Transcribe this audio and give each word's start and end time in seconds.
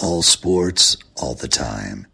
All 0.00 0.22
sports, 0.22 0.96
all 1.16 1.34
the 1.34 1.48
time. 1.48 2.06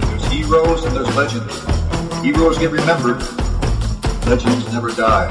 There's 0.00 0.24
heroes 0.32 0.84
and 0.84 0.96
there's 0.96 1.16
legends. 1.16 2.22
Heroes 2.24 2.58
get 2.58 2.72
remembered. 2.72 3.22
Legends 4.26 4.72
never 4.72 4.90
die. 4.90 5.28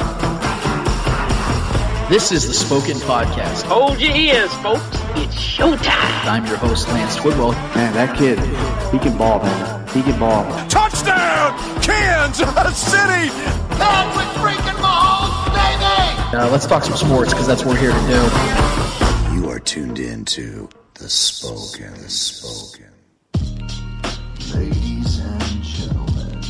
This 2.10 2.32
is 2.32 2.48
the 2.48 2.54
Spoken 2.54 2.96
Podcast. 2.98 3.64
Hold 3.64 4.00
your 4.00 4.16
ears, 4.16 4.54
folks. 4.56 4.86
It's 5.20 5.36
showtime. 5.36 6.26
I'm 6.26 6.46
your 6.46 6.56
host, 6.56 6.88
Lance 6.88 7.18
Twidwell. 7.18 7.52
Man, 7.76 7.94
that 7.94 8.18
kid, 8.18 8.40
he 8.94 9.00
can 9.00 9.18
ball, 9.18 9.44
man. 9.44 9.88
He 9.90 10.02
can 10.02 10.18
ball. 10.18 10.46
Touchdown, 10.70 11.60
Kansas 11.82 12.78
City! 12.78 13.30
Patrick 13.76 14.28
freaking 14.40 14.80
Mahomes, 14.80 14.86
baby! 14.86 14.87
Uh, 16.38 16.48
let's 16.52 16.68
talk 16.68 16.84
some 16.84 16.96
sports 16.96 17.34
because 17.34 17.48
that's 17.48 17.66
what 17.66 17.74
we're 17.74 17.80
here 17.80 17.92
to 17.92 18.08
do. 18.08 18.22
You 19.36 19.50
are 19.50 19.60
tuned 19.60 19.98
in 19.98 20.24
to 20.26 20.70
The 20.94 21.10
Spoken. 21.10 21.92
The 21.96 22.10
Spoken. 22.12 22.92
Ladies 24.54 25.18
and 25.18 25.64
gentlemen, 25.64 26.44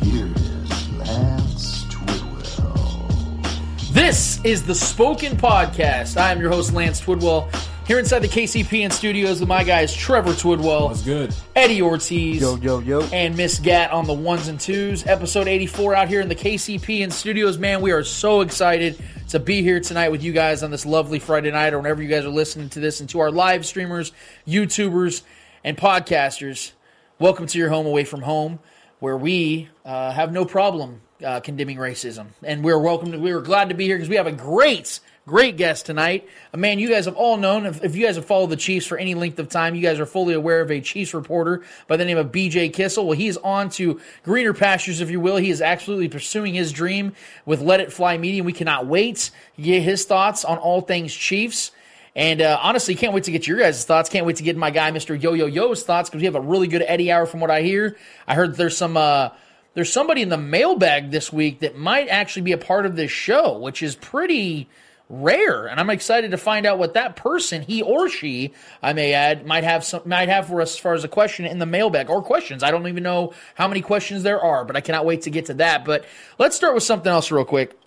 here 0.00 0.30
is 0.36 0.88
Lance 0.92 1.82
Twidwell. 1.86 3.92
This 3.92 4.40
is 4.44 4.62
the 4.62 4.76
Spoken 4.76 5.36
Podcast. 5.36 6.16
I 6.16 6.30
am 6.30 6.40
your 6.40 6.50
host, 6.50 6.72
Lance 6.72 7.00
Twidwell. 7.00 7.50
Here 7.86 7.98
inside 7.98 8.20
the 8.20 8.28
KCPN 8.28 8.90
studios 8.90 9.40
with 9.40 9.48
my 9.48 9.62
guys 9.62 9.92
Trevor 9.94 10.30
Twidwell, 10.32 10.88
That's 10.88 11.02
good. 11.02 11.34
Eddie 11.54 11.82
Ortiz, 11.82 12.40
Yo, 12.40 12.56
yo, 12.56 12.78
yo. 12.78 13.02
and 13.12 13.36
Miss 13.36 13.58
Gat 13.58 13.90
on 13.90 14.06
the 14.06 14.14
ones 14.14 14.48
and 14.48 14.58
twos. 14.58 15.06
Episode 15.06 15.48
84 15.48 15.94
out 15.94 16.08
here 16.08 16.22
in 16.22 16.28
the 16.28 16.34
KCPN 16.34 17.12
studios. 17.12 17.58
Man, 17.58 17.82
we 17.82 17.92
are 17.92 18.02
so 18.02 18.40
excited 18.40 18.98
to 19.28 19.38
be 19.38 19.60
here 19.62 19.80
tonight 19.80 20.08
with 20.08 20.22
you 20.22 20.32
guys 20.32 20.62
on 20.62 20.70
this 20.70 20.86
lovely 20.86 21.18
Friday 21.18 21.50
night 21.50 21.74
or 21.74 21.78
whenever 21.78 22.02
you 22.02 22.08
guys 22.08 22.24
are 22.24 22.30
listening 22.30 22.70
to 22.70 22.80
this 22.80 23.00
and 23.00 23.08
to 23.10 23.20
our 23.20 23.30
live 23.30 23.66
streamers, 23.66 24.12
YouTubers, 24.48 25.20
and 25.62 25.76
podcasters. 25.76 26.72
Welcome 27.18 27.46
to 27.48 27.58
your 27.58 27.68
home 27.68 27.84
away 27.86 28.04
from 28.04 28.22
home 28.22 28.60
where 29.00 29.16
we 29.18 29.68
uh, 29.84 30.10
have 30.10 30.32
no 30.32 30.46
problem 30.46 31.02
uh, 31.22 31.40
condemning 31.40 31.76
racism. 31.76 32.28
And 32.42 32.64
we're 32.64 32.78
welcome 32.78 33.12
to, 33.12 33.18
we're 33.18 33.42
glad 33.42 33.68
to 33.68 33.74
be 33.74 33.84
here 33.84 33.96
because 33.96 34.08
we 34.08 34.16
have 34.16 34.26
a 34.26 34.32
great, 34.32 35.00
great 35.26 35.56
guest 35.56 35.86
tonight. 35.86 36.28
A 36.52 36.56
man 36.56 36.78
you 36.78 36.88
guys 36.88 37.06
have 37.06 37.16
all 37.16 37.36
known. 37.36 37.64
If, 37.66 37.82
if 37.82 37.96
you 37.96 38.04
guys 38.04 38.16
have 38.16 38.26
followed 38.26 38.50
the 38.50 38.56
Chiefs 38.56 38.86
for 38.86 38.98
any 38.98 39.14
length 39.14 39.38
of 39.38 39.48
time, 39.48 39.74
you 39.74 39.82
guys 39.82 39.98
are 39.98 40.06
fully 40.06 40.34
aware 40.34 40.60
of 40.60 40.70
a 40.70 40.80
Chiefs 40.80 41.14
reporter 41.14 41.62
by 41.86 41.96
the 41.96 42.04
name 42.04 42.18
of 42.18 42.30
BJ 42.30 42.72
Kissel. 42.72 43.06
Well, 43.06 43.16
he 43.16 43.28
is 43.28 43.38
on 43.38 43.70
to 43.70 44.00
greener 44.22 44.52
pastures, 44.52 45.00
if 45.00 45.10
you 45.10 45.20
will. 45.20 45.36
He 45.36 45.50
is 45.50 45.62
absolutely 45.62 46.08
pursuing 46.08 46.54
his 46.54 46.72
dream 46.72 47.14
with 47.46 47.62
Let 47.62 47.80
It 47.80 47.92
Fly 47.92 48.18
Media. 48.18 48.44
We 48.44 48.52
cannot 48.52 48.86
wait 48.86 49.30
to 49.56 49.62
get 49.62 49.82
his 49.82 50.04
thoughts 50.04 50.44
on 50.44 50.58
all 50.58 50.82
things 50.82 51.14
Chiefs. 51.14 51.70
And 52.16 52.40
uh, 52.40 52.60
honestly, 52.62 52.94
can't 52.94 53.12
wait 53.12 53.24
to 53.24 53.32
get 53.32 53.46
your 53.46 53.58
guys' 53.58 53.84
thoughts. 53.84 54.08
Can't 54.08 54.24
wait 54.26 54.36
to 54.36 54.44
get 54.44 54.56
my 54.56 54.70
guy, 54.70 54.90
Mr. 54.92 55.20
Yo 55.20 55.32
Yo 55.32 55.46
Yo's 55.46 55.82
thoughts, 55.82 56.08
because 56.08 56.20
we 56.20 56.26
have 56.26 56.36
a 56.36 56.40
really 56.40 56.68
good 56.68 56.84
Eddie 56.86 57.10
hour 57.10 57.26
from 57.26 57.40
what 57.40 57.50
I 57.50 57.62
hear. 57.62 57.96
I 58.28 58.34
heard 58.34 58.54
there's 58.54 58.76
some 58.76 58.96
uh, 58.96 59.30
there's 59.72 59.92
somebody 59.92 60.22
in 60.22 60.28
the 60.28 60.38
mailbag 60.38 61.10
this 61.10 61.32
week 61.32 61.60
that 61.60 61.76
might 61.76 62.08
actually 62.08 62.42
be 62.42 62.52
a 62.52 62.58
part 62.58 62.86
of 62.86 62.94
this 62.94 63.10
show, 63.10 63.58
which 63.58 63.82
is 63.82 63.96
pretty 63.96 64.68
rare. 65.08 65.66
And 65.66 65.78
I'm 65.78 65.90
excited 65.90 66.30
to 66.30 66.36
find 66.36 66.66
out 66.66 66.78
what 66.78 66.94
that 66.94 67.16
person, 67.16 67.62
he 67.62 67.82
or 67.82 68.08
she, 68.08 68.52
I 68.82 68.92
may 68.92 69.12
add, 69.12 69.46
might 69.46 69.64
have 69.64 69.84
some 69.84 70.02
might 70.06 70.28
have 70.28 70.46
for 70.48 70.60
us 70.60 70.74
as 70.74 70.78
far 70.78 70.94
as 70.94 71.04
a 71.04 71.08
question 71.08 71.44
in 71.44 71.58
the 71.58 71.66
mailbag 71.66 72.10
or 72.10 72.22
questions. 72.22 72.62
I 72.62 72.70
don't 72.70 72.86
even 72.88 73.02
know 73.02 73.32
how 73.54 73.68
many 73.68 73.80
questions 73.80 74.22
there 74.22 74.40
are, 74.40 74.64
but 74.64 74.76
I 74.76 74.80
cannot 74.80 75.04
wait 75.04 75.22
to 75.22 75.30
get 75.30 75.46
to 75.46 75.54
that. 75.54 75.84
But 75.84 76.04
let's 76.38 76.56
start 76.56 76.74
with 76.74 76.82
something 76.82 77.10
else 77.10 77.30
real 77.30 77.44
quick. 77.44 77.78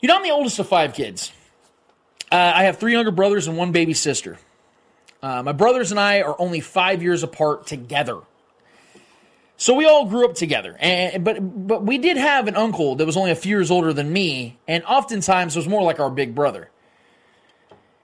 You 0.00 0.08
know, 0.08 0.16
I'm 0.16 0.22
the 0.22 0.30
oldest 0.30 0.58
of 0.58 0.68
five 0.68 0.94
kids. 0.94 1.32
Uh, 2.30 2.52
I 2.54 2.64
have 2.64 2.78
three 2.78 2.92
younger 2.92 3.10
brothers 3.10 3.46
and 3.46 3.56
one 3.56 3.72
baby 3.72 3.94
sister. 3.94 4.38
Uh, 5.22 5.42
my 5.42 5.52
brothers 5.52 5.90
and 5.90 5.98
I 5.98 6.20
are 6.20 6.38
only 6.38 6.60
five 6.60 7.02
years 7.02 7.22
apart 7.22 7.66
together. 7.66 8.18
So 9.56 9.74
we 9.74 9.84
all 9.86 10.06
grew 10.06 10.24
up 10.24 10.34
together, 10.34 10.76
and 10.80 11.24
but 11.24 11.38
but 11.40 11.84
we 11.84 11.98
did 11.98 12.16
have 12.16 12.48
an 12.48 12.56
uncle 12.56 12.96
that 12.96 13.06
was 13.06 13.16
only 13.16 13.30
a 13.30 13.36
few 13.36 13.56
years 13.56 13.70
older 13.70 13.92
than 13.92 14.12
me, 14.12 14.58
and 14.66 14.82
oftentimes 14.84 15.54
was 15.54 15.68
more 15.68 15.82
like 15.82 16.00
our 16.00 16.10
big 16.10 16.34
brother. 16.34 16.70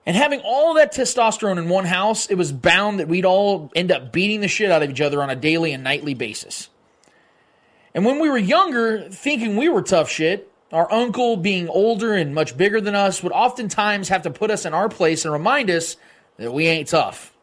And 0.06 0.16
having 0.16 0.40
all 0.40 0.74
that 0.74 0.94
testosterone 0.94 1.58
in 1.58 1.68
one 1.68 1.84
house, 1.84 2.30
it 2.30 2.36
was 2.36 2.52
bound 2.52 3.00
that 3.00 3.08
we'd 3.08 3.24
all 3.24 3.70
end 3.74 3.92
up 3.92 4.12
beating 4.12 4.40
the 4.40 4.48
shit 4.48 4.70
out 4.70 4.82
of 4.82 4.90
each 4.90 5.00
other 5.00 5.22
on 5.22 5.28
a 5.28 5.36
daily 5.36 5.72
and 5.72 5.84
nightly 5.84 6.14
basis. 6.14 6.68
And 7.94 8.04
when 8.04 8.20
we 8.20 8.30
were 8.30 8.38
younger, 8.38 9.08
thinking 9.10 9.56
we 9.56 9.68
were 9.68 9.82
tough 9.82 10.08
shit, 10.08 10.50
our 10.72 10.90
uncle, 10.90 11.36
being 11.36 11.68
older 11.68 12.14
and 12.14 12.34
much 12.34 12.56
bigger 12.56 12.80
than 12.80 12.94
us, 12.94 13.22
would 13.22 13.32
oftentimes 13.32 14.08
have 14.08 14.22
to 14.22 14.30
put 14.30 14.50
us 14.50 14.64
in 14.64 14.72
our 14.72 14.88
place 14.88 15.24
and 15.24 15.32
remind 15.32 15.68
us 15.68 15.96
that 16.38 16.52
we 16.52 16.66
ain't 16.66 16.88
tough. 16.88 17.34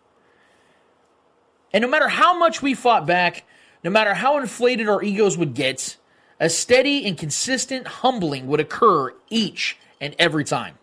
And 1.73 1.81
no 1.81 1.87
matter 1.89 2.07
how 2.07 2.37
much 2.37 2.61
we 2.61 2.73
fought 2.73 3.05
back, 3.05 3.43
no 3.87 3.91
matter 3.91 4.13
how 4.13 4.37
inflated 4.37 4.89
our 4.89 5.01
egos 5.01 5.37
would 5.37 5.53
get, 5.53 5.95
a 6.41 6.49
steady 6.49 7.07
and 7.07 7.17
consistent 7.17 7.87
humbling 7.87 8.45
would 8.45 8.59
occur 8.59 9.13
each 9.29 9.77
and 10.01 10.13
every 10.19 10.43
time. 10.43 10.77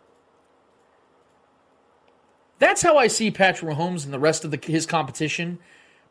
That's 2.58 2.80
how 2.80 2.96
I 2.96 3.08
see 3.08 3.30
Patrick 3.30 3.76
Mahomes 3.76 4.06
and 4.06 4.14
the 4.14 4.18
rest 4.18 4.42
of 4.42 4.52
the, 4.52 4.58
his 4.58 4.86
competition, 4.86 5.58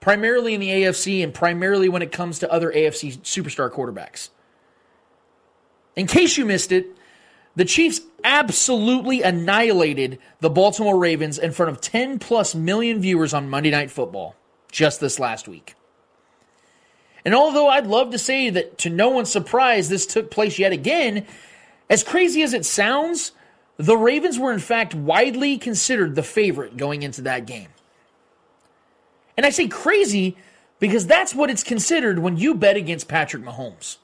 primarily 0.02 0.54
in 0.54 0.60
the 0.60 0.70
AFC 0.70 1.24
and 1.24 1.34
primarily 1.34 1.90
when 1.90 2.04
it 2.04 2.12
comes 2.12 2.38
to 2.38 2.52
other 2.52 2.72
AFC 2.72 3.18
superstar 3.22 3.72
quarterbacks. 3.72 4.30
In 5.96 6.06
case 6.06 6.38
you 6.38 6.46
missed 6.46 6.72
it, 6.72 6.96
the 7.56 7.66
Chiefs 7.66 8.02
absolutely 8.24 9.24
annihilated 9.24 10.20
the 10.42 10.50
Baltimore 10.52 11.00
Ravens 11.00 11.40
in 11.40 11.54
front 11.54 11.72
of 11.72 11.82
10 11.82 12.20
plus 12.20 12.54
million 12.54 13.02
viewers 13.02 13.34
on 13.34 13.50
Monday 13.50 13.72
Night 13.72 13.90
Football 13.90 14.36
just 14.72 15.00
this 15.00 15.18
last 15.18 15.48
week. 15.48 15.74
And 17.26 17.34
although 17.34 17.70
I'd 17.70 17.88
love 17.88 18.12
to 18.12 18.18
say 18.18 18.50
that 18.50 18.78
to 18.80 18.90
no 18.90 19.10
one's 19.10 19.32
surprise 19.32 19.90
this 19.90 20.06
took 20.06 20.30
place 20.30 20.60
yet 20.60 20.74
again, 20.74 21.26
as 21.90 22.04
crazy 22.04 22.42
as 22.44 22.54
it 22.54 22.66
sounds, 22.66 23.32
the 23.78 23.98
Ravens 23.98 24.38
were 24.38 24.52
in 24.52 24.60
fact 24.60 24.94
widely 24.94 25.58
considered 25.58 26.16
the 26.16 26.24
favorite 26.24 26.78
going 26.78 27.04
into 27.04 27.22
that 27.22 27.46
game. 27.46 27.70
And 29.38 29.46
I 29.46 29.50
say 29.50 29.68
crazy 29.68 30.38
because 30.80 31.08
that's 31.08 31.34
what 31.34 31.50
it's 31.50 31.64
considered 31.64 32.20
when 32.20 32.38
you 32.38 32.54
bet 32.54 32.76
against 32.76 33.08
Patrick 33.08 33.44
Mahomes. 33.44 33.98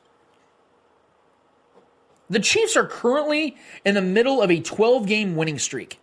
The 2.29 2.40
Chiefs 2.40 2.78
are 2.78 2.85
currently 2.85 3.58
in 3.84 3.96
the 3.96 4.02
middle 4.02 4.41
of 4.41 4.52
a 4.52 4.62
12 4.62 5.08
game 5.08 5.35
winning 5.35 5.59
streak, 5.59 6.00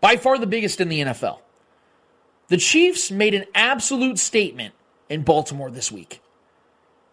by 0.00 0.16
far 0.16 0.38
the 0.38 0.46
biggest 0.46 0.80
in 0.80 0.88
the 0.88 1.00
NFL. 1.00 1.38
The 2.48 2.58
Chiefs 2.58 3.10
made 3.10 3.34
an 3.34 3.44
absolute 3.54 4.18
statement 4.18 4.74
in 5.08 5.22
Baltimore 5.22 5.70
this 5.70 5.90
week. 5.90 6.20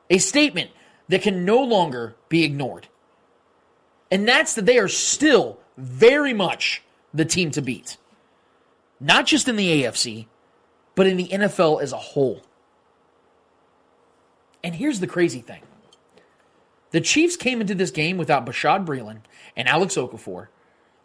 A 0.10 0.18
statement 0.18 0.72
that 1.10 1.22
can 1.22 1.46
no 1.46 1.62
longer 1.62 2.16
be 2.30 2.44
ignored. 2.44 2.88
And 4.10 4.28
that's 4.28 4.54
that 4.56 4.66
they 4.66 4.78
are 4.78 4.88
still 4.88 5.60
very 5.78 6.34
much 6.34 6.82
the 7.14 7.26
team 7.26 7.52
to 7.52 7.62
beat. 7.62 7.98
Not 9.00 9.26
just 9.26 9.48
in 9.48 9.56
the 9.56 9.84
AFC, 9.84 10.28
but 10.96 11.08
in 11.08 11.18
the 11.18 11.28
NFL 11.28 11.82
as 11.82 11.92
a 11.92 11.98
whole. 11.98 12.42
And 14.64 14.76
here's 14.76 15.00
the 15.00 15.08
crazy 15.08 15.42
thing 15.42 15.62
the 16.92 17.02
Chiefs 17.02 17.36
came 17.36 17.62
into 17.62 17.76
this 17.76 17.92
game 17.92 18.18
without 18.18 18.46
Bashad 18.46 18.86
Breeland 18.86 19.22
and 19.56 19.68
Alex 19.68 19.96
Okafor, 19.96 20.48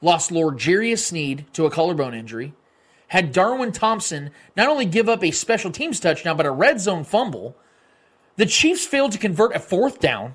lost 0.00 0.30
L'Jarius 0.30 1.00
Sneed 1.00 1.46
to 1.52 1.66
a 1.66 1.70
collarbone 1.70 2.14
injury, 2.14 2.54
had 3.08 3.32
Darwin 3.32 3.72
Thompson 3.72 4.30
not 4.56 4.68
only 4.68 4.86
give 4.86 5.08
up 5.08 5.22
a 5.22 5.30
special 5.30 5.70
teams 5.70 6.00
touchdown, 6.00 6.36
but 6.36 6.46
a 6.46 6.50
red 6.50 6.80
zone 6.80 7.04
fumble. 7.04 7.56
The 8.36 8.46
Chiefs 8.46 8.84
failed 8.86 9.12
to 9.12 9.18
convert 9.18 9.54
a 9.54 9.60
fourth 9.60 10.00
down, 10.00 10.34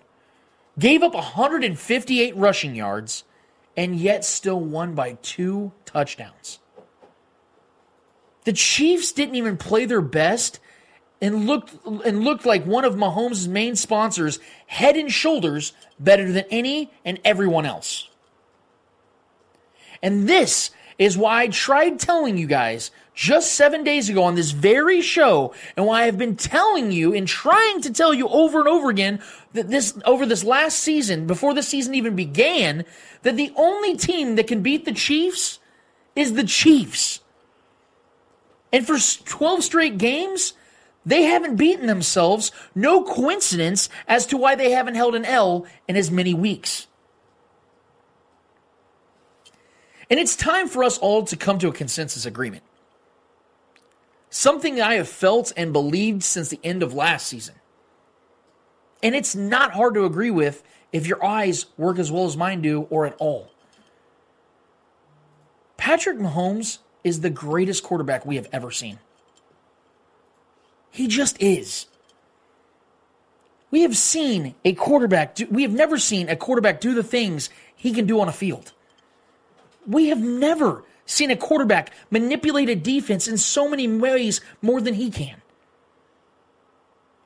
gave 0.78 1.04
up 1.04 1.14
158 1.14 2.36
rushing 2.36 2.76
yards, 2.76 3.24
and 3.76 3.96
yet 3.96 4.26
still 4.26 4.60
won 4.60 4.94
by 4.94 5.18
two 5.22 5.72
touchdowns. 5.86 6.60
The 8.46 8.54
Chiefs 8.54 9.12
didn't 9.12 9.36
even 9.36 9.58
play 9.58 9.86
their 9.86 10.02
best 10.02 10.60
and 11.22 11.48
looked 11.48 11.74
and 11.86 12.24
looked 12.24 12.46
like 12.46 12.66
one 12.66 12.86
of 12.86 12.96
Mahomes' 12.96 13.48
main 13.48 13.76
sponsors, 13.76 14.40
head 14.68 14.96
and 14.96 15.12
shoulders 15.12 15.74
better 16.00 16.32
than 16.32 16.46
any 16.50 16.92
and 17.04 17.20
everyone 17.26 17.66
else. 17.66 18.10
And 20.02 20.30
this 20.30 20.70
is 20.98 21.18
why 21.18 21.44
I 21.44 21.48
tried 21.48 22.00
telling 22.00 22.38
you 22.38 22.48
guys 22.48 22.92
just 23.14 23.54
seven 23.54 23.84
days 23.84 24.10
ago 24.10 24.24
on 24.24 24.36
this 24.36 24.52
very 24.52 25.02
show, 25.02 25.54
and 25.76 25.86
why 25.86 26.04
I've 26.04 26.18
been 26.18 26.36
telling 26.36 26.92
you 26.92 27.14
and 27.14 27.28
trying 27.28 27.82
to 27.82 27.92
tell 27.92 28.14
you 28.14 28.28
over 28.28 28.60
and 28.60 28.68
over 28.68 28.90
again 28.90 29.20
that 29.54 29.70
this 29.70 29.98
over 30.06 30.26
this 30.26 30.44
last 30.44 30.80
season, 30.80 31.26
before 31.26 31.54
the 31.54 31.64
season 31.64 31.96
even 31.96 32.16
began, 32.16 32.86
that 33.24 33.36
the 33.36 33.52
only 33.56 33.98
team 33.98 34.36
that 34.36 34.48
can 34.48 34.62
beat 34.62 34.86
the 34.86 34.94
Chiefs 34.94 35.60
is 36.16 36.34
the 36.34 36.44
Chiefs. 36.44 37.22
And 38.72 38.86
for 38.86 38.98
12 38.98 39.64
straight 39.64 39.98
games, 39.98 40.54
they 41.06 41.24
haven't 41.24 41.56
beaten 41.56 41.88
themselves. 41.88 42.52
No 42.76 43.02
coincidence 43.04 43.90
as 44.08 44.26
to 44.28 44.38
why 44.38 44.56
they 44.56 44.72
haven't 44.72 44.96
held 44.96 45.16
an 45.16 45.26
L 45.26 45.66
in 45.88 45.96
as 45.96 46.12
many 46.12 46.34
weeks. 46.34 46.88
And 50.10 50.20
it's 50.20 50.36
time 50.36 50.68
for 50.68 50.84
us 50.84 50.98
all 50.98 51.24
to 51.26 51.36
come 51.36 51.60
to 51.60 51.68
a 51.68 51.74
consensus 51.74 52.26
agreement. 52.26 52.64
Something 54.30 54.82
I 54.82 54.96
have 54.96 55.08
felt 55.08 55.52
and 55.58 55.74
believed 55.74 56.24
since 56.24 56.50
the 56.50 56.60
end 56.64 56.84
of 56.84 56.94
last 56.94 57.28
season. 57.28 57.56
And 59.04 59.16
it's 59.16 59.36
not 59.36 59.74
hard 59.74 59.94
to 59.96 60.06
agree 60.06 60.32
with 60.32 60.64
if 60.92 61.08
your 61.08 61.24
eyes 61.24 61.66
work 61.78 62.00
as 62.00 62.12
well 62.12 62.26
as 62.26 62.38
mine 62.38 62.62
do 62.62 62.84
or 62.90 63.06
at 63.06 63.16
all. 63.20 63.52
Patrick 65.78 66.18
Mahomes 66.18 66.80
is 67.04 67.22
the 67.22 67.30
greatest 67.30 67.84
quarterback 67.84 68.26
we 68.26 68.36
have 68.36 68.48
ever 68.52 68.72
seen. 68.72 69.00
He 70.90 71.08
just 71.08 71.42
is. 71.42 71.86
We 73.70 73.82
have 73.82 73.96
seen 73.96 74.56
a 74.66 74.74
quarterback 74.74 75.36
do, 75.36 75.48
we 75.52 75.62
have 75.62 75.74
never 75.74 75.98
seen 75.98 76.30
a 76.30 76.36
quarterback 76.36 76.82
do 76.82 76.96
the 76.96 77.04
things 77.04 77.50
he 77.76 77.94
can 77.94 78.08
do 78.08 78.20
on 78.20 78.28
a 78.28 78.34
field. 78.34 78.74
We 79.88 80.10
have 80.10 80.20
never 80.20 80.84
seen 81.06 81.32
a 81.32 81.38
quarterback 81.38 81.92
manipulate 82.12 82.70
a 82.70 82.76
defense 82.76 83.28
in 83.28 83.38
so 83.38 83.70
many 83.70 83.88
ways 83.88 84.42
more 84.62 84.82
than 84.82 84.96
he 84.96 85.10
can. 85.10 85.42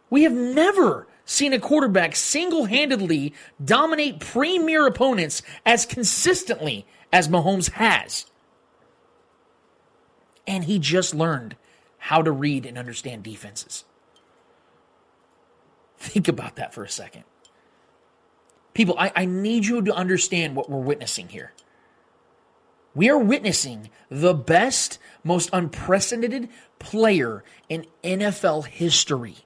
We 0.10 0.24
have 0.24 0.34
never 0.34 1.08
seen 1.26 1.54
a 1.54 1.60
quarterback 1.60 2.16
single 2.16 2.66
handedly 2.66 3.34
dominate 3.64 4.20
premier 4.20 4.86
opponents 4.86 5.42
as 5.66 5.86
consistently 5.86 6.86
as 7.12 7.28
Mahomes 7.28 7.72
has. 7.72 8.26
And 10.46 10.66
he 10.66 10.80
just 10.80 11.16
learned 11.16 11.56
how 11.98 12.22
to 12.22 12.32
read 12.32 12.66
and 12.66 12.78
understand 12.78 13.24
defenses. 13.24 13.86
Think 15.98 16.28
about 16.28 16.56
that 16.58 16.74
for 16.74 16.84
a 16.84 16.90
second. 16.90 17.24
People, 18.74 18.96
I, 18.98 19.12
I 19.16 19.26
need 19.26 19.66
you 19.66 19.82
to 19.84 19.94
understand 19.94 20.56
what 20.56 20.70
we're 20.70 20.80
witnessing 20.80 21.30
here. 21.30 21.54
We 22.94 23.10
are 23.10 23.18
witnessing 23.18 23.90
the 24.10 24.34
best, 24.34 25.00
most 25.24 25.50
unprecedented 25.54 26.50
player 26.80 27.44
in 27.70 27.86
NFL 28.04 28.66
history. 28.66 29.38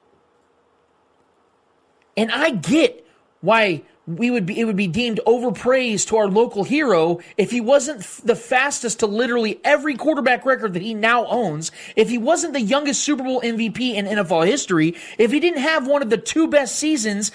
And 2.17 2.31
I 2.31 2.51
get 2.51 3.04
why 3.45 3.83
we 4.07 4.29
would 4.29 4.45
be 4.45 4.59
it 4.59 4.65
would 4.65 4.75
be 4.75 4.87
deemed 4.87 5.19
overpraised 5.25 6.09
to 6.09 6.17
our 6.17 6.27
local 6.27 6.63
hero 6.63 7.19
if 7.37 7.49
he 7.49 7.59
wasn't 7.59 8.01
the 8.23 8.35
fastest 8.35 8.99
to 8.99 9.07
literally 9.07 9.59
every 9.63 9.95
quarterback 9.95 10.45
record 10.45 10.73
that 10.73 10.81
he 10.81 10.93
now 10.93 11.25
owns, 11.25 11.71
if 11.95 12.09
he 12.09 12.17
wasn't 12.17 12.53
the 12.53 12.61
youngest 12.61 13.03
Super 13.03 13.23
Bowl 13.23 13.41
MVP 13.41 13.95
in 13.95 14.05
NFL 14.05 14.45
history, 14.45 14.95
if 15.17 15.31
he 15.31 15.39
didn't 15.39 15.61
have 15.61 15.87
one 15.87 16.01
of 16.01 16.09
the 16.09 16.17
two 16.17 16.47
best 16.47 16.75
seasons 16.75 17.31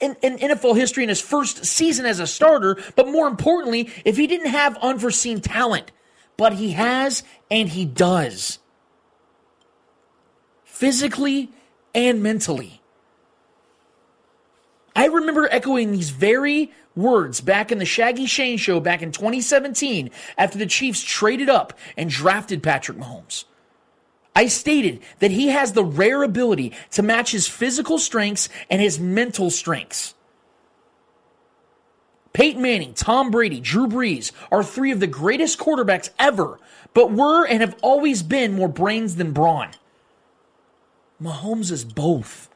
in, 0.00 0.16
in 0.22 0.38
NFL 0.38 0.76
history 0.76 1.02
in 1.02 1.08
his 1.08 1.20
first 1.20 1.64
season 1.64 2.06
as 2.06 2.20
a 2.20 2.26
starter, 2.26 2.76
but 2.94 3.08
more 3.08 3.26
importantly, 3.26 3.90
if 4.04 4.16
he 4.16 4.26
didn't 4.26 4.50
have 4.50 4.76
unforeseen 4.78 5.40
talent. 5.40 5.90
But 6.36 6.54
he 6.54 6.72
has 6.72 7.24
and 7.50 7.68
he 7.68 7.84
does. 7.84 8.58
Physically 10.64 11.50
and 11.94 12.22
mentally. 12.22 12.81
I 14.94 15.06
remember 15.06 15.48
echoing 15.50 15.92
these 15.92 16.10
very 16.10 16.70
words 16.94 17.40
back 17.40 17.72
in 17.72 17.78
the 17.78 17.84
Shaggy 17.84 18.26
Shane 18.26 18.58
show 18.58 18.80
back 18.80 19.02
in 19.02 19.12
2017 19.12 20.10
after 20.36 20.58
the 20.58 20.66
Chiefs 20.66 21.02
traded 21.02 21.48
up 21.48 21.72
and 21.96 22.10
drafted 22.10 22.62
Patrick 22.62 22.98
Mahomes. 22.98 23.44
I 24.34 24.46
stated 24.46 25.00
that 25.18 25.30
he 25.30 25.48
has 25.48 25.72
the 25.72 25.84
rare 25.84 26.22
ability 26.22 26.72
to 26.92 27.02
match 27.02 27.32
his 27.32 27.46
physical 27.46 27.98
strengths 27.98 28.48
and 28.70 28.80
his 28.80 28.98
mental 28.98 29.50
strengths. 29.50 30.14
Peyton 32.32 32.62
Manning, 32.62 32.94
Tom 32.94 33.30
Brady, 33.30 33.60
Drew 33.60 33.86
Brees 33.86 34.32
are 34.50 34.64
three 34.64 34.90
of 34.90 35.00
the 35.00 35.06
greatest 35.06 35.58
quarterbacks 35.58 36.08
ever, 36.18 36.58
but 36.94 37.12
were 37.12 37.46
and 37.46 37.60
have 37.60 37.76
always 37.82 38.22
been 38.22 38.54
more 38.54 38.68
brains 38.68 39.16
than 39.16 39.32
brawn. 39.32 39.70
Mahomes 41.22 41.70
is 41.70 41.84
both. 41.84 42.48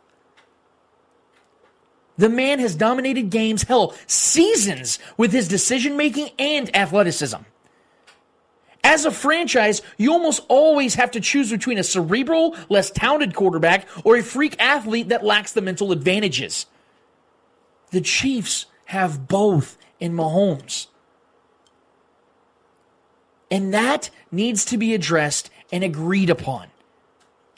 The 2.18 2.28
man 2.28 2.58
has 2.60 2.74
dominated 2.74 3.30
games, 3.30 3.64
hell, 3.64 3.94
seasons 4.06 4.98
with 5.16 5.32
his 5.32 5.48
decision 5.48 5.96
making 5.96 6.30
and 6.38 6.74
athleticism. 6.74 7.42
As 8.82 9.04
a 9.04 9.10
franchise, 9.10 9.82
you 9.98 10.12
almost 10.12 10.44
always 10.48 10.94
have 10.94 11.10
to 11.10 11.20
choose 11.20 11.50
between 11.50 11.76
a 11.76 11.82
cerebral, 11.82 12.56
less 12.68 12.90
talented 12.90 13.34
quarterback 13.34 13.86
or 14.04 14.16
a 14.16 14.22
freak 14.22 14.56
athlete 14.60 15.08
that 15.08 15.24
lacks 15.24 15.52
the 15.52 15.60
mental 15.60 15.92
advantages. 15.92 16.66
The 17.90 18.00
Chiefs 18.00 18.66
have 18.86 19.26
both 19.26 19.76
in 19.98 20.12
Mahomes. 20.12 20.86
And 23.50 23.74
that 23.74 24.10
needs 24.30 24.64
to 24.66 24.76
be 24.76 24.94
addressed 24.94 25.50
and 25.72 25.84
agreed 25.84 26.30
upon. 26.30 26.68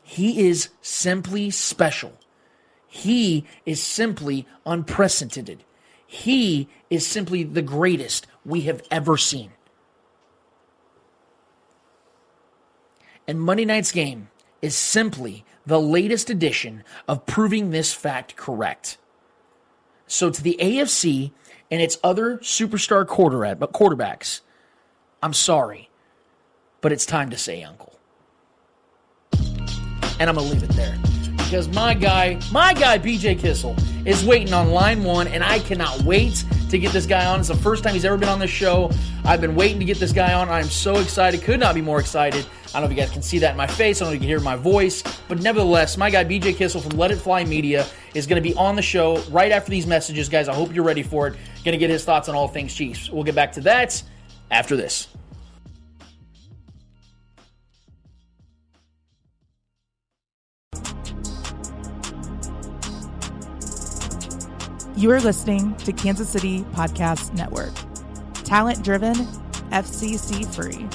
He 0.03 0.49
is 0.49 0.71
simply 0.81 1.51
special. 1.51 2.18
He 2.89 3.45
is 3.67 3.83
simply 3.83 4.47
unprecedented. 4.65 5.63
He 6.07 6.69
is 6.89 7.07
simply 7.07 7.45
the 7.45 7.63
greatest 7.63 8.27
we 8.45 8.63
have 8.63 8.83
ever 8.91 9.19
seen. 9.19 9.53
And 13.27 13.43
Monday 13.43 13.67
night's 13.67 13.93
game 13.93 14.31
is 14.63 14.75
simply 14.75 15.45
the 15.67 15.79
latest 15.79 16.31
edition 16.31 16.83
of 17.07 17.27
proving 17.27 17.71
this 17.71 17.93
fact 17.93 18.37
correct. 18.37 18.97
So, 20.07 20.31
to 20.31 20.43
the 20.43 20.57
AFC 20.59 21.33
and 21.71 21.83
its 21.83 21.99
other 22.03 22.39
superstar 22.39 23.07
quarterback, 23.07 23.59
quarterbacks, 23.73 24.41
I'm 25.23 25.35
sorry, 25.35 25.91
but 26.81 26.91
it's 26.91 27.05
time 27.05 27.29
to 27.29 27.37
say 27.37 27.63
uncle. 27.63 27.99
And 30.19 30.29
I'm 30.31 30.37
going 30.37 30.49
to 30.49 30.55
leave 30.55 30.63
it 30.63 30.71
there 30.71 30.99
because 31.49 31.67
my 31.69 31.95
guy, 31.95 32.39
my 32.53 32.75
guy 32.75 32.99
BJ 32.99 33.39
Kissel 33.39 33.75
is 34.07 34.23
waiting 34.23 34.53
on 34.53 34.69
line 34.69 35.03
one, 35.03 35.27
and 35.29 35.43
I 35.43 35.61
cannot 35.61 36.03
wait 36.03 36.45
to 36.69 36.79
get 36.79 36.93
this 36.93 37.07
guy 37.07 37.25
on. 37.25 37.41
It's 37.41 37.49
the 37.49 37.57
first 37.57 37.83
time 37.83 37.95
he's 37.95 38.05
ever 38.05 38.19
been 38.19 38.29
on 38.29 38.39
this 38.39 38.51
show. 38.51 38.91
I've 39.25 39.41
been 39.41 39.55
waiting 39.55 39.79
to 39.79 39.87
get 39.87 39.99
this 39.99 40.13
guy 40.13 40.35
on. 40.35 40.51
I'm 40.51 40.65
so 40.65 40.97
excited. 40.99 41.41
Could 41.41 41.59
not 41.59 41.75
be 41.75 41.81
more 41.81 42.01
excited. 42.01 42.45
I 42.67 42.73
don't 42.73 42.83
know 42.83 42.85
if 42.85 42.91
you 42.91 43.03
guys 43.03 43.11
can 43.11 43.23
see 43.23 43.39
that 43.39 43.53
in 43.53 43.57
my 43.57 43.67
face. 43.67 44.03
I 44.03 44.05
don't 44.05 44.11
know 44.11 44.17
if 44.17 44.23
you 44.23 44.27
can 44.27 44.29
hear 44.29 44.41
my 44.41 44.57
voice. 44.57 45.03
But 45.27 45.41
nevertheless, 45.41 45.97
my 45.97 46.11
guy 46.11 46.23
BJ 46.23 46.55
Kissel 46.55 46.83
from 46.83 46.99
Let 46.99 47.13
It 47.13 47.17
Fly 47.17 47.45
Media 47.45 47.87
is 48.13 48.27
going 48.27 48.43
to 48.43 48.47
be 48.47 48.55
on 48.55 48.77
the 48.77 48.83
show 48.83 49.19
right 49.31 49.51
after 49.51 49.71
these 49.71 49.87
messages, 49.87 50.29
guys. 50.29 50.49
I 50.49 50.55
hope 50.55 50.75
you're 50.75 50.85
ready 50.85 51.03
for 51.03 51.29
it. 51.29 51.37
Going 51.65 51.73
to 51.73 51.79
get 51.79 51.89
his 51.89 52.05
thoughts 52.05 52.29
on 52.29 52.35
all 52.35 52.49
things 52.49 52.75
Chiefs. 52.75 53.09
We'll 53.09 53.25
get 53.25 53.35
back 53.35 53.53
to 53.53 53.63
that 53.63 54.03
after 54.51 54.77
this. 54.77 55.09
You 64.99 65.13
are 65.13 65.21
listening 65.21 65.77
to 65.77 65.93
Kansas 65.93 66.29
City 66.29 66.65
Podcast 66.73 67.33
Network. 67.33 67.73
Talent 68.43 68.83
driven, 68.83 69.15
FCC 69.71 70.45
free. 70.53 70.89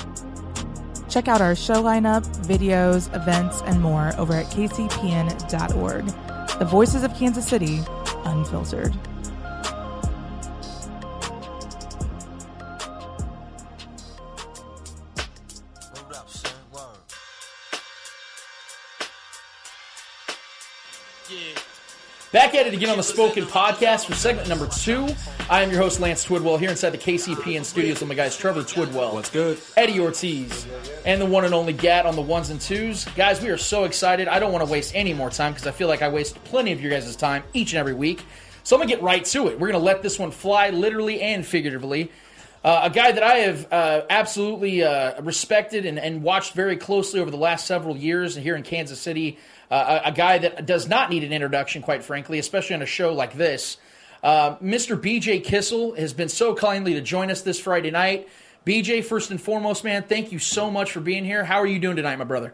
Check 1.08 1.30
out 1.30 1.40
our 1.40 1.56
show 1.56 1.82
lineup, 1.82 2.26
videos, 2.46 3.08
events, 3.16 3.62
and 3.62 3.82
more 3.82 4.12
over 4.18 4.34
at 4.34 4.48
kcpn.org. 4.48 6.06
The 6.60 6.66
voices 6.66 7.06
of 7.06 7.16
Kansas 7.16 7.48
City, 7.48 7.80
unfiltered. 8.26 8.94
Back 22.44 22.56
at 22.56 22.68
it 22.68 22.74
again 22.74 22.90
on 22.90 22.98
the 22.98 23.04
Spoken 23.04 23.46
Podcast 23.46 24.06
for 24.06 24.16
segment 24.16 24.50
number 24.50 24.68
two. 24.68 25.08
I 25.50 25.62
am 25.62 25.72
your 25.72 25.80
host, 25.80 26.02
Lance 26.02 26.26
Twidwell, 26.26 26.60
here 26.60 26.70
inside 26.70 26.90
the 26.90 26.98
KCPN 26.98 27.64
studios 27.64 28.02
with 28.02 28.10
my 28.10 28.16
guys, 28.16 28.36
Trevor 28.36 28.64
Twidwell. 28.64 29.14
What's 29.14 29.30
good? 29.30 29.62
Eddie 29.78 30.02
Ortiz, 30.02 30.68
and 31.06 31.22
the 31.22 31.26
one 31.26 31.46
and 31.46 31.54
only 31.54 31.72
Gat 31.72 32.06
on 32.06 32.18
the 32.18 32.22
ones 32.22 32.50
and 32.50 32.60
twos. 32.60 33.06
Guys, 33.16 33.42
we 33.42 33.48
are 33.48 33.58
so 33.58 33.86
excited. 33.86 34.28
I 34.28 34.40
don't 34.40 34.52
want 34.52 34.62
to 34.66 34.70
waste 34.70 34.94
any 34.94 35.14
more 35.14 35.30
time 35.30 35.54
because 35.54 35.68
I 35.68 35.72
feel 35.72 35.88
like 35.88 36.02
I 36.02 36.10
waste 36.10 36.36
plenty 36.44 36.74
of 36.74 36.82
your 36.82 36.92
guys' 36.92 37.16
time 37.16 37.44
each 37.54 37.72
and 37.72 37.80
every 37.80 37.94
week. 37.94 38.26
So 38.66 38.76
I'm 38.76 38.82
going 38.82 38.90
to 38.90 38.96
get 38.96 39.02
right 39.02 39.24
to 39.24 39.48
it. 39.48 39.58
We're 39.58 39.70
going 39.70 39.80
to 39.80 39.86
let 39.86 40.04
this 40.04 40.20
one 40.20 40.32
fly 40.32 40.70
literally 40.72 41.22
and 41.22 41.46
figuratively. 41.46 42.12
Uh, 42.62 42.82
a 42.84 42.90
guy 42.90 43.14
that 43.14 43.24
I 43.24 43.36
have 43.36 43.72
uh, 43.72 44.02
absolutely 44.10 44.84
uh, 44.84 45.22
respected 45.22 45.86
and, 45.86 45.98
and, 45.98 46.24
watched 46.24 46.54
very 46.54 46.78
closely 46.78 47.20
over 47.20 47.30
the 47.30 47.38
last 47.38 47.68
several 47.68 47.98
years 47.98 48.36
here 48.36 48.56
in 48.56 48.64
Kansas 48.64 49.00
City. 49.00 49.38
Uh, 49.74 50.02
a, 50.06 50.12
guy 50.12 50.38
that 50.38 50.68
does 50.68 50.88
not 50.88 51.10
need 51.10 51.24
an 51.24 51.34
introduction, 51.34 51.82
quite 51.82 52.04
frankly, 52.04 52.38
especially 52.38 52.76
on 52.76 52.84
a 52.84 52.86
show 52.86 53.12
like 53.12 53.34
this. 53.34 53.78
Uh, 54.22 54.56
Mr. 54.58 54.96
BJ 54.96 55.44
Kissel 55.44 55.96
has 55.96 56.14
been 56.14 56.30
so 56.30 56.54
kindly 56.54 56.94
to 56.94 57.02
join 57.02 57.32
us 57.32 57.42
this 57.42 57.60
Friday 57.60 57.90
night. 57.90 58.30
BJ, 58.68 59.04
first 59.04 59.32
and 59.32 59.42
foremost, 59.42 59.84
man, 59.84 60.04
thank 60.04 60.32
you 60.32 60.38
so 60.38 60.70
much 60.70 60.92
for 60.92 61.00
being 61.00 61.26
here. 61.26 61.44
How 61.44 61.60
are 61.60 61.66
you 61.66 61.80
doing 61.80 61.96
tonight, 61.96 62.18
my 62.18 62.24
brother? 62.24 62.54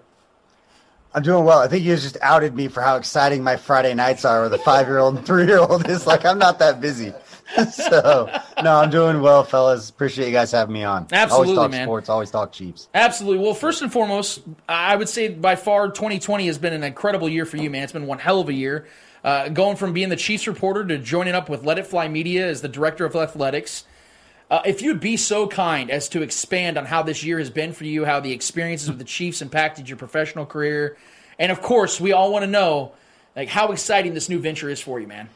I'm 1.14 1.22
doing 1.22 1.44
well. 1.44 1.60
I 1.60 1.68
think 1.68 1.84
you 1.84 1.94
just 1.98 2.16
outed 2.22 2.56
me 2.56 2.70
for 2.70 2.82
how 2.82 2.96
exciting 2.96 3.44
my 3.44 3.58
Friday 3.58 3.94
nights 3.94 4.24
are 4.24 4.44
with 4.44 4.54
a 4.54 4.60
five 4.60 4.88
year 4.88 5.00
old 5.00 5.18
and 5.18 5.26
three 5.26 5.46
year 5.46 5.60
old. 5.60 5.86
It's 5.90 6.08
like 6.08 6.24
I'm 6.24 6.40
not 6.40 6.60
that 6.60 6.80
busy. 6.80 7.12
so 7.72 8.30
no, 8.64 8.76
I'm 8.76 8.90
doing 8.90 9.22
well, 9.22 9.44
fellas. 9.44 9.90
Appreciate 9.90 10.28
you 10.28 10.32
guys 10.32 10.52
having 10.52 10.74
me 10.74 10.84
on. 10.84 11.08
Absolutely, 11.12 11.56
always 11.56 11.58
talk 11.58 11.72
man. 11.72 11.86
sports, 11.86 12.10
always 12.10 12.32
talk 12.32 12.52
Chiefs. 12.52 12.88
Absolutely. 12.94 13.44
Well, 13.44 13.54
first 13.54 13.82
and 13.82 13.92
foremost, 13.92 14.42
I 14.68 14.96
would 14.96 15.10
say 15.10 15.30
by 15.30 15.56
far 15.56 15.90
2020 15.90 16.46
has 16.48 16.58
been 16.58 16.74
an 16.74 16.84
incredible 16.84 17.28
year 17.28 17.46
for 17.46 17.58
you, 17.58 17.70
man. 17.70 17.84
It's 17.84 17.94
been 17.94 18.08
one 18.08 18.20
hell 18.20 18.40
of 18.40 18.50
a 18.50 18.54
year. 18.54 18.88
Uh, 19.24 19.50
going 19.50 19.76
from 19.76 19.94
being 19.94 20.10
the 20.10 20.16
Chiefs 20.16 20.48
reporter 20.48 20.86
to 20.86 20.98
joining 20.98 21.36
up 21.36 21.50
with 21.50 21.64
Let 21.64 21.78
It 21.78 21.88
Fly 21.88 22.08
Media 22.08 22.48
as 22.48 22.62
the 22.62 22.70
director 22.70 23.04
of 23.04 23.16
athletics. 23.16 23.84
Uh, 24.50 24.62
if 24.66 24.82
you'd 24.82 25.00
be 25.00 25.18
so 25.18 25.48
kind 25.48 25.92
as 25.92 26.10
to 26.10 26.22
expand 26.22 26.78
on 26.78 26.86
how 26.86 27.04
this 27.04 27.24
year 27.24 27.38
has 27.38 27.50
been 27.50 27.74
for 27.74 27.84
you, 27.84 28.06
how 28.06 28.20
the 28.20 28.32
experiences 28.32 28.90
with 28.90 28.98
the 28.98 29.04
Chiefs 29.04 29.42
impacted 29.42 29.90
your 29.90 29.98
professional 29.98 30.46
career, 30.46 30.98
and 31.38 31.52
of 31.52 31.62
course, 31.62 32.00
we 32.00 32.14
all 32.14 32.32
want 32.32 32.44
to 32.44 32.50
know 32.50 32.94
like 33.36 33.50
how 33.50 33.72
exciting 33.72 34.14
this 34.14 34.30
new 34.30 34.40
venture 34.40 34.70
is 34.70 34.80
for 34.80 35.00
you, 35.00 35.08
man. 35.08 35.30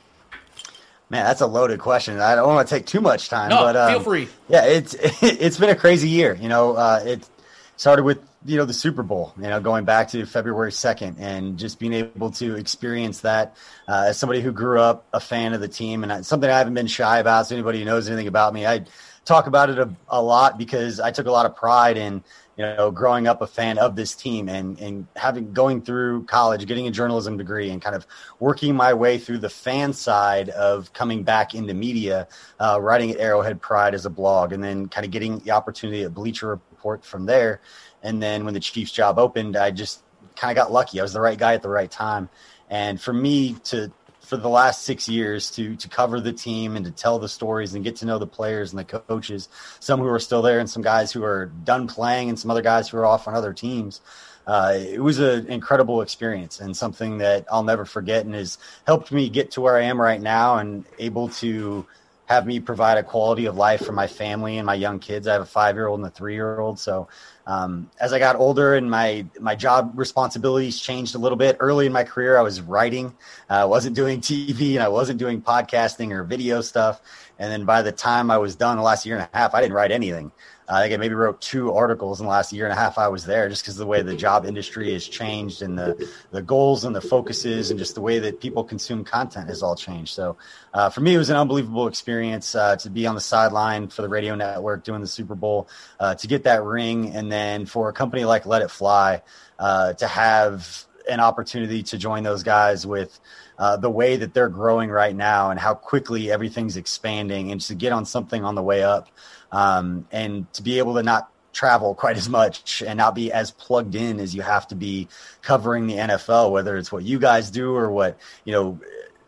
Man, 1.10 1.26
that's 1.26 1.42
a 1.42 1.48
loaded 1.48 1.80
question. 1.80 2.20
I 2.20 2.36
don't 2.36 2.48
want 2.48 2.68
to 2.68 2.74
take 2.76 2.86
too 2.86 3.02
much 3.02 3.30
time, 3.30 3.50
No, 3.50 3.60
but 3.60 3.76
um, 3.76 3.94
feel 3.94 4.04
free. 4.04 4.28
Yeah, 4.50 4.66
it's 4.66 4.96
it's 5.22 5.58
been 5.58 5.70
a 5.70 5.76
crazy 5.76 6.10
year. 6.10 6.36
You 6.36 6.50
know, 6.50 6.74
uh, 6.74 7.04
it 7.06 7.30
started 7.78 8.04
with 8.04 8.20
you 8.46 8.58
know 8.58 8.66
the 8.66 8.74
Super 8.74 9.04
Bowl. 9.04 9.34
You 9.38 9.44
know, 9.44 9.60
going 9.60 9.86
back 9.86 10.10
to 10.10 10.26
February 10.26 10.72
second, 10.72 11.18
and 11.20 11.58
just 11.58 11.80
being 11.80 11.94
able 11.94 12.32
to 12.32 12.56
experience 12.56 13.22
that 13.22 13.56
uh, 13.88 14.06
as 14.08 14.18
somebody 14.18 14.42
who 14.42 14.52
grew 14.52 14.80
up 14.80 15.06
a 15.14 15.20
fan 15.20 15.54
of 15.54 15.62
the 15.62 15.68
team, 15.68 16.04
and 16.04 16.12
I- 16.12 16.22
something 16.22 16.50
I 16.50 16.58
haven't 16.58 16.74
been 16.74 16.88
shy 16.88 17.20
about. 17.20 17.48
So 17.48 17.56
anybody 17.56 17.80
who 17.80 17.86
knows 17.86 18.08
anything 18.08 18.28
about 18.28 18.54
me, 18.54 18.66
I 18.66 18.86
talk 19.26 19.48
about 19.48 19.70
it 19.70 19.80
a, 19.80 19.90
a 20.10 20.22
lot 20.22 20.58
because 20.58 21.00
I 21.00 21.12
took 21.12 21.28
a 21.28 21.32
lot 21.32 21.46
of 21.46 21.56
pride 21.56 21.98
in 21.98 22.24
you 22.58 22.64
know 22.66 22.92
growing 22.92 23.28
up 23.28 23.42
a 23.42 23.48
fan 23.48 23.78
of 23.78 23.96
this 23.96 24.16
team 24.16 24.48
and 24.48 24.80
and 24.80 25.08
having 25.16 25.54
going 25.54 25.82
through 25.82 26.26
college, 26.26 26.66
getting 26.66 26.88
a 26.88 26.92
journalism 26.92 27.38
degree, 27.38 27.70
and 27.70 27.82
kind 27.82 27.96
of 27.96 28.06
working 28.40 28.76
my 28.76 28.94
way 28.94 29.18
through 29.18 29.40
the 29.40 29.50
fan 29.50 29.94
side 29.94 30.50
of 30.50 30.92
coming 30.94 31.24
back 31.24 31.56
into 31.56 31.74
media, 31.74 32.28
uh, 32.60 32.80
writing 32.82 33.12
at 33.12 33.20
Arrowhead 33.20 33.62
Pride 33.62 33.94
as 33.94 34.06
a 34.06 34.10
blog, 34.10 34.54
and 34.54 34.64
then 34.64 34.88
kind 34.88 35.06
of 35.06 35.12
getting 35.12 35.40
the 35.40 35.52
opportunity 35.52 36.04
at 36.04 36.14
Bleacher 36.14 36.50
Report 36.50 37.04
from 37.04 37.26
there. 37.26 37.62
And 38.04 38.22
then 38.22 38.46
when 38.46 38.54
the 38.54 38.60
Chiefs 38.60 38.92
job 38.92 39.18
opened, 39.18 39.56
I 39.56 39.72
just 39.72 40.04
kind 40.36 40.52
of 40.52 40.62
got 40.62 40.72
lucky. 40.72 41.00
I 41.00 41.04
was 41.04 41.14
the 41.14 41.22
right 41.22 41.38
guy 41.38 41.54
at 41.54 41.62
the 41.62 41.70
right 41.70 41.90
time. 41.90 42.30
And 42.70 43.00
for 43.00 43.14
me 43.14 43.54
to 43.66 43.92
for 44.24 44.38
the 44.38 44.50
last 44.50 44.84
six 44.84 45.08
years 45.10 45.52
to 45.52 45.76
to 45.76 45.90
cover 45.90 46.20
the 46.20 46.34
team 46.34 46.76
and 46.76 46.86
to 46.86 46.92
tell 46.92 47.20
the 47.20 47.30
stories 47.30 47.74
and 47.74 47.84
get 47.84 47.98
to 47.98 48.06
know 48.06 48.18
the 48.18 48.28
players 48.28 48.72
and 48.72 48.80
the 48.80 48.86
coaches, 48.86 49.50
some 49.80 50.00
who 50.00 50.08
are 50.08 50.20
still 50.20 50.42
there 50.42 50.60
and 50.60 50.70
some 50.70 50.82
guys 50.82 51.12
who 51.12 51.24
are 51.24 51.48
done 51.64 51.88
playing 51.88 52.30
and 52.30 52.40
some 52.40 52.50
other 52.50 52.62
guys 52.62 52.90
who 52.90 52.98
are 52.98 53.06
off 53.06 53.28
on 53.28 53.36
other 53.36 53.54
teams. 53.54 54.02
Uh, 54.46 54.74
it 54.78 55.02
was 55.02 55.20
an 55.20 55.48
incredible 55.48 56.02
experience 56.02 56.60
and 56.60 56.76
something 56.76 57.20
that 57.20 57.46
I'll 57.52 57.64
never 57.64 57.86
forget 57.86 58.26
and 58.26 58.34
has 58.34 58.58
helped 58.86 59.12
me 59.12 59.30
get 59.30 59.52
to 59.52 59.62
where 59.62 59.78
I 59.78 59.84
am 59.84 60.00
right 60.02 60.22
now 60.22 60.58
and 60.58 60.86
able 61.00 61.30
to 61.30 61.86
have 62.26 62.46
me 62.46 62.60
provide 62.60 62.98
a 62.98 63.04
quality 63.04 63.46
of 63.46 63.56
life 63.56 63.86
for 63.86 63.92
my 63.92 64.08
family 64.08 64.58
and 64.58 64.66
my 64.66 64.76
young 64.76 65.00
kids. 65.00 65.28
I 65.28 65.34
have 65.34 65.42
a 65.42 65.46
five 65.46 65.76
year 65.76 65.88
old 65.88 66.00
and 66.00 66.08
a 66.08 66.12
three 66.12 66.34
year 66.34 66.60
old. 66.60 66.80
So 66.80 67.08
um, 67.46 67.90
as 68.00 68.14
I 68.14 68.20
got 68.20 68.36
older 68.38 68.76
and 68.76 68.90
my 68.90 69.26
my 69.40 69.56
job 69.56 69.92
responsibilities 69.96 70.80
changed 70.80 71.16
a 71.16 71.18
little 71.18 71.38
bit. 71.38 71.58
Early 71.60 71.86
in 71.86 71.92
my 71.92 72.04
career, 72.04 72.38
I 72.38 72.42
was 72.42 72.62
writing. 72.62 73.08
Uh, 73.50 73.54
I 73.54 73.66
wasn't 73.66 73.96
doing 73.96 74.22
TV 74.22 74.76
and 74.76 74.84
I 74.84 74.88
wasn't 74.88 75.20
doing 75.20 75.42
podcasting 75.42 76.12
or 76.12 76.24
video 76.24 76.62
stuff. 76.62 77.02
And 77.40 77.52
then 77.52 77.66
by 77.66 77.82
the 77.82 77.92
time 77.92 78.32
I 78.32 78.38
was 78.38 78.56
done 78.56 78.78
the 78.78 78.84
last 78.84 79.06
year 79.06 79.18
and 79.18 79.28
a 79.32 79.38
half, 79.38 79.54
I 79.54 79.62
didn't 79.62 79.74
write 79.74 79.92
anything. 79.92 80.32
I 80.70 80.82
think 80.82 80.94
I 80.94 80.98
maybe 80.98 81.16
wrote 81.16 81.42
two 81.42 81.74
articles 81.74 82.20
in 82.20 82.26
the 82.26 82.30
last 82.30 82.54
year 82.54 82.66
and 82.66 82.74
a 82.74 82.76
half 82.76 82.98
I 82.98 83.08
was 83.08 83.26
there, 83.26 83.50
just 83.50 83.64
because 83.64 83.76
the 83.76 83.86
way 83.86 84.02
the 84.02 84.16
job 84.16 84.46
industry 84.46 84.94
has 84.94 85.08
changed 85.08 85.62
and 85.62 85.78
the 85.78 86.10
the 86.32 86.42
goals 86.42 86.86
and 86.86 86.96
the 86.96 87.02
focuses 87.02 87.70
and 87.70 87.78
just 87.78 87.96
the 87.96 88.02
way 88.02 88.20
that 88.20 88.40
people 88.40 88.64
consume 88.64 89.04
content 89.04 89.50
has 89.50 89.62
all 89.62 89.76
changed. 89.76 90.14
So 90.14 90.38
uh, 90.74 90.90
for 90.90 91.02
me, 91.02 91.16
it 91.16 91.18
was 91.18 91.30
an 91.30 91.36
unbelievable 91.36 91.88
experience 91.88 92.56
uh, 92.56 92.76
to 92.78 92.90
be 92.90 93.06
on 93.08 93.16
the 93.16 93.22
sideline 93.22 93.90
for 93.90 94.02
the 94.02 94.10
radio 94.10 94.36
network 94.36 94.84
doing 94.84 95.02
the 95.02 95.08
Super 95.08 95.36
Bowl, 95.36 95.68
uh, 96.00 96.16
to 96.16 96.28
get 96.28 96.44
that 96.44 96.64
ring, 96.64 97.16
and 97.16 97.32
then 97.32 97.66
for 97.66 97.90
a 97.90 97.94
company 97.94 98.24
like 98.26 98.46
Let 98.46 98.62
It 98.62 98.72
Fly 98.72 99.22
uh, 99.60 99.94
to 99.94 100.08
have 100.08 100.86
an 101.10 101.20
opportunity 101.20 101.84
to 101.84 101.98
join 101.98 102.24
those 102.24 102.44
guys 102.44 102.88
with 102.88 103.20
uh, 103.60 103.76
the 103.76 103.90
way 103.90 104.16
that 104.16 104.34
they're 104.34 104.50
growing 104.50 104.90
right 104.90 105.16
now 105.16 105.52
and 105.52 105.60
how 105.60 105.74
quickly 105.74 106.32
everything's 106.32 106.78
expanding, 106.78 107.52
and 107.52 107.62
to 107.62 107.76
get 107.76 107.92
on 107.92 108.06
something 108.06 108.44
on 108.44 108.56
the 108.56 108.64
way 108.64 108.84
up, 108.84 109.10
um, 109.54 110.06
and 110.12 110.52
to 110.54 110.62
be 110.62 110.80
able 110.80 110.96
to 110.96 111.04
not 111.04 111.30
travel 111.54 111.94
quite 111.94 112.18
as 112.18 112.28
much 112.28 112.82
and 112.86 112.98
not 112.98 113.16
be 113.16 113.32
as 113.32 113.52
plugged 113.52 113.96
in 113.96 114.20
as 114.20 114.36
you 114.36 114.42
have 114.42 114.68
to 114.68 114.76
be 114.76 115.08
covering 115.42 115.88
the 115.88 115.94
NFL, 115.94 116.52
whether 116.52 116.76
it's 116.76 116.92
what 116.92 117.04
you 117.04 117.20
guys 117.20 117.50
do 117.50 117.74
or 117.74 117.90
what 117.90 118.20
you 118.44 118.52
know. 118.52 118.80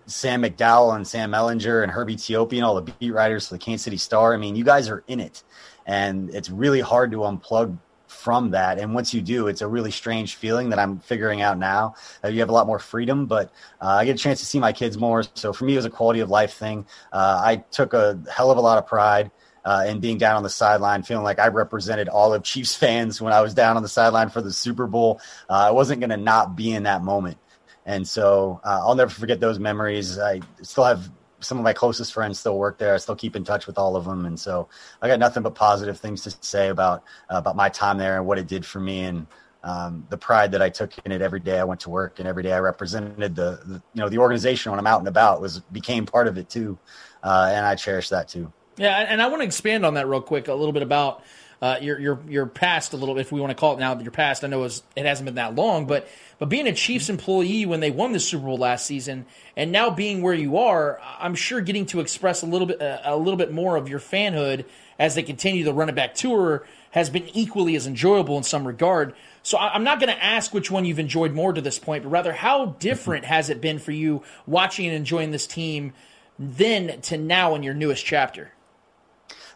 Sam 0.08 0.44
McDowell 0.44 0.96
and 0.96 1.08
Sam 1.08 1.32
Mellinger 1.32 1.82
and 1.82 1.92
Herbie 1.92 2.16
Teope 2.16 2.54
and 2.54 2.64
all 2.64 2.76
the 2.76 2.94
beat 3.00 3.10
writers 3.10 3.48
for 3.48 3.56
the 3.56 3.58
Kansas 3.58 3.86
City 3.86 3.98
Star. 3.98 4.36
I 4.36 4.38
mean, 4.38 4.56
you 4.56 4.64
guys 4.64 4.88
are 4.88 5.04
in 5.08 5.20
it, 5.20 5.42
and 5.88 6.30
it's 6.30 6.48
really 6.48 6.80
hard 6.80 7.10
to 7.10 7.18
unplug 7.22 7.76
from 8.08 8.52
that. 8.52 8.80
And 8.80 8.94
once 8.94 9.14
you 9.14 9.22
do, 9.22 9.48
it's 9.48 9.62
a 9.62 9.68
really 9.68 9.92
strange 9.92 10.36
feeling 10.36 10.70
that 10.70 10.80
I'm 10.80 11.00
figuring 11.00 11.42
out 11.42 11.58
now. 11.58 11.96
Uh, 12.24 12.30
you 12.30 12.40
have 12.40 12.50
a 12.50 12.52
lot 12.52 12.68
more 12.68 12.80
freedom, 12.80 13.26
but 13.26 13.52
uh, 13.82 13.88
I 13.88 14.06
get 14.06 14.16
a 14.16 14.20
chance 14.20 14.40
to 14.40 14.46
see 14.46 14.60
my 14.60 14.74
kids 14.74 14.98
more. 14.98 15.24
So 15.36 15.54
for 15.54 15.66
me, 15.66 15.74
it 15.74 15.78
was 15.78 15.86
a 15.86 15.90
quality 15.90 16.22
of 16.22 16.30
life 16.30 16.54
thing. 16.54 16.86
Uh, 17.12 17.42
I 17.44 17.58
took 17.72 17.94
a 17.94 18.20
hell 18.32 18.52
of 18.52 18.58
a 18.58 18.62
lot 18.62 18.78
of 18.78 18.88
pride. 18.88 19.32
Uh, 19.66 19.84
and 19.88 20.00
being 20.00 20.18
down 20.18 20.36
on 20.36 20.44
the 20.44 20.50
sideline, 20.50 21.02
feeling 21.02 21.24
like 21.24 21.40
I 21.40 21.48
represented 21.48 22.08
all 22.08 22.34
of 22.34 22.44
Chiefs 22.44 22.76
fans 22.76 23.20
when 23.20 23.34
I 23.34 23.42
was 23.42 23.54
down 23.54 23.76
on 23.76 23.84
the 23.84 23.90
sideline 23.90 24.30
for 24.30 24.42
the 24.42 24.54
Super 24.54 24.86
Bowl. 24.86 25.20
Uh, 25.50 25.54
I 25.54 25.72
wasn't 25.72 26.00
going 26.02 26.12
to 26.12 26.18
not 26.18 26.56
be 26.56 26.72
in 26.72 26.84
that 26.84 27.04
moment. 27.04 27.38
And 27.86 28.08
so 28.08 28.62
uh, 28.64 28.80
I'll 28.84 28.96
never 28.96 29.12
forget 29.12 29.40
those 29.40 29.60
memories. 29.60 30.20
I 30.20 30.42
still 30.62 30.84
have 30.84 31.10
some 31.40 31.58
of 31.58 31.64
my 31.64 31.74
closest 31.74 32.14
friends 32.14 32.40
still 32.40 32.58
work 32.58 32.78
there. 32.78 32.94
I 32.94 32.98
still 32.98 33.16
keep 33.16 33.36
in 33.36 33.44
touch 33.44 33.68
with 33.68 33.78
all 33.78 33.96
of 33.96 34.06
them, 34.06 34.26
and 34.26 34.40
so 34.40 34.68
I 35.02 35.08
got 35.08 35.20
nothing 35.20 35.44
but 35.44 35.56
positive 35.56 36.00
things 36.00 36.24
to 36.24 36.32
say 36.42 36.70
about 36.70 37.04
uh, 37.30 37.38
about 37.38 37.56
my 37.56 37.70
time 37.70 37.98
there 37.98 38.18
and 38.18 38.26
what 38.26 38.38
it 38.38 38.48
did 38.48 38.66
for 38.66 38.80
me 38.80 39.04
and 39.04 39.28
um, 39.64 40.06
the 40.10 40.18
pride 40.18 40.52
that 40.52 40.62
I 40.62 40.70
took 40.70 40.94
in 41.06 41.12
it 41.12 41.22
every 41.22 41.40
day 41.40 41.60
I 41.60 41.64
went 41.64 41.82
to 41.82 41.90
work 41.90 42.20
and 42.20 42.28
every 42.28 42.44
day 42.44 42.54
I 42.54 42.60
represented 42.60 43.36
the, 43.36 43.60
the 43.66 43.82
you 43.94 44.02
know 44.02 44.10
the 44.10 44.20
organization 44.20 44.72
when 44.72 44.80
I'm 44.80 44.88
out 44.88 45.00
and 45.00 45.08
about 45.08 45.42
was 45.42 45.60
became 45.60 46.06
part 46.06 46.28
of 46.28 46.38
it 46.38 46.50
too, 46.50 46.78
uh, 47.24 47.52
and 47.54 47.66
I 47.66 47.76
cherish 47.76 48.10
that 48.10 48.28
too. 48.28 48.52
Yeah, 48.78 48.98
and 48.98 49.22
I 49.22 49.28
want 49.28 49.42
to 49.42 49.46
expand 49.46 49.86
on 49.86 49.94
that 49.94 50.08
real 50.08 50.22
quick 50.22 50.48
a 50.48 50.54
little 50.54 50.74
bit 50.74 50.84
about 50.84 51.24
uh, 51.62 51.78
your 51.82 52.00
your 52.00 52.20
your 52.28 52.46
past 52.46 52.94
a 52.94 52.98
little 52.98 53.18
if 53.18 53.32
we 53.32 53.40
want 53.40 53.52
to 53.52 53.56
call 53.56 53.74
it 53.74 53.80
now 53.80 53.98
your 54.00 54.12
past. 54.12 54.44
I 54.44 54.48
know 54.48 54.60
it, 54.60 54.64
was, 54.64 54.84
it 54.96 55.06
hasn't 55.06 55.26
been 55.26 55.36
that 55.36 55.56
long, 55.56 55.86
but 55.86 56.08
but 56.38 56.50
being 56.50 56.68
a 56.68 56.74
Chiefs 56.74 57.10
employee 57.10 57.66
when 57.66 57.80
they 57.80 57.92
won 57.92 58.12
the 58.12 58.20
Super 58.20 58.46
Bowl 58.46 58.58
last 58.58 58.86
season, 58.86 59.26
and 59.56 59.72
now 59.72 59.90
being 59.90 60.22
where 60.22 60.34
you 60.34 60.58
are, 60.58 61.00
I'm 61.20 61.36
sure 61.36 61.62
getting 61.62 61.86
to 61.88 62.02
express 62.02 62.42
a 62.42 62.46
little 62.46 62.68
bit 62.68 62.82
uh, 62.82 63.00
a 63.06 63.16
little 63.16 63.38
bit 63.38 63.54
more 63.54 63.78
of 63.78 63.88
your 63.88 64.00
fanhood 64.00 64.66
as 65.00 65.16
they 65.16 65.24
continue 65.24 65.64
the 65.64 65.74
run 65.74 65.90
it 65.90 65.96
back 65.96 66.16
tour 66.16 66.66
has 66.92 67.10
been 67.10 67.28
equally 67.30 67.76
as 67.76 67.88
enjoyable 67.88 68.38
in 68.38 68.44
some 68.44 68.66
regard. 68.66 69.14
So 69.44 69.58
I- 69.58 69.74
I'm 69.74 69.84
not 69.84 70.00
going 70.00 70.14
to 70.14 70.24
ask 70.24 70.54
which 70.54 70.72
one 70.72 70.86
you've 70.86 71.00
enjoyed 71.00 71.34
more 71.34 71.52
to 71.52 71.60
this 71.60 71.78
point, 71.78 72.04
but 72.04 72.10
rather 72.10 72.32
how 72.32 72.68
different 72.80 73.26
has 73.26 73.50
it 73.50 73.60
been 73.60 73.80
for 73.80 73.92
you 73.92 74.24
watching 74.48 74.86
and 74.88 74.96
enjoying 74.96 75.32
this 75.32 75.46
team 75.46 75.92
then 76.40 77.02
to 77.02 77.18
now 77.18 77.56
in 77.56 77.64
your 77.64 77.74
newest 77.74 78.06
chapter? 78.06 78.52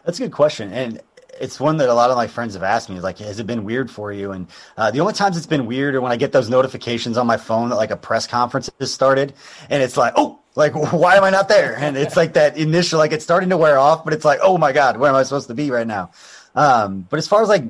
That's 0.04 0.18
a 0.18 0.22
good 0.22 0.32
question, 0.32 0.72
and 0.72 1.00
it's 1.40 1.58
one 1.58 1.78
that 1.78 1.88
a 1.88 1.94
lot 1.94 2.10
of 2.10 2.16
my 2.16 2.26
friends 2.26 2.54
have 2.54 2.62
asked 2.62 2.90
me. 2.90 3.00
Like, 3.00 3.18
has 3.18 3.38
it 3.38 3.46
been 3.46 3.64
weird 3.64 3.90
for 3.90 4.12
you? 4.12 4.32
And 4.32 4.46
uh, 4.76 4.90
the 4.90 5.00
only 5.00 5.14
times 5.14 5.36
it's 5.36 5.46
been 5.46 5.66
weird 5.66 5.94
are 5.94 6.00
when 6.00 6.12
I 6.12 6.16
get 6.16 6.32
those 6.32 6.50
notifications 6.50 7.16
on 7.16 7.26
my 7.26 7.36
phone 7.36 7.70
that 7.70 7.76
like 7.76 7.90
a 7.90 7.96
press 7.96 8.26
conference 8.26 8.70
has 8.78 8.92
started, 8.92 9.32
and 9.68 9.82
it's 9.82 9.96
like, 9.96 10.12
oh, 10.16 10.40
like 10.54 10.74
why 10.92 11.16
am 11.16 11.24
I 11.24 11.30
not 11.30 11.48
there? 11.48 11.76
And 11.76 11.96
it's 11.96 12.16
like 12.16 12.34
that 12.34 12.56
initial, 12.56 12.98
like 12.98 13.12
it's 13.12 13.24
starting 13.24 13.50
to 13.50 13.56
wear 13.56 13.78
off, 13.78 14.04
but 14.04 14.12
it's 14.12 14.24
like, 14.24 14.40
oh 14.42 14.58
my 14.58 14.72
god, 14.72 14.96
where 14.98 15.10
am 15.10 15.16
I 15.16 15.22
supposed 15.22 15.48
to 15.48 15.54
be 15.54 15.70
right 15.70 15.86
now? 15.86 16.10
Um, 16.54 17.06
but 17.08 17.18
as 17.18 17.28
far 17.28 17.42
as 17.42 17.48
like 17.48 17.64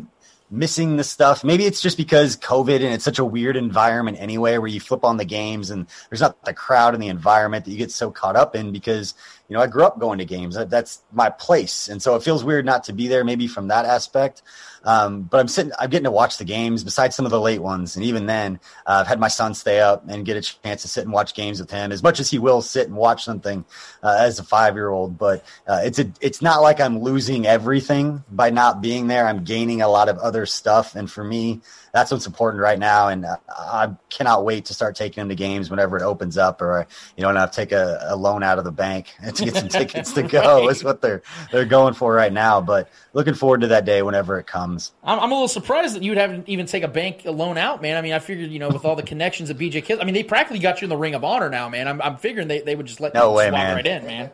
missing 0.50 0.96
the 0.96 1.04
stuff. 1.04 1.44
Maybe 1.44 1.64
it's 1.64 1.80
just 1.80 1.96
because 1.96 2.36
COVID 2.36 2.76
and 2.76 2.92
it's 2.92 3.04
such 3.04 3.18
a 3.18 3.24
weird 3.24 3.56
environment 3.56 4.18
anyway, 4.20 4.58
where 4.58 4.68
you 4.68 4.80
flip 4.80 5.04
on 5.04 5.16
the 5.16 5.24
games 5.24 5.70
and 5.70 5.86
there's 6.08 6.20
not 6.20 6.44
the 6.44 6.52
crowd 6.52 6.94
and 6.94 7.02
the 7.02 7.08
environment 7.08 7.64
that 7.64 7.70
you 7.70 7.78
get 7.78 7.92
so 7.92 8.10
caught 8.10 8.36
up 8.36 8.56
in 8.56 8.72
because, 8.72 9.14
you 9.50 9.56
know, 9.56 9.62
I 9.62 9.66
grew 9.66 9.82
up 9.82 9.98
going 9.98 10.18
to 10.18 10.24
games. 10.24 10.54
That, 10.54 10.70
that's 10.70 11.02
my 11.12 11.28
place. 11.28 11.88
And 11.88 12.00
so 12.00 12.14
it 12.14 12.22
feels 12.22 12.44
weird 12.44 12.64
not 12.64 12.84
to 12.84 12.92
be 12.92 13.08
there 13.08 13.24
maybe 13.24 13.48
from 13.48 13.66
that 13.66 13.84
aspect. 13.84 14.42
Um, 14.84 15.22
but 15.22 15.40
I'm 15.40 15.48
sitting, 15.48 15.72
I'm 15.76 15.90
getting 15.90 16.04
to 16.04 16.10
watch 16.12 16.38
the 16.38 16.44
games 16.44 16.84
besides 16.84 17.16
some 17.16 17.26
of 17.26 17.32
the 17.32 17.40
late 17.40 17.60
ones. 17.60 17.96
And 17.96 18.04
even 18.04 18.26
then, 18.26 18.60
uh, 18.86 18.98
I've 19.00 19.08
had 19.08 19.18
my 19.18 19.26
son 19.26 19.54
stay 19.54 19.80
up 19.80 20.08
and 20.08 20.24
get 20.24 20.36
a 20.36 20.40
chance 20.40 20.82
to 20.82 20.88
sit 20.88 21.02
and 21.02 21.12
watch 21.12 21.34
games 21.34 21.58
with 21.60 21.68
him 21.68 21.90
as 21.90 22.00
much 22.00 22.20
as 22.20 22.30
he 22.30 22.38
will 22.38 22.62
sit 22.62 22.86
and 22.86 22.96
watch 22.96 23.24
something 23.24 23.64
uh, 24.04 24.18
as 24.20 24.38
a 24.38 24.44
five 24.44 24.76
year 24.76 24.88
old. 24.88 25.18
But 25.18 25.44
uh, 25.66 25.80
it's 25.82 25.98
a, 25.98 26.10
it's 26.20 26.40
not 26.40 26.62
like 26.62 26.80
I'm 26.80 27.00
losing 27.00 27.44
everything 27.44 28.22
by 28.30 28.50
not 28.50 28.80
being 28.80 29.08
there. 29.08 29.26
I'm 29.26 29.42
gaining 29.42 29.82
a 29.82 29.88
lot 29.88 30.08
of 30.08 30.16
other 30.18 30.46
stuff. 30.46 30.94
And 30.94 31.10
for 31.10 31.24
me, 31.24 31.60
that's 31.92 32.10
what's 32.10 32.26
important 32.26 32.62
right 32.62 32.78
now. 32.78 33.08
And 33.08 33.24
uh, 33.24 33.36
I 33.48 33.90
cannot 34.10 34.44
wait 34.44 34.64
to 34.66 34.74
start 34.74 34.94
taking 34.96 35.22
him 35.22 35.28
to 35.28 35.34
games 35.34 35.70
whenever 35.70 35.96
it 35.96 36.02
opens 36.02 36.38
up 36.38 36.60
or, 36.62 36.86
you 37.16 37.22
know, 37.22 37.28
and 37.28 37.38
I'll 37.38 37.48
take 37.48 37.72
a, 37.72 37.98
a 38.08 38.16
loan 38.16 38.42
out 38.42 38.58
of 38.58 38.64
the 38.64 38.72
bank 38.72 39.14
to 39.34 39.44
get 39.44 39.56
some 39.56 39.68
tickets 39.68 40.12
to 40.12 40.22
go 40.22 40.60
Right. 40.66 40.70
is 40.70 40.84
what 40.84 41.00
they're, 41.00 41.22
they're 41.52 41.64
going 41.64 41.94
for 41.94 42.12
right 42.14 42.32
now. 42.32 42.60
But 42.60 42.88
looking 43.12 43.34
forward 43.34 43.60
to 43.62 43.66
that 43.68 43.84
day 43.84 44.02
whenever 44.02 44.38
it 44.38 44.46
comes. 44.46 44.92
I'm, 45.02 45.18
I'm 45.20 45.30
a 45.30 45.34
little 45.34 45.48
surprised 45.48 45.96
that 45.96 46.02
you'd 46.02 46.18
have 46.18 46.48
even 46.48 46.66
take 46.66 46.82
a 46.82 46.88
bank 46.88 47.22
loan 47.24 47.58
out, 47.58 47.82
man. 47.82 47.96
I 47.96 48.02
mean, 48.02 48.12
I 48.12 48.18
figured, 48.18 48.50
you 48.50 48.58
know, 48.58 48.68
with 48.68 48.84
all 48.84 48.96
the 48.96 49.02
connections 49.02 49.50
of 49.50 49.56
BJ 49.58 49.84
Kiss, 49.84 49.98
I 50.00 50.04
mean, 50.04 50.14
they 50.14 50.22
practically 50.22 50.58
got 50.60 50.80
you 50.80 50.86
in 50.86 50.90
the 50.90 50.96
Ring 50.96 51.14
of 51.14 51.24
Honor 51.24 51.48
now, 51.50 51.68
man. 51.68 51.88
I'm, 51.88 52.00
I'm 52.02 52.16
figuring 52.16 52.48
they, 52.48 52.60
they 52.60 52.76
would 52.76 52.86
just 52.86 53.00
let 53.00 53.14
No 53.14 53.30
you 53.30 53.36
way, 53.36 53.48
swap 53.48 53.58
man. 53.60 53.76
right 53.76 53.86
in, 53.86 54.04
man. 54.06 54.30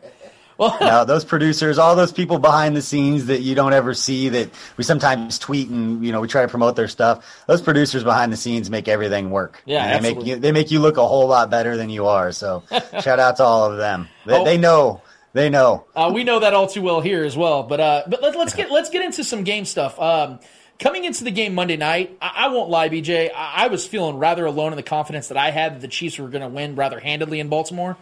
Well, 0.80 1.04
those 1.04 1.24
producers, 1.24 1.78
all 1.78 1.96
those 1.96 2.12
people 2.12 2.38
behind 2.38 2.74
the 2.74 2.82
scenes 2.82 3.26
that 3.26 3.42
you 3.42 3.54
don't 3.54 3.74
ever 3.74 3.92
see 3.92 4.30
that 4.30 4.50
we 4.78 4.84
sometimes 4.84 5.38
tweet 5.38 5.68
and 5.68 6.04
you 6.04 6.12
know 6.12 6.20
we 6.20 6.28
try 6.28 6.42
to 6.42 6.48
promote 6.48 6.76
their 6.76 6.88
stuff. 6.88 7.26
Those 7.46 7.60
producers 7.60 8.04
behind 8.04 8.32
the 8.32 8.38
scenes 8.38 8.70
make 8.70 8.88
everything 8.88 9.30
work. 9.30 9.62
Yeah, 9.66 9.98
they 9.98 10.14
make 10.14 10.26
you 10.26 10.36
they 10.36 10.52
make 10.52 10.70
you 10.70 10.80
look 10.80 10.96
a 10.96 11.06
whole 11.06 11.26
lot 11.28 11.50
better 11.50 11.76
than 11.76 11.90
you 11.90 12.06
are. 12.06 12.32
So 12.32 12.62
shout 12.70 13.20
out 13.20 13.36
to 13.36 13.44
all 13.44 13.70
of 13.70 13.76
them. 13.76 14.08
They, 14.24 14.34
oh. 14.34 14.44
they 14.44 14.56
know 14.56 15.02
they 15.36 15.50
know. 15.50 15.84
Uh, 15.94 16.10
we 16.14 16.24
know 16.24 16.40
that 16.40 16.54
all 16.54 16.66
too 16.66 16.80
well 16.80 17.02
here 17.02 17.22
as 17.22 17.36
well. 17.36 17.62
But 17.62 17.78
uh, 17.78 18.02
but 18.08 18.22
let, 18.22 18.34
us 18.36 18.54
get 18.54 18.70
let's 18.70 18.88
get 18.88 19.04
into 19.04 19.22
some 19.22 19.44
game 19.44 19.66
stuff. 19.66 20.00
Um, 20.00 20.40
coming 20.78 21.04
into 21.04 21.24
the 21.24 21.30
game 21.30 21.54
Monday 21.54 21.76
night, 21.76 22.16
I, 22.22 22.32
I 22.36 22.48
won't 22.48 22.70
lie, 22.70 22.88
BJ. 22.88 23.30
I, 23.34 23.64
I, 23.64 23.66
was 23.68 23.86
feeling 23.86 24.16
rather 24.16 24.46
alone 24.46 24.72
in 24.72 24.76
the 24.76 24.82
confidence 24.82 25.28
that 25.28 25.36
I 25.36 25.50
had 25.50 25.74
that 25.74 25.80
the 25.82 25.88
Chiefs 25.88 26.18
were 26.18 26.28
going 26.28 26.40
to 26.40 26.48
win 26.48 26.74
rather 26.74 26.98
handedly 26.98 27.38
in 27.38 27.48
Baltimore. 27.50 27.98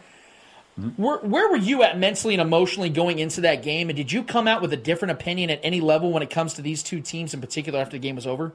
Where, 0.96 1.18
where 1.18 1.48
were 1.48 1.56
you 1.56 1.84
at 1.84 1.98
mentally 1.98 2.34
and 2.34 2.40
emotionally 2.40 2.88
going 2.88 3.20
into 3.20 3.42
that 3.42 3.62
game? 3.62 3.90
And 3.90 3.96
did 3.96 4.10
you 4.10 4.24
come 4.24 4.48
out 4.48 4.60
with 4.60 4.72
a 4.72 4.76
different 4.76 5.12
opinion 5.12 5.50
at 5.50 5.60
any 5.62 5.80
level 5.80 6.10
when 6.12 6.22
it 6.22 6.30
comes 6.30 6.54
to 6.54 6.62
these 6.62 6.82
two 6.82 7.00
teams 7.00 7.32
in 7.32 7.40
particular 7.40 7.78
after 7.78 7.92
the 7.92 8.00
game 8.00 8.16
was 8.16 8.26
over? 8.26 8.52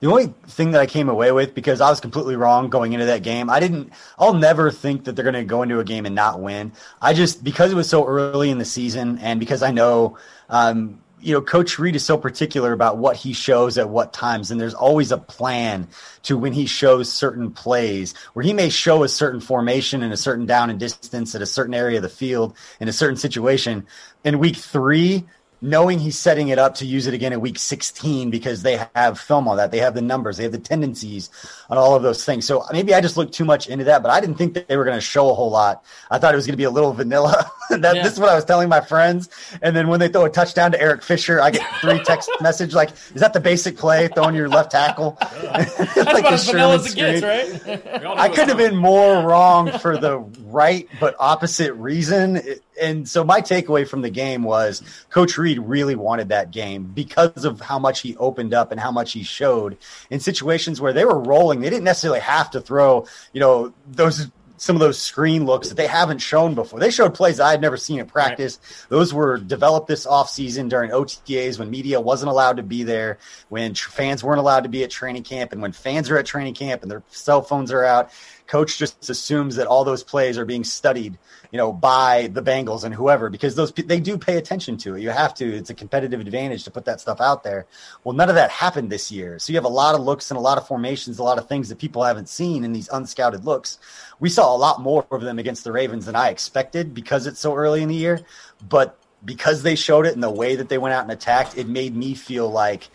The 0.00 0.08
only 0.08 0.32
thing 0.46 0.70
that 0.70 0.80
I 0.80 0.86
came 0.86 1.08
away 1.08 1.32
with, 1.32 1.56
because 1.56 1.80
I 1.80 1.90
was 1.90 1.98
completely 1.98 2.36
wrong 2.36 2.68
going 2.68 2.92
into 2.92 3.06
that 3.06 3.24
game, 3.24 3.50
I 3.50 3.58
didn't, 3.58 3.92
I'll 4.16 4.34
never 4.34 4.70
think 4.70 5.04
that 5.04 5.16
they're 5.16 5.24
going 5.24 5.34
to 5.34 5.42
go 5.42 5.62
into 5.62 5.80
a 5.80 5.84
game 5.84 6.06
and 6.06 6.14
not 6.14 6.40
win. 6.40 6.70
I 7.02 7.14
just, 7.14 7.42
because 7.42 7.72
it 7.72 7.74
was 7.74 7.88
so 7.88 8.06
early 8.06 8.50
in 8.50 8.58
the 8.58 8.64
season 8.64 9.18
and 9.18 9.40
because 9.40 9.60
I 9.60 9.72
know, 9.72 10.18
um, 10.48 11.00
you 11.20 11.34
know, 11.34 11.40
Coach 11.40 11.78
Reid 11.78 11.96
is 11.96 12.04
so 12.04 12.16
particular 12.16 12.72
about 12.72 12.98
what 12.98 13.16
he 13.16 13.32
shows 13.32 13.78
at 13.78 13.88
what 13.88 14.12
times, 14.12 14.50
and 14.50 14.60
there's 14.60 14.74
always 14.74 15.12
a 15.12 15.18
plan 15.18 15.88
to 16.22 16.36
when 16.36 16.52
he 16.52 16.66
shows 16.66 17.12
certain 17.12 17.50
plays 17.50 18.14
where 18.32 18.44
he 18.44 18.52
may 18.52 18.68
show 18.68 19.02
a 19.02 19.08
certain 19.08 19.40
formation 19.40 20.02
in 20.02 20.12
a 20.12 20.16
certain 20.16 20.46
down 20.46 20.70
and 20.70 20.78
distance 20.78 21.34
at 21.34 21.42
a 21.42 21.46
certain 21.46 21.74
area 21.74 21.96
of 21.96 22.02
the 22.02 22.08
field 22.08 22.56
in 22.80 22.88
a 22.88 22.92
certain 22.92 23.16
situation. 23.16 23.86
In 24.24 24.38
week 24.38 24.56
three, 24.56 25.24
knowing 25.60 25.98
he's 25.98 26.18
setting 26.18 26.48
it 26.48 26.58
up 26.58 26.76
to 26.76 26.86
use 26.86 27.06
it 27.06 27.14
again 27.14 27.32
in 27.32 27.40
week 27.40 27.58
16 27.58 28.30
because 28.30 28.62
they 28.62 28.84
have 28.94 29.18
film 29.18 29.48
on 29.48 29.56
that. 29.56 29.70
They 29.70 29.78
have 29.78 29.94
the 29.94 30.02
numbers, 30.02 30.36
they 30.36 30.44
have 30.44 30.52
the 30.52 30.58
tendencies 30.58 31.30
on 31.68 31.78
all 31.78 31.94
of 31.94 32.02
those 32.02 32.24
things. 32.24 32.46
So 32.46 32.64
maybe 32.72 32.94
I 32.94 33.00
just 33.00 33.16
looked 33.16 33.34
too 33.34 33.44
much 33.44 33.68
into 33.68 33.84
that, 33.84 34.02
but 34.02 34.10
I 34.10 34.20
didn't 34.20 34.36
think 34.36 34.54
that 34.54 34.68
they 34.68 34.76
were 34.76 34.84
going 34.84 34.96
to 34.96 35.02
show 35.02 35.30
a 35.30 35.34
whole 35.34 35.50
lot. 35.50 35.84
I 36.10 36.18
thought 36.18 36.32
it 36.32 36.36
was 36.36 36.46
going 36.46 36.54
to 36.54 36.58
be 36.58 36.64
a 36.64 36.70
little 36.70 36.92
vanilla. 36.92 37.50
that, 37.70 37.96
yeah. 37.96 38.02
This 38.02 38.14
is 38.14 38.20
what 38.20 38.28
I 38.28 38.34
was 38.34 38.44
telling 38.44 38.68
my 38.68 38.80
friends. 38.80 39.28
And 39.62 39.74
then 39.74 39.88
when 39.88 40.00
they 40.00 40.08
throw 40.08 40.24
a 40.24 40.30
touchdown 40.30 40.72
to 40.72 40.80
Eric 40.80 41.02
Fisher, 41.02 41.40
I 41.40 41.50
get 41.50 41.66
three 41.80 41.98
text 42.04 42.30
message 42.40 42.74
like, 42.74 42.90
is 43.14 43.20
that 43.20 43.32
the 43.32 43.40
basic 43.40 43.76
play 43.76 44.08
throwing 44.08 44.34
your 44.34 44.48
left 44.48 44.70
tackle? 44.70 45.18
That's 45.42 45.96
like 45.96 46.20
about 46.20 46.32
as 46.32 46.46
vanilla 46.46 46.74
as 46.76 46.92
it 46.92 46.96
gets, 46.96 47.22
right? 47.22 48.06
I 48.06 48.28
couldn't 48.28 48.48
have 48.48 48.58
been 48.58 48.76
more 48.76 49.22
wrong 49.26 49.76
for 49.78 49.98
the 49.98 50.18
right 50.50 50.88
but 51.00 51.14
opposite 51.18 51.72
reason. 51.74 52.42
And 52.80 53.08
so 53.08 53.24
my 53.24 53.40
takeaway 53.40 53.86
from 53.86 54.02
the 54.02 54.10
game 54.10 54.42
was 54.42 54.82
Coach 55.10 55.36
Reid 55.38 55.58
really 55.58 55.94
wanted 55.94 56.28
that 56.30 56.50
game 56.50 56.84
because 56.84 57.44
of 57.44 57.60
how 57.60 57.78
much 57.78 58.00
he 58.00 58.16
opened 58.16 58.54
up 58.54 58.72
and 58.72 58.80
how 58.80 58.90
much 58.90 59.12
he 59.12 59.22
showed 59.22 59.76
in 60.10 60.20
situations 60.20 60.80
where 60.80 60.92
they 60.92 61.04
were 61.04 61.18
rolling. 61.18 61.60
They 61.60 61.70
didn't 61.70 61.84
necessarily 61.84 62.20
have 62.20 62.50
to 62.52 62.60
throw, 62.60 63.06
you 63.32 63.40
know, 63.40 63.72
those 63.86 64.28
some 64.58 64.76
of 64.76 64.80
those 64.80 65.00
screen 65.00 65.46
looks 65.46 65.68
that 65.68 65.76
they 65.76 65.86
haven't 65.86 66.18
shown 66.18 66.54
before. 66.54 66.78
They 66.80 66.90
showed 66.90 67.14
plays 67.14 67.40
I 67.40 67.52
had 67.52 67.60
never 67.60 67.76
seen 67.76 68.00
in 68.00 68.06
practice. 68.06 68.58
Right. 68.60 68.88
Those 68.90 69.14
were 69.14 69.38
developed 69.38 69.86
this 69.86 70.06
offseason 70.06 70.68
during 70.68 70.90
OTAs 70.90 71.58
when 71.58 71.70
media 71.70 72.00
wasn't 72.00 72.30
allowed 72.30 72.56
to 72.56 72.62
be 72.62 72.82
there, 72.82 73.18
when 73.48 73.74
tr- 73.74 73.90
fans 73.90 74.22
weren't 74.22 74.40
allowed 74.40 74.64
to 74.64 74.68
be 74.68 74.84
at 74.84 74.90
training 74.90 75.22
camp, 75.22 75.52
and 75.52 75.62
when 75.62 75.72
fans 75.72 76.10
are 76.10 76.18
at 76.18 76.26
training 76.26 76.54
camp 76.54 76.82
and 76.82 76.90
their 76.90 77.02
cell 77.08 77.40
phones 77.40 77.72
are 77.72 77.84
out. 77.84 78.10
Coach 78.48 78.78
just 78.78 79.08
assumes 79.08 79.56
that 79.56 79.66
all 79.66 79.84
those 79.84 80.02
plays 80.02 80.36
are 80.38 80.44
being 80.44 80.64
studied 80.64 81.16
you 81.50 81.56
know, 81.56 81.72
by 81.72 82.28
the 82.32 82.42
Bengals 82.42 82.84
and 82.84 82.94
whoever 82.94 83.30
because 83.30 83.54
those 83.54 83.72
they 83.72 84.00
do 84.00 84.18
pay 84.18 84.36
attention 84.36 84.76
to 84.78 84.96
it. 84.96 85.00
You 85.00 85.10
have 85.10 85.34
to. 85.34 85.46
It's 85.46 85.70
a 85.70 85.74
competitive 85.74 86.20
advantage 86.20 86.64
to 86.64 86.70
put 86.70 86.84
that 86.84 87.00
stuff 87.00 87.20
out 87.20 87.42
there. 87.42 87.66
Well, 88.04 88.14
none 88.14 88.28
of 88.28 88.34
that 88.34 88.50
happened 88.50 88.90
this 88.90 89.10
year. 89.10 89.38
So 89.38 89.52
you 89.52 89.56
have 89.56 89.64
a 89.64 89.68
lot 89.68 89.94
of 89.94 90.02
looks 90.02 90.30
and 90.30 90.36
a 90.36 90.40
lot 90.42 90.58
of 90.58 90.66
formations, 90.66 91.18
a 91.18 91.22
lot 91.22 91.38
of 91.38 91.48
things 91.48 91.68
that 91.70 91.78
people 91.78 92.04
haven't 92.04 92.28
seen 92.28 92.64
in 92.64 92.72
these 92.72 92.88
unscouted 92.88 93.44
looks. 93.44 93.78
We 94.20 94.28
saw 94.28 94.54
a 94.54 94.58
lot 94.58 94.80
more 94.80 95.06
of 95.10 95.22
them 95.22 95.38
against 95.38 95.64
the 95.64 95.72
Ravens 95.72 96.06
than 96.06 96.16
I 96.16 96.28
expected 96.28 96.92
because 96.92 97.26
it's 97.26 97.40
so 97.40 97.54
early 97.54 97.82
in 97.82 97.88
the 97.88 97.94
year, 97.94 98.20
but 98.68 98.98
because 99.24 99.62
they 99.62 99.74
showed 99.74 100.06
it 100.06 100.14
and 100.14 100.22
the 100.22 100.30
way 100.30 100.54
that 100.56 100.68
they 100.68 100.78
went 100.78 100.94
out 100.94 101.02
and 101.02 101.10
attacked, 101.10 101.56
it 101.56 101.66
made 101.66 101.96
me 101.96 102.14
feel 102.14 102.48
like 102.48 102.88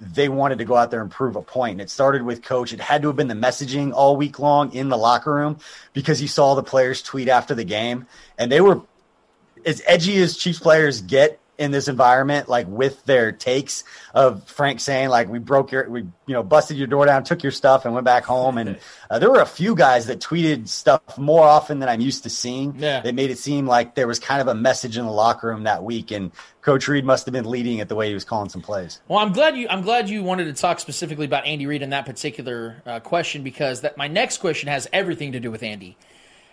they 0.00 0.28
wanted 0.28 0.58
to 0.58 0.64
go 0.64 0.76
out 0.76 0.90
there 0.90 1.00
and 1.00 1.10
prove 1.10 1.36
a 1.36 1.42
point. 1.42 1.80
It 1.80 1.90
started 1.90 2.22
with 2.22 2.42
coach. 2.42 2.72
It 2.72 2.80
had 2.80 3.02
to 3.02 3.08
have 3.08 3.16
been 3.16 3.28
the 3.28 3.34
messaging 3.34 3.92
all 3.92 4.16
week 4.16 4.38
long 4.38 4.72
in 4.72 4.88
the 4.88 4.98
locker 4.98 5.34
room 5.34 5.58
because 5.92 6.20
you 6.20 6.28
saw 6.28 6.54
the 6.54 6.62
players 6.62 7.02
tweet 7.02 7.28
after 7.28 7.54
the 7.54 7.64
game 7.64 8.06
and 8.38 8.52
they 8.52 8.60
were 8.60 8.82
as 9.64 9.82
edgy 9.86 10.16
as 10.18 10.36
Chiefs 10.36 10.58
players 10.58 11.00
get 11.00 11.40
in 11.58 11.70
this 11.70 11.88
environment, 11.88 12.48
like 12.48 12.66
with 12.68 13.04
their 13.04 13.32
takes 13.32 13.84
of 14.14 14.44
Frank 14.44 14.80
saying, 14.80 15.08
like, 15.08 15.28
we 15.28 15.38
broke 15.38 15.72
your, 15.72 15.88
we, 15.88 16.00
you 16.00 16.34
know, 16.34 16.42
busted 16.42 16.76
your 16.76 16.86
door 16.86 17.06
down, 17.06 17.24
took 17.24 17.42
your 17.42 17.52
stuff, 17.52 17.84
and 17.84 17.94
went 17.94 18.04
back 18.04 18.24
home. 18.24 18.58
And 18.58 18.78
uh, 19.10 19.18
there 19.18 19.30
were 19.30 19.40
a 19.40 19.46
few 19.46 19.74
guys 19.74 20.06
that 20.06 20.20
tweeted 20.20 20.68
stuff 20.68 21.18
more 21.18 21.44
often 21.44 21.78
than 21.78 21.88
I'm 21.88 22.00
used 22.00 22.22
to 22.24 22.30
seeing. 22.30 22.74
Yeah. 22.78 23.00
They 23.00 23.12
made 23.12 23.30
it 23.30 23.38
seem 23.38 23.66
like 23.66 23.94
there 23.94 24.06
was 24.06 24.18
kind 24.18 24.40
of 24.40 24.48
a 24.48 24.54
message 24.54 24.98
in 24.98 25.06
the 25.06 25.12
locker 25.12 25.48
room 25.48 25.64
that 25.64 25.82
week. 25.82 26.10
And 26.10 26.30
Coach 26.60 26.88
Reid 26.88 27.04
must 27.04 27.26
have 27.26 27.32
been 27.32 27.48
leading 27.48 27.78
it 27.78 27.88
the 27.88 27.94
way 27.94 28.08
he 28.08 28.14
was 28.14 28.24
calling 28.24 28.48
some 28.48 28.62
plays. 28.62 29.00
Well, 29.08 29.18
I'm 29.18 29.32
glad 29.32 29.56
you, 29.56 29.66
I'm 29.68 29.82
glad 29.82 30.08
you 30.08 30.22
wanted 30.22 30.44
to 30.44 30.52
talk 30.52 30.80
specifically 30.80 31.26
about 31.26 31.46
Andy 31.46 31.66
Reid 31.66 31.82
in 31.82 31.90
that 31.90 32.06
particular 32.06 32.82
uh, 32.84 33.00
question 33.00 33.42
because 33.42 33.80
that 33.80 33.96
my 33.96 34.08
next 34.08 34.38
question 34.38 34.68
has 34.68 34.86
everything 34.92 35.32
to 35.32 35.40
do 35.40 35.50
with 35.50 35.62
Andy. 35.62 35.96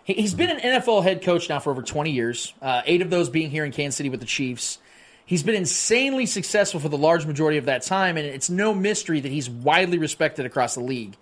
He's 0.05 0.33
been 0.33 0.49
an 0.49 0.59
NFL 0.59 1.03
head 1.03 1.21
coach 1.21 1.47
now 1.47 1.59
for 1.59 1.71
over 1.71 1.81
20 1.81 2.11
years, 2.11 2.53
uh, 2.61 2.81
eight 2.85 3.01
of 3.01 3.09
those 3.09 3.29
being 3.29 3.49
here 3.49 3.63
in 3.63 3.71
Kansas 3.71 3.95
City 3.95 4.09
with 4.09 4.19
the 4.19 4.25
Chiefs. 4.25 4.79
He's 5.25 5.43
been 5.43 5.55
insanely 5.55 6.25
successful 6.25 6.79
for 6.79 6.89
the 6.89 6.97
large 6.97 7.25
majority 7.25 7.57
of 7.57 7.65
that 7.65 7.83
time, 7.83 8.17
and 8.17 8.25
it's 8.25 8.49
no 8.49 8.73
mystery 8.73 9.19
that 9.19 9.31
he's 9.31 9.49
widely 9.49 9.97
respected 9.97 10.45
across 10.45 10.75
the 10.75 10.81
league. 10.81 11.15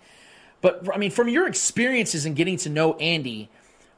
But, 0.60 0.88
I 0.92 0.98
mean, 0.98 1.10
from 1.10 1.28
your 1.28 1.46
experiences 1.46 2.26
in 2.26 2.34
getting 2.34 2.56
to 2.58 2.68
know 2.68 2.94
Andy, 2.94 3.48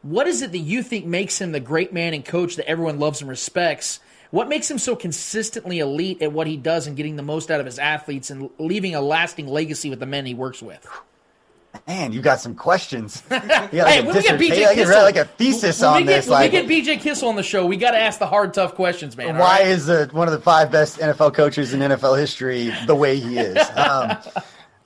what 0.02 0.26
is 0.26 0.42
it 0.42 0.52
that 0.52 0.58
you 0.58 0.82
think 0.82 1.06
makes 1.06 1.40
him 1.40 1.52
the 1.52 1.60
great 1.60 1.92
man 1.92 2.12
and 2.12 2.24
coach 2.24 2.56
that 2.56 2.68
everyone 2.68 2.98
loves 2.98 3.20
and 3.20 3.30
respects? 3.30 4.00
What 4.30 4.48
makes 4.48 4.70
him 4.70 4.78
so 4.78 4.96
consistently 4.96 5.78
elite 5.78 6.20
at 6.20 6.32
what 6.32 6.46
he 6.46 6.56
does 6.56 6.86
and 6.86 6.96
getting 6.96 7.16
the 7.16 7.22
most 7.22 7.50
out 7.50 7.60
of 7.60 7.66
his 7.66 7.78
athletes 7.78 8.30
and 8.30 8.50
leaving 8.58 8.94
a 8.94 9.00
lasting 9.00 9.46
legacy 9.46 9.88
with 9.90 10.00
the 10.00 10.06
men 10.06 10.26
he 10.26 10.34
works 10.34 10.60
with? 10.60 10.86
Man, 11.86 12.12
you 12.12 12.20
got 12.20 12.40
some 12.40 12.54
questions. 12.54 13.22
You 13.34 13.38
got 13.80 13.86
like 13.86 13.94
hey, 13.94 14.02
when 14.02 14.14
we 14.14 14.22
get 14.22 14.40
BJ 14.40 14.74
Kissel, 14.74 15.02
like 15.02 15.16
a 15.16 15.24
thesis 15.24 15.80
when 15.80 15.90
on 15.90 16.04
get, 16.04 16.06
this. 16.06 16.26
When 16.26 16.32
like, 16.32 16.52
we 16.52 16.60
get 16.60 16.68
BJ 16.68 17.00
Kissel 17.00 17.28
on 17.28 17.36
the 17.36 17.42
show, 17.42 17.66
we 17.66 17.76
got 17.76 17.90
to 17.90 17.98
ask 17.98 18.18
the 18.18 18.26
hard, 18.26 18.54
tough 18.54 18.74
questions, 18.74 19.16
man. 19.16 19.36
Why 19.36 19.60
right? 19.60 19.66
is 19.66 19.86
the, 19.86 20.08
one 20.12 20.28
of 20.28 20.32
the 20.32 20.40
five 20.40 20.70
best 20.70 20.98
NFL 20.98 21.34
coaches 21.34 21.74
in 21.74 21.80
NFL 21.80 22.18
history 22.18 22.72
the 22.86 22.94
way 22.94 23.18
he 23.18 23.38
is? 23.38 23.58
Um, 23.76 24.16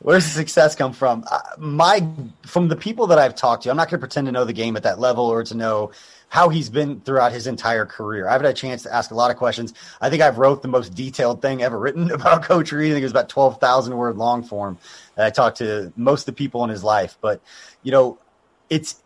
where's 0.00 0.24
the 0.24 0.30
success 0.30 0.74
come 0.74 0.92
from? 0.92 1.24
Uh, 1.30 1.40
my 1.58 2.06
from 2.46 2.68
the 2.68 2.76
people 2.76 3.06
that 3.08 3.18
I've 3.18 3.34
talked 3.34 3.64
to, 3.64 3.70
I'm 3.70 3.76
not 3.76 3.90
going 3.90 3.98
to 4.00 4.06
pretend 4.06 4.26
to 4.26 4.32
know 4.32 4.44
the 4.44 4.52
game 4.52 4.76
at 4.76 4.82
that 4.84 4.98
level 4.98 5.26
or 5.26 5.44
to 5.44 5.54
know 5.54 5.90
how 6.28 6.50
he's 6.50 6.68
been 6.68 7.00
throughout 7.00 7.32
his 7.32 7.46
entire 7.46 7.86
career. 7.86 8.28
I've 8.28 8.42
had 8.42 8.50
a 8.50 8.54
chance 8.54 8.82
to 8.82 8.94
ask 8.94 9.10
a 9.10 9.14
lot 9.14 9.30
of 9.30 9.36
questions. 9.36 9.72
I 10.00 10.10
think 10.10 10.22
I've 10.22 10.38
wrote 10.38 10.62
the 10.62 10.68
most 10.68 10.94
detailed 10.94 11.40
thing 11.40 11.62
ever 11.62 11.78
written 11.78 12.10
about 12.12 12.42
Coach 12.42 12.72
Reid. 12.72 12.90
I 12.90 12.94
think 12.94 13.02
it 13.02 13.06
was 13.06 13.12
about 13.12 13.28
12,000 13.28 13.96
word 13.96 14.16
long 14.16 14.42
form 14.42 14.78
that 15.14 15.26
I 15.26 15.30
talked 15.30 15.58
to 15.58 15.92
most 15.96 16.22
of 16.22 16.26
the 16.26 16.32
people 16.32 16.64
in 16.64 16.70
his 16.70 16.84
life. 16.84 17.16
But, 17.20 17.40
you 17.82 17.92
know, 17.92 18.18
it's 18.68 19.02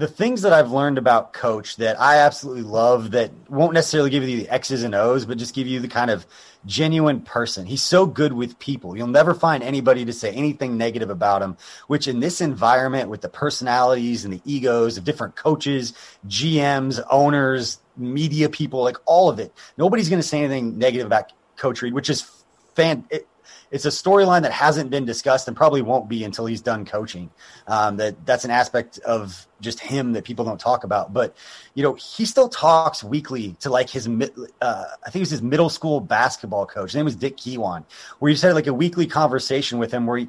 the 0.00 0.08
things 0.08 0.40
that 0.42 0.52
I've 0.54 0.72
learned 0.72 0.96
about 0.96 1.34
coach 1.34 1.76
that 1.76 2.00
I 2.00 2.20
absolutely 2.20 2.62
love 2.62 3.10
that 3.10 3.30
won't 3.50 3.74
necessarily 3.74 4.08
give 4.08 4.26
you 4.26 4.38
the 4.38 4.48
X's 4.48 4.82
and 4.82 4.94
O's, 4.94 5.26
but 5.26 5.36
just 5.36 5.54
give 5.54 5.66
you 5.66 5.78
the 5.78 5.88
kind 5.88 6.10
of 6.10 6.26
genuine 6.64 7.20
person. 7.20 7.66
He's 7.66 7.82
so 7.82 8.06
good 8.06 8.32
with 8.32 8.58
people. 8.58 8.96
You'll 8.96 9.08
never 9.08 9.34
find 9.34 9.62
anybody 9.62 10.06
to 10.06 10.12
say 10.14 10.32
anything 10.32 10.78
negative 10.78 11.10
about 11.10 11.42
him, 11.42 11.58
which 11.86 12.08
in 12.08 12.20
this 12.20 12.40
environment 12.40 13.10
with 13.10 13.20
the 13.20 13.28
personalities 13.28 14.24
and 14.24 14.32
the 14.32 14.40
egos 14.46 14.96
of 14.96 15.04
different 15.04 15.36
coaches, 15.36 15.92
GMs, 16.26 16.98
owners, 17.10 17.78
media 17.94 18.48
people, 18.48 18.82
like 18.82 18.96
all 19.04 19.28
of 19.28 19.38
it, 19.38 19.52
nobody's 19.76 20.08
going 20.08 20.22
to 20.22 20.26
say 20.26 20.38
anything 20.38 20.78
negative 20.78 21.06
about 21.06 21.30
Coach 21.58 21.82
Reid, 21.82 21.92
which 21.92 22.08
is 22.08 22.22
fan. 22.74 23.04
It, 23.10 23.28
it's 23.70 23.84
a 23.84 23.88
storyline 23.88 24.42
that 24.42 24.52
hasn't 24.52 24.90
been 24.90 25.04
discussed 25.04 25.46
and 25.46 25.56
probably 25.56 25.82
won't 25.82 26.08
be 26.08 26.24
until 26.24 26.46
he's 26.46 26.60
done 26.60 26.84
coaching. 26.84 27.30
Um, 27.66 27.96
that 27.98 28.26
that's 28.26 28.44
an 28.44 28.50
aspect 28.50 28.98
of 29.00 29.46
just 29.60 29.80
him 29.80 30.12
that 30.14 30.24
people 30.24 30.44
don't 30.44 30.58
talk 30.58 30.84
about. 30.84 31.12
But 31.12 31.36
you 31.74 31.82
know, 31.82 31.94
he 31.94 32.24
still 32.24 32.48
talks 32.48 33.04
weekly 33.04 33.56
to 33.60 33.70
like 33.70 33.88
his 33.88 34.08
uh, 34.08 34.14
I 34.60 35.10
think 35.10 35.16
it 35.16 35.20
was 35.20 35.30
his 35.30 35.42
middle 35.42 35.68
school 35.68 36.00
basketball 36.00 36.66
coach. 36.66 36.90
His 36.90 36.96
name 36.96 37.04
was 37.04 37.16
Dick 37.16 37.36
Kiwan, 37.36 37.84
where 38.18 38.28
he 38.28 38.34
just 38.34 38.42
had 38.42 38.54
like 38.54 38.66
a 38.66 38.74
weekly 38.74 39.06
conversation 39.06 39.78
with 39.78 39.92
him 39.92 40.06
where 40.06 40.18
he 40.18 40.28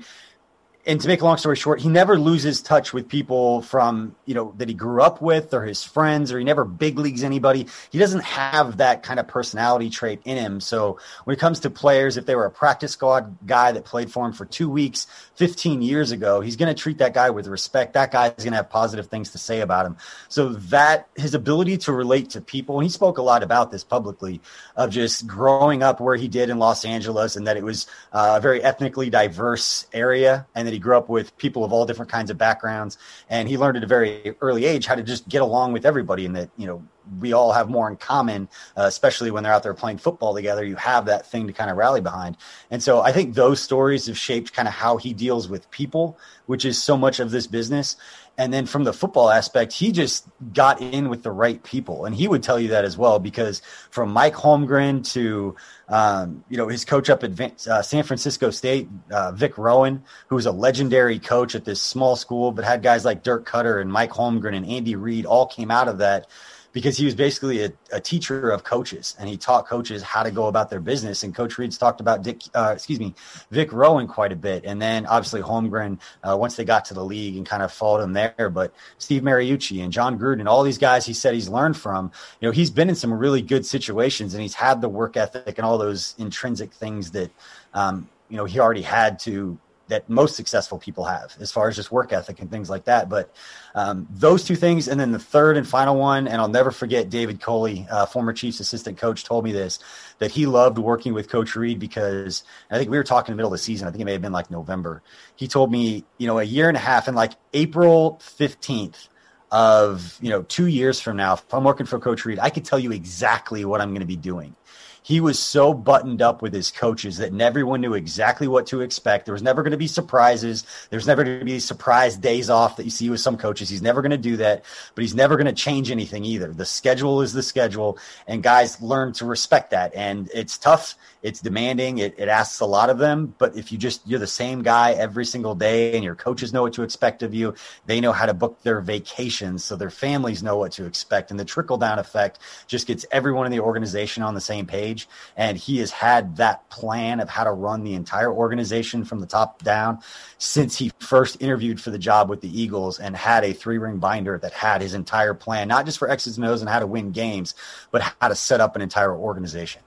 and 0.85 0.99
to 0.99 1.07
make 1.07 1.21
a 1.21 1.25
long 1.25 1.37
story 1.37 1.55
short, 1.55 1.79
he 1.79 1.89
never 1.89 2.17
loses 2.17 2.61
touch 2.61 2.91
with 2.91 3.07
people 3.07 3.61
from, 3.61 4.15
you 4.25 4.33
know, 4.33 4.53
that 4.57 4.67
he 4.67 4.73
grew 4.73 5.01
up 5.01 5.21
with 5.21 5.53
or 5.53 5.63
his 5.63 5.83
friends, 5.83 6.31
or 6.31 6.39
he 6.39 6.43
never 6.43 6.65
big 6.65 6.97
leagues 6.97 7.23
anybody. 7.23 7.67
He 7.91 7.99
doesn't 7.99 8.23
have 8.23 8.77
that 8.77 9.03
kind 9.03 9.19
of 9.19 9.27
personality 9.27 9.89
trait 9.89 10.21
in 10.25 10.37
him. 10.37 10.59
So 10.59 10.97
when 11.25 11.35
it 11.35 11.39
comes 11.39 11.59
to 11.61 11.69
players, 11.69 12.17
if 12.17 12.25
they 12.25 12.35
were 12.35 12.45
a 12.45 12.51
practice 12.51 12.93
squad 12.93 13.37
guy 13.45 13.71
that 13.71 13.85
played 13.85 14.11
for 14.11 14.25
him 14.25 14.33
for 14.33 14.45
two 14.45 14.69
weeks, 14.69 15.05
15 15.35 15.81
years 15.81 16.11
ago, 16.11 16.41
he's 16.41 16.55
going 16.55 16.73
to 16.73 16.79
treat 16.79 16.97
that 16.97 17.13
guy 17.13 17.29
with 17.29 17.47
respect. 17.47 17.93
That 17.93 18.11
guy 18.11 18.27
is 18.27 18.43
going 18.43 18.51
to 18.51 18.57
have 18.57 18.69
positive 18.69 19.07
things 19.07 19.31
to 19.31 19.37
say 19.37 19.61
about 19.61 19.85
him. 19.85 19.97
So 20.29 20.49
that 20.49 21.09
his 21.15 21.35
ability 21.35 21.77
to 21.79 21.91
relate 21.91 22.31
to 22.31 22.41
people, 22.41 22.77
and 22.77 22.83
he 22.83 22.89
spoke 22.89 23.19
a 23.19 23.21
lot 23.21 23.43
about 23.43 23.71
this 23.71 23.83
publicly, 23.83 24.41
of 24.75 24.89
just 24.89 25.27
growing 25.27 25.83
up 25.83 25.99
where 25.99 26.15
he 26.15 26.27
did 26.27 26.49
in 26.49 26.57
Los 26.57 26.85
Angeles 26.85 27.35
and 27.35 27.45
that 27.45 27.57
it 27.57 27.63
was 27.63 27.85
uh, 28.13 28.35
a 28.37 28.41
very 28.41 28.63
ethnically 28.63 29.09
diverse 29.09 29.85
area 29.93 30.47
and 30.55 30.70
that 30.71 30.75
he 30.75 30.79
grew 30.79 30.97
up 30.97 31.09
with 31.09 31.37
people 31.37 31.63
of 31.65 31.73
all 31.73 31.85
different 31.85 32.11
kinds 32.11 32.31
of 32.31 32.37
backgrounds, 32.37 32.97
and 33.29 33.49
he 33.49 33.57
learned 33.57 33.77
at 33.77 33.83
a 33.83 33.87
very 33.87 34.35
early 34.39 34.65
age 34.65 34.85
how 34.85 34.95
to 34.95 35.03
just 35.03 35.27
get 35.27 35.41
along 35.41 35.73
with 35.73 35.85
everybody, 35.85 36.25
and 36.25 36.35
that 36.35 36.49
you 36.57 36.65
know 36.65 36.81
we 37.19 37.33
all 37.33 37.51
have 37.51 37.69
more 37.69 37.89
in 37.89 37.97
common, 37.97 38.47
uh, 38.77 38.83
especially 38.83 39.31
when 39.31 39.43
they're 39.43 39.53
out 39.53 39.63
there 39.63 39.73
playing 39.73 39.97
football 39.97 40.33
together. 40.33 40.63
You 40.63 40.75
have 40.75 41.05
that 41.05 41.25
thing 41.25 41.47
to 41.47 41.53
kind 41.53 41.69
of 41.69 41.77
rally 41.77 41.99
behind. 41.99 42.37
And 42.69 42.81
so 42.81 43.01
I 43.01 43.11
think 43.11 43.33
those 43.33 43.59
stories 43.59 44.05
have 44.05 44.17
shaped 44.17 44.53
kind 44.53 44.67
of 44.67 44.73
how 44.73 44.97
he 44.97 45.13
deals 45.13 45.49
with 45.49 45.69
people, 45.71 46.17
which 46.45 46.63
is 46.63 46.81
so 46.81 46.95
much 46.95 47.19
of 47.19 47.31
this 47.31 47.47
business. 47.47 47.97
And 48.37 48.53
then 48.53 48.65
from 48.65 48.85
the 48.85 48.93
football 48.93 49.29
aspect, 49.29 49.73
he 49.73 49.91
just 49.91 50.25
got 50.53 50.81
in 50.81 51.09
with 51.09 51.23
the 51.23 51.31
right 51.31 51.61
people. 51.63 52.05
And 52.05 52.15
he 52.15 52.27
would 52.27 52.43
tell 52.43 52.59
you 52.59 52.69
that 52.69 52.85
as 52.85 52.97
well, 52.97 53.19
because 53.19 53.61
from 53.89 54.11
Mike 54.11 54.35
Holmgren 54.35 55.03
to, 55.13 55.55
um, 55.91 56.43
you 56.49 56.55
know, 56.55 56.69
his 56.69 56.85
coach 56.85 57.09
up 57.09 57.23
at 57.23 57.67
uh, 57.67 57.81
San 57.81 58.03
Francisco 58.03 58.49
State, 58.49 58.87
uh, 59.11 59.33
Vic 59.33 59.55
Rowen, 59.55 60.01
who 60.27 60.35
was 60.35 60.45
a 60.45 60.51
legendary 60.51 61.19
coach 61.19 61.53
at 61.53 61.65
this 61.65 61.81
small 61.81 62.15
school, 62.15 62.53
but 62.53 62.63
had 62.63 62.81
guys 62.81 63.03
like 63.03 63.23
Dirk 63.23 63.47
Koetter 63.47 63.81
and 63.81 63.91
Mike 63.91 64.11
Holmgren 64.11 64.55
and 64.55 64.65
Andy 64.65 64.95
Reid 64.95 65.25
all 65.25 65.45
came 65.45 65.69
out 65.69 65.89
of 65.89 65.97
that 65.97 66.27
because 66.73 66.97
he 66.97 67.05
was 67.05 67.15
basically 67.15 67.65
a, 67.65 67.73
a, 67.91 67.99
teacher 67.99 68.49
of 68.49 68.63
coaches 68.63 69.15
and 69.19 69.27
he 69.27 69.37
taught 69.37 69.67
coaches 69.67 70.01
how 70.01 70.23
to 70.23 70.31
go 70.31 70.47
about 70.47 70.69
their 70.69 70.79
business. 70.79 71.23
And 71.23 71.35
Coach 71.35 71.57
Reid's 71.57 71.77
talked 71.77 71.99
about 71.99 72.23
Dick, 72.23 72.41
uh, 72.53 72.71
excuse 72.73 72.99
me, 72.99 73.13
Vic 73.49 73.71
Rowen 73.71 74.07
quite 74.07 74.31
a 74.31 74.35
bit. 74.35 74.63
And 74.65 74.81
then 74.81 75.05
obviously 75.05 75.41
Holmgren, 75.41 75.99
uh, 76.23 76.37
once 76.37 76.55
they 76.55 76.63
got 76.63 76.85
to 76.85 76.93
the 76.93 77.03
league 77.03 77.35
and 77.35 77.45
kind 77.45 77.61
of 77.61 77.71
followed 77.71 78.03
him 78.03 78.13
there. 78.13 78.49
But 78.49 78.73
Steve 78.97 79.21
Mariucci 79.21 79.83
and 79.83 79.91
Jon 79.91 80.17
Gruden 80.17 80.47
all 80.47 80.63
these 80.63 80.77
guys 80.77 81.05
he 81.05 81.13
said 81.13 81.33
he's 81.33 81.49
learned 81.49 81.77
from, 81.77 82.11
you 82.39 82.47
know, 82.47 82.51
he's 82.51 82.69
been 82.69 82.89
in 82.89 82.95
some 82.95 83.13
really 83.13 83.41
good 83.41 83.65
situations 83.65 84.33
and 84.33 84.41
he's 84.41 84.55
had 84.55 84.81
the 84.81 84.89
work 84.89 85.17
ethic 85.17 85.57
and 85.57 85.65
all 85.65 85.77
those 85.77 86.15
intrinsic 86.17 86.73
things 86.73 87.11
that, 87.11 87.31
um, 87.73 88.09
you 88.29 88.37
know, 88.37 88.45
he 88.45 88.59
already 88.59 88.81
had 88.81 89.19
to 89.19 89.57
that 89.91 90.09
most 90.09 90.37
successful 90.37 90.79
people 90.79 91.03
have 91.03 91.35
as 91.41 91.51
far 91.51 91.67
as 91.67 91.75
just 91.75 91.91
work 91.91 92.13
ethic 92.13 92.39
and 92.39 92.49
things 92.49 92.69
like 92.69 92.85
that. 92.85 93.09
But 93.09 93.35
um, 93.75 94.07
those 94.09 94.45
two 94.45 94.55
things, 94.55 94.87
and 94.87 94.97
then 94.97 95.11
the 95.11 95.19
third 95.19 95.57
and 95.57 95.67
final 95.67 95.97
one, 95.97 96.29
and 96.29 96.41
I'll 96.41 96.47
never 96.47 96.71
forget 96.71 97.09
David 97.09 97.41
Culley, 97.41 97.85
uh, 97.91 98.05
former 98.05 98.31
Chiefs 98.31 98.61
assistant 98.61 98.97
coach, 98.97 99.25
told 99.25 99.43
me 99.43 99.51
this 99.51 99.79
that 100.19 100.31
he 100.31 100.45
loved 100.45 100.77
working 100.77 101.13
with 101.13 101.29
Coach 101.29 101.57
Reid 101.57 101.77
because 101.77 102.45
I 102.71 102.77
think 102.77 102.89
we 102.89 102.95
were 102.95 103.03
talking 103.03 103.33
in 103.33 103.35
the 103.35 103.41
middle 103.41 103.53
of 103.53 103.59
the 103.59 103.63
season. 103.63 103.85
I 103.85 103.91
think 103.91 104.01
it 104.01 104.05
may 104.05 104.13
have 104.13 104.21
been 104.21 104.31
like 104.31 104.49
November. 104.49 105.03
He 105.35 105.49
told 105.49 105.69
me, 105.69 106.05
you 106.17 106.25
know, 106.25 106.39
a 106.39 106.43
year 106.43 106.69
and 106.69 106.77
a 106.77 106.81
half, 106.81 107.09
and 107.09 107.15
like 107.15 107.33
April 107.53 108.17
fifteenth 108.21 109.09
of 109.51 110.17
you 110.21 110.29
know 110.29 110.43
two 110.43 110.67
years 110.67 111.01
from 111.01 111.17
now, 111.17 111.33
if 111.33 111.53
I'm 111.53 111.65
working 111.65 111.85
for 111.85 111.99
Coach 111.99 112.23
Reid, 112.23 112.39
I 112.39 112.49
could 112.49 112.63
tell 112.63 112.79
you 112.79 112.93
exactly 112.93 113.65
what 113.65 113.81
I'm 113.81 113.89
going 113.89 113.99
to 113.99 114.05
be 114.07 114.15
doing 114.15 114.55
he 115.03 115.19
was 115.19 115.39
so 115.39 115.73
buttoned 115.73 116.21
up 116.21 116.41
with 116.41 116.53
his 116.53 116.71
coaches 116.71 117.17
that 117.17 117.33
everyone 117.39 117.81
knew 117.81 117.93
exactly 117.93 118.47
what 118.47 118.67
to 118.67 118.81
expect. 118.81 119.25
There 119.25 119.33
was 119.33 119.41
never 119.41 119.63
going 119.63 119.71
to 119.71 119.77
be 119.77 119.87
surprises. 119.87 120.65
There's 120.89 121.07
never 121.07 121.23
going 121.23 121.39
to 121.39 121.45
be 121.45 121.59
surprise 121.59 122.17
days 122.17 122.49
off 122.49 122.77
that 122.77 122.83
you 122.83 122.91
see 122.91 123.09
with 123.09 123.19
some 123.19 123.37
coaches. 123.37 123.69
He's 123.69 123.81
never 123.81 124.01
going 124.01 124.11
to 124.11 124.17
do 124.17 124.37
that, 124.37 124.63
but 124.93 125.01
he's 125.01 125.15
never 125.15 125.37
going 125.37 125.47
to 125.47 125.53
change 125.53 125.89
anything 125.89 126.23
either. 126.23 126.53
The 126.53 126.65
schedule 126.65 127.21
is 127.21 127.33
the 127.33 127.43
schedule, 127.43 127.97
and 128.27 128.43
guys 128.43 128.81
learn 128.81 129.13
to 129.13 129.25
respect 129.25 129.71
that. 129.71 129.93
And 129.95 130.29
it's 130.33 130.57
tough. 130.57 130.95
It's 131.23 131.39
demanding. 131.39 131.99
It, 131.99 132.15
it 132.17 132.27
asks 132.27 132.59
a 132.59 132.65
lot 132.65 132.89
of 132.89 132.97
them. 132.97 133.35
But 133.37 133.55
if 133.55 133.71
you 133.71 133.77
just 133.77 134.07
you're 134.07 134.19
the 134.19 134.27
same 134.27 134.63
guy 134.63 134.93
every 134.93 135.25
single 135.25 135.55
day, 135.55 135.95
and 135.95 136.03
your 136.03 136.15
coaches 136.15 136.53
know 136.53 136.63
what 136.63 136.73
to 136.73 136.83
expect 136.83 137.23
of 137.23 137.33
you, 137.33 137.53
they 137.85 137.99
know 137.99 138.11
how 138.11 138.25
to 138.25 138.33
book 138.33 138.61
their 138.63 138.81
vacations, 138.81 139.63
so 139.63 139.75
their 139.75 139.89
families 139.89 140.41
know 140.41 140.57
what 140.57 140.71
to 140.73 140.85
expect, 140.85 141.31
and 141.31 141.39
the 141.39 141.45
trickle 141.45 141.77
down 141.77 141.99
effect 141.99 142.39
just 142.67 142.87
gets 142.87 143.05
everyone 143.11 143.45
in 143.45 143.51
the 143.51 143.59
organization 143.59 144.23
on 144.23 144.33
the 144.33 144.41
same 144.41 144.65
page. 144.65 145.07
And 145.37 145.57
he 145.57 145.77
has 145.77 145.91
had 145.91 146.37
that 146.37 146.69
plan 146.69 147.19
of 147.19 147.29
how 147.29 147.43
to 147.43 147.51
run 147.51 147.83
the 147.83 147.93
entire 147.93 148.31
organization 148.31 149.05
from 149.05 149.19
the 149.19 149.27
top 149.27 149.61
down 149.63 149.99
since 150.37 150.77
he 150.77 150.91
first 150.99 151.41
interviewed 151.41 151.79
for 151.79 151.91
the 151.91 151.99
job 151.99 152.29
with 152.29 152.41
the 152.41 152.61
Eagles 152.61 152.99
and 152.99 153.15
had 153.15 153.43
a 153.43 153.53
three 153.53 153.77
ring 153.77 153.97
binder 153.97 154.37
that 154.39 154.53
had 154.53 154.81
his 154.81 154.93
entire 154.93 155.33
plan, 155.33 155.67
not 155.67 155.85
just 155.85 155.99
for 155.99 156.09
X's 156.09 156.37
and 156.37 156.45
O's 156.45 156.61
and 156.61 156.69
how 156.69 156.79
to 156.79 156.87
win 156.87 157.11
games, 157.11 157.53
but 157.91 158.01
how 158.19 158.27
to 158.27 158.35
set 158.35 158.61
up 158.61 158.75
an 158.75 158.81
entire 158.81 159.15
organization. 159.15 159.81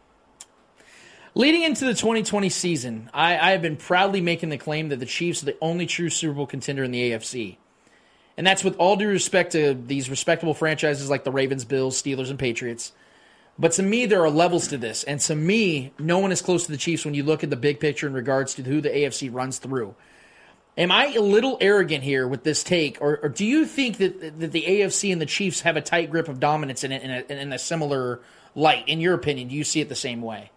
Leading 1.37 1.64
into 1.64 1.85
the 1.85 1.94
2020 1.94 2.49
season, 2.49 3.11
I, 3.12 3.37
I, 3.37 3.51
have 3.51 3.62
been 3.62 3.77
proudly 3.77 4.20
making 4.20 4.51
the 4.51 4.57
claim 4.57 4.90
that 4.90 5.01
the 5.01 5.07
Chiefs 5.07 5.42
are 5.42 5.47
the 5.47 5.57
only 5.61 5.85
true 5.85 6.09
Super 6.09 6.35
Bowl 6.35 6.47
contender 6.47 6.85
in 6.85 6.92
the 6.92 7.11
AFC. 7.11 7.57
And 8.37 8.47
that's 8.47 8.62
with 8.62 8.77
all 8.77 8.94
due 8.94 9.09
respect 9.09 9.51
to 9.53 9.75
these 9.75 10.09
respectable 10.09 10.55
franchises 10.55 11.11
like 11.11 11.25
the 11.25 11.33
Ravens, 11.33 11.64
Bills, 11.64 12.01
Steelers, 12.01 12.31
and 12.31 12.38
Patriots. 12.38 12.92
But 13.59 13.73
to 13.73 13.83
me, 13.83 14.07
there 14.07 14.23
are 14.23 14.31
levels 14.31 14.68
to 14.68 14.79
this. 14.79 15.03
And 15.03 15.18
to 15.23 15.35
me, 15.35 15.92
no 15.99 16.20
one 16.20 16.31
is 16.31 16.40
close 16.40 16.66
to 16.66 16.73
the 16.73 16.79
Chiefs 16.79 17.05
when 17.05 17.14
you 17.14 17.25
look 17.25 17.42
at 17.42 17.51
the 17.51 17.57
big 17.57 17.81
picture 17.81 18.07
in 18.07 18.12
regards 18.12 18.55
to 18.55 18.62
who 18.62 18.81
the 18.81 18.90
AFC 18.90 19.33
runs 19.33 19.59
through. 19.59 19.97
Am 20.79 20.92
I 20.92 21.14
a 21.14 21.20
little 21.20 21.59
arrogant 21.61 22.05
here 22.05 22.29
with 22.29 22.44
this 22.44 22.62
take, 22.62 22.99
or, 23.01 23.18
or 23.25 23.29
do 23.29 23.44
you 23.44 23.66
think 23.66 23.97
that, 23.97 24.38
that 24.38 24.53
the 24.53 24.62
AFC 24.62 25.11
and 25.11 25.20
the 25.20 25.27
Chiefs 25.27 25.62
have 25.62 25.77
a 25.77 25.81
tight 25.81 26.12
grip 26.12 26.29
of 26.29 26.38
dominance 26.38 26.85
in, 26.85 26.92
in, 26.92 27.11
a, 27.11 27.33
in 27.33 27.53
a 27.53 27.59
similar 27.59 28.20
light? 28.55 28.88
In 28.88 29.01
your 29.01 29.14
opinion, 29.14 29.49
do 29.49 29.57
you 29.57 29.64
see 29.64 29.81
it 29.81 29.88
the 29.88 29.97
same 29.97 30.23
way? 30.23 30.53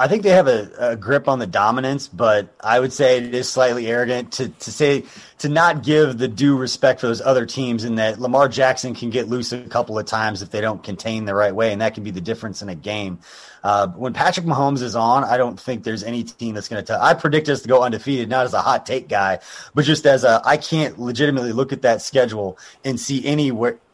I 0.00 0.06
think 0.06 0.22
they 0.22 0.30
have 0.30 0.46
a, 0.46 0.70
a, 0.78 0.96
grip 0.96 1.26
on 1.26 1.40
the 1.40 1.46
dominance, 1.46 2.06
but 2.06 2.54
I 2.60 2.78
would 2.78 2.92
say 2.92 3.18
it 3.18 3.34
is 3.34 3.48
slightly 3.48 3.88
arrogant 3.88 4.32
to, 4.34 4.48
to 4.48 4.70
say 4.70 5.04
to 5.38 5.48
not 5.48 5.82
give 5.82 6.18
the 6.18 6.28
due 6.28 6.56
respect 6.56 7.00
for 7.00 7.08
those 7.08 7.20
other 7.20 7.44
teams 7.46 7.82
and 7.82 7.98
that 7.98 8.20
Lamar 8.20 8.48
Jackson 8.48 8.94
can 8.94 9.10
get 9.10 9.28
loose 9.28 9.52
a 9.52 9.60
couple 9.62 9.98
of 9.98 10.06
times 10.06 10.40
if 10.40 10.50
they 10.50 10.60
don't 10.60 10.84
contain 10.84 11.24
the 11.24 11.34
right 11.34 11.52
way, 11.52 11.72
and 11.72 11.80
that 11.80 11.94
can 11.94 12.04
be 12.04 12.12
the 12.12 12.20
difference 12.20 12.62
in 12.62 12.68
a 12.68 12.76
game. 12.76 13.18
Uh, 13.64 13.88
when 13.88 14.12
Patrick 14.12 14.46
Mahomes 14.46 14.82
is 14.82 14.94
on, 14.94 15.24
I 15.24 15.36
don't 15.36 15.58
think 15.58 15.82
there's 15.82 16.04
any 16.04 16.22
team 16.22 16.54
that's 16.54 16.68
going 16.68 16.80
to 16.80 16.86
tell. 16.86 17.02
I 17.02 17.14
predict 17.14 17.48
us 17.48 17.62
to 17.62 17.68
go 17.68 17.82
undefeated, 17.82 18.28
not 18.28 18.44
as 18.44 18.54
a 18.54 18.62
hot 18.62 18.86
take 18.86 19.08
guy, 19.08 19.40
but 19.74 19.84
just 19.84 20.06
as 20.06 20.22
a 20.22 20.40
I 20.44 20.58
can't 20.58 20.98
legitimately 21.00 21.52
look 21.52 21.72
at 21.72 21.82
that 21.82 22.02
schedule 22.02 22.56
and 22.84 23.00
see 23.00 23.26
any 23.26 23.50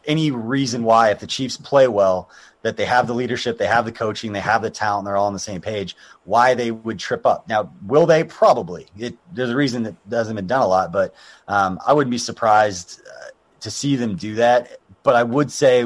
any 0.06 0.30
reason 0.30 0.84
why 0.84 1.10
if 1.10 1.20
the 1.20 1.26
Chiefs 1.26 1.56
play 1.56 1.88
well 1.88 2.28
that 2.64 2.78
they 2.78 2.86
have 2.86 3.06
the 3.06 3.12
leadership, 3.12 3.58
they 3.58 3.66
have 3.66 3.84
the 3.84 3.92
coaching, 3.92 4.32
they 4.32 4.40
have 4.40 4.62
the 4.62 4.70
talent, 4.70 5.04
they're 5.04 5.16
all 5.16 5.26
on 5.26 5.34
the 5.34 5.38
same 5.38 5.60
page, 5.60 5.94
why 6.24 6.54
they 6.54 6.70
would 6.70 6.98
trip 6.98 7.26
up. 7.26 7.46
Now, 7.46 7.70
will 7.86 8.06
they? 8.06 8.24
Probably. 8.24 8.86
It, 8.98 9.18
there's 9.32 9.50
a 9.50 9.56
reason 9.56 9.82
that 9.82 9.94
hasn't 10.10 10.34
been 10.34 10.46
done 10.46 10.62
a 10.62 10.66
lot, 10.66 10.90
but 10.90 11.14
um, 11.46 11.78
I 11.86 11.92
wouldn't 11.92 12.10
be 12.10 12.16
surprised 12.18 13.02
uh, 13.06 13.26
to 13.60 13.70
see 13.70 13.96
them 13.96 14.16
do 14.16 14.36
that. 14.36 14.78
But 15.02 15.14
I 15.14 15.22
would 15.22 15.52
say 15.52 15.84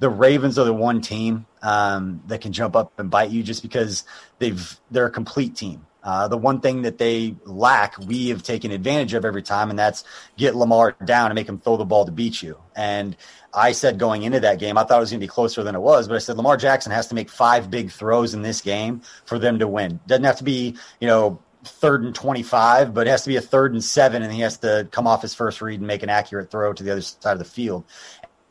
the 0.00 0.10
Ravens 0.10 0.58
are 0.58 0.66
the 0.66 0.74
one 0.74 1.00
team 1.00 1.46
um, 1.62 2.22
that 2.26 2.42
can 2.42 2.52
jump 2.52 2.76
up 2.76 2.92
and 3.00 3.10
bite 3.10 3.30
you 3.30 3.42
just 3.42 3.62
because 3.62 4.04
they've 4.38 4.78
they're 4.90 5.06
a 5.06 5.10
complete 5.10 5.56
team. 5.56 5.86
Uh, 6.02 6.28
the 6.28 6.38
one 6.38 6.60
thing 6.60 6.82
that 6.82 6.98
they 6.98 7.34
lack, 7.44 7.98
we 7.98 8.28
have 8.28 8.42
taken 8.42 8.70
advantage 8.70 9.14
of 9.14 9.24
every 9.24 9.42
time, 9.42 9.70
and 9.70 9.78
that's 9.78 10.04
get 10.36 10.54
Lamar 10.54 10.92
down 11.04 11.30
and 11.30 11.34
make 11.34 11.48
him 11.48 11.58
throw 11.58 11.76
the 11.76 11.84
ball 11.84 12.04
to 12.04 12.12
beat 12.12 12.40
you. 12.42 12.56
And 12.76 13.16
I 13.52 13.72
said 13.72 13.98
going 13.98 14.22
into 14.22 14.40
that 14.40 14.58
game, 14.58 14.78
I 14.78 14.84
thought 14.84 14.98
it 14.98 15.00
was 15.00 15.10
going 15.10 15.20
to 15.20 15.24
be 15.24 15.28
closer 15.28 15.62
than 15.62 15.74
it 15.74 15.80
was, 15.80 16.06
but 16.06 16.14
I 16.14 16.18
said 16.18 16.36
Lamar 16.36 16.56
Jackson 16.56 16.92
has 16.92 17.08
to 17.08 17.14
make 17.14 17.28
five 17.28 17.70
big 17.70 17.90
throws 17.90 18.32
in 18.32 18.42
this 18.42 18.60
game 18.60 19.02
for 19.24 19.38
them 19.38 19.58
to 19.58 19.66
win. 19.66 19.98
Doesn't 20.06 20.24
have 20.24 20.36
to 20.36 20.44
be, 20.44 20.76
you 21.00 21.08
know, 21.08 21.40
third 21.64 22.04
and 22.04 22.14
25, 22.14 22.94
but 22.94 23.06
it 23.06 23.10
has 23.10 23.22
to 23.22 23.28
be 23.28 23.36
a 23.36 23.40
third 23.40 23.72
and 23.72 23.82
seven, 23.82 24.22
and 24.22 24.32
he 24.32 24.40
has 24.40 24.58
to 24.58 24.88
come 24.90 25.06
off 25.06 25.22
his 25.22 25.34
first 25.34 25.60
read 25.60 25.80
and 25.80 25.86
make 25.86 26.02
an 26.02 26.10
accurate 26.10 26.50
throw 26.50 26.72
to 26.72 26.82
the 26.82 26.92
other 26.92 27.02
side 27.02 27.32
of 27.32 27.38
the 27.38 27.44
field. 27.44 27.84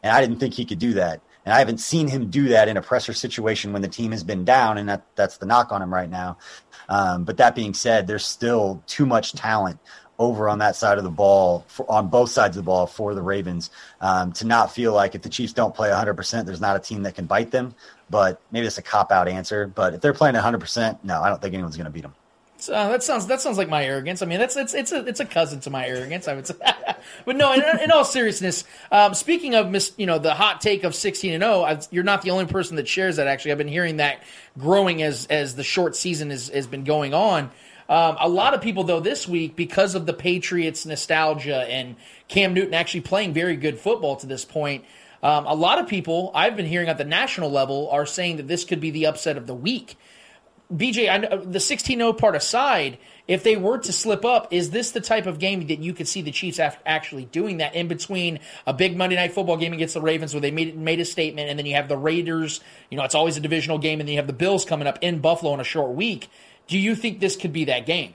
And 0.04 0.12
I 0.12 0.22
didn't 0.22 0.40
think 0.40 0.54
he 0.54 0.66
could 0.66 0.80
do 0.80 0.94
that. 0.94 1.22
And 1.46 1.54
I 1.54 1.60
haven't 1.60 1.78
seen 1.78 2.10
him 2.10 2.30
do 2.30 2.50
that 2.50 2.68
in 2.68 2.76
a 2.76 2.82
pressure 2.82 3.14
situation 3.14 3.72
when 3.72 3.82
the 3.82 3.88
team 3.88 4.12
has 4.12 4.22
been 4.22 4.44
down, 4.44 4.78
and 4.78 4.90
that, 4.90 5.06
that's 5.16 5.38
the 5.38 5.46
knock 5.46 5.72
on 5.72 5.82
him 5.82 5.94
right 5.94 6.10
now. 6.10 6.38
Um, 6.90 7.24
but 7.24 7.38
that 7.38 7.56
being 7.56 7.74
said, 7.74 8.08
there's 8.08 8.26
still 8.26 8.82
too 8.88 9.06
much 9.06 9.34
talent 9.34 9.80
over 10.20 10.50
on 10.50 10.60
that 10.60 10.76
side 10.76 10.98
of 10.98 11.04
the 11.04 11.12
ball, 11.12 11.64
for, 11.68 11.90
on 11.92 12.08
both 12.08 12.30
sides 12.32 12.58
of 12.58 12.64
the 12.64 12.66
ball 12.66 12.88
for 12.88 13.14
the 13.14 13.22
Ravens, 13.22 13.70
um, 14.02 14.32
to 14.34 14.46
not 14.46 14.72
feel 14.72 14.94
like 14.94 15.14
if 15.14 15.22
the 15.22 15.30
Chiefs 15.30 15.54
don't 15.54 15.76
play 15.76 15.90
100%, 15.90 16.46
there's 16.46 16.62
not 16.62 16.76
a 16.76 16.80
team 16.80 17.04
that 17.04 17.16
can 17.16 17.26
bite 17.26 17.52
them. 17.52 17.76
But 18.10 18.42
maybe 18.52 18.66
it's 18.66 18.78
a 18.78 18.82
cop 18.82 19.12
out 19.12 19.28
answer. 19.28 19.68
But 19.68 19.94
if 19.94 20.02
they're 20.02 20.14
playing 20.14 20.36
100%, 20.36 21.04
no, 21.04 21.22
I 21.22 21.30
don't 21.30 21.42
think 21.42 21.54
anyone's 21.54 21.78
going 21.78 21.86
to 21.86 21.92
beat 21.92 22.02
them. 22.02 22.16
So, 22.60 22.74
uh, 22.74 22.90
that 22.90 23.04
sounds 23.04 23.28
that 23.28 23.40
sounds 23.40 23.58
like 23.58 23.70
my 23.70 23.86
arrogance. 23.86 24.22
I 24.22 24.26
mean, 24.26 24.40
that's 24.40 24.56
it's 24.56 24.74
it's 24.74 24.92
a 24.92 25.06
it's 25.06 25.20
a 25.20 25.26
cousin 25.26 25.60
to 25.62 25.70
my 25.70 25.88
arrogance. 25.88 26.28
I 26.28 26.34
would 26.34 26.48
say, 26.48 26.56
but 27.26 27.36
no. 27.36 27.54
In, 27.54 27.62
in 27.82 27.92
all 27.92 28.04
seriousness, 28.04 28.64
um, 28.92 29.14
speaking 29.14 29.54
of 29.56 29.70
mis, 29.70 29.94
you 29.98 30.06
know 30.06 30.18
the 30.18 30.34
hot 30.34 30.62
take 30.62 30.84
of 30.84 30.96
sixteen 30.96 31.34
and 31.34 31.44
zero, 31.44 31.66
oh, 31.68 31.80
you're 31.92 32.04
not 32.04 32.24
the 32.24 32.32
only 32.32 32.46
person 32.46 32.76
that 32.78 32.88
shares 32.88 33.18
that. 33.18 33.28
Actually, 33.28 33.52
I've 33.52 33.58
been 33.60 33.68
hearing 33.68 33.98
that 33.98 34.24
growing 34.58 35.04
as 35.04 35.28
as 35.28 35.56
the 35.56 35.64
short 35.64 35.96
season 35.96 36.32
is, 36.32 36.50
has 36.50 36.68
been 36.68 36.84
going 36.84 37.14
on. 37.14 37.52
Um, 37.90 38.18
a 38.20 38.28
lot 38.28 38.54
of 38.54 38.62
people, 38.62 38.84
though, 38.84 39.00
this 39.00 39.28
week, 39.28 39.56
because 39.56 39.96
of 39.96 40.06
the 40.06 40.14
Patriots 40.14 40.86
nostalgia 40.86 41.60
and 41.70 41.96
Cam 42.28 42.54
Newton 42.54 42.74
actually 42.74 43.02
playing 43.02 43.34
very 43.34 43.56
good 43.56 43.80
football 43.80 44.18
to 44.18 44.28
this 44.28 44.44
point, 44.44 44.84
um, 45.24 45.46
a 45.46 45.56
lot 45.56 45.80
of 45.80 45.88
people 45.88 46.32
I've 46.36 46.58
been 46.58 46.66
hearing 46.66 46.90
at 46.90 46.98
the 46.98 47.06
national 47.06 47.50
level 47.50 47.90
are 47.92 48.06
saying 48.06 48.38
that 48.38 48.48
this 48.48 48.66
could 48.66 48.82
be 48.82 48.92
the 48.92 49.08
upset 49.08 49.38
of 49.38 49.48
the 49.48 49.56
week. 49.56 49.98
BJ, 50.74 51.10
I 51.10 51.18
know, 51.18 51.28
uh, 51.30 51.42
the 51.46 51.60
16 51.60 51.98
0 51.98 52.14
part 52.14 52.36
aside, 52.36 52.98
if 53.28 53.44
they 53.44 53.56
were 53.56 53.78
to 53.78 53.94
slip 53.94 54.26
up, 54.26 54.52
is 54.52 54.72
this 54.72 54.92
the 54.92 55.00
type 55.00 55.26
of 55.26 55.40
game 55.40 55.68
that 55.68 55.80
you 55.80 55.94
could 55.94 56.08
see 56.08 56.22
the 56.22 56.32
Chiefs 56.32 56.60
actually 56.86 57.26
doing 57.26 57.58
that 57.58 57.74
in 57.74 57.88
between 57.88 58.40
a 58.66 58.74
big 58.74 58.98
Monday 58.98 59.16
night 59.16 59.34
football 59.34 59.58
game 59.58 59.72
against 59.74 59.94
the 59.94 60.02
Ravens 60.02 60.34
where 60.34 60.42
they 60.42 60.52
made 60.52 60.78
made 60.78 61.00
a 61.00 61.06
statement, 61.06 61.50
and 61.50 61.58
then 61.58 61.66
you 61.66 61.76
have 61.76 61.88
the 61.88 61.98
Raiders, 61.98 62.60
you 62.90 62.98
know, 62.98 63.04
it's 63.04 63.16
always 63.16 63.38
a 63.38 63.42
divisional 63.42 63.78
game, 63.78 64.00
and 64.00 64.08
then 64.08 64.14
you 64.14 64.20
have 64.20 64.28
the 64.28 64.34
Bills 64.34 64.66
coming 64.66 64.88
up 64.88 65.00
in 65.02 65.20
Buffalo 65.20 65.54
in 65.54 65.60
a 65.60 65.66
short 65.66 65.92
week. 65.92 66.30
Do 66.68 66.78
you 66.78 66.96
think 66.96 67.22
this 67.22 67.38
could 67.38 67.54
be 67.54 67.66
that 67.66 67.86
game? 67.86 68.14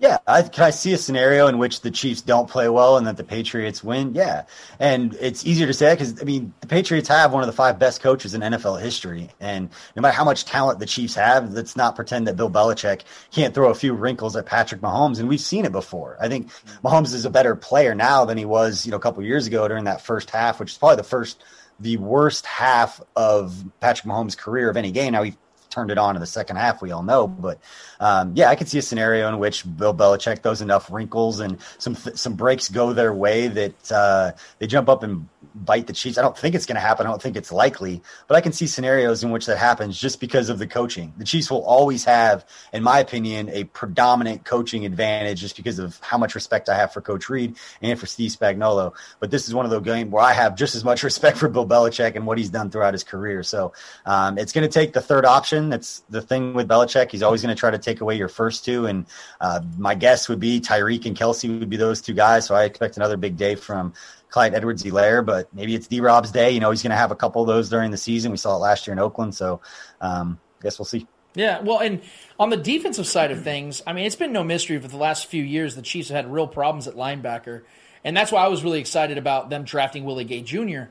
Yeah, 0.00 0.18
I, 0.28 0.42
can 0.42 0.64
I 0.64 0.70
see 0.70 0.92
a 0.92 0.98
scenario 0.98 1.48
in 1.48 1.58
which 1.58 1.80
the 1.80 1.90
Chiefs 1.90 2.20
don't 2.22 2.48
play 2.48 2.68
well 2.68 2.96
and 2.96 3.06
that 3.08 3.16
the 3.16 3.24
Patriots 3.24 3.82
win? 3.82 4.14
Yeah, 4.14 4.44
and 4.78 5.16
it's 5.20 5.44
easier 5.44 5.66
to 5.66 5.74
say 5.74 5.92
because 5.92 6.22
I 6.22 6.24
mean 6.24 6.54
the 6.60 6.68
Patriots 6.68 7.08
have 7.08 7.32
one 7.32 7.42
of 7.42 7.48
the 7.48 7.52
five 7.52 7.80
best 7.80 8.00
coaches 8.00 8.32
in 8.32 8.40
NFL 8.40 8.80
history, 8.80 9.28
and 9.40 9.70
no 9.96 10.02
matter 10.02 10.14
how 10.14 10.24
much 10.24 10.44
talent 10.44 10.78
the 10.78 10.86
Chiefs 10.86 11.16
have, 11.16 11.52
let's 11.52 11.74
not 11.74 11.96
pretend 11.96 12.28
that 12.28 12.36
Bill 12.36 12.50
Belichick 12.50 13.02
can't 13.32 13.54
throw 13.54 13.70
a 13.70 13.74
few 13.74 13.92
wrinkles 13.92 14.36
at 14.36 14.46
Patrick 14.46 14.80
Mahomes, 14.80 15.18
and 15.18 15.28
we've 15.28 15.40
seen 15.40 15.64
it 15.64 15.72
before. 15.72 16.16
I 16.20 16.28
think 16.28 16.52
Mahomes 16.84 17.12
is 17.12 17.24
a 17.24 17.30
better 17.30 17.56
player 17.56 17.94
now 17.94 18.24
than 18.24 18.38
he 18.38 18.44
was, 18.44 18.86
you 18.86 18.92
know, 18.92 18.98
a 18.98 19.00
couple 19.00 19.24
years 19.24 19.48
ago 19.48 19.66
during 19.66 19.84
that 19.84 20.00
first 20.00 20.30
half, 20.30 20.60
which 20.60 20.70
is 20.72 20.78
probably 20.78 20.96
the 20.96 21.02
first, 21.02 21.42
the 21.80 21.96
worst 21.96 22.46
half 22.46 23.00
of 23.16 23.64
Patrick 23.80 24.06
Mahomes' 24.06 24.38
career 24.38 24.70
of 24.70 24.76
any 24.76 24.92
game. 24.92 25.12
Now 25.12 25.24
he 25.24 25.36
turned 25.78 25.90
it 25.92 25.98
on 25.98 26.16
in 26.16 26.20
the 26.20 26.26
second 26.26 26.56
half, 26.56 26.82
we 26.82 26.90
all 26.90 27.04
know. 27.04 27.28
But 27.28 27.60
um, 28.00 28.32
yeah, 28.34 28.48
I 28.50 28.56
could 28.56 28.68
see 28.68 28.78
a 28.78 28.82
scenario 28.82 29.28
in 29.28 29.38
which 29.38 29.64
Bill 29.76 29.94
Belichick 29.94 30.42
throws 30.42 30.60
enough 30.60 30.90
wrinkles 30.90 31.38
and 31.38 31.58
some 31.78 31.94
some 31.94 32.34
breaks 32.34 32.68
go 32.68 32.92
their 32.92 33.14
way 33.14 33.46
that 33.46 33.92
uh, 33.92 34.32
they 34.58 34.66
jump 34.66 34.88
up 34.88 35.04
and 35.04 35.28
bite 35.54 35.86
the 35.86 35.92
Chiefs. 35.92 36.18
I 36.18 36.22
don't 36.22 36.36
think 36.36 36.54
it's 36.54 36.66
going 36.66 36.76
to 36.76 36.80
happen. 36.80 37.06
I 37.06 37.10
don't 37.10 37.20
think 37.20 37.36
it's 37.36 37.52
likely, 37.52 38.02
but 38.26 38.36
I 38.36 38.40
can 38.40 38.52
see 38.52 38.66
scenarios 38.66 39.22
in 39.24 39.30
which 39.30 39.46
that 39.46 39.58
happens 39.58 39.98
just 39.98 40.20
because 40.20 40.48
of 40.48 40.58
the 40.58 40.66
coaching. 40.66 41.12
The 41.16 41.24
Chiefs 41.24 41.50
will 41.50 41.64
always 41.64 42.04
have, 42.04 42.46
in 42.72 42.82
my 42.82 43.00
opinion, 43.00 43.48
a 43.50 43.64
predominant 43.64 44.44
coaching 44.44 44.84
advantage 44.86 45.40
just 45.40 45.56
because 45.56 45.78
of 45.78 45.98
how 46.00 46.18
much 46.18 46.34
respect 46.34 46.68
I 46.68 46.76
have 46.76 46.92
for 46.92 47.00
Coach 47.00 47.28
Reid 47.28 47.56
and 47.82 47.98
for 47.98 48.06
Steve 48.06 48.30
Spagnuolo. 48.30 48.94
But 49.20 49.30
this 49.30 49.48
is 49.48 49.54
one 49.54 49.64
of 49.64 49.70
those 49.70 49.82
games 49.82 50.10
where 50.10 50.22
I 50.22 50.32
have 50.32 50.56
just 50.56 50.74
as 50.74 50.84
much 50.84 51.02
respect 51.08 51.38
for 51.38 51.48
Bill 51.48 51.66
Belichick 51.66 52.16
and 52.16 52.26
what 52.26 52.38
he's 52.38 52.50
done 52.50 52.70
throughout 52.70 52.94
his 52.94 53.04
career. 53.04 53.42
So 53.42 53.72
um, 54.06 54.38
it's 54.38 54.52
going 54.52 54.68
to 54.68 54.72
take 54.72 54.92
the 54.92 55.00
third 55.00 55.24
option. 55.24 55.68
That's 55.68 56.00
the 56.10 56.22
thing 56.22 56.54
with 56.54 56.68
Belichick. 56.68 57.10
He's 57.10 57.22
always 57.22 57.42
going 57.42 57.54
to 57.54 57.58
try 57.58 57.70
to 57.70 57.78
take 57.78 58.00
away 58.00 58.16
your 58.16 58.28
first 58.28 58.64
two. 58.64 58.86
And 58.86 59.06
uh, 59.40 59.60
my 59.76 59.94
guess 59.94 60.28
would 60.28 60.40
be 60.40 60.60
Tyreek 60.60 61.06
and 61.06 61.16
Kelce 61.16 61.58
would 61.58 61.70
be 61.70 61.76
those 61.76 62.00
two 62.00 62.14
guys. 62.14 62.46
So 62.46 62.54
I 62.54 62.64
expect 62.64 62.96
another 62.96 63.16
big 63.16 63.36
day 63.36 63.54
from 63.54 63.92
Clyde 64.30 64.54
Edwards 64.54 64.82
Helaire, 64.82 65.24
but 65.24 65.52
maybe 65.54 65.74
it's 65.74 65.86
D 65.86 66.00
Rob's 66.00 66.30
day. 66.30 66.50
You 66.50 66.60
know, 66.60 66.70
he's 66.70 66.82
going 66.82 66.90
to 66.90 66.96
have 66.96 67.10
a 67.10 67.16
couple 67.16 67.42
of 67.42 67.48
those 67.48 67.68
during 67.68 67.90
the 67.90 67.96
season. 67.96 68.30
We 68.30 68.36
saw 68.36 68.56
it 68.56 68.58
last 68.58 68.86
year 68.86 68.92
in 68.92 68.98
Oakland. 68.98 69.34
So 69.34 69.60
um, 70.00 70.38
I 70.60 70.62
guess 70.62 70.78
we'll 70.78 70.86
see. 70.86 71.06
Yeah, 71.34 71.60
well, 71.60 71.78
and 71.78 72.00
on 72.38 72.50
the 72.50 72.56
defensive 72.56 73.06
side 73.06 73.30
of 73.30 73.44
things, 73.44 73.82
I 73.86 73.92
mean, 73.92 74.06
it's 74.06 74.16
been 74.16 74.32
no 74.32 74.42
mystery 74.42 74.78
for 74.78 74.88
the 74.88 74.96
last 74.96 75.26
few 75.26 75.42
years 75.42 75.76
the 75.76 75.82
Chiefs 75.82 76.08
have 76.08 76.24
had 76.24 76.32
real 76.32 76.48
problems 76.48 76.88
at 76.88 76.94
linebacker, 76.94 77.62
and 78.02 78.16
that's 78.16 78.32
why 78.32 78.42
I 78.42 78.48
was 78.48 78.64
really 78.64 78.80
excited 78.80 79.18
about 79.18 79.50
them 79.50 79.64
drafting 79.64 80.04
Willie 80.04 80.24
Gay 80.24 80.42
Jr. 80.42 80.88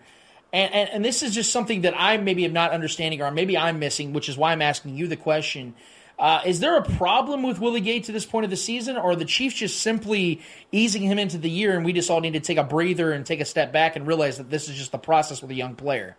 And, 0.54 0.73
and, 0.73 0.89
and 0.89 1.06
this 1.06 1.23
is 1.23 1.36
just 1.36 1.52
something 1.52 1.82
that 1.82 1.95
I 1.97 2.15
maybe 2.17 2.45
am 2.45 2.54
not 2.54 2.71
understanding, 2.71 3.21
or 3.21 3.30
maybe 3.32 3.58
I'm 3.58 3.80
missing, 3.80 4.13
which 4.13 4.30
is 4.30 4.38
why 4.38 4.54
I'm 4.54 4.62
asking 4.62 4.95
you 4.95 5.08
the 5.08 5.17
question. 5.17 5.76
Uh, 6.20 6.42
is 6.46 6.60
there 6.60 6.78
a 6.78 6.82
problem 6.82 7.44
with 7.44 7.60
Willie 7.60 7.82
Gay 7.82 8.00
to 8.00 8.12
this 8.12 8.26
point 8.26 8.44
of 8.44 8.50
the 8.50 8.58
season, 8.58 8.98
or 8.98 9.16
the 9.16 9.26
Chiefs 9.26 9.56
just 9.56 9.82
simply 9.82 10.42
easing 10.72 11.04
him 11.04 11.20
into 11.20 11.38
the 11.38 11.50
year 11.50 11.76
and 11.76 11.86
we 11.86 11.94
just 11.94 12.10
all 12.10 12.22
need 12.22 12.34
to 12.34 12.40
take 12.40 12.58
a 12.58 12.64
breather 12.64 13.12
and 13.12 13.26
take 13.26 13.40
a 13.40 13.46
step 13.46 13.72
back 13.72 13.96
and 13.96 14.08
realize 14.08 14.38
that 14.38 14.50
this 14.50 14.68
is 14.68 14.76
just 14.76 14.92
the 14.92 14.98
process 14.98 15.42
with 15.42 15.52
a 15.52 15.56
young 15.56 15.76
player? 15.76 16.18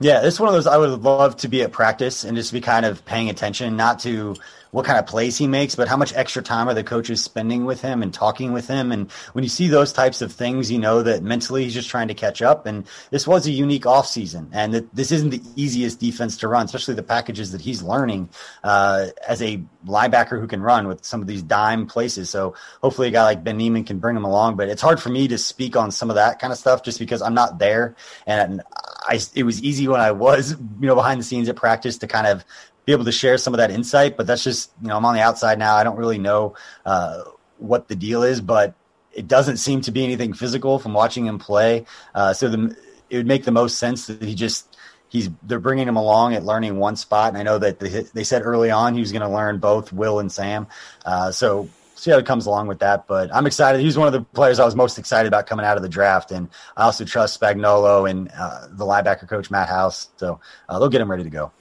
Yeah, 0.00 0.24
it's 0.24 0.38
one 0.38 0.48
of 0.48 0.54
those 0.54 0.68
I 0.68 0.76
would 0.76 1.02
love 1.02 1.36
to 1.38 1.48
be 1.48 1.62
at 1.62 1.72
practice 1.72 2.22
and 2.22 2.36
just 2.36 2.52
be 2.52 2.60
kind 2.60 2.86
of 2.86 3.04
paying 3.04 3.30
attention, 3.30 3.76
not 3.76 3.98
to 4.00 4.36
what 4.70 4.84
kind 4.84 4.98
of 4.98 5.06
plays 5.06 5.36
he 5.36 5.46
makes, 5.46 5.74
but 5.74 5.88
how 5.88 5.96
much 5.96 6.14
extra 6.14 6.42
time 6.42 6.68
are 6.68 6.74
the 6.74 6.84
coaches 6.84 7.22
spending 7.22 7.64
with 7.64 7.80
him 7.80 8.02
and 8.02 8.12
talking 8.12 8.52
with 8.52 8.68
him. 8.68 8.92
And 8.92 9.10
when 9.32 9.42
you 9.42 9.48
see 9.48 9.66
those 9.68 9.92
types 9.92 10.20
of 10.20 10.32
things, 10.32 10.70
you 10.70 10.78
know 10.78 11.02
that 11.02 11.22
mentally 11.22 11.64
he's 11.64 11.74
just 11.74 11.88
trying 11.88 12.08
to 12.08 12.14
catch 12.14 12.42
up. 12.42 12.66
And 12.66 12.86
this 13.10 13.26
was 13.26 13.46
a 13.46 13.50
unique 13.50 13.84
offseason. 13.84 14.48
And 14.52 14.74
that 14.74 14.94
this 14.94 15.10
isn't 15.10 15.30
the 15.30 15.42
easiest 15.56 16.00
defense 16.00 16.36
to 16.38 16.48
run, 16.48 16.66
especially 16.66 16.94
the 16.94 17.02
packages 17.02 17.52
that 17.52 17.60
he's 17.60 17.82
learning 17.82 18.28
uh, 18.62 19.06
as 19.26 19.40
a 19.42 19.62
linebacker 19.86 20.38
who 20.38 20.46
can 20.46 20.60
run 20.60 20.86
with 20.86 21.04
some 21.04 21.22
of 21.22 21.26
these 21.26 21.42
dime 21.42 21.86
places. 21.86 22.28
So 22.28 22.54
hopefully 22.82 23.08
a 23.08 23.10
guy 23.10 23.22
like 23.22 23.42
Ben 23.42 23.56
Niemann 23.56 23.84
can 23.84 23.98
bring 23.98 24.16
him 24.16 24.24
along. 24.24 24.56
But 24.56 24.68
it's 24.68 24.82
hard 24.82 25.00
for 25.00 25.08
me 25.08 25.28
to 25.28 25.38
speak 25.38 25.76
on 25.76 25.90
some 25.90 26.10
of 26.10 26.16
that 26.16 26.40
kind 26.40 26.52
of 26.52 26.58
stuff 26.58 26.82
just 26.82 26.98
because 26.98 27.22
I'm 27.22 27.34
not 27.34 27.58
there. 27.58 27.96
And 28.26 28.62
I, 29.08 29.18
it 29.34 29.44
was 29.44 29.62
easy 29.62 29.87
when 29.88 30.00
I 30.00 30.12
was, 30.12 30.52
you 30.52 30.86
know, 30.86 30.94
behind 30.94 31.20
the 31.20 31.24
scenes 31.24 31.48
at 31.48 31.56
practice 31.56 31.98
to 31.98 32.06
kind 32.06 32.26
of 32.26 32.44
be 32.84 32.92
able 32.92 33.04
to 33.04 33.12
share 33.12 33.38
some 33.38 33.54
of 33.54 33.58
that 33.58 33.70
insight. 33.70 34.16
But 34.16 34.26
that's 34.26 34.44
just, 34.44 34.70
you 34.82 34.88
know, 34.88 34.96
I'm 34.96 35.04
on 35.04 35.14
the 35.14 35.20
outside 35.20 35.58
now. 35.58 35.76
I 35.76 35.84
don't 35.84 35.96
really 35.96 36.18
know 36.18 36.54
uh, 36.86 37.24
what 37.58 37.88
the 37.88 37.96
deal 37.96 38.22
is, 38.22 38.40
but 38.40 38.74
it 39.12 39.28
doesn't 39.28 39.56
seem 39.56 39.80
to 39.82 39.90
be 39.90 40.04
anything 40.04 40.32
physical 40.32 40.78
from 40.78 40.94
watching 40.94 41.26
him 41.26 41.38
play. 41.38 41.84
Uh, 42.14 42.32
so 42.32 42.48
the, 42.48 42.76
it 43.10 43.16
would 43.16 43.26
make 43.26 43.44
the 43.44 43.52
most 43.52 43.78
sense 43.78 44.06
that 44.06 44.22
he 44.22 44.34
just 44.34 44.76
he's 45.08 45.30
they're 45.42 45.58
bringing 45.58 45.88
him 45.88 45.96
along 45.96 46.34
at 46.34 46.44
learning 46.44 46.76
one 46.78 46.96
spot. 46.96 47.30
And 47.30 47.38
I 47.38 47.42
know 47.42 47.58
that 47.58 47.80
they, 47.80 47.88
they 47.88 48.24
said 48.24 48.42
early 48.44 48.70
on 48.70 48.94
he 48.94 49.00
was 49.00 49.12
going 49.12 49.22
to 49.22 49.28
learn 49.28 49.58
both 49.58 49.92
Will 49.92 50.18
and 50.18 50.30
Sam. 50.30 50.66
Uh, 51.04 51.32
so 51.32 51.68
see 51.98 52.10
how 52.10 52.18
it 52.18 52.26
comes 52.26 52.46
along 52.46 52.68
with 52.68 52.78
that. 52.78 53.06
But 53.06 53.34
I'm 53.34 53.46
excited. 53.46 53.80
He's 53.80 53.98
one 53.98 54.06
of 54.06 54.12
the 54.12 54.22
players 54.22 54.58
I 54.58 54.64
was 54.64 54.74
most 54.74 54.98
excited 54.98 55.28
about 55.28 55.46
coming 55.46 55.66
out 55.66 55.76
of 55.76 55.82
the 55.82 55.88
draft, 55.88 56.30
and 56.30 56.48
I 56.76 56.84
also 56.84 57.04
trust 57.04 57.38
Spagnuolo 57.40 58.08
and 58.08 58.30
uh, 58.38 58.68
the 58.70 58.84
linebacker 58.84 59.28
coach 59.28 59.50
Matt 59.50 59.68
House. 59.68 60.08
So 60.16 60.40
uh, 60.68 60.78
they'll 60.78 60.88
get 60.88 61.00
him 61.00 61.10
ready 61.10 61.24
to 61.24 61.30
go. 61.30 61.52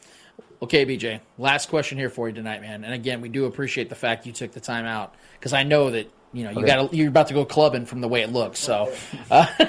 Okay, 0.62 0.86
BJ. 0.86 1.20
Last 1.38 1.70
question 1.70 1.98
here 1.98 2.10
for 2.10 2.30
you 2.30 2.36
tonight, 2.36 2.62
man. 2.62 2.84
And 2.84 2.94
again, 2.94 3.22
we 3.22 3.30
do 3.30 3.46
appreciate 3.46 3.90
the 3.90 3.96
fact 3.96 4.26
you 4.26 4.32
took 4.32 4.52
the 4.52 4.60
time 4.60 4.86
out 4.86 5.14
because 5.34 5.54
I 5.54 5.64
know 5.64 5.92
that 5.92 6.12
you 6.38 6.44
know 6.44 6.52
you 6.52 6.60
okay. 6.60 6.68
got 6.68 6.94
you're 6.94 7.08
about 7.10 7.28
to 7.28 7.34
go 7.34 7.44
clubbing 7.46 7.86
from 7.86 8.02
the 8.02 8.08
way 8.08 8.22
it 8.22 8.32
looks. 8.32 8.60
So 8.60 8.94
uh, 9.32 9.48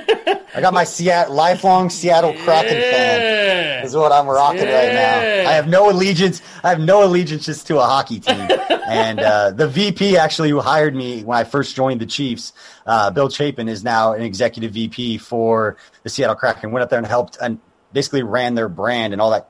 I 0.54 0.60
got 0.60 0.74
my 0.74 0.84
Seattle 0.84 1.34
lifelong 1.34 1.88
Seattle 1.88 2.34
Kraken 2.34 2.76
yeah. 2.76 2.90
fan. 2.90 3.84
Is 3.86 3.96
what 3.96 4.12
I'm 4.12 4.26
rocking 4.26 4.64
yeah. 4.64 4.78
right 4.78 4.92
now. 4.92 5.50
I 5.50 5.54
have 5.54 5.66
no 5.66 5.90
allegiance. 5.90 6.42
I 6.62 6.68
have 6.68 6.80
no 6.80 7.04
allegiance 7.04 7.64
to 7.64 7.78
a 7.78 7.84
hockey 7.84 8.20
team. 8.20 8.48
and 8.86 9.18
uh, 9.20 9.50
the 9.52 9.66
VP 9.66 10.18
actually 10.18 10.50
who 10.50 10.60
hired 10.60 10.94
me 10.94 11.22
when 11.22 11.38
I 11.38 11.44
first 11.44 11.74
joined 11.74 12.00
the 12.00 12.06
Chiefs, 12.06 12.52
uh, 12.86 13.10
Bill 13.10 13.30
Chapin, 13.30 13.68
is 13.68 13.82
now 13.82 14.12
an 14.12 14.22
executive 14.22 14.72
VP 14.72 15.18
for 15.18 15.78
the 16.02 16.10
Seattle 16.10 16.36
Kraken. 16.36 16.70
Went 16.70 16.82
up 16.82 16.90
there 16.90 16.98
and 16.98 17.06
helped 17.06 17.38
and 17.40 17.58
basically 17.94 18.22
ran 18.22 18.54
their 18.54 18.68
brand 18.68 19.14
and 19.14 19.22
all 19.22 19.30
that 19.30 19.48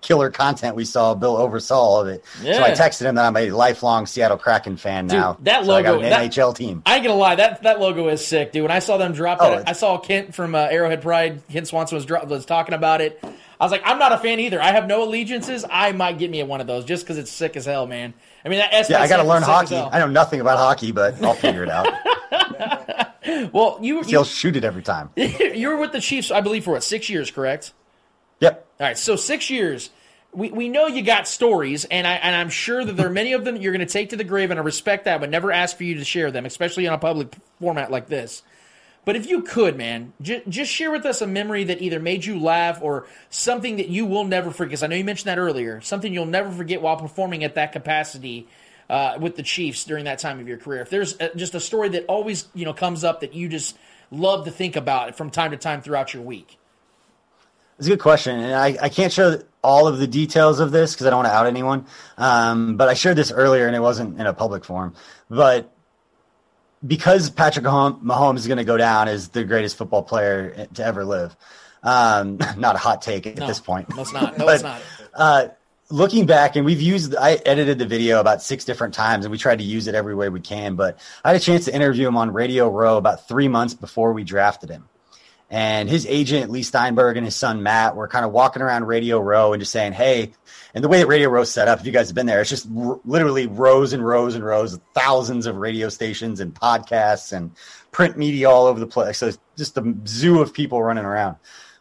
killer 0.00 0.30
content 0.30 0.76
we 0.76 0.84
saw. 0.84 1.14
Bill 1.14 1.36
oversaw 1.36 1.78
all 1.78 2.00
of 2.00 2.08
it. 2.08 2.24
Yeah. 2.42 2.54
So 2.54 2.62
I 2.62 2.70
texted 2.70 3.02
him 3.02 3.14
that 3.16 3.24
I'm 3.24 3.36
a 3.36 3.50
lifelong 3.50 4.06
Seattle 4.06 4.36
Kraken 4.36 4.76
fan 4.76 5.06
dude, 5.06 5.18
now. 5.18 5.36
That 5.40 5.64
so 5.64 5.70
logo, 5.70 6.00
an 6.00 6.10
that, 6.10 6.30
NHL 6.30 6.54
team. 6.54 6.82
I 6.86 6.96
ain't 6.96 7.04
gonna 7.04 7.18
lie, 7.18 7.36
that 7.36 7.62
that 7.62 7.80
logo 7.80 8.08
is 8.08 8.24
sick, 8.24 8.52
dude. 8.52 8.62
When 8.62 8.70
I 8.70 8.78
saw 8.78 8.96
them 8.96 9.12
drop 9.12 9.38
oh, 9.40 9.56
that, 9.56 9.68
I 9.68 9.72
saw 9.72 9.98
Kent 9.98 10.34
from 10.34 10.54
uh, 10.54 10.68
Arrowhead 10.70 11.02
Pride. 11.02 11.42
Kent 11.48 11.68
Swanson 11.68 11.96
was 11.96 12.06
was 12.08 12.46
talking 12.46 12.74
about 12.74 13.00
it. 13.00 13.22
I 13.60 13.64
was 13.64 13.72
like, 13.72 13.82
I'm 13.84 13.98
not 13.98 14.12
a 14.12 14.18
fan 14.18 14.40
either. 14.40 14.60
I 14.60 14.72
have 14.72 14.86
no 14.86 15.04
allegiances. 15.04 15.66
I 15.70 15.92
might 15.92 16.18
get 16.18 16.30
me 16.30 16.42
one 16.42 16.62
of 16.62 16.66
those 16.66 16.86
just 16.86 17.04
because 17.04 17.18
it's 17.18 17.30
sick 17.30 17.56
as 17.56 17.66
hell, 17.66 17.86
man. 17.86 18.14
I 18.42 18.48
mean, 18.48 18.58
that 18.58 18.88
yeah, 18.88 19.02
I 19.02 19.06
got 19.06 19.18
to 19.18 19.28
learn 19.28 19.42
hockey. 19.42 19.76
I 19.76 19.98
know 19.98 20.06
nothing 20.06 20.40
about 20.40 20.56
hockey, 20.56 20.92
but 20.92 21.22
I'll 21.22 21.34
figure 21.34 21.62
it 21.62 21.68
out. 21.68 21.86
well, 23.52 23.78
you 23.80 24.02
he'll 24.02 24.24
shoot 24.24 24.56
it 24.56 24.64
every 24.64 24.82
time. 24.82 25.10
you 25.16 25.68
were 25.68 25.76
with 25.76 25.92
the 25.92 26.00
Chiefs, 26.00 26.30
I 26.30 26.40
believe, 26.40 26.64
for 26.64 26.72
what 26.72 26.84
six 26.84 27.08
years, 27.08 27.30
correct? 27.30 27.72
Yep. 28.40 28.66
All 28.80 28.86
right, 28.86 28.98
so 28.98 29.16
six 29.16 29.50
years 29.50 29.90
we, 30.32 30.50
we 30.50 30.68
know 30.68 30.86
you 30.86 31.02
got 31.02 31.26
stories, 31.26 31.84
and 31.86 32.06
I 32.06 32.14
and 32.14 32.34
I'm 32.36 32.50
sure 32.50 32.84
that 32.84 32.96
there 32.96 33.06
are 33.06 33.10
many 33.10 33.32
of 33.32 33.44
them 33.44 33.56
that 33.56 33.62
you're 33.62 33.72
going 33.72 33.86
to 33.86 33.92
take 33.92 34.10
to 34.10 34.16
the 34.16 34.24
grave, 34.24 34.50
and 34.50 34.60
I 34.60 34.62
respect 34.62 35.06
that, 35.06 35.20
but 35.20 35.30
never 35.30 35.50
ask 35.50 35.76
for 35.76 35.84
you 35.84 35.96
to 35.96 36.04
share 36.04 36.30
them, 36.30 36.46
especially 36.46 36.86
on 36.86 36.94
a 36.94 36.98
public 36.98 37.34
format 37.60 37.90
like 37.90 38.06
this. 38.06 38.42
But 39.04 39.16
if 39.16 39.28
you 39.28 39.42
could, 39.42 39.76
man, 39.76 40.12
j- 40.20 40.42
just 40.48 40.70
share 40.70 40.90
with 40.90 41.06
us 41.06 41.22
a 41.22 41.26
memory 41.26 41.64
that 41.64 41.80
either 41.80 41.98
made 41.98 42.24
you 42.24 42.38
laugh 42.38 42.80
or 42.82 43.06
something 43.30 43.76
that 43.76 43.88
you 43.88 44.06
will 44.06 44.24
never 44.24 44.50
forget. 44.50 44.82
I 44.82 44.88
know 44.88 44.96
you 44.96 45.04
mentioned 45.04 45.28
that 45.28 45.38
earlier, 45.38 45.80
something 45.80 46.12
you'll 46.12 46.26
never 46.26 46.50
forget 46.50 46.82
while 46.82 46.96
performing 46.96 47.42
at 47.42 47.54
that 47.54 47.72
capacity 47.72 48.46
uh, 48.88 49.16
with 49.18 49.36
the 49.36 49.42
Chiefs 49.42 49.84
during 49.84 50.04
that 50.04 50.18
time 50.18 50.38
of 50.38 50.46
your 50.46 50.58
career. 50.58 50.82
If 50.82 50.90
there's 50.90 51.16
a, 51.18 51.34
just 51.34 51.54
a 51.54 51.60
story 51.60 51.88
that 51.90 52.04
always 52.06 52.46
you 52.54 52.66
know 52.66 52.74
comes 52.74 53.02
up 53.02 53.20
that 53.22 53.34
you 53.34 53.48
just 53.48 53.76
love 54.12 54.44
to 54.44 54.50
think 54.50 54.76
about 54.76 55.16
from 55.16 55.30
time 55.30 55.50
to 55.52 55.56
time 55.56 55.80
throughout 55.80 56.14
your 56.14 56.22
week. 56.22 56.59
It's 57.80 57.86
a 57.86 57.92
good 57.92 58.00
question, 58.00 58.38
and 58.38 58.54
I, 58.54 58.76
I 58.78 58.88
can't 58.90 59.10
show 59.10 59.40
all 59.64 59.88
of 59.88 59.98
the 59.98 60.06
details 60.06 60.60
of 60.60 60.70
this 60.70 60.92
because 60.92 61.06
I 61.06 61.10
don't 61.10 61.20
want 61.20 61.28
to 61.28 61.32
out 61.32 61.46
anyone. 61.46 61.86
Um, 62.18 62.76
but 62.76 62.90
I 62.90 62.94
shared 62.94 63.16
this 63.16 63.32
earlier, 63.32 63.66
and 63.66 63.74
it 63.74 63.80
wasn't 63.80 64.20
in 64.20 64.26
a 64.26 64.34
public 64.34 64.66
forum. 64.66 64.94
But 65.30 65.72
because 66.86 67.30
Patrick 67.30 67.64
Mahomes 67.64 68.36
is 68.36 68.46
going 68.46 68.58
to 68.58 68.64
go 68.64 68.76
down 68.76 69.08
as 69.08 69.30
the 69.30 69.44
greatest 69.44 69.78
football 69.78 70.02
player 70.02 70.66
to 70.74 70.84
ever 70.84 71.06
live, 71.06 71.34
um, 71.82 72.36
not 72.58 72.74
a 72.74 72.78
hot 72.78 73.00
take 73.00 73.26
at 73.26 73.38
no, 73.38 73.46
this 73.46 73.60
point. 73.60 73.88
No, 73.96 74.02
it's 74.02 74.12
not. 74.12 74.36
No, 74.36 74.44
but, 74.44 74.54
it's 74.56 74.62
not. 74.62 74.82
Uh, 75.14 75.48
looking 75.88 76.26
back, 76.26 76.56
and 76.56 76.66
we've 76.66 76.82
used, 76.82 77.16
I 77.16 77.36
edited 77.46 77.78
the 77.78 77.86
video 77.86 78.20
about 78.20 78.42
six 78.42 78.66
different 78.66 78.92
times, 78.92 79.24
and 79.24 79.32
we 79.32 79.38
tried 79.38 79.56
to 79.56 79.64
use 79.64 79.86
it 79.86 79.94
every 79.94 80.14
way 80.14 80.28
we 80.28 80.40
can. 80.40 80.74
But 80.74 80.98
I 81.24 81.28
had 81.28 81.36
a 81.36 81.42
chance 81.42 81.64
to 81.64 81.74
interview 81.74 82.06
him 82.06 82.18
on 82.18 82.34
Radio 82.34 82.68
Row 82.68 82.98
about 82.98 83.26
three 83.26 83.48
months 83.48 83.72
before 83.72 84.12
we 84.12 84.22
drafted 84.22 84.68
him. 84.68 84.86
And 85.50 85.88
his 85.88 86.06
agent, 86.06 86.52
Leigh 86.52 86.62
Steinberg, 86.62 87.16
and 87.16 87.26
his 87.26 87.34
son, 87.34 87.64
Matt, 87.64 87.96
were 87.96 88.06
kind 88.06 88.24
of 88.24 88.30
walking 88.30 88.62
around 88.62 88.86
Radio 88.86 89.18
Row 89.18 89.52
and 89.52 89.60
just 89.60 89.72
saying, 89.72 89.92
Hey, 89.92 90.32
and 90.74 90.84
the 90.84 90.88
way 90.88 90.98
that 90.98 91.08
Radio 91.08 91.28
Row 91.28 91.42
set 91.42 91.66
up, 91.66 91.80
if 91.80 91.86
you 91.86 91.90
guys 91.90 92.08
have 92.08 92.14
been 92.14 92.26
there, 92.26 92.40
it's 92.40 92.50
just 92.50 92.68
r- 92.76 93.00
literally 93.04 93.48
rows 93.48 93.92
and 93.92 94.06
rows 94.06 94.36
and 94.36 94.44
rows 94.44 94.74
of 94.74 94.80
thousands 94.94 95.46
of 95.46 95.56
radio 95.56 95.88
stations 95.88 96.38
and 96.38 96.54
podcasts 96.54 97.32
and 97.32 97.50
print 97.90 98.16
media 98.16 98.48
all 98.48 98.66
over 98.66 98.78
the 98.78 98.86
place. 98.86 99.18
So 99.18 99.26
it's 99.26 99.38
just 99.56 99.76
a 99.76 99.94
zoo 100.06 100.40
of 100.40 100.54
people 100.54 100.80
running 100.80 101.04
around. 101.04 101.36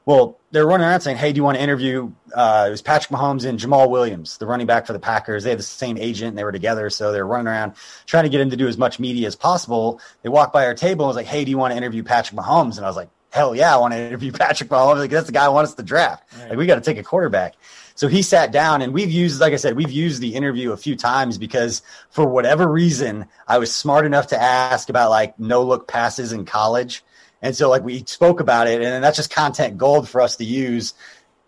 Well, 0.05 0.39
they're 0.49 0.65
running 0.65 0.87
around 0.87 1.01
saying, 1.01 1.17
"Hey, 1.17 1.31
do 1.31 1.37
you 1.37 1.43
want 1.43 1.57
to 1.57 1.63
interview?" 1.63 2.11
Uh, 2.33 2.65
it 2.67 2.71
was 2.71 2.81
Patrick 2.81 3.11
Mahomes 3.11 3.45
and 3.45 3.59
Jamaal 3.59 3.91
Williams, 3.91 4.39
the 4.39 4.47
running 4.47 4.65
back 4.65 4.87
for 4.87 4.93
the 4.93 4.99
Packers. 4.99 5.43
They 5.43 5.51
had 5.51 5.59
the 5.59 5.63
same 5.63 5.99
agent, 5.99 6.29
and 6.29 6.37
they 6.37 6.43
were 6.43 6.51
together, 6.51 6.89
so 6.89 7.11
they're 7.11 7.27
running 7.27 7.45
around 7.45 7.73
trying 8.07 8.23
to 8.23 8.29
get 8.29 8.41
him 8.41 8.49
to 8.49 8.57
do 8.57 8.67
as 8.67 8.75
much 8.75 8.99
media 8.99 9.27
as 9.27 9.35
possible. 9.35 10.01
They 10.23 10.29
walked 10.29 10.51
by 10.51 10.65
our 10.65 10.73
table 10.73 11.05
and 11.05 11.09
was 11.09 11.15
like, 11.15 11.27
"Hey, 11.27 11.45
do 11.45 11.51
you 11.51 11.59
want 11.59 11.73
to 11.73 11.77
interview 11.77 12.01
Patrick 12.01 12.39
Mahomes?" 12.39 12.77
And 12.77 12.85
I 12.85 12.89
was 12.89 12.95
like, 12.95 13.09
"Hell 13.31 13.55
yeah, 13.55 13.73
I 13.73 13.77
want 13.77 13.93
to 13.93 13.99
interview 13.99 14.31
Patrick 14.33 14.69
Mahomes. 14.69 14.97
Like 14.97 15.11
that's 15.11 15.27
the 15.27 15.33
guy 15.33 15.45
I 15.45 15.49
want 15.49 15.67
us 15.67 15.73
to 15.75 15.83
draft. 15.83 16.31
Right. 16.37 16.49
Like 16.49 16.57
we 16.57 16.65
got 16.65 16.75
to 16.75 16.81
take 16.81 16.97
a 16.97 17.03
quarterback." 17.03 17.55
So 17.95 18.07
he 18.07 18.21
sat 18.21 18.53
down, 18.53 18.81
and 18.81 18.93
we've 18.93 19.11
used, 19.11 19.41
like 19.41 19.51
I 19.51 19.57
said, 19.57 19.75
we've 19.75 19.91
used 19.91 20.21
the 20.21 20.33
interview 20.33 20.71
a 20.71 20.77
few 20.77 20.95
times 20.95 21.37
because 21.37 21.81
for 22.11 22.25
whatever 22.25 22.65
reason, 22.65 23.25
I 23.45 23.57
was 23.57 23.75
smart 23.75 24.05
enough 24.05 24.27
to 24.27 24.41
ask 24.41 24.89
about 24.89 25.09
like 25.09 25.37
no 25.37 25.63
look 25.63 25.85
passes 25.87 26.31
in 26.31 26.45
college 26.45 27.03
and 27.41 27.55
so 27.55 27.69
like 27.69 27.83
we 27.83 28.03
spoke 28.05 28.39
about 28.39 28.67
it, 28.67 28.81
and 28.81 29.03
that's 29.03 29.17
just 29.17 29.31
content 29.31 29.77
gold 29.77 30.09
for 30.09 30.21
us 30.21 30.35
to 30.37 30.45
use. 30.45 30.93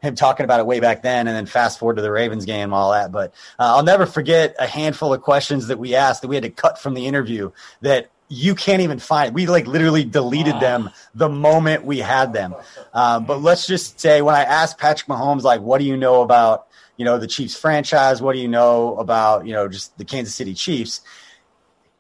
Him 0.02 0.16
talking 0.16 0.46
about 0.46 0.60
it 0.60 0.66
way 0.66 0.80
back 0.80 1.04
then, 1.04 1.28
and 1.28 1.36
then 1.36 1.46
fast 1.46 1.78
forward 1.78 1.98
to 1.98 2.02
the 2.02 2.12
Ravens 2.12 2.46
game, 2.46 2.64
and 2.64 2.74
all 2.74 2.92
that. 2.92 3.12
But 3.12 3.34
uh, 3.60 3.76
I'll 3.76 3.84
never 3.84 4.08
forget 4.08 4.56
a 4.58 4.66
handful 4.66 5.14
of 5.14 5.22
questions 5.22 5.68
that 5.68 5.78
we 5.78 5.94
asked 5.94 6.24
that 6.24 6.28
we 6.28 6.36
had 6.36 6.44
to 6.44 6.50
cut 6.50 6.80
from 6.80 6.96
the 6.96 7.06
interview 7.06 7.52
that 7.82 8.10
you 8.32 8.56
can't 8.56 8.82
even 8.82 8.98
find. 8.98 9.36
We 9.36 9.46
like 9.46 9.68
literally 9.68 10.06
deleted 10.06 10.54
wow. 10.54 10.60
them 10.60 10.90
the 11.14 11.28
moment 11.28 11.84
we 11.84 12.00
had 12.00 12.32
them. 12.32 12.56
Um, 12.94 13.26
but 13.26 13.42
let's 13.42 13.68
just 13.68 14.00
say 14.00 14.22
when 14.22 14.36
I 14.36 14.44
asked 14.44 14.78
Patrick 14.78 15.10
Mahomes, 15.10 15.44
like, 15.44 15.60
what 15.60 15.80
do 15.80 15.84
you 15.84 15.98
know 15.98 16.22
about 16.22 16.68
you 16.96 17.04
know 17.04 17.18
the 17.18 17.28
Chiefs 17.28 17.58
franchise? 17.58 18.22
What 18.22 18.34
do 18.34 18.40
you 18.40 18.48
know 18.48 18.96
about 18.96 19.46
you 19.46 19.54
know 19.54 19.68
just 19.68 19.98
the 19.98 20.06
Kansas 20.06 20.34
City 20.34 20.54
Chiefs? 20.54 21.02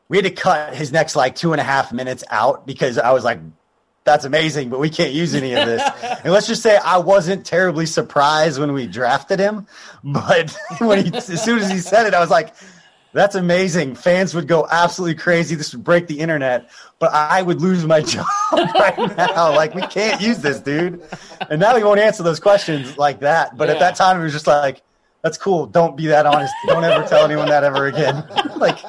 We 0.07 0.17
had 0.17 0.23
to 0.23 0.31
cut 0.31 0.73
his 0.73 0.91
next 0.93 1.17
like 1.17 1.35
two 1.35 1.51
and 1.51 1.59
a 1.59 1.65
half 1.65 1.91
minutes 1.91 2.23
out 2.29 2.65
because 2.65 2.97
I 2.97 3.11
was 3.11 3.25
like, 3.25 3.39
that's 4.03 4.25
amazing, 4.25 4.69
but 4.69 4.79
we 4.79 4.89
can't 4.89 5.13
use 5.13 5.35
any 5.35 5.53
of 5.53 5.65
this. 5.65 5.81
and 6.23 6.31
let's 6.31 6.47
just 6.47 6.61
say 6.63 6.77
I 6.77 6.97
wasn't 6.97 7.45
terribly 7.45 7.85
surprised 7.85 8.59
when 8.59 8.71
we 8.73 8.87
drafted 8.87 9.39
him, 9.39 9.67
but 10.03 10.55
when 10.79 11.05
he, 11.05 11.13
as 11.13 11.43
soon 11.43 11.59
as 11.59 11.69
he 11.69 11.79
said 11.79 12.07
it, 12.07 12.13
I 12.13 12.19
was 12.19 12.29
like, 12.29 12.53
that's 13.13 13.36
amazing. 13.36 13.95
Fans 13.95 14.34
would 14.34 14.47
go 14.47 14.67
absolutely 14.69 15.15
crazy. 15.15 15.56
This 15.56 15.74
would 15.74 15.84
break 15.84 16.08
the 16.08 16.19
internet, 16.19 16.69
but 17.00 17.12
I 17.13 17.41
would 17.41 17.62
lose 17.62 17.86
my 17.86 18.02
job 18.02 18.28
right 18.52 19.17
now. 19.17 19.56
Like, 19.56 19.74
we 19.76 19.82
can't 19.84 20.21
use 20.21 20.39
this, 20.39 20.60
dude. 20.60 21.04
And 21.50 21.60
now 21.60 21.76
he 21.76 21.84
won't 21.84 22.00
answer 22.00 22.24
those 22.24 22.39
questions 22.39 22.97
like 22.97 23.19
that. 23.21 23.58
But 23.58 23.67
yeah. 23.67 23.76
at 23.76 23.80
that 23.80 23.95
time, 23.95 24.19
it 24.19 24.24
was 24.24 24.34
just 24.34 24.47
like, 24.47 24.82
that's 25.21 25.38
cool. 25.38 25.67
Don't 25.67 25.95
be 25.95 26.08
that 26.08 26.26
honest. 26.26 26.54
Don't 26.67 26.84
ever 26.84 27.08
tell 27.08 27.26
anyone 27.26 27.50
that 27.50 27.63
ever 27.63 27.88
again. 27.88 28.26
like, 28.58 28.80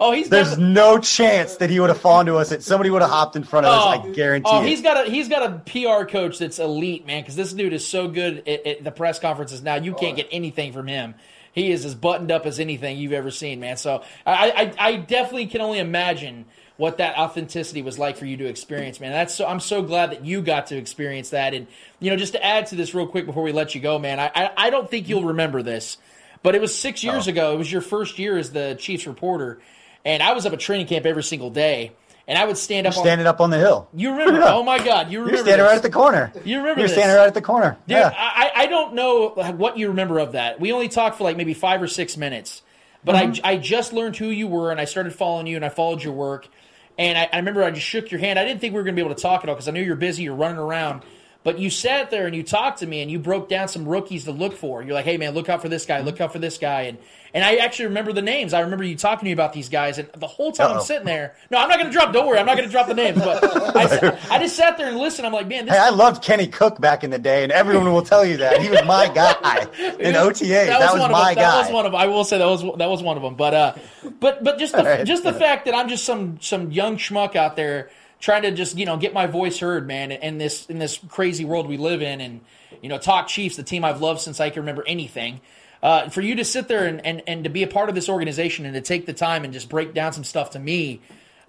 Oh, 0.00 0.12
he's 0.12 0.28
there's 0.28 0.58
no 0.58 0.98
chance 0.98 1.56
that 1.56 1.70
he 1.70 1.80
would 1.80 1.88
have 1.88 2.00
fallen 2.00 2.26
to 2.26 2.36
us. 2.36 2.48
That 2.50 2.62
somebody 2.62 2.90
would 2.90 3.02
have 3.02 3.10
hopped 3.10 3.36
in 3.36 3.44
front 3.44 3.66
of 3.66 3.72
oh, 3.72 3.76
us. 3.76 3.98
I 3.98 4.08
oh. 4.08 4.12
guarantee. 4.12 4.50
Oh, 4.50 4.62
it. 4.62 4.68
he's 4.68 4.82
got 4.82 5.06
a 5.06 5.10
he's 5.10 5.28
got 5.28 5.42
a 5.42 5.58
PR 5.70 6.04
coach 6.04 6.38
that's 6.38 6.58
elite, 6.58 7.06
man. 7.06 7.22
Because 7.22 7.36
this 7.36 7.52
dude 7.52 7.72
is 7.72 7.86
so 7.86 8.08
good 8.08 8.46
at, 8.48 8.66
at, 8.66 8.84
the 8.84 8.90
press 8.90 9.18
conferences 9.18 9.62
now. 9.62 9.76
You 9.76 9.94
can't 9.94 10.14
oh. 10.14 10.16
get 10.16 10.28
anything 10.30 10.72
from 10.72 10.86
him. 10.86 11.14
He 11.54 11.70
is 11.70 11.84
as 11.84 11.94
buttoned 11.94 12.32
up 12.32 12.46
as 12.46 12.58
anything 12.58 12.98
you've 12.98 13.12
ever 13.12 13.30
seen, 13.30 13.60
man. 13.60 13.76
So 13.76 14.02
I, 14.26 14.74
I, 14.78 14.88
I 14.88 14.96
definitely 14.96 15.46
can 15.46 15.60
only 15.60 15.78
imagine 15.78 16.46
what 16.76 16.98
that 16.98 17.16
authenticity 17.16 17.80
was 17.80 17.96
like 17.96 18.16
for 18.16 18.26
you 18.26 18.36
to 18.38 18.46
experience, 18.46 18.98
man. 18.98 19.12
That's 19.12 19.32
so 19.32 19.46
I'm 19.46 19.60
so 19.60 19.80
glad 19.80 20.10
that 20.10 20.24
you 20.24 20.42
got 20.42 20.66
to 20.66 20.76
experience 20.76 21.30
that. 21.30 21.54
And 21.54 21.68
you 22.00 22.10
know, 22.10 22.16
just 22.16 22.32
to 22.32 22.44
add 22.44 22.66
to 22.66 22.74
this 22.74 22.92
real 22.92 23.06
quick 23.06 23.24
before 23.24 23.44
we 23.44 23.52
let 23.52 23.72
you 23.72 23.80
go, 23.80 24.00
man, 24.00 24.18
I 24.18 24.32
I, 24.34 24.50
I 24.56 24.70
don't 24.70 24.90
think 24.90 25.08
you'll 25.08 25.26
remember 25.26 25.62
this, 25.62 25.96
but 26.42 26.56
it 26.56 26.60
was 26.60 26.76
six 26.76 27.04
years 27.04 27.28
oh. 27.28 27.30
ago. 27.30 27.54
It 27.54 27.58
was 27.58 27.70
your 27.70 27.82
first 27.82 28.18
year 28.18 28.36
as 28.36 28.50
the 28.50 28.76
Chiefs 28.78 29.06
reporter, 29.06 29.60
and 30.04 30.24
I 30.24 30.32
was 30.32 30.46
up 30.46 30.52
at 30.52 30.58
training 30.58 30.88
camp 30.88 31.06
every 31.06 31.22
single 31.22 31.50
day. 31.50 31.92
And 32.26 32.38
I 32.38 32.44
would 32.46 32.56
stand 32.56 32.86
up. 32.86 32.94
You're 32.94 33.04
standing 33.04 33.26
on, 33.26 33.34
up 33.34 33.40
on 33.40 33.50
the 33.50 33.58
hill. 33.58 33.88
You 33.92 34.10
remember? 34.16 34.40
Yeah. 34.40 34.54
Oh 34.54 34.62
my 34.62 34.78
God! 34.82 35.10
You 35.10 35.20
remember? 35.20 35.36
You're 35.36 35.44
standing 35.44 35.64
this. 35.64 35.70
right 35.70 35.76
at 35.76 35.82
the 35.82 35.90
corner. 35.90 36.32
You 36.44 36.58
remember? 36.58 36.80
You're 36.80 36.88
this. 36.88 36.96
standing 36.96 37.16
right 37.16 37.26
at 37.26 37.34
the 37.34 37.42
corner. 37.42 37.76
Dude, 37.86 37.98
yeah. 37.98 38.12
I, 38.16 38.50
I 38.54 38.66
don't 38.66 38.94
know 38.94 39.30
what 39.56 39.76
you 39.76 39.88
remember 39.88 40.18
of 40.18 40.32
that. 40.32 40.58
We 40.58 40.72
only 40.72 40.88
talked 40.88 41.18
for 41.18 41.24
like 41.24 41.36
maybe 41.36 41.54
five 41.54 41.82
or 41.82 41.88
six 41.88 42.16
minutes, 42.16 42.62
but 43.04 43.14
mm-hmm. 43.14 43.46
I 43.46 43.52
I 43.52 43.56
just 43.58 43.92
learned 43.92 44.16
who 44.16 44.28
you 44.28 44.46
were, 44.46 44.70
and 44.70 44.80
I 44.80 44.86
started 44.86 45.14
following 45.14 45.46
you, 45.46 45.56
and 45.56 45.64
I 45.64 45.68
followed 45.68 46.02
your 46.02 46.14
work, 46.14 46.48
and 46.98 47.18
I, 47.18 47.28
I 47.32 47.36
remember 47.36 47.62
I 47.62 47.70
just 47.70 47.86
shook 47.86 48.10
your 48.10 48.20
hand. 48.20 48.38
I 48.38 48.44
didn't 48.44 48.60
think 48.60 48.72
we 48.72 48.78
were 48.78 48.84
going 48.84 48.96
to 48.96 49.02
be 49.02 49.04
able 49.04 49.14
to 49.14 49.22
talk 49.22 49.42
at 49.42 49.48
all 49.48 49.54
because 49.54 49.68
I 49.68 49.72
knew 49.72 49.82
you're 49.82 49.96
busy, 49.96 50.22
you're 50.22 50.34
running 50.34 50.58
around. 50.58 51.02
But 51.44 51.58
you 51.58 51.68
sat 51.68 52.10
there 52.10 52.26
and 52.26 52.34
you 52.34 52.42
talked 52.42 52.78
to 52.78 52.86
me 52.86 53.02
and 53.02 53.10
you 53.10 53.18
broke 53.18 53.50
down 53.50 53.68
some 53.68 53.86
rookies 53.86 54.24
to 54.24 54.32
look 54.32 54.56
for. 54.56 54.82
You're 54.82 54.94
like, 54.94 55.04
hey 55.04 55.18
man, 55.18 55.34
look 55.34 55.50
out 55.50 55.60
for 55.60 55.68
this 55.68 55.84
guy, 55.84 56.00
look 56.00 56.18
out 56.18 56.32
for 56.32 56.38
this 56.38 56.56
guy, 56.56 56.82
and 56.82 56.98
and 57.34 57.44
I 57.44 57.56
actually 57.56 57.86
remember 57.86 58.12
the 58.12 58.22
names. 58.22 58.54
I 58.54 58.60
remember 58.60 58.84
you 58.84 58.96
talking 58.96 59.18
to 59.18 59.24
me 59.26 59.32
about 59.32 59.52
these 59.52 59.68
guys, 59.68 59.98
and 59.98 60.08
the 60.14 60.26
whole 60.26 60.52
time 60.52 60.70
Uh-oh. 60.70 60.76
I'm 60.76 60.82
sitting 60.82 61.04
there. 61.04 61.34
No, 61.50 61.58
I'm 61.58 61.68
not 61.68 61.78
going 61.78 61.90
to 61.90 61.92
drop. 61.92 62.12
Don't 62.12 62.26
worry, 62.26 62.38
I'm 62.38 62.46
not 62.46 62.56
going 62.56 62.68
to 62.68 62.72
drop 62.72 62.86
the 62.86 62.94
names. 62.94 63.18
But 63.18 63.44
I, 63.76 64.18
I, 64.30 64.38
just 64.38 64.56
sat 64.56 64.78
there 64.78 64.88
and 64.88 64.96
listened. 64.96 65.26
I'm 65.26 65.32
like, 65.32 65.48
man, 65.48 65.66
hey, 65.66 65.76
I 65.76 65.90
loved 65.90 66.22
Kenny 66.22 66.46
Cook 66.46 66.80
back 66.80 67.02
in 67.02 67.10
the 67.10 67.18
day, 67.18 67.42
and 67.42 67.50
everyone 67.50 67.92
will 67.92 68.02
tell 68.02 68.24
you 68.24 68.36
that 68.36 68.62
he 68.62 68.70
was 68.70 68.84
my 68.86 69.08
guy 69.08 69.66
in 69.98 70.14
OTA. 70.16 70.44
That, 70.46 70.78
that 70.78 70.92
was, 70.92 71.02
was 71.02 71.10
my 71.10 71.34
guy. 71.34 71.42
That 71.42 71.64
was 71.64 71.72
one 71.72 71.86
of. 71.86 71.94
I 71.94 72.06
will 72.06 72.24
say 72.24 72.38
that 72.38 72.46
was 72.46 72.62
that 72.78 72.88
was 72.88 73.02
one 73.02 73.16
of 73.16 73.22
them. 73.22 73.34
But 73.34 73.52
uh, 73.52 73.74
but 74.20 74.42
but 74.42 74.58
just 74.58 74.74
the 74.76 74.84
right. 74.84 75.04
just 75.04 75.24
the 75.24 75.32
fact 75.32 75.66
that 75.66 75.74
I'm 75.74 75.88
just 75.88 76.04
some 76.04 76.38
some 76.40 76.70
young 76.70 76.96
schmuck 76.96 77.36
out 77.36 77.56
there 77.56 77.90
trying 78.24 78.42
to 78.42 78.50
just 78.52 78.78
you 78.78 78.86
know 78.86 78.96
get 78.96 79.12
my 79.12 79.26
voice 79.26 79.58
heard, 79.58 79.86
man, 79.86 80.10
in 80.10 80.38
this 80.38 80.66
in 80.66 80.78
this 80.78 80.98
crazy 81.08 81.44
world 81.44 81.68
we 81.68 81.76
live 81.76 82.00
in, 82.00 82.20
and 82.20 82.40
you 82.80 82.88
know 82.88 82.98
talk 82.98 83.28
Chiefs, 83.28 83.56
the 83.56 83.62
team 83.62 83.84
I've 83.84 84.00
loved 84.00 84.20
since 84.20 84.40
I 84.40 84.48
can 84.48 84.62
remember 84.62 84.82
anything 84.86 85.40
uh, 85.84 86.08
for 86.08 86.22
you 86.22 86.34
to 86.36 86.44
sit 86.46 86.66
there 86.66 86.86
and, 86.86 87.04
and, 87.04 87.22
and 87.26 87.44
to 87.44 87.50
be 87.50 87.62
a 87.62 87.66
part 87.66 87.90
of 87.90 87.94
this 87.94 88.08
organization 88.08 88.64
and 88.64 88.74
to 88.74 88.80
take 88.80 89.04
the 89.04 89.12
time 89.12 89.44
and 89.44 89.52
just 89.52 89.68
break 89.68 89.92
down 89.92 90.14
some 90.14 90.24
stuff 90.24 90.50
to 90.52 90.58
me, 90.58 91.02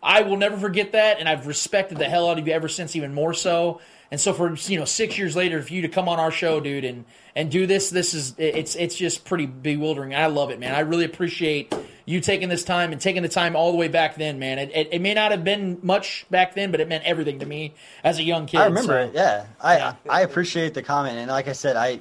I 0.04 0.24
will 0.24 0.36
never 0.36 0.58
forget 0.58 0.92
that, 0.92 1.20
and 1.20 1.30
I've 1.30 1.48
respected 1.48 1.98
the 1.98 2.06
hell 2.06 2.30
out 2.30 2.38
of 2.38 2.46
you 2.46 2.54
ever 2.54 2.68
since, 2.68 2.98
even 2.98 3.14
more 3.14 3.34
so. 3.34 3.80
And 4.12 4.20
so 4.20 4.34
for 4.34 4.54
you 4.54 4.78
know 4.78 4.86
six 4.86 5.18
years 5.18 5.38
later, 5.38 5.62
for 5.62 5.74
you 5.74 5.84
to 5.84 5.88
come 5.88 6.10
on 6.10 6.20
our 6.20 6.32
show, 6.32 6.60
dude, 6.60 6.84
and 6.84 7.06
and 7.34 7.50
do 7.50 7.66
this, 7.66 7.90
this 7.90 8.14
is 8.14 8.36
it's 8.38 8.76
it's 8.76 8.96
just 8.96 9.24
pretty 9.24 9.46
bewildering. 9.46 10.14
I 10.14 10.28
love 10.28 10.52
it, 10.52 10.60
man. 10.60 10.76
I 10.76 10.82
really 10.82 11.06
appreciate 11.06 11.74
you 12.06 12.22
taking 12.22 12.50
this 12.50 12.64
time 12.64 12.92
and 12.92 13.02
taking 13.02 13.24
the 13.24 13.30
time 13.30 13.56
all 13.56 13.72
the 13.72 13.78
way 13.78 13.88
back 13.88 14.16
then, 14.16 14.38
man. 14.40 14.60
It, 14.60 14.72
it, 14.74 14.90
it 14.94 15.02
may 15.02 15.14
not 15.14 15.32
have 15.32 15.44
been 15.44 15.80
much 15.82 16.26
back 16.30 16.54
then, 16.54 16.72
but 16.72 16.80
it 16.80 16.88
meant 16.88 17.04
everything 17.04 17.40
to 17.40 17.46
me 17.46 17.74
as 18.04 18.20
a 18.20 18.24
young 18.24 18.46
kid. 18.46 18.60
I 18.60 18.66
remember 18.66 19.04
so, 19.04 19.10
it. 19.10 19.16
Yeah, 19.16 19.46
I 19.60 19.78
yeah. 19.78 19.96
I 20.10 20.22
appreciate 20.22 20.74
the 20.74 20.84
comment, 20.84 21.18
and 21.18 21.30
like 21.30 21.48
I 21.48 21.54
said, 21.54 21.76
I 21.76 22.00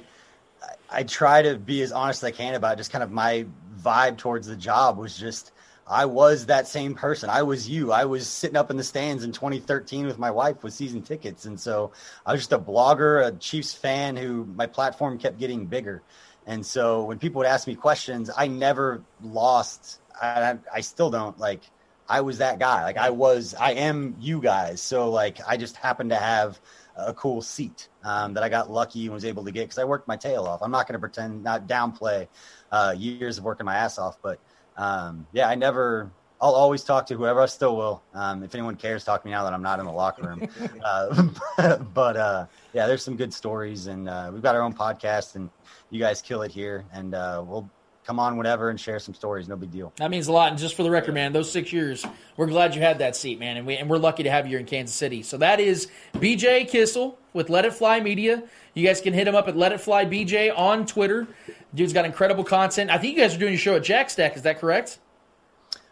I 0.89 1.03
try 1.03 1.41
to 1.41 1.57
be 1.57 1.81
as 1.81 1.91
honest 1.91 2.23
as 2.23 2.27
I 2.27 2.31
can 2.31 2.53
about 2.53 2.77
just 2.77 2.91
kind 2.91 3.03
of 3.03 3.11
my 3.11 3.45
vibe 3.81 4.17
towards 4.17 4.47
the 4.47 4.55
job 4.55 4.97
was 4.97 5.17
just 5.17 5.51
I 5.87 6.05
was 6.05 6.47
that 6.47 6.67
same 6.67 6.95
person. 6.95 7.29
I 7.29 7.43
was 7.43 7.69
you. 7.69 7.91
I 7.91 8.05
was 8.05 8.27
sitting 8.27 8.57
up 8.57 8.71
in 8.71 8.77
the 8.77 8.83
stands 8.83 9.23
in 9.23 9.31
2013 9.31 10.07
with 10.07 10.17
my 10.17 10.31
wife 10.31 10.63
with 10.63 10.73
season 10.73 11.03
tickets, 11.03 11.45
and 11.45 11.59
so 11.59 11.91
I 12.25 12.31
was 12.31 12.41
just 12.41 12.53
a 12.53 12.59
blogger, 12.59 13.25
a 13.25 13.31
Chiefs 13.33 13.73
fan 13.73 14.15
who 14.15 14.45
my 14.55 14.65
platform 14.65 15.19
kept 15.19 15.37
getting 15.37 15.65
bigger. 15.65 16.01
And 16.45 16.65
so 16.65 17.03
when 17.03 17.17
people 17.17 17.39
would 17.39 17.47
ask 17.47 17.67
me 17.67 17.75
questions, 17.75 18.29
I 18.35 18.47
never 18.47 19.01
lost. 19.23 19.99
I, 20.21 20.57
I 20.73 20.81
still 20.81 21.09
don't 21.09 21.37
like. 21.39 21.61
I 22.07 22.21
was 22.21 22.37
that 22.37 22.59
guy. 22.59 22.83
Like 22.83 22.97
I 22.97 23.09
was. 23.09 23.55
I 23.55 23.71
am 23.71 24.15
you 24.19 24.39
guys. 24.41 24.81
So 24.81 25.09
like 25.09 25.39
I 25.47 25.57
just 25.57 25.75
happened 25.75 26.11
to 26.11 26.17
have 26.17 26.59
a 26.97 27.13
cool 27.13 27.41
seat 27.41 27.89
um, 28.03 28.33
that 28.33 28.43
I 28.43 28.49
got 28.49 28.71
lucky 28.71 29.05
and 29.05 29.13
was 29.13 29.25
able 29.25 29.43
to 29.45 29.51
get 29.51 29.61
because 29.61 29.77
I 29.77 29.83
worked 29.83 30.07
my 30.07 30.15
tail 30.15 30.43
off. 30.45 30.61
I'm 30.61 30.71
not 30.71 30.87
going 30.87 30.93
to 30.93 30.99
pretend 30.99 31.43
not 31.43 31.67
downplay 31.67 32.27
uh, 32.71 32.95
years 32.97 33.37
of 33.37 33.43
working 33.43 33.65
my 33.65 33.75
ass 33.75 33.97
off, 33.97 34.17
but 34.21 34.39
um, 34.77 35.27
yeah, 35.33 35.47
I 35.47 35.55
never. 35.55 36.11
I'll 36.41 36.53
always 36.53 36.83
talk 36.83 37.07
to 37.07 37.15
whoever. 37.15 37.41
I 37.41 37.45
still 37.45 37.77
will. 37.77 38.03
Um, 38.13 38.43
if 38.43 38.53
anyone 38.53 38.75
cares, 38.75 39.05
talk 39.05 39.21
to 39.21 39.27
me 39.27 39.31
now 39.31 39.45
that 39.45 39.53
I'm 39.53 39.63
not 39.63 39.79
in 39.79 39.85
the 39.85 39.91
locker 39.91 40.23
room. 40.27 40.47
uh, 40.85 41.77
but 41.93 42.17
uh, 42.17 42.45
yeah, 42.73 42.87
there's 42.87 43.03
some 43.03 43.15
good 43.15 43.33
stories, 43.33 43.87
and 43.87 44.09
uh, 44.09 44.29
we've 44.33 44.43
got 44.43 44.53
our 44.53 44.61
own 44.61 44.73
podcast, 44.73 45.35
and 45.35 45.49
you 45.95 46.01
guys 46.01 46.21
kill 46.21 46.41
it 46.41 46.51
here, 46.51 46.83
and 46.93 47.15
uh, 47.15 47.43
we'll 47.45 47.69
come 48.05 48.19
on 48.19 48.37
whenever 48.37 48.69
and 48.69 48.79
share 48.79 48.99
some 48.99 49.13
stories. 49.13 49.47
No 49.47 49.55
big 49.55 49.71
deal. 49.71 49.91
That 49.95 50.11
means 50.11 50.27
a 50.27 50.31
lot. 50.31 50.49
And 50.51 50.59
just 50.59 50.75
for 50.75 50.83
the 50.83 50.91
record, 50.91 51.15
man, 51.15 51.33
those 51.33 51.51
six 51.51 51.73
years, 51.73 52.05
we're 52.37 52.45
glad 52.45 52.75
you 52.75 52.81
had 52.81 52.99
that 52.99 53.15
seat, 53.15 53.39
man. 53.39 53.57
And, 53.57 53.65
we, 53.65 53.77
and 53.77 53.89
we're 53.89 53.97
lucky 53.97 54.23
to 54.23 54.29
have 54.29 54.45
you 54.45 54.51
here 54.51 54.59
in 54.59 54.65
Kansas 54.65 54.95
City. 54.95 55.23
So 55.23 55.37
that 55.37 55.59
is 55.59 55.87
BJ 56.15 56.69
Kissel 56.69 57.17
with 57.33 57.49
Let 57.49 57.65
It 57.65 57.73
Fly 57.73 57.99
Media. 58.01 58.43
You 58.73 58.85
guys 58.85 59.01
can 59.01 59.13
hit 59.13 59.27
him 59.27 59.35
up 59.35 59.47
at 59.47 59.57
Let 59.57 59.71
It 59.71 59.81
Fly 59.81 60.05
BJ 60.05 60.55
on 60.55 60.85
Twitter. 60.85 61.27
Dude's 61.73 61.93
got 61.93 62.05
incredible 62.05 62.43
content. 62.43 62.91
I 62.91 62.97
think 62.97 63.15
you 63.15 63.21
guys 63.21 63.35
are 63.35 63.39
doing 63.39 63.53
your 63.53 63.59
show 63.59 63.75
at 63.75 63.83
Jack 63.83 64.09
Stack. 64.09 64.35
Is 64.35 64.43
that 64.43 64.59
correct? 64.59 64.99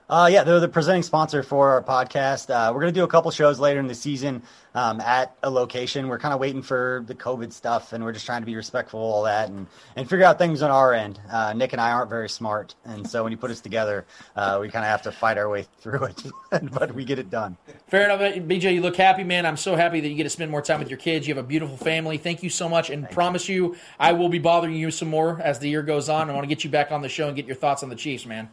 Uh, 0.09 0.29
yeah, 0.31 0.43
they're 0.43 0.59
the 0.59 0.67
presenting 0.67 1.01
sponsor 1.01 1.43
for 1.43 1.69
our 1.69 1.81
podcast. 1.81 2.49
Uh, 2.49 2.73
we're 2.73 2.81
going 2.81 2.93
to 2.93 2.99
do 2.99 3.05
a 3.05 3.07
couple 3.07 3.31
shows 3.31 3.59
later 3.59 3.79
in 3.79 3.87
the 3.87 3.95
season 3.95 4.41
um, 4.75 4.99
at 4.99 5.35
a 5.43 5.49
location. 5.49 6.09
We're 6.09 6.19
kind 6.19 6.33
of 6.33 6.39
waiting 6.41 6.61
for 6.61 7.03
the 7.07 7.15
COVID 7.15 7.53
stuff, 7.53 7.93
and 7.93 8.03
we're 8.03 8.11
just 8.11 8.25
trying 8.25 8.41
to 8.41 8.45
be 8.45 8.55
respectful 8.55 8.99
of 8.99 9.05
all 9.05 9.23
that 9.23 9.49
and, 9.49 9.65
and 9.95 10.09
figure 10.09 10.25
out 10.25 10.37
things 10.37 10.61
on 10.61 10.71
our 10.71 10.93
end. 10.93 11.19
Uh, 11.31 11.53
Nick 11.53 11.71
and 11.71 11.81
I 11.81 11.91
aren't 11.91 12.09
very 12.09 12.27
smart, 12.27 12.75
and 12.83 13.09
so 13.09 13.23
when 13.23 13.31
you 13.31 13.37
put 13.37 13.49
us 13.49 13.61
together, 13.61 14.05
uh, 14.35 14.57
we 14.59 14.69
kind 14.69 14.83
of 14.83 14.91
have 14.91 15.03
to 15.03 15.11
fight 15.11 15.37
our 15.37 15.47
way 15.47 15.65
through 15.79 16.03
it, 16.03 16.23
but 16.73 16.93
we 16.93 17.05
get 17.05 17.17
it 17.17 17.29
done. 17.29 17.55
Fair 17.87 18.03
enough, 18.03 18.19
BJ. 18.19 18.75
You 18.75 18.81
look 18.81 18.97
happy, 18.97 19.23
man. 19.23 19.45
I'm 19.45 19.57
so 19.57 19.75
happy 19.75 20.01
that 20.01 20.07
you 20.09 20.15
get 20.15 20.23
to 20.23 20.29
spend 20.29 20.51
more 20.51 20.61
time 20.61 20.79
with 20.79 20.89
your 20.89 20.99
kids. 20.99 21.27
You 21.27 21.33
have 21.33 21.43
a 21.43 21.47
beautiful 21.47 21.77
family. 21.77 22.17
Thank 22.17 22.43
you 22.43 22.49
so 22.49 22.67
much, 22.67 22.89
and 22.89 23.03
Thank 23.03 23.15
promise 23.15 23.47
you. 23.47 23.53
you 23.53 23.77
I 23.99 24.11
will 24.11 24.29
be 24.29 24.39
bothering 24.39 24.75
you 24.75 24.91
some 24.91 25.09
more 25.09 25.39
as 25.41 25.59
the 25.59 25.69
year 25.69 25.81
goes 25.81 26.09
on. 26.09 26.29
I 26.29 26.33
want 26.33 26.43
to 26.43 26.49
get 26.49 26.65
you 26.65 26.69
back 26.69 26.91
on 26.91 27.01
the 27.01 27.09
show 27.09 27.27
and 27.27 27.35
get 27.37 27.45
your 27.45 27.55
thoughts 27.55 27.83
on 27.83 27.89
the 27.89 27.95
Chiefs, 27.95 28.25
man. 28.25 28.49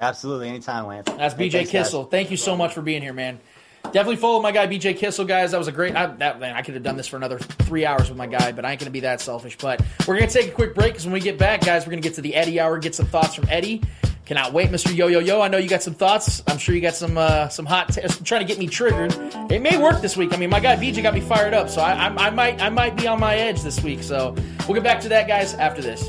Absolutely, 0.00 0.48
anytime, 0.48 0.86
Lance. 0.86 1.08
That's 1.08 1.34
BJ 1.34 1.52
Thanks, 1.52 1.70
Kissel. 1.70 2.04
Guys. 2.04 2.10
Thank 2.10 2.30
you 2.30 2.36
so 2.36 2.56
much 2.56 2.74
for 2.74 2.82
being 2.82 3.02
here, 3.02 3.12
man. 3.12 3.40
Definitely 3.84 4.16
follow 4.16 4.40
my 4.42 4.52
guy 4.52 4.66
BJ 4.66 4.98
Kissel, 4.98 5.24
guys. 5.24 5.52
That 5.52 5.58
was 5.58 5.68
a 5.68 5.72
great. 5.72 5.96
I, 5.96 6.06
that 6.06 6.40
man, 6.40 6.54
I 6.54 6.62
could 6.62 6.74
have 6.74 6.82
done 6.82 6.96
this 6.96 7.06
for 7.06 7.16
another 7.16 7.38
three 7.38 7.86
hours 7.86 8.08
with 8.08 8.18
my 8.18 8.26
guy, 8.26 8.52
but 8.52 8.64
I 8.64 8.72
ain't 8.72 8.80
gonna 8.80 8.90
be 8.90 9.00
that 9.00 9.20
selfish. 9.20 9.56
But 9.56 9.82
we're 10.06 10.18
gonna 10.18 10.30
take 10.30 10.48
a 10.48 10.52
quick 10.52 10.74
break 10.74 10.92
because 10.92 11.06
when 11.06 11.14
we 11.14 11.20
get 11.20 11.38
back, 11.38 11.62
guys, 11.62 11.86
we're 11.86 11.92
gonna 11.92 12.02
get 12.02 12.14
to 12.14 12.20
the 12.20 12.34
Eddie 12.34 12.60
hour, 12.60 12.78
get 12.78 12.94
some 12.94 13.06
thoughts 13.06 13.34
from 13.34 13.48
Eddie. 13.48 13.82
Cannot 14.26 14.52
wait, 14.52 14.68
Mr. 14.70 14.94
Yo 14.94 15.06
Yo 15.06 15.20
Yo. 15.20 15.40
I 15.40 15.48
know 15.48 15.56
you 15.56 15.70
got 15.70 15.82
some 15.82 15.94
thoughts. 15.94 16.42
I'm 16.46 16.58
sure 16.58 16.74
you 16.74 16.82
got 16.82 16.94
some 16.94 17.16
uh, 17.16 17.48
some 17.48 17.64
hot 17.64 17.94
t- 17.94 18.02
trying 18.24 18.42
to 18.42 18.46
get 18.46 18.58
me 18.58 18.66
triggered. 18.66 19.14
It 19.50 19.62
may 19.62 19.78
work 19.78 20.02
this 20.02 20.18
week. 20.18 20.34
I 20.34 20.36
mean, 20.36 20.50
my 20.50 20.60
guy 20.60 20.76
BJ 20.76 21.02
got 21.02 21.14
me 21.14 21.20
fired 21.20 21.54
up, 21.54 21.70
so 21.70 21.80
I, 21.80 22.08
I, 22.08 22.26
I 22.26 22.30
might 22.30 22.60
I 22.60 22.68
might 22.68 22.94
be 22.94 23.06
on 23.06 23.18
my 23.18 23.36
edge 23.36 23.62
this 23.62 23.82
week. 23.82 24.02
So 24.02 24.34
we'll 24.66 24.74
get 24.74 24.84
back 24.84 25.00
to 25.00 25.08
that, 25.08 25.28
guys, 25.28 25.54
after 25.54 25.80
this. 25.80 26.06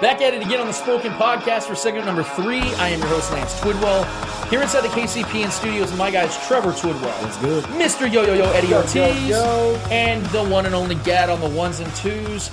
Back 0.00 0.20
at 0.20 0.34
it 0.34 0.42
again 0.42 0.60
on 0.60 0.66
the 0.66 0.72
Spoken 0.72 1.10
Podcast 1.12 1.62
for 1.62 1.74
segment 1.74 2.04
number 2.04 2.22
three. 2.22 2.60
I 2.60 2.90
am 2.90 2.98
your 2.98 3.08
host, 3.08 3.32
Lance 3.32 3.58
Twidwell. 3.60 4.04
Here 4.50 4.60
inside 4.60 4.82
the 4.82 4.88
KCPN 4.88 5.50
studios, 5.50 5.96
my 5.96 6.10
guys, 6.10 6.36
Trevor 6.46 6.72
Twidwell. 6.72 7.20
That's 7.22 7.38
good. 7.38 7.64
Mr. 7.64 8.00
Yo 8.12 8.22
Yo 8.22 8.34
Yo 8.34 8.44
Eddie 8.52 8.68
yo, 8.68 8.76
Ortiz. 8.76 8.94
Yo, 8.94 9.10
yo. 9.26 9.80
And 9.90 10.24
the 10.26 10.44
one 10.44 10.66
and 10.66 10.74
only 10.74 10.96
Gad 10.96 11.30
on 11.30 11.40
the 11.40 11.48
ones 11.48 11.80
and 11.80 11.92
twos. 11.94 12.50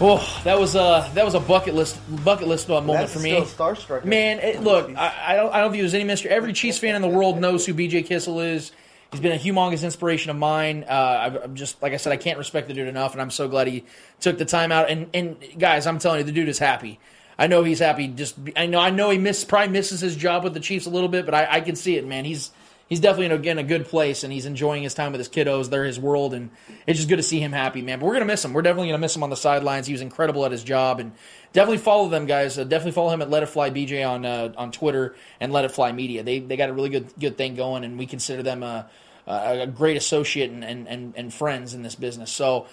Oh, 0.00 0.40
that 0.44 0.58
was 0.58 0.74
a 0.74 1.08
that 1.14 1.24
was 1.24 1.34
a 1.34 1.40
bucket 1.40 1.74
list 1.74 1.98
bucket 2.24 2.48
list 2.48 2.68
uh, 2.68 2.80
moment 2.80 3.08
That's 3.08 3.12
for 3.14 3.20
me. 3.20 3.40
starstruck. 3.42 4.04
Man, 4.04 4.40
it, 4.40 4.62
look, 4.62 4.90
I, 4.96 5.14
I, 5.28 5.36
don't 5.36 5.54
I 5.54 5.60
don't 5.60 5.72
view 5.72 5.82
there's 5.82 5.94
any 5.94 6.04
mystery. 6.04 6.32
Every 6.32 6.52
Chiefs 6.52 6.78
fan 6.78 6.96
in 6.96 7.02
the 7.02 7.08
world 7.08 7.40
knows 7.40 7.64
who 7.64 7.72
BJ 7.72 8.04
Kissel 8.04 8.40
is. 8.40 8.72
He's 9.12 9.20
been 9.20 9.32
a 9.32 9.38
humongous 9.38 9.84
inspiration 9.84 10.30
of 10.30 10.36
mine. 10.36 10.84
Uh, 10.88 11.40
I'm 11.44 11.54
just 11.54 11.80
like 11.80 11.92
I 11.92 11.96
said, 11.96 12.12
I 12.12 12.16
can't 12.16 12.38
respect 12.38 12.68
the 12.68 12.74
dude 12.74 12.88
enough, 12.88 13.12
and 13.12 13.22
I'm 13.22 13.30
so 13.30 13.48
glad 13.48 13.68
he 13.68 13.84
took 14.20 14.36
the 14.38 14.44
time 14.44 14.72
out. 14.72 14.90
And 14.90 15.08
and 15.14 15.36
guys, 15.58 15.86
I'm 15.86 15.98
telling 15.98 16.18
you, 16.18 16.24
the 16.24 16.32
dude 16.32 16.48
is 16.48 16.58
happy. 16.58 16.98
I 17.38 17.46
know 17.46 17.62
he's 17.64 17.78
happy. 17.78 18.08
Just 18.08 18.36
I 18.56 18.66
know 18.66 18.80
I 18.80 18.90
know 18.90 19.10
he 19.10 19.18
miss 19.18 19.44
probably 19.44 19.68
misses 19.68 20.00
his 20.00 20.16
job 20.16 20.42
with 20.42 20.54
the 20.54 20.60
Chiefs 20.60 20.86
a 20.86 20.90
little 20.90 21.08
bit, 21.08 21.24
but 21.24 21.34
I, 21.34 21.46
I 21.50 21.60
can 21.60 21.76
see 21.76 21.96
it, 21.96 22.06
man. 22.06 22.24
He's 22.24 22.50
he's 22.88 23.00
definitely 23.00 23.50
in 23.50 23.58
a, 23.58 23.62
good 23.62 23.86
place, 23.86 24.24
and 24.24 24.32
he's 24.32 24.46
enjoying 24.46 24.82
his 24.82 24.94
time 24.94 25.12
with 25.12 25.18
his 25.18 25.28
kiddos. 25.28 25.70
They're 25.70 25.84
his 25.84 25.98
world, 25.98 26.34
and 26.34 26.50
it's 26.86 26.98
just 26.98 27.08
good 27.08 27.16
to 27.16 27.22
see 27.22 27.40
him 27.40 27.52
happy, 27.52 27.82
man. 27.82 27.98
But 27.98 28.06
we're 28.06 28.14
gonna 28.14 28.26
miss 28.26 28.44
him. 28.44 28.52
We're 28.52 28.62
definitely 28.62 28.88
gonna 28.88 28.98
miss 28.98 29.16
him 29.16 29.22
on 29.22 29.30
the 29.30 29.36
sidelines. 29.36 29.86
He 29.86 29.92
was 29.92 30.02
incredible 30.02 30.44
at 30.44 30.52
his 30.52 30.62
job, 30.62 31.00
and 31.00 31.12
definitely 31.52 31.78
follow 31.78 32.08
them, 32.08 32.26
guys. 32.26 32.58
Uh, 32.58 32.64
definitely 32.64 32.92
follow 32.92 33.10
him 33.10 33.22
at 33.22 33.30
Let 33.30 33.42
It 33.42 33.46
Fly 33.46 33.70
BJ 33.70 34.08
on 34.08 34.24
uh, 34.24 34.52
on 34.56 34.72
Twitter 34.72 35.16
and 35.40 35.52
Let 35.52 35.64
It 35.64 35.70
Fly 35.70 35.92
Media. 35.92 36.22
They 36.22 36.40
they 36.40 36.56
got 36.56 36.70
a 36.70 36.72
really 36.72 36.90
good 36.90 37.12
good 37.18 37.36
thing 37.36 37.54
going, 37.54 37.84
and 37.84 37.98
we 37.98 38.06
consider 38.06 38.42
them. 38.42 38.62
Uh, 38.62 38.84
uh, 39.28 39.56
a 39.62 39.66
great 39.66 39.96
associate 39.96 40.52
and, 40.52 40.62
and, 40.62 41.12
and, 41.16 41.34
friends 41.34 41.74
in 41.74 41.82
this 41.82 41.96
business. 41.96 42.30
So, 42.30 42.66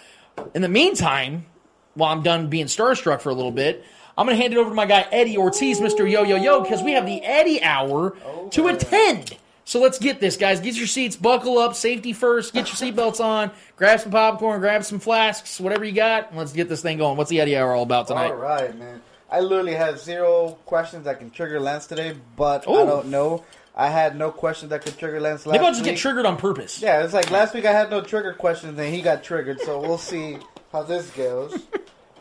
in 0.53 0.61
the 0.61 0.69
meantime, 0.69 1.47
while 1.95 2.13
I'm 2.13 2.21
done 2.21 2.47
being 2.47 2.67
starstruck 2.67 3.21
for 3.21 3.31
a 3.31 3.33
little 3.33 3.49
bit, 3.51 3.83
I'm 4.15 4.27
going 4.27 4.37
to 4.37 4.41
hand 4.41 4.53
it 4.53 4.57
over 4.57 4.69
to 4.69 4.75
my 4.75 4.85
guy 4.85 5.07
Eddie 5.11 5.37
Ortiz, 5.37 5.79
Mr. 5.79 6.09
Yo 6.09 6.21
Yo 6.21 6.35
Yo, 6.35 6.61
because 6.61 6.83
we 6.83 6.91
have 6.91 7.05
the 7.05 7.23
Eddie 7.23 7.61
Hour 7.63 8.15
to 8.51 8.67
attend. 8.67 9.35
So 9.65 9.79
let's 9.79 9.97
get 9.97 10.19
this, 10.19 10.35
guys. 10.35 10.59
Get 10.59 10.75
your 10.75 10.87
seats, 10.87 11.15
buckle 11.15 11.57
up, 11.57 11.75
safety 11.75 12.11
first, 12.13 12.53
get 12.53 12.67
your 12.67 12.75
seatbelts 12.75 13.23
on, 13.23 13.51
grab 13.77 13.99
some 13.99 14.11
popcorn, 14.11 14.59
grab 14.59 14.83
some 14.83 14.99
flasks, 14.99 15.59
whatever 15.59 15.85
you 15.85 15.93
got, 15.93 16.29
and 16.29 16.37
let's 16.37 16.51
get 16.51 16.67
this 16.67 16.81
thing 16.81 16.97
going. 16.97 17.17
What's 17.17 17.29
the 17.29 17.39
Eddie 17.39 17.55
Hour 17.55 17.73
all 17.73 17.83
about 17.83 18.07
tonight? 18.07 18.31
All 18.31 18.35
right, 18.35 18.77
man. 18.77 19.01
I 19.31 19.39
literally 19.39 19.73
have 19.73 19.99
zero 19.99 20.57
questions 20.65 21.05
that 21.05 21.19
can 21.19 21.31
trigger 21.31 21.59
Lance 21.59 21.87
today, 21.87 22.15
but 22.35 22.67
Ooh. 22.67 22.75
I 22.75 22.85
don't 22.85 23.07
know. 23.07 23.43
I 23.75 23.89
had 23.89 24.15
no 24.15 24.29
questions 24.31 24.69
that 24.69 24.83
could 24.83 24.97
trigger 24.99 25.19
Lance 25.19 25.45
last 25.45 25.53
Maybe 25.53 25.65
I'll 25.65 25.71
just 25.71 25.83
week. 25.83 25.93
get 25.93 25.99
triggered 25.99 26.25
on 26.25 26.37
purpose. 26.37 26.79
Yeah, 26.81 27.03
it's 27.03 27.13
like 27.13 27.31
last 27.31 27.55
week 27.55 27.65
I 27.65 27.71
had 27.71 27.89
no 27.89 28.01
trigger 28.01 28.33
questions 28.33 28.77
and 28.77 28.93
he 28.93 29.01
got 29.01 29.23
triggered, 29.23 29.59
so 29.61 29.79
we'll 29.79 29.97
see 29.97 30.37
how 30.71 30.83
this 30.83 31.09
goes. 31.11 31.57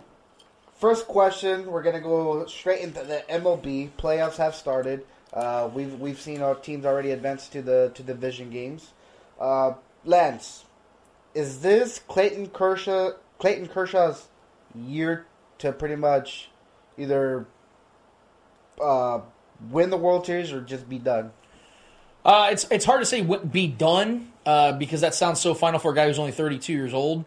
First 0.76 1.06
question, 1.06 1.66
we're 1.66 1.82
gonna 1.82 2.00
go 2.00 2.46
straight 2.46 2.80
into 2.80 3.04
the 3.04 3.22
MLB. 3.28 3.90
Playoffs 3.98 4.36
have 4.36 4.54
started. 4.54 5.04
Uh, 5.32 5.70
we've 5.72 5.98
we've 5.98 6.20
seen 6.20 6.42
our 6.42 6.54
teams 6.54 6.84
already 6.84 7.10
advance 7.10 7.48
to 7.48 7.62
the 7.62 7.90
to 7.94 8.02
division 8.02 8.50
games. 8.50 8.92
Uh, 9.40 9.72
Lance, 10.04 10.64
is 11.34 11.60
this 11.60 12.00
Clayton 12.00 12.48
Kershaw 12.48 13.12
Clayton 13.38 13.68
Kershaw's 13.68 14.28
year 14.74 15.26
to 15.58 15.72
pretty 15.72 15.96
much 15.96 16.50
either 16.98 17.46
uh, 18.80 19.20
win 19.70 19.90
the 19.90 19.96
World 19.96 20.26
Series 20.26 20.52
or 20.52 20.60
just 20.60 20.88
be 20.88 20.98
done? 20.98 21.32
Uh, 22.24 22.48
it's 22.52 22.66
it's 22.70 22.84
hard 22.84 23.00
to 23.00 23.06
say 23.06 23.22
be 23.22 23.66
done 23.66 24.30
uh, 24.44 24.72
because 24.72 25.00
that 25.00 25.14
sounds 25.14 25.40
so 25.40 25.54
final 25.54 25.80
for 25.80 25.92
a 25.92 25.94
guy 25.94 26.06
who's 26.06 26.18
only 26.18 26.32
32 26.32 26.72
years 26.72 26.94
old. 26.94 27.24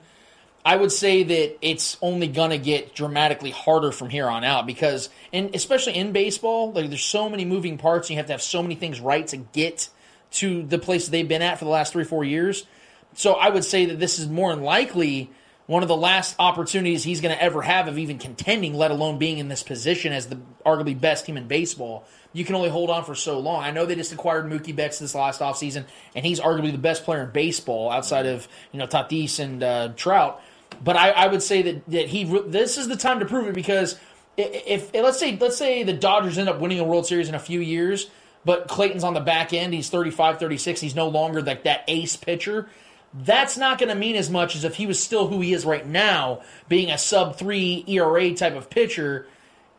I 0.66 0.76
would 0.76 0.92
say 0.92 1.24
that 1.24 1.58
it's 1.62 1.98
only 2.02 2.28
gonna 2.28 2.58
get 2.58 2.96
dramatically 2.96 3.52
harder 3.52 3.92
from 3.92 4.10
here 4.10 4.28
on 4.28 4.44
out 4.44 4.66
because, 4.66 5.10
and 5.32 5.54
especially 5.56 5.96
in 5.96 6.12
baseball, 6.12 6.72
like 6.72 6.90
there's 6.90 7.04
so 7.04 7.30
many 7.30 7.46
moving 7.46 7.78
parts, 7.78 8.10
and 8.10 8.16
you 8.16 8.18
have 8.18 8.26
to 8.28 8.34
have 8.34 8.42
so 8.42 8.64
many 8.64 8.76
things 8.76 9.00
right 9.00 9.28
to 9.28 9.38
get 9.38 9.90
to 10.32 10.64
the 10.64 10.80
place 10.80 11.08
they've 11.08 11.28
been 11.28 11.44
at 11.44 11.60
for 11.60 11.66
the 11.66 11.72
last 11.72 11.94
three 11.94 12.04
four 12.04 12.24
years. 12.24 12.66
So 13.14 13.34
I 13.34 13.50
would 13.50 13.64
say 13.64 13.86
that 13.86 14.00
this 14.00 14.18
is 14.18 14.28
more 14.28 14.54
than 14.54 14.64
likely 14.64 15.30
one 15.68 15.84
of 15.84 15.88
the 15.88 15.96
last 15.96 16.36
opportunities 16.40 17.04
he's 17.04 17.22
going 17.22 17.36
to 17.36 17.42
ever 17.42 17.62
have 17.62 17.88
of 17.88 17.98
even 17.98 18.18
contending, 18.18 18.74
let 18.74 18.92
alone 18.92 19.18
being 19.18 19.38
in 19.38 19.48
this 19.48 19.64
position 19.64 20.14
as 20.14 20.28
the 20.28 20.40
arguably 20.66 21.00
best 21.00 21.26
team 21.26 21.38
in 21.38 21.48
baseball 21.48 22.06
you 22.36 22.44
can 22.44 22.54
only 22.56 22.70
hold 22.70 22.90
on 22.90 23.06
for 23.06 23.16
so 23.16 23.40
long. 23.40 23.64
I 23.64 23.72
know 23.72 23.86
they 23.86 23.96
just 23.96 24.12
acquired 24.12 24.46
Mookie 24.46 24.76
Betts 24.76 25.00
this 25.00 25.16
last 25.16 25.40
offseason, 25.40 25.86
and 26.14 26.26
he's 26.26 26.42
arguably 26.42 26.74
the 26.74 26.78
best 26.78 27.06
player 27.06 27.24
in 27.24 27.30
baseball 27.32 27.90
outside 27.90 28.26
of 28.26 28.46
you 28.74 28.80
know 28.80 28.88
Tatis 28.88 29.40
and 29.40 29.64
uh, 29.64 29.90
Trout. 29.96 30.44
But 30.84 30.96
I, 30.98 31.10
I, 31.12 31.28
would 31.28 31.44
say 31.44 31.62
that, 31.64 31.90
that 31.90 32.08
he 32.10 32.24
this 32.24 32.78
is 32.78 32.88
the 32.88 32.96
time 32.96 33.20
to 33.20 33.26
prove 33.26 33.48
it 33.48 33.56
because 33.56 33.98
if, 34.38 34.94
if 34.94 35.04
let's 35.04 35.20
say 35.20 35.38
let's 35.38 35.58
say 35.58 35.84
the 35.84 35.94
Dodgers 35.94 36.38
end 36.38 36.50
up 36.50 36.60
winning 36.60 36.80
a 36.80 36.84
World 36.84 37.08
Series 37.08 37.30
in 37.30 37.36
a 37.36 37.40
few 37.40 37.60
years, 37.60 38.10
but 38.44 38.68
Clayton's 38.68 39.04
on 39.04 39.14
the 39.14 39.20
back 39.20 39.54
end, 39.54 39.74
he's 39.74 39.90
35, 39.90 40.40
36, 40.40 40.82
he's 40.82 40.96
no 40.96 41.08
longer 41.08 41.42
like 41.42 41.64
that 41.64 41.84
ace 41.88 42.16
pitcher. 42.16 42.70
That's 43.14 43.58
not 43.58 43.78
going 43.78 43.90
to 43.90 43.96
mean 43.96 44.18
as 44.18 44.30
much 44.30 44.58
as 44.58 44.66
if 44.66 44.76
he 44.76 44.88
was 44.88 45.02
still 45.02 45.28
who 45.28 45.40
he 45.40 45.54
is 45.54 45.66
right 45.66 45.88
now, 45.88 46.42
being 46.68 46.92
a 46.92 46.98
sub 46.98 47.38
three 47.38 47.86
ERA 47.88 48.34
type 48.34 48.56
of 48.56 48.70
pitcher 48.70 49.28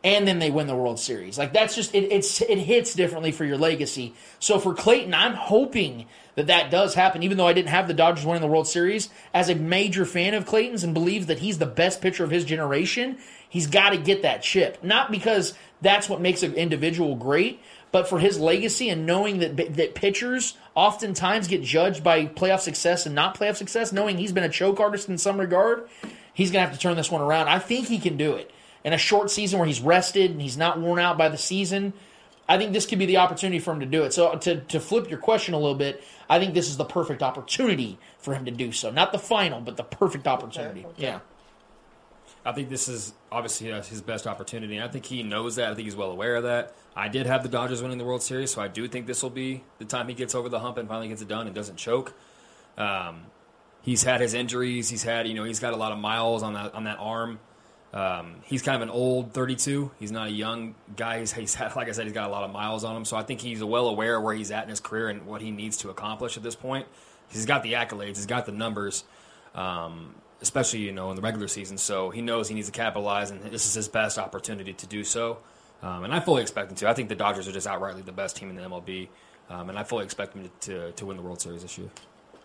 and 0.07 0.25
then 0.25 0.39
they 0.39 0.49
win 0.49 0.67
the 0.67 0.75
World 0.75 1.01
Series. 1.01 1.37
Like 1.37 1.51
that's 1.51 1.75
just 1.75 1.93
it, 1.93 2.13
it's 2.13 2.39
it 2.39 2.57
hits 2.59 2.93
differently 2.93 3.33
for 3.33 3.43
your 3.43 3.57
legacy. 3.57 4.13
So 4.39 4.57
for 4.57 4.73
Clayton, 4.73 5.13
I'm 5.13 5.33
hoping 5.33 6.05
that 6.35 6.47
that 6.47 6.71
does 6.71 6.93
happen. 6.93 7.23
Even 7.23 7.35
though 7.37 7.45
I 7.45 7.51
didn't 7.51 7.69
have 7.69 7.89
the 7.89 7.93
Dodgers 7.93 8.25
winning 8.25 8.41
the 8.41 8.47
World 8.47 8.69
Series, 8.69 9.09
as 9.33 9.49
a 9.49 9.55
major 9.55 10.05
fan 10.05 10.33
of 10.33 10.45
Clayton's 10.45 10.85
and 10.85 10.93
believes 10.93 11.25
that 11.25 11.39
he's 11.39 11.57
the 11.57 11.65
best 11.65 11.99
pitcher 11.99 12.23
of 12.23 12.31
his 12.31 12.45
generation, 12.45 13.17
he's 13.49 13.67
got 13.67 13.89
to 13.89 13.97
get 13.97 14.21
that 14.21 14.43
chip. 14.43 14.81
Not 14.81 15.11
because 15.11 15.53
that's 15.81 16.07
what 16.07 16.21
makes 16.21 16.41
an 16.41 16.53
individual 16.53 17.17
great, 17.17 17.59
but 17.91 18.07
for 18.07 18.17
his 18.17 18.39
legacy 18.39 18.87
and 18.87 19.05
knowing 19.05 19.39
that 19.39 19.57
that 19.75 19.93
pitchers 19.93 20.55
oftentimes 20.73 21.49
get 21.49 21.63
judged 21.63 22.01
by 22.01 22.27
playoff 22.27 22.61
success 22.61 23.05
and 23.05 23.13
not 23.13 23.37
playoff 23.37 23.57
success, 23.57 23.91
knowing 23.91 24.17
he's 24.17 24.31
been 24.31 24.45
a 24.45 24.49
choke 24.49 24.79
artist 24.79 25.09
in 25.09 25.17
some 25.17 25.37
regard, 25.37 25.89
he's 26.33 26.49
gonna 26.49 26.65
have 26.65 26.73
to 26.73 26.79
turn 26.79 26.95
this 26.95 27.11
one 27.11 27.21
around. 27.21 27.49
I 27.49 27.59
think 27.59 27.87
he 27.87 27.99
can 27.99 28.15
do 28.15 28.35
it 28.35 28.53
in 28.87 28.93
a 28.93 28.97
short 28.97 29.29
season 29.29 29.59
where 29.59 29.67
he's 29.67 29.81
rested 29.81 30.31
and 30.31 30.41
he's 30.41 30.55
not 30.55 30.79
worn 30.79 30.97
out 30.97 31.17
by 31.17 31.27
the 31.27 31.37
season, 31.37 31.91
I 32.47 32.57
think 32.57 32.71
this 32.71 32.85
could 32.85 32.99
be 32.99 33.05
the 33.05 33.17
opportunity 33.17 33.59
for 33.59 33.73
him 33.73 33.81
to 33.81 33.85
do 33.85 34.03
it. 34.03 34.13
So 34.13 34.33
to, 34.35 34.61
to 34.61 34.79
flip 34.79 35.09
your 35.09 35.19
question 35.19 35.53
a 35.53 35.57
little 35.57 35.75
bit, 35.75 36.01
I 36.29 36.39
think 36.39 36.53
this 36.53 36.69
is 36.69 36.77
the 36.77 36.85
perfect 36.85 37.21
opportunity 37.21 37.99
for 38.17 38.33
him 38.33 38.45
to 38.45 38.51
do 38.51 38.71
so. 38.71 38.89
Not 38.89 39.11
the 39.11 39.19
final, 39.19 39.59
but 39.59 39.75
the 39.75 39.83
perfect 39.83 40.25
opportunity. 40.25 40.85
Okay, 40.85 40.89
okay. 40.89 41.03
Yeah. 41.03 41.19
I 42.45 42.53
think 42.53 42.69
this 42.69 42.87
is 42.87 43.13
obviously 43.29 43.67
his 43.67 44.01
best 44.01 44.25
opportunity. 44.25 44.81
I 44.81 44.87
think 44.87 45.05
he 45.05 45.21
knows 45.21 45.57
that. 45.57 45.69
I 45.69 45.75
think 45.75 45.83
he's 45.83 45.97
well 45.97 46.11
aware 46.11 46.37
of 46.37 46.43
that. 46.43 46.73
I 46.95 47.09
did 47.09 47.25
have 47.25 47.43
the 47.43 47.49
Dodgers 47.49 47.81
winning 47.81 47.97
the 47.97 48.05
World 48.05 48.23
Series, 48.23 48.51
so 48.51 48.61
I 48.61 48.69
do 48.69 48.87
think 48.87 49.05
this 49.05 49.21
will 49.21 49.29
be 49.29 49.65
the 49.79 49.85
time 49.85 50.07
he 50.07 50.13
gets 50.13 50.33
over 50.33 50.47
the 50.47 50.61
hump 50.61 50.77
and 50.77 50.87
finally 50.87 51.09
gets 51.09 51.21
it 51.21 51.27
done 51.27 51.45
and 51.45 51.53
doesn't 51.53 51.75
choke. 51.75 52.13
Um, 52.77 53.23
he's 53.81 54.03
had 54.03 54.21
his 54.21 54.33
injuries. 54.33 54.87
He's 54.87 55.03
had, 55.03 55.27
you 55.27 55.33
know, 55.33 55.43
he's 55.43 55.59
got 55.59 55.73
a 55.73 55.75
lot 55.75 55.91
of 55.91 55.99
miles 55.99 56.41
on 56.41 56.53
that 56.53 56.73
on 56.73 56.85
that 56.85 56.99
arm. 56.99 57.39
Um, 57.93 58.35
he's 58.43 58.61
kind 58.61 58.75
of 58.75 58.81
an 58.81 58.89
old 58.89 59.31
32. 59.33 59.91
He's 59.99 60.11
not 60.11 60.27
a 60.27 60.31
young 60.31 60.75
guy. 60.95 61.19
He's, 61.19 61.31
he's 61.33 61.55
had, 61.55 61.75
like 61.75 61.87
I 61.87 61.91
said, 61.93 62.03
he's 62.05 62.13
got 62.13 62.27
a 62.27 62.31
lot 62.31 62.43
of 62.43 62.51
miles 62.51 62.83
on 62.83 62.95
him. 62.95 63.05
So 63.05 63.15
I 63.17 63.23
think 63.23 63.39
he's 63.41 63.63
well 63.63 63.87
aware 63.87 64.17
of 64.17 64.23
where 64.23 64.35
he's 64.35 64.51
at 64.51 64.63
in 64.63 64.69
his 64.69 64.79
career 64.79 65.07
and 65.09 65.25
what 65.25 65.41
he 65.41 65.51
needs 65.51 65.77
to 65.77 65.89
accomplish 65.89 66.35
at 66.37 66.43
this 66.43 66.55
point. 66.55 66.85
He's 67.29 67.45
got 67.45 67.63
the 67.63 67.73
accolades. 67.73 68.15
He's 68.17 68.25
got 68.25 68.45
the 68.45 68.51
numbers, 68.51 69.03
um, 69.55 70.15
especially 70.41 70.79
you 70.79 70.91
know 70.91 71.09
in 71.09 71.15
the 71.15 71.21
regular 71.21 71.47
season. 71.47 71.77
So 71.77 72.09
he 72.09 72.21
knows 72.21 72.47
he 72.47 72.55
needs 72.55 72.67
to 72.67 72.73
capitalize, 72.73 73.31
and 73.31 73.41
this 73.43 73.65
is 73.65 73.73
his 73.73 73.87
best 73.87 74.17
opportunity 74.17 74.73
to 74.73 74.87
do 74.87 75.03
so. 75.03 75.37
Um, 75.83 76.03
and 76.05 76.13
I 76.13 76.19
fully 76.19 76.41
expect 76.41 76.71
him 76.71 76.77
to. 76.77 76.89
I 76.89 76.93
think 76.93 77.09
the 77.09 77.15
Dodgers 77.15 77.47
are 77.47 77.51
just 77.51 77.67
outrightly 77.67 78.03
the 78.05 78.11
best 78.11 78.35
team 78.37 78.49
in 78.49 78.55
the 78.55 78.63
MLB, 78.63 79.09
um, 79.49 79.69
and 79.69 79.77
I 79.77 79.83
fully 79.83 80.03
expect 80.05 80.33
them 80.33 80.49
to, 80.61 80.69
to, 80.71 80.91
to 80.93 81.05
win 81.05 81.17
the 81.17 81.23
World 81.23 81.41
Series 81.41 81.61
this 81.61 81.77
year. 81.77 81.89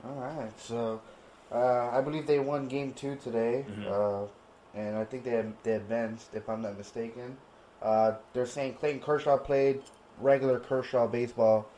All 0.04 0.14
right, 0.16 0.50
so 0.60 1.00
uh, 1.52 1.90
I 1.92 2.00
believe 2.00 2.26
they 2.26 2.40
won 2.40 2.66
Game 2.68 2.92
Two 2.92 3.16
today, 3.16 3.64
Mhm. 3.70 3.86
uh, 3.86 4.26
and 4.74 4.96
I 4.96 5.04
think 5.04 5.24
they 5.24 5.44
they 5.62 5.72
advanced, 5.72 6.34
if 6.34 6.48
I'm 6.48 6.62
not 6.62 6.76
mistaken. 6.78 7.36
Uh, 7.82 8.14
they're 8.32 8.46
saying 8.46 8.74
Clayton 8.74 9.00
Kershaw 9.00 9.36
played 9.36 9.82
regular 10.20 10.60
Kershaw 10.60 11.06
baseball 11.08 11.68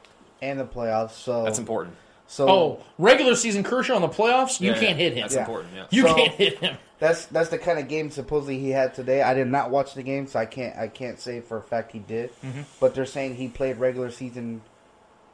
and 0.42 0.60
the 0.60 0.64
playoffs, 0.64 1.12
so 1.12 1.44
That's 1.44 1.58
important. 1.58 1.96
So 2.26 2.48
oh, 2.48 2.82
regular 2.98 3.34
season 3.36 3.62
Kershaw 3.62 3.96
in 3.96 4.02
the 4.02 4.08
playoffs, 4.08 4.60
you 4.60 4.72
can't 4.74 4.98
hit 4.98 5.12
him. 5.14 5.22
that's 5.22 5.34
important, 5.36 5.74
yeah. 5.74 5.86
You 5.90 6.02
So- 6.08 6.14
can't 6.14 6.32
hit 6.34 6.58
him. 6.58 6.76
That's 7.00 7.26
that's 7.26 7.48
the 7.50 7.58
kind 7.58 7.78
of 7.78 7.88
game 7.88 8.10
supposedly 8.10 8.58
he 8.58 8.70
had 8.70 8.94
today. 8.94 9.20
I 9.22 9.34
did 9.34 9.48
not 9.48 9.70
watch 9.70 9.94
the 9.94 10.02
game, 10.02 10.26
so 10.26 10.38
I 10.38 10.46
can't 10.46 10.76
I 10.78 10.88
can't 10.88 11.18
say 11.20 11.40
for 11.40 11.58
a 11.58 11.62
fact 11.62 11.92
he 11.92 11.98
did. 11.98 12.30
Mhm. 12.42 12.64
But 12.80 12.94
they're 12.94 13.04
saying 13.04 13.34
he 13.36 13.48
played 13.48 13.78
regular 13.78 14.10
season 14.10 14.62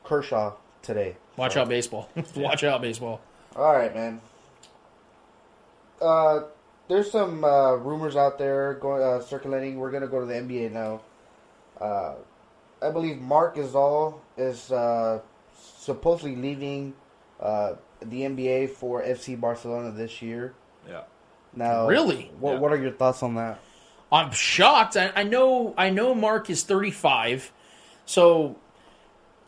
Kershaw 0.04 0.54
today. 0.82 1.16
Watch 1.36 1.54
So- 1.54 1.62
out, 1.62 1.68
baseball. 1.68 2.08
Watch 2.36 2.64
out, 2.64 2.80
baseball. 2.80 3.20
All 3.54 3.72
right, 3.72 3.94
man. 3.94 4.20
Uh, 6.00 6.40
there's 6.90 7.10
some 7.10 7.44
uh, 7.44 7.74
rumors 7.74 8.16
out 8.16 8.36
there 8.36 8.74
going 8.74 9.00
uh, 9.00 9.20
circulating. 9.20 9.78
We're 9.78 9.92
gonna 9.92 10.08
go 10.08 10.18
to 10.18 10.26
the 10.26 10.34
NBA 10.34 10.72
now. 10.72 11.00
Uh, 11.80 12.16
I 12.82 12.90
believe 12.90 13.20
Marc 13.20 13.56
Gasol 13.56 14.18
is 14.36 14.72
uh, 14.72 15.20
supposedly 15.56 16.34
leaving 16.34 16.94
uh, 17.38 17.74
the 18.00 18.22
NBA 18.22 18.70
for 18.70 19.02
FC 19.02 19.40
Barcelona 19.40 19.92
this 19.92 20.20
year. 20.20 20.52
Yeah. 20.88 21.02
Now, 21.54 21.86
Really? 21.86 22.32
What 22.40 22.60
What 22.60 22.72
are 22.72 22.76
your 22.76 22.92
thoughts 22.92 23.22
on 23.22 23.36
that? 23.36 23.60
I'm 24.10 24.32
shocked. 24.32 24.96
I, 24.96 25.12
I 25.14 25.22
know. 25.22 25.74
I 25.78 25.90
know. 25.90 26.12
Marc 26.12 26.50
is 26.50 26.64
35, 26.64 27.52
so 28.04 28.56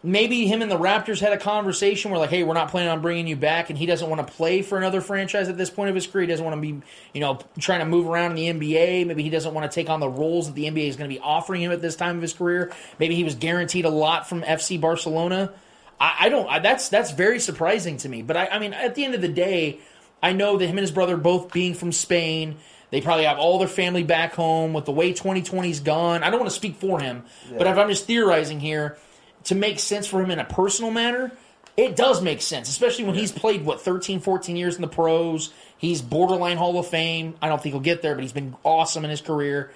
maybe 0.02 0.46
him 0.46 0.62
and 0.62 0.70
the 0.70 0.78
Raptors 0.78 1.20
had 1.20 1.32
a 1.32 1.38
conversation 1.38 2.10
where, 2.10 2.18
like, 2.18 2.30
hey, 2.30 2.42
we're 2.42 2.54
not 2.54 2.70
planning 2.70 2.90
on 2.90 3.00
bringing 3.00 3.26
you 3.26 3.36
back, 3.36 3.70
and 3.70 3.78
he 3.78 3.86
doesn't 3.86 4.08
want 4.08 4.26
to 4.26 4.32
play 4.32 4.62
for 4.62 4.78
another 4.78 5.00
franchise 5.00 5.48
at 5.48 5.56
this 5.56 5.70
point 5.70 5.90
of 5.90 5.94
his 5.94 6.06
career. 6.06 6.22
He 6.22 6.28
doesn't 6.28 6.44
want 6.44 6.56
to 6.56 6.60
be, 6.60 6.82
you 7.12 7.20
know, 7.20 7.38
trying 7.58 7.80
to 7.80 7.86
move 7.86 8.08
around 8.08 8.36
in 8.36 8.58
the 8.58 8.74
NBA. 8.74 9.06
Maybe 9.06 9.22
he 9.22 9.30
doesn't 9.30 9.54
want 9.54 9.70
to 9.70 9.74
take 9.74 9.88
on 9.88 10.00
the 10.00 10.08
roles 10.08 10.46
that 10.48 10.54
the 10.54 10.64
NBA 10.64 10.88
is 10.88 10.96
going 10.96 11.08
to 11.08 11.14
be 11.14 11.20
offering 11.20 11.62
him 11.62 11.72
at 11.72 11.80
this 11.80 11.96
time 11.96 12.16
of 12.16 12.22
his 12.22 12.32
career. 12.32 12.72
Maybe 12.98 13.14
he 13.14 13.24
was 13.24 13.34
guaranteed 13.34 13.84
a 13.84 13.90
lot 13.90 14.28
from 14.28 14.42
FC 14.42 14.80
Barcelona. 14.80 15.52
I, 16.00 16.16
I 16.20 16.28
don't. 16.28 16.48
I, 16.48 16.58
that's 16.58 16.88
that's 16.88 17.12
very 17.12 17.38
surprising 17.38 17.98
to 17.98 18.08
me. 18.08 18.22
But 18.22 18.36
I, 18.36 18.46
I 18.48 18.58
mean, 18.58 18.72
at 18.72 18.94
the 18.94 19.04
end 19.04 19.14
of 19.14 19.20
the 19.20 19.28
day, 19.28 19.78
I 20.22 20.32
know 20.32 20.58
that 20.58 20.66
him 20.66 20.78
and 20.78 20.80
his 20.80 20.90
brother 20.90 21.16
both 21.16 21.52
being 21.52 21.74
from 21.74 21.92
Spain. 21.92 22.56
They 22.90 23.00
probably 23.00 23.24
have 23.24 23.38
all 23.38 23.58
their 23.58 23.68
family 23.68 24.02
back 24.02 24.34
home 24.34 24.74
with 24.74 24.84
the 24.84 24.92
way 24.92 25.14
2020's 25.14 25.80
gone. 25.80 26.22
I 26.22 26.28
don't 26.28 26.38
want 26.38 26.50
to 26.50 26.56
speak 26.56 26.76
for 26.76 27.00
him, 27.00 27.24
but 27.56 27.66
if 27.66 27.78
I'm 27.78 27.88
just 27.88 28.04
theorizing 28.04 28.60
here, 28.60 28.98
to 29.44 29.54
make 29.54 29.78
sense 29.78 30.06
for 30.06 30.22
him 30.22 30.30
in 30.30 30.38
a 30.38 30.44
personal 30.44 30.90
manner, 30.90 31.32
it 31.76 31.96
does 31.96 32.20
make 32.20 32.42
sense, 32.42 32.68
especially 32.68 33.04
when 33.04 33.14
he's 33.14 33.32
played, 33.32 33.64
what, 33.64 33.80
13, 33.80 34.20
14 34.20 34.56
years 34.56 34.76
in 34.76 34.82
the 34.82 34.88
pros. 34.88 35.52
He's 35.78 36.02
borderline 36.02 36.58
Hall 36.58 36.78
of 36.78 36.86
Fame. 36.86 37.34
I 37.40 37.48
don't 37.48 37.62
think 37.62 37.74
he'll 37.74 37.80
get 37.80 38.02
there, 38.02 38.14
but 38.14 38.22
he's 38.22 38.32
been 38.32 38.54
awesome 38.62 39.04
in 39.04 39.10
his 39.10 39.20
career. 39.20 39.72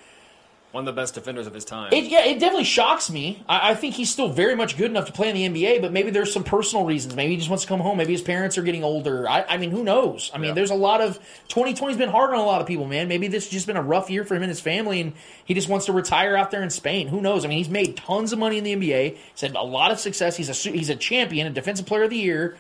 One 0.73 0.87
of 0.87 0.95
the 0.95 1.01
best 1.01 1.15
defenders 1.15 1.47
of 1.47 1.55
his 1.55 1.65
time. 1.65 1.93
It, 1.93 2.05
yeah, 2.05 2.25
it 2.25 2.39
definitely 2.39 2.65
shocks 2.65 3.09
me. 3.09 3.43
I, 3.49 3.71
I 3.71 3.75
think 3.75 3.95
he's 3.95 4.11
still 4.11 4.29
very 4.29 4.55
much 4.55 4.77
good 4.77 4.91
enough 4.91 5.07
to 5.07 5.13
play 5.13 5.31
in 5.31 5.53
the 5.53 5.63
NBA, 5.65 5.81
but 5.81 5.93
maybe 5.93 6.11
there's 6.11 6.33
some 6.33 6.45
personal 6.45 6.85
reasons. 6.85 7.15
Maybe 7.15 7.33
he 7.33 7.39
just 7.39 7.49
wants 7.49 7.65
to 7.65 7.69
come 7.69 7.81
home. 7.81 7.97
Maybe 7.97 8.13
his 8.13 8.21
parents 8.21 8.59
are 8.59 8.63
getting 8.63 8.85
older. 8.85 9.29
I, 9.29 9.45
I 9.49 9.57
mean, 9.57 9.71
who 9.71 9.85
knows? 9.85 10.31
I 10.35 10.39
mean, 10.39 10.55
there's 10.55 10.71
a 10.71 10.75
lot 10.75 11.01
of 11.01 11.19
2020's 11.49 11.97
been 11.97 12.11
hard 12.11 12.31
on 12.31 12.37
a 12.37 12.45
lot 12.45 12.61
of 12.61 12.67
people, 12.67 12.87
man. 12.87 13.09
Maybe 13.09 13.29
this 13.29 13.45
has 13.45 13.53
just 13.53 13.67
been 13.67 13.77
a 13.77 13.83
rough 13.83 14.11
year 14.11 14.25
for 14.25 14.35
him 14.35 14.43
and 14.43 14.51
his 14.51 14.61
family, 14.61 15.01
and 15.01 15.15
he 15.45 15.55
just 15.55 15.69
wants 15.69 15.87
to 15.87 15.93
retire 15.93 16.37
out 16.37 16.51
there 16.51 16.63
in 16.63 16.71
Spain. 16.71 17.09
Who 17.09 17.21
knows? 17.21 17.45
I 17.45 17.49
mean, 17.49 17.59
he's 17.59 17.71
made 17.71 17.97
tons 17.97 18.33
of 18.33 18.39
money 18.39 18.59
in 18.59 18.65
the 18.65 18.75
NBA. 18.75 19.17
He's 19.33 19.41
had 19.41 19.55
a 19.55 19.63
lot 19.63 19.93
of 19.93 19.99
success. 19.99 20.37
He's 20.37 20.51
a 20.51 20.71
he's 20.71 20.91
a 20.91 20.97
champion, 20.97 21.47
a 21.47 21.51
defensive 21.51 21.87
player 21.87 22.03
of 22.03 22.11
the 22.11 22.19
year. 22.19 22.57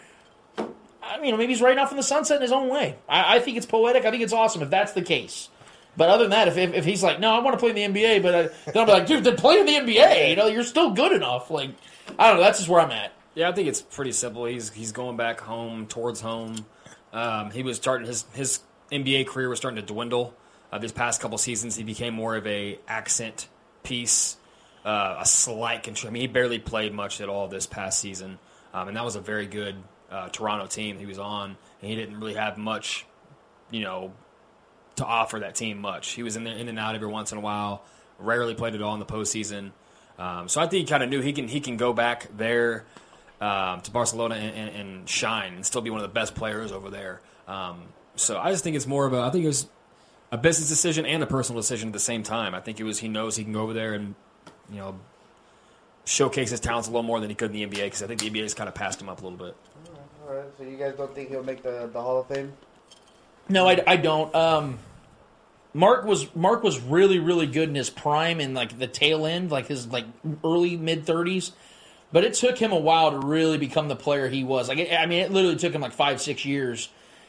I 1.02 1.20
mean, 1.20 1.36
maybe 1.36 1.52
he's 1.52 1.62
riding 1.62 1.78
off 1.78 1.90
in 1.90 1.96
the 1.96 2.02
sunset 2.02 2.36
in 2.36 2.42
his 2.42 2.52
own 2.52 2.68
way. 2.68 2.96
I, 3.08 3.36
I 3.36 3.40
think 3.40 3.56
it's 3.56 3.66
poetic. 3.66 4.04
I 4.04 4.10
think 4.10 4.22
it's 4.22 4.32
awesome 4.32 4.62
if 4.62 4.70
that's 4.70 4.92
the 4.92 5.02
case. 5.02 5.48
But 5.96 6.10
other 6.10 6.24
than 6.24 6.30
that, 6.30 6.48
if, 6.48 6.56
if, 6.56 6.74
if 6.74 6.84
he's 6.84 7.02
like, 7.02 7.20
no, 7.20 7.30
I 7.32 7.38
want 7.40 7.54
to 7.54 7.58
play 7.58 7.70
in 7.70 7.92
the 7.92 8.00
NBA, 8.00 8.22
but 8.22 8.34
I, 8.34 8.42
then 8.42 8.76
I'll 8.76 8.86
be 8.86 8.92
like, 8.92 9.06
dude, 9.06 9.24
then 9.24 9.36
play 9.36 9.58
in 9.58 9.66
the 9.66 9.72
NBA. 9.72 10.30
You 10.30 10.36
know, 10.36 10.46
you're 10.46 10.62
still 10.64 10.90
good 10.90 11.12
enough. 11.12 11.50
Like, 11.50 11.70
I 12.18 12.28
don't 12.28 12.36
know. 12.36 12.42
That's 12.42 12.58
just 12.58 12.68
where 12.68 12.80
I'm 12.80 12.90
at. 12.90 13.12
Yeah, 13.34 13.48
I 13.48 13.52
think 13.52 13.68
it's 13.68 13.82
pretty 13.82 14.12
simple. 14.12 14.46
He's 14.46 14.70
he's 14.70 14.92
going 14.92 15.16
back 15.16 15.40
home 15.40 15.86
towards 15.86 16.20
home. 16.20 16.64
Um, 17.12 17.50
he 17.50 17.62
was 17.62 17.76
starting 17.76 18.06
his 18.06 18.24
his 18.32 18.60
NBA 18.90 19.26
career 19.26 19.48
was 19.48 19.58
starting 19.58 19.80
to 19.80 19.86
dwindle. 19.86 20.34
Uh, 20.72 20.78
this 20.78 20.92
past 20.92 21.20
couple 21.20 21.38
seasons, 21.38 21.76
he 21.76 21.84
became 21.84 22.14
more 22.14 22.34
of 22.36 22.46
a 22.46 22.78
accent 22.88 23.48
piece, 23.82 24.36
uh, 24.84 25.16
a 25.20 25.26
slight 25.26 25.82
control. 25.82 26.10
I 26.10 26.12
mean, 26.12 26.22
he 26.22 26.26
barely 26.26 26.58
played 26.58 26.92
much 26.92 27.20
at 27.20 27.28
all 27.28 27.46
this 27.46 27.66
past 27.66 28.00
season, 28.00 28.38
um, 28.74 28.88
and 28.88 28.96
that 28.96 29.04
was 29.04 29.16
a 29.16 29.20
very 29.20 29.46
good 29.46 29.76
uh, 30.10 30.28
Toronto 30.30 30.66
team 30.66 30.98
he 30.98 31.06
was 31.06 31.18
on, 31.18 31.56
and 31.80 31.90
he 31.90 31.94
didn't 31.94 32.18
really 32.18 32.34
have 32.34 32.58
much, 32.58 33.06
you 33.70 33.80
know, 33.80 34.12
to 34.96 35.04
offer 35.04 35.40
that 35.40 35.54
team 35.54 35.80
much. 35.80 36.12
He 36.12 36.22
was 36.22 36.36
in 36.36 36.44
there 36.44 36.56
in 36.56 36.68
and 36.68 36.78
out 36.78 36.94
every 36.94 37.08
once 37.08 37.32
in 37.32 37.38
a 37.38 37.40
while. 37.40 37.82
Rarely 38.18 38.54
played 38.54 38.74
at 38.74 38.82
all 38.82 38.94
in 38.94 39.00
the 39.00 39.06
postseason. 39.06 39.72
Um, 40.18 40.48
so 40.48 40.60
I 40.60 40.66
think 40.66 40.80
he 40.80 40.84
kind 40.86 41.02
of 41.02 41.10
knew 41.10 41.20
he 41.20 41.32
can 41.32 41.48
he 41.48 41.60
can 41.60 41.76
go 41.76 41.92
back 41.92 42.28
there 42.36 42.84
um, 43.40 43.82
to 43.82 43.90
Barcelona 43.90 44.36
and, 44.36 44.56
and, 44.56 44.76
and 44.76 45.08
shine 45.08 45.54
and 45.54 45.66
still 45.66 45.82
be 45.82 45.90
one 45.90 46.00
of 46.00 46.08
the 46.08 46.14
best 46.14 46.34
players 46.34 46.72
over 46.72 46.88
there. 46.90 47.20
Um, 47.46 47.82
so 48.16 48.38
I 48.38 48.50
just 48.50 48.64
think 48.64 48.76
it's 48.76 48.86
more 48.86 49.06
of 49.06 49.12
a 49.12 49.20
I 49.20 49.30
think 49.30 49.44
it 49.44 49.48
was 49.48 49.66
a 50.32 50.38
business 50.38 50.68
decision 50.68 51.04
and 51.04 51.22
a 51.22 51.26
personal 51.26 51.60
decision 51.60 51.90
at 51.90 51.92
the 51.92 52.00
same 52.00 52.22
time. 52.22 52.54
I 52.54 52.60
think 52.60 52.80
it 52.80 52.84
was 52.84 52.98
he 52.98 53.08
knows 53.08 53.36
he 53.36 53.44
can 53.44 53.52
go 53.52 53.62
over 53.62 53.74
there 53.74 53.92
and 53.92 54.14
you 54.70 54.78
know 54.78 54.98
showcase 56.06 56.50
his 56.50 56.60
talents 56.60 56.88
a 56.88 56.90
little 56.90 57.02
more 57.02 57.20
than 57.20 57.28
he 57.28 57.34
could 57.34 57.54
in 57.54 57.70
the 57.70 57.76
NBA 57.76 57.84
because 57.84 58.02
I 58.02 58.06
think 58.06 58.20
the 58.20 58.30
NBA 58.30 58.42
has 58.42 58.54
kind 58.54 58.68
of 58.68 58.74
passed 58.74 59.02
him 59.02 59.08
up 59.08 59.20
a 59.20 59.26
little 59.26 59.38
bit. 59.38 59.56
All 60.26 60.34
right, 60.34 60.46
so 60.56 60.64
you 60.64 60.76
guys 60.76 60.94
don't 60.96 61.14
think 61.14 61.28
he'll 61.28 61.44
make 61.44 61.62
the, 61.62 61.88
the 61.92 62.00
Hall 62.00 62.20
of 62.20 62.26
Fame? 62.26 62.52
No, 63.48 63.68
I, 63.68 63.82
I 63.86 63.96
don't. 63.96 64.34
Um, 64.34 64.78
Marc 65.76 66.04
was 66.04 66.34
Marc 66.34 66.62
was 66.62 66.80
really 66.80 67.18
really 67.18 67.46
good 67.46 67.68
in 67.68 67.74
his 67.74 67.90
prime 67.90 68.40
and 68.40 68.54
like 68.54 68.78
the 68.78 68.86
tail 68.86 69.26
end, 69.26 69.50
like 69.50 69.66
his 69.66 69.86
like 69.86 70.06
early 70.42 70.76
mid 70.76 71.04
thirties. 71.04 71.52
But 72.12 72.24
it 72.24 72.34
took 72.34 72.56
him 72.56 72.72
a 72.72 72.78
while 72.78 73.10
to 73.10 73.18
really 73.18 73.58
become 73.58 73.88
the 73.88 73.96
player 73.96 74.28
he 74.28 74.42
was. 74.42 74.68
Like 74.68 74.90
I 74.90 75.04
mean, 75.06 75.20
it 75.20 75.30
literally 75.30 75.56
took 75.56 75.74
him 75.74 75.82
like 75.82 75.92
five 75.92 76.20
six 76.20 76.44
years, 76.46 76.88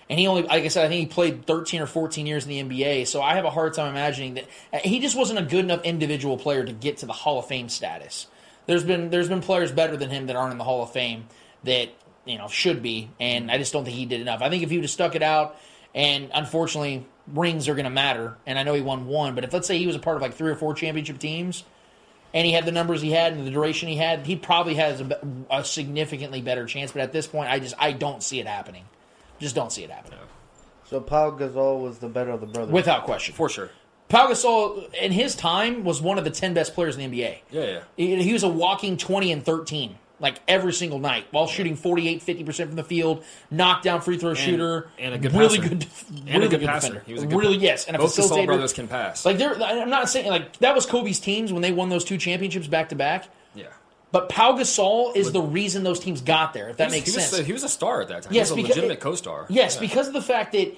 and 0.09 0.17
he 0.17 0.27
only 0.27 0.43
like 0.43 0.63
I 0.63 0.69
said, 0.69 0.85
I 0.85 0.87
think 0.87 1.09
he 1.09 1.13
played 1.13 1.45
thirteen 1.45 1.81
or 1.81 1.87
fourteen 1.87 2.25
years 2.25 2.45
in 2.45 2.49
the 2.49 2.63
NBA. 2.77 3.07
So 3.07 3.21
I 3.21 3.35
have 3.35 3.43
a 3.43 3.49
hard 3.49 3.73
time 3.73 3.89
imagining 3.89 4.35
that 4.35 4.45
uh, 4.71 4.79
he 4.79 5.01
just 5.01 5.17
wasn't 5.17 5.39
a 5.39 5.43
good 5.43 5.65
enough 5.65 5.83
individual 5.83 6.37
player 6.37 6.63
to 6.63 6.71
get 6.71 6.97
to 6.99 7.05
the 7.05 7.13
Hall 7.13 7.39
of 7.39 7.47
Fame 7.47 7.67
status. 7.67 8.27
There's 8.65 8.85
been 8.85 9.09
there's 9.09 9.27
been 9.27 9.41
players 9.41 9.73
better 9.73 9.97
than 9.97 10.09
him 10.09 10.27
that 10.27 10.37
aren't 10.37 10.53
in 10.53 10.57
the 10.57 10.63
Hall 10.63 10.83
of 10.83 10.91
Fame 10.93 11.25
that 11.65 11.89
you 12.25 12.37
know 12.37 12.47
should 12.47 12.81
be, 12.81 13.09
and 13.19 13.51
I 13.51 13.57
just 13.57 13.73
don't 13.73 13.83
think 13.83 13.97
he 13.97 14.05
did 14.05 14.21
enough. 14.21 14.41
I 14.41 14.49
think 14.49 14.63
if 14.63 14.69
he 14.69 14.77
would 14.77 14.85
have 14.85 14.91
stuck 14.91 15.15
it 15.15 15.23
out, 15.23 15.57
and 15.93 16.29
unfortunately 16.33 17.05
rings 17.33 17.67
are 17.67 17.75
going 17.75 17.85
to 17.85 17.89
matter, 17.89 18.37
and 18.45 18.57
I 18.57 18.63
know 18.63 18.73
he 18.73 18.81
won 18.81 19.07
one, 19.07 19.35
but 19.35 19.43
if 19.43 19.53
let's 19.53 19.67
say 19.67 19.77
he 19.77 19.87
was 19.87 19.95
a 19.95 19.99
part 19.99 20.15
of 20.15 20.21
like 20.21 20.33
three 20.33 20.51
or 20.51 20.55
four 20.55 20.73
championship 20.73 21.19
teams, 21.19 21.63
and 22.33 22.45
he 22.45 22.53
had 22.53 22.65
the 22.65 22.71
numbers 22.71 23.01
he 23.01 23.11
had 23.11 23.33
and 23.33 23.45
the 23.45 23.51
duration 23.51 23.87
he 23.87 23.95
had, 23.95 24.25
he 24.25 24.35
probably 24.35 24.75
has 24.75 25.01
a, 25.01 25.19
a 25.49 25.63
significantly 25.63 26.41
better 26.41 26.65
chance. 26.65 26.91
But 26.91 27.01
at 27.01 27.11
this 27.11 27.27
point, 27.27 27.49
I 27.49 27.59
just 27.59 27.75
I 27.79 27.91
don't 27.93 28.21
see 28.21 28.39
it 28.39 28.47
happening. 28.47 28.85
Just 29.39 29.55
don't 29.55 29.71
see 29.71 29.83
it 29.83 29.91
happening. 29.91 30.19
So 30.85 31.01
Pau 31.01 31.31
Gasol 31.31 31.81
was 31.81 31.99
the 31.99 32.07
better 32.07 32.31
of 32.31 32.41
the 32.41 32.47
brothers. 32.47 32.73
Without 32.73 33.03
question. 33.03 33.35
For 33.35 33.49
sure. 33.49 33.69
Pau 34.09 34.27
Gasol, 34.27 34.93
in 34.95 35.11
his 35.11 35.35
time, 35.35 35.83
was 35.83 36.01
one 36.01 36.17
of 36.17 36.23
the 36.23 36.29
10 36.29 36.53
best 36.53 36.73
players 36.73 36.97
in 36.97 37.11
the 37.11 37.21
NBA. 37.21 37.39
Yeah, 37.51 37.63
yeah. 37.63 37.83
He, 37.97 38.23
he 38.23 38.33
was 38.33 38.43
a 38.43 38.47
walking 38.47 38.95
20 38.95 39.31
and 39.33 39.43
13, 39.43 39.97
like 40.19 40.39
every 40.47 40.73
single 40.73 40.99
night, 40.99 41.27
while 41.31 41.45
shooting 41.47 41.75
48, 41.75 42.21
50% 42.25 42.65
from 42.67 42.75
the 42.75 42.83
field, 42.83 43.23
knockdown 43.51 44.01
free 44.01 44.17
throw 44.17 44.33
shooter. 44.33 44.89
and 44.97 45.13
a 45.13 45.17
good 45.17 45.33
really 45.33 45.57
passer. 45.59 45.69
good, 45.69 45.85
And 46.11 46.27
really 46.27 46.45
a 46.45 46.49
good 46.49 46.59
good 46.61 46.65
passer. 46.69 46.87
defender. 46.87 47.03
He 47.05 47.13
was 47.13 47.23
a 47.23 47.27
good 47.27 47.37
really, 47.39 47.57
yes, 47.57 47.85
and 47.85 47.95
a 47.95 47.99
Both 47.99 48.15
facilitator. 48.17 48.45
brothers 48.47 48.73
can 48.73 48.87
pass. 48.87 49.25
Like, 49.25 49.37
they're, 49.37 49.53
I'm 49.61 49.89
not 49.89 50.09
saying, 50.09 50.27
like, 50.29 50.57
that 50.57 50.73
was 50.73 50.85
Kobe's 50.87 51.19
teams 51.19 51.53
when 51.53 51.61
they 51.61 51.71
won 51.71 51.89
those 51.89 52.03
two 52.03 52.17
championships 52.17 52.67
back 52.67 52.89
to 52.89 52.95
back. 52.95 53.29
Yeah. 53.53 53.65
But 54.11 54.29
Pau 54.29 54.53
Gasol 54.57 55.15
is 55.15 55.31
the 55.33 55.41
reason 55.41 55.83
those 55.83 55.99
teams 55.99 56.21
got 56.21 56.53
there, 56.53 56.69
if 56.69 56.77
that 56.77 56.85
was- 56.85 56.93
makes 56.93 57.09
he 57.11 57.15
was 57.17 57.27
sense. 57.27 57.45
he 57.45 57.53
was 57.53 57.63
a 57.63 57.69
star 57.69 58.01
at 58.01 58.07
that 58.07 58.23
time. 58.23 58.33
Yes, 58.33 58.47
he 58.49 58.51
was 58.51 58.51
a 58.51 58.55
because- 58.63 58.75
legitimate 58.77 58.99
co-star. 59.01 59.45
Yes, 59.49 59.75
Yeah. 59.75 59.81
because 59.81 60.07
of 60.07 60.13
the 60.13 60.21
fact 60.21 60.53
that 60.53 60.73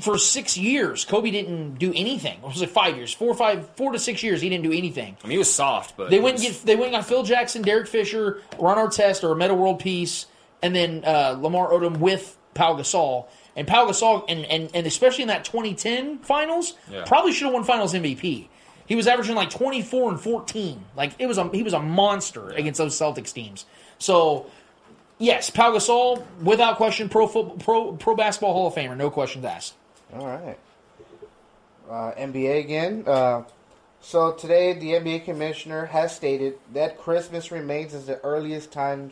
for 0.00 0.18
six 0.18 0.56
years 0.56 1.04
Kobe 1.04 1.30
didn't 1.30 1.74
do 1.78 1.92
anything. 1.94 2.38
It 2.38 2.44
was 2.46 2.60
like 2.60 2.70
five 2.70 2.96
years, 2.96 3.12
four, 3.12 3.34
five, 3.34 3.68
four 3.76 3.92
to 3.92 3.98
six 3.98 4.22
years. 4.22 4.40
He 4.40 4.48
didn't 4.48 4.64
do 4.64 4.72
anything. 4.72 5.16
I 5.22 5.26
mean, 5.26 5.32
he 5.32 5.38
was 5.38 5.52
soft, 5.52 5.96
but 5.96 6.10
They 6.10 6.20
went 6.20 6.34
was- 6.34 6.44
and 6.46 6.54
get 6.54 6.66
they 6.66 6.74
went 6.76 6.94
and 6.94 7.02
got 7.02 7.06
Phil 7.08 7.22
Jackson, 7.22 7.62
Derek 7.62 7.86
Fisher, 7.86 8.40
Ron 8.58 8.76
Artest, 8.76 9.24
or 9.24 9.32
a 9.32 9.36
Metta 9.36 9.54
World 9.54 9.80
Peace, 9.80 10.26
and 10.62 10.74
then 10.74 11.04
uh, 11.04 11.36
Lamar 11.40 11.70
Odom 11.70 11.98
with 11.98 12.36
Pau 12.54 12.74
Gasol. 12.76 13.26
And 13.56 13.68
Pau 13.68 13.86
Gasol, 13.86 14.24
and, 14.28 14.44
and, 14.46 14.68
and 14.74 14.84
especially 14.86 15.22
in 15.22 15.28
that 15.28 15.44
2010 15.44 16.18
finals, 16.18 16.74
Yeah. 16.90 17.04
probably 17.06 17.30
should 17.32 17.44
have 17.44 17.54
won 17.54 17.62
finals 17.62 17.94
MVP. 17.94 18.48
He 18.86 18.96
was 18.96 19.06
averaging 19.06 19.36
like 19.36 19.48
24 19.50 20.10
and 20.10 20.20
14. 20.20 20.84
Like 20.96 21.12
it 21.18 21.26
was 21.26 21.38
a 21.38 21.48
he 21.50 21.62
was 21.62 21.72
a 21.72 21.80
monster 21.80 22.48
against 22.50 22.78
those 22.78 22.94
Celtics 22.98 23.32
teams. 23.32 23.64
So 23.98 24.46
yes, 25.18 25.50
Pau 25.50 25.72
Gasol, 25.72 26.24
without 26.42 26.76
question, 26.76 27.08
pro 27.08 27.26
football, 27.26 27.56
pro 27.56 27.92
pro 27.92 28.16
basketball 28.16 28.52
Hall 28.52 28.66
of 28.68 28.74
Famer, 28.74 28.96
no 28.96 29.10
questions 29.10 29.44
asked. 29.44 29.74
All 30.12 30.26
right. 30.26 30.58
Uh, 31.88 32.12
NBA 32.12 32.60
again. 32.60 33.04
Uh, 33.06 33.44
so 34.00 34.32
today, 34.32 34.74
the 34.74 34.92
NBA 34.92 35.24
commissioner 35.24 35.86
has 35.86 36.14
stated 36.14 36.58
that 36.72 36.98
Christmas 36.98 37.50
remains 37.50 37.94
as 37.94 38.06
the 38.06 38.20
earliest 38.20 38.70
time 38.70 39.10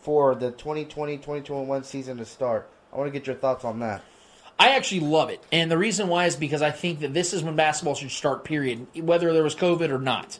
for 0.00 0.34
the 0.34 0.50
2020-2021 0.52 1.84
season 1.84 2.16
to 2.16 2.24
start. 2.24 2.68
I 2.92 2.96
want 2.96 3.12
to 3.12 3.18
get 3.18 3.26
your 3.26 3.36
thoughts 3.36 3.64
on 3.64 3.80
that. 3.80 4.02
I 4.58 4.70
actually 4.70 5.00
love 5.00 5.30
it. 5.30 5.42
And 5.52 5.70
the 5.70 5.78
reason 5.78 6.08
why 6.08 6.26
is 6.26 6.36
because 6.36 6.62
I 6.62 6.70
think 6.70 7.00
that 7.00 7.14
this 7.14 7.32
is 7.32 7.42
when 7.42 7.56
basketball 7.56 7.94
should 7.94 8.10
start, 8.10 8.44
period, 8.44 8.86
whether 8.94 9.32
there 9.32 9.42
was 9.42 9.54
COVID 9.54 9.90
or 9.90 9.98
not. 9.98 10.38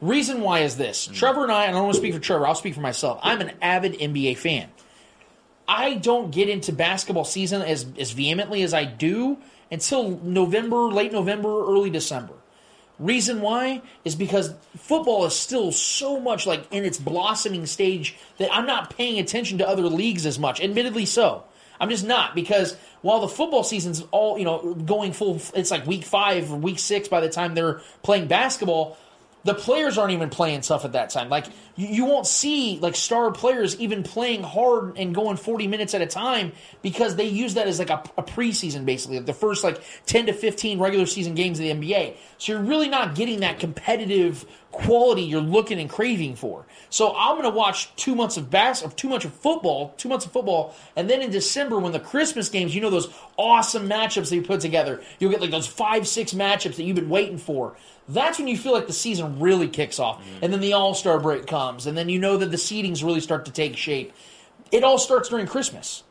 Reason 0.00 0.40
why 0.40 0.60
is 0.60 0.76
this 0.76 1.06
hmm. 1.06 1.14
Trevor 1.14 1.42
and 1.42 1.52
I, 1.52 1.66
and 1.66 1.76
I 1.76 1.78
don't 1.78 1.84
want 1.84 1.94
to 1.94 2.00
speak 2.00 2.14
for 2.14 2.20
Trevor, 2.20 2.46
I'll 2.46 2.54
speak 2.54 2.74
for 2.74 2.80
myself. 2.80 3.20
I'm 3.22 3.40
an 3.40 3.52
avid 3.60 3.94
NBA 3.94 4.36
fan. 4.38 4.68
I 5.68 5.94
don't 5.94 6.32
get 6.32 6.48
into 6.48 6.72
basketball 6.72 7.24
season 7.24 7.62
as, 7.62 7.86
as 7.96 8.10
vehemently 8.10 8.62
as 8.62 8.74
I 8.74 8.84
do 8.84 9.38
until 9.70 10.18
November, 10.18 10.88
late 10.88 11.12
November, 11.12 11.48
early 11.48 11.90
December. 11.90 12.34
Reason 12.98 13.40
why 13.40 13.80
is 14.04 14.14
because 14.14 14.52
football 14.76 15.24
is 15.24 15.34
still 15.34 15.72
so 15.72 16.20
much 16.20 16.46
like 16.46 16.66
in 16.70 16.84
its 16.84 16.98
blossoming 16.98 17.64
stage 17.66 18.16
that 18.38 18.52
I'm 18.52 18.66
not 18.66 18.94
paying 18.94 19.18
attention 19.18 19.58
to 19.58 19.68
other 19.68 19.84
leagues 19.84 20.26
as 20.26 20.38
much. 20.38 20.60
Admittedly 20.60 21.06
so. 21.06 21.44
I'm 21.80 21.88
just 21.88 22.06
not 22.06 22.34
because 22.34 22.76
while 23.00 23.20
the 23.20 23.28
football 23.28 23.64
season's 23.64 24.02
all, 24.10 24.38
you 24.38 24.44
know, 24.44 24.74
going 24.74 25.12
full 25.12 25.40
it's 25.54 25.70
like 25.70 25.86
week 25.86 26.04
5 26.04 26.52
or 26.52 26.56
week 26.56 26.78
6 26.78 27.08
by 27.08 27.20
the 27.20 27.30
time 27.30 27.54
they're 27.54 27.80
playing 28.02 28.26
basketball, 28.26 28.98
the 29.44 29.54
players 29.54 29.96
aren't 29.96 30.12
even 30.12 30.28
playing 30.30 30.62
stuff 30.62 30.84
at 30.84 30.92
that 30.92 31.10
time. 31.10 31.28
Like 31.28 31.46
you, 31.76 31.88
you 31.88 32.04
won't 32.04 32.26
see 32.26 32.78
like 32.80 32.94
star 32.94 33.30
players 33.30 33.78
even 33.80 34.02
playing 34.02 34.42
hard 34.42 34.98
and 34.98 35.14
going 35.14 35.36
40 35.36 35.66
minutes 35.66 35.94
at 35.94 36.02
a 36.02 36.06
time 36.06 36.52
because 36.82 37.16
they 37.16 37.26
use 37.26 37.54
that 37.54 37.66
as 37.66 37.78
like 37.78 37.90
a, 37.90 38.02
a 38.16 38.22
preseason 38.22 38.84
basically, 38.84 39.16
like 39.16 39.26
the 39.26 39.32
first 39.32 39.64
like 39.64 39.82
10 40.06 40.26
to 40.26 40.32
15 40.32 40.78
regular 40.78 41.06
season 41.06 41.34
games 41.34 41.58
of 41.58 41.64
the 41.64 41.70
NBA. 41.70 42.16
So 42.38 42.52
you're 42.52 42.62
really 42.62 42.88
not 42.88 43.14
getting 43.14 43.40
that 43.40 43.58
competitive 43.58 44.44
quality 44.70 45.22
you're 45.22 45.40
looking 45.40 45.80
and 45.80 45.90
craving 45.90 46.36
for. 46.36 46.66
So 46.90 47.14
I'm 47.16 47.36
going 47.36 47.50
to 47.50 47.56
watch 47.56 47.94
two 47.96 48.14
months 48.14 48.36
of 48.36 48.50
bass, 48.50 48.82
of 48.82 48.96
two 48.96 49.08
months 49.08 49.24
of 49.24 49.32
football, 49.32 49.94
two 49.96 50.08
months 50.08 50.24
of 50.26 50.32
football, 50.32 50.74
and 50.96 51.10
then 51.10 51.22
in 51.22 51.30
December 51.30 51.78
when 51.78 51.92
the 51.92 52.00
Christmas 52.00 52.48
games, 52.48 52.74
you 52.74 52.80
know 52.80 52.90
those 52.90 53.12
awesome 53.36 53.88
matchups 53.88 54.28
that 54.28 54.36
you 54.36 54.42
put 54.42 54.60
together. 54.60 55.02
You'll 55.18 55.30
get 55.30 55.40
like 55.40 55.50
those 55.50 55.66
five, 55.66 56.06
six 56.06 56.32
matchups 56.32 56.76
that 56.76 56.84
you've 56.84 56.96
been 56.96 57.08
waiting 57.08 57.38
for. 57.38 57.76
That's 58.08 58.38
when 58.38 58.48
you 58.48 58.56
feel 58.56 58.72
like 58.72 58.86
the 58.86 58.92
season 58.92 59.40
really 59.40 59.68
kicks 59.68 59.98
off, 59.98 60.20
mm-hmm. 60.20 60.44
and 60.44 60.52
then 60.52 60.60
the 60.60 60.72
All 60.72 60.94
Star 60.94 61.18
break 61.18 61.46
comes, 61.46 61.86
and 61.86 61.96
then 61.96 62.08
you 62.08 62.18
know 62.18 62.36
that 62.36 62.50
the 62.50 62.56
seedings 62.56 63.04
really 63.04 63.20
start 63.20 63.44
to 63.46 63.52
take 63.52 63.76
shape. 63.76 64.12
It 64.72 64.84
all 64.84 64.98
starts 64.98 65.28
during 65.28 65.46
Christmas. 65.46 66.04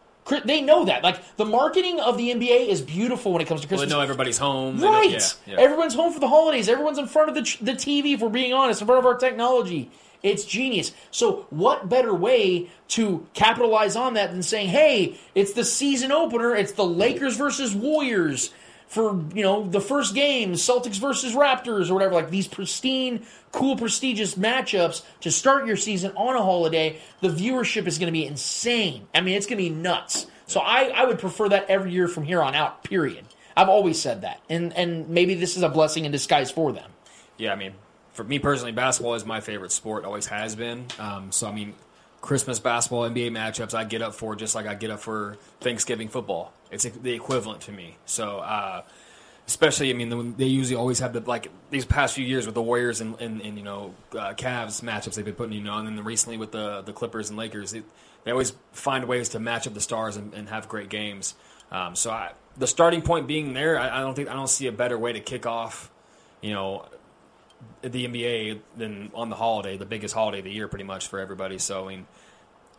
They 0.46 0.62
know 0.62 0.86
that. 0.86 1.04
Like 1.04 1.38
the 1.38 1.46
marketing 1.46 2.00
of 2.00 2.18
the 2.18 2.30
NBA 2.32 2.68
is 2.68 2.82
beautiful 2.82 3.32
when 3.34 3.42
it 3.42 3.46
comes 3.48 3.62
to 3.62 3.66
Well, 3.68 3.70
Christmas. 3.80 3.90
they 3.90 3.96
know 3.96 4.02
everybody's 4.02 4.38
home. 4.38 4.78
They 4.78 4.86
know- 4.86 4.92
Right. 4.94 5.10
yeah, 5.12 5.54
yeah. 5.56 5.60
Everyone's 5.60 5.96
home 5.96 6.14
for 6.14 6.20
the 6.20 6.28
holidays. 6.28 6.70
Everyone's 6.70 7.00
in 7.00 7.08
front 7.08 7.30
of 7.30 7.36
the, 7.36 7.42
the 7.62 7.72
TV, 7.74 8.14
if 8.14 8.20
we're 8.22 8.30
being 8.30 8.54
honest, 8.54 8.82
in 8.82 8.88
front 8.88 9.00
of 9.00 9.06
our 9.06 9.16
technology. 9.18 9.90
It's 10.22 10.44
genius. 10.44 10.92
So, 11.12 11.46
what 11.50 11.88
better 11.88 12.14
way 12.14 12.68
to 12.90 13.26
capitalize 13.34 13.96
on 13.96 14.16
that 14.16 14.32
than 14.32 14.44
saying, 14.44 14.68
hey, 14.68 15.16
it's 15.34 15.54
the 15.54 15.64
season 15.64 16.12
opener, 16.12 16.54
it's 16.56 16.74
the 16.74 16.86
Lakers 16.86 17.38
versus 17.38 17.74
Warriors 17.74 18.52
for, 18.90 19.24
you 19.34 19.44
know, 19.44 19.68
the 19.68 19.80
first 19.80 20.16
game, 20.16 20.54
Celtics 20.54 21.00
versus 21.00 21.34
Raptors 21.34 21.90
or 21.90 21.94
whatever, 21.94 22.16
like 22.16 22.32
these 22.32 22.48
pristine, 22.48 23.26
cool, 23.52 23.78
prestigious 23.78 24.36
matchups 24.36 25.04
to 25.22 25.32
start 25.32 25.66
your 25.68 25.78
season 25.78 26.12
on 26.18 26.36
a 26.36 26.42
holiday. 26.42 27.00
The 27.22 27.30
viewership 27.30 27.88
is 27.88 28.00
going 28.00 28.08
to 28.08 28.12
be 28.12 28.26
insane. 28.26 29.08
I 29.14 29.22
mean, 29.22 29.36
it's 29.36 29.46
going 29.46 29.64
to 29.64 29.64
be 29.64 29.70
nuts. 29.70 30.28
So, 30.48 30.60
I, 30.60 30.86
I 30.86 31.06
would 31.06 31.20
prefer 31.20 31.48
that 31.50 31.70
every 31.70 31.92
year 31.92 32.08
from 32.08 32.24
here 32.24 32.42
on 32.42 32.56
out, 32.56 32.84
period. 32.84 33.26
I've 33.56 33.70
always 33.70 34.02
said 34.02 34.22
that. 34.22 34.42
And, 34.50 34.74
and 34.74 35.08
maybe 35.10 35.36
this 35.36 35.56
is 35.56 35.64
a 35.64 35.70
blessing 35.70 36.06
in 36.06 36.12
disguise 36.12 36.50
for 36.50 36.72
them. 36.72 36.90
Yeah, 37.38 37.54
I 37.54 37.56
mean, 37.56 37.74
for 38.14 38.24
me 38.24 38.40
personally, 38.40 38.72
basketball 38.72 39.14
is 39.14 39.26
my 39.26 39.40
favorite 39.40 39.72
sport. 39.72 40.04
Always 40.04 40.26
has 40.28 40.56
been. 40.56 40.88
Um, 40.98 41.32
so 41.32 41.48
I 41.48 41.54
mean, 41.54 41.74
Christmas 42.22 42.60
basketball, 42.60 43.10
NBA 43.10 43.32
matchups, 43.32 43.74
I 43.74 43.84
get 43.84 44.02
up 44.02 44.14
for 44.14 44.36
just 44.36 44.56
like 44.56 44.68
I 44.68 44.76
get 44.76 44.92
up 44.92 45.00
for 45.00 45.38
Thanksgiving 45.62 46.10
football. 46.10 46.52
It's 46.72 46.84
the 46.84 47.14
equivalent 47.14 47.62
to 47.62 47.72
me. 47.72 47.98
So. 48.06 48.40
Uh, 48.40 48.84
Especially, 49.50 49.90
I 49.90 49.94
mean, 49.94 50.36
they 50.38 50.46
usually 50.46 50.76
always 50.76 51.00
have 51.00 51.12
the 51.12 51.22
like 51.22 51.50
these 51.72 51.84
past 51.84 52.14
few 52.14 52.24
years 52.24 52.46
with 52.46 52.54
the 52.54 52.62
Warriors 52.62 53.02
and, 53.02 53.20
and, 53.20 53.42
and 53.42 53.58
you 53.58 53.64
know 53.64 53.96
uh, 54.12 54.36
Cavs 54.36 54.84
matchups 54.84 55.16
they've 55.16 55.26
been 55.26 55.34
putting, 55.34 55.54
you 55.54 55.64
know, 55.64 55.76
and 55.76 55.88
then 55.88 56.04
recently 56.04 56.38
with 56.38 56.52
the 56.52 56.82
the 56.82 56.94
Clippers 56.94 57.30
and 57.30 57.38
Lakers, 57.40 57.72
they, 57.72 57.82
always 58.32 58.54
find 58.74 59.06
ways 59.06 59.30
to 59.30 59.40
match 59.40 59.66
up 59.66 59.74
the 59.74 59.82
stars 59.82 60.18
and, 60.18 60.36
and 60.36 60.50
have 60.50 60.70
great 60.70 60.88
games. 60.88 61.34
Um, 61.72 61.96
so 61.96 62.12
I, 62.12 62.34
the 62.58 62.68
starting 62.68 63.02
point 63.02 63.26
being 63.26 63.54
there, 63.54 63.80
I, 63.80 63.98
I 63.98 64.02
don't 64.02 64.14
think 64.14 64.30
I 64.30 64.34
don't 64.34 64.48
see 64.48 64.68
a 64.68 64.72
better 64.72 65.00
way 65.00 65.14
to 65.14 65.20
kick 65.20 65.48
off, 65.48 65.90
you 66.42 66.54
know, 66.54 66.86
the 67.82 68.08
NBA 68.08 68.60
than 68.78 69.10
on 69.16 69.32
the 69.32 69.36
holiday, 69.36 69.78
the 69.78 69.86
biggest 69.86 70.14
holiday 70.14 70.38
of 70.38 70.46
the 70.46 70.52
year, 70.52 70.68
pretty 70.68 70.86
much 70.86 71.08
for 71.08 71.18
everybody. 71.18 71.58
So 71.58 71.86
I 71.86 71.88
mean, 71.88 72.08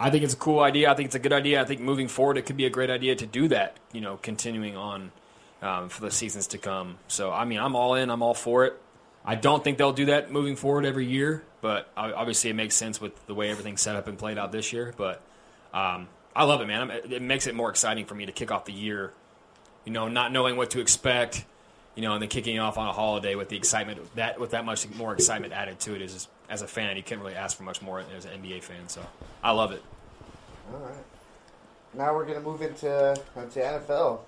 I 0.03 0.09
think 0.09 0.24
it's 0.24 0.32
a 0.32 0.38
cool 0.38 0.61
idea. 0.61 0.90
I 0.90 0.94
think 0.94 1.09
it's 1.09 1.14
a 1.14 1.20
good 1.20 1.32
idea. 1.32 1.61
I 1.61 1.64
think 1.64 1.82
moving 1.82 2.09
forward, 2.09 2.38
it 2.38 2.46
could 2.46 2.57
be 2.57 2.64
a 2.64 2.70
great 2.70 2.88
idea 2.88 3.14
to 3.16 3.26
do 3.26 3.48
that. 3.48 3.76
You 3.92 4.01
know, 4.01 4.16
continuing 4.16 4.76
on 4.76 5.12
um, 5.61 5.90
for 5.90 6.01
the 6.01 6.11
seasons 6.11 6.46
to 6.48 6.59
come. 6.59 6.96
So 7.07 7.30
I 7.30 7.44
mean, 7.44 7.61
I'm 7.61 7.76
all 7.76 7.94
in. 7.94 8.11
I'm 8.11 8.22
all 8.22 8.34
for 8.34 8.64
it. 8.64 8.80
I 9.24 9.34
don't 9.34 9.62
think 9.62 9.76
they'll 9.76 9.92
do 9.92 10.07
that 10.07 10.32
moving 10.32 10.57
forward 10.57 10.86
every 10.86 11.05
year, 11.05 11.44
but 11.61 11.90
obviously 11.94 12.48
it 12.48 12.55
makes 12.55 12.74
sense 12.74 13.01
with 13.01 13.26
the 13.26 13.34
way 13.34 13.51
everything's 13.51 13.82
set 13.82 13.94
up 13.94 14.09
and 14.09 14.18
played 14.18 14.38
out 14.38 14.51
this 14.51 14.72
year. 14.72 14.94
But 14.96 15.20
um, 15.74 16.09
I 16.34 16.44
love 16.44 16.62
it, 16.62 16.66
man. 16.66 16.90
It 16.90 17.20
makes 17.20 17.46
it 17.46 17.55
more 17.55 17.68
exciting 17.68 18.07
for 18.07 18.14
me 18.14 18.24
to 18.24 18.32
kick 18.32 18.51
off 18.51 18.64
the 18.64 18.72
year. 18.72 19.12
You 19.84 19.92
know, 19.92 20.09
not 20.09 20.32
knowing 20.32 20.57
what 20.57 20.70
to 20.70 20.80
expect. 20.80 21.44
You 21.96 22.03
know, 22.03 22.14
and 22.14 22.22
then 22.22 22.30
kicking 22.30 22.59
off 22.59 22.78
on 22.78 22.88
a 22.88 22.92
holiday 22.92 23.34
with 23.34 23.51
the 23.51 23.57
excitement 23.57 24.14
that 24.14 24.40
with 24.40 24.53
that 24.53 24.64
much 24.64 24.88
more 24.94 25.12
excitement 25.12 25.53
added 25.53 25.80
to 25.80 25.94
it 25.94 26.01
is 26.01 26.28
as 26.51 26.62
a 26.62 26.66
fan, 26.66 26.96
you 26.96 27.03
can't 27.03 27.20
really 27.20 27.36
ask 27.36 27.57
for 27.57 27.62
much 27.62 27.80
more 27.80 28.03
as 28.14 28.24
an 28.26 28.42
NBA 28.42 28.62
fan. 28.64 28.88
So 28.88 29.01
I 29.42 29.53
love 29.53 29.70
it. 29.70 29.82
All 30.72 30.80
right. 30.80 31.05
Now 31.94 32.14
we're 32.14 32.26
gonna 32.26 32.40
move 32.40 32.61
into 32.61 33.16
into 33.36 33.61
NFL. 33.61 34.20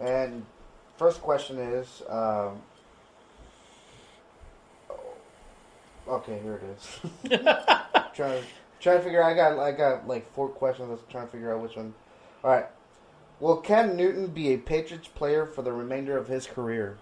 And 0.00 0.44
first 0.96 1.20
question 1.20 1.58
is, 1.58 2.02
um, 2.08 2.60
okay, 6.08 6.40
here 6.42 6.60
it 6.62 7.30
is. 7.30 7.38
trying 8.14 8.42
trying 8.80 8.98
to 8.98 9.02
figure. 9.02 9.22
I 9.22 9.34
got 9.34 9.58
I 9.58 9.72
got 9.72 10.08
like 10.08 10.30
four 10.34 10.48
questions. 10.48 10.88
I 10.88 10.92
was 10.92 11.00
trying 11.08 11.26
to 11.26 11.32
figure 11.32 11.54
out 11.54 11.62
which 11.62 11.76
one. 11.76 11.94
All 12.42 12.50
right. 12.50 12.66
Will 13.38 13.56
Cam 13.56 13.96
Newton 13.96 14.28
be 14.28 14.52
a 14.52 14.58
Patriots 14.58 15.08
player 15.08 15.46
for 15.46 15.62
the 15.62 15.72
remainder 15.72 16.16
of 16.16 16.28
his 16.28 16.46
career? 16.46 16.98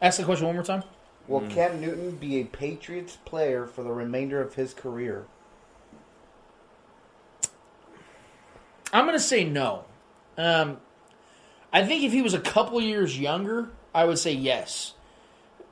Ask 0.00 0.18
the 0.18 0.24
question 0.24 0.46
one 0.46 0.54
more 0.54 0.64
time. 0.64 0.82
Will 1.28 1.42
Cam 1.42 1.80
Newton 1.80 2.12
be 2.12 2.40
a 2.40 2.44
Patriots 2.44 3.18
player 3.24 3.66
for 3.66 3.84
the 3.84 3.92
remainder 3.92 4.40
of 4.40 4.54
his 4.54 4.72
career? 4.72 5.26
I'm 8.92 9.04
going 9.04 9.16
to 9.16 9.22
say 9.22 9.44
no. 9.44 9.84
Um, 10.38 10.78
I 11.70 11.84
think 11.84 12.02
if 12.02 12.12
he 12.12 12.22
was 12.22 12.32
a 12.32 12.40
couple 12.40 12.80
years 12.80 13.18
younger, 13.18 13.68
I 13.94 14.06
would 14.06 14.18
say 14.18 14.32
yes. 14.32 14.94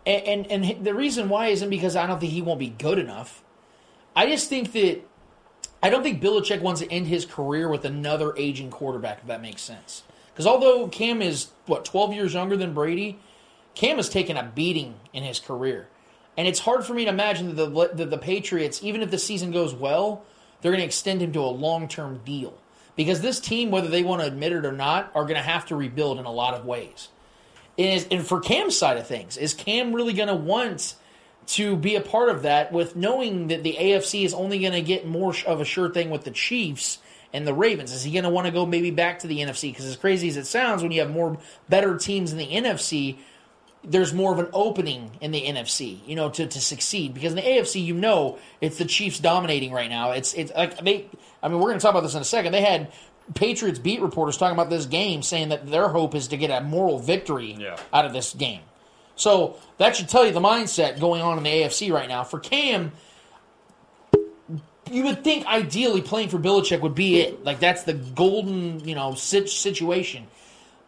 And, 0.05 0.47
and 0.47 0.67
and 0.67 0.85
the 0.85 0.95
reason 0.95 1.29
why 1.31 1.49
isn't 1.49 1.71
because 1.71 1.97
I 1.97 2.07
don't 2.07 2.21
think 2.21 2.33
he 2.33 2.43
won't 2.43 2.61
be 2.61 2.69
good 2.69 2.99
enough. 2.99 3.43
I 4.15 4.27
just 4.27 4.49
think 4.49 4.73
that 4.73 5.01
I 5.83 5.89
don't 5.91 6.03
think 6.03 6.23
Belichick 6.23 6.61
wants 6.61 6.81
to 6.81 6.93
end 6.93 7.07
his 7.07 7.25
career 7.25 7.69
with 7.69 7.85
another 7.85 8.37
aging 8.37 8.71
quarterback. 8.71 9.21
If 9.23 9.27
that 9.29 9.41
makes 9.41 9.63
sense. 9.63 10.03
Because 10.33 10.47
although 10.47 10.87
Cam 10.89 11.23
is 11.23 11.49
what 11.65 11.87
12 11.87 12.13
years 12.13 12.35
younger 12.35 12.57
than 12.57 12.75
Brady, 12.75 13.19
Cam 13.77 13.99
has 13.99 14.09
taken 14.09 14.37
a 14.37 14.43
beating 14.43 14.95
in 15.13 15.23
his 15.23 15.39
career, 15.39 15.87
and 16.37 16.49
it's 16.49 16.59
hard 16.59 16.85
for 16.85 16.95
me 16.95 17.05
to 17.05 17.11
imagine 17.11 17.55
that 17.55 17.55
the 17.55 17.91
that 17.95 18.11
the 18.11 18.19
Patriots, 18.19 18.83
even 18.83 19.03
if 19.03 19.11
the 19.13 19.19
season 19.19 19.53
goes 19.53 19.73
well, 19.73 20.25
they're 20.61 20.73
going 20.73 20.81
to 20.81 20.87
extend 20.87 21.23
him 21.23 21.33
to 21.33 21.41
a 21.41 21.47
long 21.47 21.87
term 21.87 22.21
deal. 22.25 22.59
Because 22.97 23.21
this 23.21 23.39
team, 23.39 23.71
whether 23.71 23.89
they 23.89 24.03
want 24.03 24.23
to 24.23 24.27
admit 24.27 24.53
it 24.53 24.65
or 24.65 24.73
not, 24.73 25.13
are 25.15 25.25
going 25.25 25.37
to 25.37 25.43
have 25.43 25.67
to 25.67 25.77
rebuild 25.77 26.19
in 26.19 26.25
a 26.25 26.33
lot 26.33 26.55
of 26.55 26.65
ways. 26.65 27.09
Is 27.77 28.09
and 28.11 28.27
for 28.27 28.41
Cam's 28.41 28.77
side 28.77 28.97
of 28.97 29.07
things, 29.07 29.37
is 29.37 29.53
Cam 29.53 29.93
really 29.93 30.15
going 30.15 30.29
to 30.29 30.35
want 30.35 30.95
to 31.49 31.77
be 31.77 31.95
a 31.95 32.01
part 32.01 32.31
of 32.31 32.43
that 32.43 32.73
with 32.73 32.97
knowing 32.97 33.49
that 33.49 33.63
the 33.63 33.77
AFC 33.79 34.25
is 34.25 34.33
only 34.33 34.59
going 34.59 34.73
to 34.73 34.83
get 34.83 35.07
more 35.07 35.35
of 35.47 35.61
a 35.61 35.65
sure 35.65 35.91
thing 35.91 36.09
with 36.09 36.25
the 36.25 36.31
Chiefs 36.31 36.99
and 37.35 37.47
the 37.47 37.53
Ravens? 37.53 37.93
Is 37.93 38.03
he 38.03 38.13
going 38.13 38.25
to 38.25 38.31
want 38.31 38.47
to 38.47 38.51
go 38.53 38.65
maybe 38.65 38.91
back 38.91 39.19
to 39.21 39.27
the 39.27 39.41
NFC? 39.41 39.71
Because 39.71 39.85
as 39.85 39.97
crazy 39.97 40.29
as 40.29 40.39
it 40.39 40.47
sounds, 40.47 40.83
when 40.83 40.91
you 40.91 41.01
have 41.01 41.11
more 41.11 41.37
better 41.69 41.99
teams 41.99 42.33
in 42.33 42.39
the 42.39 42.49
NFC, 42.49 43.19
there's 43.85 44.13
more 44.13 44.33
of 44.33 44.39
an 44.39 44.49
opening 44.53 45.13
in 45.21 45.31
the 45.31 45.41
NFC, 45.43 45.99
you 46.07 46.17
know, 46.17 46.29
to, 46.31 46.47
to 46.47 46.61
succeed. 46.61 47.15
Because 47.15 47.33
in 47.33 47.37
the 47.37 47.43
AFC, 47.43 47.85
you 47.85 47.95
know, 47.95 48.39
it's 48.61 48.79
the 48.79 48.85
Chiefs 48.85 49.21
dominating 49.21 49.73
right 49.73 49.89
now. 49.89 50.13
It's 50.13 50.35
it's 50.35 50.53
like 50.55 50.79
they. 50.79 51.07
I 51.43 51.49
mean, 51.49 51.59
we're 51.59 51.69
going 51.69 51.79
to 51.79 51.83
talk 51.83 51.93
about 51.93 52.03
this 52.03 52.15
in 52.15 52.21
a 52.23 52.25
second. 52.25 52.53
They 52.53 52.63
had 52.63 52.91
Patriots 53.35 53.79
beat 53.79 54.01
reporters 54.01 54.37
talking 54.37 54.55
about 54.57 54.71
this 54.71 54.87
game, 54.87 55.23
saying 55.23 55.51
that 55.51 55.69
their 55.71 55.89
hope 55.89 56.15
is 56.15 56.29
to 56.29 56.37
get 56.37 56.51
a 56.51 56.61
moral 56.65 56.99
victory 56.99 57.57
Yeah. 57.59 57.77
out 57.93 58.05
of 58.05 58.13
this 58.13 58.33
game. 58.35 58.63
So 59.15 59.57
that 59.79 59.97
should 59.97 60.09
tell 60.09 60.27
you 60.27 60.33
the 60.33 60.41
mindset 60.41 60.99
going 61.01 61.23
on 61.23 61.39
in 61.39 61.45
the 61.45 61.51
AFC 61.51 61.93
right 61.93 62.09
now. 62.09 62.25
For 62.25 62.39
Cam, 62.41 62.93
you 64.91 65.05
would 65.05 65.25
think 65.25 65.47
ideally 65.47 66.01
playing 66.03 66.29
for 66.29 66.39
Belichick 66.39 66.81
would 66.81 66.95
be 66.95 67.21
it. 67.21 67.45
Like 67.45 67.61
that's 67.61 67.85
the 67.85 67.95
golden, 67.95 68.87
you 68.87 68.95
know, 68.95 69.15
situation. 69.15 70.27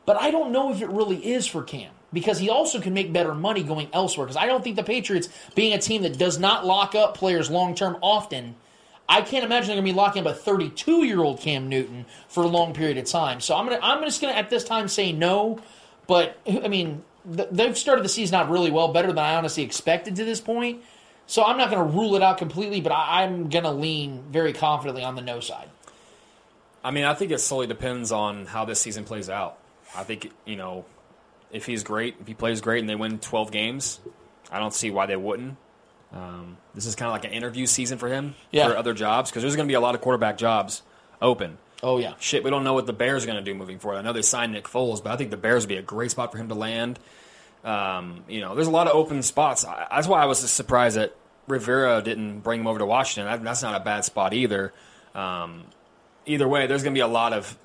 But 0.07 0.20
I 0.20 0.30
don't 0.30 0.53
know 0.53 0.72
if 0.72 0.82
it 0.82 0.89
really 0.89 1.16
is 1.16 1.47
for 1.47 1.62
Cam 1.62 1.91
because 2.12 2.38
he 2.38 2.48
also 2.50 2.80
can 2.80 2.94
make 2.94 3.12
better 3.12 3.34
money 3.34 3.62
going 3.62 3.88
elsewhere. 3.92 4.26
Because 4.26 4.36
I 4.36 4.46
don't 4.46 4.62
think 4.64 4.76
the 4.76 4.82
Patriots, 4.82 5.28
being 5.54 5.72
a 5.74 5.78
team 5.78 6.02
that 6.02 6.18
does 6.18 6.38
not 6.38 6.64
lock 6.64 6.94
up 6.94 7.16
players 7.16 7.50
long 7.50 7.74
term 7.74 7.96
often, 8.02 8.54
I 9.09 9.22
can't 9.22 9.44
imagine 9.44 9.68
they're 9.68 9.76
going 9.76 9.86
to 9.86 9.92
be 9.92 9.96
locking 9.96 10.26
up 10.26 10.32
a 10.32 10.36
32 10.36 11.04
year 11.04 11.20
old 11.20 11.40
Cam 11.40 11.68
Newton 11.68 12.06
for 12.28 12.42
a 12.42 12.48
long 12.48 12.74
period 12.74 12.98
of 12.98 13.06
time. 13.06 13.40
So 13.40 13.56
I'm 13.56 13.66
gonna 13.66 13.80
I'm 13.82 14.02
just 14.04 14.20
going 14.20 14.32
to 14.32 14.38
at 14.38 14.50
this 14.50 14.64
time 14.64 14.88
say 14.88 15.12
no. 15.12 15.61
But 16.06 16.38
I 16.46 16.68
mean, 16.68 17.02
they've 17.24 17.76
started 17.76 18.04
the 18.04 18.09
season 18.09 18.34
out 18.36 18.50
really 18.50 18.70
well, 18.70 18.88
better 18.92 19.09
than 19.09 19.18
I 19.18 19.36
honestly 19.36 19.62
expected 19.62 20.16
to 20.16 20.24
this 20.24 20.40
point. 20.40 20.82
So 21.26 21.44
I'm 21.44 21.59
not 21.59 21.70
going 21.70 21.86
to 21.86 21.94
rule 21.94 22.16
it 22.16 22.22
out 22.22 22.38
completely, 22.38 22.80
but 22.80 22.90
I- 22.90 23.22
I'm 23.22 23.50
going 23.50 23.64
to 23.64 23.70
lean 23.70 24.24
very 24.30 24.54
confidently 24.54 25.04
on 25.04 25.14
the 25.14 25.20
no 25.20 25.40
side. 25.40 25.68
I 26.82 26.90
mean, 26.90 27.04
I 27.04 27.12
think 27.12 27.32
it 27.32 27.38
solely 27.40 27.66
depends 27.66 28.12
on 28.12 28.46
how 28.46 28.64
this 28.64 28.80
season 28.80 29.04
plays 29.04 29.28
out. 29.28 29.59
I 29.94 30.04
think 30.04 30.30
you 30.46 30.56
know, 30.56 30.86
if 31.53 31.66
he's 31.66 31.82
great, 31.84 32.16
if 32.20 32.26
he 32.26 32.34
plays 32.34 32.61
great, 32.61 32.80
and 32.80 32.88
they 32.88 32.94
win 32.94 33.18
12 33.18 33.51
games, 33.51 34.01
I 34.51 34.59
don't 34.59 34.74
see 34.74 34.90
why 34.90 35.07
they 35.07 35.16
wouldn't. 35.16 35.57
Um, 36.12 36.57
this 36.74 36.86
is 36.86 36.94
kind 36.94 37.09
of 37.09 37.12
like 37.12 37.24
an 37.24 37.32
interview 37.32 37.66
season 37.66 37.99
for 37.99 38.09
him 38.09 38.34
Yeah. 38.51 38.68
for 38.68 38.76
other 38.76 38.94
jobs 38.94 39.30
because 39.30 39.42
there's 39.42 39.57
going 39.57 39.68
to 39.68 39.70
be 39.70 39.74
a 39.76 39.80
lot 39.80 39.94
of 39.94 40.01
quarterback 40.01 40.38
jobs 40.38 40.82
open. 41.20 41.59
Oh 41.82 41.99
yeah, 41.99 42.14
Shit, 42.18 42.42
we 42.44 42.51
don't 42.51 42.64
know 42.64 42.72
what 42.72 42.86
the 42.86 42.92
Bears 42.92 43.22
are 43.24 43.26
going 43.26 43.38
to 43.38 43.44
do 43.44 43.55
moving 43.57 43.78
forward. 43.78 43.99
I 43.99 44.03
know 44.03 44.12
they 44.12 44.22
signed 44.22 44.53
Nick 44.53 44.64
Foles, 44.64 45.03
but 45.03 45.12
I 45.12 45.16
think 45.16 45.30
the 45.30 45.36
Bears 45.36 45.62
would 45.64 45.68
be 45.68 45.76
a 45.76 45.82
great 45.82 46.11
spot 46.11 46.32
for 46.32 46.38
him 46.38 46.49
to 46.49 46.55
land. 46.55 46.99
Um, 47.64 48.24
you 48.28 48.40
know, 48.40 48.55
there's 48.55 48.66
a 48.66 48.70
lot 48.72 48.86
of 48.88 48.94
open 48.96 49.22
spots. 49.22 49.64
I, 49.64 49.86
that's 49.90 50.09
why 50.09 50.22
I 50.22 50.26
was 50.26 50.38
surprised 50.38 50.96
that 50.96 51.14
Rivera 51.46 52.03
didn't 52.03 52.40
bring 52.40 52.61
him 52.61 52.66
over 52.66 52.78
to 52.78 52.86
Washington. 52.86 53.30
That, 53.30 53.44
that's 53.44 53.62
not 53.62 53.80
a 53.80 53.84
bad 53.84 54.05
spot 54.05 54.32
either. 54.32 54.72
Um, 55.14 55.64
either 56.26 56.49
way, 56.49 56.66
there's 56.66 56.82
going 56.82 56.94
to 56.94 56.99
be 56.99 57.03
a 57.03 57.07
lot 57.09 57.32
of 57.32 57.57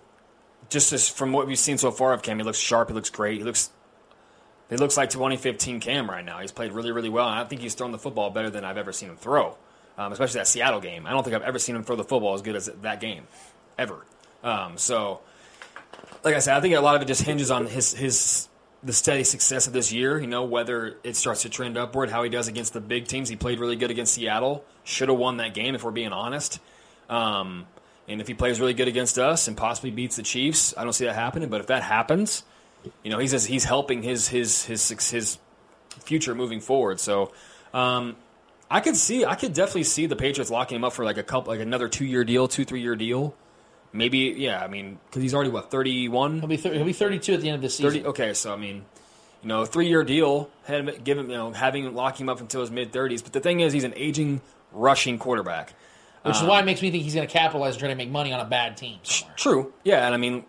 just 0.74 0.92
as 0.92 1.08
from 1.08 1.32
what 1.32 1.48
we've 1.48 1.58
seen 1.58 1.78
so 1.78 1.92
far 1.92 2.12
of 2.14 2.22
Cam. 2.22 2.38
He 2.38 2.44
looks 2.44 2.58
sharp. 2.58 2.90
He 2.90 2.96
looks 2.96 3.10
great. 3.10 3.38
He 3.38 3.44
looks. 3.44 3.70
He 4.70 4.78
looks 4.78 4.98
like 4.98 5.12
2015 5.12 5.80
Cam 5.80 6.10
right 6.10 6.26
now. 6.26 6.40
He's 6.40 6.52
played 6.52 6.72
really, 6.72 6.92
really 6.92 7.10
well, 7.10 7.30
and 7.30 7.40
I 7.40 7.44
think 7.44 7.62
he's 7.62 7.76
thrown 7.76 7.92
the 7.92 8.00
football 8.00 8.32
better 8.32 8.50
than 8.50 8.66
I've 8.66 8.78
ever 8.78 8.92
seen 8.92 9.10
him 9.10 9.18
throw. 9.18 9.56
Um, 9.98 10.12
especially 10.12 10.40
that 10.40 10.48
Seattle 10.48 10.82
game. 10.82 11.06
I 11.06 11.12
don't 11.12 11.24
think 11.24 11.36
I've 11.36 11.44
ever 11.44 11.60
seen 11.60 11.76
him 11.76 11.84
throw 11.84 11.96
the 11.96 12.04
football 12.04 12.34
as 12.34 12.42
good 12.42 12.56
as 12.56 12.66
that 12.82 13.00
game, 13.00 13.28
ever. 13.78 14.04
Um, 14.44 14.80
so, 14.80 15.20
like 16.24 16.34
I 16.34 16.40
said, 16.40 16.58
I 16.58 16.62
think 16.62 16.74
a 16.74 16.82
lot 16.82 16.96
of 16.96 17.04
it 17.04 17.06
just 17.06 17.22
hinges 17.22 17.52
on 17.52 17.68
his 17.68 17.94
his 17.94 18.50
the 18.82 18.94
steady 18.94 19.24
success 19.24 19.68
of 19.68 19.74
this 19.74 19.94
year. 19.94 20.20
You 20.20 20.28
know, 20.28 20.46
whether 20.46 20.98
it 21.04 21.16
starts 21.16 21.44
to 21.44 21.50
trend 21.50 21.78
upward, 21.78 22.10
how 22.10 22.24
he 22.24 22.30
does 22.30 22.48
against 22.48 22.74
the 22.74 22.82
big 22.82 23.08
teams. 23.08 23.30
He 23.30 23.36
played 23.36 23.60
really 23.60 23.76
good 23.76 23.92
against 23.92 24.16
Seattle. 24.16 24.66
Should 24.84 25.10
have 25.10 25.20
won 25.20 25.38
that 25.38 25.54
game 25.54 25.76
if 25.76 25.84
we're 25.84 25.92
being 25.92 26.14
honest. 26.14 26.60
Um, 27.10 27.68
and 28.08 28.22
if 28.22 28.28
he 28.28 28.34
plays 28.34 28.60
really 28.60 28.74
good 28.74 28.88
against 28.88 29.18
us 29.18 29.48
and 29.48 29.56
possibly 29.56 29.92
beats 29.92 30.16
the 30.16 30.24
Chiefs, 30.24 30.74
I 30.78 30.84
don't 30.84 30.94
see 30.94 31.06
that 31.06 31.16
happening. 31.16 31.50
But 31.50 31.62
if 31.62 31.68
that 31.68 31.84
happens, 31.84 32.44
you 33.04 33.12
know, 33.12 33.20
he's 33.20 33.32
just, 33.32 33.48
he's 33.48 33.64
helping 33.64 34.04
his 34.04 34.28
his 34.28 34.66
his 34.66 34.90
his 35.10 35.38
future 36.00 36.36
moving 36.36 36.60
forward. 36.60 37.00
So. 37.00 37.32
Um, 37.74 38.16
I 38.74 38.80
could 38.80 38.96
see, 38.98 39.24
I 39.24 39.36
could 39.36 39.54
definitely 39.54 39.84
see 39.84 40.08
the 40.08 40.16
Patriots 40.16 40.50
locking 40.50 40.78
him 40.78 40.84
up 40.84 40.94
for 40.94 41.06
like 41.06 41.18
a 41.18 41.24
couple, 41.24 41.54
like 41.54 41.62
another 41.62 41.88
two 41.88 42.06
year 42.06 42.24
deal, 42.24 42.48
two 42.48 42.66
three 42.66 42.82
year 42.82 42.96
deal. 42.96 43.36
Maybe, 43.92 44.34
yeah. 44.36 44.64
I 44.64 44.68
mean, 44.68 44.98
because 45.06 45.22
he's 45.22 45.36
already 45.36 45.52
what 45.52 45.70
thirty 45.70 46.10
one. 46.10 46.40
He'll 46.40 46.48
be 46.48 46.58
he'll 46.58 46.84
be 46.84 46.94
32 46.94 47.34
at 47.34 47.42
the 47.42 47.50
end 47.50 47.56
of 47.58 47.62
the 47.62 47.70
season. 47.70 47.92
Thirty. 47.92 48.06
Okay, 48.06 48.34
so 48.34 48.52
I 48.52 48.56
mean, 48.56 48.84
you 49.44 49.50
know, 49.50 49.66
three 49.66 49.88
year 49.88 50.04
deal, 50.04 50.50
had 50.64 50.88
him, 50.88 51.04
give 51.04 51.20
him, 51.20 51.30
you 51.30 51.38
know, 51.38 51.52
having 51.52 51.94
locking 51.94 52.26
him 52.26 52.30
up 52.30 52.40
until 52.40 52.62
his 52.62 52.72
mid 52.72 52.92
thirties. 52.92 53.22
But 53.22 53.34
the 53.34 53.40
thing 53.40 53.60
is, 53.60 53.74
he's 53.74 53.84
an 53.84 53.94
aging 53.96 54.42
rushing 54.72 55.20
quarterback. 55.20 55.74
Which 56.24 56.36
is 56.38 56.42
Um, 56.42 56.48
why 56.48 56.60
it 56.60 56.66
makes 56.66 56.82
me 56.82 56.90
think 56.90 57.04
he's 57.04 57.16
going 57.16 57.28
to 57.28 57.32
capitalize 57.32 57.74
and 57.76 57.80
try 57.80 57.90
to 57.90 57.96
make 57.96 58.10
money 58.10 58.32
on 58.34 58.40
a 58.40 58.46
bad 58.46 58.78
team 58.78 58.98
somewhere. 59.04 59.36
True. 59.38 59.74
Yeah, 59.84 60.06
and 60.06 60.14
I 60.14 60.18
mean, 60.18 60.46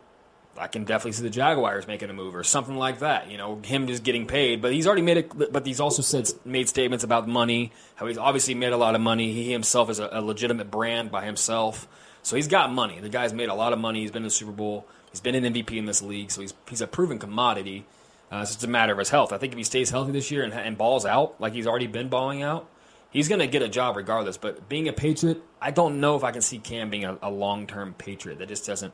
I 0.56 0.68
can 0.68 0.84
definitely 0.84 1.12
see 1.12 1.24
the 1.24 1.30
Jaguars 1.30 1.88
making 1.88 2.10
a 2.10 2.12
move 2.12 2.36
or 2.36 2.44
something 2.44 2.76
like 2.76 3.00
that. 3.00 3.28
You 3.28 3.38
know, 3.38 3.60
him 3.64 3.88
just 3.88 4.04
getting 4.04 4.26
paid, 4.26 4.62
but 4.62 4.72
he's 4.72 4.86
already 4.86 5.02
made 5.02 5.16
it. 5.16 5.52
But 5.52 5.66
he's 5.66 5.80
also 5.80 6.00
said 6.00 6.28
made 6.44 6.68
statements 6.68 7.02
about 7.02 7.26
money. 7.26 7.72
How 7.96 8.06
he's 8.06 8.18
obviously 8.18 8.54
made 8.54 8.72
a 8.72 8.76
lot 8.76 8.94
of 8.94 9.00
money. 9.00 9.32
He 9.32 9.50
himself 9.50 9.90
is 9.90 9.98
a, 9.98 10.08
a 10.12 10.22
legitimate 10.22 10.70
brand 10.70 11.10
by 11.10 11.24
himself, 11.24 11.88
so 12.22 12.36
he's 12.36 12.46
got 12.48 12.72
money. 12.72 13.00
The 13.00 13.08
guy's 13.08 13.32
made 13.32 13.48
a 13.48 13.54
lot 13.54 13.72
of 13.72 13.80
money. 13.80 14.02
He's 14.02 14.12
been 14.12 14.22
in 14.22 14.28
the 14.28 14.30
Super 14.30 14.52
Bowl. 14.52 14.86
He's 15.10 15.20
been 15.20 15.34
an 15.34 15.52
MVP 15.52 15.76
in 15.76 15.86
this 15.86 16.02
league, 16.02 16.30
so 16.30 16.40
he's 16.40 16.54
he's 16.68 16.80
a 16.82 16.86
proven 16.86 17.18
commodity. 17.18 17.84
Uh, 18.32 18.38
it's 18.42 18.52
just 18.52 18.64
a 18.64 18.68
matter 18.68 18.92
of 18.92 18.98
his 19.00 19.10
health. 19.10 19.32
I 19.32 19.38
think 19.38 19.52
if 19.52 19.58
he 19.58 19.64
stays 19.64 19.90
healthy 19.90 20.12
this 20.12 20.30
year 20.30 20.44
and, 20.44 20.52
and 20.54 20.78
balls 20.78 21.04
out 21.04 21.40
like 21.40 21.52
he's 21.52 21.66
already 21.66 21.86
been 21.88 22.08
balling 22.08 22.42
out, 22.42 22.68
he's 23.14 23.28
going 23.28 23.38
to 23.38 23.46
get 23.46 23.62
a 23.62 23.68
job 23.68 23.96
regardless. 23.96 24.36
But 24.36 24.68
being 24.68 24.88
a 24.88 24.92
Patriot, 24.92 25.40
I 25.62 25.70
don't 25.70 26.00
know 26.00 26.16
if 26.16 26.24
I 26.24 26.32
can 26.32 26.42
see 26.42 26.58
Cam 26.58 26.90
being 26.90 27.06
a, 27.06 27.16
a 27.22 27.30
long 27.30 27.66
term 27.66 27.94
Patriot. 27.94 28.40
That 28.40 28.48
just 28.48 28.66
doesn't. 28.66 28.92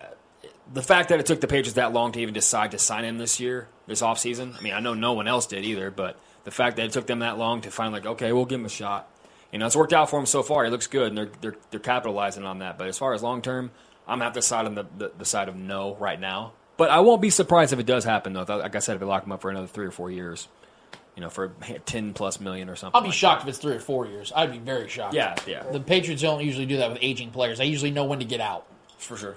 uh, 0.00 0.04
The 0.72 0.82
fact 0.82 1.08
that 1.08 1.18
it 1.18 1.26
took 1.26 1.40
the 1.40 1.48
Patriots 1.48 1.72
that 1.72 1.92
long 1.92 2.12
to 2.12 2.20
even 2.20 2.34
decide 2.34 2.70
to 2.70 2.78
sign 2.78 3.04
him 3.04 3.18
this 3.18 3.40
year, 3.40 3.66
this 3.88 4.02
offseason, 4.02 4.56
I 4.56 4.60
mean, 4.60 4.74
I 4.74 4.78
know 4.78 4.94
no 4.94 5.14
one 5.14 5.26
else 5.26 5.46
did 5.46 5.64
either, 5.64 5.90
but 5.90 6.16
the 6.44 6.52
fact 6.52 6.76
that 6.76 6.86
it 6.86 6.92
took 6.92 7.06
them 7.08 7.18
that 7.18 7.36
long 7.38 7.62
to 7.62 7.70
find, 7.72 7.92
like, 7.92 8.06
okay, 8.06 8.32
we'll 8.32 8.44
give 8.44 8.60
him 8.60 8.66
a 8.66 8.70
shot. 8.70 9.08
You 9.52 9.58
know, 9.58 9.66
it's 9.66 9.74
worked 9.74 9.92
out 9.92 10.08
for 10.08 10.20
him 10.20 10.26
so 10.26 10.44
far. 10.44 10.64
He 10.64 10.70
looks 10.70 10.86
good, 10.86 11.08
and 11.08 11.18
they're, 11.18 11.30
they're, 11.40 11.56
they're 11.72 11.80
capitalizing 11.80 12.44
on 12.44 12.60
that. 12.60 12.78
But 12.78 12.86
as 12.86 12.96
far 12.96 13.14
as 13.14 13.22
long 13.22 13.42
term, 13.42 13.72
I'm 14.06 14.18
going 14.18 14.20
to 14.20 14.24
have 14.26 14.32
to 14.34 14.42
side 14.42 14.64
on 14.66 14.74
the, 14.76 14.86
the, 14.96 15.12
the 15.18 15.24
side 15.24 15.48
of 15.48 15.56
no 15.56 15.96
right 15.96 16.20
now. 16.20 16.52
But 16.76 16.90
I 16.90 17.00
won't 17.00 17.20
be 17.20 17.30
surprised 17.30 17.72
if 17.72 17.78
it 17.78 17.86
does 17.86 18.04
happen, 18.04 18.32
though. 18.32 18.44
Like 18.48 18.76
I 18.76 18.78
said, 18.78 18.94
if 18.94 19.00
they 19.00 19.06
lock 19.06 19.24
him 19.24 19.32
up 19.32 19.40
for 19.40 19.50
another 19.50 19.66
three 19.66 19.86
or 19.86 19.90
four 19.90 20.10
years, 20.10 20.48
you 21.20 21.26
know, 21.26 21.30
for 21.30 21.48
10 21.84 22.14
plus 22.14 22.40
million 22.40 22.70
or 22.70 22.76
something. 22.76 22.96
I'll 22.96 23.02
be 23.02 23.08
like 23.08 23.16
shocked 23.16 23.42
if 23.42 23.48
it's 23.48 23.58
three 23.58 23.74
or 23.74 23.80
four 23.80 24.06
years. 24.06 24.32
I'd 24.34 24.50
be 24.50 24.58
very 24.58 24.88
shocked. 24.88 25.14
Yeah, 25.14 25.36
yeah. 25.46 25.64
The 25.70 25.78
Patriots 25.78 26.22
don't 26.22 26.42
usually 26.42 26.64
do 26.64 26.78
that 26.78 26.90
with 26.90 26.98
aging 27.02 27.30
players. 27.30 27.58
They 27.58 27.66
usually 27.66 27.90
know 27.90 28.06
when 28.06 28.20
to 28.20 28.24
get 28.24 28.40
out. 28.40 28.66
For 28.96 29.18
sure. 29.18 29.36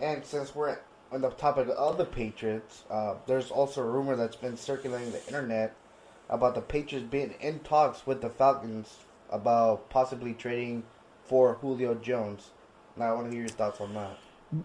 And 0.00 0.22
since 0.24 0.54
we're 0.54 0.78
on 1.10 1.22
the 1.22 1.30
topic 1.30 1.68
of 1.74 1.96
the 1.96 2.04
Patriots, 2.04 2.84
uh, 2.90 3.14
there's 3.26 3.50
also 3.50 3.80
a 3.80 3.84
rumor 3.86 4.16
that's 4.16 4.36
been 4.36 4.58
circulating 4.58 5.12
the 5.12 5.26
internet 5.26 5.74
about 6.28 6.54
the 6.54 6.60
Patriots 6.60 7.08
being 7.10 7.34
in 7.40 7.60
talks 7.60 8.06
with 8.06 8.20
the 8.20 8.28
Falcons 8.28 8.98
about 9.30 9.88
possibly 9.88 10.34
trading 10.34 10.82
for 11.24 11.54
Julio 11.54 11.94
Jones. 11.94 12.50
Now, 12.98 13.06
I 13.06 13.12
want 13.14 13.28
to 13.28 13.32
hear 13.32 13.40
your 13.40 13.48
thoughts 13.48 13.80
on 13.80 13.94
that. 13.94 14.18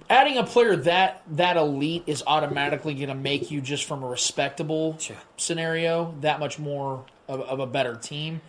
Adding 0.10 0.38
a 0.38 0.44
player 0.46 0.78
that 0.78 1.24
that 1.32 1.58
elite 1.58 2.04
is 2.08 2.24
automatically 2.26 2.94
going 2.94 3.10
to 3.10 3.16
make 3.16 3.52
you 3.52 3.60
just 3.60 3.84
from 3.84 4.02
a 4.02 4.08
respectable 4.08 4.98
scenario 5.36 6.16
that 6.22 6.40
much 6.40 6.58
more 6.58 7.06
of, 7.28 7.42
of 7.42 7.60
a 7.60 7.68
better 7.68 7.96
team. 7.96 8.40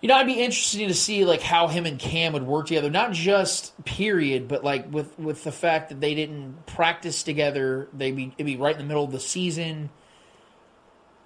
You 0.00 0.08
know, 0.08 0.14
I'd 0.14 0.26
be 0.26 0.40
interested 0.40 0.86
to 0.86 0.94
see 0.94 1.24
like 1.24 1.42
how 1.42 1.66
him 1.66 1.86
and 1.86 1.98
Cam 1.98 2.32
would 2.34 2.46
work 2.46 2.68
together. 2.68 2.88
Not 2.88 3.12
just 3.12 3.84
period, 3.84 4.46
but 4.46 4.62
like 4.62 4.92
with 4.92 5.18
with 5.18 5.42
the 5.42 5.52
fact 5.52 5.88
that 5.88 6.00
they 6.00 6.14
didn't 6.14 6.66
practice 6.66 7.24
together. 7.24 7.88
They'd 7.92 8.14
be 8.14 8.32
it'd 8.38 8.46
be 8.46 8.56
right 8.56 8.74
in 8.74 8.78
the 8.78 8.86
middle 8.86 9.04
of 9.04 9.10
the 9.10 9.20
season. 9.20 9.90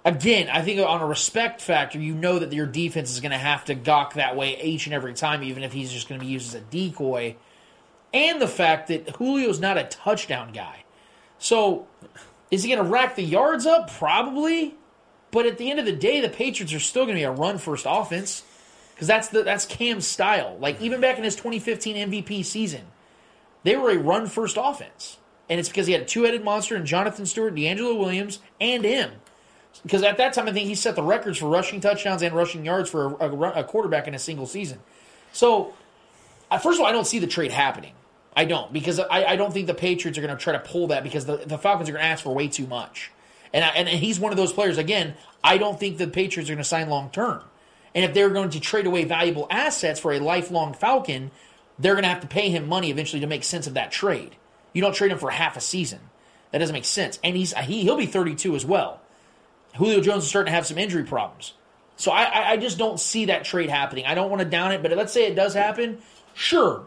Again, 0.03 0.49
I 0.49 0.61
think 0.61 0.79
on 0.79 1.01
a 1.01 1.05
respect 1.05 1.61
factor, 1.61 1.99
you 1.99 2.15
know 2.15 2.39
that 2.39 2.51
your 2.51 2.67
defense 2.67 3.11
is 3.11 3.21
going 3.21 3.31
to 3.31 3.37
have 3.37 3.65
to 3.65 3.75
gawk 3.75 4.15
that 4.15 4.35
way 4.35 4.59
each 4.61 4.85
and 4.87 4.93
every 4.93 5.13
time, 5.13 5.43
even 5.43 5.63
if 5.63 5.71
he's 5.71 5.91
just 5.91 6.09
going 6.09 6.19
to 6.19 6.25
be 6.25 6.31
used 6.31 6.49
as 6.49 6.61
a 6.61 6.65
decoy. 6.65 7.35
And 8.15 8.41
the 8.41 8.47
fact 8.47 8.87
that 8.87 9.17
Julio's 9.17 9.59
not 9.59 9.77
a 9.77 9.83
touchdown 9.83 10.53
guy. 10.53 10.85
So, 11.37 11.85
is 12.49 12.63
he 12.63 12.73
going 12.73 12.83
to 12.83 12.89
rack 12.89 13.15
the 13.15 13.23
yards 13.23 13.65
up? 13.65 13.91
Probably. 13.91 14.73
But 15.31 15.45
at 15.45 15.57
the 15.57 15.69
end 15.69 15.79
of 15.79 15.85
the 15.85 15.91
day, 15.91 16.21
the 16.21 16.29
Patriots 16.29 16.73
are 16.73 16.79
still 16.79 17.03
going 17.03 17.15
to 17.15 17.19
be 17.19 17.25
a 17.25 17.31
run 17.31 17.57
first 17.57 17.85
offense 17.87 18.43
because 18.93 19.07
that's 19.07 19.27
the 19.27 19.43
that's 19.43 19.65
Cam's 19.65 20.07
style. 20.07 20.57
Like 20.61 20.81
even 20.81 21.01
back 21.01 21.17
in 21.17 21.25
his 21.25 21.35
2015 21.35 22.09
MVP 22.09 22.45
season, 22.45 22.83
they 23.63 23.75
were 23.75 23.89
a 23.89 23.97
run 23.97 24.27
first 24.27 24.57
offense, 24.57 25.17
and 25.49 25.59
it's 25.59 25.67
because 25.67 25.87
he 25.87 25.91
had 25.91 26.03
a 26.03 26.05
two 26.05 26.23
headed 26.23 26.41
monster 26.41 26.77
in 26.77 26.85
Jonathan 26.85 27.25
Stewart, 27.25 27.53
DeAngelo 27.53 27.99
Williams, 27.99 28.39
and 28.61 28.85
him. 28.85 29.11
Because 29.83 30.03
at 30.03 30.15
that 30.17 30.31
time, 30.31 30.47
I 30.47 30.53
think 30.53 30.69
he 30.69 30.75
set 30.75 30.95
the 30.95 31.03
records 31.03 31.39
for 31.39 31.49
rushing 31.49 31.81
touchdowns 31.81 32.21
and 32.21 32.33
rushing 32.33 32.63
yards 32.63 32.89
for 32.89 33.15
a, 33.15 33.29
a, 33.29 33.51
a 33.59 33.63
quarterback 33.65 34.07
in 34.07 34.15
a 34.15 34.19
single 34.19 34.45
season. 34.45 34.79
So, 35.33 35.73
first 36.49 36.79
of 36.79 36.79
all, 36.79 36.85
I 36.85 36.93
don't 36.93 37.05
see 37.05 37.19
the 37.19 37.27
trade 37.27 37.51
happening. 37.51 37.91
I 38.35 38.45
don't 38.45 38.71
because 38.73 38.99
I, 38.99 39.23
I 39.23 39.35
don't 39.35 39.53
think 39.53 39.67
the 39.67 39.73
Patriots 39.73 40.17
are 40.17 40.21
going 40.21 40.35
to 40.35 40.41
try 40.41 40.53
to 40.53 40.59
pull 40.59 40.87
that 40.87 41.03
because 41.03 41.25
the, 41.25 41.37
the 41.37 41.57
Falcons 41.57 41.89
are 41.89 41.93
going 41.93 42.03
to 42.03 42.07
ask 42.07 42.23
for 42.23 42.33
way 42.33 42.47
too 42.47 42.67
much. 42.67 43.11
And, 43.53 43.63
I, 43.63 43.69
and 43.69 43.87
and 43.87 43.99
he's 43.99 44.19
one 44.19 44.33
of 44.33 44.37
those 44.37 44.51
players. 44.51 44.77
Again, 44.77 45.15
I 45.43 45.57
don't 45.57 45.79
think 45.79 45.97
the 45.97 46.07
Patriots 46.07 46.49
are 46.49 46.53
going 46.53 46.63
to 46.63 46.67
sign 46.67 46.89
long 46.89 47.09
term. 47.09 47.41
And 47.93 48.03
if 48.03 48.13
they're 48.13 48.29
going 48.29 48.49
to 48.49 48.59
trade 48.59 48.87
away 48.87 49.05
valuable 49.05 49.47
assets 49.49 50.01
for 50.01 50.11
a 50.11 50.19
lifelong 50.19 50.73
Falcon, 50.73 51.31
they're 51.79 51.93
going 51.93 52.03
to 52.03 52.09
have 52.09 52.21
to 52.21 52.27
pay 52.27 52.49
him 52.49 52.67
money 52.67 52.91
eventually 52.91 53.21
to 53.21 53.27
make 53.27 53.45
sense 53.45 53.67
of 53.67 53.75
that 53.75 53.91
trade. 53.91 54.35
You 54.73 54.81
don't 54.81 54.93
trade 54.93 55.11
him 55.11 55.17
for 55.17 55.29
half 55.29 55.55
a 55.55 55.61
season. 55.61 55.99
That 56.51 56.59
doesn't 56.59 56.73
make 56.73 56.85
sense. 56.85 57.19
And 57.23 57.37
he's 57.37 57.53
he 57.53 57.83
he'll 57.83 57.97
be 57.97 58.05
32 58.05 58.55
as 58.55 58.65
well. 58.65 58.99
Julio 59.77 60.01
Jones 60.01 60.23
is 60.23 60.29
starting 60.29 60.51
to 60.51 60.55
have 60.55 60.65
some 60.65 60.77
injury 60.77 61.03
problems. 61.03 61.53
So 61.97 62.11
I, 62.11 62.23
I, 62.23 62.51
I 62.51 62.57
just 62.57 62.77
don't 62.77 62.99
see 62.99 63.25
that 63.25 63.45
trade 63.45 63.69
happening. 63.69 64.05
I 64.05 64.15
don't 64.15 64.29
want 64.29 64.41
to 64.41 64.47
down 64.47 64.71
it, 64.73 64.81
but 64.81 64.95
let's 64.95 65.13
say 65.13 65.27
it 65.27 65.35
does 65.35 65.53
happen. 65.53 65.99
Sure, 66.33 66.85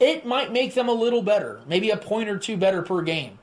it 0.00 0.24
might 0.26 0.52
make 0.52 0.74
them 0.74 0.88
a 0.88 0.92
little 0.92 1.22
better, 1.22 1.60
maybe 1.66 1.90
a 1.90 1.96
point 1.96 2.28
or 2.28 2.38
two 2.38 2.56
better 2.56 2.82
per 2.82 3.02
game. 3.02 3.38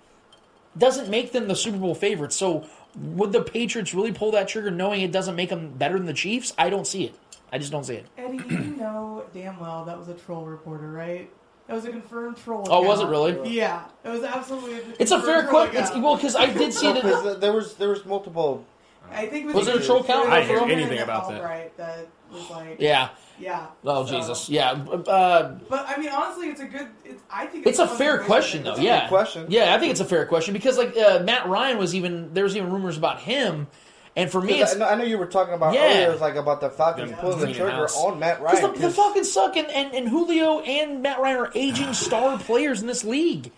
Doesn't 0.78 1.10
make 1.10 1.32
them 1.32 1.48
the 1.48 1.56
Super 1.56 1.78
Bowl 1.78 1.96
favorites. 1.96 2.36
So 2.36 2.66
would 2.98 3.32
the 3.32 3.42
Patriots 3.42 3.94
really 3.94 4.12
pull 4.12 4.32
that 4.32 4.48
trigger 4.48 4.72
knowing 4.72 5.02
it 5.02 5.12
doesn't 5.12 5.36
make 5.36 5.50
them 5.50 5.70
better 5.72 5.98
than 5.98 6.06
the 6.06 6.14
Chiefs? 6.14 6.54
I 6.58 6.70
don't 6.70 6.86
see 6.88 7.06
it. 7.06 7.16
I 7.52 7.58
just 7.58 7.72
don't 7.72 7.86
see 7.86 7.96
it. 7.96 8.06
Eddie, 8.18 8.38
you 8.50 8.58
know 8.80 9.24
damn 9.34 9.60
well 9.60 9.86
that 9.86 9.98
was 9.98 10.10
a 10.10 10.14
troll 10.14 10.46
reporter, 10.46 10.92
right? 10.92 11.30
That 11.68 11.74
was 11.76 11.86
a 11.86 11.90
confirmed 11.90 12.38
troll. 12.38 12.68
Oh, 12.70 12.82
was 12.84 13.00
it 13.00 13.04
account. 13.04 13.12
really? 13.40 13.50
Yeah, 13.56 13.86
it 14.04 14.10
was 14.10 14.24
absolutely. 14.24 14.76
A 14.76 14.82
It's 15.00 15.12
a 15.12 15.22
fair 15.22 15.44
confirmed 15.44 15.72
question. 15.72 16.02
Well, 16.02 16.16
because 16.16 16.36
I 16.36 16.46
did 16.48 16.74
see 16.74 16.92
No, 16.92 17.00
it. 17.00 17.02
'cause 17.04 17.26
uh, 17.26 17.34
there 17.36 17.54
was 17.54 17.74
there 17.76 17.90
was 17.90 18.06
multiple. 18.06 18.66
I 19.12 19.28
think 19.28 19.54
Was 19.54 19.68
it 19.68 19.76
a 19.76 19.86
troll 19.86 20.04
count? 20.04 20.30
I 20.30 20.42
didn't 20.42 20.68
hear 20.68 20.78
anything 20.78 21.00
about 21.00 21.30
that. 21.30 21.42
Right, 21.44 21.76
that 21.78 22.08
was 22.32 22.50
like, 22.50 22.78
Yeah. 22.80 23.10
Yeah. 23.40 23.68
Oh 23.84 24.06
So- 24.06 24.16
Jesus. 24.18 24.50
Yeah. 24.50 24.72
Uh, 24.72 25.58
But 25.70 25.86
I 25.88 25.98
mean, 25.98 26.10
honestly, 26.10 26.48
it's 26.48 26.62
a 26.62 26.66
good. 26.66 26.88
It's, 27.04 27.22
I 27.32 27.46
think 27.46 27.66
it's 27.68 27.80
a 27.80 27.88
fair 27.88 28.20
question 28.24 28.64
though. 28.64 28.72
It's 28.72 28.80
a 28.80 28.84
Yeah. 28.84 29.02
good 29.02 29.10
question. 29.10 29.46
Yeah, 29.50 29.76
I 29.76 29.80
think 29.80 29.92
it's 29.92 30.00
a 30.02 30.06
fair 30.06 30.26
question 30.26 30.54
because 30.54 30.78
like 30.78 30.96
uh, 30.98 31.20
Matt 31.24 31.48
Ryan 31.48 31.78
was 31.78 31.96
even 31.96 32.34
there 32.34 32.44
was 32.44 32.56
even 32.56 32.72
rumors 32.72 32.98
about 32.98 33.20
him, 33.20 33.68
and 34.16 34.30
for 34.32 34.42
me, 34.42 34.62
it's 34.62 34.76
I, 34.76 34.80
know- 34.80 34.88
I 34.88 34.96
know 34.96 35.04
you 35.04 35.18
were 35.18 35.26
talking 35.26 35.54
about 35.54 35.74
Yeah. 35.74 35.82
earlier. 35.86 36.12
Was 36.12 36.22
like 36.22 36.36
about 36.36 36.62
the 36.62 36.70
Falcons 36.70 37.12
Them 37.12 37.20
pulling 37.20 37.40
the 37.40 37.54
trigger 37.54 37.88
on 37.88 38.20
Matt 38.20 38.42
Ryan. 38.42 38.56
Because 38.56 38.62
Ryan. 38.64 38.74
the, 38.74 38.80
the 38.80 38.86
'cause- 38.88 38.96
Falcons 38.96 39.32
suck, 39.32 39.58
and, 39.58 39.68
and, 39.70 39.94
and 39.94 40.08
Julio 40.10 40.60
and 40.62 41.02
Matt 41.02 41.20
Ryan 41.20 41.38
are 41.38 41.52
aging 41.56 41.94
star 42.08 42.38
players 42.38 42.82
in 42.82 42.88
this 42.88 43.04
league. 43.04 43.52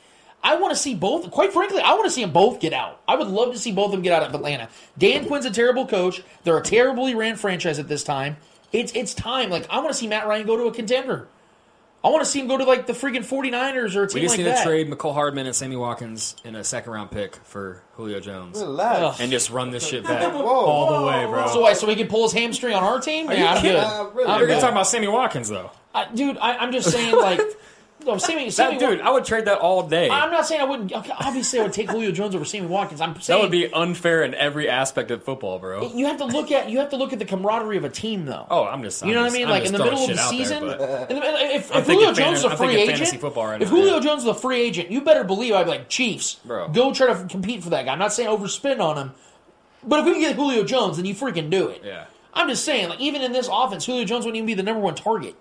I 0.44 0.56
want 0.58 0.72
to 0.72 0.80
see 0.80 0.94
both. 0.94 1.30
Quite 1.32 1.52
frankly, 1.52 1.82
I 1.82 1.94
want 1.94 2.06
to 2.06 2.12
see 2.12 2.22
them 2.22 2.32
both 2.32 2.60
get 2.60 2.72
out. 2.72 3.02
I 3.08 3.16
would 3.16 3.28
love 3.28 3.54
to 3.54 3.60
see 3.60 3.72
both 3.72 3.88
of 3.88 3.92
them 3.94 4.02
get 4.04 4.14
out 4.14 4.22
of 4.24 4.36
Atlanta. 4.36 4.70
Dan 4.98 5.26
Quinn's 5.26 5.46
a 5.46 5.52
terrible 5.52 5.88
coach. 5.88 6.22
They're 6.44 6.58
a 6.58 6.62
terribly 6.64 7.16
ran 7.16 7.36
franchise 7.38 7.80
at 7.80 7.88
this 7.88 8.04
time. 8.04 8.38
It's 8.74 8.92
it's 8.94 9.14
time. 9.14 9.50
Like 9.50 9.68
I 9.70 9.78
want 9.78 9.90
to 9.90 9.94
see 9.94 10.08
Matt 10.08 10.28
Ryan 10.28 10.46
go 10.46 10.58
to 10.58 10.64
a 10.64 10.74
contender. 10.74 11.28
I 12.04 12.10
want 12.10 12.24
to 12.24 12.30
see 12.30 12.40
him 12.40 12.48
go 12.48 12.58
to 12.58 12.64
like 12.64 12.86
the 12.86 12.94
freaking 12.94 13.26
49ers 13.26 13.96
or 13.96 14.04
a 14.04 14.08
team 14.08 14.14
We 14.14 14.20
team 14.22 14.22
just 14.22 14.32
like 14.34 14.38
need 14.38 14.44
that. 14.46 14.58
to 14.60 14.64
trade 14.64 14.88
Mecole 14.90 15.14
Hardman 15.14 15.46
and 15.48 15.56
Sammy 15.56 15.76
Watkins 15.76 16.36
in 16.46 16.56
a 16.56 16.64
second 16.64 16.94
round 16.94 17.12
pick 17.12 17.36
for 17.38 17.82
Julio 17.96 18.20
Jones. 18.20 18.60
Relax. 18.62 19.20
And 19.20 19.32
just 19.32 19.50
run 19.50 19.72
this 19.72 19.86
shit 19.86 20.04
back 20.04 20.32
Whoa. 20.32 20.46
all 20.46 21.02
the 21.02 21.08
way, 21.08 21.26
bro. 21.26 21.48
So 21.48 21.62
why? 21.62 21.74
So 21.74 21.88
he 21.88 21.96
can 21.96 22.08
pull 22.08 22.24
his 22.24 22.34
hamstring 22.34 22.76
on 22.76 22.84
our 22.84 23.00
team? 23.00 23.28
Are 23.30 23.34
you 23.34 23.44
yeah, 23.44 23.54
I'm 23.56 23.62
kidding? 23.62 23.82
good. 23.82 23.84
Uh, 23.84 24.10
really? 24.14 24.30
I'm 24.30 24.40
You're 24.40 24.48
good. 24.48 24.60
talking 24.60 24.70
about 24.76 24.88
Sammy 24.88 25.08
Watkins 25.08 25.50
though. 25.50 25.72
I, 25.94 26.08
dude, 26.14 26.38
I, 26.38 26.58
I'm 26.58 26.72
just 26.72 26.92
saying 26.92 27.16
like, 27.20 27.42
no, 28.08 28.18
Sammy, 28.18 28.50
Sammy 28.50 28.78
That 28.78 28.90
dude, 28.90 29.02
I 29.02 29.12
would 29.12 29.26
trade 29.26 29.46
that 29.46 29.60
all 29.60 29.88
day. 29.88 30.10
I'm 30.10 30.32
not 30.32 30.48
saying 30.48 30.62
I 30.62 30.64
wouldn't. 30.64 30.94
Obviously, 30.94 31.60
I 31.60 31.64
would 31.64 31.74
take 31.74 31.90
Julio 31.90 32.12
Jones 32.12 32.34
over 32.36 32.46
Sammy 32.46 32.68
Watkins. 32.68 33.02
I'm 33.02 33.14
That 33.14 33.24
saying 33.24 33.42
would 33.42 33.52
be 33.52 33.72
unfair 33.72 34.24
in 34.24 34.34
every 34.34 34.70
aspect 34.70 35.12
of 35.12 35.24
football, 35.24 35.60
bro. 35.60 35.92
You 35.94 36.06
have 36.08 36.18
to 36.18 36.26
look 36.26 36.52
at 36.52 36.70
you 36.70 36.80
have 36.80 36.90
to 36.90 36.98
look 36.98 37.14
at 37.14 37.20
the 37.20 37.26
camaraderie 37.26 37.78
of 37.78 37.84
a 37.84 37.90
team, 37.90 38.26
though. 38.26 38.48
Oh, 38.50 38.64
I'm 38.64 38.84
just. 38.84 39.00
Saying. 39.00 39.10
You 39.10 39.16
know 39.16 39.24
what 39.24 39.32
I 39.32 39.34
mean? 39.34 39.44
I'm 39.46 39.50
like 39.52 39.66
in 39.66 39.74
the 39.74 39.80
middle 39.80 40.04
of 40.04 40.10
the 40.10 40.18
season, 40.18 40.68
there, 40.68 40.78
the- 40.78 41.56
if, 41.56 41.76
if 41.76 41.86
Julio 41.86 42.14
Jones 42.14 42.40
is 42.40 42.46
a 42.46 42.58
free 42.58 42.76
agent, 42.76 43.24
right 43.36 43.62
if 43.62 43.70
now, 43.70 43.76
Julio 43.76 43.96
yeah. 43.96 44.00
Jones 44.00 44.24
is 44.24 44.28
a 44.30 44.34
free 44.34 44.62
agent, 44.62 44.90
you 44.92 45.02
better 45.02 45.24
believe 45.24 45.54
I'd 45.54 45.64
be 45.66 45.72
like 45.72 45.90
Chiefs, 45.90 46.36
Bro. 46.46 46.70
Go 46.70 46.94
try 46.94 47.14
to 47.14 47.28
compete 47.28 47.64
for 47.64 47.70
that 47.72 47.86
guy. 47.86 47.92
I'm 47.94 48.00
not 48.00 48.14
saying 48.14 48.30
overspend 48.30 48.80
on 48.80 48.98
him, 48.98 49.12
but 49.84 50.00
if 50.00 50.06
we 50.06 50.14
can 50.14 50.22
get 50.22 50.36
Julio 50.36 50.64
Jones, 50.64 50.98
then 50.98 51.06
you 51.06 51.14
freaking 51.16 51.50
do 51.50 51.68
it. 51.68 51.82
Yeah. 51.84 52.06
I'm 52.34 52.48
just 52.48 52.64
saying, 52.66 52.90
like 52.90 53.00
even 53.00 53.22
in 53.22 53.32
this 53.32 53.50
offense, 53.52 53.86
Julio 53.86 54.06
Jones 54.06 54.26
wouldn't 54.26 54.38
even 54.38 54.46
be 54.46 54.54
the 54.54 54.64
number 54.64 54.80
one 54.82 54.96
target. 54.96 55.36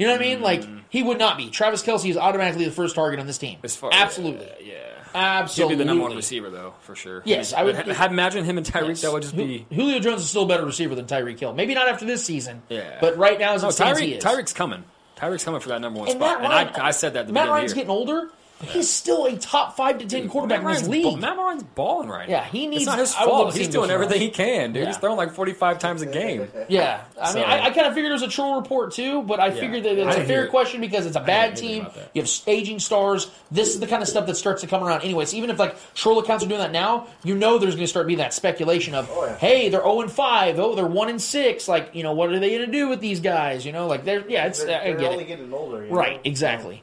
You 0.00 0.06
know 0.06 0.12
what 0.14 0.22
I 0.22 0.24
mean? 0.24 0.40
Like 0.40 0.62
mm-hmm. 0.62 0.78
he 0.88 1.02
would 1.02 1.18
not 1.18 1.36
be. 1.36 1.50
Travis 1.50 1.82
Kelce 1.82 2.08
is 2.08 2.16
automatically 2.16 2.64
the 2.64 2.70
first 2.70 2.94
target 2.94 3.20
on 3.20 3.26
this 3.26 3.36
team. 3.38 3.58
As 3.62 3.76
far, 3.76 3.90
Absolutely, 3.92 4.46
yeah, 4.62 4.74
He'd 5.12 5.18
absolutely. 5.18 5.74
be 5.76 5.78
the 5.78 5.84
number 5.84 6.04
one 6.04 6.16
receiver 6.16 6.48
though, 6.48 6.72
for 6.80 6.96
sure. 6.96 7.22
Yes, 7.26 7.50
He'd- 7.50 7.60
I 7.60 7.64
would- 7.64 7.76
ha- 7.76 8.06
imagine 8.06 8.44
him 8.44 8.56
and 8.56 8.66
Tyreek. 8.66 8.88
Yes. 8.88 9.02
That 9.02 9.12
would 9.12 9.22
just 9.22 9.36
be. 9.36 9.66
Julio 9.70 9.98
Jones 9.98 10.22
is 10.22 10.30
still 10.30 10.44
a 10.44 10.46
better 10.46 10.64
receiver 10.64 10.94
than 10.94 11.04
Tyreek 11.04 11.38
Hill. 11.38 11.52
Maybe 11.52 11.74
not 11.74 11.86
after 11.88 12.06
this 12.06 12.24
season. 12.24 12.62
Yeah. 12.70 12.96
But 13.00 13.18
right 13.18 13.38
now, 13.38 13.52
as 13.54 13.62
it 13.62 13.66
No, 13.66 13.72
Tyreek. 13.72 14.16
is. 14.16 14.24
Tyreek's 14.24 14.52
coming. 14.54 14.84
Tyreek's 15.16 15.44
coming 15.44 15.60
for 15.60 15.68
that 15.68 15.82
number 15.82 15.98
one 16.00 16.08
and 16.08 16.16
spot. 16.18 16.40
Matt 16.40 16.50
and 16.50 16.70
Ryan, 16.70 16.80
I, 16.80 16.88
I 16.88 16.90
said 16.92 17.12
that 17.12 17.20
at 17.20 17.26
the 17.26 17.32
Matt 17.34 17.48
Ryan's 17.48 17.72
of 17.72 17.74
the 17.76 17.80
year. 17.80 17.86
getting 17.86 17.98
older. 17.98 18.30
But 18.60 18.68
He's 18.68 18.88
still 18.90 19.24
a 19.26 19.36
top 19.36 19.76
five 19.76 19.98
to 19.98 20.06
ten 20.06 20.28
quarterback 20.28 20.62
Matt 20.62 20.76
in 20.76 20.82
this 20.82 20.82
Ryan's 20.82 20.88
league. 20.88 21.02
ball- 21.04 21.16
Matt 21.16 21.36
Ryan's 21.38 21.62
balling 21.62 22.08
right 22.08 22.28
now. 22.28 22.34
Yeah, 22.36 22.44
he 22.44 22.66
needs- 22.66 22.82
It's 22.82 22.86
not 22.86 22.98
his 22.98 23.14
I 23.16 23.24
would 23.24 23.30
love 23.32 23.40
fault. 23.44 23.56
He's 23.56 23.68
doing 23.68 23.90
everything 23.90 24.18
somewhere 24.20 24.28
he 24.28 24.30
can, 24.60 24.72
dude. 24.72 24.82
Yeah. 24.82 24.86
He's 24.88 24.96
throwing 24.98 25.16
like 25.16 25.32
45 25.32 25.78
times 25.78 26.02
a 26.02 26.06
game. 26.06 26.48
Yeah, 26.68 27.00
I 27.20 27.24
mean, 27.34 27.42
So- 27.42 27.48
I, 27.48 27.64
I 27.64 27.70
kind 27.70 27.86
of 27.86 27.94
figured 27.94 28.10
it 28.10 28.14
was 28.14 28.22
a 28.22 28.28
troll 28.28 28.56
report 28.60 28.92
too, 28.92 29.22
but 29.22 29.40
I 29.40 29.46
Yeah. 29.48 29.54
figured 29.54 29.82
that 29.84 29.98
it's 29.98 30.16
a 30.16 30.24
fair 30.24 30.44
it. 30.44 30.50
question 30.50 30.80
because 30.80 31.06
it's 31.06 31.16
a 31.16 31.20
bad 31.20 31.56
team. 31.56 31.86
You 32.14 32.22
have 32.22 32.30
aging 32.46 32.78
stars. 32.78 33.30
This 33.50 33.68
is 33.74 33.80
the 33.80 33.86
kind 33.86 34.02
of 34.02 34.08
stuff 34.08 34.26
that 34.26 34.36
starts 34.36 34.60
to 34.60 34.66
come 34.68 34.84
around 34.84 35.02
anyways. 35.02 35.34
Even 35.34 35.50
if 35.50 35.58
like 35.58 35.74
troll 35.94 36.18
accounts 36.18 36.44
are 36.44 36.48
doing 36.48 36.60
that 36.60 36.70
now, 36.72 37.06
you 37.24 37.34
know 37.34 37.58
there's 37.58 37.74
going 37.74 37.84
to 37.84 37.88
start 37.90 38.06
being 38.06 38.18
that 38.18 38.34
speculation 38.34 38.94
of, 38.94 39.10
Oh, 39.12 39.24
yeah. 39.24 39.36
hey, 39.38 39.68
they're 39.70 39.80
zero 39.80 40.00
and 40.02 40.12
five. 40.12 40.58
Oh, 40.60 40.74
they're 40.74 40.86
one 40.86 41.08
and 41.08 41.20
six. 41.20 41.66
Like, 41.66 41.94
you 41.94 42.02
know, 42.02 42.12
what 42.12 42.30
are 42.30 42.38
they 42.38 42.50
going 42.50 42.66
to 42.66 42.70
do 42.72 42.88
with 42.88 43.00
these 43.00 43.20
guys? 43.20 43.64
You 43.64 43.72
know, 43.72 43.86
like 43.86 44.04
they're 44.04 44.28
yeah, 44.28 44.46
it's 44.46 44.62
They're, 44.62 44.80
I 44.80 44.84
they're 44.84 44.96
get 44.98 45.12
only 45.12 45.24
it. 45.24 45.26
getting 45.28 45.52
older. 45.52 45.84
you 45.84 45.90
Right, 45.92 46.16
know? 46.16 46.20
exactly. 46.24 46.82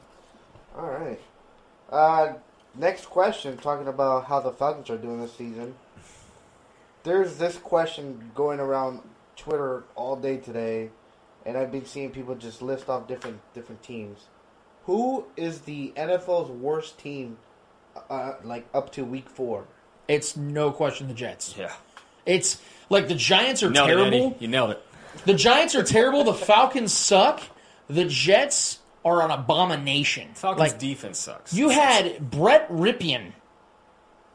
All 0.77 0.85
right. 0.87 1.19
Uh, 1.89 2.33
next 2.75 3.05
question, 3.05 3.57
talking 3.57 3.87
about 3.87 4.25
how 4.25 4.39
the 4.39 4.51
Falcons 4.51 4.89
are 4.89 4.97
doing 4.97 5.21
this 5.21 5.33
season. 5.33 5.75
There's 7.03 7.37
this 7.37 7.57
question 7.57 8.31
going 8.35 8.59
around 8.59 9.01
Twitter 9.35 9.83
all 9.95 10.15
day 10.15 10.37
today, 10.37 10.89
and 11.45 11.57
I've 11.57 11.71
been 11.71 11.85
seeing 11.85 12.11
people 12.11 12.35
just 12.35 12.61
list 12.61 12.89
off 12.89 13.07
different 13.07 13.39
different 13.53 13.81
teams. 13.81 14.25
Who 14.85 15.25
is 15.37 15.61
the 15.61 15.93
NFL's 15.95 16.49
worst 16.49 16.97
team, 16.97 17.37
uh, 18.09 18.33
like 18.43 18.65
up 18.73 18.91
to 18.93 19.05
week 19.05 19.29
four? 19.29 19.65
It's 20.07 20.35
no 20.35 20.71
question 20.71 21.07
the 21.07 21.13
Jets. 21.13 21.55
Yeah. 21.57 21.73
It's 22.25 22.61
like 22.89 23.07
the 23.07 23.15
Giants 23.15 23.63
are 23.63 23.69
Nailed 23.69 23.87
terrible. 23.87 24.07
Eddie. 24.07 24.35
You 24.39 24.47
nailed 24.49 24.71
it. 24.71 24.83
The 25.25 25.33
Giants 25.33 25.75
are 25.75 25.83
terrible. 25.83 26.23
The 26.25 26.33
Falcons 26.33 26.93
suck. 26.93 27.41
The 27.89 28.05
Jets 28.05 28.79
are 29.07 29.21
an 29.23 29.31
abomination. 29.31 30.29
Falcons' 30.33 30.59
like 30.59 30.79
defense 30.79 31.19
sucks. 31.19 31.53
you 31.53 31.69
had 31.69 32.29
Brett 32.29 32.69
Rypien, 32.69 33.31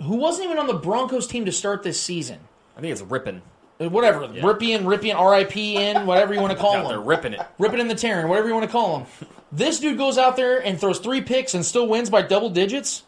who 0.03 0.17
wasn't 0.17 0.47
even 0.47 0.59
on 0.59 0.67
the 0.67 0.75
Broncos 0.75 1.27
team 1.27 1.45
to 1.45 1.53
start 1.53 1.83
this 1.83 2.01
season. 2.01 2.39
I 2.77 2.81
think 2.81 2.93
it's 2.93 3.03
ripping. 3.03 3.43
Uh, 3.81 3.89
Whatever, 3.89 4.23
Yeah. 4.33 4.43
Rypien, 4.43 4.83
Rypien, 4.83 5.15
R.I.P.N., 5.17 6.07
whatever 6.07 6.35
you 6.35 6.41
want 6.41 6.53
to 6.53 6.59
call 6.59 6.75
Out 6.77 6.89
They're 6.89 7.01
ripping 7.01 7.33
it. 7.35 7.41
Ripping 7.59 7.81
in 7.81 7.89
the 7.89 7.95
tearing, 7.95 8.29
whatever 8.29 8.49
you 8.49 8.55
want 8.55 8.67
to 8.67 8.73
call 8.73 8.99
him. 9.01 9.07
This 9.51 9.81
dude 9.81 9.99
goes 9.99 10.19
out 10.19 10.37
there 10.37 10.59
and 10.65 10.81
throws 10.81 10.99
three 10.99 11.21
picks 11.21 11.55
and 11.55 11.65
still 11.65 11.87
wins 11.89 12.09
by 12.11 12.23
double 12.23 12.49
digits. 12.51 13.03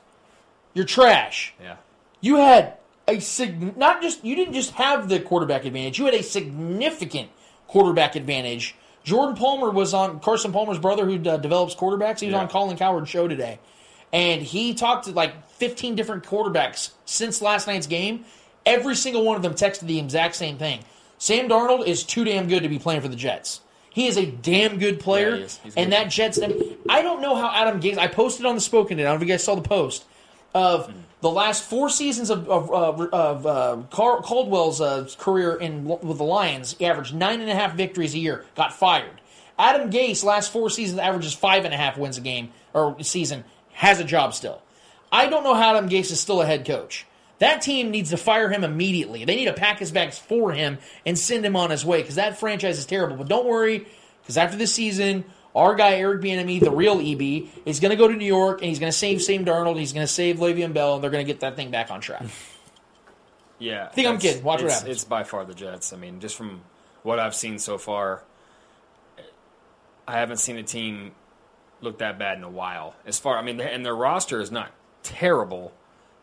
You're 0.74 0.84
trash. 0.84 1.54
Yeah. 1.62 1.76
You 2.20 2.36
had 2.36 2.74
a 3.08 3.20
sig- 3.20 3.76
not 3.76 4.02
just 4.02 4.24
you 4.24 4.34
didn't 4.36 4.54
just 4.54 4.72
have 4.72 5.08
the 5.08 5.20
quarterback 5.20 5.64
advantage. 5.64 5.98
You 5.98 6.04
had 6.06 6.14
a 6.14 6.22
significant 6.22 7.30
quarterback 7.68 8.16
advantage. 8.16 8.74
Jordan 9.04 9.36
Palmer 9.36 9.70
was 9.70 9.94
on 9.94 10.18
Carson 10.20 10.50
Palmer's 10.52 10.78
brother 10.78 11.04
who 11.04 11.14
uh, 11.28 11.36
develops 11.36 11.74
quarterbacks. 11.74 12.20
He 12.20 12.26
was 12.26 12.32
Yeah. 12.32 12.40
on 12.40 12.48
Colin 12.48 12.76
Cowherd's 12.76 13.08
show 13.10 13.28
today, 13.28 13.58
and 14.12 14.42
he 14.42 14.74
talked 14.74 15.04
to 15.04 15.12
like 15.12 15.46
15 15.52 15.94
different 15.94 16.24
quarterbacks 16.24 16.90
since 17.04 17.40
last 17.42 17.66
night's 17.66 17.86
game. 17.86 18.24
Every 18.66 18.96
single 18.96 19.24
one 19.24 19.36
of 19.36 19.42
them 19.42 19.52
texted 19.54 19.80
the 19.86 19.98
exact 19.98 20.34
same 20.36 20.56
thing. 20.56 20.80
Sam 21.18 21.48
Darnold 21.48 21.86
is 21.86 22.02
too 22.02 22.24
damn 22.24 22.48
good 22.48 22.62
to 22.62 22.68
be 22.68 22.78
playing 22.78 23.02
for 23.02 23.08
the 23.08 23.16
Jets. 23.16 23.60
He 23.90 24.06
is 24.08 24.16
a 24.16 24.26
damn 24.26 24.78
good 24.78 24.98
player, 25.00 25.36
Yeah, 25.36 25.46
he. 25.62 25.68
And 25.76 25.90
good. 25.90 25.92
that 25.92 26.08
Jets. 26.10 26.38
I 26.88 27.02
don't 27.02 27.20
know 27.20 27.36
how 27.36 27.50
Adam 27.54 27.80
Gase. 27.80 27.98
I 27.98 28.08
posted 28.08 28.44
on 28.46 28.54
the 28.56 28.60
Spoken. 28.60 28.98
I 28.98 29.02
don't 29.04 29.12
know 29.12 29.16
if 29.16 29.20
you 29.20 29.28
guys 29.28 29.44
saw 29.44 29.54
the 29.54 29.62
post 29.62 30.04
of 30.54 30.92
the 31.20 31.30
last 31.30 31.64
four 31.64 31.88
seasons 31.88 32.30
of 32.30 32.48
of, 32.48 32.70
of 32.70 33.46
uh, 33.46 33.82
Car- 33.90 34.22
Caldwell's 34.22 34.80
uh, 34.80 35.08
career 35.18 35.56
in 35.56 35.84
with 35.84 36.18
the 36.18 36.24
Lions. 36.24 36.76
He 36.78 36.86
averaged 36.86 37.14
nine 37.14 37.40
and 37.40 37.50
a 37.50 37.54
half 37.54 37.74
victories 37.74 38.14
a 38.14 38.18
year. 38.18 38.44
Got 38.54 38.72
fired. 38.72 39.20
Adam 39.58 39.90
Gase 39.90 40.24
last 40.24 40.52
four 40.52 40.70
seasons 40.70 40.98
averages 40.98 41.34
five 41.34 41.64
and 41.64 41.74
a 41.74 41.76
half 41.76 41.96
wins 41.96 42.18
a 42.18 42.20
game 42.20 42.52
or 42.72 42.96
season. 43.02 43.44
Has 43.72 44.00
a 44.00 44.04
job 44.04 44.34
still. 44.34 44.62
I 45.10 45.26
don't 45.26 45.44
know 45.44 45.54
how 45.54 45.76
Adam 45.76 45.88
Gase 45.88 46.10
is 46.12 46.20
still 46.20 46.42
a 46.42 46.46
head 46.46 46.64
coach. 46.64 47.06
That 47.38 47.62
team 47.62 47.90
needs 47.90 48.10
to 48.10 48.16
fire 48.16 48.48
him 48.48 48.62
immediately. 48.62 49.24
They 49.24 49.36
need 49.36 49.46
to 49.46 49.52
pack 49.52 49.78
his 49.78 49.90
bags 49.90 50.18
for 50.18 50.52
him 50.52 50.78
and 51.04 51.18
send 51.18 51.44
him 51.44 51.56
on 51.56 51.70
his 51.70 51.84
way 51.84 52.00
because 52.00 52.14
that 52.14 52.38
franchise 52.38 52.78
is 52.78 52.86
terrible. 52.86 53.16
But 53.16 53.28
don't 53.28 53.46
worry, 53.46 53.86
because 54.22 54.36
after 54.36 54.56
this 54.56 54.72
season, 54.72 55.24
our 55.54 55.74
guy 55.74 55.94
Eric 55.94 56.22
Bieniemy, 56.22 56.60
the 56.60 56.70
real 56.70 57.00
EB, 57.00 57.48
is 57.64 57.80
going 57.80 57.90
to 57.90 57.96
go 57.96 58.08
to 58.08 58.14
New 58.14 58.26
York 58.26 58.60
and 58.60 58.68
he's 58.68 58.78
going 58.78 58.90
to 58.90 58.96
save 58.96 59.22
Sam 59.22 59.44
Darnold. 59.44 59.78
He's 59.78 59.92
going 59.92 60.06
to 60.06 60.12
save 60.12 60.38
Le'Veon 60.38 60.72
Bell, 60.72 60.94
and 60.96 61.02
they're 61.02 61.10
going 61.10 61.24
to 61.24 61.32
get 61.32 61.40
that 61.40 61.56
thing 61.56 61.70
back 61.70 61.90
on 61.90 62.00
track. 62.00 62.24
Yeah. 63.60 63.86
I 63.90 63.94
Think 63.94 64.08
I'm 64.08 64.18
kidding. 64.18 64.42
Watch 64.42 64.62
what 64.62 64.72
happens. 64.72 64.90
It's 64.90 65.04
by 65.04 65.22
far 65.22 65.44
the 65.44 65.54
Jets. 65.54 65.92
I 65.92 65.96
mean, 65.96 66.18
just 66.18 66.36
from 66.36 66.62
what 67.02 67.20
I've 67.20 67.36
seen 67.36 67.58
so 67.58 67.78
far, 67.78 68.24
I 70.06 70.18
haven't 70.18 70.38
seen 70.38 70.58
a 70.58 70.62
team 70.64 71.12
look 71.80 71.98
that 71.98 72.18
bad 72.18 72.36
in 72.36 72.44
a 72.44 72.50
while. 72.50 72.94
As 73.06 73.18
far, 73.18 73.38
I 73.38 73.42
mean, 73.42 73.60
and 73.60 73.86
their 73.86 73.94
roster 73.94 74.40
is 74.40 74.50
not 74.50 74.72
terrible. 75.02 75.72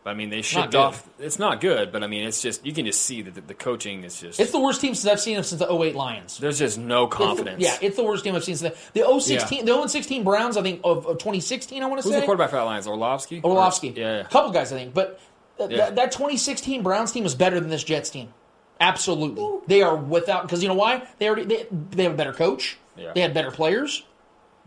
I 0.04 0.14
mean, 0.14 0.30
they 0.30 0.42
shipped 0.42 0.74
off. 0.74 1.08
It's 1.20 1.38
not 1.38 1.60
good, 1.60 1.92
but 1.92 2.02
I 2.02 2.08
mean, 2.08 2.24
it's 2.26 2.42
just 2.42 2.66
you 2.66 2.72
can 2.72 2.86
just 2.86 3.02
see 3.02 3.22
that 3.22 3.34
the, 3.34 3.40
the 3.40 3.54
coaching 3.54 4.02
is 4.02 4.20
just. 4.20 4.40
It's 4.40 4.50
the 4.50 4.58
worst 4.58 4.80
team 4.80 4.94
since 4.96 5.10
I've 5.12 5.20
seen 5.20 5.36
him 5.36 5.44
since 5.44 5.60
the 5.60 5.72
08 5.72 5.94
Lions. 5.94 6.38
there's 6.38 6.58
just 6.58 6.76
no 6.76 7.04
It's 7.04 7.16
the- 7.16 7.24
confidence. 7.24 7.62
yeah, 7.62 7.76
it's 7.80 7.96
the 7.96 8.02
worst 8.02 8.24
team 8.24 8.34
I've 8.34 8.42
seen 8.42 8.56
since 8.56 8.74
the, 8.94 9.02
oh 9.04 9.14
the 9.20 9.20
016, 9.20 9.64
the 9.64 9.86
016 9.88 10.24
Browns. 10.24 10.56
I 10.56 10.62
think 10.62 10.80
of, 10.82 11.06
of 11.06 11.18
2016. 11.18 11.82
I 11.82 11.86
want 11.86 12.00
to 12.00 12.04
Who's 12.04 12.14
say 12.14 12.20
the 12.20 12.26
quarterback 12.26 12.50
for 12.50 12.56
that 12.56 12.62
Lions? 12.62 12.88
Orlovsky. 12.88 13.40
Orlovsky. 13.44 13.90
Or- 13.90 13.98
yeah. 14.00 14.20
A 14.20 14.24
couple 14.24 14.50
guys, 14.50 14.72
I 14.72 14.76
think. 14.78 14.92
But 14.92 15.20
th- 15.58 15.70
Yeah. 15.70 15.76
that, 15.76 15.94
that 15.96 16.12
2016 16.12 16.82
Browns 16.82 17.12
team 17.12 17.22
was 17.22 17.36
better 17.36 17.60
than 17.60 17.70
this 17.70 17.84
Jets 17.84 18.10
team. 18.10 18.34
Absolutely. 18.80 19.60
They 19.68 19.82
are 19.82 19.94
without, 19.94 20.42
because 20.42 20.62
you 20.62 20.68
know 20.68 20.74
why? 20.74 21.06
They 21.18 21.26
already 21.28 21.44
they, 21.44 21.66
they 21.92 22.02
have 22.02 22.12
a 22.14 22.16
better 22.16 22.32
coach. 22.32 22.76
Yeah. 22.96 23.12
They 23.14 23.20
had 23.20 23.32
better 23.34 23.52
players. 23.52 24.02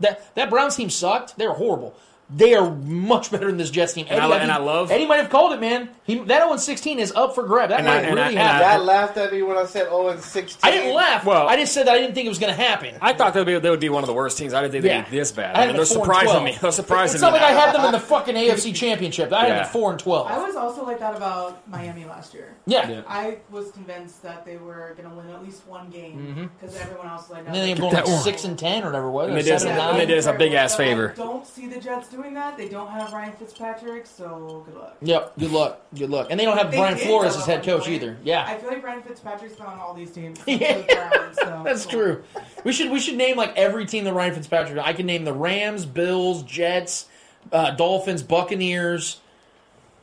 That 0.00 0.34
that 0.34 0.48
Browns 0.50 0.76
team 0.76 0.88
sucked. 0.90 1.36
They 1.36 1.46
were 1.46 1.52
horrible. 1.54 1.94
They 2.28 2.54
are 2.54 2.70
much 2.70 3.30
better 3.30 3.46
than 3.46 3.56
this 3.56 3.70
Jets 3.70 3.92
team. 3.92 4.06
And 4.08 4.20
I- 4.20 4.26
Eddie, 4.26 4.42
and 4.42 4.52
I 4.52 4.58
love- 4.58 4.90
Eddie 4.90 5.06
might 5.06 5.18
have 5.18 5.30
called 5.30 5.52
it, 5.52 5.60
man. 5.60 5.88
He, 6.06 6.18
that 6.20 6.42
0 6.44 6.56
16 6.56 6.98
is 7.00 7.12
up 7.12 7.34
for 7.34 7.42
grab. 7.42 7.70
That 7.70 7.80
And 7.80 7.88
might 7.88 7.96
I- 7.96 8.00
and 8.02 8.18
I- 8.20 8.22
really 8.24 8.36
and 8.36 8.48
I- 8.48 8.52
happen. 8.52 8.78
Dad 8.78 8.84
laughed 8.86 9.16
at 9.16 9.32
me 9.32 9.42
when 9.42 9.56
I 9.56 9.64
said 9.64 9.84
0 9.88 10.08
and 10.08 10.20
16. 10.20 10.60
I 10.62 10.70
didn't 10.70 10.94
laugh. 10.94 11.24
Well- 11.24 11.48
I 11.48 11.56
just 11.56 11.72
said 11.74 11.86
that 11.88 11.94
I 11.94 11.98
didn't 11.98 12.14
think 12.14 12.26
it 12.26 12.28
was 12.28 12.38
going 12.38 12.54
to 12.54 12.60
happen. 12.62 12.94
I 13.02 13.12
thought 13.12 13.34
they 13.34 13.40
would, 13.40 13.46
be, 13.46 13.58
they 13.58 13.70
would 13.70 13.80
be 13.80 13.88
one 13.88 14.02
of 14.04 14.06
the 14.06 14.12
worst 14.14 14.38
teams. 14.38 14.54
I 14.54 14.60
didn't 14.62 14.72
think 14.72 14.84
Yeah. 14.84 15.02
they'd 15.02 15.10
be 15.10 15.18
this 15.18 15.32
bad. 15.32 15.56
I 15.56 15.62
I 15.62 15.66
mean, 15.66 15.74
they're 15.74 15.82
at 15.82 15.88
4 15.88 16.04
surprising 16.04 16.44
me. 16.44 16.56
They're 16.60 16.70
surprising 16.72 17.14
It's 17.16 17.22
not 17.22 17.32
like 17.32 17.42
I 17.42 17.50
had 17.52 17.74
them 17.74 17.84
in 17.86 17.92
the 17.92 18.00
fucking 18.00 18.36
AFC 18.36 18.72
Championship. 18.72 19.32
I 19.32 19.46
had 19.46 19.58
them 19.64 19.66
4 19.72 19.90
and 19.90 19.98
12. 20.00 20.26
I 20.28 20.38
was 20.38 20.54
also 20.54 20.84
like 20.84 21.00
that 21.00 21.16
about 21.16 21.66
Miami 21.68 22.04
last 22.04 22.34
year. 22.34 22.54
Yeah. 22.66 22.88
Yeah. 22.88 23.02
I 23.08 23.38
was 23.50 23.72
convinced 23.72 24.22
that 24.22 24.44
they 24.44 24.58
were 24.58 24.94
going 24.96 25.08
to 25.10 25.14
win 25.16 25.28
at 25.30 25.42
least 25.42 25.66
one 25.66 25.90
game 25.90 26.18
mm-hmm. 26.18 26.46
because 26.60 26.76
everyone 26.80 27.08
else 27.08 27.22
was 27.22 27.30
like, 27.30 27.42
no, 27.42 27.46
And 27.48 27.56
then 27.56 27.66
they 27.66 27.74
they're 27.74 27.84
were 27.84 27.90
gonna 27.90 28.06
like 28.06 28.22
6 28.24 28.44
and 28.44 28.58
10 28.58 28.82
or 28.84 28.86
whatever 28.86 29.08
it 29.08 29.10
was. 29.10 29.28
And 29.28 29.38
or 29.38 29.42
they 29.42 29.50
did 29.50 29.58
7 29.60 29.72
and 29.72 29.80
and 29.80 29.90
9. 29.92 29.98
they 29.98 30.06
did 30.06 30.18
us 30.18 30.26
a 30.26 30.32
big 30.34 30.52
ass 30.52 30.76
But 30.76 30.82
I 30.82 30.86
favor. 30.90 31.14
don't 31.16 31.46
see 31.46 31.66
the 31.66 31.80
Jets 31.80 32.08
doing 32.08 32.34
that. 32.34 32.56
They 32.56 32.68
don't 32.68 32.90
have 32.90 33.12
Ryan 33.12 33.32
Fitzpatrick, 33.32 34.06
so 34.06 34.62
good 34.66 34.76
luck. 34.76 34.96
Yep, 35.02 35.32
good 35.38 35.50
luck. 35.52 35.80
Good 35.96 36.10
luck. 36.10 36.28
And 36.30 36.38
they 36.38 36.44
don't 36.44 36.56
have 36.58 36.70
They 36.70 36.76
Brian 36.78 36.98
Flores 36.98 37.36
as 37.36 37.46
head 37.46 37.64
coach 37.64 37.82
point. 37.82 37.92
either. 37.94 38.16
Yeah. 38.22 38.44
I 38.46 38.56
feel 38.58 38.68
like 38.70 38.82
Brian 38.82 39.02
Fitzpatrick's 39.02 39.56
been 39.56 39.66
on 39.66 39.78
all 39.78 39.94
these 39.94 40.10
teams. 40.10 40.38
Yeah. 40.46 40.78
The 40.78 40.94
Browns, 40.94 41.36
so- 41.38 41.62
That's 41.64 41.86
true. 41.86 42.22
We 42.64 42.72
should 42.72 42.90
we 42.90 43.00
should 43.00 43.16
name 43.16 43.36
like 43.36 43.56
every 43.56 43.86
team 43.86 44.04
that 44.04 44.12
Ryan 44.14 44.34
Fitzpatrick. 44.34 44.78
I 44.78 44.92
can 44.92 45.06
name 45.06 45.24
the 45.24 45.32
Rams, 45.32 45.86
Bills, 45.86 46.42
Jets, 46.42 47.06
uh, 47.52 47.70
Dolphins, 47.72 48.22
Buccaneers. 48.22 49.20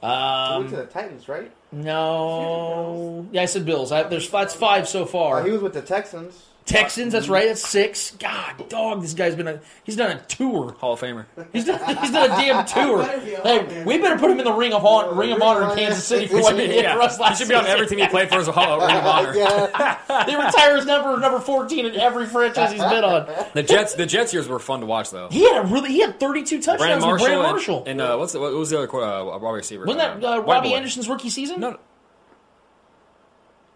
He 0.02 0.08
went 0.08 0.16
Um, 0.20 0.70
to 0.70 0.76
the 0.76 0.86
Titans, 0.86 1.30
right? 1.30 1.52
no, 1.72 3.26
yeah, 3.32 3.42
I 3.42 3.46
said 3.46 3.66
Bills. 3.66 3.92
I, 3.92 4.04
there's 4.04 4.30
that's 4.30 4.54
five 4.54 4.88
so 4.88 5.06
far. 5.06 5.40
Uh, 5.40 5.44
he 5.46 5.52
was 5.52 5.62
with 5.62 5.74
the 5.74 5.82
Texans. 5.82 6.46
Texans, 6.66 7.12
that's 7.14 7.28
right. 7.28 7.48
That's 7.48 7.68
six. 7.68 8.12
God, 8.12 8.70
dog, 8.70 9.02
this 9.02 9.14
guy's 9.14 9.36
been 9.36 9.48
a 9.48 9.60
he's 9.84 9.96
done 9.98 10.16
a 10.18 10.22
tour. 10.22 10.74
Hall 10.80 10.94
of 10.94 11.02
Famer. 11.02 11.26
He's 11.52 11.66
done, 11.66 11.80
he's 11.98 12.12
done 12.12 12.32
a 12.32 12.36
damn 12.36 12.66
tour. 12.66 13.04
Hey, 13.04 13.84
we 13.84 13.98
better 13.98 14.18
put 14.18 14.32
him 14.32 14.40
in 14.40 14.46
the 14.46 14.54
ring 14.54 14.72
of 14.74 14.86
honor, 14.86 15.14
ring 15.14 15.32
of 15.34 15.42
honor 15.42 15.70
in 15.72 15.78
Kansas 15.78 16.06
City 16.06 16.28
for 16.28 16.38
He 16.38 16.42
what 16.42 16.52
should 16.52 16.62
he 16.62 16.68
be, 16.68 16.74
did 16.82 16.92
for 16.94 17.02
us 17.02 17.18
He 17.18 17.24
last 17.24 17.38
should 17.40 17.50
be 17.50 17.56
on 17.56 17.64
season. 17.64 17.74
every 17.76 17.88
team 17.88 18.00
he 18.00 18.08
played 18.08 18.30
for 18.30 18.36
as 18.36 18.48
a 18.48 18.52
Hall 18.54 18.82
of 18.82 18.88
Ring 18.88 18.96
of 18.96 19.06
Honor. 19.06 20.26
they 20.26 20.36
retire 20.46 20.76
his 20.78 20.86
number 20.86 21.18
number 21.20 21.40
fourteen 21.40 21.86
in 21.86 21.96
every 22.00 22.26
franchise 22.26 22.72
he's 22.72 22.82
been 22.82 23.04
on. 23.04 23.28
The 23.54 23.64
Jets, 23.64 23.96
the 23.96 24.06
Jets 24.06 24.34
years 24.34 24.48
were 24.48 24.60
fun 24.60 24.80
to 24.80 24.86
watch 24.86 25.12
though. 25.12 25.28
He 25.30 25.44
had 25.44 25.64
a 25.66 25.68
really 25.68 25.90
he 25.92 26.00
had 26.00 26.20
thirty 26.20 26.44
two 26.44 26.58
touchdowns 26.62 26.80
Brandon 26.80 26.98
with 27.00 27.06
Marshall, 27.08 27.26
Brandon 27.28 27.46
and- 27.46 27.52
Marshall. 27.54 27.84
and, 27.88 28.02
uh, 28.02 28.16
what's 28.18 28.32
the, 28.34 28.40
what 28.40 28.54
was 28.54 28.70
the 28.70 28.82
other 28.82 28.96
uh, 29.04 29.38
wide 29.38 29.52
receiver? 29.52 29.86
Wasn't 29.86 30.22
that 30.22 30.24
Uh, 30.28 30.36
uh, 30.38 30.40
Robbie 30.42 30.70
Boy. 30.70 30.76
Anderson's 30.78 31.10
rookie 31.10 31.30
season? 31.30 31.60
No, 31.60 31.72
no, 31.72 31.80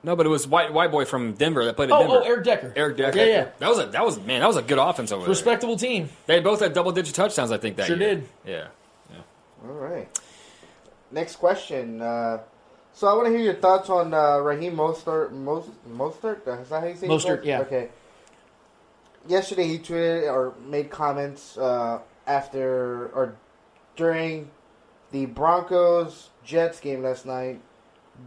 but 0.04 0.26
it 0.26 0.30
was 0.30 0.48
white 0.48 0.72
white 0.74 0.92
boy 0.92 1.06
from 1.06 1.34
Denver 1.34 1.66
that 1.66 1.76
played 1.76 1.90
at 1.92 1.96
Oh, 1.96 2.00
Denver. 2.02 2.22
oh, 2.24 2.26
Eric 2.28 2.44
Decker. 2.46 2.74
Eric 2.76 2.98
Decker. 2.98 3.18
Yeah, 3.18 3.26
yeah. 3.26 3.48
That 3.60 3.70
was 3.70 3.80
a 3.80 3.86
that 3.88 4.06
was 4.06 4.20
man. 4.22 4.40
That 4.42 4.48
was 4.48 4.58
a 4.58 4.62
good 4.62 4.78
offense 4.78 5.12
over 5.12 5.24
there. 5.24 5.30
Respectable 5.30 5.76
team. 5.78 6.10
They 6.28 6.40
both 6.40 6.60
had 6.62 6.74
double 6.74 6.92
digit 6.92 7.14
touchdowns. 7.16 7.52
I 7.52 7.58
think 7.58 7.76
that 7.78 7.88
Sure 7.88 7.98
year. 7.98 8.16
did. 8.16 8.30
Yeah. 8.46 8.68
yeah. 9.12 9.18
All 9.68 9.74
right. 9.76 10.08
Next 11.12 11.38
question. 11.38 12.02
Uh, 12.02 12.40
so 12.94 13.08
I 13.08 13.14
want 13.14 13.28
to 13.28 13.32
hear 13.32 13.40
your 13.42 13.56
thoughts 13.56 13.90
on 13.90 14.14
uh, 14.14 14.38
Raheem 14.40 14.76
Mostert. 14.76 15.32
Most, 15.32 15.70
Mostert? 15.90 16.40
Is 16.62 16.70
that 16.70 16.82
how 16.82 16.88
you 16.88 16.96
say 16.96 17.08
his 17.08 17.24
Mostert, 17.24 17.46
yeah. 17.46 17.60
Okay. 17.62 17.90
Yesterday 19.28 19.68
he 19.68 19.78
tweeted 19.80 20.32
or 20.32 20.54
made 20.66 20.90
comments 20.90 21.58
uh, 21.58 22.00
after 22.26 23.08
or 23.10 23.36
during 23.96 24.50
the 25.12 25.26
Broncos 25.28 26.30
Jets 26.46 26.80
game 26.80 27.04
last 27.04 27.26
night 27.26 27.60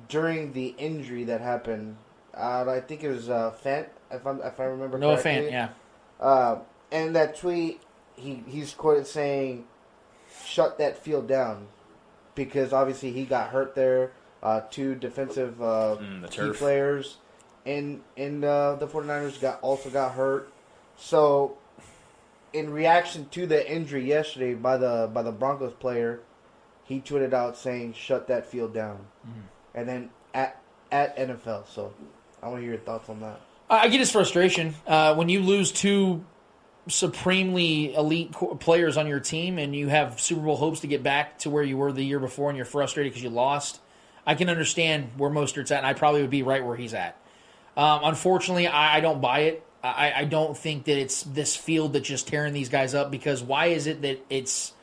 during 0.09 0.53
the 0.53 0.74
injury 0.78 1.24
that 1.24 1.41
happened. 1.41 1.97
Uh, 2.36 2.64
I 2.68 2.80
think 2.80 3.03
it 3.03 3.09
was 3.09 3.28
uh, 3.28 3.53
Fant, 3.64 3.86
if, 4.11 4.26
I'm, 4.26 4.41
if 4.41 4.59
I 4.61 4.64
remember 4.64 4.99
Noah 4.99 5.20
correctly. 5.20 5.49
Fant, 5.49 5.51
yeah. 5.51 5.68
Uh, 6.20 6.59
and 6.93 7.14
that 7.16 7.36
tweet, 7.36 7.80
he 8.16 8.43
he's 8.47 8.74
quoted 8.74 9.07
saying, 9.07 9.64
"Shut 10.45 10.78
that 10.78 10.99
field 10.99 11.26
down," 11.26 11.68
because 12.34 12.72
obviously 12.72 13.12
he 13.12 13.24
got 13.24 13.51
hurt 13.51 13.74
there. 13.74 14.12
Uh, 14.43 14.62
two 14.70 14.95
defensive 14.95 15.61
uh, 15.61 15.97
Mm, 16.01 16.22
the 16.22 16.28
key 16.28 16.36
turf. 16.36 16.59
players 16.59 17.18
And, 17.66 18.01
in 18.16 18.43
uh, 18.43 18.76
the 18.76 18.86
49ers 18.86 19.38
got 19.38 19.61
also 19.61 19.91
got 19.91 20.12
hurt. 20.12 20.51
So, 20.97 21.59
in 22.55 22.70
reaction 22.72 23.28
to 23.32 23.47
the 23.47 23.70
injury 23.70 24.07
yesterday 24.09 24.55
by 24.55 24.76
the 24.78 25.11
by 25.12 25.22
the 25.22 25.32
Broncos 25.32 25.74
player, 25.74 26.20
he 26.84 27.01
tweeted 27.01 27.32
out 27.34 27.57
saying, 27.57 27.93
"Shut 27.95 28.28
that 28.28 28.47
field 28.47 28.72
down," 28.74 29.07
Mm. 29.26 29.43
And 29.81 29.89
then 29.89 30.11
at 30.35 30.61
at 30.93 31.16
NFL. 31.16 31.66
So, 31.68 31.93
I 32.43 32.49
want 32.49 32.59
to 32.59 32.62
hear 32.62 32.72
your 32.72 32.81
thoughts 32.81 33.09
on 33.09 33.20
that. 33.20 33.41
I 33.68 33.89
get 33.89 34.01
his 34.01 34.11
frustration 34.11 34.74
uh, 34.87 35.14
when 35.14 35.28
you 35.28 35.41
lose 35.41 35.70
two 35.70 36.24
supremely 36.89 37.95
elite 37.95 38.33
players 38.33 38.97
on 38.97 39.07
your 39.07 39.20
team, 39.20 39.59
and 39.59 39.74
you 39.74 39.89
have 39.89 40.20
Super 40.20 40.41
Bowl 40.41 40.57
hopes 40.57 40.81
to 40.81 40.87
get 40.87 41.03
back 41.03 41.39
to 41.41 41.51
where 41.51 41.62
you 41.62 41.76
were 41.76 41.93
the 41.93 42.05
year 42.05 42.18
before, 42.18 42.51
and 42.51 42.57
you're 42.57 42.66
frustrated 42.66 43.12
because 43.12 43.22
you 43.22 43.31
lost. 43.31 43.81
I 44.26 44.35
can 44.35 44.49
understand 44.49 45.11
where 45.16 45.31
Mostert's 45.31 45.70
at, 45.70 45.78
and 45.78 45.87
I 45.87 45.95
probably 45.95 46.20
would 46.22 46.31
be 46.31 46.43
right 46.43 46.64
where 46.64 46.76
he's 46.76 46.95
at. 46.95 47.16
Um, 47.76 48.01
unfortunately, 48.05 48.66
I, 48.66 48.97
I 48.97 49.01
don't 49.01 49.20
buy 49.20 49.41
it. 49.41 49.64
I, 49.83 50.12
I 50.14 50.24
don't 50.24 50.57
think 50.57 50.85
that 50.85 50.99
it's 50.99 51.22
this 51.22 51.57
field 51.57 51.95
that's 51.95 52.07
just 52.07 52.28
tearing 52.28 52.53
these 52.53 52.68
guys 52.68 52.95
up. 52.95 53.11
Because 53.11 53.43
why 53.43 53.66
is 53.66 53.87
it 53.87 54.03
that 54.03 54.18
it's 54.28 54.74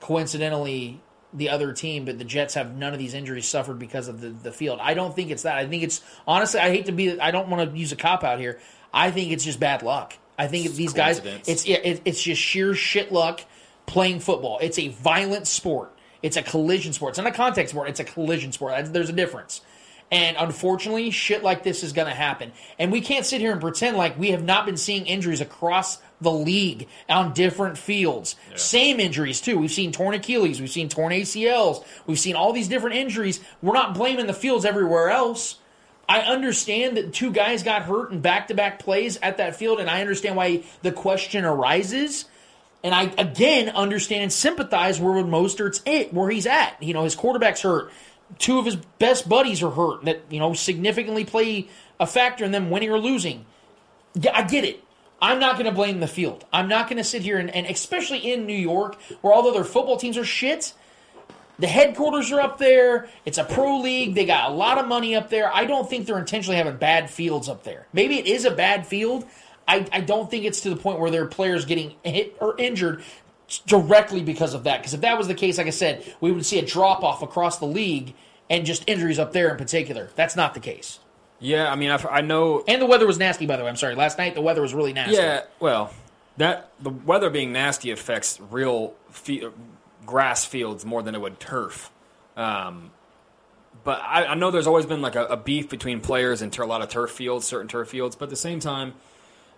coincidentally 0.00 1.00
the 1.32 1.50
other 1.50 1.72
team, 1.72 2.04
but 2.04 2.18
the 2.18 2.24
Jets 2.24 2.54
have 2.54 2.76
none 2.76 2.92
of 2.92 2.98
these 2.98 3.14
injuries 3.14 3.46
suffered 3.46 3.78
because 3.78 4.08
of 4.08 4.20
the, 4.20 4.30
the 4.30 4.52
field. 4.52 4.78
I 4.82 4.94
don't 4.94 5.14
think 5.14 5.30
it's 5.30 5.42
that. 5.42 5.56
I 5.56 5.66
think 5.66 5.82
it's 5.82 6.02
honestly. 6.26 6.60
I 6.60 6.70
hate 6.70 6.86
to 6.86 6.92
be. 6.92 7.20
I 7.20 7.30
don't 7.30 7.48
want 7.48 7.70
to 7.70 7.78
use 7.78 7.92
a 7.92 7.96
cop 7.96 8.24
out 8.24 8.38
here. 8.38 8.58
I 8.92 9.10
think 9.10 9.32
it's 9.32 9.44
just 9.44 9.60
bad 9.60 9.82
luck. 9.82 10.14
I 10.38 10.48
think 10.48 10.66
if 10.66 10.74
these 10.74 10.92
guys. 10.92 11.20
It's 11.46 11.66
yeah, 11.66 11.78
it, 11.82 12.02
it's 12.04 12.22
just 12.22 12.40
sheer 12.40 12.74
shit 12.74 13.12
luck 13.12 13.40
playing 13.86 14.20
football. 14.20 14.58
It's 14.60 14.78
a 14.78 14.88
violent 14.88 15.46
sport. 15.46 15.92
It's 16.22 16.36
a 16.36 16.42
collision 16.42 16.92
sport. 16.92 17.10
It's 17.10 17.18
not 17.18 17.26
a 17.26 17.32
contact 17.32 17.70
sport. 17.70 17.88
It's 17.88 18.00
a 18.00 18.04
collision 18.04 18.52
sport. 18.52 18.92
There's 18.92 19.08
a 19.08 19.14
difference. 19.14 19.62
And 20.10 20.36
unfortunately, 20.38 21.10
shit 21.12 21.42
like 21.42 21.62
this 21.62 21.84
is 21.84 21.92
going 21.92 22.08
to 22.08 22.14
happen. 22.14 22.52
And 22.78 22.90
we 22.90 23.00
can't 23.00 23.24
sit 23.24 23.40
here 23.40 23.52
and 23.52 23.60
pretend 23.60 23.96
like 23.96 24.18
we 24.18 24.32
have 24.32 24.42
not 24.42 24.66
been 24.66 24.76
seeing 24.76 25.06
injuries 25.06 25.40
across 25.40 25.98
the 26.20 26.32
league 26.32 26.88
on 27.08 27.32
different 27.32 27.78
fields. 27.78 28.36
Same 28.54 29.00
injuries, 29.00 29.40
too. 29.40 29.58
We've 29.58 29.70
seen 29.70 29.92
torn 29.92 30.14
Achilles. 30.14 30.60
We've 30.60 30.70
seen 30.70 30.88
torn 30.88 31.12
ACLs. 31.12 31.84
We've 32.06 32.18
seen 32.18 32.36
all 32.36 32.52
these 32.52 32.68
different 32.68 32.96
injuries. 32.96 33.40
We're 33.62 33.74
not 33.74 33.94
blaming 33.94 34.26
the 34.26 34.34
fields 34.34 34.64
everywhere 34.64 35.10
else. 35.10 35.56
I 36.08 36.22
understand 36.22 36.96
that 36.96 37.14
two 37.14 37.30
guys 37.30 37.62
got 37.62 37.82
hurt 37.82 38.10
in 38.10 38.20
back 38.20 38.48
to 38.48 38.54
back 38.54 38.80
plays 38.80 39.16
at 39.22 39.36
that 39.36 39.54
field, 39.54 39.78
and 39.78 39.88
I 39.88 40.00
understand 40.00 40.34
why 40.34 40.64
the 40.82 40.90
question 40.90 41.44
arises. 41.44 42.24
And 42.82 42.92
I 42.92 43.12
again 43.16 43.68
understand 43.68 44.24
and 44.24 44.32
sympathize 44.32 44.98
where 44.98 45.22
Mostert's 45.22 45.82
it, 45.86 46.12
where 46.12 46.28
he's 46.28 46.46
at. 46.46 46.82
You 46.82 46.94
know, 46.94 47.04
his 47.04 47.14
quarterback's 47.14 47.62
hurt. 47.62 47.92
Two 48.38 48.58
of 48.58 48.64
his 48.64 48.74
best 48.76 49.28
buddies 49.28 49.62
are 49.62 49.70
hurt 49.70 50.04
that, 50.06 50.22
you 50.30 50.40
know, 50.40 50.52
significantly 50.54 51.24
play 51.24 51.68
a 52.00 52.06
factor 52.06 52.44
in 52.44 52.50
them 52.50 52.70
winning 52.70 52.90
or 52.90 52.98
losing. 52.98 53.46
Yeah, 54.14 54.32
I 54.34 54.42
get 54.42 54.64
it. 54.64 54.82
I'm 55.22 55.38
not 55.38 55.54
going 55.54 55.66
to 55.66 55.72
blame 55.72 56.00
the 56.00 56.08
field. 56.08 56.44
I'm 56.52 56.68
not 56.68 56.88
going 56.88 56.96
to 56.96 57.04
sit 57.04 57.22
here 57.22 57.38
and, 57.38 57.50
and 57.50 57.66
especially 57.66 58.32
in 58.32 58.46
New 58.46 58.52
York, 58.54 58.98
where 59.20 59.32
all 59.32 59.42
the 59.42 59.50
other 59.50 59.64
football 59.64 59.96
teams 59.96 60.16
are 60.16 60.24
shit. 60.24 60.72
The 61.58 61.66
headquarters 61.66 62.32
are 62.32 62.40
up 62.40 62.56
there. 62.56 63.08
It's 63.26 63.36
a 63.36 63.44
pro 63.44 63.80
league. 63.80 64.14
They 64.14 64.24
got 64.24 64.50
a 64.50 64.54
lot 64.54 64.78
of 64.78 64.88
money 64.88 65.14
up 65.14 65.28
there. 65.28 65.54
I 65.54 65.66
don't 65.66 65.88
think 65.88 66.06
they're 66.06 66.18
intentionally 66.18 66.56
having 66.56 66.76
bad 66.78 67.10
fields 67.10 67.50
up 67.50 67.64
there. 67.64 67.86
Maybe 67.92 68.18
it 68.18 68.26
is 68.26 68.46
a 68.46 68.50
bad 68.50 68.86
field. 68.86 69.26
I, 69.68 69.86
I 69.92 70.00
don't 70.00 70.30
think 70.30 70.46
it's 70.46 70.62
to 70.62 70.70
the 70.70 70.76
point 70.76 71.00
where 71.00 71.10
their 71.10 71.26
players 71.26 71.66
getting 71.66 71.94
hit 72.02 72.36
or 72.40 72.58
injured 72.58 73.04
directly 73.66 74.22
because 74.22 74.54
of 74.54 74.64
that. 74.64 74.78
Because 74.78 74.94
if 74.94 75.02
that 75.02 75.18
was 75.18 75.28
the 75.28 75.34
case, 75.34 75.58
like 75.58 75.66
I 75.66 75.70
said, 75.70 76.14
we 76.20 76.32
would 76.32 76.46
see 76.46 76.58
a 76.58 76.64
drop 76.64 77.04
off 77.04 77.20
across 77.22 77.58
the 77.58 77.66
league 77.66 78.14
and 78.48 78.64
just 78.64 78.82
injuries 78.86 79.18
up 79.18 79.32
there 79.32 79.50
in 79.50 79.58
particular. 79.58 80.08
That's 80.16 80.36
not 80.36 80.54
the 80.54 80.60
case. 80.60 80.98
Yeah, 81.40 81.72
I 81.72 81.74
mean, 81.74 81.90
I, 81.90 81.96
I 82.10 82.20
know. 82.20 82.62
And 82.68 82.80
the 82.80 82.86
weather 82.86 83.06
was 83.06 83.18
nasty, 83.18 83.46
by 83.46 83.56
the 83.56 83.62
way. 83.64 83.70
I'm 83.70 83.76
sorry. 83.76 83.94
Last 83.94 84.18
night 84.18 84.34
the 84.34 84.42
weather 84.42 84.60
was 84.62 84.74
really 84.74 84.92
nasty. 84.92 85.16
Yeah, 85.16 85.42
well, 85.58 85.92
that 86.36 86.70
the 86.80 86.90
weather 86.90 87.30
being 87.30 87.52
nasty 87.52 87.90
affects 87.90 88.38
real 88.50 88.94
fe- 89.10 89.48
grass 90.06 90.44
fields 90.44 90.84
more 90.84 91.02
than 91.02 91.14
it 91.14 91.20
would 91.20 91.40
turf. 91.40 91.90
Um, 92.36 92.90
but 93.84 94.00
I, 94.02 94.26
I 94.26 94.34
know 94.34 94.50
there's 94.50 94.66
always 94.66 94.84
been 94.86 95.00
like 95.00 95.16
a, 95.16 95.24
a 95.26 95.36
beef 95.36 95.70
between 95.70 96.00
players 96.00 96.42
and 96.42 96.52
tur- 96.52 96.62
a 96.62 96.66
lot 96.66 96.82
of 96.82 96.88
turf 96.90 97.10
fields, 97.10 97.46
certain 97.46 97.68
turf 97.68 97.88
fields. 97.88 98.16
But 98.16 98.24
at 98.26 98.30
the 98.30 98.36
same 98.36 98.60
time, 98.60 98.92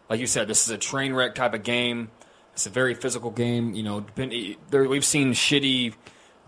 like 0.08 0.20
you 0.20 0.26
said, 0.28 0.46
this 0.48 0.64
is 0.64 0.70
a 0.70 0.78
train 0.78 1.12
wreck 1.14 1.34
type 1.34 1.54
of 1.54 1.62
game. 1.64 2.10
It's 2.52 2.66
a 2.66 2.70
very 2.70 2.94
physical 2.94 3.30
game. 3.30 3.74
You 3.74 3.82
know, 3.82 4.00
depend- 4.00 4.56
there, 4.70 4.84
we've 4.84 5.04
seen 5.04 5.32
shitty 5.32 5.94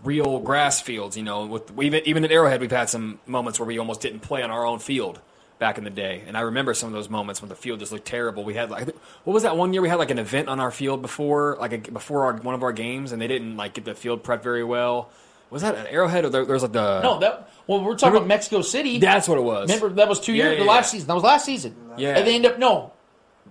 real 0.05 0.39
grass 0.39 0.81
fields. 0.81 1.17
You 1.17 1.23
know, 1.23 1.45
with 1.45 1.71
even 1.81 2.01
even 2.05 2.23
at 2.23 2.31
Arrowhead, 2.31 2.61
we've 2.61 2.71
had 2.71 2.89
some 2.89 3.19
moments 3.25 3.59
where 3.59 3.65
we 3.67 3.77
almost 3.79 4.01
didn't 4.01 4.19
play 4.21 4.41
on 4.43 4.51
our 4.51 4.65
own 4.65 4.79
field 4.79 5.19
back 5.57 5.77
in 5.77 5.83
the 5.85 5.89
day. 5.89 6.21
And 6.27 6.35
I 6.37 6.41
remember 6.41 6.73
some 6.73 6.87
of 6.87 6.93
those 6.93 7.09
moments 7.09 7.41
when 7.41 7.49
the 7.49 7.55
field 7.55 7.79
just 7.79 7.91
looked 7.91 8.05
terrible. 8.05 8.43
We 8.43 8.53
had 8.55 8.69
like 8.69 8.87
what 9.23 9.33
was 9.33 9.43
that 9.43 9.57
one 9.57 9.73
year 9.73 9.81
we 9.81 9.89
had 9.89 9.99
like 9.99 10.11
an 10.11 10.19
event 10.19 10.49
on 10.49 10.59
our 10.59 10.71
field 10.71 11.01
before 11.01 11.57
like 11.59 11.73
a, 11.73 11.91
before 11.91 12.25
our, 12.25 12.33
one 12.33 12.55
of 12.55 12.63
our 12.63 12.73
games, 12.73 13.11
and 13.11 13.21
they 13.21 13.27
didn't 13.27 13.57
like 13.57 13.73
get 13.73 13.85
the 13.85 13.95
field 13.95 14.23
prepped 14.23 14.43
very 14.43 14.63
well. 14.63 15.09
Was 15.51 15.61
that 15.61 15.75
an 15.75 15.87
Arrowhead 15.87 16.25
or 16.25 16.29
there, 16.29 16.43
there 16.43 16.53
was 16.53 16.63
like 16.63 16.73
the 16.73 17.01
No, 17.01 17.19
that 17.19 17.49
well, 17.67 17.81
we're 17.83 17.95
talking 17.95 18.17
about 18.17 18.27
Mexico 18.27 18.61
City. 18.61 18.97
That's 18.99 19.27
what 19.27 19.37
it 19.37 19.43
was. 19.43 19.69
Remember 19.69 19.95
that 19.95 20.09
was 20.09 20.19
two 20.19 20.33
Yeah, 20.33 20.45
years. 20.45 20.57
yeah, 20.57 20.63
the 20.63 20.69
last 20.69 20.87
yeah. 20.87 20.91
season. 20.91 21.07
That 21.07 21.13
was 21.13 21.23
last 21.23 21.45
season. 21.45 21.75
Yeah. 21.97 22.17
And 22.17 22.27
they 22.27 22.35
end 22.35 22.45
up 22.45 22.59
no. 22.59 22.91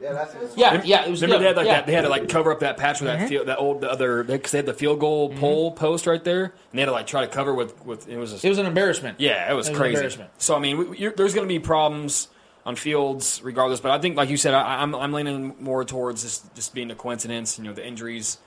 Yeah, 0.00 0.12
that's 0.12 0.56
Yeah, 0.56 0.82
yeah, 0.84 1.04
it 1.06 1.10
was 1.10 1.22
Remember 1.22 1.38
good. 1.38 1.42
they 1.44 1.48
had 1.48 1.56
like 1.56 1.66
yeah. 1.66 1.72
that. 1.76 1.86
They 1.86 1.92
had 1.92 2.02
to 2.02 2.08
like 2.08 2.28
cover 2.28 2.50
up 2.52 2.60
that 2.60 2.76
patch 2.76 3.00
with 3.00 3.10
Mhm. 3.10 3.18
that 3.20 3.28
field, 3.28 3.46
that 3.48 3.58
old 3.58 3.80
the 3.80 3.90
other 3.90 4.24
because 4.24 4.50
they 4.50 4.58
had 4.58 4.66
the 4.66 4.74
field 4.74 4.98
goal 5.00 5.30
Mm-hmm. 5.30 5.38
pole 5.40 5.70
post 5.72 6.06
right 6.06 6.22
there, 6.22 6.44
and 6.44 6.52
they 6.72 6.80
had 6.80 6.86
to 6.86 6.92
like 6.92 7.06
try 7.06 7.20
to 7.24 7.28
cover 7.30 7.54
with 7.54 7.84
with 7.86 8.08
it 8.08 8.16
was 8.16 8.32
a, 8.32 8.46
It 8.46 8.48
was 8.50 8.58
an 8.58 8.66
embarrassment. 8.66 9.20
yeah, 9.20 9.50
it 9.50 9.54
was 9.54 9.68
It 9.68 9.70
was 9.72 9.76
an 9.78 9.82
crazy. 9.82 9.94
embarrassment. 9.94 10.30
so 10.38 10.56
I 10.56 10.58
mean, 10.58 10.90
we, 10.90 10.98
you're, 10.98 11.12
there's 11.12 11.34
going 11.34 11.46
to 11.46 11.52
be 11.52 11.60
problems 11.60 12.28
on 12.66 12.74
fields 12.76 13.40
regardless, 13.44 13.78
but 13.80 13.92
I 13.92 13.98
think 14.00 14.16
like 14.16 14.30
you 14.30 14.36
said, 14.36 14.52
I, 14.54 14.82
I'm 14.82 14.94
I'm 14.94 15.12
leaning 15.12 15.54
more 15.60 15.84
towards 15.84 16.22
just 16.22 16.52
just 16.54 16.74
being 16.74 16.90
a 16.90 16.94
coincidence. 16.96 17.58
You 17.58 17.64
know, 17.64 17.72
the 17.72 17.86
injuries. 17.86 18.38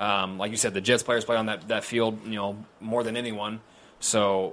Um, 0.00 0.36
like 0.38 0.50
you 0.50 0.58
said, 0.58 0.74
the 0.74 0.80
Jets 0.82 1.02
players 1.02 1.24
play 1.24 1.36
on 1.36 1.46
that, 1.46 1.68
that 1.68 1.82
field, 1.82 2.20
you 2.26 2.34
know, 2.34 2.58
more 2.80 3.02
than 3.02 3.16
anyone. 3.16 3.60
So 3.98 4.52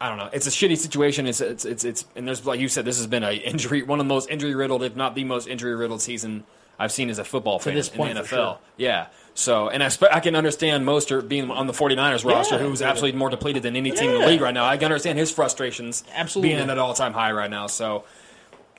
I 0.00 0.08
don't 0.08 0.18
know. 0.18 0.28
It's 0.32 0.46
a 0.46 0.50
shitty 0.50 0.76
situation. 0.76 1.26
It's 1.26 1.40
it's 1.40 1.64
it's, 1.64 1.84
it's 1.84 2.04
and 2.14 2.26
there's 2.28 2.44
like 2.44 2.60
you 2.60 2.68
said, 2.68 2.84
this 2.84 2.98
has 2.98 3.06
been 3.06 3.24
a 3.24 3.32
injury, 3.32 3.82
one 3.82 3.98
of 4.00 4.06
the 4.06 4.12
most 4.14 4.28
injury 4.30 4.54
riddled, 4.54 4.82
if 4.82 4.94
not 4.96 5.14
the 5.14 5.24
most 5.24 5.48
injury 5.48 5.74
riddled 5.74 6.02
season 6.02 6.44
I've 6.78 6.92
seen 6.92 7.08
as 7.08 7.18
a 7.18 7.24
football 7.24 7.58
fan 7.58 7.74
this 7.74 7.88
in 7.90 7.98
the 7.98 8.20
NFL. 8.20 8.26
sure. 8.26 8.58
Yeah. 8.76 9.06
So 9.32 9.68
and 9.70 9.82
I, 9.82 9.90
I 10.12 10.20
can 10.20 10.36
understand 10.36 10.84
Mostert 10.86 11.28
being 11.28 11.50
on 11.50 11.66
the 11.66 11.72
49ers 11.72 12.24
roster, 12.30 12.56
Yeah. 12.56 12.62
who's 12.62 12.82
absolutely 12.82 13.18
more 13.18 13.30
depleted 13.30 13.62
than 13.62 13.74
any 13.76 13.90
team 13.90 14.10
in 14.10 14.20
the 14.20 14.26
league 14.26 14.40
right 14.42 14.52
now. 14.52 14.64
I 14.66 14.76
can 14.76 14.86
understand 14.86 15.18
his 15.18 15.30
frustrations, 15.30 16.04
Absolutely. 16.14 16.50
being 16.50 16.60
at 16.60 16.68
an 16.70 16.78
all 16.78 16.92
time 16.94 17.14
high 17.14 17.32
right 17.32 17.50
now. 17.50 17.66
So 17.66 18.04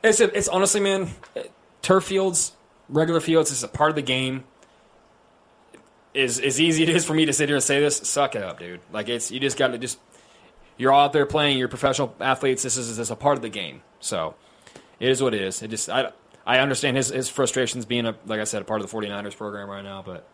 it's 0.04 0.20
it's 0.20 0.48
honestly, 0.48 0.82
man, 0.82 1.10
turf 1.82 2.04
fields, 2.04 2.52
regular 2.90 3.20
fields, 3.22 3.50
is 3.52 3.64
a 3.64 3.68
part 3.68 3.90
of 3.90 3.96
the 3.96 4.02
game 4.04 4.44
Is 6.14 6.40
as 6.40 6.60
easy 6.60 6.84
it 6.84 6.90
is 6.90 7.06
for 7.06 7.14
me 7.14 7.26
to 7.26 7.34
sit 7.34 7.50
here 7.50 7.56
and 7.56 7.64
say 7.64 7.80
this, 7.80 7.98
suck 7.98 8.36
it 8.36 8.42
up, 8.42 8.58
dude. 8.60 8.80
Like 8.92 9.10
it's 9.10 9.32
you 9.32 9.40
just 9.40 9.58
got 9.58 9.68
to 9.70 9.78
just 9.78 10.00
you're 10.78 10.92
all 10.92 11.06
out 11.06 11.14
there 11.14 11.26
playing. 11.26 11.58
You're 11.58 11.68
professional 11.68 12.16
athletes. 12.20 12.64
This 12.64 12.78
is 12.78 12.90
this 12.98 13.08
is 13.08 13.12
a 13.12 13.16
part 13.16 13.38
of 13.38 13.42
the 13.42 13.50
game. 13.50 13.82
So 14.00 14.36
it 15.00 15.10
is 15.10 15.22
what 15.22 15.34
it 15.34 15.42
is. 15.42 15.62
It 15.62 15.70
just 15.70 15.90
I 15.90 16.12
I 16.46 16.60
understand 16.60 16.98
his 16.98 17.10
his 17.10 17.30
frustrations 17.30 17.86
being 17.86 18.06
a 18.06 18.16
like 18.26 18.40
I 18.40 18.44
said 18.46 18.62
a 18.62 18.66
part 18.66 18.82
of 18.82 18.90
the 18.90 18.96
49ers 18.98 19.36
program 19.36 19.70
right 19.70 19.84
now, 19.84 20.02
but 20.06 20.28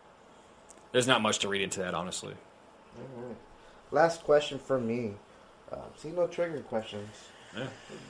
there's 0.92 1.06
not 1.06 1.22
much 1.22 1.38
to 1.40 1.48
read 1.48 1.62
into 1.62 1.80
that 1.80 1.94
honestly. 1.94 2.34
Alright. 3.18 3.36
Last 3.90 4.22
question 4.24 4.58
for 4.58 4.78
me. 4.80 5.14
Uh, 5.72 5.76
see, 5.96 6.10
no 6.10 6.26
trigger 6.26 6.60
questions. 6.60 7.08
Yeah. 7.56 7.66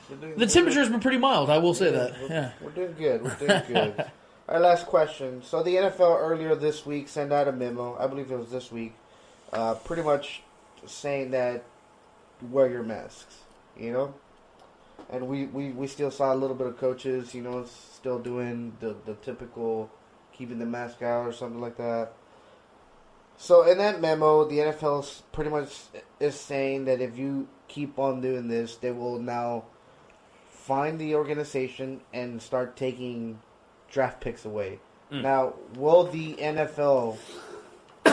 Doing- 0.09 0.33
The 0.35 0.45
we're 0.45 0.47
temperature's 0.47 0.89
been 0.91 1.01
pretty 1.01 1.19
mild. 1.19 1.51
I 1.51 1.59
will 1.59 1.75
say 1.75 1.91
that. 1.91 2.21
We're, 2.21 2.29
Yeah. 2.29 2.51
we're 2.61 2.71
doing 2.71 2.95
good. 2.99 3.23
We're 3.23 3.35
doing 3.37 3.63
good. 3.69 4.11
Our 4.49 4.61
last 4.61 4.87
question. 4.87 5.43
So 5.43 5.63
the 5.63 5.77
NFL 5.77 6.19
earlier 6.21 6.55
this 6.55 6.85
week 6.85 7.09
sent 7.09 7.33
out 7.33 7.49
a 7.49 7.53
memo. 7.53 7.97
I 7.99 8.07
believe 8.07 8.31
it 8.31 8.39
was 8.39 8.51
this 8.51 8.71
week, 8.71 8.95
uh, 9.53 9.75
pretty 9.77 10.03
much 10.03 10.43
saying 10.87 11.31
that 11.31 11.65
wear 12.51 12.69
your 12.69 12.83
masks. 12.83 13.39
You 13.79 13.93
know, 13.93 14.15
and 15.11 15.27
we, 15.27 15.47
we, 15.47 15.71
we 15.71 15.89
still 15.89 16.11
saw 16.11 16.33
a 16.33 16.37
little 16.37 16.57
bit 16.57 16.69
of 16.69 16.79
coaches. 16.79 17.35
You 17.35 17.43
know, 17.43 17.65
still 17.65 18.19
doing 18.19 18.77
the 18.81 18.97
the 19.05 19.15
typical 19.15 19.91
keeping 20.33 20.59
the 20.59 20.67
mask 20.67 21.03
out 21.03 21.27
or 21.27 21.33
something 21.33 21.61
like 21.61 21.77
that. 21.77 22.13
So 23.37 23.63
in 23.63 23.79
that 23.79 24.01
memo, 24.01 24.45
the 24.45 24.59
NFL 24.59 25.23
pretty 25.33 25.51
much 25.51 25.73
is 26.21 26.39
saying 26.39 26.85
that 26.85 27.01
if 27.01 27.19
you 27.19 27.49
keep 27.69 27.99
on 27.99 28.21
doing 28.21 28.49
this, 28.49 28.77
they 28.77 28.93
will 28.93 29.19
now 29.19 29.65
find 30.49 30.99
the 30.99 31.15
organization 31.15 32.01
and 32.13 32.41
start 32.41 32.77
taking 32.77 33.41
draft 33.91 34.21
picks 34.21 34.45
away. 34.45 34.79
Mm. 35.11 35.23
Now, 35.23 35.55
will 35.77 36.05
the 36.05 36.35
NFL 36.35 37.19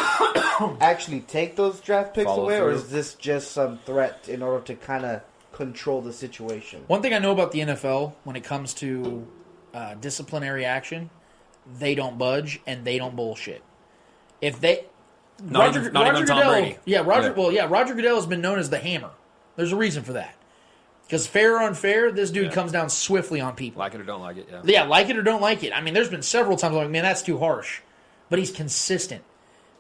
actually 0.82 1.22
take 1.22 1.56
those 1.56 1.80
draft 1.80 2.14
picks 2.14 2.26
Follow 2.26 2.44
away, 2.44 2.60
or 2.60 2.72
is 2.72 2.90
this 2.90 3.14
just 3.16 3.52
some 3.52 3.80
threat 3.86 4.28
in 4.28 4.42
order 4.42 4.64
to 4.66 4.76
kind 4.76 5.06
of 5.06 5.22
control 5.52 6.02
the 6.02 6.14
situation? 6.14 6.84
One 6.88 7.02
thing 7.02 7.14
I 7.14 7.20
know 7.20 7.32
about 7.32 7.52
the 7.52 7.60
NFL 7.60 8.14
when 8.24 8.36
it 8.36 8.44
comes 8.44 8.74
to 8.76 9.28
uh, 9.74 9.96
disciplinary 9.96 10.66
action, 10.66 11.10
they 11.80 11.96
don't 11.96 12.18
budge 12.18 12.60
and 12.68 12.86
they 12.86 12.98
don't 12.98 13.16
bullshit. 13.16 13.64
If 14.42 14.60
they 14.60 14.86
Not 15.44 15.76
even- 15.76 15.94
not 15.94 16.08
even 16.08 16.26
Tom 16.26 16.38
Goodell, 16.38 16.52
Brady. 16.52 16.78
yeah, 16.86 17.00
Roger. 17.06 17.28
Yeah. 17.30 17.34
Well, 17.34 17.52
yeah, 17.52 17.68
Roger 17.70 17.94
Goodell 17.94 18.16
has 18.16 18.26
been 18.26 18.42
known 18.42 18.60
as 18.60 18.70
the 18.70 18.80
Hammer. 18.80 19.12
There's 19.56 19.72
a 19.72 19.76
reason 19.78 20.04
for 20.04 20.14
that. 20.14 20.36
Because 21.06 21.28
fair 21.28 21.56
or 21.56 21.64
unfair, 21.64 22.12
this 22.12 22.32
dude 22.32 22.46
Yeah. 22.46 22.52
comes 22.52 22.72
down 22.72 22.90
swiftly 22.90 23.42
on 23.42 23.54
people. 23.56 23.80
Like 23.80 23.94
it 23.94 24.00
or 24.02 24.06
don't 24.06 24.22
like 24.22 24.38
it, 24.38 24.48
yeah. 24.50 24.62
Yeah, 24.64 24.84
like 24.84 25.10
it 25.10 25.18
or 25.18 25.22
don't 25.24 25.42
like 25.42 25.64
it. 25.64 25.74
I 25.74 25.82
mean, 25.82 25.94
there's 25.94 26.10
been 26.10 26.22
several 26.22 26.56
times 26.58 26.74
I'm 26.76 26.84
like, 26.84 26.90
man, 26.90 27.04
that's 27.04 27.22
too 27.22 27.38
harsh. 27.38 27.82
But 28.30 28.40
he's 28.40 28.52
consistent. 28.52 29.24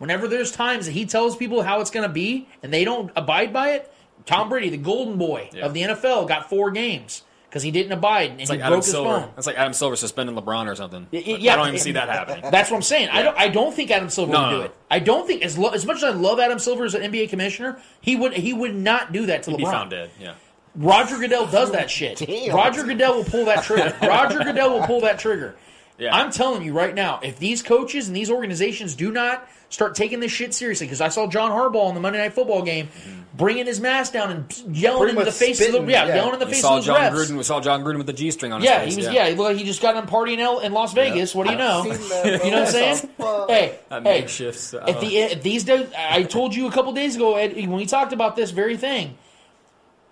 Whenever 0.01 0.27
there's 0.27 0.51
times 0.51 0.87
that 0.87 0.93
he 0.93 1.05
tells 1.05 1.37
people 1.37 1.61
how 1.61 1.79
it's 1.79 1.91
going 1.91 2.07
to 2.07 2.11
be 2.11 2.47
and 2.63 2.73
they 2.73 2.83
don't 2.83 3.11
abide 3.15 3.53
by 3.53 3.73
it, 3.73 3.93
Tom 4.25 4.49
Brady, 4.49 4.69
the 4.69 4.77
golden 4.77 5.17
boy 5.19 5.49
Yeah. 5.53 5.63
of 5.67 5.75
the 5.75 5.83
NFL, 5.83 6.27
got 6.27 6.49
four 6.49 6.71
games 6.71 7.21
because 7.47 7.61
he 7.61 7.69
didn't 7.69 7.91
abide 7.91 8.31
and 8.31 8.41
It's 8.41 8.49
he 8.49 8.55
like 8.57 8.61
broke 8.61 8.67
Adam 8.67 8.77
his 8.79 8.89
Silver. 8.89 9.19
phone. 9.21 9.29
It's 9.37 9.45
like 9.45 9.57
Adam 9.57 9.73
Silver 9.73 9.95
suspending 9.95 10.35
LeBron 10.35 10.67
or 10.67 10.75
something. 10.75 11.05
Y- 11.11 11.23
y- 11.23 11.33
Like, 11.33 11.43
yeah, 11.43 11.53
I 11.53 11.55
don't 11.57 11.67
even 11.67 11.75
it- 11.75 11.81
see 11.83 11.91
that 11.91 12.09
happening. 12.09 12.49
That's 12.49 12.71
what 12.71 12.77
I'm 12.77 12.81
saying. 12.81 13.09
I 13.09 13.21
don't. 13.21 13.37
I 13.37 13.47
don't 13.49 13.75
think 13.75 13.91
Adam 13.91 14.09
Silver 14.09 14.31
No, 14.31 14.41
would 14.41 14.49
do 14.49 14.57
no. 14.57 14.63
it. 14.63 14.75
I 14.89 14.97
don't 14.97 15.27
think 15.27 15.43
as 15.43 15.55
lo- 15.59 15.69
as 15.69 15.85
much 15.85 15.97
as 15.97 16.03
I 16.03 16.09
love 16.09 16.39
Adam 16.39 16.57
Silver 16.57 16.83
as 16.85 16.95
an 16.95 17.03
NBA 17.03 17.29
commissioner, 17.29 17.79
he 18.01 18.15
would 18.15 18.33
he 18.33 18.53
would 18.53 18.73
not 18.75 19.11
do 19.11 19.27
that 19.27 19.43
to 19.43 19.51
He'd 19.51 19.57
be 19.57 19.65
LeBron. 19.65 19.71
found 19.71 19.89
dead. 19.91 20.09
Yeah. 20.19 20.33
Roger 20.75 21.17
Goodell 21.19 21.45
does 21.45 21.71
that 21.73 21.91
shit. 21.91 22.17
Damn. 22.25 22.55
Roger 22.55 22.83
Goodell 22.85 23.17
will 23.17 23.23
pull 23.25 23.45
that 23.45 23.63
trigger. 23.65 23.93
Roger 24.01 24.39
Goodell 24.39 24.79
will 24.79 24.87
pull 24.87 25.01
that 25.01 25.19
trigger. 25.19 25.55
Yeah. 26.01 26.15
I'm 26.15 26.31
telling 26.31 26.63
you 26.63 26.73
right 26.73 26.95
now, 26.95 27.19
if 27.21 27.37
these 27.37 27.61
coaches 27.61 28.07
and 28.07 28.15
these 28.17 28.29
organizations 28.31 28.95
do 28.95 29.11
not 29.11 29.47
start 29.69 29.93
taking 29.95 30.19
this 30.19 30.31
shit 30.31 30.53
seriously, 30.53 30.87
because 30.87 30.99
I 30.99 31.09
saw 31.09 31.27
John 31.27 31.51
Harbaugh 31.51 31.89
in 31.89 31.93
the 31.95 32.01
Monday 32.01 32.17
Night 32.19 32.33
Football 32.33 32.63
game 32.63 32.89
bringing 33.37 33.65
his 33.67 33.79
mask 33.79 34.11
down 34.11 34.31
and 34.31 34.75
yelling 34.75 34.97
Pretty 34.99 35.11
into 35.11 35.23
the 35.25 35.25
much 35.31 35.33
face 35.35 35.65
of 35.65 35.71
the 35.73 35.79
yeah, 35.91 36.07
yeah. 36.07 36.15
yelling 36.15 36.33
in 36.33 36.39
the 36.39 36.45
We 36.47 36.51
face 36.53 36.61
saw 36.61 36.77
of 36.77 36.85
those 36.85 36.85
John 36.87 37.11
refs. 37.13 37.15
Gruden. 37.29 37.37
We 37.37 37.43
saw 37.43 37.61
Jon 37.61 37.83
Gruden 37.83 37.97
with 37.97 38.07
the 38.07 38.13
G 38.13 38.31
string 38.31 38.51
on 38.51 38.61
his 38.61 38.69
Yeah, 38.69 38.79
face. 38.79 38.95
he 38.95 39.05
was. 39.05 39.13
Yeah, 39.13 39.29
he 39.29 39.35
looked 39.35 39.49
like 39.51 39.57
he 39.57 39.63
just 39.63 39.81
got 39.81 39.93
done 39.93 40.07
partying 40.07 40.39
out 40.41 40.63
in 40.63 40.73
Las 40.73 40.93
Vegas. 40.93 41.33
What 41.35 41.45
do 41.45 41.53
you 41.53 41.59
know? 41.59 41.83
Seen 41.83 41.91
that, 42.09 42.25
you 42.45 42.51
know 42.51 42.59
what 42.61 42.67
I'm 42.67 42.95
saying? 42.95 43.09
bro. 43.17 43.45
Hey, 43.47 43.79
That 43.89 44.03
hey, 44.03 44.21
makeshift, 44.21 44.73
uh, 44.73 44.83
if, 44.87 44.99
the, 45.01 45.17
if 45.17 45.43
these 45.43 45.63
days, 45.63 45.87
I 45.95 46.23
told 46.23 46.55
you 46.55 46.67
a 46.67 46.71
couple 46.71 46.91
days 46.93 47.15
ago 47.15 47.35
Ed, 47.35 47.55
when 47.55 47.71
we 47.73 47.85
talked 47.85 48.11
about 48.11 48.35
this 48.35 48.49
very 48.51 48.75
thing, 48.75 49.17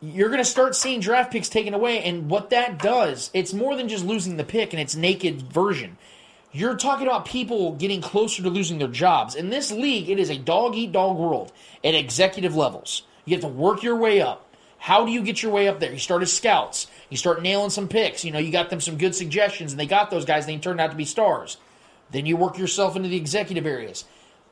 you're 0.02 0.30
going 0.30 0.40
to 0.40 0.46
start 0.46 0.76
seeing 0.76 1.00
draft 1.00 1.32
picks 1.32 1.50
taken 1.50 1.74
away, 1.74 2.04
and 2.04 2.30
what 2.30 2.52
that 2.52 2.80
does, 2.80 3.30
it's 3.34 3.54
more 3.54 3.76
than 3.76 3.90
just 3.90 4.06
losing 4.06 4.38
the 4.38 4.44
pick 4.44 4.74
in 4.74 4.80
its 4.80 4.96
naked 4.96 5.42
version. 5.42 5.98
You're 6.52 6.78
talking 6.78 7.06
about 7.06 7.26
people 7.26 7.74
getting 7.74 8.02
closer 8.02 8.42
to 8.42 8.50
losing 8.50 8.80
their 8.80 8.88
jobs. 8.88 9.36
In 9.36 9.50
this 9.50 9.72
league, 9.72 10.10
it 10.10 10.20
is 10.20 10.30
a 10.30 10.38
dog 10.38 10.76
eat 10.76 10.92
dog 10.92 11.18
world 11.18 11.52
at 11.84 11.94
executive 11.94 12.56
levels. 12.56 13.04
You 13.26 13.36
have 13.36 13.42
to 13.42 13.48
work 13.48 13.84
your 13.84 13.98
way 13.98 14.22
up. 14.22 14.46
How 14.80 15.06
do 15.06 15.12
you 15.12 15.22
get 15.22 15.44
your 15.44 15.52
way 15.52 15.68
up 15.68 15.80
there? 15.80 15.92
You 15.92 16.00
start 16.00 16.22
as 16.22 16.32
scouts. 16.32 16.88
You 17.10 17.18
start 17.18 17.42
nailing 17.42 17.70
some 17.70 17.90
picks. 17.90 18.24
You 18.24 18.32
know, 18.32 18.40
you 18.40 18.52
got 18.52 18.70
them 18.70 18.82
some 18.82 18.98
good 18.98 19.14
suggestions, 19.14 19.74
and 19.74 19.80
they 19.80 19.86
got 19.86 20.10
those 20.10 20.26
guys, 20.26 20.48
and 20.48 20.56
they 20.56 20.62
turned 20.62 20.80
out 20.80 20.92
to 20.92 20.98
be 20.98 21.06
stars. 21.06 21.58
Then 22.12 22.26
you 22.26 22.38
work 22.38 22.58
yourself 22.58 22.96
into 22.96 23.10
the 23.10 23.18
executive 23.18 23.66
areas. 23.66 24.06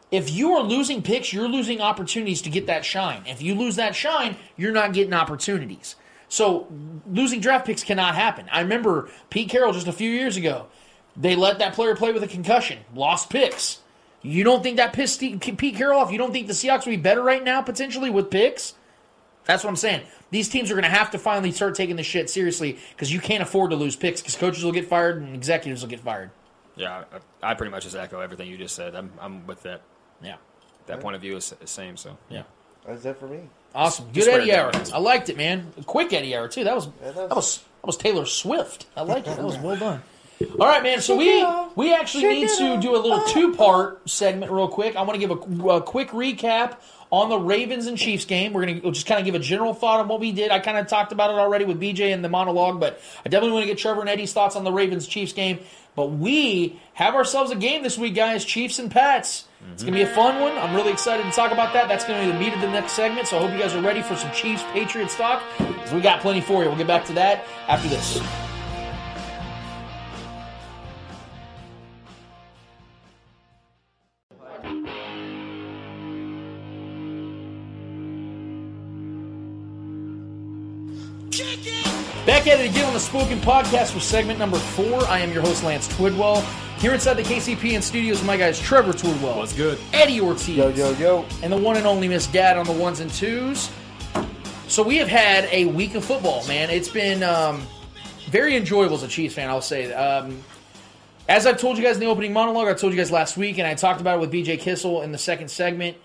If 0.09 0.31
you 0.31 0.53
are 0.53 0.63
losing 0.63 1.01
picks, 1.01 1.33
you're 1.33 1.49
losing 1.49 1.81
opportunities 1.81 2.41
to 2.43 2.49
get 2.49 2.67
that 2.67 2.85
shine. 2.85 3.23
If 3.25 3.41
you 3.41 3.55
lose 3.55 3.75
that 3.75 3.95
shine, 3.95 4.37
you're 4.55 4.71
not 4.71 4.93
getting 4.93 5.13
opportunities. 5.13 5.95
So 6.29 6.67
losing 7.09 7.39
draft 7.39 7.65
picks 7.65 7.83
cannot 7.83 8.15
happen. 8.15 8.47
I 8.51 8.61
remember 8.61 9.09
Pete 9.29 9.49
Carroll 9.49 9.73
just 9.73 9.87
a 9.87 9.93
few 9.93 10.09
years 10.09 10.37
ago. 10.37 10.67
They 11.15 11.35
let 11.35 11.59
that 11.59 11.73
player 11.73 11.95
play 11.95 12.13
with 12.13 12.23
a 12.23 12.27
concussion, 12.27 12.79
lost 12.93 13.29
picks. 13.29 13.79
You 14.21 14.43
don't 14.43 14.61
think 14.61 14.77
that 14.77 14.93
pissed 14.93 15.19
Pete 15.19 15.75
Carroll 15.75 15.99
off? 15.99 16.11
You 16.11 16.17
don't 16.17 16.31
think 16.31 16.47
the 16.47 16.53
Seahawks 16.53 16.85
would 16.85 16.91
be 16.91 16.97
better 16.97 17.21
right 17.21 17.43
now 17.43 17.61
potentially 17.61 18.09
with 18.09 18.29
picks? 18.29 18.75
That's 19.45 19.63
what 19.63 19.69
I'm 19.69 19.77
saying. 19.77 20.01
These 20.29 20.49
teams 20.49 20.69
are 20.69 20.73
going 20.73 20.83
to 20.83 20.89
have 20.89 21.11
to 21.11 21.17
finally 21.17 21.51
start 21.51 21.75
taking 21.75 21.95
this 21.95 22.05
shit 22.05 22.29
seriously 22.29 22.77
because 22.91 23.11
you 23.11 23.19
can't 23.19 23.41
afford 23.41 23.71
to 23.71 23.77
lose 23.77 23.95
picks 23.95 24.21
because 24.21 24.35
coaches 24.35 24.63
will 24.63 24.73
get 24.73 24.85
fired 24.87 25.21
and 25.21 25.33
executives 25.33 25.81
will 25.81 25.89
get 25.89 26.01
fired. 26.01 26.31
Yeah, 26.75 27.05
I, 27.41 27.53
pretty 27.53 27.71
much 27.71 27.83
just 27.83 27.95
echo 27.95 28.19
everything 28.19 28.49
you 28.49 28.57
just 28.57 28.75
said. 28.75 28.93
I'm, 28.93 29.11
I'm 29.19 29.47
with 29.47 29.63
that. 29.63 29.81
Yeah. 30.21 30.35
That 30.87 30.99
point 31.01 31.15
of 31.15 31.21
view 31.21 31.35
is 31.35 31.49
the 31.49 31.67
same. 31.67 31.97
So 31.97 32.17
Yeah. 32.29 32.43
That's 32.85 33.03
it 33.05 33.17
for 33.19 33.27
me. 33.27 33.41
Awesome. 33.75 34.05
Good 34.13 34.27
Eddie 34.29 34.51
it 34.51 34.57
hour. 34.59 34.71
I 34.93 34.99
liked 34.99 35.27
it, 35.29 35.35
man. 35.37 35.73
Quick 35.85 36.13
Eddie 36.13 36.35
hour 36.35 36.47
too. 36.47 36.63
That 36.63 36.75
was 36.75 36.87
that 37.01 37.15
that 37.15 37.29
was- 37.29 37.35
was 37.35 37.57
that 37.81 37.87
was 37.87 37.97
Taylor 37.97 38.25
Swift. 38.25 38.85
I 38.95 39.01
like 39.01 39.27
it. 39.27 39.35
That 39.35 39.43
was 39.43 39.57
well 39.59 39.75
done. 39.75 40.01
All 40.59 40.67
right, 40.67 40.83
man. 40.83 41.01
So 41.01 41.15
we 41.15 41.45
we 41.75 41.93
actually 41.93 42.27
need 42.27 42.49
to 42.57 42.77
do 42.79 42.95
a 42.95 42.99
little 42.99 43.21
two 43.25 43.55
part 43.55 44.07
segment 44.09 44.51
real 44.51 44.67
quick. 44.67 44.95
I 44.95 45.01
want 45.01 45.19
to 45.19 45.27
give 45.27 45.31
a, 45.31 45.67
a 45.69 45.81
quick 45.81 46.09
recap 46.09 46.77
on 47.11 47.29
the 47.29 47.37
Ravens 47.39 47.87
and 47.87 47.97
Chiefs 47.97 48.25
game. 48.25 48.53
We're 48.53 48.65
gonna 48.65 48.91
just 48.91 49.07
kind 49.07 49.19
of 49.19 49.25
give 49.25 49.35
a 49.35 49.39
general 49.39 49.73
thought 49.73 49.99
on 49.99 50.07
what 50.07 50.19
we 50.19 50.31
did. 50.31 50.51
I 50.51 50.59
kind 50.59 50.77
of 50.77 50.87
talked 50.87 51.11
about 51.11 51.31
it 51.31 51.37
already 51.37 51.65
with 51.65 51.79
BJ 51.81 52.11
in 52.11 52.21
the 52.21 52.29
monologue, 52.29 52.79
but 52.79 53.01
I 53.25 53.29
definitely 53.29 53.53
want 53.53 53.63
to 53.63 53.67
get 53.67 53.77
Trevor 53.79 54.01
and 54.01 54.09
Eddie's 54.09 54.31
thoughts 54.31 54.55
on 54.55 54.63
the 54.63 54.71
Ravens 54.71 55.07
Chiefs 55.07 55.33
game. 55.33 55.59
But 55.95 56.07
we 56.11 56.79
have 56.93 57.15
ourselves 57.15 57.49
a 57.51 57.55
game 57.55 57.81
this 57.81 57.97
week, 57.97 58.13
guys. 58.13 58.45
Chiefs 58.45 58.77
and 58.79 58.91
Pats. 58.91 59.45
It's 59.73 59.83
gonna 59.83 59.95
be 59.95 60.03
a 60.03 60.07
fun 60.07 60.41
one. 60.41 60.57
I'm 60.57 60.75
really 60.75 60.91
excited 60.91 61.23
to 61.23 61.31
talk 61.31 61.51
about 61.51 61.73
that. 61.73 61.87
That's 61.87 62.05
gonna 62.05 62.25
be 62.25 62.31
the 62.31 62.39
meat 62.39 62.53
of 62.53 62.61
the 62.61 62.69
next 62.69 62.93
segment. 62.93 63.27
So 63.27 63.37
I 63.37 63.41
hope 63.41 63.51
you 63.51 63.59
guys 63.59 63.75
are 63.75 63.81
ready 63.81 64.01
for 64.01 64.15
some 64.15 64.31
Chiefs 64.31 64.63
Patriots 64.73 65.15
talk 65.15 65.43
we 65.93 66.01
got 66.01 66.21
plenty 66.21 66.41
for 66.41 66.63
you. 66.63 66.69
We'll 66.69 66.77
get 66.77 66.87
back 66.87 67.05
to 67.05 67.13
that 67.13 67.45
after 67.67 67.87
this. 67.87 68.19
Back 82.25 82.45
Back 82.45 82.47
at 82.47 82.59
it 82.59 82.69
again 82.69 82.85
on 82.85 82.93
the 82.93 82.99
Spoken 82.99 83.39
Podcast 83.39 83.91
for 83.91 83.99
segment 83.99 84.37
number 84.37 84.57
four. 84.57 85.05
I 85.07 85.19
am 85.19 85.31
your 85.31 85.41
host, 85.41 85.63
Lance 85.63 85.87
Twidwell. 85.87 86.66
Here 86.79 86.93
inside 86.93 87.15
the 87.15 87.23
KCP 87.23 87.73
and 87.73 87.83
studios, 87.83 88.23
my 88.23 88.37
guys 88.37 88.59
Trevor 88.59 88.93
Twidwell. 88.93 89.37
What's 89.37 89.53
good? 89.53 89.79
Eddie 89.93 90.21
Ortiz. 90.21 90.49
Yo, 90.49 90.67
yo, 90.69 90.91
yo. 90.91 91.25
And 91.41 91.51
the 91.51 91.57
one 91.57 91.75
and 91.75 91.87
only 91.87 92.07
Miss 92.07 92.27
Gad 92.27 92.55
on 92.55 92.67
the 92.67 92.71
ones 92.71 92.99
and 92.99 93.11
twos. 93.11 93.71
So 94.67 94.83
we 94.83 94.97
have 94.97 95.07
had 95.07 95.45
a 95.45 95.65
week 95.65 95.95
of 95.95 96.05
football, 96.05 96.45
man. 96.47 96.69
It's 96.69 96.87
been 96.87 97.23
um, 97.23 97.63
very 98.29 98.55
enjoyable 98.55 98.95
as 98.95 99.01
a 99.01 99.07
Chiefs 99.07 99.33
fan, 99.33 99.49
I'll 99.49 99.59
say. 99.59 99.91
Um, 99.91 100.43
as 101.27 101.47
I've 101.47 101.59
told 101.59 101.77
you 101.79 101.83
guys 101.83 101.95
in 101.95 102.01
the 102.01 102.05
opening 102.05 102.31
monologue, 102.31 102.67
I 102.67 102.75
told 102.75 102.93
you 102.93 102.97
guys 102.97 103.11
last 103.11 103.37
week, 103.37 103.57
and 103.57 103.65
I 103.65 103.73
talked 103.73 103.99
about 103.99 104.17
it 104.17 104.21
with 104.21 104.31
BJ 104.31 104.59
Kissel 104.59 105.01
in 105.01 105.11
the 105.11 105.17
second 105.17 105.49
segment. 105.49 105.97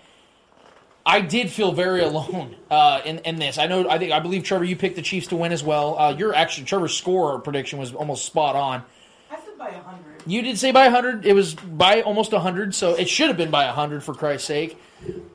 I 1.05 1.21
did 1.21 1.51
feel 1.51 1.71
very 1.71 2.01
alone 2.01 2.55
uh, 2.71 2.99
in, 3.05 3.19
in 3.19 3.35
this. 3.35 3.59
I 3.59 3.67
know. 3.67 3.87
I 3.87 3.99
think. 3.99 4.11
I 4.11 4.19
believe 4.19 4.43
Trevor, 4.43 4.63
you 4.63 4.75
picked 4.75 4.95
the 4.95 5.03
Chiefs 5.03 5.27
to 5.27 5.35
win 5.35 5.51
as 5.51 5.63
well. 5.63 5.99
Uh, 5.99 6.15
your 6.17 6.33
actually 6.33 6.65
Trevor's 6.65 6.97
score 6.97 7.39
prediction 7.39 7.77
was 7.77 7.93
almost 7.93 8.25
spot 8.25 8.55
on. 8.55 8.83
I 9.29 9.35
said 9.35 9.55
by 9.59 9.69
100. 9.69 10.12
You 10.25 10.41
did 10.41 10.57
say 10.57 10.71
by 10.71 10.83
100. 10.83 11.25
It 11.25 11.33
was 11.33 11.53
by 11.53 12.01
almost 12.01 12.31
100, 12.31 12.73
so 12.75 12.93
it 12.95 13.09
should 13.09 13.27
have 13.27 13.37
been 13.37 13.51
by 13.51 13.65
100 13.65 14.03
for 14.03 14.13
Christ's 14.13 14.47
sake. 14.47 14.77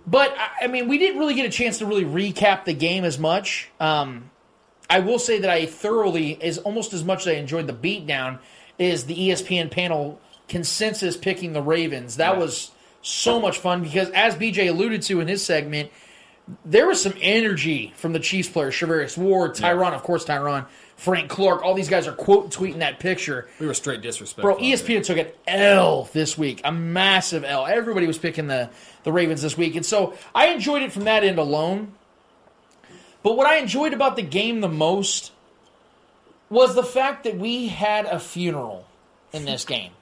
But 0.07 0.35
I- 0.63 0.67
mean, 0.67 0.89
we 0.89 0.99
didn't 0.99 1.19
really 1.19 1.35
get 1.35 1.47
a 1.47 1.51
chance 1.51 1.79
to 1.79 1.87
really 1.87 2.05
recap 2.05 2.65
the 2.65 2.73
game 2.73 3.05
as 3.05 3.19
much. 3.19 3.69
Um, 3.81 4.31
I 4.89 5.01
will 5.01 5.19
say 5.19 5.39
that 5.41 5.51
I 5.51 5.67
thoroughly, 5.67 6.41
as 6.43 6.59
almost 6.59 6.95
as 6.95 7.05
much 7.05 7.23
as 7.23 7.29
I 7.29 7.33
enjoyed 7.33 7.67
the 7.67 7.75
beatdown, 7.75 8.39
is 8.79 9.05
the 9.05 9.15
ESPN 9.15 9.71
panel 9.71 10.21
consensus 10.49 11.17
picking 11.17 11.53
the 11.53 11.61
Ravens. 11.61 12.17
That 12.17 12.39
was 12.39 12.71
so 13.03 13.41
much 13.41 13.59
fun 13.59 13.83
because, 13.83 14.09
as 14.11 14.35
BJ 14.35 14.69
alluded 14.69 15.03
to 15.03 15.21
in 15.21 15.29
his 15.29 15.45
segment, 15.45 15.91
there 16.65 16.87
was 16.87 17.03
some 17.03 17.15
energy 17.21 17.93
from 17.97 18.13
the 18.13 18.19
Chiefs 18.19 18.49
players. 18.49 18.75
Charvarius 18.75 19.19
Ward, 19.19 19.55
Tyron, 19.55 19.93
of 19.93 20.03
course, 20.03 20.25
Tyron, 20.25 20.67
Frank 20.99 21.31
Clark. 21.31 21.65
All 21.65 21.75
these 21.75 21.89
guys 21.89 22.09
are 22.09 22.13
quote 22.13 22.51
tweeting 22.51 22.81
that 22.81 22.99
picture. 22.99 23.49
We 23.61 23.67
were 23.67 23.75
straight 23.75 24.03
disrespect. 24.03 24.43
Bro, 24.43 24.57
ESPN 24.57 25.05
took 25.05 25.17
an 25.17 25.29
L 25.47 26.11
this 26.13 26.37
week, 26.37 26.61
a 26.65 26.73
massive 26.73 27.45
L. 27.45 27.67
Everybody 27.67 28.09
was 28.09 28.19
picking 28.19 28.49
the, 28.49 28.69
the 29.05 29.13
Ravens 29.13 29.41
this 29.41 29.57
week. 29.57 29.77
And 29.77 29.87
so 29.87 30.15
I 30.35 30.49
enjoyed 30.49 30.83
it 30.83 30.93
from 30.93 31.05
that 31.05 31.23
end 31.23 31.39
alone. 31.39 31.93
But 33.23 33.37
what 33.37 33.47
I 33.47 33.59
enjoyed 33.59 33.93
about 33.93 34.17
the 34.17 34.23
game 34.23 34.61
the 34.61 34.69
most 34.69 35.31
was 36.51 36.75
the 36.75 36.83
fact 36.83 37.25
that 37.25 37.39
we 37.39 37.69
had 37.69 38.05
a 38.07 38.19
funeral 38.19 38.85
in 39.33 39.45
this 39.45 39.65
game. 39.65 39.93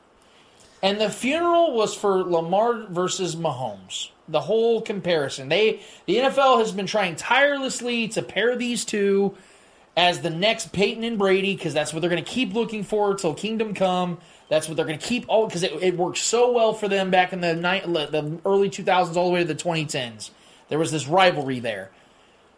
And 0.82 0.98
the 0.98 1.10
funeral 1.10 1.74
was 1.74 1.94
for 1.94 2.24
Lamar 2.24 2.86
versus 2.88 3.36
Mahomes. 3.36 4.10
The 4.28 4.40
whole 4.40 4.80
comparison. 4.80 5.50
They 5.50 5.80
the 6.06 6.16
NFL 6.16 6.58
has 6.58 6.72
been 6.72 6.86
trying 6.86 7.16
tirelessly 7.16 8.08
to 8.08 8.22
pair 8.22 8.56
these 8.56 8.84
two 8.86 9.36
as 9.96 10.20
the 10.20 10.30
next 10.30 10.72
Peyton 10.72 11.04
and 11.04 11.18
Brady 11.18 11.56
because 11.56 11.72
that's 11.72 11.92
what 11.92 12.00
they're 12.00 12.10
going 12.10 12.22
to 12.22 12.30
keep 12.30 12.52
looking 12.52 12.84
for 12.84 13.14
till 13.14 13.34
Kingdom 13.34 13.74
Come. 13.74 14.18
That's 14.48 14.68
what 14.68 14.76
they're 14.76 14.86
going 14.86 14.98
to 14.98 15.06
keep 15.06 15.24
all 15.28 15.46
because 15.46 15.62
it, 15.62 15.72
it 15.82 15.96
worked 15.96 16.18
so 16.18 16.52
well 16.52 16.72
for 16.72 16.88
them 16.88 17.10
back 17.10 17.32
in 17.32 17.40
the 17.40 17.54
night, 17.54 17.84
the 17.84 18.38
early 18.44 18.70
2000s 18.70 19.16
all 19.16 19.26
the 19.26 19.32
way 19.32 19.40
to 19.40 19.46
the 19.46 19.54
2010s. 19.54 20.30
There 20.68 20.78
was 20.78 20.92
this 20.92 21.06
rivalry 21.06 21.60
there, 21.60 21.90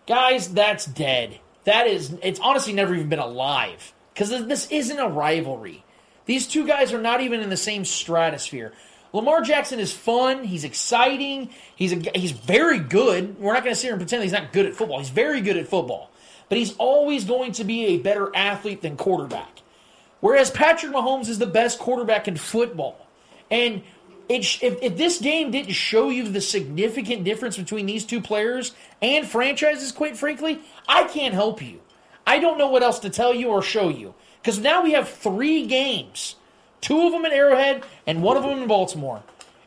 guys. 0.07 0.53
That's 0.53 0.87
dead. 0.87 1.39
That 1.65 1.87
is 1.87 2.17
it's 2.23 2.41
honestly 2.41 2.73
never 2.73 2.95
even 2.95 3.09
been 3.09 3.19
alive 3.19 3.93
because 4.13 4.31
this 4.47 4.71
isn't 4.71 4.99
a 4.99 5.09
rivalry. 5.09 5.85
These 6.25 6.47
two 6.47 6.67
guys 6.67 6.93
are 6.93 7.01
not 7.01 7.21
even 7.21 7.41
in 7.41 7.51
the 7.51 7.57
same 7.57 7.85
stratosphere. 7.85 8.73
Lamar 9.13 9.41
Jackson 9.41 9.81
is 9.81 9.93
fun. 9.93 10.45
He's 10.45 10.65
exciting. 10.65 11.51
He's 11.77 11.93
a, 11.93 12.03
he's 12.15 12.33
very 12.33 12.79
good. 12.79 13.39
We're 13.39 13.55
not 13.55 13.65
going 13.65 13.75
to 13.75 13.81
sit 13.81 13.87
here 13.87 13.95
and 13.95 14.01
pretend 14.01 14.23
he's 14.23 14.33
not 14.33 14.53
good 14.53 14.67
at 14.67 14.75
football. 14.75 14.99
He's 14.99 15.09
very 15.09 15.41
good 15.41 15.57
at 15.57 15.69
football, 15.69 16.11
but 16.49 16.59
he's 16.59 16.77
always 16.77 17.25
going 17.25 17.53
to 17.53 17.65
be 17.65 17.87
a 17.87 17.99
better 17.99 18.35
athlete 18.35 18.83
than 18.83 18.97
quarterback. 18.97 19.63
Whereas 20.21 20.51
Patrick 20.51 20.93
Mahomes 20.93 21.29
is 21.29 21.39
the 21.39 21.47
best 21.47 21.79
quarterback 21.79 22.27
in 22.27 22.37
football, 22.37 23.07
and 23.51 23.83
it, 24.29 24.63
if, 24.63 24.83
if 24.83 24.97
this 24.97 25.19
game 25.21 25.51
didn't 25.51 25.73
show 25.73 26.11
you 26.11 26.29
the 26.29 26.41
significant 26.41 27.25
difference 27.25 27.57
between 27.57 27.87
these 27.87 28.05
two 28.05 28.21
players 28.21 28.73
and 29.01 29.27
franchises, 29.27 29.93
quite 29.93 30.17
frankly, 30.17 30.61
I 30.87 31.05
can't 31.05 31.35
help 31.35 31.63
you. 31.63 31.81
I 32.27 32.39
don't 32.41 32.59
know 32.59 32.69
what 32.69 32.83
else 32.83 32.99
to 33.01 33.11
tell 33.11 33.33
you 33.33 33.49
or 33.49 33.63
show 33.63 33.89
you 33.89 34.15
because 34.43 34.59
now 34.59 34.83
we 34.83 34.93
have 34.93 35.09
three 35.09 35.67
games 35.67 36.37
two 36.81 37.07
of 37.07 37.13
them 37.13 37.25
in 37.25 37.33
Arrowhead 37.33 37.85
and 38.07 38.23
one 38.23 38.37
of 38.37 38.43
them 38.43 38.59
in 38.59 38.69
Baltimore. 38.69 39.23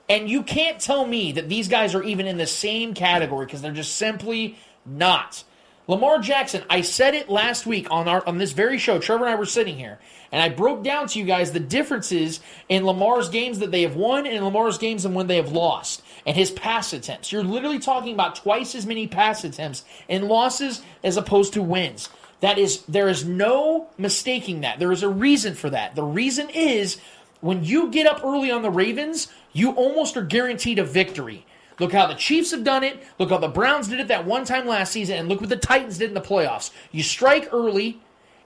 And 0.09 0.29
you 0.29 0.43
can't 0.43 0.79
tell 0.79 1.05
me 1.05 1.33
that 1.33 1.47
these 1.47 1.67
guys 1.67 1.95
are 1.95 2.03
even 2.03 2.27
in 2.27 2.37
the 2.37 2.47
same 2.47 2.93
category 2.93 3.45
because 3.45 3.61
they're 3.61 3.71
just 3.71 3.95
simply 3.95 4.57
not. 4.85 5.43
Lamar 5.91 6.19
Jackson, 6.19 6.63
I 6.69 6.79
said 6.79 7.15
it 7.15 7.27
last 7.27 7.65
week 7.65 7.91
on 7.91 8.07
our 8.07 8.25
on 8.25 8.37
this 8.37 8.53
very 8.53 8.77
show. 8.77 8.97
Trevor 8.97 9.25
and 9.25 9.33
I 9.33 9.35
were 9.35 9.45
sitting 9.45 9.75
here, 9.75 9.99
and 10.31 10.41
I 10.41 10.47
broke 10.47 10.85
down 10.85 11.07
to 11.07 11.19
you 11.19 11.25
guys 11.25 11.51
the 11.51 11.59
differences 11.59 12.39
in 12.69 12.85
Lamar's 12.85 13.27
games 13.27 13.59
that 13.59 13.71
they 13.71 13.81
have 13.81 13.97
won 13.97 14.25
and 14.25 14.45
Lamar's 14.45 14.77
games 14.77 15.03
and 15.03 15.13
when 15.13 15.27
they 15.27 15.35
have 15.35 15.51
lost, 15.51 16.01
and 16.25 16.37
his 16.37 16.49
pass 16.49 16.93
attempts. 16.93 17.33
You're 17.33 17.43
literally 17.43 17.77
talking 17.77 18.13
about 18.13 18.37
twice 18.37 18.73
as 18.73 18.85
many 18.85 19.05
pass 19.05 19.43
attempts 19.43 19.83
in 20.07 20.29
losses 20.29 20.81
as 21.03 21.17
opposed 21.17 21.51
to 21.55 21.61
wins. 21.61 22.07
That 22.39 22.57
is, 22.57 22.83
there 22.83 23.09
is 23.09 23.25
no 23.25 23.89
mistaking 23.97 24.61
that. 24.61 24.79
There 24.79 24.93
is 24.93 25.03
a 25.03 25.09
reason 25.09 25.55
for 25.55 25.69
that. 25.71 25.95
The 25.95 26.03
reason 26.03 26.49
is 26.51 27.01
when 27.41 27.65
you 27.65 27.91
get 27.91 28.07
up 28.07 28.23
early 28.23 28.49
on 28.49 28.61
the 28.61 28.71
Ravens, 28.71 29.27
you 29.51 29.71
almost 29.71 30.15
are 30.15 30.23
guaranteed 30.23 30.79
a 30.79 30.85
victory. 30.85 31.45
Look 31.81 31.93
how 31.93 32.05
the 32.05 32.13
Chiefs 32.13 32.51
have 32.51 32.63
done 32.63 32.83
it. 32.83 33.01
Look 33.17 33.31
how 33.31 33.39
the 33.39 33.47
Browns 33.47 33.87
did 33.87 33.99
it 33.99 34.07
that 34.09 34.23
one 34.23 34.45
time 34.45 34.67
last 34.67 34.91
season. 34.91 35.17
And 35.17 35.27
look 35.27 35.41
what 35.41 35.49
the 35.49 35.57
Titans 35.57 35.97
did 35.97 36.09
in 36.09 36.13
the 36.13 36.21
playoffs. 36.21 36.69
You 36.91 37.01
strike 37.01 37.49
early 37.51 37.99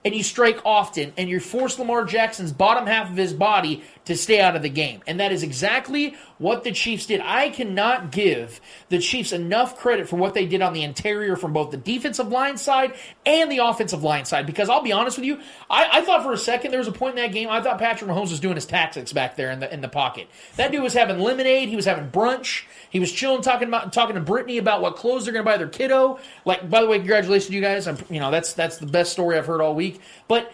and 0.06 0.14
you 0.14 0.22
strike 0.22 0.58
often, 0.64 1.12
and 1.18 1.28
you 1.28 1.40
force 1.40 1.78
Lamar 1.78 2.04
Jackson's 2.04 2.52
bottom 2.52 2.86
half 2.86 3.10
of 3.10 3.16
his 3.16 3.34
body 3.34 3.82
to 4.06 4.16
stay 4.16 4.40
out 4.40 4.56
of 4.56 4.62
the 4.62 4.68
game. 4.68 5.02
And 5.06 5.20
that 5.20 5.32
is 5.32 5.42
exactly 5.42 6.16
what 6.38 6.64
the 6.64 6.72
Chiefs 6.72 7.06
did. 7.06 7.20
I 7.20 7.50
cannot 7.50 8.10
give 8.10 8.60
the 8.88 8.98
Chiefs 8.98 9.32
enough 9.32 9.76
credit 9.76 10.08
for 10.08 10.16
what 10.16 10.34
they 10.34 10.46
did 10.46 10.62
on 10.62 10.72
the 10.72 10.82
interior 10.82 11.36
from 11.36 11.52
both 11.52 11.70
the 11.70 11.76
defensive 11.76 12.28
line 12.28 12.56
side 12.56 12.94
and 13.24 13.50
the 13.50 13.58
offensive 13.58 14.02
line 14.02 14.24
side. 14.24 14.46
Because 14.46 14.68
I'll 14.68 14.82
be 14.82 14.92
honest 14.92 15.18
with 15.18 15.26
you, 15.26 15.40
I, 15.68 15.88
I 15.98 16.00
thought 16.02 16.22
for 16.22 16.32
a 16.32 16.38
second 16.38 16.70
there 16.70 16.78
was 16.78 16.88
a 16.88 16.92
point 16.92 17.18
in 17.18 17.22
that 17.24 17.32
game 17.32 17.48
I 17.48 17.60
thought 17.60 17.78
Patrick 17.78 18.10
Mahomes 18.10 18.30
was 18.30 18.40
doing 18.40 18.54
his 18.54 18.66
tactics 18.66 19.12
back 19.12 19.36
there 19.36 19.50
in 19.50 19.60
the 19.60 19.72
in 19.72 19.80
the 19.80 19.88
pocket. 19.88 20.28
That 20.56 20.70
dude 20.70 20.82
was 20.82 20.94
having 20.94 21.18
lemonade, 21.18 21.68
he 21.68 21.76
was 21.76 21.84
having 21.84 22.10
brunch, 22.10 22.64
he 22.90 23.00
was 23.00 23.10
chilling, 23.10 23.42
talking 23.42 23.68
about 23.68 23.92
talking 23.92 24.14
to 24.14 24.20
Brittany 24.20 24.58
about 24.58 24.82
what 24.82 24.96
clothes 24.96 25.24
they're 25.24 25.32
going 25.32 25.44
to 25.44 25.50
buy 25.50 25.56
their 25.56 25.68
kiddo. 25.68 26.18
Like, 26.44 26.70
by 26.70 26.80
the 26.80 26.86
way, 26.86 26.98
congratulations, 26.98 27.52
you 27.52 27.60
guys. 27.60 27.88
I'm, 27.88 27.98
you 28.08 28.20
know, 28.20 28.30
that's 28.30 28.52
that's 28.52 28.78
the 28.78 28.86
best 28.86 29.12
story 29.12 29.36
I've 29.36 29.46
heard 29.46 29.60
all 29.60 29.74
week. 29.74 30.00
But 30.28 30.52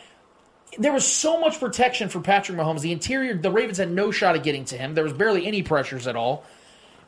there 0.78 0.93
was 0.93 1.07
so 1.07 1.39
much 1.39 1.61
protection 1.61 2.09
for 2.09 2.20
Patrick 2.20 2.57
Mahomes. 2.59 2.81
The 2.81 2.93
interior, 2.93 3.35
the 3.35 3.51
Ravens 3.51 3.78
had 3.78 3.90
no 3.90 4.11
shot 4.11 4.36
at 4.36 4.43
getting 4.43 4.65
to 4.66 4.78
him. 4.78 4.94
There 4.94 5.05
was 5.05 5.12
barely 5.12 5.47
any 5.47 5.62
pressures 5.62 6.07
at 6.07 6.16
all. 6.16 6.44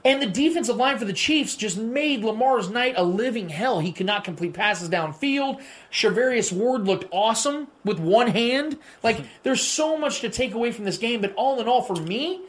And 0.05 0.21
the 0.21 0.27
defensive 0.27 0.77
line 0.77 0.99
for 0.99 1.07
the 1.07 1.15
Chiefs 1.15 1.57
just 1.57 1.79
made 1.79 2.23
Lamar's 2.23 2.69
night 2.69 2.95
a 2.99 3.03
living 3.03 3.49
hell. 3.49 3.81
He 3.81 3.91
could 3.91 4.05
not 4.05 4.23
complete 4.23 4.53
passes 4.53 4.91
downfield. 4.91 5.63
Charvarius 5.91 6.53
Ward 6.53 6.85
looked 6.85 7.07
awesome 7.11 7.69
with 7.85 7.99
one 7.99 8.27
hand. 8.27 8.77
Like, 9.03 9.25
there's 9.45 9.63
so 9.63 9.97
much 9.97 10.21
to 10.21 10.29
take 10.29 10.53
away 10.53 10.73
from 10.73 10.85
this 10.85 10.99
game, 10.99 11.23
but 11.23 11.33
all 11.37 11.59
in 11.59 11.69
all, 11.69 11.81
for 11.81 11.97
me, 11.97 12.43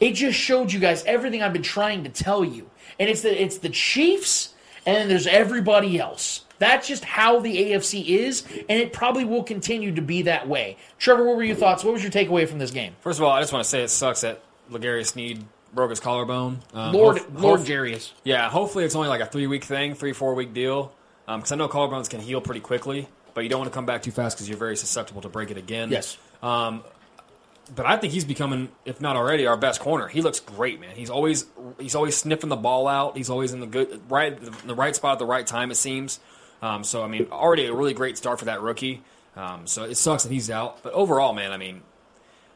it 0.00 0.12
just 0.12 0.38
showed 0.38 0.72
you 0.72 0.80
guys 0.80 1.04
everything 1.04 1.42
I've 1.42 1.52
been 1.52 1.62
trying 1.62 2.04
to 2.04 2.10
tell 2.10 2.42
you. 2.42 2.70
And 2.98 3.10
it's 3.10 3.22
the 3.22 3.42
it's 3.42 3.58
the 3.58 3.68
Chiefs 3.68 4.54
and 4.86 4.96
then 4.96 5.08
there's 5.08 5.26
everybody 5.26 5.98
else. 5.98 6.44
That's 6.62 6.86
just 6.86 7.04
how 7.04 7.40
the 7.40 7.72
AFC 7.72 8.06
is, 8.06 8.44
and 8.68 8.78
it 8.80 8.92
probably 8.92 9.24
will 9.24 9.42
continue 9.42 9.92
to 9.96 10.00
be 10.00 10.22
that 10.22 10.46
way. 10.48 10.76
Trevor, 10.96 11.24
what 11.26 11.34
were 11.34 11.42
your 11.42 11.56
thoughts? 11.56 11.82
What 11.82 11.92
was 11.92 12.04
your 12.04 12.12
takeaway 12.12 12.48
from 12.48 12.60
this 12.60 12.70
game? 12.70 12.94
First 13.00 13.18
of 13.18 13.24
all, 13.24 13.32
I 13.32 13.40
just 13.40 13.52
want 13.52 13.64
to 13.64 13.68
say 13.68 13.82
it 13.82 13.88
sucks 13.88 14.20
that 14.20 14.40
L'Jarius 14.70 15.06
Sneed 15.08 15.44
broke 15.74 15.90
his 15.90 15.98
collarbone. 15.98 16.60
Um, 16.72 16.92
Lord, 16.92 17.18
hope- 17.18 17.28
Lord 17.34 17.58
hope- 17.58 17.68
Jarius. 17.68 18.12
Yeah, 18.22 18.48
hopefully 18.48 18.84
it's 18.84 18.94
only 18.94 19.08
like 19.08 19.20
a 19.20 19.26
three 19.26 19.48
week 19.48 19.64
thing, 19.64 19.94
three 19.96 20.12
four 20.12 20.34
week 20.34 20.54
deal. 20.54 20.92
Because 21.26 21.50
I 21.50 21.56
know 21.56 21.68
collarbones 21.68 22.08
can 22.08 22.20
heal 22.20 22.40
pretty 22.40 22.60
quickly, 22.60 23.08
but 23.34 23.42
you 23.42 23.50
don't 23.50 23.58
want 23.58 23.72
to 23.72 23.74
come 23.74 23.86
back 23.86 24.04
too 24.04 24.12
fast 24.12 24.36
because 24.36 24.48
you're 24.48 24.58
very 24.58 24.76
susceptible 24.76 25.22
to 25.22 25.28
break 25.28 25.50
it 25.50 25.56
again. 25.56 25.90
Yes. 25.90 26.16
Um, 26.44 26.84
but 27.74 27.86
I 27.86 27.96
think 27.96 28.12
he's 28.12 28.24
becoming, 28.24 28.68
if 28.84 29.00
not 29.00 29.16
already, 29.16 29.46
our 29.46 29.56
best 29.56 29.80
corner. 29.80 30.06
He 30.08 30.20
looks 30.20 30.38
great, 30.40 30.80
man. 30.80 30.94
He's 30.94 31.10
always 31.10 31.46
he's 31.80 31.96
always 31.96 32.16
sniffing 32.16 32.50
the 32.50 32.56
ball 32.56 32.86
out. 32.86 33.16
He's 33.16 33.30
always 33.30 33.52
in 33.52 33.58
the 33.60 33.66
good 33.66 34.00
right 34.08 34.38
the 34.64 34.74
right 34.76 34.94
spot 34.94 35.14
at 35.14 35.18
the 35.18 35.26
right 35.26 35.46
time. 35.46 35.72
It 35.72 35.76
seems. 35.76 36.20
Um, 36.62 36.84
so 36.84 37.02
I 37.02 37.08
mean, 37.08 37.26
already 37.30 37.66
a 37.66 37.74
really 37.74 37.92
great 37.92 38.16
start 38.16 38.38
for 38.38 38.46
that 38.46 38.62
rookie. 38.62 39.02
Um, 39.36 39.66
so 39.66 39.84
it 39.84 39.96
sucks 39.96 40.22
that 40.22 40.32
he's 40.32 40.50
out, 40.50 40.82
but 40.82 40.92
overall, 40.92 41.32
man, 41.32 41.52
I 41.52 41.56
mean, 41.56 41.82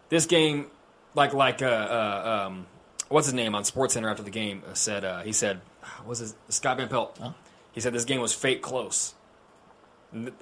this 0.09 0.27
game, 0.27 0.67
like 1.15 1.35
like 1.35 1.61
uh, 1.63 1.67
uh, 1.67 2.47
um, 2.47 2.67
what's 3.09 3.27
his 3.27 3.35
name 3.35 3.55
on 3.55 3.65
Sports 3.65 3.95
Center 3.95 4.09
after 4.09 4.23
the 4.23 4.31
game 4.31 4.63
uh, 4.69 4.75
said 4.75 5.05
uh, 5.05 5.23
he 5.23 5.33
said 5.33 5.61
was 6.07 6.21
his 6.21 6.35
Scott 6.49 6.77
Van 6.77 6.89
Pelt. 6.89 7.19
He 7.73 7.81
said 7.81 7.93
this 7.93 8.05
game 8.05 8.21
was 8.21 8.33
fake 8.33 8.63
close. 8.63 9.15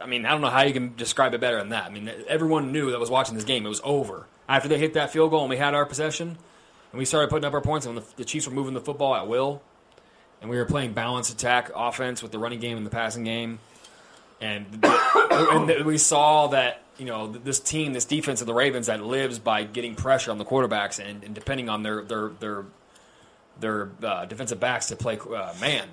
I 0.01 0.07
mean, 0.07 0.25
I 0.27 0.31
don't 0.31 0.41
know 0.41 0.51
how 0.51 0.63
you 0.63 0.73
can 0.73 0.95
describe 0.95 1.35
it 1.35 1.41
better 1.41 1.59
than 1.59 1.71
that. 1.71 1.87
I 1.87 1.91
mean, 1.91 2.11
everyone 2.29 2.71
knew 2.71 2.91
that 2.91 3.01
was 3.01 3.11
watching 3.11 3.35
this 3.35 3.45
game. 3.45 3.65
It 3.67 3.69
was 3.69 3.81
over 3.83 4.27
after 4.49 4.69
they 4.69 4.79
hit 4.79 4.95
that 4.95 5.11
field 5.11 5.31
goal 5.31 5.41
and 5.41 5.51
we 5.51 5.57
had 5.57 5.75
our 5.75 5.87
possession, 5.87 6.37
and 6.93 6.99
we 6.99 7.05
started 7.05 7.31
putting 7.31 7.45
up 7.45 7.55
our 7.55 7.61
points. 7.61 7.87
And 7.87 7.97
the, 7.97 8.05
the 8.17 8.25
Chiefs 8.25 8.47
were 8.47 8.53
moving 8.55 8.75
the 8.75 8.81
football 8.81 9.15
at 9.15 9.27
will, 9.27 9.63
and 10.45 10.51
we 10.51 10.59
were 10.59 10.67
playing 10.67 10.93
balanced 10.93 11.33
attack 11.33 11.71
offense 11.75 12.23
with 12.23 12.31
the 12.31 12.39
running 12.39 12.61
game 12.61 12.77
and 12.77 12.85
the 12.85 12.91
passing 12.91 13.25
game. 13.25 13.61
and 14.43 14.67
and 15.31 15.87
we 15.87 15.97
saw 15.97 16.49
that 16.49 16.83
you 16.99 17.07
know 17.07 17.29
this 17.29 17.59
team, 17.59 17.95
this 17.95 18.05
defense 18.05 18.43
of 18.43 18.47
the 18.47 18.53
Ravens 18.53 18.89
that 18.89 19.03
lives 19.03 19.39
by 19.39 19.65
getting 19.65 19.95
pressure 19.95 20.31
on 20.31 20.37
the 20.37 20.45
quarterbacks 20.45 21.03
and, 21.03 21.25
and 21.25 21.35
depending 21.35 21.71
on 21.71 21.83
their 21.83 22.03
their 22.05 22.29
their 22.41 22.65
their 23.59 23.91
uh, 24.03 24.27
defensive 24.27 24.61
backs 24.61 24.89
to 24.89 24.97
play 24.97 25.19
uh, 25.19 25.55
man, 25.63 25.89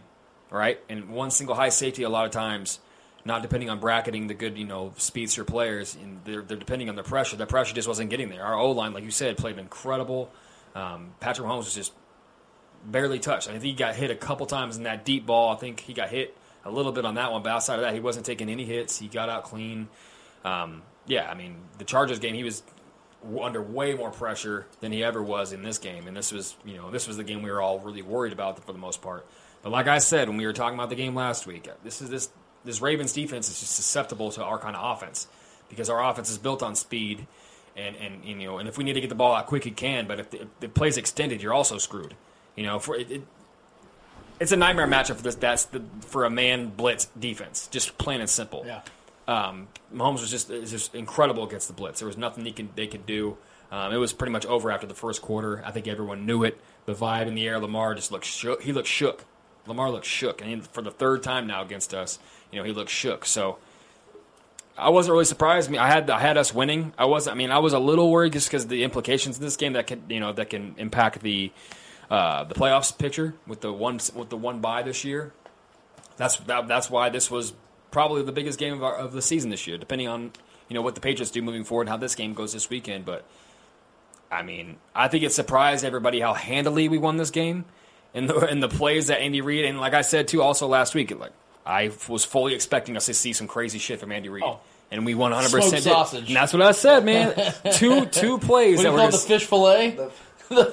right? 0.49 0.81
And 0.89 1.11
one 1.11 1.31
single 1.31 1.55
high 1.55 1.69
safety 1.69 2.03
a 2.03 2.09
lot 2.09 2.25
of 2.25 2.31
times, 2.31 2.81
not 3.23 3.41
depending 3.41 3.69
on 3.69 3.79
bracketing 3.79 4.27
the 4.27 4.33
good 4.33 4.57
you 4.57 4.65
know 4.65 4.91
speedster 4.97 5.45
players, 5.45 5.95
and 5.95 6.19
they're 6.25 6.41
they're 6.41 6.57
depending 6.57 6.89
on 6.89 6.97
the 6.97 7.03
pressure. 7.03 7.37
That 7.37 7.47
pressure 7.47 7.73
just 7.73 7.87
wasn't 7.87 8.09
getting 8.09 8.27
there. 8.27 8.43
Our 8.43 8.55
O 8.55 8.71
line, 8.71 8.91
like 8.91 9.05
you 9.05 9.11
said, 9.11 9.37
played 9.37 9.57
incredible. 9.57 10.29
Um, 10.75 11.13
Patrick 11.21 11.47
Mahomes 11.47 11.59
was 11.59 11.75
just 11.75 11.93
barely 12.85 13.19
touched. 13.19 13.47
I 13.47 13.51
think 13.51 13.63
he 13.63 13.73
got 13.73 13.95
hit 13.95 14.11
a 14.11 14.15
couple 14.15 14.45
times 14.45 14.77
in 14.77 14.83
that 14.83 15.05
deep 15.05 15.25
ball. 15.25 15.53
I 15.53 15.55
think 15.55 15.79
he 15.79 15.93
got 15.93 16.09
hit 16.09 16.37
a 16.65 16.71
little 16.71 16.91
bit 16.91 17.05
on 17.05 17.15
that 17.15 17.31
one, 17.31 17.43
but 17.43 17.51
outside 17.51 17.75
of 17.75 17.81
that, 17.81 17.93
he 17.93 17.99
wasn't 17.99 18.25
taking 18.25 18.49
any 18.49 18.65
hits. 18.65 18.99
He 18.99 19.07
got 19.07 19.29
out 19.29 19.43
clean. 19.43 19.87
Um, 20.43 20.83
yeah, 21.05 21.29
I 21.29 21.33
mean, 21.33 21.57
the 21.77 21.83
Chargers 21.83 22.19
game, 22.19 22.35
he 22.35 22.43
was 22.43 22.63
under 23.41 23.61
way 23.61 23.93
more 23.93 24.11
pressure 24.11 24.65
than 24.79 24.91
he 24.91 25.03
ever 25.03 25.21
was 25.21 25.53
in 25.53 25.63
this 25.63 25.77
game, 25.77 26.07
and 26.07 26.15
this 26.15 26.31
was, 26.31 26.55
you 26.65 26.77
know, 26.77 26.89
this 26.91 27.07
was 27.07 27.17
the 27.17 27.23
game 27.23 27.43
we 27.43 27.51
were 27.51 27.61
all 27.61 27.79
really 27.79 28.01
worried 28.01 28.33
about 28.33 28.63
for 28.63 28.73
the 28.73 28.79
most 28.79 29.01
part. 29.01 29.25
But 29.61 29.71
like 29.71 29.87
I 29.87 29.99
said 29.99 30.27
when 30.27 30.37
we 30.37 30.45
were 30.45 30.53
talking 30.53 30.77
about 30.77 30.89
the 30.89 30.95
game 30.95 31.15
last 31.15 31.45
week, 31.45 31.69
this 31.83 32.01
is 32.01 32.09
this 32.09 32.29
this 32.63 32.81
Ravens 32.81 33.13
defense 33.13 33.49
is 33.49 33.59
just 33.59 33.75
susceptible 33.75 34.31
to 34.31 34.43
our 34.43 34.59
kind 34.59 34.75
of 34.75 34.97
offense 34.97 35.27
because 35.69 35.89
our 35.89 36.03
offense 36.03 36.29
is 36.29 36.37
built 36.37 36.63
on 36.63 36.75
speed, 36.75 37.27
and 37.75 37.95
and 37.95 38.25
you 38.25 38.35
know, 38.35 38.57
and 38.57 38.67
if 38.67 38.77
we 38.77 38.83
need 38.83 38.93
to 38.93 39.01
get 39.01 39.09
the 39.09 39.15
ball 39.15 39.35
out 39.35 39.47
quick, 39.47 39.65
it 39.67 39.77
can. 39.77 40.07
But 40.07 40.19
if 40.19 40.29
the, 40.31 40.41
if 40.41 40.59
the 40.59 40.69
play's 40.69 40.97
extended, 40.97 41.41
you're 41.43 41.53
also 41.53 41.77
screwed. 41.77 42.15
You 42.55 42.65
know, 42.65 42.79
for 42.79 42.95
it, 42.95 43.11
it 43.11 43.21
it's 44.39 44.51
a 44.51 44.57
nightmare 44.57 44.87
matchup 44.87 45.17
for 45.17 45.23
this. 45.23 45.35
That's 45.35 45.65
the, 45.65 45.83
for 46.01 46.25
a 46.25 46.29
man 46.29 46.69
blitz 46.69 47.05
defense, 47.19 47.67
just 47.67 47.97
plain 47.97 48.21
and 48.21 48.29
simple. 48.29 48.63
Yeah. 48.65 48.81
Um, 49.27 49.67
Mahomes 49.93 50.21
was 50.21 50.31
just 50.31 50.49
was 50.49 50.71
just 50.71 50.95
incredible 50.95 51.43
against 51.43 51.67
the 51.67 51.73
blitz. 51.73 51.99
There 51.99 52.07
was 52.07 52.17
nothing 52.17 52.43
they 52.43 52.51
could 52.51 52.75
they 52.75 52.87
could 52.87 53.05
do. 53.05 53.37
Um, 53.71 53.93
it 53.93 53.97
was 53.97 54.11
pretty 54.11 54.33
much 54.33 54.45
over 54.45 54.69
after 54.71 54.87
the 54.87 54.93
first 54.93 55.21
quarter. 55.21 55.63
I 55.65 55.71
think 55.71 55.87
everyone 55.87 56.25
knew 56.25 56.43
it. 56.43 56.59
The 56.85 56.93
vibe 56.93 57.27
in 57.27 57.35
the 57.35 57.47
air. 57.47 57.59
Lamar 57.59 57.95
just 57.95 58.11
looked 58.11 58.25
shook. 58.25 58.63
He 58.63 58.73
looked 58.73 58.87
shook. 58.87 59.23
Lamar 59.67 59.91
looked 59.91 60.07
shook, 60.07 60.41
and 60.41 60.49
he, 60.49 60.59
for 60.59 60.81
the 60.81 60.91
third 60.91 61.23
time 61.23 61.47
now 61.47 61.61
against 61.61 61.93
us, 61.93 62.19
you 62.51 62.57
know, 62.57 62.65
he 62.65 62.73
looked 62.73 62.89
shook. 62.89 63.25
So 63.25 63.59
I 64.77 64.89
wasn't 64.89 65.13
really 65.13 65.25
surprised. 65.25 65.69
I 65.69 65.71
mean, 65.71 65.81
I 65.81 65.87
had 65.87 66.09
I 66.09 66.19
had 66.19 66.37
us 66.37 66.53
winning. 66.53 66.93
I 66.97 67.05
was. 67.05 67.27
I 67.27 67.33
mean, 67.35 67.51
I 67.51 67.59
was 67.59 67.73
a 67.73 67.79
little 67.79 68.09
worried 68.09 68.33
just 68.33 68.49
because 68.49 68.67
the 68.67 68.83
implications 68.83 69.37
in 69.37 69.43
this 69.43 69.55
game 69.55 69.73
that 69.73 69.87
can 69.87 70.03
you 70.09 70.19
know 70.19 70.33
that 70.33 70.49
can 70.49 70.75
impact 70.77 71.21
the 71.21 71.51
uh, 72.11 72.43
the 72.43 72.53
playoffs 72.53 72.95
picture 72.95 73.33
with 73.47 73.61
the 73.61 73.71
one 73.71 73.99
with 74.13 74.29
the 74.29 74.35
one 74.35 74.59
bye 74.59 74.83
this 74.83 75.05
year. 75.05 75.31
That's 76.17 76.35
that, 76.39 76.67
that's 76.67 76.89
why 76.89 77.07
this 77.07 77.31
was 77.31 77.53
probably 77.89 78.21
the 78.21 78.33
biggest 78.33 78.59
game 78.59 78.73
of, 78.73 78.83
our, 78.83 78.95
of 78.95 79.13
the 79.13 79.21
season 79.21 79.49
this 79.49 79.65
year, 79.65 79.77
depending 79.77 80.09
on 80.09 80.33
you 80.67 80.73
know 80.73 80.81
what 80.81 80.95
the 80.95 81.01
Patriots 81.01 81.31
do 81.31 81.41
moving 81.41 81.63
forward, 81.63 81.87
how 81.87 81.95
this 81.95 82.13
game 82.13 82.33
goes 82.33 82.51
this 82.51 82.69
weekend. 82.69 83.05
But 83.05 83.23
I 84.29 84.41
mean, 84.43 84.75
I 84.93 85.07
think 85.07 85.23
it 85.23 85.31
surprised 85.31 85.85
everybody 85.85 86.19
how 86.19 86.33
handily 86.33 86.89
we 86.89 86.97
won 86.97 87.15
this 87.15 87.31
game, 87.31 87.63
and 88.13 88.29
the 88.29 88.39
and 88.39 88.61
the 88.61 88.69
plays 88.69 89.07
that 89.07 89.21
Andy 89.21 89.39
Reid 89.39 89.63
and 89.63 89.79
like 89.79 89.93
I 89.93 90.01
said 90.01 90.27
too, 90.27 90.41
also 90.41 90.67
last 90.67 90.93
week, 90.93 91.17
like 91.17 91.31
I 91.65 91.91
was 92.09 92.25
fully 92.25 92.53
expecting 92.53 92.97
us 92.97 93.05
to 93.05 93.13
see 93.13 93.31
some 93.31 93.47
crazy 93.47 93.79
shit 93.79 94.01
from 94.01 94.11
Andy 94.11 94.27
Reid. 94.27 94.43
Oh. 94.45 94.59
And 94.93 95.05
we 95.05 95.15
100 95.15 95.49
percent 95.49 95.83
sausage. 95.83 96.27
And 96.27 96.35
that's 96.35 96.51
what 96.51 96.61
I 96.61 96.73
said, 96.73 97.05
man. 97.05 97.53
two 97.71 98.05
two 98.07 98.37
plays 98.37 98.79
What 98.79 98.83
do 98.83 98.89
you 98.89 98.91
were 98.91 98.99
call 98.99 99.07
it, 99.07 99.11
just, 99.11 99.27
the 99.29 99.33
fish 99.33 99.45
fillet? 99.45 99.91
The, 99.91 100.11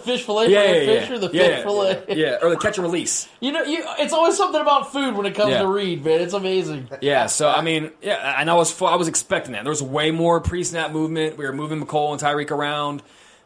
fish 0.04 0.24
fillet 0.24 0.50
yeah, 0.50 0.62
yeah, 0.64 0.72
the 0.72 0.78
yeah, 0.84 1.00
fish 1.00 1.10
or 1.10 1.18
the 1.18 1.30
yeah, 1.32 1.42
fish 1.42 1.50
yeah, 1.56 1.62
fillet? 1.62 2.04
yeah, 2.08 2.38
or 2.42 2.50
the 2.50 2.56
catch 2.56 2.78
and 2.78 2.86
release. 2.86 3.28
You 3.40 3.52
know, 3.52 3.62
you, 3.62 3.84
it's 3.98 4.12
always 4.12 4.36
something 4.36 4.60
about 4.60 4.92
food 4.92 5.14
when 5.16 5.24
it 5.24 5.34
comes 5.34 5.50
Yeah. 5.52 5.62
to 5.62 5.68
Reid, 5.68 6.04
man. 6.04 6.20
It's 6.20 6.34
amazing. 6.34 6.88
Yeah, 7.00 7.26
so 7.26 7.48
I 7.48 7.62
mean, 7.62 7.92
yeah, 8.02 8.40
and 8.40 8.50
I 8.50 8.54
was 8.54 8.80
I 8.82 8.96
was 8.96 9.08
expecting 9.08 9.52
that. 9.52 9.62
There 9.64 9.70
was 9.70 9.82
way 9.82 10.10
more 10.10 10.40
pre-snap 10.40 10.90
movement. 10.90 11.36
We 11.36 11.44
were 11.46 11.52
moving 11.52 11.80
Mecole 11.84 12.12
and 12.12 12.20
Tyreek 12.20 12.50
around. 12.50 13.02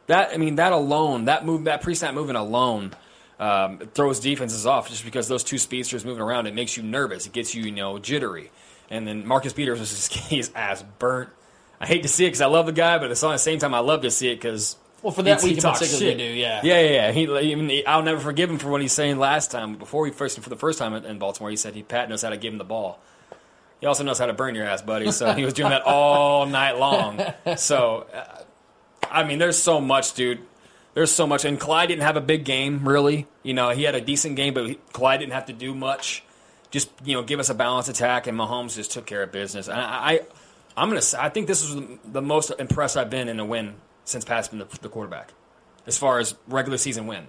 That 0.06 0.32
I 0.32 0.36
mean, 0.38 0.56
that 0.56 0.72
alone, 0.72 1.26
that 1.26 1.44
move, 1.44 1.64
that 1.64 1.82
pre-snap 1.82 2.14
movement 2.14 2.38
alone, 2.38 2.92
um, 3.38 3.78
throws 3.94 4.18
defenses 4.20 4.66
off 4.66 4.88
just 4.88 5.04
because 5.04 5.28
those 5.28 5.44
two 5.44 5.58
speedsters 5.58 6.04
moving 6.04 6.22
around. 6.22 6.46
It 6.46 6.54
makes 6.54 6.76
you 6.76 6.82
nervous. 6.82 7.26
It 7.26 7.32
gets 7.32 7.54
you, 7.54 7.64
you 7.64 7.72
know, 7.72 7.98
jittery. 7.98 8.50
And 8.90 9.06
then 9.06 9.26
Marcus 9.26 9.52
Peters 9.52 9.78
was 9.80 9.90
just 9.90 10.12
his 10.28 10.50
ass 10.54 10.82
burnt. 10.98 11.30
I 11.80 11.86
hate 11.86 12.02
to 12.02 12.08
see 12.08 12.24
it 12.24 12.28
because 12.28 12.40
I 12.40 12.46
love 12.46 12.66
the 12.66 12.72
guy, 12.72 12.98
but 12.98 13.10
at 13.10 13.16
the 13.18 13.36
same 13.38 13.58
time, 13.58 13.74
I 13.74 13.80
love 13.80 14.02
to 14.02 14.10
see 14.10 14.28
it 14.30 14.36
because 14.36 14.76
Well, 15.02 15.12
for 15.12 15.22
that 15.24 15.40
he, 15.40 15.48
week 15.48 15.56
in 15.58 15.62
particular, 15.62 16.14
do, 16.14 16.22
yeah. 16.22 16.60
yeah, 16.62 16.80
yeah, 16.80 16.90
yeah. 16.90 17.12
He, 17.12 17.26
he- 17.26 17.86
I'll 17.86 18.02
never 18.02 18.20
forgive 18.20 18.48
him 18.48 18.58
for 18.58 18.68
what 18.70 18.80
he's 18.80 18.92
saying 18.92 19.18
last 19.18 19.50
time. 19.50 19.74
Before 19.76 20.06
he 20.06 20.12
first, 20.12 20.38
for 20.38 20.48
the 20.48 20.56
first 20.56 20.78
time 20.78 20.94
in- 20.94 21.18
Baltimore, 21.18 21.50
he 21.50 21.56
said 21.56 21.74
he 21.74 21.82
Pat 21.82 22.08
knows 22.08 22.22
how 22.22 22.30
to 22.30 22.36
give 22.36 22.52
him 22.52 22.58
the 22.58 22.64
ball. 22.64 23.00
He 23.80 23.86
also 23.86 24.04
knows 24.04 24.20
how 24.20 24.26
to 24.26 24.32
burn 24.32 24.54
your 24.54 24.64
ass, 24.64 24.80
buddy. 24.80 25.10
So 25.10 25.32
he 25.32 25.44
was 25.44 25.54
doing 25.54 25.70
that 25.70 25.82
all 25.86 26.46
night 26.46 26.78
long. 26.78 27.20
So, 27.56 28.06
uh, 28.14 28.42
I 29.10 29.24
mean, 29.24 29.38
there's 29.38 29.58
so 29.58 29.80
much, 29.80 30.14
dude. 30.14 30.38
There's 30.94 31.10
so 31.10 31.26
much, 31.26 31.44
and 31.44 31.58
Clyde 31.58 31.88
didn't 31.88 32.02
have 32.02 32.16
a 32.16 32.20
big 32.20 32.44
game, 32.44 32.86
really. 32.86 33.26
You 33.42 33.54
know, 33.54 33.70
he 33.70 33.82
had 33.82 33.96
a 33.96 34.00
decent 34.00 34.36
game, 34.36 34.54
but 34.54 34.68
he, 34.68 34.74
Clyde 34.92 35.18
didn't 35.20 35.32
have 35.32 35.46
to 35.46 35.52
do 35.52 35.74
much. 35.74 36.22
Just 36.70 36.90
you 37.04 37.14
know, 37.14 37.22
give 37.22 37.40
us 37.40 37.48
a 37.50 37.54
balanced 37.54 37.88
attack, 37.88 38.28
and 38.28 38.38
Mahomes 38.38 38.76
just 38.76 38.92
took 38.92 39.04
care 39.04 39.22
of 39.24 39.32
business. 39.32 39.66
And 39.66 39.80
I, 39.80 39.84
I 39.84 40.20
I'm 40.76 40.88
gonna. 40.88 41.02
Say, 41.02 41.18
I 41.18 41.28
think 41.28 41.48
this 41.48 41.62
was 41.62 41.74
the, 41.74 41.98
the 42.04 42.22
most 42.22 42.52
impressed 42.58 42.96
I've 42.96 43.10
been 43.10 43.28
in 43.28 43.40
a 43.40 43.44
win 43.44 43.74
since 44.04 44.24
Pat's 44.24 44.48
been 44.48 44.58
the, 44.60 44.66
the 44.80 44.88
quarterback, 44.88 45.32
as 45.86 45.98
far 45.98 46.18
as 46.18 46.34
regular 46.48 46.78
season 46.78 47.06
win. 47.06 47.26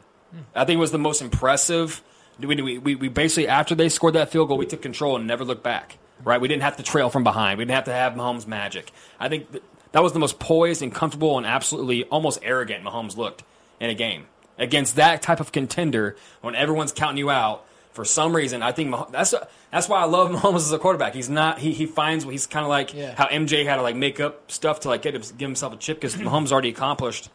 I 0.56 0.66
think 0.66 0.78
it 0.78 0.80
was 0.80 0.92
the 0.92 0.98
most 0.98 1.22
impressive. 1.22 2.02
We, 2.40 2.48
we, 2.62 2.78
we, 2.80 2.96
we 2.96 3.08
basically 3.08 3.48
after 3.48 3.76
they 3.76 3.90
scored 3.90 4.16
that 4.16 4.30
field 4.32 4.48
goal, 4.48 4.58
we 4.58 4.66
took 4.66 4.82
control 4.82 5.16
and 5.16 5.28
never 5.28 5.44
looked 5.44 5.64
back. 5.64 5.98
Right, 6.24 6.40
we 6.40 6.48
didn't 6.48 6.64
have 6.64 6.78
to 6.78 6.84
trail 6.84 7.10
from 7.10 7.24
behind. 7.24 7.58
We 7.58 7.66
didn't 7.66 7.76
have 7.76 7.84
to 7.86 7.94
have 7.94 8.14
Mahomes 8.14 8.48
magic. 8.48 8.92
I 9.20 9.30
think 9.30 9.52
th- 9.52 9.64
that 9.92 10.02
was 10.02 10.14
the 10.14 10.20
most 10.20 10.40
poised 10.40 10.82
and 10.82 10.94
comfortable 10.94 11.38
and 11.38 11.46
absolutely 11.46 12.06
almost 12.06 12.40
arrogant 12.42 12.84
Mahomes 12.84 13.18
looked 13.18 13.44
in 13.80 13.90
a 13.90 13.94
game 13.94 14.26
against 14.58 14.96
that 14.96 15.22
type 15.22 15.40
of 15.40 15.52
contender 15.52 16.16
when 16.42 16.56
everyone's 16.56 16.92
counting 16.92 17.18
you 17.18 17.30
out. 17.30 17.66
For 17.94 18.04
some 18.06 18.36
reason, 18.36 18.64
I 18.64 18.72
think 18.72 18.90
Mah- 18.90 19.06
that's 19.12 19.34
that's 19.72 19.88
why 19.88 20.02
I 20.02 20.06
love 20.06 20.30
Mahomes 20.32 20.56
as 20.58 20.72
a 20.72 20.80
quarterback. 20.80 21.14
He's 21.14 21.30
not 21.30 21.60
he 21.60 21.72
he 21.74 21.86
finds 21.86 22.24
he's 22.26 22.48
kind 22.48 22.66
of 22.66 22.70
like 22.70 22.94
Yeah. 22.94 23.14
how 23.16 23.28
MJ 23.28 23.66
had 23.66 23.76
to 23.78 23.82
like 23.84 23.96
make 23.96 24.20
up 24.20 24.52
stuff 24.52 24.82
to 24.82 24.88
like 24.90 25.02
get 25.04 25.14
him, 25.16 25.22
give 25.38 25.48
himself 25.48 25.74
a 25.74 25.78
chip 25.78 25.98
because 25.98 26.16
Mahomes 26.18 26.52
already 26.52 26.70
accomplished 26.70 27.30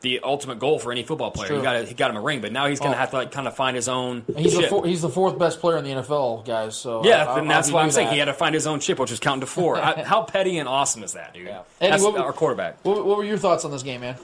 the 0.00 0.20
ultimate 0.22 0.60
goal 0.60 0.78
for 0.78 0.92
any 0.92 1.02
football 1.02 1.30
player. 1.32 1.56
He 1.56 1.60
got 1.60 1.84
he 1.84 1.92
got 1.94 2.10
him 2.10 2.16
a 2.16 2.20
ring, 2.20 2.40
but 2.40 2.52
now 2.52 2.66
he's 2.68 2.78
going 2.78 2.92
to 2.92 2.96
Oh. 2.96 3.00
have 3.00 3.10
to 3.10 3.16
like 3.16 3.32
kind 3.32 3.48
of 3.48 3.56
find 3.56 3.74
his 3.76 3.88
own. 3.88 4.24
And 4.28 4.38
he's 4.38 4.54
the 4.56 4.62
four, 4.68 4.86
he's 4.86 5.02
the 5.02 5.08
fourth 5.08 5.38
best 5.38 5.58
player 5.60 5.76
in 5.76 5.84
the 5.84 5.90
NFL, 5.90 6.46
guys. 6.46 6.76
So 6.76 7.04
yeah, 7.04 7.24
I- 7.26 7.34
I- 7.34 7.38
and 7.40 7.50
that's 7.50 7.68
I 7.68 7.72
why 7.74 7.80
I'm 7.80 7.86
knew 7.88 7.92
saying 7.92 8.08
he 8.12 8.18
had 8.18 8.26
to 8.26 8.32
find 8.32 8.54
his 8.54 8.66
own 8.66 8.78
chip, 8.80 8.98
which 9.00 9.10
is 9.10 9.18
counting 9.20 9.40
to 9.40 9.46
four. 9.46 9.76
I, 9.82 10.04
how 10.04 10.22
petty 10.22 10.56
and 10.58 10.68
awesome 10.68 11.02
is 11.02 11.14
that, 11.14 11.34
dude? 11.34 11.48
Eddie, 11.48 11.58
That's 11.80 12.02
what- 12.04 12.16
our 12.16 12.32
quarterback. 12.32 12.78
What, 12.84 13.04
what 13.04 13.16
were 13.18 13.24
your 13.24 13.38
thoughts 13.38 13.64
on 13.64 13.72
this 13.72 13.82
game, 13.82 14.00
man? 14.02 14.16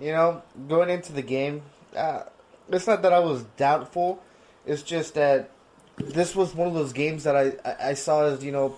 You 0.00 0.12
know, 0.12 0.42
going 0.68 0.90
into 0.90 1.12
the 1.12 1.22
game, 1.22 1.62
uh, 1.96 2.22
it's 2.70 2.86
not 2.86 3.02
that 3.02 3.12
I 3.12 3.18
was 3.18 3.42
doubtful. 3.56 4.22
It's 4.68 4.82
just 4.82 5.14
that 5.14 5.50
this 5.96 6.36
was 6.36 6.54
one 6.54 6.68
of 6.68 6.74
those 6.74 6.92
games 6.92 7.24
that 7.24 7.34
I, 7.34 7.88
I, 7.90 7.94
saw 7.94 8.26
as 8.26 8.44
you 8.44 8.52
know 8.52 8.76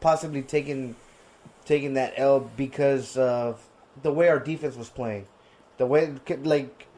possibly 0.00 0.42
taking 0.42 0.96
taking 1.64 1.94
that 1.94 2.14
L 2.16 2.40
because 2.56 3.16
of 3.16 3.64
the 4.02 4.12
way 4.12 4.28
our 4.28 4.40
defense 4.40 4.76
was 4.76 4.90
playing, 4.90 5.26
the 5.78 5.86
way 5.86 6.12
like 6.42 6.88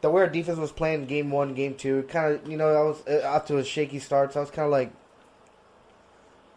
the 0.00 0.10
way 0.10 0.22
our 0.22 0.28
defense 0.28 0.58
was 0.58 0.72
playing 0.72 1.06
game 1.06 1.30
one, 1.30 1.54
game 1.54 1.76
two. 1.76 2.02
Kind 2.08 2.34
of 2.34 2.50
you 2.50 2.56
know 2.56 2.68
I 2.68 2.82
was 2.82 3.02
uh, 3.06 3.24
out 3.24 3.46
to 3.46 3.58
a 3.58 3.64
shaky 3.64 4.00
start, 4.00 4.32
so 4.32 4.40
I 4.40 4.42
was 4.42 4.50
kind 4.50 4.66
of 4.66 4.72
like 4.72 4.92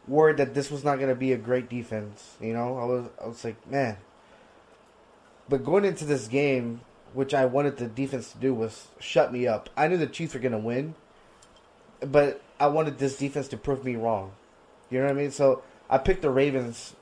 worried 0.07 0.37
that 0.37 0.55
this 0.55 0.71
was 0.71 0.83
not 0.83 0.95
going 0.95 1.09
to 1.09 1.15
be 1.15 1.31
a 1.31 1.37
great 1.37 1.69
defense. 1.69 2.37
You 2.41 2.53
know, 2.53 2.77
I 2.77 2.85
was 2.85 3.09
I 3.23 3.27
was 3.27 3.43
like 3.43 3.69
man. 3.69 3.97
But 5.47 5.63
going 5.63 5.85
into 5.85 6.05
this 6.05 6.27
game, 6.27 6.81
which 7.13 7.33
I 7.33 7.45
wanted 7.45 7.77
the 7.77 7.87
defense 7.87 8.31
to 8.31 8.37
do 8.37 8.53
was 8.53 8.87
shut 8.99 9.31
me 9.33 9.47
up. 9.47 9.69
I 9.75 9.87
knew 9.87 9.97
the 9.97 10.07
Chiefs 10.07 10.33
were 10.33 10.39
going 10.39 10.51
to 10.51 10.59
win, 10.59 10.93
but 12.05 12.41
I 12.59 12.67
wanted 12.67 12.97
this 12.97 13.17
defense 13.17 13.47
to 13.49 13.57
prove 13.57 13.83
me 13.83 13.95
wrong. 13.95 14.31
You 14.89 14.99
know 14.99 15.05
what 15.05 15.11
I 15.11 15.15
mean? 15.15 15.31
So 15.31 15.61
I 15.89 15.97
picked 15.97 16.21
the 16.21 16.29
Ravens, 16.29 16.95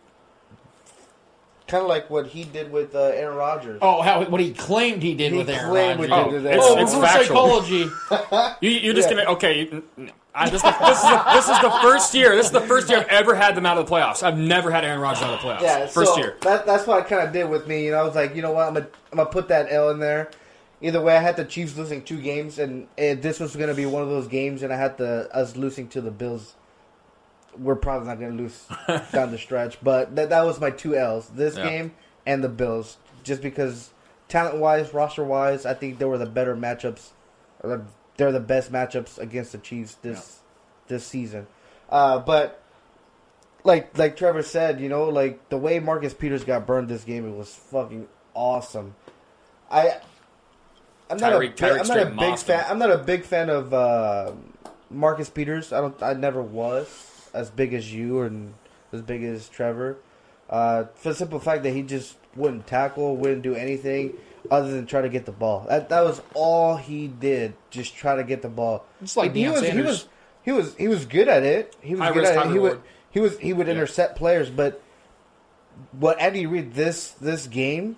kind 1.68 1.82
of 1.84 1.90
like 1.90 2.10
what 2.10 2.28
he 2.28 2.44
did 2.44 2.72
with 2.72 2.96
uh, 2.96 3.00
Aaron 3.00 3.38
Rodgers. 3.38 3.80
Oh, 3.82 4.02
how 4.02 4.24
what 4.26 4.42
he 4.42 4.54
claimed 4.54 5.02
he 5.04 5.14
did 5.16 5.32
He 5.32 5.38
with 5.38 5.50
Aaron 5.50 6.00
Rodgers. 6.00 6.10
what 6.10 6.26
he 6.26 6.32
did 6.32 6.46
oh, 6.60 6.74
Aaron 6.74 6.84
it's, 6.84 6.96
Rodgers. 6.96 7.28
psychology. 7.28 7.90
You, 8.62 8.70
you're 8.72 8.94
just 8.94 9.10
Yeah. 9.10 9.18
gonna 9.18 9.30
okay. 9.32 9.60
you- 9.62 9.84
n- 9.98 10.12
I, 10.40 10.52
this, 10.52 10.62
this, 10.62 10.72
is 10.72 11.02
the, 11.02 11.24
this 11.34 11.50
is 11.50 11.60
the 11.62 11.72
first 11.82 12.14
year. 12.14 12.36
This 12.36 12.46
is 12.46 12.52
the 12.52 12.62
first 12.62 12.90
year 12.92 13.00
I've 13.00 13.08
ever 13.08 13.34
had 13.34 13.56
them 13.56 13.66
out 13.66 13.80
of 13.80 13.88
the 13.88 13.92
playoffs. 13.92 14.22
I've 14.22 14.38
never 14.38 14.70
had 14.70 14.86
Aaron 14.86 15.00
Rodgers 15.00 15.24
out 15.24 15.34
of 15.34 15.42
the 15.42 15.48
playoffs. 15.48 15.62
Yeah, 15.62 15.88
first 15.88 16.14
so 16.14 16.20
year. 16.20 16.38
That, 16.42 16.64
that's 16.68 16.86
what 16.86 17.04
I 17.04 17.10
kind 17.10 17.26
of 17.28 17.34
did 17.34 17.50
with 17.50 17.68
me. 17.68 17.86
You 17.86 17.92
know, 17.92 17.98
I 18.02 18.04
was 18.04 18.14
like, 18.14 18.36
you 18.36 18.44
know 18.44 18.52
what, 18.52 18.68
I'm 18.68 18.76
gonna 18.76 18.88
I'm 19.12 19.18
gonna 19.18 19.30
put 19.32 19.48
that 19.48 19.72
L 19.72 19.90
in 19.90 19.98
there. 20.00 20.30
Either 20.82 21.02
way, 21.02 21.18
I 21.18 21.22
had 21.22 21.38
the 21.38 21.46
Chiefs 21.46 21.76
losing 21.76 22.04
two 22.04 22.22
games, 22.22 22.60
and, 22.60 22.88
and 22.98 23.22
this 23.22 23.40
was 23.40 23.56
gonna 23.56 23.74
be 23.74 23.86
one 23.88 24.04
of 24.04 24.10
those 24.10 24.28
games, 24.28 24.62
and 24.64 24.72
I 24.72 24.78
had 24.78 24.98
the 24.98 25.28
us 25.34 25.56
losing 25.56 25.88
to 25.90 26.02
the 26.02 26.12
Bills. 26.12 26.54
We're 27.58 27.76
probably 27.76 28.08
not 28.08 28.20
gonna 28.20 28.36
lose 28.36 28.66
down 29.12 29.32
the 29.32 29.38
stretch, 29.40 29.80
but 29.82 30.16
that 30.16 30.30
that 30.30 30.44
was 30.46 30.60
my 30.60 30.70
two 30.70 30.96
L's: 30.96 31.30
this 31.30 31.58
Yeah. 31.58 31.64
game 31.70 31.96
and 32.26 32.44
the 32.44 32.50
Bills, 32.50 32.98
just 33.24 33.42
because 33.42 33.90
talent 34.28 34.58
wise, 34.58 34.94
roster 34.94 35.24
wise, 35.24 35.66
I 35.66 35.74
think 35.74 35.98
they 35.98 36.06
were 36.06 36.20
the 36.20 36.26
better 36.28 36.56
matchups. 36.56 37.10
They're 38.18 38.32
the 38.32 38.40
best 38.40 38.72
matchups 38.72 39.18
against 39.18 39.52
the 39.54 39.58
Chiefs 39.58 39.96
this 40.04 40.40
this 40.88 41.06
season. 41.06 41.48
Uh, 41.90 42.20
but 42.20 42.62
like 43.64 43.98
like 43.98 44.16
Trevor 44.16 44.44
said, 44.44 44.80
you 44.80 44.90
know, 44.90 45.06
like 45.06 45.50
the 45.50 45.58
way 45.58 45.80
Marcus 45.80 46.14
Peters 46.14 46.44
got 46.44 46.68
burned 46.68 46.88
this 46.88 47.04
game, 47.04 47.28
it 47.28 47.36
was 47.36 47.52
fucking 47.54 48.08
awesome. 48.36 48.94
I 49.72 49.96
I'm 51.10 51.18
not 51.18 51.34
Tyreek- 51.34 51.36
a 51.36 51.40
big, 51.40 51.56
Tyreek 51.56 51.80
I'm 51.82 51.88
not 51.88 52.00
a 52.00 52.06
big 52.06 52.16
mossed 52.16 52.50
him. 52.50 52.60
fan. 52.60 52.66
I'm 52.70 52.80
not 52.80 52.92
a 52.92 52.98
big 52.98 53.24
fan 53.24 53.50
of 53.50 53.74
uh, 53.74 54.32
Marcus 54.90 55.30
Peters. 55.30 55.72
I 55.74 55.82
don't. 55.82 56.02
I 56.04 56.14
never 56.14 56.42
was 56.42 57.30
as 57.34 57.50
big 57.50 57.74
as 57.74 57.94
you 57.94 58.22
and 58.22 58.54
as 58.92 59.02
big 59.02 59.24
as 59.24 59.48
Trevor. 59.50 59.98
Uh, 60.50 60.86
for 60.96 61.10
the 61.10 61.16
simple 61.16 61.40
fact 61.40 61.64
that 61.64 61.72
he 61.72 61.82
just 61.84 62.16
wouldn't 62.36 62.68
tackle, 62.68 63.18
wouldn't 63.18 63.42
do 63.42 63.54
anything 63.56 64.14
other 64.50 64.72
than 64.72 64.86
try 64.86 65.02
to 65.02 65.10
get 65.10 65.26
the 65.26 65.32
ball. 65.32 65.66
That 65.68 65.90
that 65.90 66.02
was 66.04 66.22
all 66.34 66.78
he 66.78 67.08
did. 67.08 67.54
Just 67.70 67.96
try 67.96 68.16
to 68.16 68.24
get 68.24 68.42
the 68.42 68.50
ball. 68.50 68.86
It's 69.02 69.18
like 69.18 69.34
he 69.36 69.44
Deion 69.44 69.54
was, 69.54 69.70
he 69.70 69.82
was 69.82 70.08
he 70.44 70.52
was 70.52 70.76
he 70.76 70.88
was 70.88 71.06
good 71.06 71.28
at 71.28 71.44
it. 71.44 71.76
He 71.82 71.94
was 71.96 72.02
High 72.02 72.14
good 72.14 72.26
at 72.26 72.46
it. 72.46 72.52
He 72.52 72.60
would 72.60 72.82
he 73.12 73.20
was 73.20 73.38
he 73.40 73.54
would 73.54 73.68
intercept 73.68 74.18
players, 74.18 74.50
but 74.50 74.82
what 75.92 76.20
Andy 76.20 76.46
Reid 76.46 76.74
this 76.74 77.12
this 77.12 77.48
game 77.48 77.98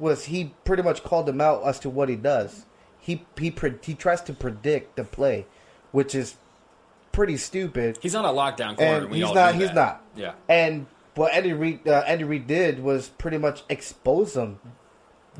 was 0.00 0.24
he 0.24 0.52
pretty 0.64 0.82
much 0.82 1.04
called 1.04 1.28
him 1.28 1.40
out 1.40 1.62
as 1.64 1.78
to 1.80 1.90
what 1.90 2.08
he 2.08 2.16
does. 2.16 2.66
He 2.98 3.24
he 3.38 3.54
he 3.82 3.94
tries 3.94 4.20
to 4.22 4.32
predict 4.32 4.96
the 4.96 5.04
play, 5.04 5.46
which 5.92 6.14
is 6.14 6.34
pretty 7.12 7.36
stupid. 7.36 7.98
He's 8.02 8.14
on 8.14 8.24
a 8.24 8.28
lockdown 8.28 8.76
corner. 8.76 9.04
And 9.06 9.14
he's 9.14 9.32
not. 9.32 9.54
He's 9.54 9.72
not. 9.72 10.02
Yeah. 10.16 10.32
And 10.48 10.86
what 11.14 11.32
Andy 11.32 11.52
Reid 11.52 11.86
uh, 11.86 12.02
Andy 12.06 12.24
Reid 12.24 12.46
did 12.46 12.82
was 12.82 13.08
pretty 13.08 13.38
much 13.38 13.62
expose 13.68 14.36
him 14.36 14.58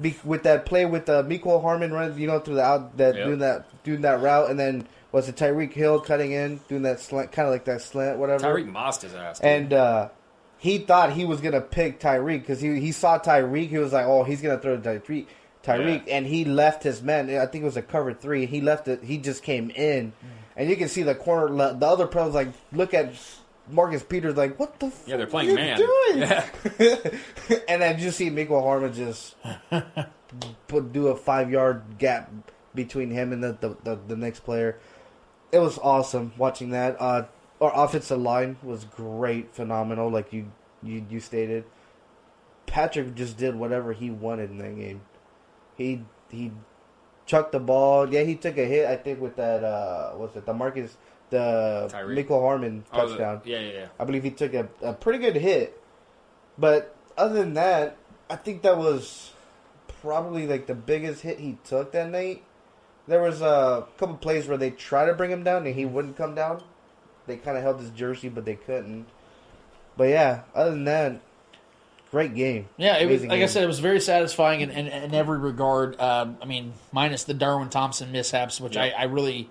Be- 0.00 0.16
with 0.24 0.42
that 0.44 0.66
play 0.66 0.84
with 0.86 1.08
uh, 1.08 1.22
Mecole 1.24 1.60
Hardman 1.62 1.92
running, 1.92 2.18
you 2.18 2.26
know, 2.26 2.38
through 2.40 2.56
the 2.56 2.62
out 2.64 2.96
that 2.96 3.14
Yep. 3.16 3.26
doing 3.26 3.38
that 3.40 3.82
doing 3.84 4.00
that 4.02 4.20
route, 4.20 4.50
and 4.50 4.58
then 4.58 4.86
was 5.12 5.28
it 5.28 5.36
Tyreek 5.36 5.72
Hill 5.72 6.00
cutting 6.00 6.32
in 6.32 6.60
doing 6.68 6.82
that 6.82 7.00
slant, 7.00 7.32
kind 7.32 7.46
of 7.46 7.52
like 7.52 7.64
that 7.64 7.82
slant, 7.82 8.18
whatever. 8.18 8.44
Tyreek 8.44 8.70
mossed 8.70 9.02
his 9.02 9.12
ass. 9.14 9.38
dude. 9.40 9.46
And 9.48 9.72
uh, 9.72 10.08
he 10.60 10.76
thought 10.78 11.12
he 11.12 11.24
was 11.24 11.40
gonna 11.40 11.62
pick 11.62 12.00
Tyreek 12.00 12.40
because 12.40 12.60
he 12.60 12.78
he 12.78 12.92
saw 12.92 13.18
Tyreek. 13.18 13.68
He 13.68 13.78
was 13.78 13.94
like, 13.94 14.04
"Oh, 14.06 14.24
he's 14.24 14.42
gonna 14.42 14.58
throw 14.58 14.76
to 14.76 15.00
Tyreek." 15.00 15.26
Tyreek, 15.64 16.04
and 16.08 16.26
he 16.26 16.44
left 16.44 16.82
his 16.82 17.02
man. 17.02 17.28
I 17.30 17.46
think 17.46 17.62
it 17.62 17.66
was 17.66 17.76
a 17.76 17.82
cover 17.82 18.14
three. 18.14 18.46
He 18.46 18.60
left 18.60 18.86
it. 18.86 19.02
He 19.02 19.18
just 19.18 19.42
came 19.42 19.70
in, 19.70 20.12
and 20.56 20.68
you 20.68 20.76
can 20.76 20.88
see 20.88 21.02
the 21.02 21.14
corner. 21.14 21.74
The 21.74 21.86
other 21.86 22.06
players 22.06 22.34
like 22.34 22.48
look 22.72 22.92
at 22.92 23.12
Marcus 23.70 24.02
Peters 24.02 24.36
like, 24.36 24.58
"What 24.58 24.78
the? 24.80 24.86
F- 24.86 25.04
yeah, 25.06 25.16
they're 25.16 25.26
playing 25.26 25.50
you 25.50 25.54
man. 25.54 25.78
doing?" 25.78 26.18
Yeah. 26.18 26.46
and 27.68 27.82
then 27.82 27.98
you 27.98 28.10
see 28.10 28.30
Mecole 28.30 28.62
Hardman 28.62 28.92
just 28.92 29.36
put 30.68 30.92
do 30.92 31.08
a 31.08 31.16
five 31.16 31.50
yard 31.50 31.82
gap 31.98 32.30
between 32.74 33.10
him 33.10 33.32
and 33.32 33.42
the, 33.42 33.56
the, 33.60 33.76
the, 33.82 34.00
the 34.08 34.16
next 34.16 34.40
player. 34.40 34.78
It 35.52 35.58
was 35.58 35.78
awesome 35.78 36.32
watching 36.36 36.70
that. 36.70 36.96
Uh, 37.00 37.26
our 37.60 37.72
offensive 37.84 38.20
line 38.20 38.56
was 38.62 38.84
great, 38.84 39.54
phenomenal, 39.54 40.10
like 40.10 40.32
you 40.32 40.50
you, 40.82 41.04
you 41.10 41.20
stated. 41.20 41.64
Patrick 42.66 43.14
just 43.14 43.36
did 43.36 43.54
whatever 43.56 43.92
he 43.92 44.10
wanted 44.10 44.50
in 44.50 44.58
that 44.58 44.76
game. 44.76 45.00
He 45.76 46.02
he 46.30 46.52
chucked 47.26 47.52
the 47.52 47.60
ball. 47.60 48.12
Yeah, 48.12 48.22
he 48.22 48.34
took 48.36 48.56
a 48.58 48.64
hit. 48.64 48.86
I 48.86 48.96
think 48.96 49.20
with 49.20 49.36
that 49.36 49.64
uh, 49.64 50.12
was 50.16 50.36
it 50.36 50.46
the 50.46 50.52
Marcus 50.54 50.96
the. 51.30 51.88
Mecole 51.92 52.40
Hardman 52.42 52.84
Oh, 52.92 53.02
the- 53.02 53.08
touchdown. 53.16 53.42
yeah, 53.44 53.58
yeah, 53.60 53.72
yeah. 53.72 53.86
I 53.98 54.04
believe 54.04 54.22
he 54.22 54.30
took 54.30 54.54
a, 54.54 54.68
a 54.82 54.92
pretty 54.92 55.18
good 55.18 55.36
hit. 55.36 55.80
But 56.58 56.94
other 57.16 57.34
than 57.34 57.54
that, 57.54 57.96
I 58.28 58.36
think 58.36 58.62
that 58.62 58.76
was 58.78 59.32
probably 60.00 60.46
like 60.46 60.66
the 60.66 60.74
biggest 60.74 61.22
hit 61.22 61.40
he 61.40 61.58
took 61.64 61.92
that 61.92 62.10
night. 62.10 62.44
There 63.08 63.22
was 63.22 63.40
a 63.42 63.86
couple 63.98 64.16
plays 64.16 64.46
where 64.46 64.58
they 64.58 64.70
tried 64.70 65.06
to 65.06 65.14
bring 65.14 65.30
him 65.30 65.42
down 65.42 65.66
and 65.66 65.74
he 65.74 65.84
wouldn't 65.84 66.16
come 66.16 66.34
down. 66.34 66.62
They 67.30 67.36
kind 67.36 67.56
of 67.56 67.62
held 67.62 67.80
his 67.80 67.90
jersey, 67.90 68.28
but 68.28 68.44
they 68.44 68.56
couldn't. 68.56 69.06
But 69.96 70.08
yeah, 70.08 70.40
other 70.54 70.70
than 70.70 70.84
that, 70.84 71.20
great 72.10 72.34
game. 72.34 72.68
Yeah, 72.76 72.96
it 72.96 73.06
was 73.06 73.20
Amazing 73.22 73.30
like 73.30 73.42
I 73.42 73.46
said, 73.46 73.62
it 73.62 73.68
was 73.68 73.78
very 73.78 74.00
satisfying 74.00 74.62
in, 74.62 74.70
in, 74.70 74.86
in 74.88 75.14
every 75.14 75.38
regard. 75.38 76.00
Um, 76.00 76.38
I 76.42 76.44
mean, 76.44 76.72
minus 76.90 77.24
the 77.24 77.34
Darwin 77.34 77.68
Thompson 77.68 78.10
mishaps, 78.10 78.60
which 78.60 78.76
I, 78.76 78.90
I 78.90 79.04
really, 79.04 79.48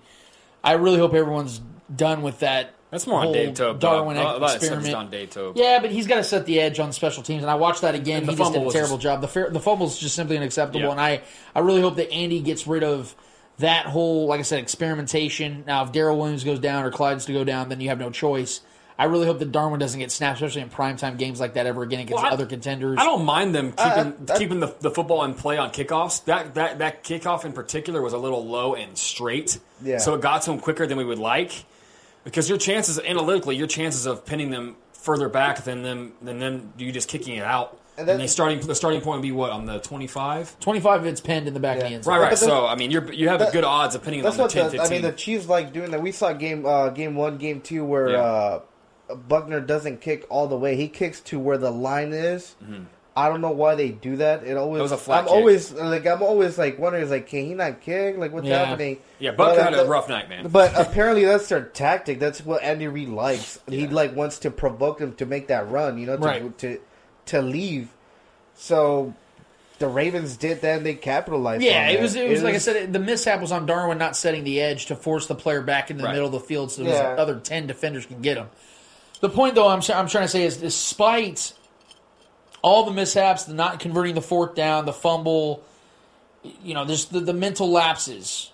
I 0.62 0.72
really 0.72 0.98
hope 0.98 1.14
everyone's 1.14 1.60
done 1.94 2.20
with 2.22 2.40
that. 2.40 2.74
That's 2.90 3.06
more 3.06 3.20
on 3.20 3.32
Dave 3.32 3.54
Toub. 3.54 3.78
Darwin 3.80 4.16
though. 4.16 4.22
A 4.22 4.24
lot 4.24 4.34
of 4.36 4.40
that 4.42 4.56
experiment. 4.56 4.94
on 4.94 5.10
Dave 5.10 5.30
Toub. 5.30 5.56
Yeah, 5.56 5.78
but 5.80 5.90
he's 5.92 6.06
got 6.08 6.16
to 6.16 6.24
set 6.24 6.44
the 6.44 6.60
edge 6.60 6.80
on 6.80 6.92
special 6.92 7.22
teams, 7.22 7.42
and 7.42 7.50
I 7.50 7.54
watched 7.54 7.82
that 7.82 7.94
again. 7.94 8.22
And 8.22 8.30
He 8.32 8.36
just 8.36 8.52
did 8.52 8.66
a 8.66 8.70
terrible 8.70 8.96
just- 8.96 9.02
job. 9.02 9.20
The 9.20 9.28
fair, 9.28 9.48
the 9.48 9.60
fumble 9.60 9.86
is 9.86 9.98
just 9.98 10.14
simply 10.16 10.36
unacceptable, 10.36 10.80
Yeah. 10.86 10.90
and 10.90 11.00
I, 11.00 11.22
I 11.54 11.60
really 11.60 11.80
hope 11.80 11.96
that 11.96 12.10
Andy 12.12 12.40
gets 12.40 12.66
rid 12.66 12.82
of 12.82 13.14
that 13.60 13.86
whole, 13.86 14.26
like 14.26 14.40
I 14.40 14.42
said, 14.42 14.58
experimentation. 14.60 15.64
Now, 15.66 15.84
if 15.84 15.92
Darrel 15.92 16.18
Williams 16.18 16.44
goes 16.44 16.58
down 16.58 16.84
or 16.84 16.90
Clyde's 16.90 17.24
to 17.26 17.32
go 17.32 17.44
down, 17.44 17.68
then 17.68 17.80
you 17.80 17.88
have 17.88 17.98
no 17.98 18.10
choice. 18.10 18.60
I 18.98 19.04
really 19.04 19.24
hope 19.26 19.38
that 19.38 19.50
Darwin 19.50 19.80
doesn't 19.80 19.98
get 19.98 20.12
snapped, 20.12 20.36
especially 20.42 20.60
in 20.60 20.68
primetime 20.68 21.16
games 21.16 21.40
like 21.40 21.54
that 21.54 21.64
ever 21.66 21.82
again 21.82 22.00
against 22.00 22.22
Well, 22.22 22.30
I- 22.30 22.34
other 22.34 22.44
contenders. 22.44 22.98
I 23.00 23.04
don't 23.04 23.24
mind 23.24 23.54
them 23.54 23.72
keeping 23.72 23.82
Uh, 23.92 24.12
that- 24.26 24.38
keeping 24.38 24.60
the, 24.60 24.74
the 24.80 24.90
football 24.90 25.24
in 25.24 25.32
play 25.32 25.56
on 25.56 25.70
kickoffs. 25.70 26.22
That 26.26 26.54
that 26.54 26.78
that 26.80 27.02
kickoff 27.02 27.46
in 27.46 27.52
particular 27.54 28.02
was 28.02 28.12
a 28.12 28.18
little 28.18 28.44
low 28.46 28.74
and 28.74 28.98
straight, 28.98 29.58
Yeah. 29.82 29.96
so 29.98 30.12
it 30.14 30.20
got 30.20 30.42
to 30.42 30.50
them 30.50 30.60
quicker 30.60 30.86
than 30.86 30.98
we 30.98 31.04
would 31.06 31.18
like. 31.18 31.64
Because 32.24 32.50
your 32.50 32.58
chances 32.58 32.98
analytically, 32.98 33.56
your 33.56 33.66
chances 33.66 34.04
of 34.04 34.26
pinning 34.26 34.50
them 34.50 34.76
further 34.92 35.30
back 35.30 35.64
than 35.64 35.82
them 35.82 36.12
than 36.20 36.38
them 36.38 36.74
you 36.76 36.92
just 36.92 37.08
kicking 37.08 37.36
it 37.36 37.44
out. 37.44 37.79
And 38.00 38.08
And, 38.08 38.20
they 38.20 38.26
starting 38.26 38.60
the 38.60 38.74
starting 38.74 39.00
point 39.00 39.18
would 39.18 39.22
be 39.22 39.32
what 39.32 39.50
on 39.50 39.66
the 39.66 39.78
twenty 39.78 40.06
five. 40.06 40.58
25 40.60 41.06
it's 41.06 41.20
pinned 41.20 41.46
in 41.48 41.54
the 41.54 41.60
back 41.60 41.76
of 41.78 41.84
the 41.84 41.90
end 41.90 42.04
zone. 42.04 42.14
Right, 42.14 42.20
right. 42.20 42.30
But 42.30 42.40
the- 42.40 42.46
So 42.46 42.66
I 42.66 42.74
mean, 42.74 42.90
you're 42.90 43.12
you 43.12 43.28
have 43.28 43.40
that- 43.40 43.52
good 43.52 43.64
odds 43.64 43.94
of 43.94 44.02
pinning 44.02 44.20
it 44.20 44.22
on 44.22 44.36
That's 44.36 44.36
the 44.36 44.42
what 44.42 44.50
10, 44.50 44.64
the, 44.64 44.70
15. 44.78 44.86
I 44.86 44.90
mean. 44.90 45.02
The 45.02 45.12
Chiefs 45.16 45.48
like 45.48 45.72
doing 45.72 45.90
that. 45.92 46.02
We 46.02 46.12
saw 46.12 46.32
game 46.32 46.64
uh, 46.66 46.88
game 46.90 47.14
one, 47.14 47.36
game 47.38 47.60
two, 47.60 47.84
where 47.84 48.10
Yeah. 48.10 48.18
uh, 48.22 48.60
Butker 49.28 49.66
doesn't 49.66 50.00
kick 50.00 50.24
all 50.30 50.46
the 50.46 50.56
way. 50.56 50.76
He 50.76 50.88
kicks 50.88 51.20
to 51.22 51.38
where 51.38 51.58
the 51.58 51.70
line 51.70 52.12
is. 52.12 52.54
I 53.16 53.28
don't 53.28 53.40
know 53.40 53.50
why 53.50 53.74
they 53.74 53.88
do 53.90 54.16
that. 54.18 54.44
It 54.44 54.56
always. 54.56 54.78
It 54.78 54.82
was 54.84 54.92
a 54.92 54.96
flat 54.96 55.18
I'm 55.18 55.24
kick. 55.24 55.32
always 55.34 55.72
like 55.72 56.06
I'm 56.06 56.22
always 56.22 56.56
like 56.56 56.78
wondering 56.78 57.10
like 57.10 57.26
can 57.26 57.44
he 57.44 57.54
not 57.54 57.80
kick? 57.80 58.16
Like 58.16 58.32
what's 58.32 58.46
Yeah. 58.46 58.64
happening? 58.64 58.98
Yeah, 59.18 59.32
Butker 59.32 59.36
But, 59.36 59.58
uh, 59.58 59.64
had 59.64 59.74
a 59.74 59.84
rough 59.84 60.08
night, 60.08 60.28
man. 60.28 60.46
But 60.48 60.72
apparently 60.78 61.24
that's 61.24 61.48
their 61.48 61.60
tactic. 61.64 62.20
That's 62.20 62.46
what 62.46 62.62
Andy 62.62 62.86
Reid 62.86 63.08
likes. 63.08 63.58
He 63.68 63.88
like 63.88 64.14
wants 64.14 64.38
to 64.40 64.50
provoke 64.52 64.98
them 64.98 65.14
to 65.16 65.26
make 65.26 65.48
that 65.48 65.68
run. 65.70 65.98
You 65.98 66.06
know, 66.06 66.16
to 66.16 66.22
Right. 66.22 66.58
to 66.58 66.78
to 67.30 67.42
leave. 67.42 67.88
So 68.54 69.14
the 69.78 69.88
Ravens 69.88 70.36
did 70.36 70.60
that. 70.60 70.78
and 70.78 70.86
They 70.86 70.94
capitalized. 70.94 71.62
Yeah, 71.62 71.88
on 71.88 71.94
it 71.94 72.00
was. 72.00 72.14
that. 72.14 72.24
It 72.26 72.30
was 72.30 72.42
like 72.42 72.54
I 72.54 72.58
said. 72.58 72.92
The 72.92 72.98
mishap 72.98 73.40
was 73.40 73.50
on 73.52 73.66
Darwin 73.66 73.98
not 73.98 74.16
setting 74.16 74.44
the 74.44 74.60
edge 74.60 74.86
to 74.86 74.96
force 74.96 75.26
the 75.26 75.34
player 75.34 75.62
back 75.62 75.90
into 75.90 76.02
the 76.02 76.06
Right. 76.08 76.12
middle 76.14 76.26
of 76.26 76.32
the 76.32 76.40
field, 76.40 76.70
so 76.70 76.82
Yeah. 76.82 77.14
the 77.14 77.20
other 77.22 77.36
ten 77.40 77.66
defenders 77.66 78.06
can 78.06 78.20
get 78.20 78.36
him. 78.36 78.48
The 79.20 79.28
point, 79.30 79.54
though, 79.54 79.68
I'm 79.68 79.80
I'm 79.94 80.08
trying 80.08 80.24
to 80.24 80.28
say 80.28 80.44
is, 80.44 80.56
despite 80.58 81.52
all 82.62 82.84
the 82.84 82.92
mishaps, 82.92 83.44
the 83.44 83.54
not 83.54 83.80
converting 83.80 84.14
the 84.14 84.20
fourth 84.22 84.54
down, 84.54 84.84
the 84.84 84.92
fumble, 84.92 85.62
you 86.62 86.74
know, 86.74 86.84
there's 86.84 87.06
the, 87.06 87.20
the 87.20 87.32
mental 87.34 87.70
lapses. 87.70 88.52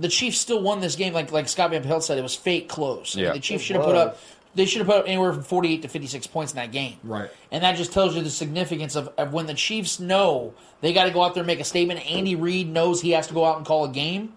The 0.00 0.08
Chiefs 0.08 0.38
still 0.38 0.62
won 0.62 0.78
this 0.80 0.94
game, 0.94 1.12
like 1.12 1.32
like 1.32 1.48
Scott 1.48 1.70
Van 1.70 1.82
Pelt 1.82 2.04
said. 2.04 2.18
It 2.18 2.22
was 2.22 2.36
fake 2.36 2.68
close. 2.68 3.14
I 3.14 3.18
mean, 3.18 3.26
Yeah. 3.26 3.32
the 3.32 3.40
Chiefs 3.40 3.64
should 3.64 3.76
have 3.76 3.84
put 3.84 3.96
up. 3.96 4.18
They 4.54 4.64
should 4.64 4.78
have 4.78 4.86
put 4.88 4.96
up 4.96 5.04
anywhere 5.06 5.32
from 5.32 5.42
48 5.42 5.82
to 5.82 5.88
56 5.88 6.26
points 6.28 6.52
in 6.52 6.56
that 6.56 6.72
game. 6.72 6.96
Right. 7.04 7.30
And 7.52 7.62
that 7.62 7.76
just 7.76 7.92
tells 7.92 8.16
you 8.16 8.22
the 8.22 8.30
significance 8.30 8.96
of, 8.96 9.08
of 9.18 9.32
when 9.32 9.46
the 9.46 9.54
Chiefs 9.54 10.00
know 10.00 10.54
they 10.80 10.92
got 10.92 11.04
to 11.04 11.10
go 11.10 11.22
out 11.22 11.34
there 11.34 11.42
and 11.42 11.46
make 11.46 11.60
a 11.60 11.64
statement. 11.64 12.10
Andy 12.10 12.34
Reid 12.34 12.68
knows 12.68 13.00
he 13.00 13.10
has 13.12 13.26
to 13.28 13.34
go 13.34 13.44
out 13.44 13.58
and 13.58 13.66
call 13.66 13.84
a 13.84 13.88
game. 13.90 14.32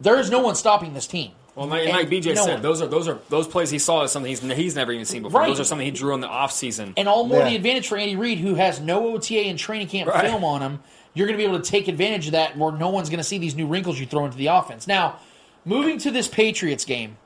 There 0.00 0.18
is 0.18 0.30
no 0.30 0.40
one 0.40 0.54
stopping 0.54 0.92
this 0.94 1.06
team. 1.06 1.32
Well, 1.54 1.68
like, 1.68 1.82
and 1.86 1.92
like 1.92 2.08
BJ 2.08 2.34
no 2.34 2.44
said, 2.44 2.52
one. 2.54 2.62
those 2.62 2.82
are 2.82 2.86
those 2.88 3.06
are 3.06 3.18
those 3.28 3.46
plays 3.46 3.70
he 3.70 3.78
saw 3.78 4.02
is 4.02 4.10
something 4.10 4.28
he's 4.28 4.40
he's 4.40 4.74
never 4.74 4.90
even 4.92 5.04
seen 5.04 5.22
before. 5.22 5.40
Right. 5.40 5.46
Those 5.48 5.60
are 5.60 5.64
something 5.64 5.84
he 5.86 5.92
drew 5.92 6.12
in 6.14 6.20
the 6.20 6.26
off 6.28 6.50
season. 6.52 6.94
And 6.96 7.08
all 7.08 7.24
more 7.26 7.38
Yeah. 7.38 7.50
the 7.50 7.56
advantage 7.56 7.86
for 7.88 7.96
Andy 7.96 8.16
Reid, 8.16 8.38
who 8.38 8.56
has 8.56 8.80
no 8.80 9.14
OTA 9.14 9.42
and 9.46 9.58
training 9.58 9.86
camp 9.86 10.10
Right. 10.10 10.24
film 10.24 10.42
on 10.44 10.60
him. 10.62 10.80
You're 11.14 11.28
going 11.28 11.38
to 11.38 11.42
be 11.42 11.48
able 11.48 11.60
to 11.62 11.70
take 11.70 11.86
advantage 11.86 12.26
of 12.26 12.32
that 12.32 12.58
where 12.58 12.72
no 12.72 12.90
one's 12.90 13.08
going 13.08 13.18
to 13.18 13.24
see 13.24 13.38
these 13.38 13.54
new 13.54 13.68
wrinkles 13.68 14.00
you 14.00 14.06
throw 14.06 14.24
into 14.24 14.36
the 14.36 14.48
offense. 14.48 14.88
Now, 14.88 15.20
moving 15.64 15.96
to 15.98 16.10
this 16.10 16.26
Patriots 16.26 16.84
game, 16.84 17.16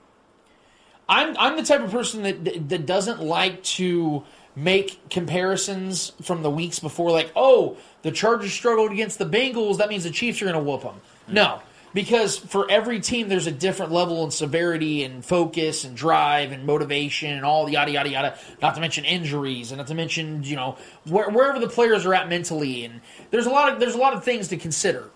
I'm 1.08 1.36
I'm 1.38 1.56
the 1.56 1.62
type 1.62 1.80
of 1.80 1.90
person 1.90 2.22
that 2.22 2.68
that 2.68 2.86
doesn't 2.86 3.22
like 3.22 3.62
to 3.64 4.24
make 4.54 5.08
comparisons 5.08 6.12
from 6.22 6.42
the 6.42 6.50
weeks 6.50 6.80
before, 6.80 7.12
like, 7.12 7.30
oh, 7.36 7.76
the 8.02 8.10
Chargers 8.10 8.52
struggled 8.52 8.90
against 8.90 9.18
the 9.18 9.24
Bengals. 9.24 9.78
That 9.78 9.88
means 9.88 10.04
the 10.04 10.10
Chiefs 10.10 10.42
are 10.42 10.46
going 10.46 10.54
to 10.54 10.60
whoop 10.60 10.82
them. 10.82 10.94
Mm-hmm. 10.94 11.34
No, 11.34 11.62
because 11.94 12.36
for 12.36 12.70
every 12.70 13.00
team, 13.00 13.28
there's 13.28 13.46
a 13.46 13.52
different 13.52 13.92
level 13.92 14.22
and 14.22 14.32
severity 14.32 15.04
and 15.04 15.24
focus 15.24 15.84
and 15.84 15.96
drive 15.96 16.52
and 16.52 16.66
motivation 16.66 17.30
and 17.30 17.44
all 17.44 17.64
the 17.64 17.72
yada 17.72 17.90
yada 17.90 18.10
yada. 18.10 18.38
Not 18.60 18.74
to 18.74 18.80
mention 18.80 19.04
injuries 19.04 19.70
and 19.70 19.78
not 19.78 19.86
to 19.86 19.94
mention 19.94 20.42
you 20.42 20.56
know 20.56 20.76
where, 21.04 21.30
wherever 21.30 21.58
the 21.58 21.68
players 21.68 22.04
are 22.04 22.14
at 22.14 22.28
mentally. 22.28 22.84
And 22.84 23.00
there's 23.30 23.46
a 23.46 23.50
lot 23.50 23.72
of 23.72 23.80
there's 23.80 23.94
a 23.94 23.98
lot 23.98 24.14
of 24.14 24.24
things 24.24 24.48
to 24.48 24.56
consider 24.56 25.10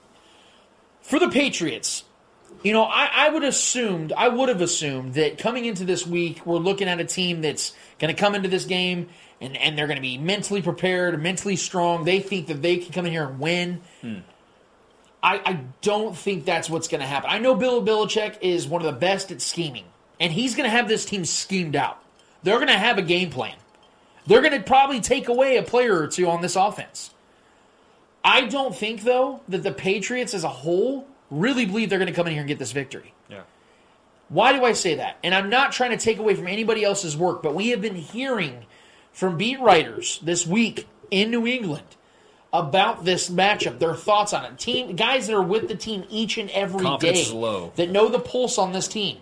for 1.02 1.18
the 1.18 1.28
Patriots. 1.28 2.04
You 2.62 2.72
know, 2.72 2.84
I, 2.84 3.08
I 3.12 3.28
would 3.30 3.42
assumed, 3.42 4.12
I 4.12 4.28
would 4.28 4.48
have 4.48 4.60
assumed 4.60 5.14
that 5.14 5.38
coming 5.38 5.64
into 5.64 5.84
this 5.84 6.06
week, 6.06 6.46
we're 6.46 6.58
looking 6.58 6.88
at 6.88 7.00
a 7.00 7.04
team 7.04 7.40
that's 7.42 7.72
going 7.98 8.14
to 8.14 8.20
come 8.20 8.34
into 8.34 8.48
this 8.48 8.64
game 8.64 9.08
and, 9.40 9.56
and 9.56 9.76
they're 9.76 9.88
going 9.88 9.96
to 9.96 10.02
be 10.02 10.16
mentally 10.16 10.62
prepared, 10.62 11.20
mentally 11.20 11.56
strong. 11.56 12.04
They 12.04 12.20
think 12.20 12.46
that 12.46 12.62
they 12.62 12.78
can 12.78 12.92
come 12.92 13.04
in 13.04 13.12
here 13.12 13.24
and 13.24 13.40
win. 13.40 13.80
Hmm. 14.00 14.18
I, 15.22 15.40
I 15.44 15.60
don't 15.82 16.16
think 16.16 16.44
that's 16.44 16.70
what's 16.70 16.88
going 16.88 17.00
to 17.00 17.06
happen. 17.06 17.30
I 17.30 17.38
know 17.38 17.54
Bill 17.54 17.84
Belichick 17.84 18.38
is 18.40 18.66
one 18.66 18.82
of 18.82 18.92
the 18.92 18.98
best 18.98 19.30
at 19.30 19.40
scheming, 19.40 19.84
and 20.18 20.32
he's 20.32 20.54
going 20.54 20.64
to 20.68 20.76
have 20.76 20.88
this 20.88 21.04
team 21.04 21.24
schemed 21.24 21.76
out. 21.76 22.02
They're 22.42 22.56
going 22.56 22.68
to 22.68 22.78
have 22.78 22.98
a 22.98 23.02
game 23.02 23.30
plan. 23.30 23.54
They're 24.26 24.40
going 24.40 24.52
to 24.52 24.62
probably 24.62 25.00
take 25.00 25.28
away 25.28 25.56
a 25.56 25.62
player 25.62 25.96
or 25.96 26.08
two 26.08 26.28
on 26.28 26.42
this 26.42 26.56
offense. 26.56 27.10
I 28.24 28.46
don't 28.46 28.74
think, 28.74 29.02
though, 29.02 29.40
that 29.48 29.62
the 29.62 29.72
Patriots 29.72 30.34
as 30.34 30.44
a 30.44 30.48
whole 30.48 31.06
really 31.32 31.66
believe 31.66 31.90
they're 31.90 31.98
going 31.98 32.10
to 32.10 32.14
come 32.14 32.26
in 32.26 32.32
here 32.34 32.42
and 32.42 32.48
get 32.48 32.58
this 32.58 32.72
victory. 32.72 33.12
Yeah. 33.28 33.42
Why 34.28 34.52
do 34.52 34.64
I 34.64 34.72
say 34.72 34.96
that? 34.96 35.18
And 35.24 35.34
I'm 35.34 35.50
not 35.50 35.72
trying 35.72 35.90
to 35.90 35.96
take 35.96 36.18
away 36.18 36.34
from 36.34 36.46
anybody 36.46 36.84
else's 36.84 37.16
work, 37.16 37.42
but 37.42 37.54
we 37.54 37.68
have 37.70 37.80
been 37.80 37.96
hearing 37.96 38.66
from 39.12 39.36
beat 39.36 39.60
writers 39.60 40.20
this 40.22 40.46
week 40.46 40.86
in 41.10 41.30
New 41.30 41.46
England 41.46 41.84
about 42.52 43.04
this 43.04 43.28
matchup, 43.30 43.78
their 43.78 43.94
thoughts 43.94 44.32
on 44.32 44.44
it. 44.44 44.58
Team 44.58 44.94
guys 44.94 45.26
that 45.26 45.34
are 45.34 45.42
with 45.42 45.68
the 45.68 45.74
team 45.74 46.04
each 46.10 46.36
and 46.38 46.50
every 46.50 46.80
day 46.80 46.84
Confidence 46.84 47.32
low. 47.32 47.72
that 47.76 47.90
know 47.90 48.08
the 48.08 48.18
pulse 48.18 48.58
on 48.58 48.72
this 48.72 48.88
team. 48.88 49.18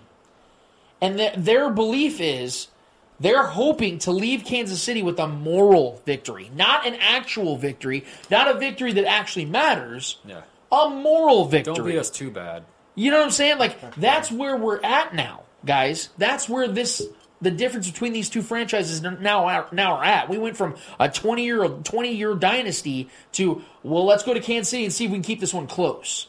And 1.00 1.18
that 1.18 1.44
their 1.44 1.70
belief 1.70 2.20
is 2.20 2.68
they're 3.18 3.46
hoping 3.46 3.98
to 4.00 4.10
leave 4.12 4.44
Kansas 4.44 4.82
City 4.82 5.02
with 5.02 5.18
a 5.18 5.26
moral 5.26 6.00
victory, 6.04 6.50
not 6.54 6.86
an 6.86 6.96
actual 7.00 7.56
victory, 7.56 8.04
not 8.30 8.48
a 8.48 8.58
victory 8.58 8.92
that 8.92 9.06
actually 9.06 9.44
matters, 9.46 10.18
Yeah. 10.24 10.42
A 10.72 10.90
moral 10.90 11.46
victory. 11.46 11.74
Don't 11.74 11.86
beat 11.86 11.98
us 11.98 12.10
too 12.10 12.30
bad. 12.30 12.64
You 12.94 13.10
know 13.10 13.18
what 13.18 13.24
I'm 13.24 13.30
saying? 13.30 13.58
Like 13.58 13.94
that's 13.96 14.30
where 14.30 14.56
we're 14.56 14.82
at 14.82 15.14
now, 15.14 15.42
guys. 15.64 16.10
That's 16.18 16.48
where 16.48 16.68
this 16.68 17.02
the 17.42 17.50
difference 17.50 17.90
between 17.90 18.12
these 18.12 18.28
two 18.28 18.42
franchises 18.42 19.00
now 19.00 19.46
are, 19.46 19.66
now 19.72 19.94
are 19.94 20.04
at. 20.04 20.28
We 20.28 20.36
went 20.36 20.56
from 20.56 20.76
a 20.98 21.08
20 21.08 21.44
year 21.44 21.66
20 21.66 22.12
year 22.12 22.34
dynasty 22.34 23.08
to 23.32 23.62
well, 23.82 24.04
let's 24.04 24.22
go 24.22 24.34
to 24.34 24.40
Kansas 24.40 24.68
City 24.70 24.84
and 24.84 24.92
see 24.92 25.06
if 25.06 25.10
we 25.10 25.16
can 25.16 25.22
keep 25.22 25.40
this 25.40 25.54
one 25.54 25.66
close. 25.66 26.26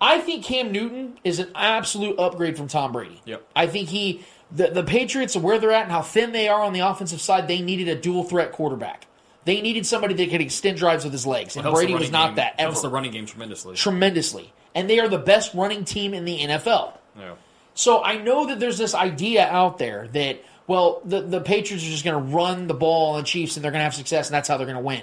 I 0.00 0.20
think 0.20 0.44
Cam 0.44 0.70
Newton 0.70 1.18
is 1.24 1.40
an 1.40 1.50
absolute 1.56 2.18
upgrade 2.20 2.56
from 2.56 2.68
Tom 2.68 2.92
Brady. 2.92 3.20
Yep. 3.24 3.48
I 3.56 3.66
think 3.66 3.88
he 3.88 4.24
the, 4.50 4.68
the 4.68 4.84
Patriots 4.84 5.36
where 5.36 5.58
they're 5.58 5.72
at 5.72 5.84
and 5.84 5.92
how 5.92 6.02
thin 6.02 6.32
they 6.32 6.48
are 6.48 6.62
on 6.62 6.72
the 6.72 6.80
offensive 6.80 7.20
side, 7.20 7.48
they 7.48 7.60
needed 7.60 7.88
a 7.88 8.00
dual 8.00 8.24
threat 8.24 8.52
quarterback. 8.52 9.06
They 9.48 9.62
needed 9.62 9.86
somebody 9.86 10.12
that 10.12 10.28
could 10.28 10.42
extend 10.42 10.76
drives 10.76 11.04
with 11.04 11.12
his 11.14 11.26
legs, 11.26 11.56
and 11.56 11.64
Brady 11.64 11.94
was 11.94 12.10
not 12.10 12.28
game- 12.28 12.34
that 12.36 12.56
ever 12.58 12.64
Helps 12.72 12.82
the 12.82 12.90
running 12.90 13.12
game 13.12 13.24
tremendously. 13.24 13.76
tremendously. 13.76 14.52
And 14.74 14.90
they 14.90 15.00
are 15.00 15.08
the 15.08 15.16
best 15.16 15.54
running 15.54 15.86
team 15.86 16.12
in 16.12 16.26
the 16.26 16.40
NFL. 16.40 16.92
Yeah. 17.18 17.32
So 17.72 18.04
I 18.04 18.18
know 18.18 18.48
that 18.48 18.60
there's 18.60 18.76
this 18.76 18.94
idea 18.94 19.48
out 19.48 19.78
there 19.78 20.06
that, 20.08 20.44
well, 20.66 21.00
the, 21.02 21.22
the 21.22 21.40
Patriots 21.40 21.82
are 21.82 21.88
just 21.88 22.04
going 22.04 22.22
to 22.22 22.36
run 22.36 22.66
the 22.66 22.74
ball 22.74 23.14
on 23.14 23.22
the 23.22 23.26
Chiefs 23.26 23.56
and 23.56 23.64
they're 23.64 23.72
going 23.72 23.80
to 23.80 23.84
have 23.84 23.94
success 23.94 24.28
and 24.28 24.34
that's 24.34 24.48
how 24.48 24.58
they're 24.58 24.66
going 24.66 24.76
to 24.76 24.84
win. 24.84 25.00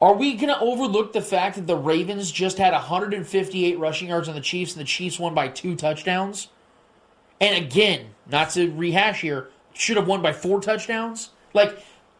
Are 0.00 0.14
we 0.14 0.32
going 0.36 0.48
to 0.48 0.58
overlook 0.58 1.12
the 1.12 1.20
fact 1.20 1.56
that 1.56 1.66
the 1.66 1.76
Ravens 1.76 2.32
just 2.32 2.56
had 2.56 2.72
158 2.72 3.78
rushing 3.78 4.08
yards 4.08 4.30
on 4.30 4.36
the 4.36 4.40
Chiefs 4.40 4.72
and 4.72 4.80
the 4.80 4.86
Chiefs 4.86 5.18
won 5.18 5.34
by 5.34 5.48
two 5.48 5.76
touchdowns? 5.76 6.48
And 7.42 7.62
again, 7.62 8.06
not 8.26 8.48
to 8.52 8.70
rehash 8.70 9.20
here, 9.20 9.50
should 9.74 9.98
have 9.98 10.08
won 10.08 10.22
by 10.22 10.32
four 10.32 10.62
touchdowns. 10.62 11.28
Like, 11.52 11.78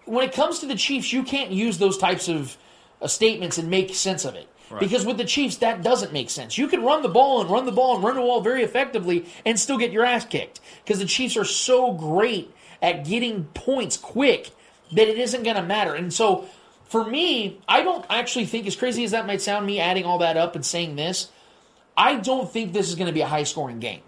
when 0.09 0.25
it 0.25 0.33
comes 0.33 0.61
to 0.61 0.67
the 0.67 0.75
Chiefs, 0.75 1.13
you 1.13 1.23
can't 1.23 1.51
use 1.51 1.79
those 1.79 1.99
types 1.99 2.29
of 2.29 2.57
uh, 3.01 3.07
statements 3.07 3.59
and 3.59 3.71
make 3.71 3.95
sense 3.95 4.25
of 4.25 4.35
it. 4.35 4.49
Right. 4.71 4.81
Because 4.81 5.07
with 5.07 5.17
the 5.17 5.25
Chiefs, 5.25 5.57
that 5.59 5.83
doesn't 5.83 6.13
make 6.13 6.31
sense. 6.31 6.59
You 6.59 6.69
can 6.69 6.83
run 6.83 7.03
the 7.03 7.09
ball 7.09 7.41
and 7.41 7.51
run 7.51 7.65
the 7.65 7.73
ball 7.73 7.97
and 7.97 8.05
run 8.05 8.17
the 8.17 8.21
ball 8.21 8.41
very 8.41 8.63
effectively 8.63 9.27
and 9.47 9.59
still 9.59 9.79
get 9.79 9.93
your 9.93 10.05
ass 10.05 10.25
kicked. 10.25 10.61
Because 10.85 10.99
the 10.99 11.07
Chiefs 11.07 11.37
are 11.37 11.45
so 11.45 11.93
great 11.93 12.53
at 12.83 13.05
getting 13.05 13.45
points 13.55 13.97
quick 13.97 14.51
that 14.93 15.09
it 15.09 15.19
isn't 15.19 15.43
going 15.43 15.57
to 15.57 15.63
matter. 15.63 15.95
And 15.95 16.13
so, 16.13 16.47
for 16.85 17.05
me, 17.05 17.61
I 17.69 17.83
don't 17.83 18.05
actually 18.09 18.47
think, 18.47 18.67
as 18.67 18.77
crazy 18.77 19.05
as 19.05 19.11
that 19.11 19.27
might 19.27 19.43
sound, 19.43 19.67
me 19.67 19.81
adding 19.81 20.05
all 20.05 20.19
that 20.19 20.37
up 20.37 20.55
and 20.55 20.65
saying 20.65 20.97
this, 20.97 21.31
I 21.97 22.17
don't 22.17 22.51
think 22.51 22.73
this 22.73 22.89
is 22.89 22.95
going 22.95 23.09
to 23.09 23.13
be 23.13 23.21
a 23.21 23.27
high 23.27 23.43
scoring 23.43 23.81
game. 23.81 24.01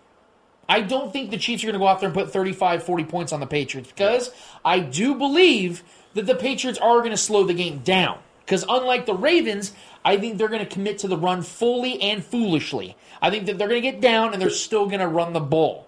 I 0.70 0.80
don't 0.82 1.12
think 1.12 1.30
the 1.30 1.36
Chiefs 1.36 1.64
are 1.64 1.66
going 1.66 1.74
to 1.74 1.78
go 1.80 1.86
out 1.88 2.01
there 2.01 2.09
and 2.09 2.14
put 2.16 2.32
35, 2.32 2.84
40 2.84 3.05
points 3.05 3.32
on 3.32 3.40
the 3.40 3.47
Patriots 3.47 3.90
because 3.90 4.30
I 4.64 4.78
do 4.80 5.16
believe 5.16 5.82
that 6.14 6.26
the 6.26 6.34
Patriots 6.34 6.78
are 6.78 6.98
going 7.01 7.10
to 7.10 7.16
slow 7.16 7.44
the 7.44 7.55
game 7.55 7.80
down. 7.80 8.18
Because 8.44 8.64
unlike 8.68 9.06
the 9.06 9.14
Ravens, 9.14 9.72
I 10.05 10.16
think 10.16 10.38
they're 10.38 10.48
going 10.48 10.64
to 10.64 10.72
commit 10.72 10.98
to 11.01 11.09
the 11.09 11.16
run 11.16 11.42
fully 11.42 12.01
and 12.01 12.24
foolishly. 12.24 12.97
I 13.22 13.30
think 13.30 13.47
that 13.47 13.59
they're 13.59 13.68
going 13.68 13.82
to 13.82 13.90
get 13.92 14.01
down 14.01 14.32
and 14.32 14.40
they're 14.40 14.51
still 14.51 14.86
going 14.86 15.01
to 15.01 15.06
run 15.09 15.32
the 15.32 15.40
ball 15.40 15.86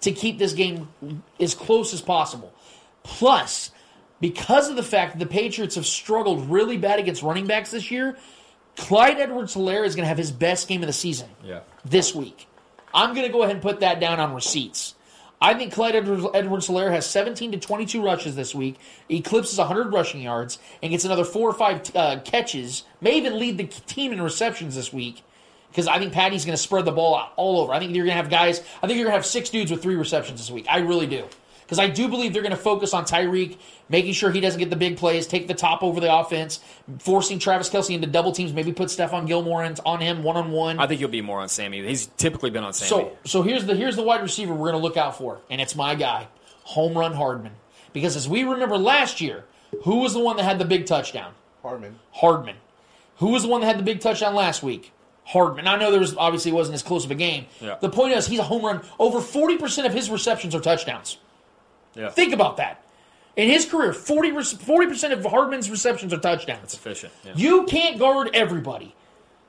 to 0.00 0.10
keep 0.12 0.38
this 0.38 0.52
game 0.52 0.88
as 1.38 1.54
close 1.54 1.92
as 1.92 2.00
possible. 2.00 2.52
Plus, 3.04 3.70
because 4.20 4.68
of 4.68 4.76
the 4.76 4.82
fact 4.82 5.12
that 5.12 5.18
the 5.18 5.30
Patriots 5.32 5.74
have 5.74 5.86
struggled 5.86 6.48
really 6.50 6.76
bad 6.76 6.98
against 6.98 7.22
running 7.22 7.46
backs 7.46 7.70
this 7.72 7.90
year, 7.90 8.16
Clyde 8.76 9.18
Edwards 9.18 9.54
Helaire 9.54 9.84
is 9.84 9.94
going 9.94 10.04
to 10.04 10.08
have 10.08 10.18
his 10.18 10.30
best 10.32 10.66
game 10.68 10.82
of 10.82 10.86
the 10.86 10.92
season 10.92 11.28
Yeah. 11.44 11.60
this 11.84 12.14
week. 12.14 12.46
I'm 12.94 13.14
going 13.14 13.26
to 13.26 13.32
go 13.32 13.42
ahead 13.42 13.56
and 13.56 13.62
put 13.62 13.80
that 13.80 14.00
down 14.00 14.20
on 14.20 14.34
receipts. 14.34 14.94
I 15.40 15.54
think 15.54 15.72
Clyde 15.72 15.96
Edwards 15.96 16.68
Helaire 16.68 16.92
has 16.92 17.04
17 17.04 17.52
to 17.52 17.58
22 17.58 18.04
rushes 18.04 18.36
this 18.36 18.54
week, 18.54 18.78
eclipses 19.10 19.58
100 19.58 19.92
rushing 19.92 20.22
yards, 20.22 20.60
and 20.80 20.92
gets 20.92 21.04
another 21.04 21.24
four 21.24 21.50
or 21.50 21.52
five 21.52 21.82
uh, 21.96 22.20
catches. 22.20 22.84
May 23.00 23.16
even 23.16 23.40
lead 23.40 23.58
the 23.58 23.64
team 23.64 24.12
in 24.12 24.22
receptions 24.22 24.76
this 24.76 24.92
week 24.92 25.24
because 25.70 25.88
I 25.88 25.98
think 25.98 26.12
Patty's 26.12 26.44
going 26.44 26.56
to 26.56 26.62
spread 26.62 26.84
the 26.84 26.92
ball 26.92 27.28
all 27.34 27.60
over. 27.60 27.72
I 27.72 27.80
think 27.80 27.92
you're 27.92 28.04
going 28.04 28.16
to 28.16 28.22
have 28.22 28.30
guys. 28.30 28.60
I 28.60 28.86
think 28.86 28.98
you're 28.98 29.06
going 29.06 29.14
to 29.14 29.18
have 29.18 29.26
six 29.26 29.50
dudes 29.50 29.72
with 29.72 29.82
three 29.82 29.96
receptions 29.96 30.38
this 30.38 30.50
week. 30.50 30.66
I 30.68 30.78
really 30.78 31.08
do. 31.08 31.24
Because 31.72 31.88
I 31.88 31.88
do 31.88 32.06
believe 32.06 32.34
they're 32.34 32.42
going 32.42 32.50
to 32.50 32.56
focus 32.58 32.92
on 32.92 33.06
Tyreek, 33.06 33.56
making 33.88 34.12
sure 34.12 34.30
he 34.30 34.40
doesn't 34.40 34.58
get 34.58 34.68
the 34.68 34.76
big 34.76 34.98
plays, 34.98 35.26
take 35.26 35.48
the 35.48 35.54
top 35.54 35.82
over 35.82 36.00
the 36.00 36.14
offense, 36.14 36.60
forcing 36.98 37.38
Travis 37.38 37.70
Kelce 37.70 37.94
into 37.94 38.06
double 38.06 38.32
teams, 38.32 38.52
maybe 38.52 38.74
put 38.74 38.88
Stephon 38.88 39.26
Gilmore 39.26 39.64
in, 39.64 39.74
on 39.86 39.98
him 39.98 40.22
one 40.22 40.36
on 40.36 40.52
one. 40.52 40.78
I 40.78 40.86
think 40.86 40.98
he'll 40.98 41.08
be 41.08 41.22
more 41.22 41.40
on 41.40 41.48
Sammy. 41.48 41.82
He's 41.82 42.08
typically 42.18 42.50
been 42.50 42.62
on 42.62 42.74
Sammy. 42.74 42.88
So 42.90 43.16
so 43.24 43.40
here's 43.40 43.64
the 43.64 43.74
here's 43.74 43.96
the 43.96 44.02
wide 44.02 44.20
receiver 44.20 44.52
we're 44.52 44.70
going 44.70 44.82
to 44.82 44.86
look 44.86 44.98
out 44.98 45.16
for, 45.16 45.40
and 45.48 45.62
it's 45.62 45.74
my 45.74 45.94
guy, 45.94 46.28
Home 46.64 46.92
Run 46.92 47.14
Hardman. 47.14 47.52
Because 47.94 48.16
as 48.16 48.28
we 48.28 48.44
remember 48.44 48.76
last 48.76 49.22
year, 49.22 49.44
who 49.84 50.00
was 50.00 50.12
the 50.12 50.20
one 50.20 50.36
that 50.36 50.42
had 50.42 50.58
the 50.58 50.66
big 50.66 50.84
touchdown? 50.84 51.32
Hardman. 51.62 51.98
Hardman. 52.10 52.56
Who 53.16 53.28
was 53.28 53.44
the 53.44 53.48
one 53.48 53.62
that 53.62 53.68
had 53.68 53.78
the 53.78 53.82
big 53.82 54.00
touchdown 54.00 54.34
last 54.34 54.62
week? 54.62 54.92
Hardman. 55.24 55.66
I 55.66 55.76
know 55.76 55.90
there 55.90 56.00
was 56.00 56.14
obviously 56.18 56.50
it 56.50 56.54
wasn't 56.54 56.74
as 56.74 56.82
close 56.82 57.06
of 57.06 57.10
a 57.10 57.14
game. 57.14 57.46
Yeah. 57.62 57.78
The 57.80 57.88
point 57.88 58.12
is 58.12 58.26
he's 58.26 58.40
a 58.40 58.42
home 58.42 58.62
run. 58.62 58.82
Over 58.98 59.22
forty 59.22 59.56
percent 59.56 59.86
of 59.86 59.94
his 59.94 60.10
receptions 60.10 60.54
are 60.54 60.60
touchdowns. 60.60 61.16
Yeah. 61.94 62.10
Think 62.10 62.32
about 62.32 62.56
that. 62.58 62.82
In 63.36 63.48
his 63.48 63.64
career, 63.66 63.92
40 63.92 64.32
percent 64.32 65.12
of 65.12 65.24
Hardman's 65.24 65.70
receptions 65.70 66.12
are 66.12 66.18
touchdowns. 66.18 66.74
Efficient. 66.74 67.12
Yeah. 67.24 67.32
You 67.36 67.64
can't 67.64 67.98
guard 67.98 68.30
everybody. 68.34 68.94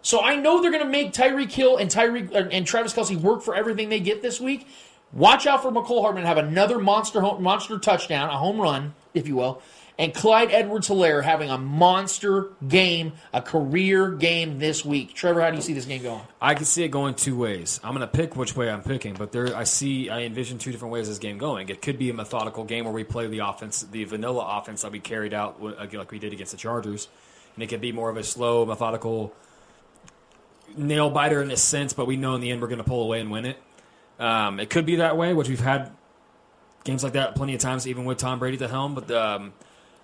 So 0.02 0.22
I 0.22 0.36
know 0.36 0.62
they're 0.62 0.72
going 0.72 0.84
to 0.84 0.90
make 0.90 1.14
Tyreek 1.14 1.52
Hill 1.52 1.78
and 1.78 1.90
Tyreek 1.90 2.34
uh, 2.34 2.50
and 2.52 2.68
Travis 2.68 2.94
Kelce 2.94 3.16
work 3.16 3.42
for 3.42 3.56
everything 3.56 3.90
they 3.90 4.02
get 4.02 4.22
this 4.22 4.40
week. 4.40 4.68
Watch 5.14 5.48
out 5.48 5.62
for 5.62 5.72
Mecole 5.72 6.02
Hardman 6.02 6.26
have 6.26 6.38
another 6.38 6.80
monster 6.80 7.22
home, 7.22 7.42
monster 7.44 7.78
touchdown, 7.78 8.30
a 8.30 8.38
home 8.38 8.60
run, 8.60 8.96
if 9.14 9.28
you 9.28 9.36
will, 9.36 9.62
and 9.98 10.14
Clyde 10.14 10.52
Edwards 10.52 10.88
Helaire 10.88 11.24
having 11.24 11.50
a 11.50 11.58
monster 11.58 12.50
game, 12.68 13.14
a 13.32 13.42
career 13.42 14.10
game 14.10 14.58
this 14.58 14.84
week. 14.84 15.14
Trevor, 15.14 15.42
how 15.42 15.52
do 15.52 15.56
you 15.56 15.62
see 15.62 15.74
this 15.74 15.86
game 15.86 16.02
going? 16.02 16.22
I 16.42 16.56
can 16.56 16.66
see 16.66 16.84
it 16.84 16.90
going 16.90 17.14
two 17.14 17.38
ways. 17.38 17.80
I'm 17.84 17.94
going 17.94 18.02
to 18.02 18.08
pick 18.08 18.36
which 18.36 18.56
way 18.56 18.70
I'm 18.70 18.82
picking, 18.82 19.14
but 19.14 19.32
there 19.32 19.56
I 19.56 19.66
see 19.66 20.10
I 20.10 20.22
envision 20.22 20.58
two 20.58 20.72
different 20.72 20.92
ways 20.94 21.08
this 21.08 21.20
game 21.20 21.38
going. 21.38 21.70
It 21.70 21.82
could 21.82 22.00
be 22.00 22.10
a 22.10 22.14
methodical 22.14 22.64
game 22.64 22.86
where 22.86 22.94
we 22.94 23.04
play 23.04 23.28
the 23.28 23.40
offense, 23.40 23.84
the 23.84 24.04
vanilla 24.06 24.60
offense 24.60 24.82
that 24.82 24.92
we 24.92 25.00
carried 25.00 25.34
out 25.34 25.62
like 25.62 26.12
we 26.12 26.20
did 26.20 26.34
against 26.34 26.52
the 26.52 26.58
Chargers, 26.58 27.08
and 27.56 27.64
it 27.64 27.68
could 27.68 27.82
be 27.82 27.92
more 27.92 28.10
of 28.10 28.18
a 28.18 28.24
slow, 28.24 28.66
methodical 28.66 29.34
nail 30.76 31.12
biter 31.12 31.42
in 31.42 31.52
a 31.52 31.58
sense. 31.58 31.94
But 31.94 32.08
we 32.08 32.18
know 32.18 32.34
in 32.34 32.42
the 32.42 32.50
end 32.50 32.62
we're 32.62 32.68
going 32.68 32.78
to 32.80 32.84
pull 32.84 33.04
away 33.04 33.20
and 33.20 33.30
win 33.30 33.46
it. 33.46 33.58
Um, 34.20 34.60
it 34.60 34.70
could 34.70 34.86
be 34.86 34.98
that 34.98 35.18
way, 35.18 35.34
which 35.34 35.50
we've 35.50 35.60
had 35.60 35.92
games 36.84 37.04
like 37.04 37.14
that 37.14 37.36
plenty 37.36 37.54
of 37.54 37.62
times, 37.62 37.88
even 37.88 38.06
with 38.06 38.18
Tom 38.18 38.40
Brady 38.40 38.56
at 38.56 38.60
the 38.60 38.68
helm. 38.68 38.96
But 38.96 39.12
um, 39.12 39.54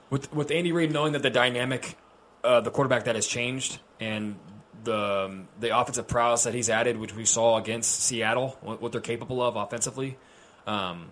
with 0.09 0.33
with 0.33 0.51
Andy 0.51 0.71
Reid 0.71 0.91
knowing 0.91 1.13
that 1.13 1.23
the 1.23 1.29
dynamic, 1.29 1.97
uh, 2.43 2.61
the 2.61 2.71
quarterback 2.71 3.05
that 3.05 3.15
has 3.15 3.27
changed, 3.27 3.79
and 3.99 4.35
the 4.83 5.25
um, 5.25 5.47
the 5.59 5.77
offensive 5.77 6.07
prowess 6.07 6.43
that 6.43 6.53
he's 6.53 6.69
added, 6.69 6.97
which 6.97 7.15
we 7.15 7.25
saw 7.25 7.57
against 7.57 8.01
Seattle, 8.01 8.57
what, 8.61 8.81
what 8.81 8.91
they're 8.91 9.01
capable 9.01 9.41
of 9.41 9.55
offensively, 9.55 10.17
um, 10.67 11.09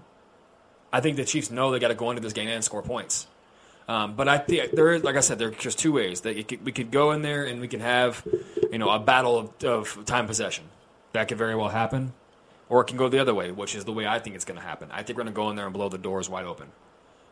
I 0.91 1.01
think 1.01 1.17
the 1.17 1.25
Chiefs 1.25 1.51
know 1.51 1.71
they 1.71 1.79
got 1.79 1.89
to 1.89 1.95
go 1.95 2.09
into 2.11 2.21
this 2.21 2.33
game 2.33 2.47
and 2.47 2.63
score 2.63 2.81
points. 2.81 3.27
Um, 3.89 4.15
but 4.15 4.27
I 4.27 4.37
think 4.37 4.71
there 4.71 4.91
is, 4.91 5.03
like 5.03 5.15
I 5.15 5.21
said, 5.21 5.39
there's 5.39 5.55
just 5.55 5.79
two 5.79 5.93
ways 5.93 6.21
that 6.21 6.47
could, 6.47 6.65
we 6.65 6.73
could 6.73 6.91
go 6.91 7.11
in 7.11 7.21
there 7.21 7.45
and 7.45 7.61
we 7.61 7.69
can 7.69 7.79
have, 7.79 8.21
you 8.69 8.77
know, 8.77 8.89
a 8.89 8.99
battle 8.99 9.37
of, 9.37 9.63
of 9.63 10.05
time 10.05 10.27
possession. 10.27 10.65
That 11.13 11.29
could 11.29 11.37
very 11.37 11.55
well 11.55 11.69
happen, 11.69 12.13
or 12.67 12.81
it 12.81 12.87
can 12.87 12.97
go 12.97 13.07
the 13.07 13.19
other 13.19 13.33
way, 13.33 13.51
which 13.51 13.75
is 13.75 13.85
the 13.85 13.93
way 13.93 14.05
I 14.05 14.19
think 14.19 14.35
it's 14.35 14.43
going 14.43 14.59
to 14.59 14.65
happen. 14.65 14.89
I 14.91 15.03
think 15.03 15.17
we're 15.17 15.23
going 15.23 15.33
to 15.33 15.37
go 15.37 15.49
in 15.49 15.55
there 15.55 15.65
and 15.65 15.73
blow 15.73 15.87
the 15.87 15.97
doors 15.97 16.29
wide 16.29 16.45
open. 16.45 16.67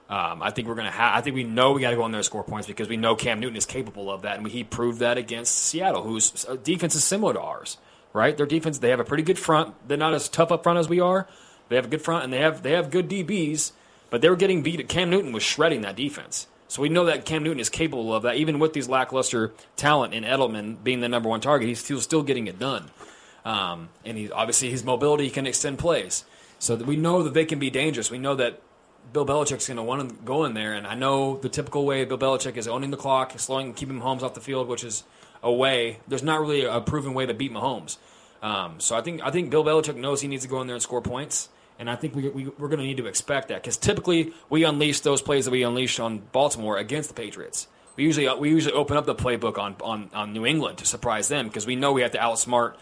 Um, 0.07 0.43
I 0.43 0.51
think 0.51 0.67
we're 0.67 0.75
to 0.75 0.91
have. 0.91 1.15
I 1.15 1.21
think 1.21 1.35
we 1.35 1.43
know 1.43 1.71
we 1.71 1.81
got 1.81 1.89
to 1.89 1.95
go 1.95 2.05
in 2.05 2.11
there 2.11 2.19
and 2.19 2.25
score 2.25 2.43
points 2.43 2.67
because 2.67 2.87
we 2.87 2.97
know 2.97 3.15
Cam 3.15 3.39
Newton 3.39 3.57
is 3.57 3.65
capable 3.65 4.11
of 4.11 4.21
that, 4.21 4.37
and 4.37 4.47
he 4.47 4.63
proved 4.63 4.99
that 4.99 5.17
against 5.17 5.55
Seattle, 5.55 6.03
whose 6.03 6.45
uh, 6.47 6.57
defense 6.63 6.93
is 6.95 7.03
similar 7.03 7.33
to 7.33 7.41
ours. 7.41 7.77
Right, 8.13 8.37
their 8.37 8.45
defense 8.45 8.77
they 8.77 8.91
have 8.91 9.01
a 9.01 9.03
pretty 9.03 9.23
good 9.23 9.37
front. 9.37 9.75
They're 9.87 9.97
not 9.97 10.13
as 10.13 10.29
tough 10.29 10.51
up 10.51 10.63
front 10.63 10.79
as 10.79 10.87
we 10.87 11.01
are. 11.01 11.27
They 11.67 11.75
have 11.75 11.85
a 11.85 11.89
good 11.89 12.01
front, 12.01 12.23
and 12.23 12.31
they 12.31 12.39
have 12.39 12.61
they 12.63 12.71
have 12.71 12.91
good 12.91 13.09
DBs. 13.09 13.71
But 14.09 14.21
they 14.21 14.29
were 14.29 14.35
getting 14.35 14.61
beat. 14.61 14.87
Cam 14.87 15.09
Newton 15.09 15.33
was 15.33 15.43
shredding 15.43 15.81
that 15.81 15.95
defense. 15.95 16.47
So 16.67 16.81
we 16.81 16.89
know 16.89 17.05
that 17.05 17.25
Cam 17.25 17.43
Newton 17.43 17.59
is 17.59 17.69
capable 17.69 18.13
of 18.13 18.23
that, 18.23 18.35
even 18.35 18.59
with 18.59 18.73
these 18.73 18.87
lackluster 18.87 19.53
talent 19.75 20.13
in 20.13 20.23
Edelman 20.23 20.83
being 20.83 20.99
the 20.99 21.09
number 21.09 21.27
one 21.27 21.41
target. 21.41 21.67
He's 21.67 21.83
still 21.83 21.99
still 21.99 22.23
getting 22.23 22.47
it 22.47 22.59
done. 22.59 22.91
Um, 23.43 23.89
and 24.05 24.17
he 24.17 24.31
obviously 24.31 24.69
his 24.69 24.83
mobility—he 24.83 25.31
can 25.31 25.47
extend 25.47 25.79
plays. 25.79 26.25
So 26.59 26.75
we 26.75 26.95
know 26.95 27.23
that 27.23 27.33
they 27.33 27.45
can 27.45 27.59
be 27.59 27.69
dangerous. 27.69 28.09
We 28.09 28.17
know 28.17 28.35
that 28.35 28.61
Bill 29.13 29.25
Belichick's 29.25 29.67
going 29.67 29.77
to 29.77 29.83
want 29.83 30.09
to 30.09 30.15
go 30.23 30.45
in 30.45 30.53
there, 30.53 30.73
and 30.73 30.85
I 30.85 30.95
know 30.95 31.37
the 31.37 31.49
typical 31.49 31.85
way 31.85 32.05
Bill 32.05 32.17
Belichick 32.17 32.57
is 32.57 32.67
owning 32.67 32.91
the 32.91 32.97
clock, 32.97 33.37
slowing, 33.39 33.73
keeping 33.73 33.99
Mahomes 33.99 34.21
off 34.21 34.33
the 34.33 34.41
field, 34.41 34.67
which 34.67 34.83
is 34.83 35.03
a 35.41 35.51
way. 35.51 35.99
There's 36.07 36.23
not 36.23 36.41
really 36.41 36.65
a 36.65 36.81
proven 36.81 37.13
way 37.13 37.25
to 37.25 37.33
beat 37.33 37.51
Mahomes. 37.51 37.97
Um, 38.41 38.79
so 38.79 38.95
I 38.95 39.01
think 39.01 39.21
I 39.23 39.31
think 39.31 39.49
Bill 39.49 39.63
Belichick 39.63 39.95
knows 39.95 40.21
he 40.21 40.27
needs 40.27 40.43
to 40.43 40.49
go 40.49 40.61
in 40.61 40.67
there 40.67 40.75
and 40.75 40.83
score 40.83 41.01
points, 41.01 41.49
and 41.79 41.89
I 41.89 41.95
think 41.95 42.15
we, 42.15 42.29
we 42.29 42.45
we're 42.45 42.67
going 42.67 42.79
to 42.79 42.85
need 42.85 42.97
to 42.97 43.05
expect 43.05 43.47
that 43.47 43.61
because 43.61 43.77
typically 43.77 44.33
we 44.49 44.63
unleash 44.63 44.99
those 44.99 45.21
plays 45.21 45.45
that 45.45 45.51
we 45.51 45.63
unleashed 45.63 45.99
on 45.99 46.19
Baltimore 46.31 46.77
against 46.77 47.09
the 47.09 47.15
Patriots. 47.15 47.67
We 47.95 48.03
usually 48.03 48.27
we 48.37 48.49
usually 48.49 48.73
open 48.73 48.97
up 48.97 49.05
the 49.05 49.15
playbook 49.15 49.57
on 49.57 49.75
on, 49.81 50.09
on 50.13 50.33
New 50.33 50.45
England 50.45 50.79
to 50.79 50.85
surprise 50.85 51.27
them 51.27 51.47
because 51.47 51.65
we 51.65 51.75
know 51.75 51.93
we 51.93 52.01
have 52.01 52.11
to 52.11 52.17
outsmart 52.17 52.75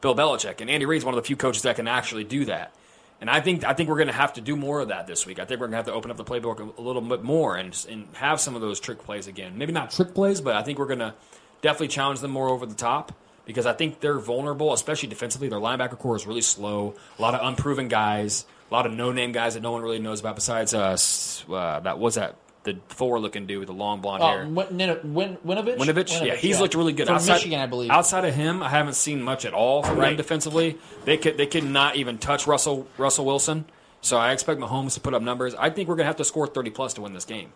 Bill 0.00 0.14
Belichick, 0.14 0.60
and 0.60 0.70
Andy 0.70 0.86
Reid's 0.86 1.04
one 1.04 1.14
of 1.14 1.22
the 1.22 1.26
few 1.26 1.36
coaches 1.36 1.62
that 1.62 1.76
can 1.76 1.88
actually 1.88 2.24
do 2.24 2.44
that. 2.46 2.74
And 3.22 3.30
I 3.30 3.40
think 3.40 3.62
I 3.62 3.72
think 3.72 3.88
we're 3.88 3.98
going 3.98 4.08
to 4.08 4.12
have 4.12 4.32
to 4.32 4.40
do 4.40 4.56
more 4.56 4.80
of 4.80 4.88
that 4.88 5.06
this 5.06 5.24
week. 5.26 5.38
I 5.38 5.44
think 5.44 5.60
we're 5.60 5.68
going 5.68 5.74
to 5.74 5.76
have 5.76 5.86
to 5.86 5.92
open 5.92 6.10
up 6.10 6.16
the 6.16 6.24
playbook 6.24 6.58
a, 6.58 6.80
a 6.80 6.82
little 6.82 7.00
bit 7.00 7.22
more 7.22 7.54
and 7.56 7.86
and 7.88 8.08
have 8.14 8.40
some 8.40 8.56
of 8.56 8.60
those 8.60 8.80
trick 8.80 8.98
plays 8.98 9.28
again. 9.28 9.56
Maybe 9.56 9.72
not 9.72 9.92
trick 9.92 10.12
plays, 10.12 10.40
but 10.40 10.56
I 10.56 10.64
think 10.64 10.80
we're 10.80 10.88
going 10.88 10.98
to 10.98 11.14
definitely 11.60 11.86
challenge 11.86 12.18
them 12.18 12.32
more 12.32 12.48
over 12.48 12.66
the 12.66 12.74
top 12.74 13.12
because 13.46 13.64
I 13.64 13.74
think 13.74 14.00
they're 14.00 14.18
vulnerable, 14.18 14.72
especially 14.72 15.08
defensively. 15.08 15.48
Their 15.48 15.60
linebacker 15.60 15.96
core 15.96 16.16
is 16.16 16.26
really 16.26 16.40
slow. 16.40 16.96
A 17.16 17.22
lot 17.22 17.36
of 17.36 17.46
unproven 17.46 17.86
guys, 17.86 18.44
a 18.68 18.74
lot 18.74 18.86
of 18.86 18.92
no-name 18.92 19.30
guys 19.30 19.54
that 19.54 19.62
no 19.62 19.70
one 19.70 19.82
really 19.82 20.00
knows 20.00 20.18
about. 20.18 20.34
Besides 20.34 20.74
us. 20.74 21.44
uh 21.48 21.78
that 21.78 22.00
was 22.00 22.16
that 22.16 22.34
the 22.64 22.76
forward-looking 22.88 23.46
dude 23.46 23.58
with 23.58 23.66
the 23.68 23.74
long 23.74 24.00
blonde 24.00 24.22
Oh, 24.22 24.26
hair. 24.28 24.46
Win- 24.46 24.76
Win- 25.14 25.36
Winovich? 25.44 25.78
Winovich, 25.78 26.24
yeah, 26.24 26.36
he's 26.36 26.60
looked 26.60 26.74
really 26.76 26.92
good. 26.92 27.06
From 27.06 27.16
outside, 27.16 27.34
Michigan, 27.34 27.60
I 27.60 27.66
believe. 27.66 27.90
Outside 27.90 28.24
of 28.24 28.34
him, 28.34 28.62
I 28.62 28.68
haven't 28.68 28.94
seen 28.94 29.20
much 29.20 29.44
at 29.44 29.52
all 29.52 29.82
from 29.82 29.96
them 29.96 30.00
Right. 30.04 30.16
defensively. 30.16 30.78
They 31.04 31.16
could 31.16 31.36
they 31.36 31.46
could 31.46 31.64
not 31.64 31.96
even 31.96 32.18
touch 32.18 32.46
Russell 32.46 32.86
Russell 32.98 33.24
Wilson. 33.24 33.64
So 34.00 34.16
I 34.16 34.32
expect 34.32 34.60
Mahomes 34.60 34.94
to 34.94 35.00
put 35.00 35.12
up 35.14 35.22
numbers. 35.22 35.54
I 35.56 35.70
think 35.70 35.88
we're 35.88 35.96
gonna 35.96 36.06
have 36.06 36.16
to 36.16 36.24
score 36.24 36.46
thirty 36.46 36.70
plus 36.70 36.94
to 36.94 37.00
win 37.02 37.12
this 37.14 37.24
game. 37.24 37.52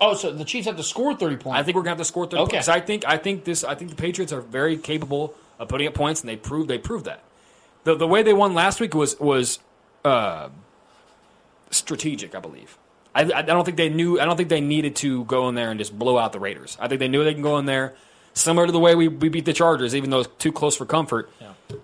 Oh, 0.00 0.14
so 0.14 0.30
the 0.32 0.44
Chiefs 0.44 0.66
have 0.66 0.76
to 0.76 0.82
score 0.84 1.14
thirty 1.14 1.36
points. 1.36 1.58
I 1.58 1.62
think 1.64 1.74
we're 1.76 1.82
gonna 1.82 1.90
have 1.90 1.98
to 1.98 2.04
score 2.04 2.24
thirty 2.26 2.42
Okay. 2.42 2.56
points. 2.58 2.68
I 2.68 2.80
think 2.80 3.04
I 3.06 3.16
think 3.16 3.44
this 3.44 3.62
I 3.64 3.74
think 3.74 3.90
the 3.90 3.96
Patriots 3.96 4.32
are 4.32 4.40
very 4.40 4.76
capable 4.76 5.34
of 5.58 5.68
putting 5.68 5.86
up 5.86 5.94
points, 5.94 6.20
and 6.20 6.28
they 6.28 6.36
proved 6.36 6.68
they 6.68 6.78
proved 6.78 7.04
that. 7.06 7.22
The 7.84 7.94
the 7.96 8.06
way 8.06 8.22
they 8.22 8.32
won 8.32 8.54
last 8.54 8.80
week 8.80 8.94
was 8.94 9.18
was 9.20 9.58
uh, 10.04 10.48
strategic, 11.70 12.34
I 12.34 12.40
believe. 12.40 12.76
I, 13.14 13.22
I 13.22 13.42
don't 13.42 13.64
think 13.64 13.76
they 13.76 13.88
knew. 13.88 14.20
I 14.20 14.24
don't 14.24 14.36
think 14.36 14.48
they 14.48 14.60
needed 14.60 14.96
to 14.96 15.24
go 15.24 15.48
in 15.48 15.54
there 15.54 15.70
and 15.70 15.78
just 15.78 15.98
blow 15.98 16.18
out 16.18 16.32
the 16.32 16.40
Raiders. 16.40 16.76
I 16.80 16.88
think 16.88 17.00
they 17.00 17.08
knew 17.08 17.24
they 17.24 17.34
can 17.34 17.42
go 17.42 17.58
in 17.58 17.66
there, 17.66 17.94
similar 18.34 18.66
to 18.66 18.72
the 18.72 18.78
way 18.78 18.94
we, 18.94 19.08
we 19.08 19.28
beat 19.28 19.44
the 19.44 19.52
Chargers, 19.52 19.94
even 19.94 20.10
though 20.10 20.20
it's 20.20 20.30
too 20.38 20.52
close 20.52 20.76
for 20.76 20.86
comfort. 20.86 21.30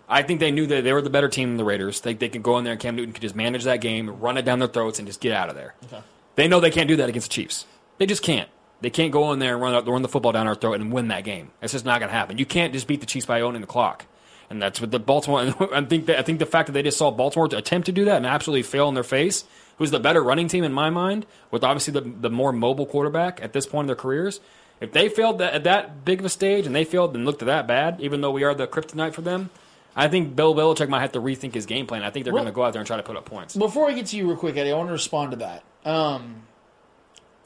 I 0.09 0.23
think 0.23 0.40
they 0.40 0.51
knew 0.51 0.66
that 0.66 0.85
they 0.85 0.93
were 0.93 1.03
the 1.03 1.11
better 1.11 1.28
team 1.28 1.51
than 1.51 1.57
the 1.57 1.65
Raiders. 1.65 2.01
They, 2.01 2.15
they 2.15 2.28
could 2.28 2.43
go 2.43 2.59
in 2.59 2.65
there 2.65 2.73
and 2.73 2.81
Cam 2.81 2.97
Newton 2.97 3.12
could 3.12 3.23
just 3.23 3.36
manage 3.36 3.65
that 3.65 3.81
game, 3.81 4.20
run 4.20 4.36
it 4.36 4.44
down 4.44 4.59
their 4.59 4.69
throats, 4.69 4.98
and 4.98 5.07
just 5.07 5.20
get 5.20 5.32
out 5.32 5.48
of 5.48 5.55
there. 5.55 5.74
Okay. 5.85 6.03
They 6.36 6.48
know 6.48 6.61
they 6.61 6.70
can't 6.70 6.89
do 6.89 6.97
that 6.97 7.09
against 7.09 7.31
the 7.31 7.35
Chiefs. 7.35 7.66
They 7.98 8.07
just 8.07 8.23
can't. 8.23 8.48
They 8.81 8.90
can't 8.90 9.12
go 9.12 9.32
in 9.32 9.39
there 9.39 9.55
and 9.55 9.62
run, 9.62 9.85
run 9.85 10.03
the 10.03 10.09
football 10.09 10.32
down 10.32 10.47
our 10.47 10.55
throat 10.55 10.81
and 10.81 10.93
win 10.93 11.09
that 11.09 11.24
game. 11.24 11.51
It's 11.62 11.73
just 11.73 11.85
not 11.85 11.98
going 12.01 12.11
to 12.11 12.15
happen. 12.15 12.39
You 12.39 12.47
can't 12.47 12.73
just 12.73 12.86
beat 12.86 13.01
the 13.01 13.07
Chiefs 13.07 13.27
by 13.27 13.40
owning 13.40 13.62
the 13.62 13.66
clock. 13.66 14.07
And 14.51 14.62
that's 14.62 14.81
what 14.81 14.90
the 14.90 14.98
Baltimore. 15.01 15.40
I 15.74 15.85
think 15.85 16.07
that, 16.07 16.19
I 16.19 16.23
think 16.23 16.39
the 16.39 16.47
fact 16.47 16.66
that 16.66 16.73
they 16.73 16.82
just 16.82 16.98
saw 16.98 17.11
Baltimore 17.11 17.48
attempt 17.53 17.86
to 17.86 17.93
do 17.93 18.05
that 18.05 18.19
and 18.19 18.27
absolutely 18.27 18.62
fail 18.62 18.89
in 18.89 18.94
their 18.94 19.03
face, 19.03 19.44
who's 19.78 19.90
the 19.90 20.01
better 20.01 20.23
running 20.23 20.48
team 20.48 20.65
in 20.65 20.73
my 20.73 20.90
mind, 20.90 21.27
with 21.51 21.62
obviously 21.65 21.93
the, 21.93 22.01
the 22.01 22.31
more 22.31 22.53
mobile 22.53 22.86
quarterback 22.86 23.43
at 23.43 23.53
this 23.53 23.66
point 23.66 23.85
in 23.85 23.86
their 23.89 23.97
careers. 23.97 24.40
If 24.81 24.93
they 24.93 25.09
failed 25.09 25.39
that, 25.39 25.55
at 25.55 25.65
that 25.65 26.05
big 26.05 26.20
of 26.20 26.27
a 26.27 26.28
stage 26.28 26.66
and 26.66 26.74
they 26.74 26.85
failed 26.85 27.15
and 27.15 27.24
looked 27.24 27.40
that 27.40 27.66
bad, 27.66 28.01
even 28.01 28.20
though 28.20 28.31
we 28.31 28.44
are 28.44 28.55
the 28.55 28.66
kryptonite 28.66 29.15
for 29.15 29.23
them, 29.23 29.51
I 29.94 30.09
think 30.09 30.36
Bill 30.36 30.55
Belichick 30.55 30.89
might 30.90 31.01
have 31.01 31.12
to 31.12 31.20
rethink 31.20 31.55
his 31.55 31.65
game 31.65 31.86
plan. 31.86 32.03
I 32.03 32.11
think 32.11 32.24
they're 32.24 32.35
Well- 32.35 32.43
going 32.43 32.53
to 32.53 32.57
go 32.57 32.62
out 32.65 32.73
there 32.74 32.81
and 32.81 32.86
try 32.86 32.98
to 32.98 33.03
put 33.03 33.16
up 33.16 33.24
points. 33.24 33.57
Before 33.57 33.89
I 33.89 33.93
get 33.94 34.07
to 34.07 34.16
you 34.16 34.27
real 34.28 34.36
quick, 34.36 34.57
Eddie, 34.57 34.73
I 34.73 34.77
want 34.77 34.89
to 34.90 34.93
respond 34.93 35.31
to 35.31 35.36
that. 35.39 35.62
Um, 35.86 36.43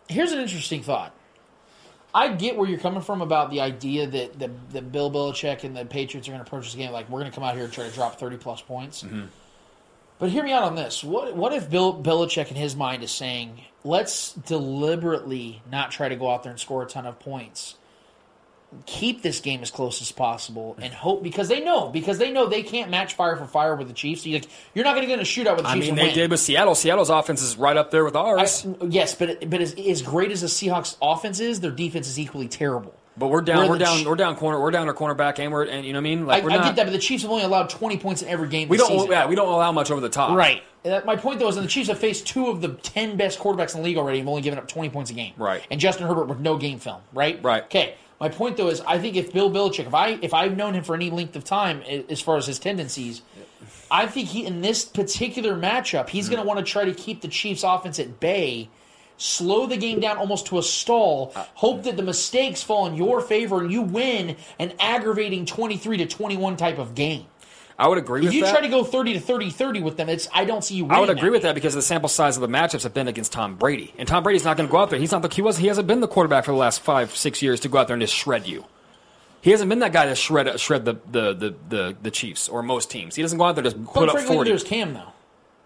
here's 0.08 0.32
an 0.32 0.40
interesting 0.40 0.82
thought. 0.82 1.14
I 2.12 2.28
get 2.32 2.56
where 2.56 2.68
you're 2.68 2.80
coming 2.80 3.02
from 3.02 3.22
about 3.22 3.50
the 3.52 3.60
idea 3.60 4.04
that, 4.08 4.40
that, 4.40 4.70
that 4.72 4.90
Bill 4.90 5.12
Belichick 5.12 5.62
and 5.62 5.76
the 5.76 5.84
Patriots 5.84 6.26
are 6.26 6.32
going 6.32 6.42
to 6.42 6.46
approach 6.48 6.64
this 6.64 6.74
game 6.74 6.90
like 6.90 7.08
we're 7.08 7.20
going 7.20 7.30
to 7.30 7.34
come 7.34 7.44
out 7.44 7.54
here 7.54 7.62
and 7.64 7.72
try 7.72 7.86
to 7.86 7.94
drop 7.94 8.18
30 8.18 8.36
plus 8.38 8.60
points. 8.60 9.04
But 10.20 10.28
hear 10.30 10.44
me 10.44 10.52
out 10.52 10.62
on 10.62 10.74
this. 10.76 11.02
What 11.02 11.34
what 11.34 11.52
if 11.52 11.68
Bill 11.70 11.92
Belichick 12.00 12.50
in 12.50 12.56
his 12.56 12.76
mind 12.76 13.02
is 13.02 13.10
saying, 13.10 13.60
let's 13.84 14.32
deliberately 14.34 15.62
not 15.72 15.90
try 15.90 16.08
to 16.08 16.16
go 16.16 16.30
out 16.30 16.42
there 16.42 16.52
and 16.52 16.60
score 16.60 16.82
a 16.82 16.86
ton 16.86 17.06
of 17.06 17.18
points. 17.18 17.76
Keep 18.86 19.22
this 19.22 19.40
game 19.40 19.62
as 19.62 19.70
close 19.72 20.00
as 20.00 20.12
possible 20.12 20.76
and 20.80 20.92
hope 20.94 21.24
because 21.24 21.48
they 21.48 21.58
know 21.58 21.88
because 21.88 22.18
they 22.18 22.30
know 22.30 22.46
they 22.46 22.62
can't 22.62 22.88
match 22.88 23.14
fire 23.14 23.34
for 23.34 23.44
fire 23.46 23.74
with 23.74 23.88
the 23.88 23.94
Chiefs. 23.94 24.24
You, 24.24 24.34
like, 24.34 24.46
you're 24.74 24.84
not 24.84 24.92
going 24.94 25.02
to 25.02 25.08
get 25.08 25.14
in 25.14 25.20
a 25.20 25.22
shootout 25.24 25.56
with 25.56 25.64
the 25.64 25.70
I 25.70 25.74
Chiefs. 25.74 25.86
mean, 25.86 25.90
and 25.90 25.98
they 25.98 26.04
win. 26.04 26.14
did 26.14 26.30
with 26.30 26.38
Seattle. 26.38 26.76
Seattle's 26.76 27.10
offense 27.10 27.42
is 27.42 27.56
right 27.56 27.76
up 27.76 27.90
there 27.90 28.04
with 28.04 28.14
ours. 28.14 28.64
I- 28.64 28.86
yes, 28.88 29.16
but 29.16 29.50
but 29.50 29.60
as, 29.60 29.74
as 29.74 30.02
great 30.02 30.30
as 30.30 30.42
the 30.42 30.46
Seahawks 30.46 30.96
offense 31.02 31.40
is, 31.40 31.58
their 31.60 31.72
defense 31.72 32.06
is 32.08 32.16
equally 32.20 32.46
terrible. 32.46 32.94
But 33.20 33.28
we're 33.28 33.42
down. 33.42 33.58
Where 33.58 33.68
We're 33.68 33.78
down. 33.78 33.98
Ch- 34.02 34.06
we're 34.06 34.16
down 34.16 34.34
corner. 34.34 34.58
We're 34.60 34.70
down 34.72 34.88
our 34.88 34.94
cornerback, 34.94 35.38
and 35.38 35.52
we're 35.52 35.64
and 35.64 35.84
you 35.84 35.92
know 35.92 35.98
what 35.98 36.00
I 36.00 36.10
mean. 36.10 36.22
I, 36.22 36.26
Like 36.26 36.44
we're 36.44 36.50
I 36.50 36.56
get 36.64 36.76
that, 36.76 36.84
but 36.86 36.92
the 36.92 36.98
Chiefs 36.98 37.22
have 37.22 37.30
only 37.30 37.44
allowed 37.44 37.70
20 37.70 37.98
points 37.98 38.22
in 38.22 38.28
every 38.28 38.48
game. 38.48 38.68
we 38.68 38.78
this 38.78 38.88
don't. 38.88 38.96
season. 38.98 39.12
Yeah, 39.12 39.26
we 39.26 39.36
don't 39.36 39.48
allow 39.48 39.70
much 39.70 39.90
over 39.92 40.00
the 40.00 40.08
top. 40.08 40.36
Right. 40.36 40.62
That- 40.82 41.04
my 41.06 41.14
point 41.16 41.38
though 41.38 41.48
is, 41.48 41.54
that 41.54 41.60
the 41.60 41.68
Chiefs 41.68 41.88
have 41.88 41.98
faced 41.98 42.26
two 42.26 42.48
of 42.48 42.60
the 42.62 42.68
10 42.70 43.16
best 43.16 43.38
quarterbacks 43.38 43.74
in 43.74 43.82
the 43.82 43.84
league 43.86 43.98
already, 43.98 44.18
and 44.18 44.26
have 44.26 44.30
only 44.30 44.42
given 44.42 44.58
up 44.58 44.66
20 44.66 44.88
points 44.90 45.10
a 45.10 45.14
game. 45.14 45.34
Right. 45.36 45.62
And 45.70 45.78
Justin 45.78 46.06
Herbert 46.08 46.24
with 46.28 46.40
no 46.40 46.56
game 46.56 46.78
film. 46.78 47.02
Right. 47.12 47.38
Right. 47.44 47.62
Okay. 47.64 47.94
My 48.18 48.28
point 48.30 48.56
though 48.56 48.68
is, 48.68 48.80
I 48.80 48.98
think 48.98 49.16
if 49.16 49.32
Bill 49.32 49.50
Belichick, 49.50 49.86
if 49.86 49.94
I 49.94 50.18
if 50.22 50.32
I've 50.34 50.56
known 50.56 50.74
him 50.74 50.82
for 50.84 50.94
any 50.94 51.10
length 51.10 51.36
of 51.36 51.44
time, 51.44 51.82
as 52.08 52.20
far 52.20 52.36
as 52.38 52.46
his 52.46 52.58
tendencies. 52.58 53.22
I 53.92 54.06
think 54.06 54.28
he 54.28 54.46
in 54.46 54.60
this 54.62 54.84
particular 54.84 55.54
matchup, 55.56 56.08
he's 56.08 56.26
Mm-hmm. 56.26 56.34
going 56.36 56.44
to 56.44 56.48
want 56.48 56.64
to 56.64 56.70
try 56.72 56.84
to 56.84 56.92
keep 56.94 57.20
the 57.22 57.28
Chiefs' 57.28 57.64
offense 57.64 57.98
at 57.98 58.20
bay, 58.20 58.68
slow 59.20 59.66
the 59.66 59.76
game 59.76 60.00
down 60.00 60.16
almost 60.16 60.46
to 60.46 60.58
a 60.58 60.62
stall, 60.62 61.32
Uh, 61.36 61.44
hope 61.54 61.82
that 61.84 61.96
the 61.96 62.02
mistakes 62.02 62.62
fall 62.62 62.86
in 62.86 62.94
your 62.94 63.20
favor 63.20 63.60
and 63.60 63.70
you 63.70 63.82
win 63.82 64.36
an 64.58 64.72
aggravating 64.80 65.44
twenty 65.46 65.76
three 65.76 65.98
to 65.98 66.06
twenty 66.06 66.36
one 66.36 66.56
type 66.56 66.78
of 66.78 66.94
game. 66.94 67.26
I 67.78 67.88
would 67.88 67.96
agree 67.98 68.20
If 68.20 68.26
with 68.26 68.34
you 68.34 68.42
that. 68.44 68.50
try 68.52 68.60
to 68.60 68.68
go 68.68 68.84
thirty 68.84 69.14
to 69.14 69.20
30-30 69.20 69.82
with 69.82 69.96
them, 69.96 70.08
it's 70.10 70.28
I 70.34 70.44
don't 70.44 70.62
see 70.62 70.74
you. 70.74 70.84
Winning 70.84 70.96
I 70.96 71.00
would 71.00 71.08
agree 71.10 71.28
that. 71.28 71.32
with 71.32 71.42
that 71.42 71.54
because 71.54 71.74
the 71.74 71.80
sample 71.82 72.08
size 72.10 72.36
of 72.36 72.42
the 72.42 72.48
matchups 72.48 72.82
have 72.82 72.92
been 72.92 73.08
against 73.08 73.32
Tom 73.32 73.56
Brady, 73.56 73.94
and 73.96 74.06
Tom 74.08 74.22
Brady's 74.22 74.44
not 74.44 74.56
going 74.58 74.68
to 74.68 74.72
go 74.72 74.78
out 74.78 74.90
there. 74.90 74.98
He's 74.98 75.12
not 75.12 75.22
the 75.22 75.28
he 75.28 75.40
was 75.42 75.56
he 75.58 75.66
hasn't 75.68 75.86
been 75.86 76.00
the 76.00 76.08
quarterback 76.08 76.44
for 76.44 76.52
the 76.52 76.58
last 76.58 76.80
five 76.82 77.14
six 77.16 77.40
years 77.42 77.60
to 77.60 77.68
go 77.68 77.78
out 77.78 77.86
there 77.88 77.94
and 77.94 78.02
just 78.02 78.14
shred 78.14 78.46
you. 78.46 78.64
He 79.42 79.50
hasn't 79.52 79.70
been 79.70 79.78
that 79.78 79.92
guy 79.94 80.04
to 80.06 80.14
shred 80.14 80.60
shred 80.60 80.84
the 80.84 80.96
the 81.10 81.32
the 81.32 81.54
the, 81.70 81.96
the 82.02 82.10
Chiefs 82.10 82.48
or 82.50 82.62
most 82.62 82.90
teams. 82.90 83.16
He 83.16 83.22
doesn't 83.22 83.38
go 83.38 83.44
out 83.44 83.54
there 83.54 83.64
just 83.64 83.82
put 83.86 84.08
up 84.10 84.12
frankly, 84.12 84.34
forty. 84.36 84.50
there's 84.50 84.62
Cam 84.64 84.92
though. 84.92 85.12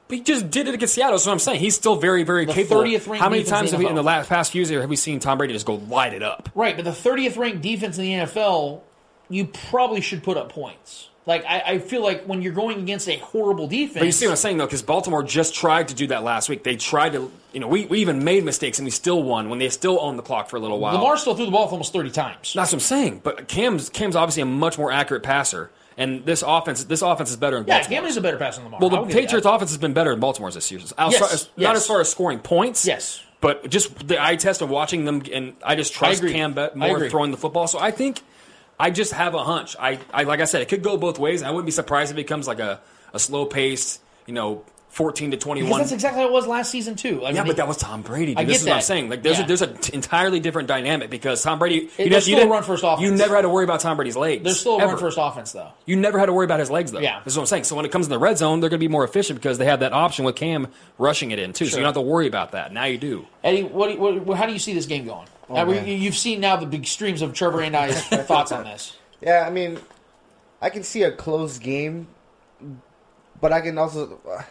But 0.08 0.18
he 0.18 0.22
just 0.22 0.50
did 0.50 0.68
it 0.68 0.74
against 0.74 0.94
Seattle. 0.94 1.12
That's 1.12 1.26
what 1.26 1.32
I'm 1.32 1.38
saying. 1.38 1.60
He's 1.60 1.74
still 1.74 1.96
very 1.96 2.24
very 2.24 2.44
The 2.44 2.52
capable. 2.52 2.82
30th 2.82 3.08
ranked 3.08 3.22
How 3.22 3.28
many 3.30 3.44
times 3.44 3.70
in 3.70 3.74
have 3.74 3.78
we 3.78 3.84
the 3.86 3.90
in 3.90 3.96
the 3.96 4.02
last 4.02 4.28
past 4.28 4.52
few 4.52 4.62
years 4.62 4.70
have 4.70 4.90
we 4.90 4.96
seen 4.96 5.18
Tom 5.20 5.38
Brady 5.38 5.52
just 5.54 5.66
go 5.66 5.74
light 5.74 6.12
it 6.12 6.22
up? 6.22 6.50
Right, 6.54 6.76
but 6.76 6.84
the 6.84 6.92
thirtieth 6.92 7.36
ranked 7.36 7.62
defense 7.62 7.96
in 7.98 8.04
the 8.04 8.12
NFL, 8.12 8.80
you 9.30 9.46
probably 9.46 10.00
should 10.00 10.22
put 10.22 10.36
up 10.36 10.50
points. 10.50 11.08
Like 11.26 11.46
I, 11.46 11.60
I 11.60 11.78
feel 11.78 12.02
like 12.02 12.24
when 12.24 12.42
you're 12.42 12.52
going 12.52 12.80
against 12.80 13.08
a 13.08 13.16
horrible 13.16 13.66
defense, 13.66 13.98
But 13.98 14.04
you 14.04 14.12
see 14.12 14.26
what 14.26 14.32
I'm 14.32 14.36
saying, 14.36 14.58
though, 14.58 14.66
because 14.66 14.82
Baltimore 14.82 15.22
just 15.22 15.54
tried 15.54 15.88
to 15.88 15.94
do 15.94 16.08
that 16.08 16.22
last 16.22 16.50
week. 16.50 16.64
They 16.64 16.76
tried 16.76 17.14
to, 17.14 17.32
you 17.54 17.60
know, 17.60 17.66
we, 17.66 17.86
we 17.86 18.00
even 18.00 18.24
made 18.24 18.44
mistakes 18.44 18.78
and 18.78 18.84
we 18.84 18.90
still 18.90 19.22
won 19.22 19.48
when 19.48 19.58
they 19.58 19.70
still 19.70 19.98
owned 20.02 20.18
the 20.18 20.22
clock 20.22 20.50
for 20.50 20.56
a 20.56 20.60
little 20.60 20.78
while. 20.78 20.92
Lamar 20.94 21.16
still 21.16 21.34
threw 21.34 21.46
the 21.46 21.50
ball 21.50 21.66
almost 21.66 21.94
thirty 21.94 22.10
times. 22.10 22.52
That's 22.52 22.72
what 22.72 22.74
I'm 22.74 22.80
saying. 22.80 23.20
But 23.24 23.48
Cam's 23.48 23.88
Cam's 23.88 24.16
obviously 24.16 24.42
a 24.42 24.46
much 24.46 24.76
more 24.76 24.92
accurate 24.92 25.22
passer, 25.22 25.70
and 25.96 26.24
this 26.24 26.42
offense 26.46 26.84
this 26.84 27.02
offense 27.02 27.30
is 27.30 27.36
better 27.36 27.56
in 27.56 27.64
Baltimore. 27.64 27.76
Yeah, 27.76 27.80
Baltimore. 27.80 28.00
Cam 28.02 28.08
is 28.10 28.16
a 28.16 28.20
better 28.20 28.36
passer 28.36 28.56
than 28.56 28.64
Lamar. 28.66 28.80
well, 28.80 28.90
the 28.90 28.96
I'll 28.96 29.04
give 29.04 29.14
you 29.14 29.20
Patriots 29.22 29.46
offense 29.46 29.70
has 29.70 29.78
been 29.78 29.92
better 29.92 30.12
in 30.12 30.20
Baltimore's 30.20 30.54
this 30.54 30.70
year. 30.70 30.80
Yes, 30.80 30.94
yes. 30.98 31.48
Not 31.56 31.76
as 31.76 31.86
far 31.86 32.00
as 32.00 32.08
scoring 32.08 32.38
points. 32.38 32.86
Yes. 32.86 33.22
But 33.40 33.68
just 33.68 34.08
the 34.08 34.22
eye 34.22 34.36
test 34.36 34.62
of 34.62 34.70
watching 34.70 35.04
them, 35.04 35.22
and 35.30 35.54
I 35.62 35.74
just 35.74 35.92
trust 35.92 36.20
agree. 36.20 36.32
Cam 36.32 36.54
more 36.74 37.08
throwing 37.10 37.30
the 37.30 37.36
football. 37.36 37.66
So 37.66 37.78
I 37.78 37.90
think 37.90 38.20
I 38.78 38.90
just 38.90 39.12
have 39.12 39.34
a 39.34 39.44
hunch. 39.44 39.76
I, 39.78 39.98
I 40.12 40.24
like 40.24 40.40
I 40.40 40.46
said, 40.46 40.62
it 40.62 40.68
could 40.68 40.82
go 40.82 40.96
both 40.96 41.18
ways. 41.18 41.42
I 41.42 41.50
wouldn't 41.50 41.66
be 41.66 41.72
surprised 41.72 42.10
if 42.10 42.16
it 42.16 42.22
becomes 42.22 42.48
like 42.48 42.58
a, 42.58 42.80
a 43.12 43.18
slow 43.18 43.44
paced, 43.46 44.00
you 44.26 44.34
know, 44.34 44.64
fourteen 44.94 45.30
to 45.32 45.36
twenty 45.36 45.62
because 45.62 45.76
that's 45.78 45.92
exactly 45.92 46.22
how 46.22 46.28
it 46.28 46.32
was 46.32 46.46
last 46.46 46.70
season 46.70 46.94
too. 46.94 47.24
I 47.24 47.30
Yeah, 47.30 47.40
mean, 47.42 47.48
but 47.48 47.56
that 47.56 47.68
was 47.68 47.76
Tom 47.76 48.02
Brady. 48.02 48.34
Dude. 48.34 48.38
I 48.38 48.44
this 48.44 48.58
get 48.58 48.60
is 48.62 48.66
what 48.68 48.74
I'm 48.76 48.80
saying. 48.82 49.08
Like, 49.10 49.22
there's 49.22 49.38
Yeah. 49.38 49.44
a, 49.44 49.48
there's 49.48 49.62
an 49.62 49.76
entirely 49.92 50.40
different 50.40 50.68
dynamic 50.68 51.10
because 51.10 51.42
Tom 51.42 51.58
Brady. 51.58 51.90
It- 51.98 52.04
you 52.04 52.10
there's 52.10 52.24
didn't- 52.24 52.28
you 52.28 52.36
still 52.44 52.48
run 52.48 52.62
first 52.62 52.84
offense. 52.84 53.00
You 53.02 53.10
never 53.14 53.34
had 53.36 53.42
to 53.42 53.48
worry 53.48 53.64
about 53.64 53.80
Tom 53.80 53.96
Brady's 53.96 54.16
legs. 54.16 54.42
There's 54.44 54.60
still 54.60 54.76
a 54.78 54.82
ever. 54.82 54.92
run 54.92 54.98
first 54.98 55.18
offense 55.20 55.52
though. 55.52 55.68
You 55.86 55.96
never 55.96 56.18
had 56.18 56.26
to 56.26 56.32
worry 56.32 56.44
about 56.44 56.60
his 56.60 56.70
legs 56.70 56.92
though. 56.92 57.00
Yeah. 57.00 57.20
this 57.24 57.32
is 57.34 57.36
what 57.36 57.42
I'm 57.42 57.46
saying. 57.48 57.64
So 57.64 57.76
when 57.76 57.84
it 57.84 57.92
comes 57.92 58.06
in 58.06 58.10
the 58.10 58.18
red 58.18 58.38
zone, 58.38 58.60
they're 58.60 58.70
going 58.70 58.78
to 58.80 58.84
be 58.84 58.90
more 58.92 59.04
efficient 59.04 59.38
because 59.40 59.58
they 59.58 59.66
have 59.66 59.80
that 59.80 59.92
option 59.92 60.24
with 60.24 60.36
Cam 60.36 60.68
rushing 60.98 61.30
it 61.32 61.38
in 61.38 61.52
too. 61.52 61.66
So 61.66 61.76
you 61.76 61.82
don't 61.82 61.94
have 61.94 61.94
to 61.94 62.00
worry 62.00 62.26
about 62.26 62.52
that. 62.52 62.72
Now 62.72 62.84
you 62.84 62.96
do. 62.98 63.26
Eddie, 63.42 63.64
what, 63.64 63.88
do 63.88 63.94
you- 63.94 64.20
what, 64.22 64.36
how 64.38 64.46
do 64.46 64.52
you 64.52 64.58
see 64.58 64.74
this 64.74 64.86
game 64.86 65.04
going? 65.06 65.26
Oh, 65.50 65.56
Uh, 65.56 65.64
we- 65.66 65.80
you've 65.94 66.16
seen 66.16 66.40
now 66.40 66.56
the 66.56 66.66
big 66.66 66.86
streams 66.86 67.20
of 67.20 67.34
Trevor 67.34 67.60
and 67.62 67.76
I's 67.76 68.00
thoughts 68.08 68.52
on 68.52 68.64
this. 68.64 68.96
Yeah, 69.20 69.44
I 69.46 69.50
mean, 69.50 69.78
I 70.62 70.70
can 70.70 70.82
see 70.82 71.02
a 71.02 71.10
close 71.12 71.58
game, 71.58 72.06
but 73.40 73.52
I 73.52 73.60
can 73.60 73.76
also. 73.76 74.18
uh, 74.30 74.42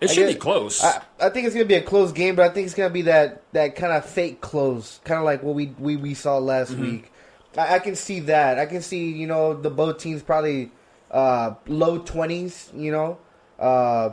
It 0.00 0.10
I 0.10 0.12
should 0.14 0.26
guess- 0.26 0.34
be 0.34 0.40
close. 0.40 0.82
I, 0.82 1.02
I 1.20 1.28
think 1.30 1.46
it's 1.46 1.54
gonna 1.54 1.66
be 1.66 1.74
a 1.74 1.82
close 1.82 2.12
game, 2.12 2.34
but 2.36 2.50
I 2.50 2.54
think 2.54 2.66
it's 2.66 2.74
gonna 2.74 2.90
be 2.90 3.02
that 3.02 3.42
that 3.52 3.76
kind 3.76 3.92
of 3.92 4.04
fake 4.04 4.40
close, 4.40 5.00
kind 5.04 5.18
of 5.18 5.24
like 5.24 5.42
what 5.42 5.54
we 5.54 5.66
we, 5.78 5.96
we 5.96 6.14
saw 6.14 6.38
last 6.38 6.72
Mm-hmm. 6.72 6.82
week. 6.82 7.12
I, 7.58 7.74
I 7.76 7.78
can 7.80 7.96
see 7.96 8.20
that. 8.20 8.58
I 8.58 8.66
can 8.66 8.80
see 8.82 9.10
you 9.12 9.26
know 9.26 9.54
the 9.54 9.70
both 9.70 9.98
teams 9.98 10.22
probably 10.22 10.70
uh, 11.10 11.54
low 11.66 11.98
twenties. 11.98 12.70
You 12.74 12.92
know, 12.92 13.18
uh, 13.58 14.10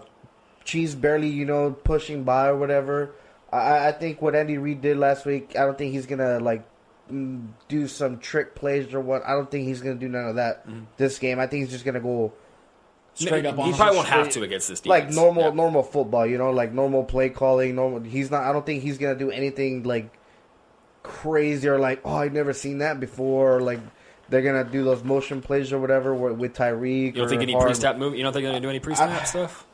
Chiefs 0.65 0.95
barely, 0.95 1.30
you 1.30 1.45
know, 1.45 1.72
pushing 1.72 2.23
by 2.23 2.47
or 2.47 2.57
whatever. 2.57 3.11
I, 3.53 3.88
I 3.88 3.91
think 3.93 4.22
what 4.22 4.35
Andy 4.35 4.57
Reid 4.57 4.81
did 4.81 4.97
last 4.97 5.26
week. 5.26 5.51
I 5.55 5.59
don't 5.65 5.77
think 5.77 5.93
he's 5.93 6.05
gonna 6.05 6.39
like 6.41 6.65
mm, 7.09 7.47
do 7.69 7.88
some 7.88 8.19
trick 8.19 8.55
plays 8.55 8.93
or 8.93 8.99
what. 8.99 9.23
I 9.26 9.31
don't 9.31 9.49
think 9.49 9.65
he's 9.68 9.80
gonna 9.81 9.95
do 9.95 10.09
none 10.09 10.27
of 10.27 10.35
that 10.35 10.68
Mm-hmm. 10.68 10.81
this 10.97 11.18
game. 11.19 11.39
I 11.39 11.47
think 11.47 11.64
he's 11.64 11.72
just 11.72 11.85
gonna 11.85 12.01
go 12.01 12.34
Straight 13.19 13.45
up 13.45 13.56
he 13.56 13.73
probably 13.73 13.95
won't 13.98 14.07
have 14.10 14.30
to 14.30 14.44
against 14.44 14.68
this 14.69 14.85
like 14.85 15.10
normal 15.11 15.44
Yeah. 15.45 15.49
normal 15.52 15.84
football. 15.84 16.26
You 16.27 16.38
know, 16.38 16.52
like 16.52 16.72
normal 16.73 17.03
play 17.03 17.30
calling. 17.30 17.76
Normal. 17.76 18.02
He's 18.02 18.30
not. 18.31 18.44
I 18.44 18.53
don't 18.53 18.65
think 18.65 18.84
he's 18.84 18.98
gonna 18.98 19.15
do 19.15 19.31
anything 19.31 19.84
like 19.84 20.10
crazy 21.03 21.68
or 21.68 21.80
like 21.80 22.02
oh 22.06 22.15
I've 22.15 22.34
never 22.34 22.53
seen 22.53 22.80
that 22.80 22.99
before. 22.99 23.57
Or, 23.57 23.61
like 23.61 23.80
they're 24.30 24.41
gonna 24.41 24.64
do 24.65 24.84
those 24.84 25.03
motion 25.03 25.41
plays 25.41 25.72
or 25.72 25.80
whatever 25.80 26.14
with, 26.14 26.34
with 26.38 26.53
Tyreek. 26.53 27.06
You 27.07 27.11
don't 27.14 27.26
or 27.26 27.30
think 27.30 27.41
any 27.41 27.53
Hard- 27.53 27.65
pre-snap 27.65 27.98
move? 27.98 28.15
You 28.15 28.23
don't 28.23 28.34
think 28.34 28.44
they're 28.44 28.52
going 28.52 28.61
to 28.61 28.65
do 28.65 28.69
any 28.69 28.80
pre-snap 28.80 29.22
I- 29.22 29.23
stuff? 29.26 29.65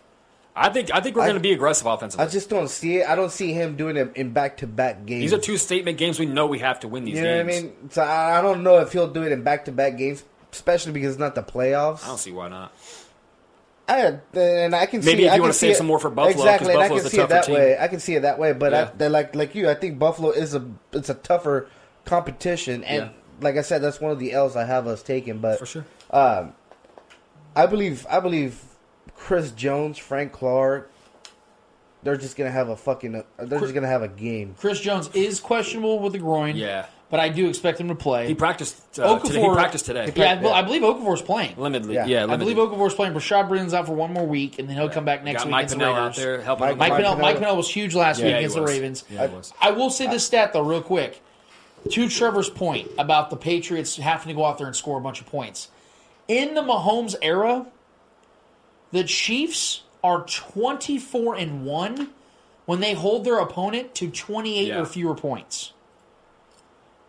I 0.55 0.69
think 0.69 0.93
I 0.93 1.01
think 1.01 1.15
we're 1.15 1.23
I- 1.23 1.25
going 1.25 1.37
to 1.37 1.41
be 1.41 1.51
aggressive 1.53 1.87
offensively. 1.87 2.23
I 2.23 2.29
just 2.29 2.47
don't 2.51 2.67
see 2.69 2.97
it. 2.97 3.09
I 3.09 3.15
don't 3.15 3.31
see 3.31 3.51
him 3.53 3.75
doing 3.75 3.97
it 3.97 4.11
in 4.15 4.31
back 4.33 4.57
to 4.57 4.67
back 4.67 5.07
games. 5.07 5.21
These 5.21 5.33
are 5.33 5.39
two 5.41 5.57
statement 5.57 5.97
games. 5.97 6.19
We 6.19 6.27
know 6.27 6.45
we 6.45 6.59
have 6.59 6.79
to 6.81 6.87
win 6.87 7.05
these 7.05 7.15
You 7.15 7.23
know 7.23 7.43
games. 7.43 7.47
what 7.47 7.55
I 7.55 7.61
mean? 7.81 7.89
So 7.89 8.01
I 8.03 8.37
I 8.37 8.41
don't 8.43 8.61
know 8.61 8.77
if 8.77 8.91
he'll 8.93 9.07
do 9.11 9.23
it 9.23 9.31
in 9.31 9.41
back 9.41 9.65
to 9.65 9.71
back 9.71 9.97
games, 9.97 10.23
especially 10.51 10.91
because 10.91 11.13
it's 11.13 11.19
not 11.19 11.33
the 11.33 11.41
playoffs. 11.41 12.03
I 12.03 12.09
don't 12.09 12.19
see 12.19 12.31
why 12.31 12.49
not. 12.49 12.71
I, 13.87 14.19
and 14.33 14.73
I 14.75 14.85
can 14.85 15.01
see. 15.01 15.09
Maybe 15.11 15.23
if 15.23 15.25
you 15.25 15.31
can 15.31 15.41
wanna 15.41 15.53
save 15.53 15.71
it- 15.71 15.77
some 15.77 15.87
more 15.87 15.99
for 15.99 16.09
Buffalo, 16.09 16.31
exactly. 16.45 16.73
and 16.73 16.81
I 16.83 16.87
can 16.87 16.99
see 17.01 17.19
it 17.19 17.29
that 17.29 17.43
team. 17.45 17.55
way. 17.55 17.77
I 17.77 17.87
can 17.89 17.99
see 17.99 18.15
it 18.15 18.21
that 18.21 18.39
way, 18.39 18.53
but 18.53 18.71
Yeah. 18.71 18.89
I, 19.05 19.07
like 19.07 19.35
like 19.35 19.55
you. 19.55 19.69
I 19.69 19.73
think 19.73 19.99
Buffalo 19.99 20.31
is 20.31 20.55
a 20.55 20.63
it's 20.93 21.09
a 21.09 21.13
tougher 21.15 21.67
competition, 22.05 22.83
and 22.85 23.03
Yeah. 23.03 23.09
like 23.41 23.57
I 23.57 23.61
said, 23.61 23.81
that's 23.81 23.99
one 23.99 24.11
of 24.11 24.19
the 24.19 24.31
L's 24.31 24.55
I 24.55 24.63
have 24.65 24.87
us 24.87 25.03
taking. 25.03 25.39
But 25.39 25.59
For 25.59 25.65
sure. 25.65 25.85
um, 26.11 26.53
I 27.55 27.65
believe 27.65 28.05
I 28.09 28.19
believe 28.21 28.59
Chris 29.17 29.51
Jones, 29.51 29.97
Frank 29.97 30.31
Clark, 30.31 30.89
they're 32.03 32.17
just 32.17 32.35
gonna 32.37 32.51
have 32.51 32.69
a 32.69 32.75
fucking. 32.77 33.21
They're 33.37 33.59
just 33.59 33.73
gonna 33.73 33.87
have 33.87 34.01
a 34.01 34.07
game. 34.07 34.55
Chris 34.57 34.79
Jones 34.79 35.09
is 35.13 35.39
questionable 35.39 35.99
with 35.99 36.13
the 36.13 36.19
groin. 36.19 36.55
Yeah. 36.55 36.85
But 37.09 37.19
I 37.19 37.29
do 37.29 37.47
expect 37.47 37.79
him 37.79 37.89
to 37.89 37.95
play. 37.95 38.27
He 38.27 38.33
practiced. 38.33 38.99
Uh, 38.99 39.19
today. 39.19 39.39
He 39.41 39.47
practiced 39.53 39.85
today. 39.85 40.11
Yeah, 40.15 40.31
I, 40.31 40.35
bel- 40.35 40.51
I 40.53 40.61
believe 40.63 40.81
Okafor's 40.81 41.21
playing. 41.21 41.55
Limitedly, 41.57 42.07
yeah. 42.07 42.25
I 42.27 42.37
believe 42.37 42.57
Okafor's 42.57 42.95
playing. 42.95 43.13
Bashaud 43.13 43.49
Breeland's 43.49 43.75
out 43.75 43.85
for 43.85 43.93
one 43.93 44.11
more 44.13 44.25
week, 44.25 44.57
and 44.57 44.67
then 44.67 44.75
he'll 44.77 44.89
come 44.89 45.05
back 45.05 45.23
next 45.23 45.45
week 45.45 45.51
Mike 45.51 45.65
against 45.67 45.77
the 45.77 45.85
out 45.85 45.99
Raiders. 46.01 46.15
there 46.17 46.41
helping 46.41 46.61
Mike, 46.65 46.71
him. 46.71 46.77
Mike, 46.79 46.89
Mike 46.89 46.97
Pennel, 46.97 47.11
Pennel- 47.15 47.21
Mike 47.21 47.39
Pennel 47.39 47.55
was 47.57 47.69
huge 47.69 47.93
last 47.93 48.19
Yeah, 48.19 48.25
week 48.25 48.33
he 48.33 48.37
against 48.39 48.55
the. 48.55 48.63
Ravens. 48.63 49.03
Yeah, 49.11 49.27
he 49.27 49.35
was. 49.35 49.53
I 49.61 49.71
will 49.71 49.91
say 49.91 50.07
this 50.07 50.25
stat 50.25 50.53
though, 50.53 50.63
real 50.63 50.81
quick. 50.81 51.21
To 51.91 52.07
Trevor's 52.09 52.49
point 52.49 52.89
about 52.97 53.29
the 53.29 53.35
Patriots 53.35 53.97
having 53.97 54.29
to 54.29 54.33
go 54.33 54.45
out 54.45 54.57
there 54.57 54.67
and 54.67 54.75
score 54.75 54.97
a 54.97 55.01
bunch 55.01 55.19
of 55.21 55.27
points. 55.27 55.67
In 56.29 56.53
the 56.55 56.61
Mahomes 56.61 57.13
era, 57.21 57.65
the 58.91 59.03
Chiefs 59.03 59.83
are 60.03 60.21
24 60.23 61.35
and 61.35 61.65
1 61.65 62.09
when 62.65 62.79
they 62.79 62.93
hold 62.93 63.25
their 63.25 63.37
opponent 63.37 63.93
to 63.95 64.09
28 64.09 64.67
Yeah. 64.69 64.79
or 64.79 64.85
fewer 64.85 65.13
points. 65.13 65.72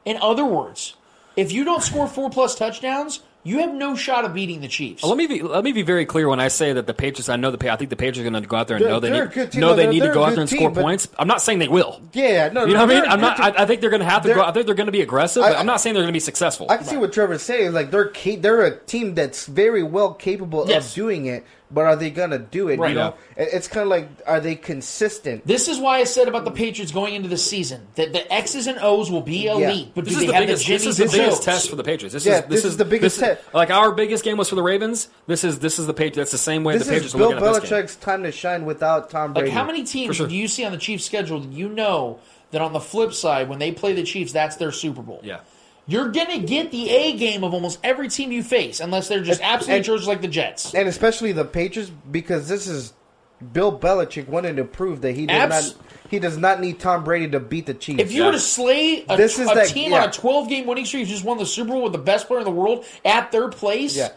In 0.04 0.18
other 0.20 0.44
words, 0.44 0.94
if 1.36 1.52
you 1.52 1.64
don't 1.64 1.82
score 1.82 2.06
four 2.06 2.30
plus 2.30 2.54
touchdowns, 2.54 3.20
you 3.46 3.58
have 3.58 3.74
no 3.74 3.94
shot 3.94 4.24
of 4.24 4.32
beating 4.32 4.62
the 4.62 4.68
Chiefs. 4.68 5.02
Well, 5.02 5.10
let 5.10 5.18
me 5.18 5.26
be 5.26 5.42
let 5.42 5.62
me 5.64 5.72
be 5.72 5.82
very 5.82 6.06
clear 6.06 6.28
when 6.28 6.40
I 6.40 6.48
say 6.48 6.72
that 6.72 6.86
the 6.86 6.94
Patriots. 6.94 7.28
I 7.28 7.36
know 7.36 7.50
the 7.50 7.70
I 7.70 7.76
think 7.76 7.90
the 7.90 7.96
Patriots 7.96 8.18
are 8.20 8.30
going 8.30 8.42
to 8.42 8.48
go 8.48 8.56
out 8.56 8.68
there 8.68 8.76
and 8.78 8.84
They're- 8.86 8.92
know 8.92 9.00
they 9.00 9.10
need 9.10 9.52
team. 9.52 9.60
know 9.60 9.68
No, 9.68 9.74
they 9.76 9.86
need 9.86 10.00
to 10.00 10.12
go 10.12 10.24
out 10.24 10.30
there 10.30 10.40
and 10.40 10.48
team, 10.48 10.58
score 10.60 10.70
points. 10.70 11.08
I'm 11.18 11.28
not 11.28 11.42
saying 11.42 11.58
they 11.58 11.68
will. 11.68 12.00
Yeah, 12.14 12.48
no, 12.48 12.64
You 12.64 12.72
know 12.72 12.86
what 12.86 12.90
I 12.90 12.94
mean? 13.00 13.04
a 13.04 13.08
I'm 13.08 13.20
not. 13.20 13.36
good. 13.36 13.56
I, 13.56 13.62
I 13.62 13.66
think 13.66 13.82
they're 13.82 13.90
going 13.90 14.00
to 14.00 14.06
have 14.08 14.22
to 14.22 14.32
go. 14.34 14.42
I 14.42 14.50
think 14.52 14.64
they're 14.64 14.74
going 14.74 14.86
to 14.86 14.92
be 14.92 15.02
aggressive. 15.02 15.42
but 15.42 15.56
I- 15.56 15.60
I'm 15.60 15.66
not 15.66 15.80
saying 15.82 15.92
they're 15.92 16.02
going 16.02 16.12
to 16.12 16.16
be 16.16 16.20
successful. 16.20 16.66
I 16.70 16.78
can 16.78 16.86
see 16.86 16.96
what 16.96 17.12
Trevor's 17.12 17.42
saying. 17.42 17.72
Like 17.74 17.90
they're 17.90 18.08
ca- 18.14 18.36
they're 18.36 18.62
a 18.62 18.78
team 18.78 19.14
that's 19.14 19.44
very 19.44 19.82
well 19.82 20.14
capable 20.14 20.64
Yes. 20.66 20.88
of 20.90 20.94
doing 20.94 21.26
it, 21.26 21.44
but 21.74 21.84
are 21.84 21.96
they 21.96 22.10
gonna 22.10 22.38
do 22.38 22.68
it? 22.68 22.78
Right. 22.78 22.90
You 22.90 22.94
know, 22.94 23.14
it's 23.36 23.68
kind 23.68 23.82
of 23.82 23.88
like 23.88 24.08
are 24.26 24.40
they 24.40 24.54
consistent? 24.54 25.46
This 25.46 25.68
is 25.68 25.78
why 25.78 25.98
I 25.98 26.04
said 26.04 26.28
about 26.28 26.44
the 26.44 26.50
Patriots 26.50 26.92
going 26.92 27.14
into 27.14 27.28
the 27.28 27.36
season 27.36 27.86
that 27.96 28.12
the 28.12 28.32
X's 28.32 28.66
and 28.66 28.78
O's 28.80 29.10
will 29.10 29.20
be 29.20 29.46
elite, 29.46 29.90
but 29.94 30.04
this 30.04 30.14
do 30.14 30.20
is 30.20 30.22
they 30.22 30.26
the 30.28 30.34
have 30.34 30.46
biggest. 30.46 30.66
the 30.66 30.72
This 30.72 30.86
is 30.86 30.96
the 30.96 31.06
biggest 31.06 31.42
test 31.42 31.68
for 31.68 31.76
the 31.76 31.84
Patriots. 31.84 32.14
This 32.14 32.24
Yeah, 32.24 32.38
is 32.38 32.40
this, 32.42 32.48
this 32.62 32.64
is 32.64 32.76
the 32.76 32.84
biggest 32.84 33.18
this 33.18 33.28
test. 33.36 33.54
Like 33.54 33.70
our 33.70 33.92
biggest 33.92 34.24
game 34.24 34.36
was 34.36 34.48
for 34.48 34.54
the 34.54 34.62
Ravens. 34.62 35.08
This 35.26 35.44
is 35.44 35.58
this 35.58 35.78
is 35.78 35.86
the 35.86 35.94
Patriots. 35.94 36.16
That's 36.16 36.32
the 36.32 36.38
same 36.38 36.64
way 36.64 36.78
This 36.78 36.86
the 36.86 36.92
Patriots 36.92 37.08
is 37.08 37.14
are 37.16 37.18
Bill 37.18 37.30
looking 37.30 37.46
at 37.46 37.60
this 37.62 37.70
game. 37.70 37.82
Belichick's 37.82 37.96
time 37.96 38.22
to 38.22 38.32
shine 38.32 38.64
without 38.64 39.10
Tom 39.10 39.32
Brady. 39.32 39.48
Like 39.48 39.54
how 39.56 39.64
many 39.64 39.84
teams 39.84 40.16
sure. 40.16 40.28
do 40.28 40.34
you 40.34 40.48
see 40.48 40.64
on 40.64 40.72
the 40.72 40.78
Chiefs 40.78 41.04
schedule 41.04 41.40
that 41.40 41.52
you 41.52 41.68
know 41.68 42.20
that 42.52 42.62
on 42.62 42.72
the 42.72 42.80
flip 42.80 43.12
side 43.12 43.48
when 43.48 43.58
they 43.58 43.72
play 43.72 43.92
the 43.92 44.04
Chiefs 44.04 44.32
that's 44.32 44.56
their 44.56 44.72
Super 44.72 45.02
Bowl? 45.02 45.20
Yeah. 45.24 45.40
You're 45.86 46.08
gonna 46.08 46.38
get 46.38 46.70
the 46.70 46.88
A 46.90 47.12
game 47.16 47.44
of 47.44 47.52
almost 47.52 47.78
every 47.84 48.08
team 48.08 48.32
you 48.32 48.42
face, 48.42 48.80
unless 48.80 49.08
they're 49.08 49.22
just 49.22 49.40
And- 49.42 49.50
absolute 49.50 49.76
and- 49.76 49.84
jerks 49.84 50.06
like 50.06 50.22
the 50.22 50.28
Jets. 50.28 50.74
and 50.74 50.88
especially 50.88 51.32
the 51.32 51.44
Patriots 51.44 51.90
because 52.10 52.48
this 52.48 52.66
is 52.66 52.94
Bill 53.52 53.76
Belichick 53.78 54.28
wanting 54.28 54.56
to 54.56 54.64
prove 54.64 55.02
that 55.02 55.12
he 55.12 55.26
does 55.26 55.36
Abs- 55.36 55.66
not 55.76 55.86
he 56.10 56.18
does 56.18 56.38
not 56.38 56.60
need 56.60 56.78
Tom 56.78 57.02
Brady 57.04 57.28
to 57.30 57.40
beat 57.40 57.66
the 57.66 57.74
Chiefs. 57.74 58.00
If 58.00 58.12
you 58.12 58.24
were 58.24 58.32
to 58.32 58.38
slay 58.38 59.04
a, 59.08 59.16
This 59.16 59.38
is 59.38 59.50
a 59.50 59.54
that- 59.54 59.68
team 59.68 59.90
yeah. 59.90 60.02
on 60.04 60.08
a 60.08 60.12
12 60.12 60.48
game 60.48 60.66
winning 60.66 60.84
streak 60.86 61.06
who 61.06 61.10
just 61.12 61.24
won 61.24 61.38
the 61.38 61.46
Super 61.46 61.72
Bowl 61.72 61.82
with 61.82 61.92
the 61.92 61.98
best 61.98 62.28
player 62.28 62.38
in 62.40 62.44
the 62.44 62.50
world 62.52 62.84
at 63.04 63.32
their 63.32 63.48
place, 63.48 63.96
yeah, 63.96 64.10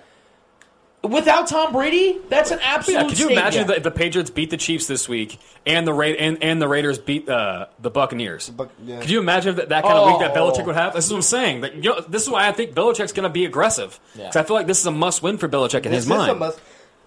without 1.03 1.47
Tom 1.47 1.71
Brady, 1.73 2.17
that's 2.29 2.51
an 2.51 2.59
absolute. 2.61 2.95
Yeah, 2.97 3.07
could 3.07 3.19
you 3.19 3.29
imagine 3.29 3.61
gap. 3.61 3.67
that 3.67 3.77
if 3.77 3.83
the 3.83 3.91
Patriots 3.91 4.29
beat 4.29 4.49
the 4.49 4.57
Chiefs 4.57 4.87
this 4.87 5.07
week 5.07 5.39
and 5.65 5.87
the 5.87 5.93
Ra- 5.93 6.07
and, 6.07 6.41
and 6.43 6.61
the 6.61 6.67
Raiders 6.67 6.97
beat 6.99 7.29
uh, 7.29 7.67
the 7.79 7.89
Buccaneers? 7.89 8.51
yeah. 8.83 8.99
Could 8.99 9.09
you 9.09 9.19
imagine 9.19 9.55
that, 9.55 9.69
that 9.69 9.83
kind 9.83 9.97
of 9.97 10.07
week 10.07 10.19
that 10.19 10.35
Oh. 10.37 10.51
Belichick 10.51 10.65
would 10.65 10.75
have? 10.75 10.93
This 10.93 11.05
is 11.05 11.11
what 11.11 11.17
I'm 11.17 11.21
saying. 11.23 11.61
That, 11.61 11.75
you 11.75 11.81
know, 11.91 12.01
this 12.01 12.23
is 12.23 12.29
why 12.29 12.47
I 12.47 12.51
think 12.51 12.73
Belichick's 12.73 13.13
going 13.13 13.23
to 13.23 13.29
be 13.29 13.45
aggressive. 13.45 13.99
Yeah. 14.15 14.25
'Cause 14.25 14.35
I 14.37 14.43
feel 14.43 14.55
like 14.55 14.67
this 14.67 14.79
is 14.79 14.85
a 14.85 14.91
must 14.91 15.21
win 15.23 15.37
for 15.37 15.47
Belichick 15.47 15.85
in 15.85 15.91
this 15.91 16.03
his 16.03 16.05
is 16.05 16.11
a 16.11 16.15
mind. 16.15 16.39
must. 16.39 16.59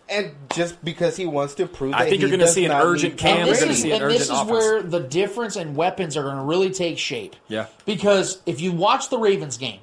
And 0.09 0.33
just 0.53 0.85
because 0.85 1.17
he 1.17 1.25
wants 1.27 1.55
to 1.55 1.67
prove, 1.69 1.95
I 1.95 2.03
that 2.05 2.11
think 2.11 2.21
you're 2.21 2.31
gonna 2.31 2.49
see 2.49 2.65
an 2.65 2.73
urgent 2.73 3.13
need 3.15 3.19
Cam, 3.21 3.37
and 3.37 3.47
you're 3.47 3.55
this 3.55 3.61
gonna 3.61 3.73
is, 3.73 3.83
see 3.83 3.93
an 3.93 4.03
and 4.03 4.11
this 4.11 4.23
is 4.23 4.31
offense. 4.31 4.51
where 4.51 4.83
the 4.83 4.99
difference 4.99 5.55
in 5.55 5.77
weapons 5.77 6.17
are 6.17 6.25
going 6.25 6.37
to 6.37 6.43
really 6.43 6.71
take 6.71 6.99
shape. 6.99 7.37
Yeah. 7.47 7.67
Because 7.87 8.41
if 8.45 8.61
you 8.61 8.73
watch 8.73 9.09
the 9.09 9.19
Ravens 9.19 9.57
game, 9.57 9.79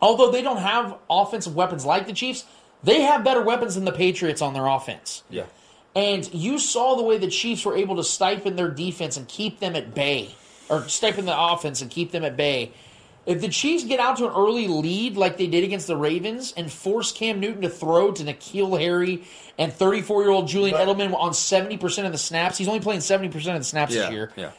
although 0.00 0.30
they 0.30 0.40
don't 0.42 0.58
have 0.58 0.94
offensive 1.10 1.56
weapons 1.56 1.84
like 1.84 2.06
the 2.06 2.12
Chiefs, 2.12 2.44
they 2.84 3.02
have 3.02 3.24
better 3.24 3.42
weapons 3.42 3.74
than 3.74 3.84
the 3.84 3.92
Patriots 3.92 4.40
on 4.42 4.54
their 4.54 4.66
offense. 4.66 5.22
Yeah. 5.30 5.44
And 5.96 6.32
you 6.34 6.58
saw 6.58 6.96
the 6.96 7.02
way 7.02 7.18
the 7.18 7.28
Chiefs 7.28 7.64
were 7.64 7.76
able 7.76 7.96
to 7.96 8.04
stipend 8.04 8.58
their 8.58 8.68
defense 8.70 9.16
and 9.16 9.26
keep 9.28 9.60
them 9.60 9.76
at 9.76 9.94
bay, 9.94 10.34
or 10.68 10.88
stipend 10.88 11.28
the 11.28 11.38
offense 11.38 11.82
and 11.82 11.90
keep 11.90 12.10
them 12.12 12.24
at 12.24 12.36
bay. 12.36 12.72
If 13.26 13.40
the 13.40 13.48
Chiefs 13.48 13.84
get 13.84 14.00
out 14.00 14.18
to 14.18 14.26
an 14.26 14.34
early 14.34 14.68
lead 14.68 15.16
like 15.16 15.38
they 15.38 15.46
did 15.46 15.64
against 15.64 15.86
the 15.86 15.96
Ravens 15.96 16.52
and 16.56 16.70
force 16.70 17.10
Cam 17.10 17.40
Newton 17.40 17.62
to 17.62 17.70
throw 17.70 18.12
to 18.12 18.22
N'Keal 18.22 18.78
Harry 18.78 19.24
and 19.56 19.72
34 19.72 20.22
year 20.22 20.30
old 20.30 20.46
Julian 20.48 20.76
Edelman 20.76 21.14
on 21.14 21.30
70% 21.30 22.04
of 22.06 22.12
the 22.12 22.18
snaps, 22.18 22.58
he's 22.58 22.68
only 22.68 22.80
playing 22.80 23.00
70% 23.00 23.34
of 23.54 23.60
the 23.60 23.64
snaps 23.64 23.94
Yeah. 23.94 24.02
this 24.02 24.10
year. 24.10 24.32
Yeah. 24.36 24.50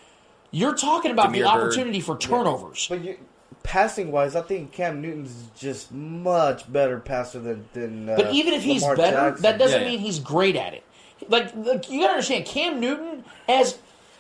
You're 0.52 0.73
talking 0.76 1.11
about 1.11 1.31
the 1.34 1.39
Damiere 1.39 1.45
Byrd. 1.45 1.64
opportunity 1.68 1.99
for 1.99 2.18
turnovers. 2.18 2.88
But 2.89 3.03
you, 3.03 3.18
passing 3.65 4.11
wise, 4.11 4.35
I 4.35 4.41
think 4.41 4.71
Cam 4.71 5.01
Newton's 5.01 5.49
just 5.57 5.91
much 5.91 6.71
better 6.71 6.99
passer 6.99 7.39
than. 7.39 7.65
than 7.73 8.07
uh, 8.09 8.15
But 8.15 8.31
even 8.33 8.53
if 8.53 8.63
he's 8.63 8.83
better, 8.83 8.95
Jackson. 9.11 9.41
that 9.41 9.57
doesn't 9.57 9.81
Yeah, 9.81 9.85
yeah. 9.87 9.91
mean 9.91 9.99
he's 9.99 10.19
great 10.19 10.55
at 10.55 10.73
it. 10.73 10.83
Like, 11.27 11.53
like 11.55 11.89
you 11.89 11.99
gotta 12.01 12.13
understand, 12.13 12.45
Cam 12.45 12.79
Newton 12.79 13.23
as 13.49 13.77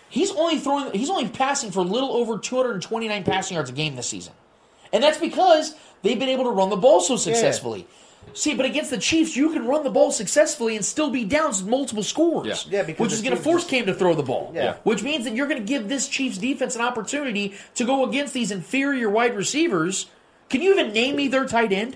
he's 0.09 0.31
only 0.31 0.57
throwing, 0.59 0.91
he's 0.93 1.09
only 1.09 1.29
passing 1.29 1.71
for 1.71 1.79
a 1.79 1.83
little 1.83 2.11
over 2.13 2.37
229 2.39 3.23
passing 3.23 3.55
yards 3.55 3.69
a 3.69 3.73
game 3.73 3.95
this 3.95 4.07
season, 4.07 4.33
and 4.91 5.03
that's 5.03 5.17
because 5.19 5.75
they've 6.01 6.17
been 6.19 6.29
able 6.29 6.45
to 6.45 6.49
run 6.51 6.69
the 6.69 6.75
ball 6.77 7.01
so 7.01 7.15
successfully. 7.17 7.85
See, 8.35 8.53
but 8.53 8.65
against 8.65 8.89
the 8.91 8.97
Chiefs, 8.97 9.35
you 9.37 9.49
can 9.51 9.65
run 9.65 9.83
the 9.85 9.89
ball 9.89 10.11
successfully 10.11 10.75
and 10.75 10.83
still 10.83 11.09
be 11.09 11.23
down 11.23 11.53
multiple 11.69 12.03
scores. 12.03 12.67
Yeah. 12.69 12.79
Yeah, 12.79 12.83
because 12.83 12.99
which 12.99 13.13
is 13.13 13.21
going 13.21 13.35
to 13.35 13.41
force 13.41 13.61
just- 13.63 13.69
Cam 13.71 13.85
to 13.85 13.93
throw 13.93 14.13
the 14.13 14.23
ball. 14.23 14.51
Yeah. 14.53 14.75
Which 14.83 15.01
means 15.03 15.23
that 15.23 15.35
you're 15.35 15.47
going 15.47 15.61
to 15.61 15.65
give 15.65 15.87
this 15.87 16.09
Chiefs 16.09 16.37
defense 16.37 16.75
an 16.75 16.81
opportunity 16.81 17.53
to 17.75 17.85
go 17.85 18.03
against 18.05 18.33
these 18.33 18.51
inferior 18.51 19.09
wide 19.09 19.35
receivers. 19.37 20.07
Can 20.49 20.61
you 20.61 20.73
even 20.77 20.91
name 20.91 21.15
me 21.15 21.29
their 21.29 21.45
tight 21.45 21.71
end? 21.71 21.95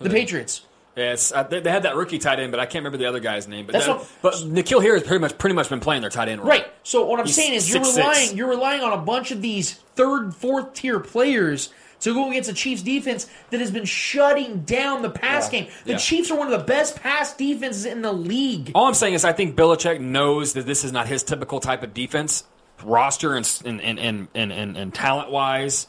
The 0.00 0.10
Patriots. 0.10 0.62
Yeah, 0.96 1.12
it's, 1.12 1.30
uh, 1.32 1.44
they, 1.44 1.60
they 1.60 1.70
had 1.70 1.84
that 1.84 1.94
rookie 1.94 2.18
tight 2.18 2.40
end, 2.40 2.50
but 2.50 2.58
I 2.58 2.64
can't 2.66 2.82
remember 2.84 2.98
the 2.98 3.06
other 3.06 3.20
guy's 3.20 3.46
name. 3.46 3.66
But 3.66 3.74
That's 3.74 3.86
that, 3.86 3.98
what- 3.98 4.08
but 4.20 4.34
N'Keal 4.34 4.82
Harry 4.82 4.98
has 4.98 5.06
pretty 5.06 5.20
much 5.20 5.38
pretty 5.38 5.54
much 5.54 5.68
been 5.68 5.78
playing 5.78 6.02
their 6.02 6.10
tight 6.10 6.28
end 6.28 6.40
role. 6.40 6.50
Right. 6.50 6.66
So 6.82 7.06
what 7.06 7.20
I'm 7.20 7.26
He's 7.26 7.36
saying 7.36 7.54
is 7.54 7.72
you're 7.72 7.82
6'6". 7.84 7.96
relying 7.96 8.36
you're 8.36 8.48
relying 8.48 8.80
on 8.82 8.92
a 8.92 8.98
bunch 9.02 9.30
of 9.30 9.40
these 9.40 9.74
third, 9.94 10.34
fourth 10.34 10.74
tier 10.74 10.98
players 10.98 11.70
to 12.00 12.14
go 12.14 12.30
against 12.30 12.48
a 12.48 12.52
Chiefs 12.54 12.82
defense 12.82 13.26
that 13.50 13.60
has 13.60 13.70
been 13.70 13.84
shutting 13.84 14.60
down 14.60 15.02
the 15.02 15.10
pass 15.10 15.52
Yeah. 15.52 15.60
game. 15.60 15.70
The 15.84 15.92
Yeah. 15.92 15.98
Chiefs 15.98 16.30
are 16.30 16.36
one 16.38 16.52
of 16.52 16.58
the 16.58 16.64
best 16.64 16.96
pass 16.96 17.34
defenses 17.34 17.84
in 17.84 18.02
the 18.02 18.12
league. 18.12 18.72
All 18.74 18.86
I'm 18.86 18.94
saying 18.94 19.14
is 19.14 19.24
I 19.24 19.32
think 19.32 19.56
Belichick 19.56 20.00
knows 20.00 20.52
that 20.54 20.66
this 20.66 20.84
is 20.84 20.92
not 20.92 21.06
his 21.08 21.22
typical 21.22 21.60
type 21.60 21.82
of 21.82 21.94
defense 21.94 22.44
roster 22.84 23.34
and 23.34 23.60
and 23.64 23.80
and 23.80 23.98
and, 23.98 24.28
and, 24.34 24.52
and, 24.52 24.76
and 24.76 24.94
talent 24.94 25.30
wise. 25.30 25.86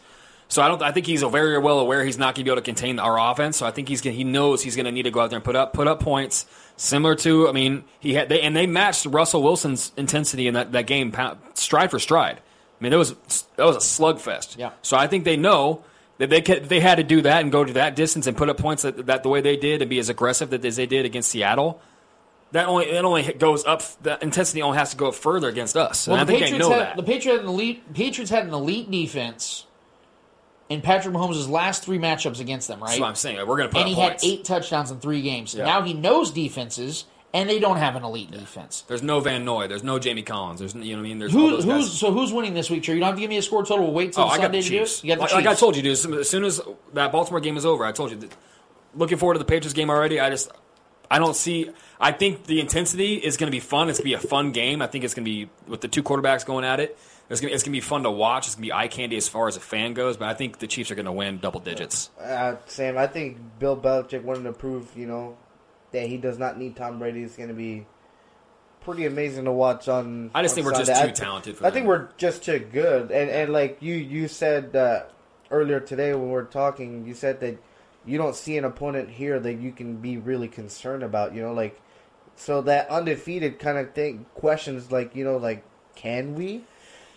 So 0.52 0.64
I 0.64 0.68
don't. 0.68 0.82
I 0.82 0.92
think 0.92 1.06
he's 1.06 1.22
very 1.22 1.60
well 1.60 1.80
aware 1.80 2.04
he's 2.04 2.18
not 2.18 2.34
going 2.34 2.44
to 2.44 2.44
be 2.46 2.50
able 2.50 2.60
to 2.62 2.66
contain 2.66 2.98
our 2.98 3.20
offense. 3.32 3.58
So 3.58 3.68
I 3.68 3.72
think 3.72 3.88
he's 3.88 4.02
gonna, 4.02 4.16
he 4.16 4.24
knows 4.24 4.64
he's 4.64 4.76
going 4.76 4.88
to 4.88 4.92
need 4.92 5.04
to 5.04 5.12
go 5.12 5.20
out 5.20 5.30
there 5.30 5.38
and 5.38 5.44
put 5.46 5.56
up 5.56 5.74
put 5.74 5.88
up 5.88 6.00
points 6.00 6.48
similar 6.76 7.14
to. 7.18 7.48
I 7.48 7.52
mean, 7.52 7.84
he 8.00 8.16
had 8.16 8.30
they 8.30 8.42
and 8.42 8.56
they 8.56 8.66
matched 8.66 9.06
Russell 9.06 9.44
Wilson's 9.44 9.92
intensity 9.96 10.48
in 10.48 10.56
that, 10.56 10.72
that 10.72 10.88
game 10.88 11.16
stride 11.54 11.92
for 11.92 12.00
stride. 12.00 12.38
I 12.38 12.84
mean, 12.84 12.92
that 12.92 12.98
was 12.98 13.14
that 13.58 13.66
was 13.66 13.76
a 13.76 13.80
slugfest. 13.80 14.58
Yeah. 14.58 14.72
So 14.82 14.98
I 14.98 15.06
think 15.06 15.24
they 15.24 15.38
know 15.38 15.84
they 16.20 16.42
could, 16.42 16.66
they 16.68 16.80
had 16.82 16.96
to 16.96 17.04
do 17.04 17.22
that 17.22 17.42
and 17.42 17.52
go 17.52 17.64
to 17.64 17.74
that 17.74 17.96
distance 17.96 18.28
and 18.28 18.36
put 18.36 18.50
up 18.50 18.58
points 18.58 18.84
that, 18.84 19.06
that 19.06 19.24
the 19.24 19.30
way 19.30 19.42
they 19.42 19.56
did 19.56 19.82
and 19.82 19.90
be 19.90 20.00
as 20.00 20.10
aggressive 20.10 20.50
that 20.50 20.64
as 20.66 20.76
they 20.76 20.86
did 20.86 21.06
against 21.06 21.32
Seattle. 21.32 21.82
that 22.52 22.68
only 22.68 22.92
that 22.92 23.06
only 23.06 23.24
goes 23.34 23.64
up. 23.66 23.82
The 24.02 24.22
intensity 24.22 24.62
only 24.62 24.78
has 24.78 24.92
to 24.92 24.98
go 24.98 25.08
up 25.08 25.16
further 25.16 25.48
against 25.48 25.78
us. 25.78 26.08
Well, 26.08 26.26
the 26.26 26.34
Patriots 26.34 26.58
know 26.58 26.72
had 26.72 26.80
that. 26.80 26.98
the 26.98 27.04
Patriots 27.04 27.40
had 27.40 27.40
an 27.42 27.48
elite 27.48 27.94
Patriots 27.94 28.32
had 28.32 28.46
an 28.46 28.54
elite 28.54 28.92
defense 28.92 29.66
in 30.68 30.82
Patrick 30.82 31.16
Mahomes' 31.16 31.48
last 31.50 31.84
three 31.84 31.98
matchups 31.98 32.40
against 32.40 32.68
them, 32.68 32.80
right? 32.80 32.90
That's 32.90 33.00
what 33.00 33.08
I'm 33.08 33.16
saying. 33.16 33.38
We're 33.38 33.58
going 33.58 33.70
to 33.70 33.74
put 33.74 33.80
and 33.80 33.90
he 33.90 33.96
points. 33.96 34.24
had 34.24 34.30
eight 34.30 34.46
touchdowns 34.46 34.92
in 34.92 35.00
three 35.00 35.22
games. 35.22 35.56
Yeah. 35.56 35.66
Now 35.66 35.82
he 35.84 35.94
knows 35.94 36.32
defenses, 36.32 37.06
and 37.34 37.50
they 37.50 37.60
don't 37.60 37.78
have 37.78 37.96
an 37.96 38.04
elite 38.04 38.32
defense. 38.32 38.82
There's 38.88 39.04
no 39.04 39.20
Van 39.20 39.46
Noy. 39.46 39.68
There's 39.68 39.84
no 39.84 40.00
Jamie 40.00 40.24
Collins. 40.24 40.60
There's 40.60 40.74
you 40.74 40.82
know 40.82 40.94
what 40.94 41.00
I 41.00 41.02
mean. 41.10 41.20
There's 41.20 41.36
all 41.36 41.42
Who, 41.42 41.52
those 41.52 41.64
who's 41.66 41.92
so 42.00 42.12
who's 42.12 42.34
winning 42.34 42.54
this 42.54 42.70
week? 42.70 42.84
Trey? 42.84 42.96
You 42.96 43.00
don't 43.02 43.08
have 43.08 43.16
to 43.16 43.22
give 43.22 43.30
me 43.30 43.38
a 43.38 43.42
score 43.42 43.66
total. 43.66 43.86
We'll 43.86 43.94
wait 43.94 44.14
till 44.14 44.24
Oh, 44.24 44.30
Sunday 44.30 44.62
the 44.62 44.64
to 44.64 44.70
do 44.70 44.82
it. 44.82 45.04
You 45.04 45.10
got 45.10 45.16
the 45.16 45.22
like, 45.22 45.30
Chiefs. 45.30 45.34
like 45.34 45.48
I 45.48 45.56
told 45.56 45.76
you, 45.76 45.82
dude. 45.82 45.92
As 46.20 46.30
soon 46.30 46.44
as 46.44 46.62
that 46.94 47.12
Baltimore 47.12 47.40
game 47.40 47.58
is 47.58 47.66
over, 47.66 47.86
I 47.86 47.92
told 47.92 48.12
you. 48.12 48.18
That, 48.18 48.36
looking 48.96 49.18
forward 49.18 49.36
to 49.36 49.40
the 49.40 49.46
Patriots 49.46 49.74
game 49.74 49.90
already. 49.90 50.20
I 50.20 50.30
just 50.30 50.52
I 51.12 51.20
don't 51.20 51.36
see. 51.36 51.70
I 52.00 52.12
think 52.12 52.46
the 52.46 52.60
intensity 52.60 53.16
is 53.16 53.38
going 53.38 53.48
to 53.48 53.52
be 53.56 53.60
fun. 53.60 53.90
It's 53.90 54.00
going 54.00 54.12
to 54.12 54.18
be 54.18 54.26
a 54.26 54.28
fun 54.28 54.52
game. 54.52 54.82
I 54.82 54.88
think 54.88 55.04
it's 55.04 55.14
going 55.14 55.26
to 55.26 55.30
be 55.32 55.50
with 55.68 55.82
the 55.82 55.88
two 55.88 56.04
quarterbacks 56.04 56.46
going 56.46 56.66
at 56.66 56.80
it. 56.80 56.98
It's 57.30 57.42
going, 57.42 57.50
to, 57.50 57.54
it's 57.54 57.64
going 57.64 57.74
to 57.74 57.78
be 57.78 57.82
fun 57.82 58.04
to 58.04 58.12
watch. 58.12 58.48
It's 58.48 58.56
going 58.56 58.64
to 58.64 58.68
be 58.70 58.74
eye 58.74 58.88
candy 58.88 59.16
as 59.16 59.28
far 59.28 59.48
as 59.48 59.56
a 59.56 59.60
fan 59.60 59.94
goes. 59.94 60.18
But 60.18 60.30
I 60.30 60.34
think 60.34 60.58
the 60.60 60.66
Chiefs 60.66 60.90
are 60.90 60.96
going 60.96 61.06
to 61.06 61.12
win 61.12 61.38
double 61.38 61.60
digits. 61.60 62.10
Uh, 62.20 62.56
Sam, 62.66 62.98
I 62.98 63.06
think 63.06 63.38
Bill 63.60 63.78
Belichick 63.78 64.24
wanted 64.24 64.44
to 64.44 64.54
prove, 64.54 64.88
you 64.96 65.06
know, 65.06 65.38
that 65.92 66.08
he 66.08 66.18
does 66.18 66.38
not 66.38 66.58
need 66.58 66.76
Tom 66.76 67.00
Brady. 67.00 67.24
It's 67.24 67.36
going 67.36 67.50
to 67.50 67.56
be 67.56 67.86
pretty 68.82 69.06
amazing 69.06 69.46
to 69.46 69.52
watch 69.52 69.88
on. 69.88 70.32
I 70.34 70.42
just 70.42 70.54
on 70.54 70.64
think 70.64 70.66
we're 70.66 70.84
just 70.84 71.02
too 71.02 71.08
I 71.08 71.12
talented 71.12 71.58
for 71.58 71.66
I 71.66 71.72
think 71.72 71.88
we're 71.88 72.10
just 72.18 72.44
too 72.44 72.60
good, 72.60 73.12
and 73.12 73.30
and 73.30 73.54
like 73.54 73.78
you 73.82 73.96
you 73.96 74.28
said 74.28 74.76
uh, 74.76 75.04
earlier 75.52 75.80
today 75.80 76.14
when 76.14 76.26
we 76.26 76.32
were 76.32 76.44
talking, 76.44 77.06
you 77.06 77.14
said 77.14 77.40
that 77.42 77.58
you 78.06 78.18
don't 78.18 78.36
see 78.36 78.58
an 78.58 78.66
opponent 78.66 79.10
here 79.10 79.40
that 79.40 79.56
you 79.56 79.72
can 79.72 79.98
be 79.98 80.18
really 80.18 80.48
concerned 80.48 81.04
about. 81.04 81.34
You 81.34 81.42
know, 81.42 81.54
like 81.54 81.80
so 82.36 82.62
that 82.62 82.90
undefeated 82.90 83.60
kind 83.60 83.78
of 83.78 83.94
thing 83.94 84.26
questions 84.34 84.92
like 84.92 85.16
you 85.16 85.24
know 85.24 85.38
like 85.38 85.64
can 85.96 86.36
we. 86.36 86.64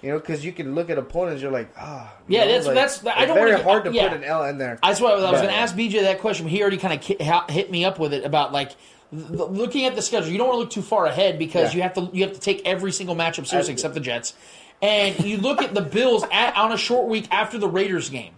You 0.02 0.10
know, 0.10 0.18
because 0.18 0.44
you 0.44 0.52
can 0.52 0.74
look 0.74 0.90
at 0.90 0.98
opponents, 0.98 1.40
you're 1.42 1.52
like, 1.52 1.68
ah, 1.78 2.12
you 2.26 2.36
Yeah, 2.36 2.44
know, 2.44 2.52
that's 2.52 2.66
like, 2.66 2.74
that's. 2.74 3.06
I 3.06 3.24
don't 3.24 3.36
very 3.36 3.52
wanna, 3.52 3.62
hard 3.62 3.84
to 3.84 3.92
yeah. 3.92 4.08
put 4.08 4.16
an 4.18 4.24
L 4.24 4.44
in 4.44 4.58
there. 4.58 4.78
That's 4.82 5.00
why 5.00 5.12
I 5.12 5.14
was 5.14 5.22
But- 5.22 5.32
going 5.32 5.48
to 5.48 5.54
ask 5.54 5.74
BJ 5.76 6.02
that 6.02 6.20
question. 6.20 6.44
But 6.46 6.50
he 6.52 6.60
already 6.60 6.76
kind 6.78 6.94
of 7.00 7.48
hit 7.50 7.70
me 7.70 7.84
up 7.84 7.98
with 8.00 8.12
it 8.12 8.24
about 8.24 8.52
like 8.52 8.72
looking 9.12 9.84
at 9.86 9.94
the 9.94 10.02
schedule. 10.02 10.30
You 10.30 10.38
don't 10.38 10.48
want 10.48 10.56
to 10.56 10.60
look 10.62 10.70
too 10.70 10.82
far 10.82 11.06
ahead 11.06 11.38
because 11.38 11.72
Yeah. 11.72 11.76
you 11.76 11.82
have 11.82 11.94
to 11.94 12.10
you 12.12 12.24
have 12.24 12.32
to 12.32 12.40
take 12.40 12.66
every 12.66 12.90
single 12.92 13.14
matchup 13.14 13.46
seriously, 13.46 13.74
except 13.74 13.94
the 13.94 14.00
Jets. 14.00 14.34
And 14.80 15.18
you 15.24 15.36
look 15.36 15.62
at 15.62 15.74
the 15.74 15.82
Bills 15.82 16.24
at, 16.32 16.56
on 16.56 16.72
a 16.72 16.76
short 16.76 17.06
week 17.08 17.28
after 17.30 17.56
the 17.58 17.68
Raiders 17.68 18.10
game. 18.10 18.32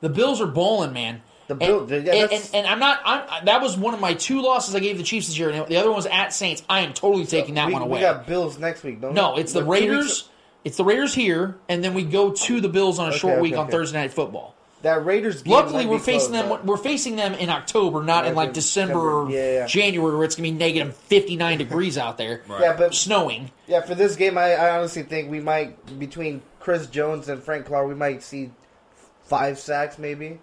The 0.00 0.08
Bills 0.08 0.40
are 0.40 0.46
bowling, 0.46 0.94
man. 0.94 1.20
The 1.48 1.54
Bill, 1.56 1.84
Bill- 1.84 1.98
and, 1.98 2.06
yeah, 2.06 2.12
and, 2.14 2.22
that's- 2.22 2.50
and, 2.54 2.66
I'm 2.66 2.78
not. 2.78 3.00
I'm, 3.04 3.44
that 3.44 3.60
was 3.60 3.76
one 3.76 3.92
of 3.92 4.00
my 4.00 4.14
two 4.14 4.40
losses 4.40 4.74
I 4.74 4.78
gave 4.78 4.96
the 4.96 5.02
Chiefs 5.04 5.26
this 5.26 5.38
year, 5.38 5.50
and 5.50 5.66
the 5.66 5.76
other 5.76 5.88
one 5.88 5.96
was 5.96 6.06
at 6.06 6.32
Saints. 6.32 6.62
I 6.70 6.80
am 6.80 6.94
totally 6.94 7.26
taking 7.26 7.56
that 7.56 7.66
we, 7.66 7.74
one 7.74 7.82
away. 7.82 7.98
we 7.98 8.00
got 8.00 8.26
Bills 8.26 8.58
next 8.58 8.82
week, 8.84 9.02
don't 9.02 9.12
no, 9.12 9.36
it's 9.36 9.52
the 9.52 9.62
Raiders. 9.64 10.29
It's 10.64 10.76
the 10.76 10.84
Raiders 10.84 11.14
here, 11.14 11.56
and 11.68 11.82
then 11.82 11.94
we 11.94 12.02
go 12.04 12.30
to 12.32 12.60
the 12.60 12.68
Bills 12.68 12.98
on 12.98 13.06
a 13.06 13.08
Okay, 13.10 13.18
short 13.18 13.32
okay, 13.34 13.42
week 13.42 13.56
on. 13.56 13.68
Thursday 13.68 13.98
Night 13.98 14.12
Football. 14.12 14.54
That 14.82 15.04
Raiders. 15.04 15.42
Game 15.42 15.52
Luckily, 15.52 15.84
we're 15.86 15.98
facing 15.98 16.30
close, 16.32 16.42
them. 16.42 16.48
but- 16.48 16.64
We're 16.64 16.76
facing 16.78 17.16
them 17.16 17.34
in 17.34 17.50
October, 17.50 18.02
not 18.02 18.24
in 18.24 18.30
Right, 18.30 18.36
like 18.36 18.46
in 18.48 18.54
December, 18.54 18.94
December. 18.94 19.22
or 19.24 19.30
Yeah, 19.30 19.52
yeah. 19.52 19.66
January, 19.66 20.14
where 20.16 20.24
it's 20.24 20.36
gonna 20.36 20.48
be 20.48 20.52
negative 20.52 20.96
fifty 20.96 21.36
nine 21.36 21.58
degrees 21.58 21.98
out 21.98 22.16
there, 22.18 22.40
Yeah, 22.48 22.74
but 22.76 22.94
snowing. 22.94 23.50
Yeah, 23.66 23.82
for 23.82 23.94
this 23.94 24.16
game, 24.16 24.38
I, 24.38 24.54
I 24.54 24.76
honestly 24.78 25.02
think 25.02 25.30
we 25.30 25.40
might 25.40 25.98
between 25.98 26.40
Chris 26.60 26.86
Jones 26.86 27.28
and 27.28 27.42
Frank 27.42 27.66
Clark, 27.66 27.88
we 27.88 27.94
might 27.94 28.22
see 28.22 28.50
five 29.24 29.58
sacks 29.58 29.98
maybe. 29.98 30.40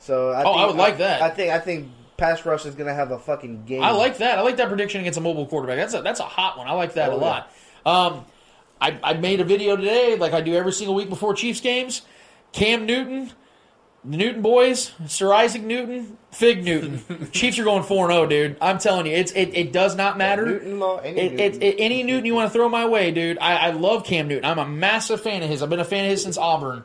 So 0.00 0.30
I 0.30 0.40
Oh, 0.40 0.44
think, 0.52 0.56
I 0.58 0.66
would 0.66 0.76
like 0.76 0.98
that. 0.98 1.22
I 1.22 1.30
think 1.30 1.52
I 1.52 1.58
think 1.60 1.88
pass 2.16 2.44
rush 2.44 2.66
is 2.66 2.74
gonna 2.74 2.94
have 2.94 3.12
a 3.12 3.18
fucking 3.20 3.64
game. 3.66 3.82
I 3.84 3.90
like 3.92 4.18
that. 4.18 4.38
I 4.38 4.42
like 4.42 4.56
that 4.56 4.68
prediction 4.68 5.00
against 5.00 5.18
a 5.18 5.22
mobile 5.22 5.46
quarterback. 5.46 5.76
That's 5.78 5.94
a 5.94 6.02
that's 6.02 6.20
a 6.20 6.24
hot 6.24 6.58
one. 6.58 6.66
I 6.66 6.72
like 6.72 6.94
that 6.94 7.10
Oh, 7.10 7.14
a 7.14 7.18
lot. 7.18 7.52
Um, 7.84 8.24
I 8.80 8.98
I 9.02 9.14
made 9.14 9.40
a 9.40 9.44
video 9.44 9.76
today, 9.76 10.16
like 10.16 10.32
I 10.32 10.40
do 10.40 10.54
every 10.54 10.72
single 10.72 10.94
week 10.94 11.08
before 11.08 11.34
Chiefs 11.34 11.60
games. 11.60 12.02
Cam 12.52 12.86
Newton, 12.86 13.32
the 14.04 14.16
Newton 14.16 14.42
boys, 14.42 14.92
Sir 15.06 15.32
Isaac 15.32 15.62
Newton, 15.62 16.16
Fig 16.30 16.64
Newton. 16.64 17.30
Chiefs 17.32 17.58
are 17.58 17.64
going 17.64 17.82
4 17.82 18.08
0, 18.10 18.26
dude. 18.26 18.56
I'm 18.60 18.78
telling 18.78 19.06
you, 19.06 19.12
it's 19.12 19.32
it, 19.32 19.50
it 19.54 19.72
does 19.72 19.96
not 19.96 20.16
matter. 20.16 20.46
Newton 20.46 20.78
law, 20.78 20.98
any 20.98 21.20
It, 21.20 21.40
it, 21.40 21.62
it- 21.62 21.76
any 21.78 22.02
Newton 22.02 22.24
you 22.24 22.34
want 22.34 22.50
to 22.52 22.56
throw 22.56 22.68
my 22.68 22.86
way, 22.86 23.10
dude. 23.10 23.38
I, 23.38 23.56
I 23.56 23.70
love 23.70 24.04
Cam 24.04 24.28
Newton. 24.28 24.44
I'm 24.44 24.58
a 24.58 24.66
massive 24.68 25.20
fan 25.20 25.42
of 25.42 25.48
his. 25.50 25.62
I've 25.62 25.70
been 25.70 25.80
a 25.80 25.84
fan 25.84 26.04
of 26.04 26.10
his 26.10 26.22
since 26.22 26.38
Auburn. 26.38 26.84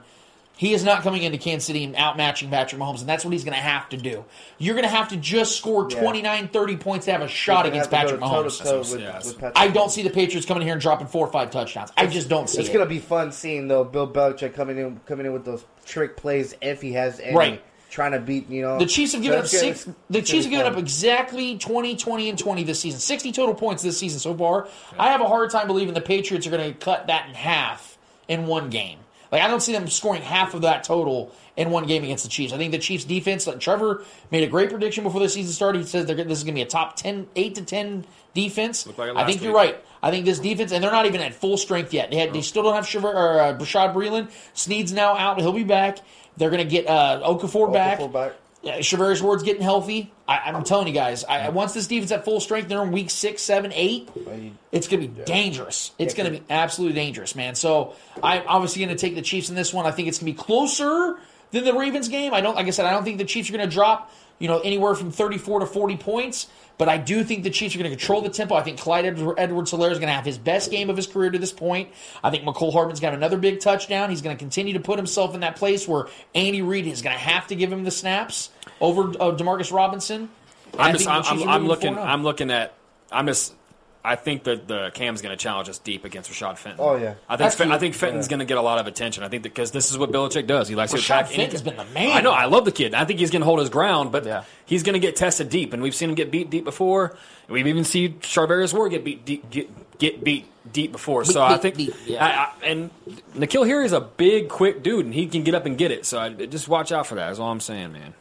He 0.61 0.73
is 0.75 0.83
not 0.83 1.01
coming 1.01 1.23
into 1.23 1.39
Kansas 1.39 1.65
City 1.65 1.83
and 1.83 1.95
outmatching 1.95 2.51
Patrick 2.51 2.79
Mahomes, 2.79 2.99
and 2.99 3.09
that's 3.09 3.25
what 3.25 3.31
he's 3.31 3.43
going 3.43 3.55
to 3.55 3.59
have 3.59 3.89
to 3.89 3.97
do. 3.97 4.23
You're 4.59 4.75
going 4.75 4.87
to 4.87 4.95
have 4.95 5.07
to 5.07 5.17
just 5.17 5.57
score 5.57 5.87
Yeah. 5.89 5.99
29, 6.01 6.49
30 6.49 6.77
points 6.77 7.05
to 7.07 7.11
have 7.13 7.23
a 7.23 7.27
shot 7.27 7.65
against 7.65 7.89
to 7.89 7.95
Patrick 7.95 8.19
go 8.19 8.27
Mahomes. 8.27 8.59
toe-to-toe 8.59 8.77
with- 8.81 9.25
with 9.25 9.39
Patrick 9.39 9.53
I 9.55 9.69
don't 9.69 9.89
see 9.89 10.03
the 10.03 10.11
Patriots 10.11 10.45
coming 10.45 10.61
here 10.61 10.73
and 10.73 10.79
dropping 10.79 11.07
four 11.07 11.25
or 11.25 11.31
five 11.31 11.49
touchdowns. 11.49 11.89
I 11.97 12.05
just 12.05 12.29
don't 12.29 12.47
see 12.47 12.59
It's 12.59 12.67
it. 12.67 12.69
It's 12.69 12.77
gonna 12.77 12.87
be 12.87 12.99
fun 12.99 13.31
seeing 13.31 13.69
though 13.69 13.83
Bill 13.83 14.07
Belichick 14.07 14.53
coming 14.53 14.77
in 14.77 14.99
coming 15.07 15.25
in 15.25 15.33
with 15.33 15.45
those 15.45 15.65
trick 15.83 16.15
plays 16.15 16.53
if 16.61 16.79
he 16.79 16.93
has 16.93 17.19
any. 17.19 17.35
Right. 17.35 17.63
Trying 17.89 18.11
to 18.11 18.19
beat 18.19 18.47
you 18.47 18.61
know 18.61 18.77
The 18.77 18.85
Chiefs 18.85 19.13
have 19.13 19.23
given 19.23 19.39
up 19.39 19.47
six. 19.47 19.87
The 20.11 20.21
Chiefs 20.21 20.45
have 20.45 20.51
given 20.51 20.67
up 20.71 20.77
exactly 20.77 21.57
20, 21.57 21.95
20, 21.95 22.29
and 22.29 22.37
20 22.37 22.61
this 22.65 22.79
season. 22.79 22.99
60 22.99 23.31
total 23.31 23.55
points 23.55 23.81
this 23.81 23.97
season 23.97 24.19
so 24.19 24.35
far. 24.35 24.67
I 24.99 25.09
have 25.09 25.21
a 25.21 25.27
hard 25.27 25.49
time 25.49 25.65
believing 25.65 25.95
the 25.95 26.01
Patriots 26.01 26.45
are 26.45 26.51
going 26.51 26.71
to 26.71 26.77
cut 26.79 27.07
that 27.07 27.29
in 27.29 27.33
half 27.33 27.97
in 28.27 28.45
one 28.45 28.69
game. 28.69 28.99
Like, 29.31 29.41
I 29.41 29.47
don't 29.47 29.61
see 29.61 29.71
them 29.71 29.87
scoring 29.87 30.21
half 30.21 30.53
of 30.53 30.61
that 30.61 30.83
total 30.83 31.33
in 31.55 31.69
one 31.69 31.85
game 31.85 32.03
against 32.03 32.23
the 32.23 32.29
Chiefs. 32.29 32.53
I 32.53 32.57
think 32.57 32.71
the 32.71 32.79
Chiefs 32.79 33.05
defense, 33.05 33.47
like 33.47 33.59
Trevor 33.59 34.03
made 34.29 34.43
a 34.43 34.47
great 34.47 34.69
prediction 34.69 35.03
before 35.03 35.21
the 35.21 35.29
season 35.29 35.53
started. 35.53 35.79
He 35.79 35.87
says 35.87 36.05
they're, 36.05 36.15
this 36.15 36.39
is 36.39 36.43
going 36.43 36.55
to 36.55 36.59
be 36.59 36.63
a 36.63 36.67
top 36.67 36.95
10, 36.97 37.27
8 37.35 37.55
to 37.55 37.61
10 37.63 38.05
defense. 38.33 38.85
Like 38.85 38.99
I 38.99 39.11
last 39.11 39.27
think 39.27 39.41
you're 39.41 39.53
right. 39.53 39.77
I 40.03 40.11
think 40.11 40.25
this 40.25 40.39
defense, 40.39 40.71
and 40.71 40.83
they're 40.83 40.91
not 40.91 41.05
even 41.05 41.21
at 41.21 41.33
full 41.33 41.57
strength 41.57 41.93
yet. 41.93 42.11
They, 42.11 42.17
had, 42.17 42.33
they 42.33 42.41
still 42.41 42.63
don't 42.63 42.73
have 42.73 42.87
Shaver, 42.87 43.09
or, 43.09 43.39
uh, 43.39 43.53
Bashaud 43.57 43.93
Breeland. 43.93 44.31
Sneed's 44.53 44.91
now 44.91 45.15
out. 45.15 45.39
He'll 45.39 45.53
be 45.53 45.63
back. 45.63 45.99
They're 46.37 46.49
going 46.49 46.63
to 46.63 46.69
get 46.69 46.87
uh, 46.87 47.21
Okafor 47.23 47.71
back. 47.71 47.99
Okafor 47.99 48.11
back. 48.11 48.33
Yeah, 48.63 48.77
Charvarius 48.77 49.21
Ward's 49.23 49.41
getting 49.41 49.63
healthy. 49.63 50.11
I, 50.27 50.37
I'm 50.45 50.63
telling 50.63 50.87
you 50.87 50.93
guys, 50.93 51.23
I, 51.23 51.49
once 51.49 51.73
this 51.73 51.87
defense 51.87 52.11
at 52.11 52.25
full 52.25 52.39
strength, 52.39 52.69
they're 52.69 52.83
in 52.83 52.91
week 52.91 53.09
six, 53.09 53.41
seven, 53.41 53.71
eight. 53.73 54.09
It's 54.71 54.87
going 54.87 55.01
to 55.01 55.07
be 55.07 55.23
dangerous. 55.23 55.91
It's 55.97 56.13
going 56.13 56.31
to 56.31 56.39
be 56.39 56.45
absolutely 56.49 56.93
dangerous, 56.95 57.35
man. 57.35 57.55
So 57.55 57.95
I'm 58.21 58.43
obviously 58.47 58.85
going 58.85 58.95
to 58.95 59.01
take 59.01 59.15
the 59.15 59.23
Chiefs 59.23 59.49
in 59.49 59.55
this 59.55 59.73
one. 59.73 59.87
I 59.87 59.91
think 59.91 60.07
it's 60.07 60.19
going 60.19 60.31
to 60.31 60.37
be 60.37 60.43
closer 60.43 61.17
than 61.49 61.63
the 61.63 61.73
Ravens 61.73 62.07
game. 62.07 62.33
I 62.35 62.41
don't, 62.41 62.55
like 62.55 62.67
I 62.67 62.69
said, 62.69 62.85
I 62.85 62.91
don't 62.91 63.03
think 63.03 63.17
the 63.17 63.25
Chiefs 63.25 63.49
are 63.49 63.53
going 63.53 63.67
to 63.67 63.73
drop, 63.73 64.11
you 64.37 64.47
know, 64.47 64.59
anywhere 64.59 64.93
from 64.93 65.11
34 65.11 65.61
to 65.61 65.65
40 65.65 65.97
points. 65.97 66.47
But 66.81 66.89
I 66.89 66.97
do 66.97 67.23
think 67.23 67.43
the 67.43 67.51
Chiefs 67.51 67.75
are 67.75 67.77
going 67.77 67.91
to 67.91 67.95
control 67.95 68.21
the 68.21 68.29
tempo. 68.29 68.55
I 68.55 68.63
think 68.63 68.79
Clyde 68.79 69.05
Edwards 69.05 69.71
Helaire 69.71 69.91
is 69.91 69.99
going 69.99 70.07
to 70.07 70.15
have 70.15 70.25
his 70.25 70.39
best 70.39 70.71
game 70.71 70.89
of 70.89 70.97
his 70.97 71.05
career 71.05 71.29
to 71.29 71.37
this 71.37 71.53
point. 71.53 71.89
I 72.23 72.31
think 72.31 72.43
Mecole 72.43 72.73
Hardman's 72.73 72.99
got 72.99 73.13
another 73.13 73.37
big 73.37 73.59
touchdown. 73.59 74.09
He's 74.09 74.23
going 74.23 74.35
to 74.35 74.39
continue 74.39 74.73
to 74.73 74.79
put 74.79 74.97
himself 74.97 75.35
in 75.35 75.41
that 75.41 75.57
place 75.57 75.87
where 75.87 76.07
Andy 76.33 76.63
Reid 76.63 76.87
is 76.87 77.03
going 77.03 77.15
to 77.15 77.21
have 77.21 77.45
to 77.49 77.55
give 77.55 77.71
him 77.71 77.83
the 77.83 77.91
snaps 77.91 78.49
over 78.79 79.09
uh, 79.09 79.37
Demarcus 79.37 79.71
Robinson. 79.71 80.27
And 80.71 80.81
I'm 80.81 80.93
just, 80.95 81.07
I'm, 81.07 81.23
I'm, 81.23 81.49
I'm 81.49 81.67
looking, 81.67 81.95
I'm 81.99 82.23
looking 82.23 82.49
at, 82.49 82.73
I'm 83.11 83.27
just, 83.27 83.53
I 84.03 84.15
think 84.15 84.43
that 84.45 84.67
the 84.67 84.91
Cam's 84.93 85.21
going 85.21 85.37
to 85.37 85.41
challenge 85.41 85.69
us 85.69 85.77
deep 85.77 86.05
against 86.05 86.31
Rashad 86.31 86.57
Fenton. 86.57 86.79
Oh, 86.83 86.95
yeah. 86.95 87.15
I 87.29 87.37
think 87.37 87.53
Fe- 87.53 87.69
I 87.69 87.77
think 87.77 87.93
Fenton's 87.93 88.27
going 88.27 88.39
to 88.39 88.45
get 88.45 88.57
a 88.57 88.61
lot 88.61 88.79
of 88.79 88.87
attention. 88.87 89.23
I 89.23 89.29
think 89.29 89.43
because 89.43 89.71
this 89.71 89.91
is 89.91 89.97
what 89.97 90.11
Belichick 90.11 90.47
does. 90.47 90.67
He 90.67 90.75
likes 90.75 90.91
to 90.91 90.97
Rashad 90.97 91.03
attack. 91.03 91.27
Fenton's 91.27 91.61
been 91.61 91.77
the 91.77 91.85
man. 91.85 92.17
I 92.17 92.21
know. 92.21 92.31
I 92.31 92.45
love 92.45 92.65
the 92.65 92.71
kid. 92.71 92.93
I 92.95 93.05
think 93.05 93.19
he's 93.19 93.29
going 93.31 93.41
to 93.41 93.45
hold 93.45 93.59
his 93.59 93.69
ground, 93.69 94.11
but 94.11 94.45
he's 94.65 94.83
going 94.83 94.93
to 94.93 94.99
get 94.99 95.15
tested 95.15 95.49
deep, 95.49 95.73
and 95.73 95.83
we've 95.83 95.95
seen 95.95 96.09
him 96.09 96.15
get 96.15 96.31
beat 96.31 96.49
deep 96.49 96.63
before. 96.63 97.15
We've 97.47 97.67
even 97.67 97.83
seen 97.83 98.19
Charvarius 98.19 98.73
Ward 98.73 98.91
get 98.91 99.03
beat 99.03 99.25
deep, 99.25 99.49
get, 99.49 99.99
get 99.99 100.23
beat 100.23 100.47
deep 100.71 100.91
before. 100.93 101.25
So 101.25 101.33
Beat, 101.33 101.39
I 101.41 101.53
beat, 101.53 101.61
think, 101.61 101.75
beat, 101.75 101.95
yeah. 102.05 102.25
I, 102.25 102.29
I, 102.29 102.69
and 102.69 102.89
N'Keal 103.35 103.67
Harry 103.67 103.85
is 103.85 103.93
a 103.93 104.01
big, 104.01 104.47
quick 104.49 104.83
dude, 104.83 105.05
and 105.05 105.13
he 105.13 105.27
can 105.27 105.43
get 105.43 105.53
up 105.53 105.65
and 105.65 105.77
get 105.77 105.91
it. 105.91 106.05
So 106.05 106.17
I, 106.19 106.29
just 106.29 106.67
watch 106.67 106.91
out 106.91 107.07
for 107.07 107.15
that. 107.15 107.25
that. 107.25 107.31
Is 107.33 107.39
all 107.39 107.51
I'm 107.51 107.59
saying, 107.59 107.91
man. 107.91 108.13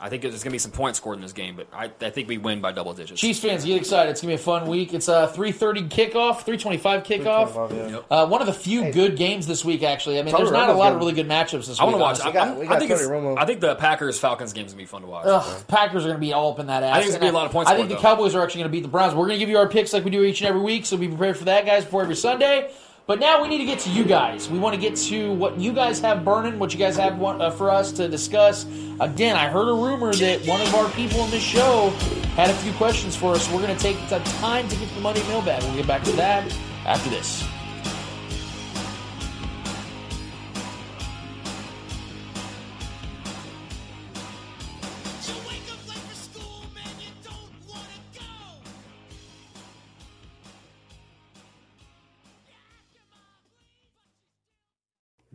I 0.00 0.08
think 0.08 0.22
there's 0.22 0.32
going 0.34 0.44
to 0.44 0.50
be 0.50 0.58
some 0.58 0.70
points 0.72 0.98
scored 0.98 1.16
in 1.16 1.22
this 1.22 1.32
game, 1.32 1.56
but 1.56 1.66
I, 1.72 1.90
I 2.00 2.10
think 2.10 2.26
we 2.28 2.38
win 2.38 2.60
by 2.60 2.72
double 2.72 2.94
digits. 2.94 3.20
Chiefs 3.20 3.40
fans, 3.40 3.64
get 3.64 3.76
excited! 3.76 4.10
It's 4.10 4.20
gonna 4.22 4.30
be 4.30 4.34
a 4.36 4.38
fun 4.38 4.66
week. 4.68 4.94
It's 4.94 5.08
a 5.08 5.28
three 5.28 5.52
thirty 5.52 5.82
kickoff, 5.82 6.42
three 6.42 6.56
twenty 6.56 6.78
five 6.78 7.02
kickoff. 7.02 7.52
3:25, 7.70 8.04
Uh, 8.10 8.26
one 8.26 8.40
of 8.40 8.46
the 8.46 8.52
few 8.52 8.90
good 8.92 9.16
games 9.16 9.46
this 9.46 9.64
week, 9.64 9.82
actually. 9.82 10.18
I 10.18 10.22
mean, 10.22 10.32
Tony 10.32 10.44
there's 10.44 10.52
not 10.52 10.70
a 10.70 10.72
lot 10.72 10.88
good. 10.90 10.94
of 10.94 10.98
really 11.00 11.12
good 11.12 11.28
matchups 11.28 11.66
this 11.66 11.78
I 11.78 11.84
week. 11.84 11.96
want 11.96 12.16
to 12.16 12.24
watch. 12.24 12.34
honestly. 12.34 12.38
I'm- 12.40 12.48
I'm- 12.60 12.72
I 12.72 12.78
think 12.78 12.90
it's- 12.90 13.38
I 13.38 13.44
think 13.44 13.60
the 13.60 13.74
Packers 13.74 14.18
Falcons 14.18 14.52
game 14.52 14.66
is 14.66 14.72
gonna 14.72 14.82
be 14.82 14.86
fun 14.86 15.02
to 15.02 15.06
watch. 15.08 15.26
Ugh, 15.26 15.62
Packers 15.68 16.04
are 16.04 16.08
going 16.08 16.20
to 16.20 16.26
be 16.26 16.32
all 16.32 16.52
up 16.52 16.58
in 16.60 16.66
that 16.68 16.82
ass. 16.82 16.90
I 16.96 17.00
think 17.00 17.04
there's 17.10 17.18
gonna 17.20 17.30
be 17.32 17.34
a 17.36 17.38
lot 17.38 17.46
of 17.46 17.52
points 17.52 17.70
I 17.70 17.74
think 17.76 17.88
scored, 17.88 17.98
the 17.98 18.02
though. 18.02 18.14
Cowboys 18.16 18.34
are 18.34 18.42
actually 18.42 18.60
going 18.62 18.70
to 18.70 18.76
beat 18.76 18.82
the 18.82 18.88
Browns. 18.88 19.14
We're 19.14 19.26
going 19.26 19.38
to 19.38 19.38
give 19.38 19.48
you 19.50 19.58
our 19.58 19.68
picks 19.68 19.92
like 19.92 20.04
we 20.04 20.10
do 20.10 20.22
each 20.24 20.40
and 20.40 20.48
every 20.48 20.60
week, 20.62 20.86
so 20.86 20.96
be 20.96 21.08
prepared 21.08 21.36
for 21.36 21.44
that, 21.44 21.66
guys, 21.66 21.84
before 21.84 22.02
every 22.02 22.16
Sunday. 22.16 22.70
But 23.10 23.18
now 23.18 23.42
we 23.42 23.48
need 23.48 23.58
to 23.58 23.64
get 23.64 23.80
to 23.80 23.90
you 23.90 24.04
guys. 24.04 24.48
We 24.48 24.60
want 24.60 24.76
to 24.76 24.80
get 24.80 24.94
to 25.08 25.32
what 25.32 25.58
you 25.58 25.72
guys 25.72 25.98
have 25.98 26.24
burning, 26.24 26.60
what 26.60 26.72
you 26.72 26.78
guys 26.78 26.96
have 26.96 27.18
want, 27.18 27.42
uh, 27.42 27.50
for 27.50 27.68
us 27.68 27.90
to 27.94 28.06
discuss. 28.06 28.66
Again, 29.00 29.34
I 29.34 29.48
heard 29.48 29.68
a 29.68 29.74
rumor 29.74 30.12
that 30.14 30.46
one 30.46 30.60
of 30.60 30.72
our 30.76 30.88
people 30.90 31.24
in 31.24 31.30
this 31.32 31.42
show 31.42 31.88
had 32.36 32.50
a 32.50 32.54
few 32.54 32.70
questions 32.74 33.16
for 33.16 33.34
us. 33.34 33.50
We're 33.50 33.62
going 33.62 33.76
to 33.76 33.82
take 33.82 33.96
the 34.08 34.20
time 34.38 34.68
to 34.68 34.76
get 34.76 34.94
the 34.94 35.00
money 35.00 35.20
mailbag. 35.24 35.60
We'll 35.64 35.74
get 35.74 35.88
back 35.88 36.04
to 36.04 36.12
that 36.12 36.56
after 36.86 37.10
this. 37.10 37.44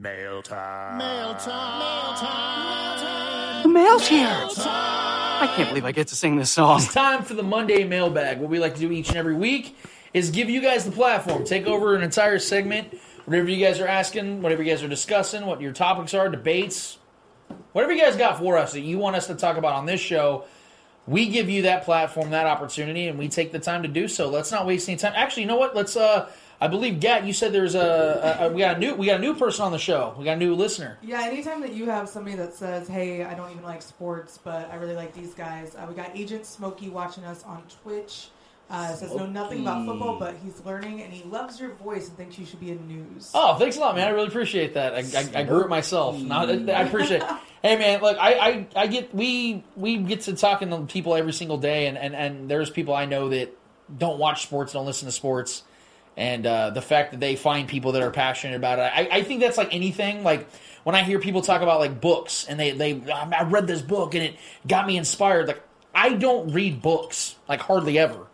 Mail 0.05 0.43
time. 0.43 0.99
Mail 0.99 1.33
time. 1.33 1.79
Mail 1.79 2.15
time. 2.19 3.63
The 3.63 3.69
mail's 3.69 4.07
here. 4.07 4.27
I 4.29 5.51
can't 5.55 5.67
believe 5.67 5.83
I 5.83 5.93
get 5.93 6.09
to 6.09 6.15
sing 6.15 6.35
this 6.35 6.51
song. 6.51 6.77
It's 6.77 6.93
time 6.93 7.23
for 7.23 7.33
the 7.33 7.41
Monday 7.41 7.83
mailbag. 7.85 8.39
What 8.39 8.51
we 8.51 8.59
like 8.59 8.75
to 8.75 8.79
do 8.79 8.91
each 8.91 9.07
and 9.09 9.17
every 9.17 9.33
week 9.33 9.75
is 10.13 10.29
give 10.29 10.47
you 10.47 10.61
guys 10.61 10.85
the 10.85 10.91
platform. 10.91 11.43
Take 11.43 11.65
over 11.65 11.95
an 11.95 12.03
entire 12.03 12.37
segment, 12.37 12.95
whatever 13.25 13.49
you 13.49 13.65
guys 13.65 13.79
are 13.79 13.87
asking, 13.87 14.43
whatever 14.43 14.61
you 14.61 14.69
guys 14.71 14.83
are 14.83 14.87
discussing, 14.87 15.47
what 15.47 15.59
your 15.59 15.71
topics 15.71 16.13
are, 16.13 16.29
debates, 16.29 16.99
whatever 17.71 17.91
you 17.91 17.99
guys 17.99 18.15
got 18.15 18.37
for 18.37 18.59
us 18.59 18.73
that 18.73 18.81
you 18.81 18.99
want 18.99 19.15
us 19.15 19.25
to 19.25 19.33
talk 19.33 19.57
about 19.57 19.73
on 19.73 19.87
this 19.87 20.01
show. 20.01 20.45
We 21.07 21.29
give 21.29 21.49
you 21.49 21.63
that 21.63 21.83
platform, 21.83 22.29
that 22.29 22.45
opportunity, 22.45 23.07
and 23.07 23.17
we 23.17 23.27
take 23.27 23.51
the 23.51 23.59
time 23.59 23.81
to 23.81 23.89
do 23.89 24.07
so. 24.07 24.29
Let's 24.29 24.51
not 24.51 24.67
waste 24.67 24.87
any 24.87 24.99
time. 24.99 25.13
Actually, 25.15 25.43
you 25.43 25.49
know 25.49 25.57
what? 25.57 25.75
Let's. 25.75 25.97
uh 25.97 26.29
I 26.61 26.67
believe, 26.67 26.99
Gat, 26.99 27.25
you 27.25 27.33
said 27.33 27.51
there's 27.51 27.75
a, 27.75 28.37
a, 28.39 28.47
a 28.47 28.51
we 28.51 28.59
got 28.59 28.77
a 28.77 28.79
new 28.79 28.95
we 28.95 29.07
got 29.07 29.17
a 29.17 29.21
new 29.21 29.35
person 29.35 29.65
on 29.65 29.71
the 29.71 29.77
show. 29.77 30.15
We 30.17 30.25
got 30.25 30.33
a 30.33 30.39
new 30.39 30.55
listener. 30.55 30.97
Yeah, 31.01 31.21
anytime 31.23 31.61
that 31.61 31.73
you 31.73 31.89
have 31.89 32.07
somebody 32.07 32.35
that 32.37 32.53
says, 32.53 32.87
"Hey, 32.87 33.23
I 33.23 33.33
don't 33.33 33.51
even 33.51 33.63
like 33.63 33.81
sports, 33.81 34.39
but 34.41 34.71
I 34.71 34.75
really 34.75 34.95
like 34.95 35.13
these 35.13 35.33
guys," 35.33 35.75
uh, 35.75 35.85
we 35.87 35.95
got 35.95 36.15
Agent 36.15 36.45
Smokey 36.45 36.89
watching 36.89 37.25
us 37.25 37.43
on 37.43 37.63
Twitch. 37.83 38.29
Uh, 38.67 38.95
says 38.95 39.13
know 39.13 39.27
nothing 39.27 39.61
about 39.61 39.85
football, 39.85 40.17
but 40.17 40.35
he's 40.43 40.59
learning 40.65 41.03
and 41.03 41.13
he 41.13 41.23
loves 41.25 41.59
your 41.59 41.73
voice 41.73 42.07
and 42.07 42.17
thinks 42.17 42.39
you 42.39 42.47
should 42.47 42.59
be 42.59 42.71
in 42.71 42.87
news. 42.87 43.29
Oh, 43.31 43.55
thanks 43.59 43.77
a 43.77 43.79
lot, 43.79 43.95
man. 43.95 44.07
I 44.07 44.09
really 44.09 44.27
appreciate 44.27 44.73
that. 44.73 44.95
I, 44.95 45.39
I, 45.39 45.41
I 45.41 45.43
grew 45.43 45.63
it 45.63 45.69
myself. 45.69 46.19
Not, 46.19 46.49
I 46.49 46.81
appreciate. 46.81 47.21
it. 47.21 47.29
Hey, 47.61 47.77
man, 47.77 47.99
look, 47.99 48.15
I, 48.19 48.33
I, 48.33 48.67
I 48.75 48.85
get 48.85 49.15
we 49.15 49.63
we 49.75 49.97
get 49.97 50.21
to 50.21 50.35
talking 50.35 50.69
to 50.69 50.81
people 50.81 51.15
every 51.15 51.33
single 51.33 51.57
day, 51.57 51.87
and, 51.87 51.97
and, 51.97 52.13
and 52.13 52.47
there's 52.47 52.69
people 52.69 52.93
I 52.93 53.05
know 53.05 53.29
that 53.29 53.57
don't 53.97 54.19
watch 54.19 54.43
sports, 54.43 54.73
don't 54.73 54.85
listen 54.85 55.07
to 55.07 55.11
sports, 55.11 55.63
and 56.17 56.45
uh, 56.45 56.69
the 56.69 56.81
fact 56.81 57.11
that 57.11 57.19
they 57.19 57.35
find 57.35 57.67
people 57.67 57.93
that 57.93 58.01
are 58.01 58.11
passionate 58.11 58.55
about 58.55 58.79
it, 58.79 58.83
I, 58.83 59.17
I 59.19 59.23
think 59.23 59.41
that's 59.41 59.57
like 59.57 59.73
anything. 59.73 60.23
Like 60.23 60.47
when 60.83 60.95
I 60.95 61.03
hear 61.03 61.19
people 61.19 61.41
talk 61.41 61.61
about 61.61 61.79
like 61.79 61.99
books, 61.99 62.45
and 62.47 62.59
they 62.59 62.71
they 62.71 63.01
I 63.09 63.43
read 63.43 63.67
this 63.67 63.81
book 63.81 64.15
and 64.15 64.23
it 64.23 64.35
got 64.67 64.87
me 64.87 64.97
inspired. 64.97 65.47
Like 65.47 65.61
I 65.93 66.13
don't 66.13 66.51
read 66.51 66.81
books, 66.81 67.35
like 67.47 67.61
hardly 67.61 67.97
ever. 67.97 68.27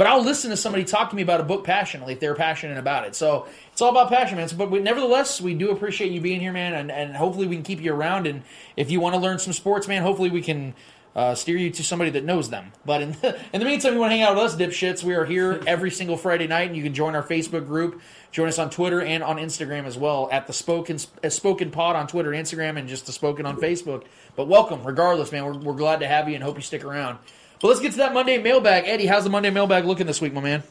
But 0.00 0.06
I'll 0.06 0.24
listen 0.24 0.48
to 0.48 0.56
somebody 0.56 0.84
talk 0.84 1.10
to 1.10 1.16
me 1.16 1.20
about 1.20 1.42
a 1.42 1.44
book 1.44 1.62
passionately 1.62 2.14
if 2.14 2.20
they're 2.20 2.34
passionate 2.34 2.78
about 2.78 3.06
it. 3.06 3.14
So 3.14 3.46
it's 3.70 3.82
all 3.82 3.90
about 3.90 4.08
passion, 4.08 4.38
man. 4.38 4.48
But 4.56 4.70
we, 4.70 4.78
nevertheless, 4.78 5.42
we 5.42 5.52
do 5.52 5.72
appreciate 5.72 6.10
you 6.10 6.22
being 6.22 6.40
here, 6.40 6.54
man, 6.54 6.72
and, 6.72 6.90
and 6.90 7.14
hopefully 7.14 7.46
we 7.46 7.56
can 7.56 7.62
keep 7.62 7.82
you 7.82 7.92
around. 7.92 8.26
And 8.26 8.42
if 8.78 8.90
you 8.90 8.98
want 8.98 9.14
to 9.14 9.20
learn 9.20 9.38
some 9.38 9.52
sports, 9.52 9.86
man, 9.86 10.02
hopefully 10.02 10.30
we 10.30 10.40
can 10.40 10.72
uh, 11.14 11.34
steer 11.34 11.56
you 11.56 11.70
to 11.70 11.82
somebody 11.82 12.10
that 12.10 12.24
knows 12.24 12.50
them. 12.50 12.72
But 12.84 13.02
in 13.02 13.12
the, 13.12 13.38
in 13.52 13.60
the 13.60 13.66
meantime, 13.66 13.94
you 13.94 14.00
want 14.00 14.12
to 14.12 14.16
hang 14.16 14.22
out 14.22 14.36
with 14.36 14.44
us, 14.44 14.56
dipshits. 14.56 15.02
We 15.02 15.14
are 15.14 15.24
here 15.24 15.62
every 15.66 15.90
single 15.90 16.16
Friday 16.16 16.46
night, 16.46 16.68
and 16.68 16.76
you 16.76 16.82
can 16.82 16.94
join 16.94 17.14
our 17.14 17.22
Facebook 17.22 17.66
group, 17.66 18.00
join 18.30 18.48
us 18.48 18.58
on 18.58 18.70
Twitter 18.70 19.00
and 19.00 19.22
on 19.22 19.36
Instagram 19.36 19.84
as 19.84 19.98
well 19.98 20.28
at 20.30 20.46
the 20.46 20.52
Spoken 20.52 20.98
uh, 21.22 21.28
Spoken 21.28 21.70
Pod 21.70 21.96
on 21.96 22.06
Twitter, 22.06 22.32
and 22.32 22.46
Instagram, 22.46 22.78
and 22.78 22.88
just 22.88 23.06
the 23.06 23.12
Spoken 23.12 23.46
on 23.46 23.56
Facebook. 23.56 24.04
But 24.36 24.48
welcome, 24.48 24.84
regardless, 24.84 25.32
man. 25.32 25.44
We're, 25.44 25.58
we're 25.58 25.74
glad 25.74 26.00
to 26.00 26.08
have 26.08 26.28
you 26.28 26.34
and 26.34 26.44
hope 26.44 26.56
you 26.56 26.62
stick 26.62 26.84
around. 26.84 27.18
But 27.60 27.68
let's 27.68 27.80
get 27.80 27.92
to 27.92 27.98
that 27.98 28.14
Monday 28.14 28.38
mailbag. 28.38 28.84
Eddie, 28.86 29.06
how's 29.06 29.24
the 29.24 29.30
Monday 29.30 29.50
mailbag 29.50 29.84
looking 29.84 30.06
this 30.06 30.20
week, 30.20 30.32
my 30.32 30.40
man? 30.40 30.62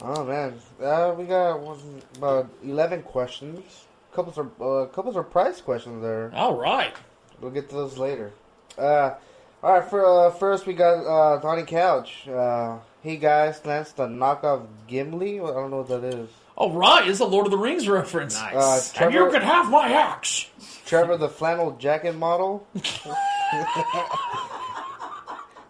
Oh 0.00 0.24
man, 0.24 0.58
uh, 0.82 1.14
we 1.16 1.24
got 1.24 1.60
one, 1.60 1.78
about 2.16 2.48
eleven 2.64 3.02
questions. 3.02 3.86
Couple 4.12 4.32
of 4.40 4.60
uh, 4.60 4.92
couple 4.92 5.12
surprise 5.12 5.60
questions 5.60 6.02
there. 6.02 6.30
All 6.34 6.56
right, 6.56 6.94
we'll 7.40 7.50
get 7.50 7.68
to 7.68 7.74
those 7.74 7.98
later. 7.98 8.32
Uh, 8.76 9.14
all 9.62 9.72
right, 9.72 9.88
for 9.88 10.04
uh, 10.04 10.30
first 10.30 10.66
we 10.66 10.74
got 10.74 11.04
uh, 11.06 11.38
Donnie 11.40 11.62
Couch. 11.62 12.26
Uh, 12.28 12.78
hey 13.02 13.16
guys, 13.16 13.60
that's 13.60 13.92
the 13.92 14.06
knockoff 14.06 14.66
Gimli. 14.88 15.40
I 15.40 15.52
don't 15.52 15.70
know 15.70 15.78
what 15.82 15.88
that 15.88 16.04
is. 16.04 16.28
Oh 16.58 16.72
right, 16.72 17.06
it's 17.06 17.20
a 17.20 17.24
Lord 17.24 17.46
of 17.46 17.52
the 17.52 17.58
Rings 17.58 17.88
reference. 17.88 18.34
Nice. 18.34 18.96
Uh, 18.96 19.04
and 19.04 19.14
you 19.14 19.30
can 19.30 19.42
have 19.42 19.70
my 19.70 19.90
axe. 19.90 20.48
Trevor, 20.84 21.16
the 21.16 21.28
flannel 21.28 21.76
jacket 21.78 22.16
model. 22.16 22.66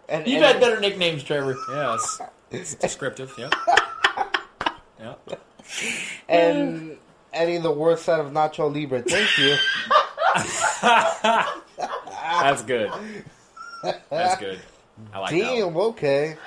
And, 0.09 0.27
You've 0.27 0.43
had 0.43 0.59
better 0.59 0.79
nicknames, 0.79 1.23
Trevor. 1.23 1.55
Yes, 1.69 2.21
it's 2.51 2.75
descriptive. 2.75 3.33
Yeah. 3.37 3.49
Yeah. 4.99 5.15
And 6.29 6.97
Eddie, 7.31 7.57
the 7.57 7.71
worst 7.71 8.05
side 8.05 8.19
of 8.19 8.31
Nacho 8.31 8.71
Libre. 8.71 9.01
Thank 9.01 9.37
you. 9.39 9.55
That's 12.21 12.61
good. 12.63 12.91
That's 14.09 14.39
good. 14.39 14.59
I 15.13 15.19
like 15.19 15.31
Damn. 15.31 15.73
that. 15.73 15.79
Okay. 15.79 16.37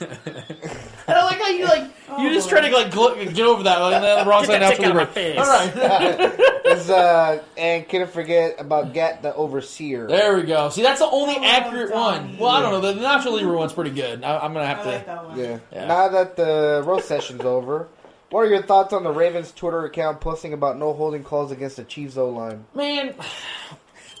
I 0.00 1.12
don't 1.14 1.26
like 1.26 1.38
how 1.38 1.48
you 1.48 1.64
like 1.66 1.90
you 2.18 2.32
just 2.32 2.48
try 2.48 2.68
to 2.68 2.74
like 2.74 2.90
gl- 2.90 3.34
get 3.34 3.46
over 3.46 3.62
that 3.62 3.78
like, 3.78 4.02
the 4.02 4.28
wrong 4.28 4.44
side. 4.44 4.60
Get 4.60 4.60
that 4.60 4.72
Nacho 4.72 4.76
tick 4.76 4.86
out 4.86 4.90
of 4.90 4.94
my 4.96 5.00
Libre. 5.00 5.14
face. 5.14 5.38
All 5.38 5.46
right. 5.46 6.32
It's, 6.64 6.90
uh, 6.90 7.42
and 7.56 7.88
couldn't 7.88 8.10
forget 8.10 8.60
about 8.60 8.92
Gat 8.92 9.22
the 9.22 9.34
Overseer. 9.34 10.08
There 10.08 10.36
we 10.36 10.42
go. 10.42 10.68
See, 10.70 10.82
that's 10.82 11.00
the 11.00 11.08
only 11.08 11.36
accurate 11.36 11.92
one. 11.94 12.36
Well, 12.38 12.50
I 12.50 12.60
don't 12.60 12.72
know. 12.72 12.92
The 12.92 13.00
Nacho 13.00 13.32
Libre 13.32 13.56
one's 13.56 13.72
pretty 13.72 13.90
good. 13.90 14.24
I, 14.24 14.38
I'm 14.38 14.52
gonna 14.52 14.66
have 14.66 14.80
I 14.80 14.82
to. 14.82 14.88
like 14.90 15.06
that 15.06 15.24
one. 15.26 15.38
Yeah. 15.38 15.58
Yeah. 15.72 15.86
Now 15.86 16.08
that 16.08 16.36
the 16.36 16.82
roast 16.84 17.06
session's 17.06 17.42
over, 17.42 17.88
what 18.30 18.40
are 18.40 18.48
your 18.48 18.62
thoughts 18.62 18.92
on 18.92 19.04
the 19.04 19.12
Ravens 19.12 19.52
Twitter 19.52 19.84
account 19.84 20.20
posting 20.20 20.52
about 20.52 20.78
no 20.78 20.92
holding 20.92 21.22
calls 21.22 21.52
against 21.52 21.76
the 21.76 21.84
Chiefs 21.84 22.16
O 22.16 22.30
line? 22.30 22.64
Man, 22.74 23.14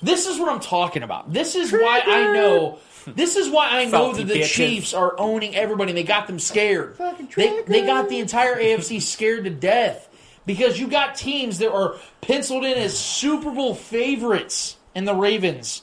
this 0.04 0.26
is 0.26 0.38
what 0.38 0.48
I'm 0.50 0.60
talking 0.60 1.02
about. 1.02 1.32
This 1.32 1.54
is 1.54 1.72
why 1.72 2.02
I 2.04 2.32
know. 2.32 2.78
This 3.06 3.36
is 3.36 3.50
why 3.50 3.68
I 3.68 3.84
know 3.84 3.90
Salty 3.90 4.22
that 4.24 4.32
the 4.32 4.40
bitches. 4.40 4.52
Chiefs 4.52 4.94
are 4.94 5.14
owning 5.18 5.54
everybody. 5.54 5.90
and 5.90 5.98
They 5.98 6.04
got 6.04 6.26
them 6.26 6.38
scared. 6.38 6.96
They, 7.36 7.62
they 7.66 7.84
got 7.86 8.08
the 8.08 8.18
entire 8.18 8.56
AFC 8.56 9.02
scared 9.02 9.44
to 9.44 9.50
death 9.50 10.08
because 10.46 10.78
you 10.80 10.88
got 10.88 11.14
teams 11.14 11.58
that 11.58 11.70
are 11.72 11.96
penciled 12.22 12.64
in 12.64 12.78
as 12.78 12.98
Super 12.98 13.50
Bowl 13.50 13.74
favorites 13.74 14.76
and 14.94 15.06
the 15.06 15.14
Ravens 15.14 15.82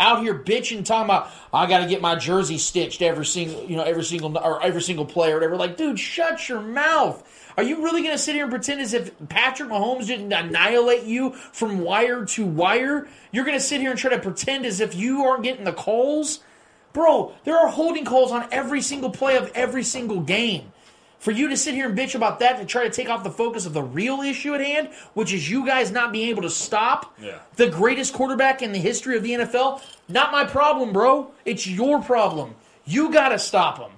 out 0.00 0.22
here 0.22 0.34
bitching, 0.34 0.84
talking 0.84 1.04
about 1.04 1.30
I 1.52 1.66
got 1.66 1.78
to 1.78 1.86
get 1.86 2.00
my 2.00 2.16
jersey 2.16 2.58
stitched 2.58 3.02
every 3.02 3.26
single, 3.26 3.64
you 3.64 3.76
know, 3.76 3.82
every 3.84 4.02
single 4.02 4.36
or 4.36 4.60
every 4.62 4.82
single 4.82 5.04
play 5.04 5.30
or 5.30 5.34
whatever. 5.34 5.56
Like, 5.56 5.76
dude, 5.76 6.00
shut 6.00 6.48
your 6.48 6.60
mouth. 6.60 7.22
Are 7.56 7.62
you 7.62 7.82
really 7.84 8.00
going 8.00 8.14
to 8.14 8.18
sit 8.18 8.34
here 8.34 8.44
and 8.44 8.50
pretend 8.50 8.80
as 8.80 8.94
if 8.94 9.12
Patrick 9.28 9.68
Mahomes 9.68 10.06
didn't 10.06 10.32
annihilate 10.32 11.04
you 11.04 11.32
from 11.32 11.80
wire 11.80 12.24
to 12.24 12.46
wire? 12.46 13.06
You're 13.30 13.44
going 13.44 13.58
to 13.58 13.64
sit 13.64 13.80
here 13.80 13.90
and 13.90 13.98
try 13.98 14.10
to 14.10 14.18
pretend 14.18 14.64
as 14.64 14.80
if 14.80 14.94
you 14.94 15.24
aren't 15.24 15.42
getting 15.42 15.64
the 15.64 15.72
calls? 15.72 16.40
Bro, 16.92 17.34
there 17.44 17.56
are 17.56 17.68
holding 17.68 18.04
calls 18.04 18.32
on 18.32 18.48
every 18.50 18.80
single 18.80 19.10
play 19.10 19.36
of 19.36 19.52
every 19.54 19.84
single 19.84 20.20
game. 20.20 20.72
For 21.20 21.30
you 21.30 21.48
to 21.50 21.56
sit 21.56 21.74
here 21.74 21.86
and 21.88 21.96
bitch 21.96 22.14
about 22.14 22.40
that 22.40 22.58
to 22.58 22.64
try 22.64 22.82
to 22.84 22.90
take 22.90 23.08
off 23.10 23.22
the 23.22 23.30
focus 23.30 23.66
of 23.66 23.74
the 23.74 23.82
real 23.82 24.20
issue 24.22 24.54
at 24.54 24.60
hand, 24.62 24.88
which 25.14 25.32
is 25.32 25.48
you 25.50 25.64
guys 25.66 25.90
not 25.92 26.12
being 26.12 26.28
able 26.30 26.42
to 26.42 26.50
stop 26.50 27.14
Yeah. 27.22 27.38
the 27.56 27.68
greatest 27.68 28.14
quarterback 28.14 28.62
in 28.62 28.72
the 28.72 28.78
history 28.78 29.16
of 29.18 29.22
the 29.22 29.32
NFL, 29.32 29.82
not 30.08 30.32
my 30.32 30.44
problem, 30.44 30.92
bro. 30.92 31.30
It's 31.44 31.66
your 31.66 32.02
problem. 32.02 32.54
You 32.86 33.12
got 33.12 33.28
to 33.28 33.38
stop 33.38 33.78
him. 33.78 33.90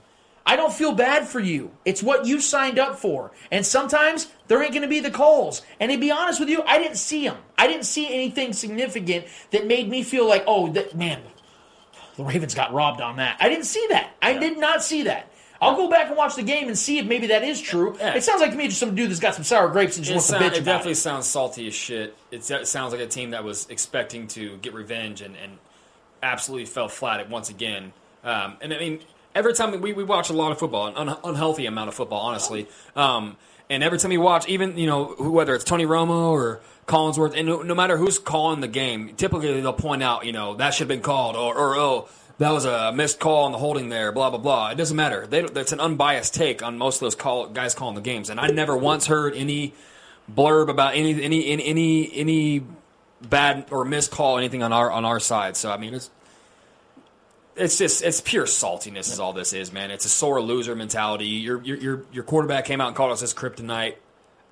I 0.44 0.56
don't 0.56 0.72
feel 0.72 0.90
bad 0.90 1.28
for 1.28 1.38
you. 1.38 1.70
It's 1.84 2.02
what 2.02 2.26
you 2.26 2.40
signed 2.40 2.76
up 2.80 2.98
for. 2.98 3.30
And 3.52 3.64
sometimes 3.64 4.26
there 4.48 4.60
ain't 4.60 4.72
going 4.72 4.82
to 4.82 4.88
be 4.88 4.98
the 4.98 5.12
calls. 5.12 5.62
And 5.78 5.92
to 5.92 5.98
be 5.98 6.10
honest 6.10 6.40
with 6.40 6.48
you, 6.48 6.62
I 6.66 6.78
didn't 6.78 6.96
see 6.96 7.24
them. 7.28 7.36
I 7.56 7.68
didn't 7.68 7.84
see 7.86 8.12
anything 8.12 8.52
significant 8.52 9.26
that 9.52 9.68
made 9.68 9.88
me 9.88 10.02
feel 10.02 10.28
like, 10.28 10.42
oh, 10.48 10.66
that, 10.72 10.96
man, 10.96 11.20
the 12.16 12.24
Ravens 12.24 12.54
got 12.56 12.72
robbed 12.74 13.00
on 13.00 13.16
that. 13.18 13.36
I 13.38 13.48
didn't 13.48 13.66
see 13.66 13.86
that. 13.90 14.10
I 14.20 14.36
did 14.36 14.58
not 14.58 14.82
see 14.82 15.04
that. 15.04 15.28
I'll 15.62 15.76
go 15.76 15.88
back 15.88 16.08
and 16.08 16.16
watch 16.16 16.34
the 16.34 16.42
game 16.42 16.66
and 16.68 16.76
see 16.76 16.98
if 16.98 17.06
maybe 17.06 17.28
that 17.28 17.42
is 17.44 17.60
true. 17.60 17.96
Yeah. 17.98 18.14
It 18.14 18.22
sounds 18.24 18.40
like 18.40 18.50
to 18.50 18.56
me 18.56 18.66
just 18.68 18.80
some 18.80 18.94
dude 18.94 19.10
that's 19.10 19.20
got 19.20 19.34
some 19.34 19.44
sour 19.44 19.68
grapes 19.68 19.96
and 19.96 20.04
just 20.04 20.10
It, 20.10 20.14
wants 20.16 20.26
sound- 20.28 20.42
to 20.42 20.50
bitch 20.50 20.62
it 20.62 20.64
definitely 20.64 20.92
it. 20.92 20.96
sounds 20.96 21.26
salty 21.26 21.66
as 21.68 21.74
shit. 21.74 22.16
It, 22.30 22.50
it 22.50 22.66
sounds 22.66 22.92
like 22.92 23.00
a 23.00 23.06
team 23.06 23.30
that 23.30 23.44
was 23.44 23.66
expecting 23.70 24.26
to 24.28 24.56
get 24.58 24.74
revenge 24.74 25.20
and, 25.22 25.36
and 25.36 25.58
absolutely 26.22 26.66
fell 26.66 26.88
flat 26.88 27.20
at 27.20 27.30
once 27.30 27.48
again. 27.48 27.92
Um, 28.24 28.56
and 28.60 28.72
I 28.74 28.78
mean, 28.78 29.00
every 29.34 29.54
time 29.54 29.80
we, 29.80 29.92
we 29.92 30.04
watch 30.04 30.30
a 30.30 30.32
lot 30.32 30.52
of 30.52 30.58
football, 30.58 30.88
an 30.88 30.96
un, 31.08 31.16
unhealthy 31.24 31.66
amount 31.66 31.88
of 31.88 31.94
football, 31.94 32.20
honestly. 32.20 32.66
Um, 32.96 33.36
and 33.70 33.82
every 33.82 33.98
time 33.98 34.12
you 34.12 34.20
watch, 34.20 34.48
even 34.48 34.76
you 34.76 34.86
know 34.86 35.14
whether 35.18 35.54
it's 35.54 35.64
Tony 35.64 35.86
Romo 35.86 36.30
or 36.30 36.60
Collinsworth, 36.86 37.34
and 37.36 37.46
no, 37.46 37.62
no 37.62 37.74
matter 37.74 37.96
who's 37.96 38.18
calling 38.18 38.60
the 38.60 38.68
game, 38.68 39.14
typically 39.16 39.60
they'll 39.60 39.72
point 39.72 40.02
out, 40.02 40.26
you 40.26 40.32
know, 40.32 40.54
that 40.56 40.74
should 40.74 40.80
have 40.80 40.88
been 40.88 41.00
called, 41.00 41.36
or, 41.36 41.54
or 41.56 41.76
oh, 41.76 42.08
that 42.38 42.50
was 42.50 42.64
a 42.64 42.92
missed 42.92 43.20
call 43.20 43.44
on 43.44 43.52
the 43.52 43.58
holding 43.58 43.88
there, 43.88 44.12
blah 44.12 44.30
blah 44.30 44.38
blah. 44.38 44.70
It 44.70 44.76
doesn't 44.76 44.96
matter. 44.96 45.26
They, 45.26 45.42
that's 45.42 45.72
an 45.72 45.80
unbiased 45.80 46.34
take 46.34 46.62
on 46.62 46.78
most 46.78 46.96
of 46.96 47.00
those 47.00 47.14
call, 47.14 47.48
guys 47.48 47.74
calling 47.74 47.94
the 47.94 48.00
games, 48.00 48.30
and 48.30 48.40
I 48.40 48.48
never 48.48 48.76
once 48.76 49.06
heard 49.06 49.34
any 49.34 49.74
blurb 50.32 50.68
about 50.68 50.94
any 50.94 51.22
any 51.22 51.46
any 51.46 51.66
any, 51.66 52.12
any 52.14 52.66
bad 53.20 53.66
or 53.70 53.84
missed 53.84 54.10
call 54.10 54.38
anything 54.38 54.62
on 54.62 54.72
our 54.72 54.90
on 54.90 55.04
our 55.04 55.20
side. 55.20 55.56
So 55.56 55.70
I 55.70 55.76
mean, 55.76 55.94
it's 55.94 56.10
it's 57.56 57.78
just 57.78 58.02
it's 58.02 58.20
pure 58.20 58.46
saltiness 58.46 59.12
is 59.12 59.20
all 59.20 59.32
this 59.32 59.52
is, 59.52 59.72
man. 59.72 59.90
It's 59.90 60.04
a 60.04 60.08
sore 60.08 60.40
loser 60.40 60.74
mentality. 60.74 61.26
Your 61.26 61.62
your 61.62 61.76
your, 61.76 62.02
your 62.12 62.24
quarterback 62.24 62.64
came 62.64 62.80
out 62.80 62.88
and 62.88 62.96
called 62.96 63.12
us 63.12 63.20
his 63.20 63.34
kryptonite. 63.34 63.96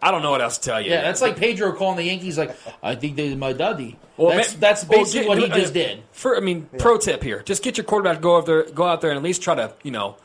I 0.03 0.11
don't 0.11 0.23
know 0.23 0.31
what 0.31 0.41
else 0.41 0.59
to 0.59 0.71
tell 0.71 0.81
you. 0.81 0.91
Yeah, 0.91 1.03
that's 1.03 1.21
like 1.21 1.37
Pedro 1.37 1.73
calling 1.73 1.97
the 1.97 2.05
Yankees 2.05 2.39
like, 2.39 2.57
I 2.83 2.95
think 2.95 3.17
they're 3.17 3.37
my 3.37 3.53
daddy. 3.53 3.99
Well, 4.17 4.35
that's, 4.37 4.55
ma- 4.55 4.61
that's 4.61 4.85
well, 4.87 5.01
basically 5.01 5.21
get- 5.21 5.29
what 5.29 5.39
he 5.39 5.45
uh, 5.51 5.57
just 5.57 5.75
did. 5.75 6.03
For 6.13 6.37
I 6.37 6.41
mean, 6.41 6.69
pro 6.79 6.97
tip 6.99 7.23
here: 7.23 7.43
just 7.43 7.63
get 7.63 7.77
your 7.77 7.85
quarterback 7.85 8.17
to 8.17 8.23
go 8.23 8.37
out 8.39 8.47
there, 8.47 8.63
go 8.71 8.85
out 8.85 9.01
there, 9.01 9.11
and 9.11 9.17
at 9.19 9.23
least 9.23 9.43
try 9.43 9.55
to 9.55 9.75
you 9.83 9.91
know 9.91 10.17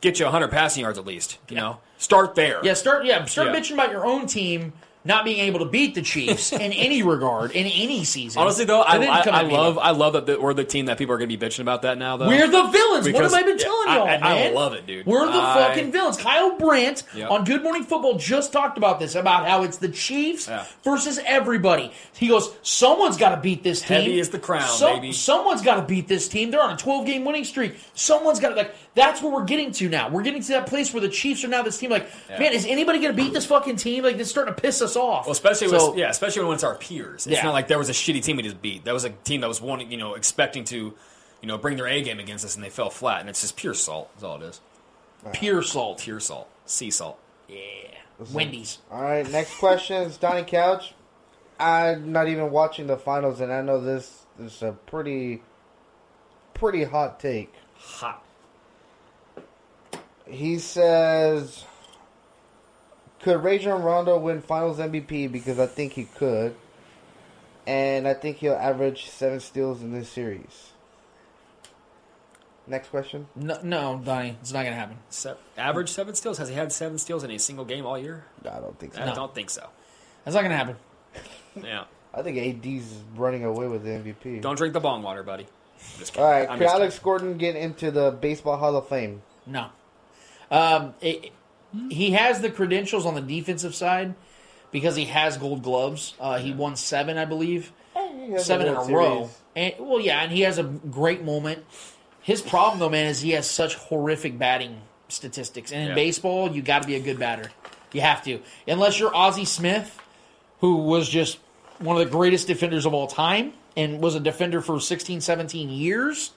get 0.00 0.18
you 0.18 0.24
100 0.26 0.48
passing 0.50 0.82
yards 0.82 0.98
at 0.98 1.06
least. 1.06 1.38
You 1.48 1.56
know, 1.56 1.78
start 1.98 2.34
there. 2.34 2.60
Yeah, 2.64 2.74
start 2.74 3.04
yeah, 3.04 3.24
start 3.24 3.48
Yeah. 3.48 3.54
bitching 3.60 3.74
about 3.74 3.90
your 3.90 4.06
own 4.06 4.26
team 4.26 4.72
not 5.04 5.24
being 5.24 5.38
able 5.40 5.60
to 5.60 5.64
beat 5.64 5.94
the 5.94 6.02
Chiefs 6.02 6.52
in 6.54 6.72
any 6.72 7.02
regard 7.02 7.52
in 7.52 7.66
any 7.66 8.04
season. 8.04 8.40
Honestly, 8.42 8.64
though, 8.64 8.82
I, 8.82 8.96
I, 8.98 9.20
I 9.28 9.42
love 9.42 9.78
I 9.78 9.90
love 9.92 10.12
that 10.12 10.26
the, 10.26 10.40
we're 10.40 10.52
the 10.54 10.64
team 10.64 10.86
that 10.86 10.98
people 10.98 11.14
are 11.14 11.18
going 11.18 11.30
to 11.30 11.36
be 11.36 11.46
bitching 11.46 11.60
about 11.60 11.82
that 11.82 11.96
now. 11.98 12.16
Though 12.16 12.28
We're 12.28 12.48
the 12.48 12.64
villains. 12.64 13.08
what 13.12 13.22
have 13.22 13.32
I 13.32 13.42
been 13.42 13.58
telling 13.58 13.88
I- 13.88 13.96
y'all, 13.96 14.06
I, 14.08 14.18
man? 14.18 14.22
I 14.22 14.50
love 14.50 14.72
it, 14.74 14.86
dude. 14.86 15.06
We're 15.06 15.26
the 15.26 15.32
fucking 15.32 15.92
villains. 15.92 16.16
Kyle 16.16 16.56
Brandt 16.58 17.02
Yep. 17.14 17.30
on 17.30 17.44
Good 17.44 17.62
Morning 17.62 17.84
Football 17.84 18.18
just 18.18 18.52
talked 18.52 18.76
about 18.78 19.00
this 19.00 19.14
about 19.14 19.46
how 19.46 19.62
it's 19.62 19.78
the 19.78 19.88
Chiefs 19.88 20.48
Yeah. 20.48 20.64
versus 20.84 21.18
everybody. 21.24 21.92
He 22.14 22.28
goes, 22.28 22.54
someone's 22.62 23.16
got 23.16 23.34
to 23.34 23.40
beat 23.40 23.62
this 23.62 23.80
team. 23.80 23.98
Heavy 24.02 24.18
is 24.20 24.28
the 24.30 24.38
crown, 24.38 24.68
Some- 24.68 24.96
baby. 24.96 25.12
Someone's 25.12 25.62
got 25.62 25.76
to 25.76 25.82
beat 25.82 26.08
this 26.08 26.28
team. 26.28 26.50
They're 26.50 26.62
on 26.62 26.72
a 26.72 26.76
12 26.76 27.06
game 27.06 27.24
winning 27.24 27.44
streak. 27.44 27.74
Someone's 27.94 28.38
got 28.40 28.50
to 28.50 28.54
like. 28.54 28.74
That's 28.94 29.22
where 29.22 29.32
we're 29.32 29.44
getting 29.44 29.70
to 29.72 29.88
now. 29.88 30.08
We're 30.10 30.22
getting 30.22 30.42
to 30.42 30.48
that 30.48 30.66
place 30.66 30.92
where 30.92 31.00
the 31.00 31.08
Chiefs 31.08 31.44
are 31.44 31.48
now 31.48 31.62
this 31.62 31.78
team. 31.78 31.90
Like, 31.90 32.08
Yeah. 32.28 32.40
man, 32.40 32.52
is 32.52 32.66
anybody 32.66 32.98
going 32.98 33.14
to 33.16 33.22
beat 33.22 33.32
this 33.32 33.46
fucking 33.46 33.76
team? 33.76 34.02
Like, 34.02 34.16
it's 34.18 34.28
starting 34.28 34.52
to 34.52 34.60
piss 34.60 34.82
us 34.82 34.89
off. 34.96 35.26
Well, 35.26 35.32
especially 35.32 35.68
So- 35.68 35.90
with, 35.90 35.98
yeah, 35.98 36.10
especially 36.10 36.44
when 36.44 36.54
it's 36.54 36.64
our 36.64 36.74
peers. 36.74 37.26
It's 37.26 37.36
Yeah. 37.36 37.44
not 37.44 37.52
like 37.52 37.68
there 37.68 37.78
was 37.78 37.88
a 37.88 37.92
shitty 37.92 38.22
team 38.22 38.36
we 38.36 38.42
just 38.42 38.60
beat. 38.62 38.84
That 38.84 38.92
was 38.94 39.04
a 39.04 39.10
team 39.10 39.40
that 39.42 39.48
was 39.48 39.60
wanting, 39.60 39.90
you 39.90 39.96
know, 39.98 40.14
expecting 40.14 40.64
to, 40.64 40.94
you 41.40 41.48
know, 41.48 41.58
bring 41.58 41.76
their 41.76 41.86
A 41.86 42.02
game 42.02 42.18
against 42.20 42.44
us, 42.44 42.54
and 42.54 42.64
they 42.64 42.70
fell 42.70 42.90
flat. 42.90 43.20
And 43.20 43.28
it's 43.28 43.40
just 43.40 43.56
pure 43.56 43.74
salt. 43.74 44.10
That's 44.14 44.24
all 44.24 44.36
it 44.36 44.42
is. 44.42 44.60
Pure 45.32 45.62
salt. 45.62 45.98
Pure 46.00 46.20
salt. 46.20 46.48
Sea 46.66 46.90
salt. 46.90 47.18
Yeah. 47.48 47.56
Wendy's. 48.32 48.78
All 48.90 49.02
right, 49.02 49.28
next 49.30 49.56
question 49.58 49.96
is 50.02 50.16
Donnie 50.18 50.44
Couch. 50.44 50.94
I'm 51.58 52.12
not 52.12 52.28
even 52.28 52.50
watching 52.50 52.86
the 52.86 52.96
finals, 52.96 53.40
and 53.40 53.52
I 53.52 53.62
know 53.62 53.80
this 53.80 54.24
is 54.38 54.62
a 54.62 54.72
pretty, 54.86 55.42
pretty 56.54 56.84
hot 56.84 57.18
take. 57.20 57.52
Hot. 57.76 58.22
He 60.26 60.58
says, 60.58 61.64
"Could 63.22 63.42
Rajon 63.42 63.82
Rondo 63.82 64.18
win 64.18 64.40
Finals 64.42 64.78
MVP? 64.78 65.30
Because 65.30 65.58
I 65.58 65.66
think 65.66 65.92
he 65.92 66.04
could, 66.04 66.54
and 67.66 68.06
I 68.08 68.14
think 68.14 68.38
he'll 68.38 68.54
average 68.54 69.08
seven 69.10 69.40
steals 69.40 69.82
in 69.82 69.92
this 69.92 70.08
series." 70.08 70.68
Next 72.66 72.88
question. 72.88 73.26
No, 73.34 73.58
no, 73.62 74.00
Donnie, 74.04 74.36
it's 74.40 74.52
not 74.52 74.60
going 74.62 74.72
to 74.74 74.78
happen. 74.78 74.98
Se- 75.08 75.34
average 75.58 75.88
seven 75.88 76.14
steals. 76.14 76.38
Has 76.38 76.48
he 76.48 76.54
had 76.54 76.70
seven 76.72 76.98
steals 76.98 77.24
in 77.24 77.30
a 77.32 77.38
single 77.38 77.64
game 77.64 77.84
all 77.84 77.98
year? 77.98 78.24
I 78.44 78.60
don't 78.60 78.78
think 78.78 78.94
so. 78.94 79.02
I 79.02 79.06
No. 79.06 79.14
don't 79.14 79.34
think 79.34 79.50
so. 79.50 79.66
That's 80.24 80.34
not 80.36 80.42
going 80.42 80.50
to 80.52 80.56
happen. 80.56 80.76
Yeah. 81.64 81.84
I 82.14 82.22
think 82.22 82.38
AD's 82.38 82.94
running 83.16 83.44
away 83.44 83.66
with 83.66 83.82
the 83.82 83.90
MVP. 83.90 84.40
Don't 84.40 84.54
drink 84.56 84.72
the 84.72 84.78
bong 84.78 85.02
water, 85.02 85.24
buddy. 85.24 85.48
Just 85.98 86.12
kidding. 86.12 86.24
All 86.24 86.30
right, 86.30 86.48
I'm 86.48 86.58
could 86.58 86.64
just 86.66 86.74
Alex 86.76 86.98
Gordon 87.00 87.38
get 87.38 87.56
into 87.56 87.90
the 87.90 88.12
Baseball 88.12 88.56
Hall 88.56 88.76
of 88.76 88.88
Fame? 88.88 89.22
No. 89.46 89.66
Um, 90.48 90.94
it, 91.00 91.32
he 91.90 92.12
has 92.12 92.40
the 92.40 92.50
credentials 92.50 93.06
on 93.06 93.14
the 93.14 93.20
defensive 93.20 93.74
side 93.74 94.14
because 94.70 94.96
he 94.96 95.06
has 95.06 95.36
gold 95.36 95.62
gloves. 95.62 96.14
Uh, 96.18 96.38
he 96.38 96.52
won 96.52 96.76
seven, 96.76 97.18
I 97.18 97.24
believe, 97.24 97.72
seven 98.38 98.66
in 98.66 98.74
a 98.74 98.78
World 98.78 98.90
row. 98.90 99.30
And 99.56 99.74
well, 99.78 100.00
yeah, 100.00 100.22
and 100.22 100.30
he 100.32 100.42
has 100.42 100.58
a 100.58 100.62
great 100.62 101.24
moment. 101.24 101.64
His 102.22 102.42
problem, 102.42 102.78
though, 102.78 102.88
man, 102.88 103.06
is 103.06 103.20
he 103.20 103.30
has 103.30 103.48
such 103.48 103.74
horrific 103.74 104.38
batting 104.38 104.80
statistics. 105.08 105.72
And 105.72 105.82
in 105.82 105.88
Yeah. 105.88 105.94
baseball, 105.94 106.50
you 106.54 106.62
got 106.62 106.82
to 106.82 106.86
be 106.88 106.94
a 106.94 107.00
good 107.00 107.18
batter. 107.18 107.50
You 107.92 108.02
have 108.02 108.22
to, 108.24 108.40
unless 108.68 109.00
you're 109.00 109.14
Ozzie 109.14 109.44
Smith, 109.44 109.98
who 110.60 110.76
was 110.76 111.08
just 111.08 111.38
one 111.78 111.96
of 111.96 112.04
the 112.04 112.10
greatest 112.10 112.46
defenders 112.46 112.86
of 112.86 112.94
all 112.94 113.06
time 113.08 113.54
and 113.76 114.00
was 114.00 114.14
a 114.14 114.20
defender 114.20 114.60
for 114.60 114.78
16, 114.78 115.20
17 115.20 115.70
years 115.70 116.30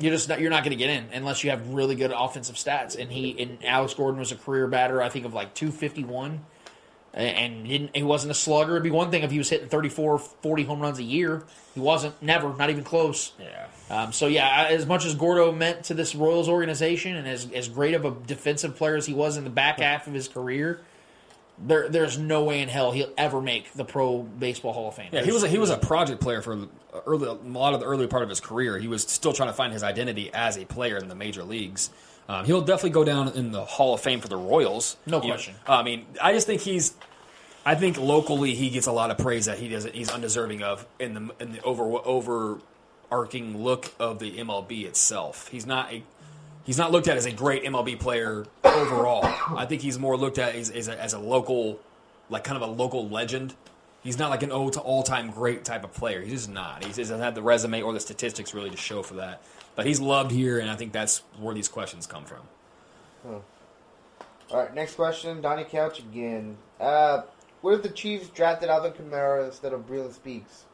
you're 0.00 0.12
just 0.12 0.28
not, 0.28 0.40
you're 0.40 0.50
not 0.50 0.64
going 0.64 0.76
to 0.76 0.76
get 0.76 0.90
in 0.90 1.06
unless 1.12 1.44
you 1.44 1.50
have 1.50 1.68
really 1.68 1.94
good 1.94 2.12
offensive 2.14 2.56
stats. 2.56 2.98
And 2.98 3.10
he 3.10 3.40
and 3.40 3.58
Alex 3.64 3.94
Gordon 3.94 4.18
was 4.18 4.32
a 4.32 4.36
career 4.36 4.66
batter, 4.66 5.00
I 5.02 5.08
think 5.08 5.24
of 5.26 5.34
like 5.34 5.54
251, 5.54 6.40
and- 7.14 7.36
and 7.36 7.68
didn't 7.68 7.96
he 7.96 8.02
wasn't 8.02 8.30
a 8.30 8.34
slugger. 8.34 8.72
It'd 8.72 8.82
be 8.82 8.90
one 8.90 9.10
thing 9.10 9.22
if 9.22 9.30
he 9.30 9.38
was 9.38 9.48
hitting 9.48 9.68
34, 9.68 10.18
40 10.18 10.62
home 10.64 10.80
runs 10.80 10.98
a 10.98 11.02
year. 11.02 11.42
He 11.74 11.80
wasn't, 11.80 12.20
never, 12.22 12.54
not 12.56 12.70
even 12.70 12.84
close. 12.84 13.32
Yeah. 13.38 13.66
Um, 13.90 14.12
so 14.12 14.26
yeah, 14.28 14.66
as 14.70 14.86
much 14.86 15.04
as 15.04 15.14
Gordo 15.16 15.50
meant 15.50 15.84
to 15.84 15.94
this 15.94 16.14
Royals 16.14 16.48
organization, 16.48 17.16
and 17.16 17.26
as 17.26 17.50
as 17.52 17.68
great 17.68 17.94
of 17.94 18.04
a 18.04 18.12
defensive 18.12 18.76
player 18.76 18.94
as 18.96 19.06
he 19.06 19.12
was 19.14 19.36
in 19.36 19.42
the 19.44 19.50
back 19.50 19.80
half 19.80 20.06
of 20.06 20.12
his 20.14 20.28
career. 20.28 20.80
There, 21.62 21.88
there's 21.88 22.18
no 22.18 22.44
way 22.44 22.62
in 22.62 22.68
hell 22.68 22.90
he'll 22.92 23.12
ever 23.18 23.40
make 23.42 23.72
the 23.74 23.84
Pro 23.84 24.22
Baseball 24.22 24.72
Hall 24.72 24.88
of 24.88 24.94
Fame. 24.94 25.10
Yeah, 25.12 25.22
he 25.22 25.30
was 25.32 25.42
a, 25.42 25.48
he 25.48 25.58
was 25.58 25.70
a 25.70 25.76
project 25.76 26.20
player 26.20 26.40
for 26.40 26.68
early, 27.06 27.28
a 27.28 27.32
lot 27.32 27.74
of 27.74 27.80
the 27.80 27.86
early 27.86 28.06
part 28.06 28.22
of 28.22 28.28
his 28.28 28.40
career. 28.40 28.78
He 28.78 28.88
was 28.88 29.02
still 29.02 29.32
trying 29.32 29.50
to 29.50 29.52
find 29.54 29.72
his 29.72 29.82
identity 29.82 30.30
as 30.32 30.56
a 30.56 30.64
player 30.64 30.96
in 30.96 31.08
the 31.08 31.14
major 31.14 31.42
leagues. 31.44 31.90
Um, 32.28 32.44
he'll 32.44 32.60
definitely 32.62 32.90
go 32.90 33.04
down 33.04 33.28
in 33.28 33.50
the 33.52 33.64
Hall 33.64 33.92
of 33.92 34.00
Fame 34.00 34.20
for 34.20 34.28
the 34.28 34.36
Royals. 34.36 34.96
No 35.04 35.18
You 35.18 35.28
know, 35.28 35.34
question. 35.34 35.54
I 35.66 35.82
mean, 35.82 36.06
I 36.22 36.32
just 36.32 36.46
think 36.46 36.60
he's. 36.62 36.94
I 37.66 37.74
think 37.74 37.98
locally 37.98 38.54
he 38.54 38.70
gets 38.70 38.86
a 38.86 38.92
lot 38.92 39.10
of 39.10 39.18
praise 39.18 39.44
that 39.46 39.58
he 39.58 39.68
doesn't. 39.68 39.94
He's 39.94 40.10
undeserving 40.10 40.62
of 40.62 40.86
in 40.98 41.12
the 41.14 41.34
in 41.40 41.52
the 41.52 41.62
over 41.62 41.82
overarching 43.10 43.62
look 43.62 43.92
of 43.98 44.18
the 44.18 44.38
MLB 44.38 44.84
itself. 44.84 45.48
He's 45.48 45.66
not 45.66 45.92
a. 45.92 46.02
He's 46.70 46.78
not 46.78 46.92
looked 46.92 47.08
at 47.08 47.16
as 47.16 47.26
a 47.26 47.32
great 47.32 47.64
MLB 47.64 47.98
player 47.98 48.46
overall. 48.62 49.24
I 49.24 49.66
think 49.66 49.82
he's 49.82 49.98
more 49.98 50.16
looked 50.16 50.38
at 50.38 50.54
as, 50.54 50.70
as, 50.70 50.86
a, 50.86 50.96
as 51.02 51.14
a 51.14 51.18
local, 51.18 51.80
like 52.28 52.44
kind 52.44 52.56
of 52.56 52.62
a 52.62 52.70
local 52.70 53.08
legend. 53.08 53.56
He's 54.04 54.20
not 54.20 54.30
like 54.30 54.44
an 54.44 54.52
old 54.52 54.74
to 54.74 54.80
all 54.80 55.02
time 55.02 55.32
great 55.32 55.64
type 55.64 55.82
of 55.82 55.92
player. 55.92 56.22
He's 56.22 56.32
just 56.32 56.48
not. 56.48 56.84
He 56.84 56.92
doesn't 56.92 57.18
have 57.18 57.34
the 57.34 57.42
resume 57.42 57.82
or 57.82 57.92
the 57.92 57.98
statistics 57.98 58.54
really 58.54 58.70
to 58.70 58.76
show 58.76 59.02
for 59.02 59.14
that. 59.14 59.42
But 59.74 59.84
he's 59.84 59.98
loved 59.98 60.30
here, 60.30 60.60
and 60.60 60.70
I 60.70 60.76
think 60.76 60.92
that's 60.92 61.24
where 61.40 61.56
these 61.56 61.66
questions 61.66 62.06
come 62.06 62.24
from. 62.24 62.42
All 64.52 64.62
right, 64.62 64.72
next 64.72 64.94
question, 64.94 65.40
Donnie 65.40 65.64
Couch 65.64 65.98
again. 65.98 66.56
Uh, 66.78 67.22
what 67.62 67.74
if 67.74 67.82
the 67.82 67.88
Chiefs 67.88 68.28
drafted 68.28 68.68
Alvin 68.68 68.92
Kamara 68.92 69.44
instead 69.44 69.72
of 69.72 69.88
Breeland 69.88 70.12
Speaks? 70.12 70.66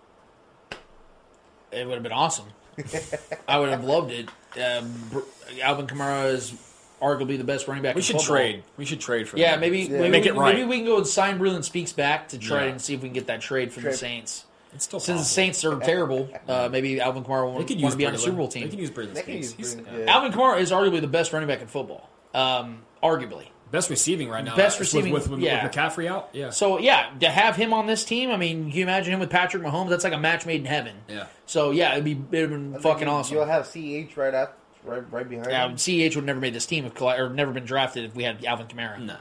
It 1.73 1.86
would 1.86 1.94
have 1.94 2.02
been 2.02 2.12
awesome. 2.12 2.48
I 3.48 3.59
would 3.59 3.70
have 3.70 3.82
loved 3.82 4.12
it. 4.12 4.28
Um, 4.58 5.22
Alvin 5.62 5.86
Kamara 5.86 6.32
is 6.32 6.54
arguably 7.00 7.36
the 7.38 7.44
best 7.44 7.68
running 7.68 7.82
back. 7.82 7.94
We 7.94 8.00
in 8.00 8.04
should 8.04 8.16
football. 8.16 8.36
trade. 8.36 8.62
We 8.76 8.84
should 8.84 9.00
trade 9.00 9.28
for 9.28 9.36
Yeah, 9.36 9.52
that. 9.52 9.60
maybe, 9.60 9.88
maybe 9.88 10.08
make 10.08 10.24
we, 10.24 10.30
it 10.30 10.34
right. 10.34 10.54
Maybe 10.54 10.66
we 10.66 10.76
can 10.78 10.86
go 10.86 10.96
and 10.98 11.06
sign 11.06 11.38
Breeland 11.38 11.64
Speaks 11.64 11.92
back 11.92 12.28
to 12.30 12.38
try 12.38 12.64
Yeah. 12.64 12.70
and 12.70 12.80
see 12.80 12.94
if 12.94 13.02
we 13.02 13.08
can 13.08 13.14
get 13.14 13.26
that 13.26 13.40
trade 13.42 13.72
from 13.72 13.82
the 13.84 13.92
Saints. 13.92 14.44
It's 14.74 14.84
still 14.84 15.00
Since 15.00 15.20
the. 15.20 15.24
Saints 15.26 15.64
are 15.64 15.78
terrible, 15.80 16.28
uh, 16.48 16.68
maybe 16.70 17.00
Alvin 17.00 17.22
Kamara 17.24 17.46
They 17.46 17.52
won't 17.54 17.66
could 17.68 17.76
want 17.76 17.80
use 17.84 17.92
to 17.92 17.96
be 17.98 18.06
on 18.06 18.12
the 18.12 18.18
Super 18.18 18.36
Bowl 18.36 18.48
team. 18.48 18.64
They 18.64 18.68
could 18.70 18.78
use 18.78 18.90
Breeland 18.90 19.14
They 19.14 19.22
can 19.22 19.42
Speaks. 19.42 19.58
use 19.58 19.72
He's- 19.72 19.74
Breeland, 19.86 20.06
yeah. 20.06 20.12
Alvin 20.14 20.32
Kamara 20.32 20.60
is 20.60 20.70
arguably 20.72 21.00
the 21.00 21.06
best 21.06 21.32
running 21.32 21.48
back 21.48 21.60
in 21.62 21.66
football. 21.66 22.08
Um, 22.34 22.80
arguably. 23.02 23.46
Best 23.70 23.90
receiving 23.90 24.28
right 24.28 24.44
now. 24.44 24.55
Best 24.55 24.78
receiving, 24.78 25.12
with, 25.12 25.28
with, 25.28 25.40
yeah. 25.40 25.64
with 25.64 25.72
McCaffrey 25.72 26.06
out. 26.06 26.30
Yeah. 26.32 26.51
So 26.51 26.78
yeah, 26.78 27.10
to 27.20 27.28
have 27.28 27.56
him 27.56 27.72
on 27.74 27.86
this 27.86 28.05
team, 28.05 28.30
I 28.30 28.36
mean, 28.36 28.70
can 28.70 28.78
you 28.78 28.84
imagine 28.84 29.12
him 29.12 29.20
with 29.20 29.28
Patrick 29.30 29.62
Mahomes? 29.62 29.88
That's 29.90 30.05
like 30.05 30.12
a 30.12 30.18
match 30.18 30.47
made 30.47 30.60
in 30.60 30.66
heaven. 30.66 30.97
Yeah. 31.09 31.26
So 31.47 31.72
yeah, 31.72 31.93
it'd 31.93 32.05
be 32.05 32.12
it'd 32.36 32.51
been 32.51 32.76
I 32.76 32.78
fucking 32.78 33.09
you- 33.09 33.12
awesome. 33.12 33.36
You'll 33.36 33.47
have 33.47 33.66
CH 33.66 34.16
right 34.16 34.32
after, 34.34 34.55
right, 34.84 35.12
right 35.12 35.28
behind 35.28 35.51
Yeah, 35.51 35.68
him. 35.68 35.76
CH 36.10 36.14
would 36.16 36.24
never 36.24 36.38
made 36.40 36.55
this 36.55 36.66
team 36.66 36.84
if 36.84 36.94
Kali- 36.94 37.18
or 37.18 37.28
never 37.28 37.52
been 37.52 37.64
drafted 37.64 38.05
if 38.05 38.14
we 38.14 38.22
had 38.22 38.44
Alvin 38.44 38.66
Kamara. 38.68 39.01
No. 39.01 39.16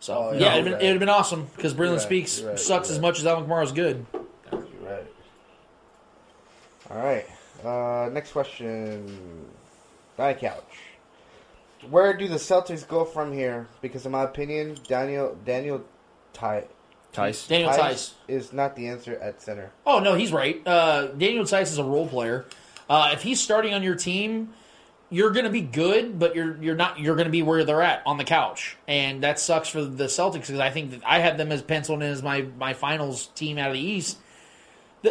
So 0.00 0.14
Oh, 0.14 0.32
yeah, 0.32 0.38
yeah, 0.40 0.52
it'd, 0.54 0.64
been, 0.64 0.72
right. 0.74 0.82
it'd 0.82 1.00
been 1.00 1.08
awesome 1.08 1.48
because 1.56 1.72
Breeland 1.72 1.92
right, 1.92 2.00
Speaks 2.02 2.40
right, 2.42 2.58
sucks 2.58 2.88
you're 2.88 2.96
as 2.96 2.98
right. 2.98 3.02
much 3.08 3.20
as 3.20 3.26
Alvin 3.26 3.48
Kamara's 3.48 3.72
good. 3.72 4.04
You're 4.12 4.60
right. 4.82 5.06
All 6.90 6.98
right. 6.98 7.26
Uh, 7.64 8.10
next 8.10 8.32
question. 8.32 9.46
Donnie 10.18 10.34
Couch. 10.34 10.62
Where 11.90 12.16
do 12.16 12.28
the 12.28 12.36
Celtics 12.36 12.86
go 12.86 13.04
from 13.04 13.32
here? 13.32 13.68
Because 13.80 14.06
in 14.06 14.12
my 14.12 14.22
opinion, 14.22 14.76
Daniel 14.86 15.36
Daniel 15.44 15.84
Ty, 16.32 16.64
Theis. 17.12 17.46
Daniel 17.46 17.72
Theis. 17.72 18.14
is 18.28 18.52
not 18.52 18.76
the 18.76 18.88
answer 18.88 19.16
at 19.16 19.40
center. 19.42 19.70
Oh 19.86 20.00
no, 20.00 20.14
he's 20.14 20.32
right. 20.32 20.60
Uh, 20.66 21.08
Daniel 21.08 21.44
Theis 21.44 21.72
is 21.72 21.78
a 21.78 21.84
role 21.84 22.08
player. 22.08 22.44
Uh, 22.88 23.10
if 23.12 23.22
he's 23.22 23.40
starting 23.40 23.72
on 23.72 23.82
your 23.82 23.94
team, 23.94 24.52
you're 25.10 25.30
going 25.30 25.44
to 25.44 25.50
be 25.50 25.60
good, 25.60 26.18
but 26.18 26.34
you're 26.34 26.60
you're 26.62 26.74
not. 26.74 26.98
You're 26.98 27.16
going 27.16 27.26
to 27.26 27.32
be 27.32 27.42
where 27.42 27.64
they're 27.64 27.82
at 27.82 28.02
on 28.04 28.18
the 28.18 28.24
couch, 28.24 28.76
and 28.88 29.22
that 29.22 29.38
sucks 29.38 29.68
for 29.68 29.84
the 29.84 30.04
Celtics 30.04 30.42
because 30.42 30.58
I 30.58 30.70
think 30.70 30.90
that 30.90 31.02
I 31.06 31.20
had 31.20 31.38
them 31.38 31.52
as 31.52 31.62
penciled 31.62 32.02
in 32.02 32.10
as 32.10 32.22
my 32.22 32.42
my 32.58 32.74
finals 32.74 33.26
team 33.28 33.58
out 33.58 33.68
of 33.68 33.74
the 33.74 33.80
East. 33.80 34.18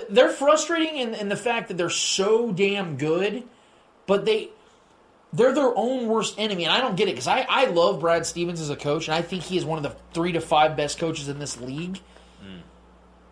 They're 0.09 0.31
frustrating 0.31 0.97
in, 0.97 1.13
in 1.13 1.29
the 1.29 1.37
fact 1.37 1.67
that 1.67 1.77
they're 1.77 1.89
so 1.89 2.51
damn 2.51 2.97
good, 2.97 3.43
but 4.07 4.25
they 4.25 4.49
they're 5.33 5.53
their 5.53 5.75
own 5.75 6.07
worst 6.07 6.35
enemy, 6.37 6.63
and 6.63 6.71
I 6.71 6.79
don't 6.79 6.95
get 6.95 7.07
it 7.07 7.11
because 7.11 7.27
I, 7.27 7.45
I 7.49 7.65
love 7.65 7.99
Brad 7.99 8.25
Stevens 8.25 8.61
as 8.61 8.69
a 8.69 8.75
coach, 8.75 9.07
and 9.07 9.15
I 9.15 9.21
think 9.23 9.43
he 9.43 9.57
is 9.57 9.65
one 9.65 9.77
of 9.77 9.83
the 9.83 9.97
three 10.13 10.31
to 10.33 10.39
five 10.41 10.77
best 10.77 10.99
coaches 10.99 11.27
in 11.27 11.39
this 11.39 11.59
league. 11.59 11.99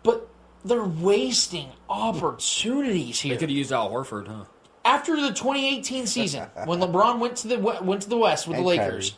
But 0.02 0.28
they're 0.64 0.82
wasting 0.82 1.68
opportunities 1.88 3.22
They 3.22 3.28
here. 3.30 3.38
could 3.38 3.50
have 3.50 3.56
used 3.56 3.72
Al 3.72 3.88
Horford, 3.90 4.26
huh? 4.26 4.44
After 4.84 5.14
the 5.14 5.28
2018 5.28 6.08
season, 6.08 6.48
when 6.64 6.80
LeBron 6.80 7.20
went 7.20 7.36
to 7.36 7.48
the 7.48 7.58
went 7.58 8.02
to 8.02 8.08
the 8.08 8.16
West 8.16 8.48
with 8.48 8.56
And 8.56 8.64
the 8.66 8.68
Lakers, 8.68 9.14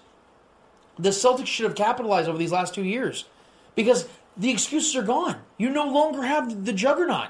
the 0.98 1.08
Celtics 1.08 1.46
should 1.46 1.64
have 1.64 1.74
capitalized 1.74 2.28
over 2.28 2.36
these 2.36 2.52
last 2.52 2.74
two 2.74 2.84
years 2.84 3.24
because 3.74 4.06
the 4.36 4.50
excuses 4.50 4.94
are 4.94 5.02
gone. 5.02 5.36
You 5.56 5.70
no 5.70 5.86
longer 5.86 6.22
have 6.22 6.66
the 6.66 6.72
juggernaut. 6.72 7.28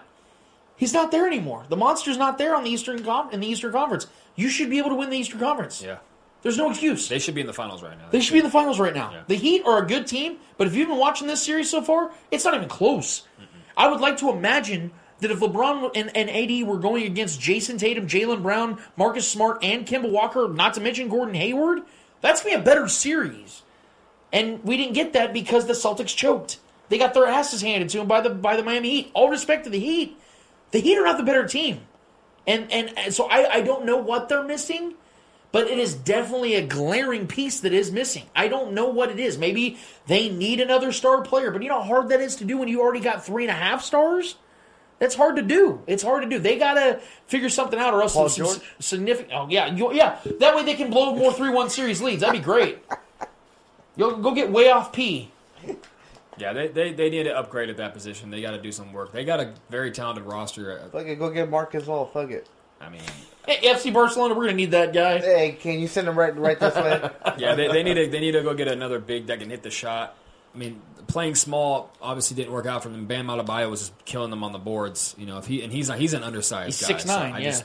He's 0.76 0.92
not 0.92 1.12
there 1.12 1.26
anymore. 1.28 1.64
The 1.68 1.76
monster's 1.76 2.16
not 2.16 2.38
there 2.38 2.56
on 2.56 2.64
the 2.64 2.70
Eastern 2.70 3.04
Con- 3.04 3.32
in 3.32 3.38
the 3.38 3.46
Eastern 3.46 3.70
Conference. 3.70 4.08
You 4.36 4.48
should 4.48 4.70
be 4.70 4.78
able 4.78 4.90
to 4.90 4.96
win 4.96 5.10
the 5.10 5.16
Eastern 5.16 5.40
Conference. 5.40 5.82
Yeah. 5.82 5.98
There's 6.42 6.58
no 6.58 6.68
excuse. 6.70 7.08
They 7.08 7.18
should 7.18 7.34
be 7.34 7.40
in 7.40 7.46
the 7.46 7.54
finals 7.54 7.82
right 7.82 7.96
now. 7.96 8.08
They 8.10 8.20
should 8.20 8.34
be 8.34 8.40
in 8.40 8.44
the 8.44 8.50
finals 8.50 8.78
right 8.78 8.94
now. 8.94 9.24
The 9.26 9.34
Heat 9.34 9.62
are 9.64 9.82
a 9.82 9.86
good 9.86 10.06
team, 10.06 10.36
but 10.58 10.66
if 10.66 10.74
you've 10.74 10.88
been 10.88 10.98
watching 10.98 11.26
this 11.26 11.42
series 11.42 11.70
so 11.70 11.80
far, 11.80 12.12
it's 12.30 12.44
not 12.44 12.54
even 12.54 12.68
close. 12.68 13.26
I 13.76 13.88
would 13.88 14.00
like 14.00 14.18
to 14.18 14.30
imagine 14.30 14.92
that 15.20 15.30
if 15.30 15.40
LeBron 15.40 15.92
and, 15.94 16.14
and 16.14 16.28
AD 16.28 16.68
were 16.68 16.78
going 16.78 17.04
against 17.04 17.40
Jayson 17.40 17.78
Tatum, 17.78 18.06
Jaylen 18.06 18.42
Brown, 18.42 18.78
Marcus 18.96 19.26
Smart, 19.26 19.64
and 19.64 19.86
Kemba 19.86 20.10
Walker, 20.10 20.48
not 20.48 20.74
to 20.74 20.82
mention 20.82 21.08
Gordon 21.08 21.34
Hayward, 21.34 21.80
that's 22.20 22.42
going 22.42 22.52
to 22.52 22.58
be 22.58 22.62
a 22.62 22.64
better 22.64 22.88
series. 22.88 23.62
And 24.32 24.62
we 24.64 24.76
didn't 24.76 24.94
get 24.94 25.14
that 25.14 25.32
because 25.32 25.66
the 25.66 25.72
Celtics 25.72 26.14
choked. 26.14 26.58
They 26.90 26.98
got 26.98 27.14
their 27.14 27.26
asses 27.26 27.62
handed 27.62 27.88
to 27.90 27.98
them 27.98 28.08
by 28.08 28.20
the 28.20 28.30
by 28.30 28.56
the 28.56 28.62
Miami 28.62 28.90
Heat. 28.90 29.10
All 29.14 29.30
respect 29.30 29.64
to 29.64 29.70
the 29.70 29.78
Heat, 29.78 30.18
the 30.72 30.80
Heat 30.80 30.98
are 30.98 31.04
not 31.04 31.16
the 31.16 31.22
better 31.22 31.46
team, 31.46 31.80
and 32.46 32.70
and, 32.70 33.14
so 33.14 33.26
I, 33.26 33.54
I 33.54 33.60
don't 33.60 33.84
know 33.84 33.96
what 33.96 34.28
they're 34.28 34.42
missing, 34.44 34.94
but 35.52 35.68
it 35.68 35.78
is 35.78 35.94
definitely 35.94 36.54
a 36.54 36.66
glaring 36.66 37.26
piece 37.26 37.60
that 37.60 37.72
is 37.72 37.92
missing. 37.92 38.24
I 38.34 38.48
don't 38.48 38.72
know 38.72 38.88
what 38.88 39.10
it 39.10 39.18
is. 39.18 39.38
Maybe 39.38 39.78
they 40.06 40.28
need 40.28 40.60
another 40.60 40.92
star 40.92 41.22
player, 41.22 41.50
but 41.50 41.62
you 41.62 41.68
know 41.68 41.80
how 41.80 41.88
hard 41.88 42.08
that 42.10 42.20
is 42.20 42.36
to 42.36 42.44
do 42.44 42.58
when 42.58 42.68
you 42.68 42.80
already 42.80 43.00
got 43.00 43.24
three 43.24 43.44
and 43.44 43.50
a 43.50 43.54
half 43.54 43.82
stars. 43.82 44.36
That's 44.98 45.14
hard 45.14 45.36
to 45.36 45.42
do. 45.42 45.82
It's 45.86 46.02
hard 46.02 46.22
to 46.22 46.28
do. 46.28 46.38
They 46.38 46.58
gotta 46.58 47.00
figure 47.26 47.48
something 47.48 47.78
out, 47.78 47.94
or 47.94 48.02
else 48.02 48.14
Paul 48.14 48.28
some 48.28 48.46
George? 48.46 48.60
significant. 48.78 49.32
Oh 49.34 49.48
yeah, 49.50 49.74
you, 49.74 49.92
yeah. 49.92 50.18
That 50.40 50.54
way 50.54 50.64
they 50.64 50.74
can 50.74 50.90
blow 50.90 51.14
more 51.14 51.32
three-one 51.32 51.68
series 51.70 52.00
leads. 52.00 52.20
That'd 52.20 52.40
be 52.40 52.44
great. 52.44 52.78
You'll 53.96 54.16
go 54.18 54.34
get 54.34 54.50
way 54.50 54.70
off 54.70 54.92
P. 54.92 55.30
Yeah, 56.38 56.52
they, 56.52 56.68
they, 56.68 56.92
they 56.92 57.10
need 57.10 57.24
to 57.24 57.36
upgrade 57.36 57.70
at 57.70 57.76
that 57.76 57.92
position. 57.92 58.30
They 58.30 58.42
got 58.42 58.52
to 58.52 58.60
do 58.62 58.72
some 58.72 58.92
work. 58.92 59.12
They 59.12 59.24
got 59.24 59.40
a 59.40 59.54
very 59.70 59.90
talented 59.90 60.24
roster. 60.24 60.88
Fuck 60.90 61.06
it, 61.06 61.18
go 61.18 61.30
get 61.30 61.48
Marcus 61.50 61.88
All. 61.88 62.06
Fuck 62.06 62.30
it. 62.30 62.48
I 62.80 62.88
mean, 62.88 63.02
Hey, 63.46 63.58
FC 63.68 63.92
Barcelona, 63.92 64.34
we're 64.34 64.44
gonna 64.44 64.56
need 64.56 64.70
that 64.70 64.92
guy. 64.94 65.18
Hey, 65.18 65.52
can 65.52 65.78
you 65.78 65.86
send 65.86 66.08
him 66.08 66.18
right 66.18 66.34
right 66.36 66.58
this 66.58 66.74
way? 66.74 67.10
yeah, 67.38 67.54
they, 67.54 67.68
they 67.68 67.82
need 67.82 67.94
to 67.94 68.06
they 68.08 68.20
need 68.20 68.32
to 68.32 68.42
go 68.42 68.54
get 68.54 68.68
another 68.68 68.98
big 68.98 69.26
that 69.26 69.38
can 69.38 69.50
hit 69.50 69.62
the 69.62 69.70
shot. 69.70 70.16
I 70.54 70.58
mean, 70.58 70.80
playing 71.08 71.34
small 71.34 71.90
obviously 72.00 72.36
didn't 72.36 72.52
work 72.52 72.64
out 72.66 72.82
for 72.82 72.88
them. 72.88 73.06
Bam 73.06 73.26
Adebayo 73.26 73.68
was 73.68 73.80
just 73.80 74.04
killing 74.06 74.30
them 74.30 74.42
on 74.44 74.52
the 74.52 74.58
boards. 74.58 75.14
You 75.18 75.26
know, 75.26 75.38
if 75.38 75.46
he 75.46 75.62
and 75.62 75.72
he's 75.72 75.88
not, 75.88 75.98
he's 75.98 76.14
an 76.14 76.22
undersized 76.22 76.80
He's 76.88 77.04
guy. 77.04 77.12
6'9", 77.12 77.32
I 77.32 77.38
yeah. 77.38 77.44
Just, 77.50 77.64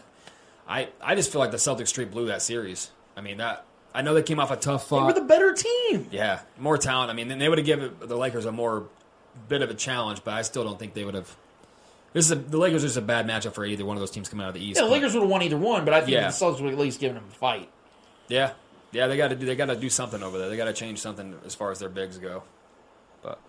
I 0.67 0.89
I 1.01 1.15
just 1.15 1.31
feel 1.31 1.39
like 1.39 1.51
the 1.51 1.57
Celtics 1.57 1.87
straight 1.87 2.11
blew 2.11 2.27
that 2.27 2.41
series. 2.41 2.91
I 3.15 3.21
mean 3.21 3.37
that 3.37 3.65
I 3.93 4.01
know 4.01 4.13
they 4.13 4.21
came 4.23 4.39
off 4.39 4.51
a 4.51 4.55
tough 4.55 4.87
They 4.89 4.95
were 4.95 5.01
fought. 5.07 5.15
the 5.15 5.21
better 5.21 5.53
team. 5.53 6.07
yeah, 6.11 6.41
more 6.59 6.77
talent. 6.77 7.09
I 7.09 7.13
mean, 7.13 7.27
then 7.27 7.39
they 7.39 7.49
would 7.49 7.57
have 7.57 7.65
given 7.65 7.95
the 7.99 8.15
Lakers 8.15 8.45
a 8.45 8.51
more 8.51 8.87
bit 9.47 9.61
of 9.61 9.69
a 9.69 9.73
challenge, 9.73 10.21
but 10.23 10.33
I 10.33 10.41
still 10.43 10.63
don't 10.63 10.77
think 10.77 10.93
they 10.93 11.03
would 11.05 11.15
have. 11.15 11.35
This 12.13 12.25
is 12.25 12.31
a, 12.31 12.35
the 12.35 12.57
Lakers 12.57 12.83
are 12.83 12.87
just 12.87 12.97
a 12.97 13.01
bad 13.01 13.27
matchup 13.27 13.53
for 13.53 13.65
either 13.65 13.85
one 13.85 13.95
of 13.95 14.01
those 14.01 14.11
teams 14.11 14.29
coming 14.29 14.43
out 14.43 14.49
of 14.49 14.55
the 14.55 14.63
East. 14.63 14.79
Yeah, 14.79 14.85
the 14.85 14.91
Lakers 14.91 15.13
would 15.13 15.21
have 15.21 15.29
won 15.29 15.41
either 15.43 15.57
one, 15.57 15.85
but 15.85 15.93
I 15.93 15.99
think 16.01 16.11
Yeah. 16.11 16.21
the 16.27 16.33
Celtics 16.33 16.61
would 16.61 16.71
at 16.73 16.79
least 16.79 16.99
given 16.99 17.15
them 17.15 17.25
a 17.29 17.33
fight. 17.35 17.69
Yeah, 18.27 18.53
yeah, 18.91 19.07
they 19.07 19.17
got 19.17 19.29
to 19.29 19.35
do 19.35 19.45
they 19.45 19.55
got 19.55 19.65
to 19.67 19.75
do 19.75 19.89
something 19.89 20.21
over 20.23 20.37
there. 20.37 20.49
They 20.49 20.57
got 20.57 20.65
to 20.65 20.73
change 20.73 20.99
something 20.99 21.35
as 21.45 21.55
far 21.55 21.71
as 21.71 21.79
their 21.79 21.89
bigs 21.89 22.17
go. 22.17 22.43
But 23.23 23.39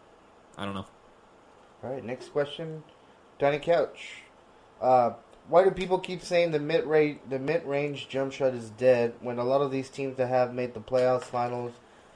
I 0.58 0.64
don't 0.64 0.74
know. 0.74 0.86
All 1.82 1.92
right, 1.92 2.04
next 2.04 2.32
question, 2.32 2.82
Danny 3.38 3.58
Couch. 3.58 4.22
Uh, 4.80 5.12
why 5.50 5.64
do 5.64 5.70
people 5.70 5.98
keep 5.98 6.22
saying 6.22 6.52
the 6.52 6.58
mid 6.58 6.84
range 6.86 7.18
the 7.28 7.38
mid 7.38 7.64
range 7.66 8.08
jump 8.08 8.32
shot 8.32 8.54
is 8.54 8.70
dead 8.70 9.14
when 9.20 9.38
a 9.38 9.44
lot 9.44 9.60
of 9.60 9.70
these 9.70 9.90
teams 9.90 10.16
that 10.16 10.28
have 10.28 10.54
made 10.54 10.74
the 10.74 10.80
playoffs 10.80 11.24
finals 11.24 11.72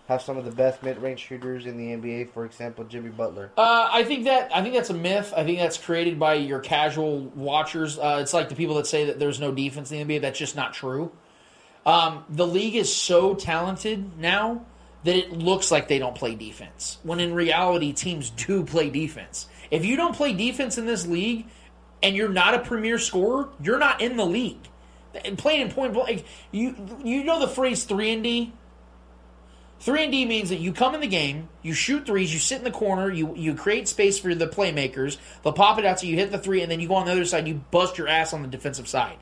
have 0.09 0.21
some 0.21 0.37
of 0.37 0.45
the 0.45 0.51
best 0.51 0.83
mid 0.83 0.99
range 0.99 1.21
shooters 1.21 1.67
in 1.67 1.77
the 1.77 1.85
NBA? 1.85 2.31
For 2.33 2.45
example, 2.45 2.85
Jimmy 2.85 3.11
Butler. 3.11 3.51
Uh, 3.57 3.89
I 3.91 4.05
think 4.05 4.25
that 4.25 4.55
I 4.55 4.63
think 4.63 4.75
that's 4.75 4.91
a 4.91 4.95
myth. 4.95 5.33
I 5.37 5.45
think 5.45 5.59
that's 5.59 5.79
created 5.79 6.19
by 6.19 6.35
your 6.35 6.61
casual 6.61 7.21
watchers. 7.35 7.99
Uh, 7.99 8.19
it's 8.21 8.35
like 8.35 8.49
the 8.49 8.55
people 8.55 8.77
that 8.77 8.87
say 8.87 9.07
that 9.07 9.19
there's 9.19 9.41
no 9.41 9.53
defense 9.53 9.91
in 9.91 10.07
the 10.07 10.19
NBA. 10.19 10.23
That's 10.23 10.39
just 10.39 10.57
not 10.57 10.75
true. 10.75 11.11
Um, 11.87 12.25
the 12.29 12.47
league 12.47 12.77
is 12.77 12.95
so 12.95 13.35
talented 13.35 14.19
now 14.19 14.65
that 15.05 15.17
it 15.17 15.33
looks 15.33 15.71
like 15.71 15.89
they 15.89 15.99
don't 15.99 16.15
play 16.15 16.35
defense. 16.35 16.99
When 17.03 17.21
in 17.21 17.35
reality, 17.35 17.93
teams 17.93 18.31
do 18.31 18.65
play 18.65 18.91
defense. 18.91 19.49
If 19.71 19.85
you 19.85 19.97
don't 19.97 20.15
play 20.15 20.33
defense 20.33 20.79
in 20.79 20.87
this 20.87 21.07
league, 21.07 21.47
and 22.05 22.15
you're 22.15 22.29
not 22.29 22.55
a 22.55 22.59
premier 22.61 22.99
scorer, 22.99 23.49
you're 23.61 23.79
not 23.79 24.01
in 24.01 24.17
the 24.17 24.27
league. 24.27 24.69
And 25.25 25.39
playing 25.39 25.63
in 25.63 25.71
point 25.71 25.95
blank, 25.95 26.25
you 26.53 26.77
you 27.03 27.25
know 27.25 27.41
the 27.41 27.49
phrase 27.49 27.85
three 27.85 28.13
and 28.13 28.23
D. 28.23 28.53
Three 29.81 30.03
and 30.03 30.13
D 30.13 30.25
means 30.25 30.51
that 30.51 30.61
you 30.61 30.73
come 30.73 30.95
in 30.95 31.01
the 31.01 31.07
game, 31.07 31.49
you 31.63 31.73
shoot 31.73 32.07
threes, 32.07 32.33
you 32.33 32.39
sit 32.39 32.59
in 32.59 32.65
the 32.65 32.71
corner, 32.71 33.11
you 33.11 33.35
you 33.37 33.55
create 33.55 33.89
space 33.89 34.19
for 34.19 34.35
the 34.35 34.47
playmakers. 34.47 35.17
They'll 35.43 35.53
pop 35.53 35.79
it 35.79 35.85
out 35.85 36.01
so 36.01 36.07
you 36.07 36.17
hit 36.17 36.31
the 36.31 36.39
three, 36.39 36.63
and 36.63 36.71
then 36.71 36.81
you 36.81 36.89
go 36.89 36.95
on 36.95 37.07
the 37.07 37.13
other 37.13 37.25
side, 37.25 37.49
you 37.49 37.55
bust 37.71 37.97
your 37.97 38.09
ass 38.09 38.33
on 38.33 38.43
the 38.43 38.49
defensive 38.49 38.89
side. 38.89 39.17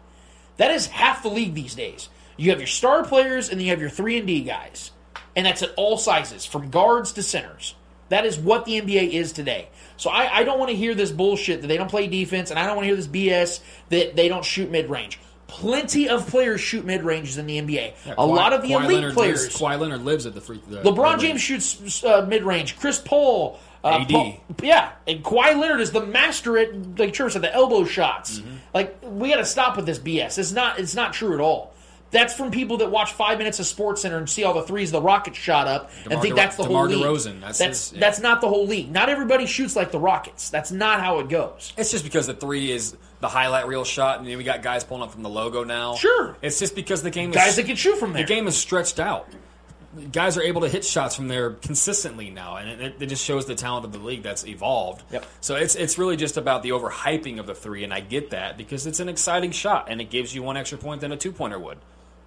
That 0.56 0.70
is 0.70 0.88
half 0.88 1.22
the 1.22 1.30
league 1.30 1.54
these 1.54 1.74
days. 1.74 2.08
You 2.36 2.50
have 2.50 2.58
your 2.58 2.66
star 2.66 3.04
players, 3.04 3.48
and 3.48 3.58
then 3.58 3.66
you 3.66 3.70
have 3.70 3.80
your 3.80 3.90
three 3.90 4.18
and 4.18 4.26
D 4.26 4.42
guys, 4.42 4.90
and 5.36 5.46
that's 5.46 5.62
at 5.62 5.74
all 5.76 5.98
sizes, 5.98 6.46
from 6.46 6.70
guards 6.70 7.12
to 7.12 7.22
centers. 7.22 7.74
That 8.08 8.26
is 8.26 8.38
what 8.38 8.64
the 8.64 8.80
NBA 8.80 9.12
is 9.12 9.32
today. 9.32 9.68
So 10.02 10.10
I, 10.10 10.38
I 10.40 10.42
don't 10.42 10.58
want 10.58 10.72
to 10.72 10.76
hear 10.76 10.96
this 10.96 11.12
bullshit 11.12 11.60
that 11.60 11.68
they 11.68 11.76
don't 11.76 11.88
play 11.88 12.08
defense, 12.08 12.50
and 12.50 12.58
I 12.58 12.66
don't 12.66 12.74
want 12.74 12.86
to 12.86 12.88
hear 12.88 12.96
this 12.96 13.06
BS 13.06 13.60
that 13.90 14.16
they 14.16 14.26
don't 14.28 14.44
shoot 14.44 14.68
mid 14.68 14.90
range. 14.90 15.20
Plenty 15.46 16.08
of 16.08 16.26
players 16.26 16.60
shoot 16.60 16.84
mid 16.84 17.04
ranges 17.04 17.38
in 17.38 17.46
the 17.46 17.60
NBA. 17.60 17.94
Yeah, 18.04 18.12
a 18.12 18.16
Kawhi- 18.16 18.34
lot 18.34 18.52
of 18.52 18.62
the 18.62 18.68
Kawhi 18.68 18.84
elite 18.84 18.96
Leonard 18.96 19.14
players. 19.14 19.42
Lives, 19.44 19.56
Kawhi 19.60 19.78
Leonard 19.78 20.02
lives 20.02 20.26
at 20.26 20.34
the 20.34 20.40
free. 20.40 20.60
The 20.68 20.82
LeBron. 20.82 21.20
James 21.20 21.40
shoots 21.40 22.02
uh, 22.02 22.26
mid 22.28 22.42
range. 22.42 22.76
Chris 22.80 22.98
Paul, 22.98 23.60
uh, 23.84 24.00
AD. 24.00 24.08
Paul- 24.08 24.40
yeah, 24.60 24.90
and 25.06 25.22
Kawhi 25.22 25.56
Leonard 25.56 25.80
is 25.80 25.92
the 25.92 26.04
master 26.04 26.58
at 26.58 26.98
like 26.98 27.12
Church 27.12 27.34
said 27.34 27.42
the 27.42 27.54
elbow 27.54 27.84
shots. 27.84 28.40
Mm-hmm. 28.40 28.54
Like 28.74 28.98
we 29.04 29.28
got 29.28 29.36
to 29.36 29.44
stop 29.44 29.76
with 29.76 29.86
this 29.86 30.00
BS. 30.00 30.36
It's 30.36 30.50
not. 30.50 30.80
It's 30.80 30.96
not 30.96 31.12
true 31.12 31.32
at 31.34 31.40
all. 31.40 31.71
That's 32.12 32.34
from 32.34 32.50
people 32.50 32.76
that 32.76 32.90
watch 32.90 33.12
five 33.14 33.38
minutes 33.38 33.58
of 33.58 33.66
Sports 33.66 34.02
Center 34.02 34.18
and 34.18 34.28
see 34.30 34.44
all 34.44 34.54
the 34.54 34.62
threes 34.62 34.92
the 34.92 35.00
Rockets 35.02 35.36
shot 35.38 35.66
up 35.66 35.90
and 36.08 36.20
think 36.20 36.34
De- 36.34 36.40
that's 36.40 36.56
the 36.56 36.62
DeMar 36.64 36.86
whole 36.88 36.96
league. 36.96 37.04
DeRozan, 37.04 37.40
that's 37.40 37.58
that's 37.58 37.90
his- 37.90 37.92
yeah. 37.94 38.00
that's 38.00 38.20
not 38.20 38.40
the 38.40 38.48
whole 38.48 38.66
league. 38.66 38.92
Not 38.92 39.08
everybody 39.08 39.46
shoots 39.46 39.74
like 39.74 39.90
the 39.90 39.98
Rockets. 39.98 40.50
That's 40.50 40.70
not 40.70 41.00
how 41.00 41.18
it 41.20 41.28
goes. 41.28 41.72
It's 41.76 41.90
just 41.90 42.04
because 42.04 42.26
the 42.28 42.34
three 42.34 42.70
is 42.70 42.94
the 43.20 43.28
highlight 43.28 43.66
reel 43.66 43.84
shot, 43.84 44.18
and 44.18 44.28
then 44.28 44.36
we 44.36 44.44
got 44.44 44.62
guys 44.62 44.84
pulling 44.84 45.02
up 45.02 45.10
from 45.12 45.22
the 45.22 45.30
logo 45.30 45.64
now. 45.64 45.94
Sure. 45.94 46.36
it's 46.42 46.58
just 46.58 46.74
because 46.74 47.02
the 47.02 47.10
game 47.10 47.30
is, 47.30 47.36
Guys 47.36 47.56
that 47.56 47.66
can 47.66 47.76
shoot 47.76 47.96
from 47.98 48.12
there. 48.12 48.22
The 48.22 48.28
game 48.28 48.46
is 48.46 48.56
stretched 48.56 49.00
out. 49.00 49.26
Guys 50.10 50.38
are 50.38 50.42
able 50.42 50.62
to 50.62 50.68
hit 50.70 50.86
shots 50.86 51.14
from 51.14 51.28
there 51.28 51.50
consistently 51.50 52.30
now, 52.30 52.56
and 52.56 52.80
it, 52.80 52.94
it 53.00 53.06
just 53.06 53.22
shows 53.24 53.44
the 53.44 53.54
talent 53.54 53.84
of 53.84 53.92
the 53.92 53.98
league 53.98 54.22
that's 54.22 54.46
evolved. 54.46 55.02
Yep. 55.12 55.26
So 55.42 55.54
it's 55.56 55.74
it's 55.74 55.98
really 55.98 56.16
just 56.16 56.36
about 56.38 56.62
the 56.62 56.70
overhyping 56.70 57.38
of 57.38 57.46
the 57.46 57.54
three, 57.54 57.84
and 57.84 57.92
I 57.92 58.00
get 58.00 58.30
that 58.30 58.56
because 58.56 58.86
it's 58.86 59.00
an 59.00 59.08
exciting 59.10 59.50
shot, 59.50 59.86
and 59.90 60.00
it 60.00 60.08
gives 60.10 60.34
you 60.34 60.42
one 60.42 60.56
extra 60.56 60.78
point 60.78 61.00
than 61.02 61.12
a 61.12 61.16
two 61.16 61.30
pointer 61.32 61.58
would. 61.58 61.78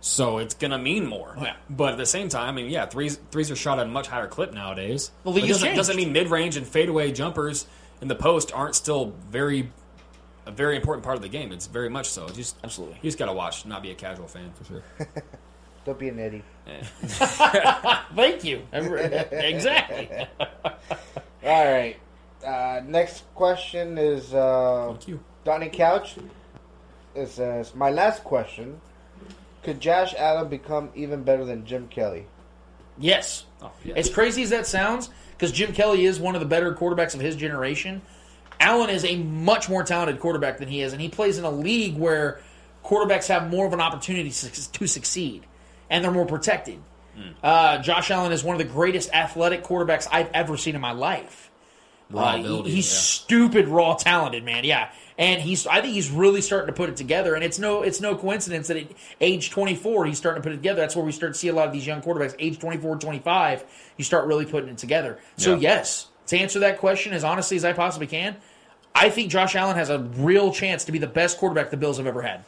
So 0.05 0.37
it's 0.37 0.53
gonna 0.53 0.77
mean 0.77 1.07
more. 1.07 1.35
Yeah. 1.41 1.55
But 1.67 1.93
at 1.93 1.97
the 1.97 2.05
same 2.05 2.29
time, 2.29 2.47
I 2.47 2.51
mean, 2.51 2.69
yeah, 2.69 2.85
threes 2.85 3.19
threes 3.31 3.49
are 3.49 3.55
shot 3.55 3.79
at 3.79 3.87
a 3.87 3.89
much 3.89 4.05
higher 4.05 4.27
clip 4.27 4.53
nowadays. 4.53 5.09
The 5.23 5.31
league 5.31 5.47
doesn't, 5.47 5.75
doesn't 5.75 5.95
mean 5.95 6.13
mid 6.13 6.29
range 6.29 6.57
and 6.57 6.67
fadeaway 6.67 7.11
jumpers 7.11 7.65
in 8.01 8.07
the 8.07 8.13
post 8.13 8.53
aren't 8.53 8.75
still 8.75 9.15
very 9.31 9.71
a 10.45 10.51
very 10.51 10.75
important 10.75 11.03
part 11.03 11.15
of 11.15 11.23
the 11.23 11.27
game. 11.27 11.51
It's 11.51 11.65
very 11.65 11.89
much 11.89 12.07
so. 12.07 12.29
Just 12.29 12.55
Absolutely. 12.63 12.97
you 13.01 13.07
just 13.07 13.17
gotta 13.17 13.33
watch, 13.33 13.65
not 13.65 13.81
be 13.81 13.89
a 13.89 13.95
casual 13.95 14.27
fan 14.27 14.51
for 14.53 14.63
sure. 14.65 14.83
Don't 15.85 15.97
be 15.97 16.09
an 16.09 16.19
Eddie. 16.19 16.43
Thank 17.07 18.43
you. 18.43 18.61
exactly. 18.73 20.27
All 21.43 21.65
right. 21.65 21.97
Uh, 22.45 22.81
next 22.85 23.23
question 23.33 23.97
is 23.97 24.35
uh, 24.35 24.89
Thank 24.89 25.07
you. 25.07 25.19
Donnie 25.43 25.69
Couch. 25.69 26.15
It 27.15 27.29
says, 27.29 27.73
"My 27.73 27.89
last 27.89 28.23
question: 28.23 28.79
Could 29.65 29.79
Josh 29.81 30.13
Allen 30.17 30.47
become 30.47 30.89
even 30.95 31.23
better 31.23 31.43
than 31.43 31.65
Jim 31.65 31.87
Kelly?" 31.89 32.25
Yes. 32.97 33.43
Oh, 33.61 33.71
yeah. 33.83 33.95
As 33.95 34.09
crazy 34.09 34.41
as 34.43 34.51
that 34.51 34.65
sounds, 34.65 35.09
because 35.31 35.51
Jim 35.51 35.73
Kelly 35.73 36.05
is 36.05 36.19
one 36.19 36.35
of 36.35 36.39
the 36.41 36.47
better 36.47 36.73
quarterbacks 36.73 37.13
of 37.13 37.19
his 37.19 37.35
generation, 37.35 38.01
Allen 38.59 38.89
is 38.89 39.03
a 39.03 39.17
much 39.17 39.67
more 39.67 39.83
talented 39.83 40.19
quarterback 40.19 40.59
than 40.59 40.69
he 40.69 40.81
is, 40.81 40.93
and 40.93 41.01
he 41.01 41.09
plays 41.09 41.37
in 41.37 41.43
a 41.43 41.51
league 41.51 41.97
where 41.97 42.39
quarterbacks 42.85 43.27
have 43.27 43.49
more 43.49 43.65
of 43.65 43.73
an 43.73 43.81
opportunity 43.81 44.29
to 44.31 44.71
to 44.71 44.87
succeed, 44.87 45.43
and 45.89 46.03
they're 46.03 46.11
more 46.11 46.25
protected. 46.25 46.79
Uh, 47.41 47.77
Josh 47.79 48.11
Allen 48.11 48.31
is 48.33 48.43
one 48.43 48.59
of 48.59 48.65
the 48.65 48.71
greatest 48.73 49.09
athletic 49.13 49.63
quarterbacks 49.63 50.05
I've 50.11 50.29
ever 50.33 50.57
seen 50.57 50.75
in 50.75 50.81
my 50.81 50.91
life. 50.91 51.49
Raw 52.09 52.21
Uh, 52.33 52.37
he- 52.63 52.71
he's 52.71 52.91
yeah. 52.91 52.99
stupid 52.99 53.67
raw 53.69 53.95
talented, 53.95 54.43
man. 54.43 54.63
Yeah, 54.65 54.89
and 55.17 55.41
he's. 55.41 55.65
I 55.67 55.81
think 55.81 55.93
he's 55.93 56.09
really 56.11 56.41
starting 56.41 56.67
to 56.67 56.73
put 56.73 56.89
it 56.89 56.97
together, 56.97 57.35
and 57.35 57.43
it's 57.43 57.59
no. 57.59 57.83
It's 57.83 58.01
no 58.01 58.15
coincidence 58.15 58.67
that 58.67 58.77
at 58.77 58.87
age 59.21 59.49
24 59.49 60.05
he's 60.05 60.17
starting 60.17 60.41
to 60.41 60.45
put 60.45 60.53
it 60.53 60.57
together. 60.57 60.81
That's 60.81 60.95
where 60.95 61.05
we 61.05 61.11
start 61.11 61.33
to 61.33 61.39
see 61.39 61.47
a 61.47 61.53
lot 61.53 61.67
of 61.67 61.73
these 61.73 61.87
young 61.87 62.01
quarterbacks. 62.01 62.35
Age 62.39 62.59
24, 62.59 62.97
25, 62.97 63.63
you 63.97 64.03
start 64.03 64.25
really 64.27 64.45
putting 64.45 64.69
it 64.69 64.77
together. 64.77 65.19
So 65.37 65.53
Yeah. 65.53 65.59
yes, 65.59 66.07
to 66.27 66.37
answer 66.37 66.59
that 66.59 66.79
question 66.79 67.13
as 67.13 67.23
honestly 67.23 67.55
as 67.57 67.63
I 67.65 67.73
possibly 67.73 68.07
can, 68.07 68.35
I 68.93 69.09
think 69.09 69.29
Josh 69.31 69.55
Allen 69.55 69.75
has 69.75 69.89
a 69.89 69.99
real 69.99 70.51
chance 70.51 70.85
to 70.85 70.91
be 70.91 70.99
the 70.99 71.07
best 71.07 71.37
quarterback 71.37 71.69
the 71.69 71.77
Bills 71.77 71.97
have 71.97 72.07
ever 72.07 72.21
had. 72.21 72.43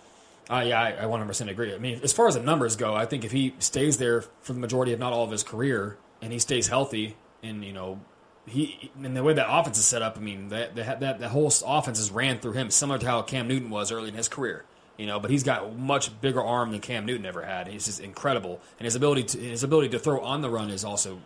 Uh, 0.49 0.64
yeah, 0.65 0.81
I, 0.81 1.03
I 1.03 1.06
100% 1.06 1.49
agree. 1.49 1.73
I 1.76 1.77
mean, 1.77 1.99
as 2.03 2.14
far 2.14 2.27
as 2.27 2.35
the 2.35 2.41
numbers 2.41 2.77
go, 2.77 2.95
I 2.95 3.06
think 3.06 3.26
if 3.26 3.34
he 3.34 3.53
stays 3.60 3.98
there 3.98 4.22
for 4.41 4.53
the 4.53 4.60
majority, 4.60 4.94
if 4.94 4.99
not 4.99 5.11
all 5.11 5.26
of 5.26 5.31
his 5.31 5.44
career, 5.44 5.98
and 6.22 6.31
he 6.31 6.39
stays 6.39 6.69
healthy, 6.69 7.18
and 7.44 7.65
you 7.65 7.73
know, 7.73 7.99
he 8.48 8.91
and 9.03 9.15
the 9.15 9.24
way 9.24 9.34
that 9.34 9.48
offense 9.49 9.78
is 9.78 9.86
set 9.86 10.02
up, 10.02 10.18
I 10.18 10.22
mean, 10.22 10.49
that 10.49 10.76
that 10.76 10.99
that, 11.02 11.19
that 11.19 11.30
whole 11.30 11.52
offense 11.65 11.99
is 11.99 12.11
ran 12.11 12.40
through 12.40 12.53
him, 12.53 12.72
similar 12.72 12.98
to 12.99 13.06
how 13.06 13.22
Cam 13.22 13.48
Newton 13.48 13.69
was 13.69 13.91
early 13.91 14.10
in 14.10 14.15
his 14.15 14.28
career. 14.28 14.64
You 14.98 15.06
know, 15.06 15.19
but 15.19 15.30
he's 15.30 15.44
got 15.44 15.78
much 15.78 16.19
bigger 16.22 16.41
arm 16.41 16.72
than 16.72 16.80
Cam 16.80 17.06
Newton 17.06 17.26
ever 17.26 17.44
had. 17.44 17.68
He's 17.68 17.86
just 17.86 17.99
incredible, 17.99 18.61
and 18.80 18.86
his 18.86 18.95
ability 18.95 19.24
to 19.24 19.38
his 19.38 19.64
ability 19.64 19.90
to 19.90 19.99
throw 19.99 20.22
on 20.22 20.41
the 20.41 20.49
run 20.49 20.69
is 20.69 20.84
also 20.84 21.19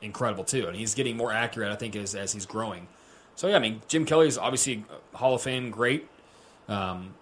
incredible 0.00 0.44
too. 0.44 0.66
And 0.66 0.76
he's 0.76 0.94
getting 0.94 1.16
more 1.16 1.32
accurate, 1.32 1.72
I 1.72 1.76
think, 1.76 1.96
as 1.96 2.14
as 2.14 2.32
he's 2.32 2.46
growing. 2.46 2.86
So 3.34 3.48
yeah, 3.48 3.56
I 3.56 3.58
mean, 3.58 3.80
Jim 3.88 4.04
Kelly 4.04 4.28
is 4.28 4.38
obviously 4.38 4.84
Hall 5.14 5.34
of 5.34 5.42
Fame 5.42 5.70
great. 5.70 6.08
Um, 6.68 7.14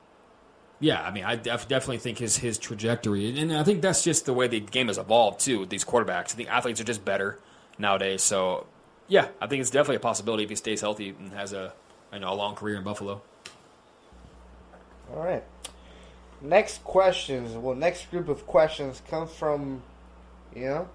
yeah, 0.81 1.03
I 1.03 1.11
mean, 1.11 1.25
I 1.25 1.37
def- 1.37 1.69
definitely 1.69 1.99
think 1.99 2.19
his 2.19 2.37
his 2.37 2.59
trajectory, 2.59 3.39
and 3.39 3.53
I 3.53 3.63
think 3.63 3.81
that's 3.81 4.03
just 4.03 4.27
the 4.27 4.35
way 4.35 4.49
the 4.49 4.61
game 4.61 4.89
has 4.89 4.99
evolved 4.99 5.41
too. 5.41 5.61
With 5.61 5.71
these 5.71 5.85
quarterbacks, 5.85 6.33
I 6.33 6.37
think 6.37 6.51
athletes 6.51 6.81
are 6.81 6.85
just 6.85 7.05
better 7.05 7.39
nowadays. 7.79 8.23
So 8.23 8.67
yeah, 9.11 9.29
I 9.41 9.49
think 9.49 9.61
it's 9.61 9.71
definitely 9.71 9.97
a 9.97 10.01
possibility 10.01 10.45
if 10.45 10.51
he 10.51 10.57
stays 10.57 10.81
healthy 10.81 11.11
and 11.11 11.33
has 11.33 11.53
a 11.53 11.73
you 12.13 12.21
know 12.21 12.33
a 12.33 12.35
long 12.35 12.55
career 12.55 12.77
in 12.77 12.85
Buffalo. 12.85 13.21
All 15.13 15.23
right. 15.23 15.43
Next 16.41 16.83
questions. 16.85 17.55
Well, 17.57 17.75
next 17.75 18.11
group 18.11 18.29
of 18.29 18.47
questions 18.47 19.03
comes 19.11 19.33
from, 19.33 19.83
you 20.55 20.67
know, 20.67 20.89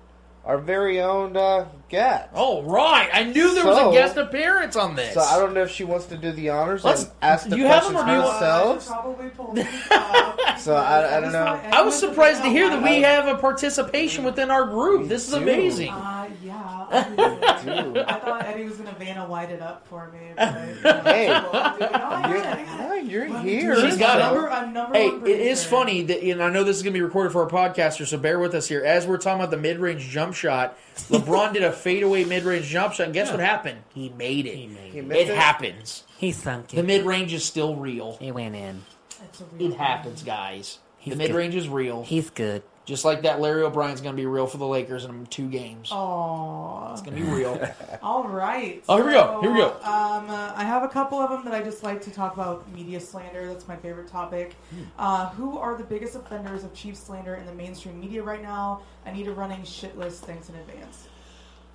our 0.45 0.57
very 0.59 1.01
own 1.01 1.35
uh, 1.35 1.67
Gat. 1.89 2.29
Oh, 2.33 2.63
right. 2.63 3.09
I 3.13 3.23
knew 3.23 3.53
there 3.53 3.65
was 3.65 3.77
a 3.77 3.91
guest 3.91 4.17
appearance 4.17 4.75
on 4.75 4.95
this. 4.95 5.13
So 5.13 5.21
I 5.21 5.37
don't 5.39 5.53
know 5.53 5.63
if 5.63 5.71
she 5.71 5.83
wants 5.83 6.05
to 6.07 6.17
do 6.17 6.31
the 6.31 6.49
honors 6.49 6.83
Let's- 6.83 7.03
and 7.03 7.11
ask 7.21 7.43
the 7.47 7.55
do 7.55 7.61
you 7.61 7.67
have 7.67 7.83
them 7.83 7.93
questions 7.93 8.03
or 8.03 8.05
do 8.05 8.11
you 8.11 8.25
want- 8.25 8.39
herself. 8.39 8.87
Probably 8.87 9.29
pulled. 9.29 9.59
So 10.57 10.73
I, 10.73 11.17
I 11.17 11.19
don't 11.19 11.33
know. 11.33 11.43
I 11.73 11.81
was 11.81 11.99
surprised 11.99 12.41
to 12.43 12.49
hear 12.49 12.69
that 12.69 12.81
we 12.81 13.01
have 13.01 13.27
a 13.27 13.35
participation 13.39 14.23
within 14.23 14.49
our 14.49 14.65
group. 14.65 15.09
This 15.09 15.27
is 15.27 15.33
do. 15.35 15.41
amazing. 15.41 15.91
Uh, 15.91 16.29
yeah. 16.43 16.87
obviously. 16.89 18.01
I 18.07 18.19
thought 18.19 18.45
Eddie 18.45 18.63
was 18.63 18.77
going 18.77 18.87
to 18.91 18.95
Vanna 18.95 19.27
White 19.27 19.51
it 19.51 19.61
up 19.61 19.85
for 19.87 20.11
me. 20.11 20.19
But, 20.37 21.03
Hey, 21.05 21.27
well, 21.27 21.49
I'm 21.53 21.79
no, 21.79 22.29
you're, 22.29 22.41
got 22.43 22.59
it, 22.59 22.61
I 22.61 22.65
got 22.65 22.79
it. 22.79 22.79
no, 22.79 22.93
you're 23.11 23.29
Let 23.29 23.45
here. 23.45 23.75
do 23.75 23.81
She's 23.81 23.91
this. 23.91 23.99
got 23.99 24.21
I'm 24.21 24.33
number, 24.33 24.49
I'm 24.49 24.73
number 24.73 24.97
Hey, 24.97 25.07
it 25.09 25.39
is 25.41 25.63
funny 25.65 26.03
that, 26.03 26.23
and 26.23 26.41
I 26.41 26.49
know 26.49 26.63
this 26.63 26.77
is 26.77 26.83
going 26.83 26.93
to 26.93 26.97
be 26.97 27.03
recorded 27.03 27.31
for 27.33 27.43
our 27.43 27.49
podcaster, 27.49 28.07
so 28.07 28.17
bear 28.17 28.39
with 28.39 28.55
us 28.55 28.67
here. 28.67 28.83
As 28.83 29.05
we're 29.05 29.17
talking 29.17 29.41
about 29.41 29.51
the 29.51 29.57
mid-range 29.57 30.07
jump 30.09 30.34
shot, 30.35 30.77
LeBron 31.09 31.53
did 31.53 31.63
a 31.63 31.71
fadeaway 31.71 32.23
mid-range 32.25 32.67
jump 32.67 32.93
shot, 32.93 33.05
and 33.05 33.13
guess 33.13 33.31
what 33.31 33.39
happened? 33.39 33.79
He 33.93 34.09
made 34.09 34.45
it. 34.45 34.55
He 34.55 34.67
missed 35.01 35.21
it 35.21 35.29
it? 35.29 35.37
happens. 35.37 36.03
He 36.17 36.31
sunk 36.31 36.67
The 36.69 36.79
it. 36.79 36.85
mid-range 36.85 37.33
is 37.33 37.43
still 37.43 37.75
real. 37.75 38.17
He 38.19 38.31
went 38.31 38.55
in. 38.55 38.83
It's 39.23 39.41
a 39.41 39.45
real 39.45 39.71
It 39.71 39.77
happens, 39.77 40.23
guys. 40.23 40.79
He's 40.97 41.13
the 41.13 41.17
good. 41.19 41.27
mid-range 41.29 41.55
is 41.55 41.67
real. 41.69 42.03
He's 42.03 42.29
good. 42.29 42.63
Just 42.85 43.03
like 43.03 43.23
that, 43.23 43.41
Larry 43.41 43.63
O'Brien's 43.63 43.99
going 43.99 44.15
to 44.15 44.21
be 44.21 44.27
real 44.27 44.45
for 44.45 44.57
the 44.57 44.67
Lakers 44.67 45.05
in 45.05 45.25
two 45.25 45.49
games. 45.49 45.89
Aww. 45.89 46.91
It's 46.93 47.01
going 47.01 47.17
to 47.17 47.23
be 47.23 47.27
real. 47.27 47.59
All 48.03 48.27
right. 48.27 48.83
Oh, 48.87 48.97
here 48.97 49.05
we 49.07 49.11
go. 49.13 49.41
Here 49.41 49.51
we 49.51 49.57
go. 49.57 49.71
Um, 49.81 50.29
uh, 50.29 50.53
I 50.55 50.63
have 50.63 50.83
a 50.83 50.87
couple 50.87 51.19
of 51.19 51.31
them 51.31 51.45
that 51.45 51.53
I 51.55 51.63
just 51.63 51.83
like 51.83 52.03
to 52.03 52.11
talk 52.11 52.35
about 52.35 52.71
media 52.71 52.99
slander. 52.99 53.47
That's 53.47 53.67
my 53.67 53.75
favorite 53.75 54.07
topic. 54.07 54.53
Hmm. 54.69 54.83
Uh, 54.99 55.29
who 55.29 55.57
are 55.57 55.75
the 55.75 55.83
biggest 55.83 56.15
offenders 56.15 56.63
of 56.63 56.75
Chiefs 56.75 56.99
slander 56.99 57.35
in 57.35 57.47
the 57.47 57.53
mainstream 57.53 57.99
media 57.99 58.21
right 58.21 58.43
now? 58.43 58.83
I 59.03 59.11
need 59.11 59.27
a 59.27 59.33
running 59.33 59.63
shit 59.63 59.97
list. 59.97 60.23
Thanks 60.25 60.49
in 60.49 60.55
advance. 60.55 61.07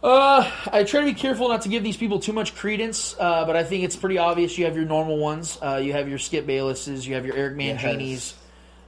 Uh, 0.02 0.50
I 0.72 0.84
try 0.84 1.00
to 1.00 1.06
be 1.06 1.14
careful 1.14 1.48
not 1.48 1.62
to 1.62 1.68
give 1.68 1.82
these 1.82 1.96
people 1.96 2.20
too 2.20 2.32
much 2.32 2.54
credence, 2.54 3.14
uh, 3.18 3.44
but 3.44 3.54
I 3.54 3.64
think 3.64 3.84
it's 3.84 3.96
pretty 3.96 4.16
obvious. 4.16 4.56
You 4.56 4.64
have 4.64 4.74
your 4.76 4.86
normal 4.86 5.18
ones. 5.18 5.58
Uh, 5.60 5.76
you 5.82 5.92
have 5.92 6.08
your 6.08 6.18
Skip 6.18 6.46
Baylesses. 6.46 7.06
You 7.06 7.14
have 7.14 7.26
your 7.26 7.36
Eric 7.36 7.56
Manginis. 7.56 8.34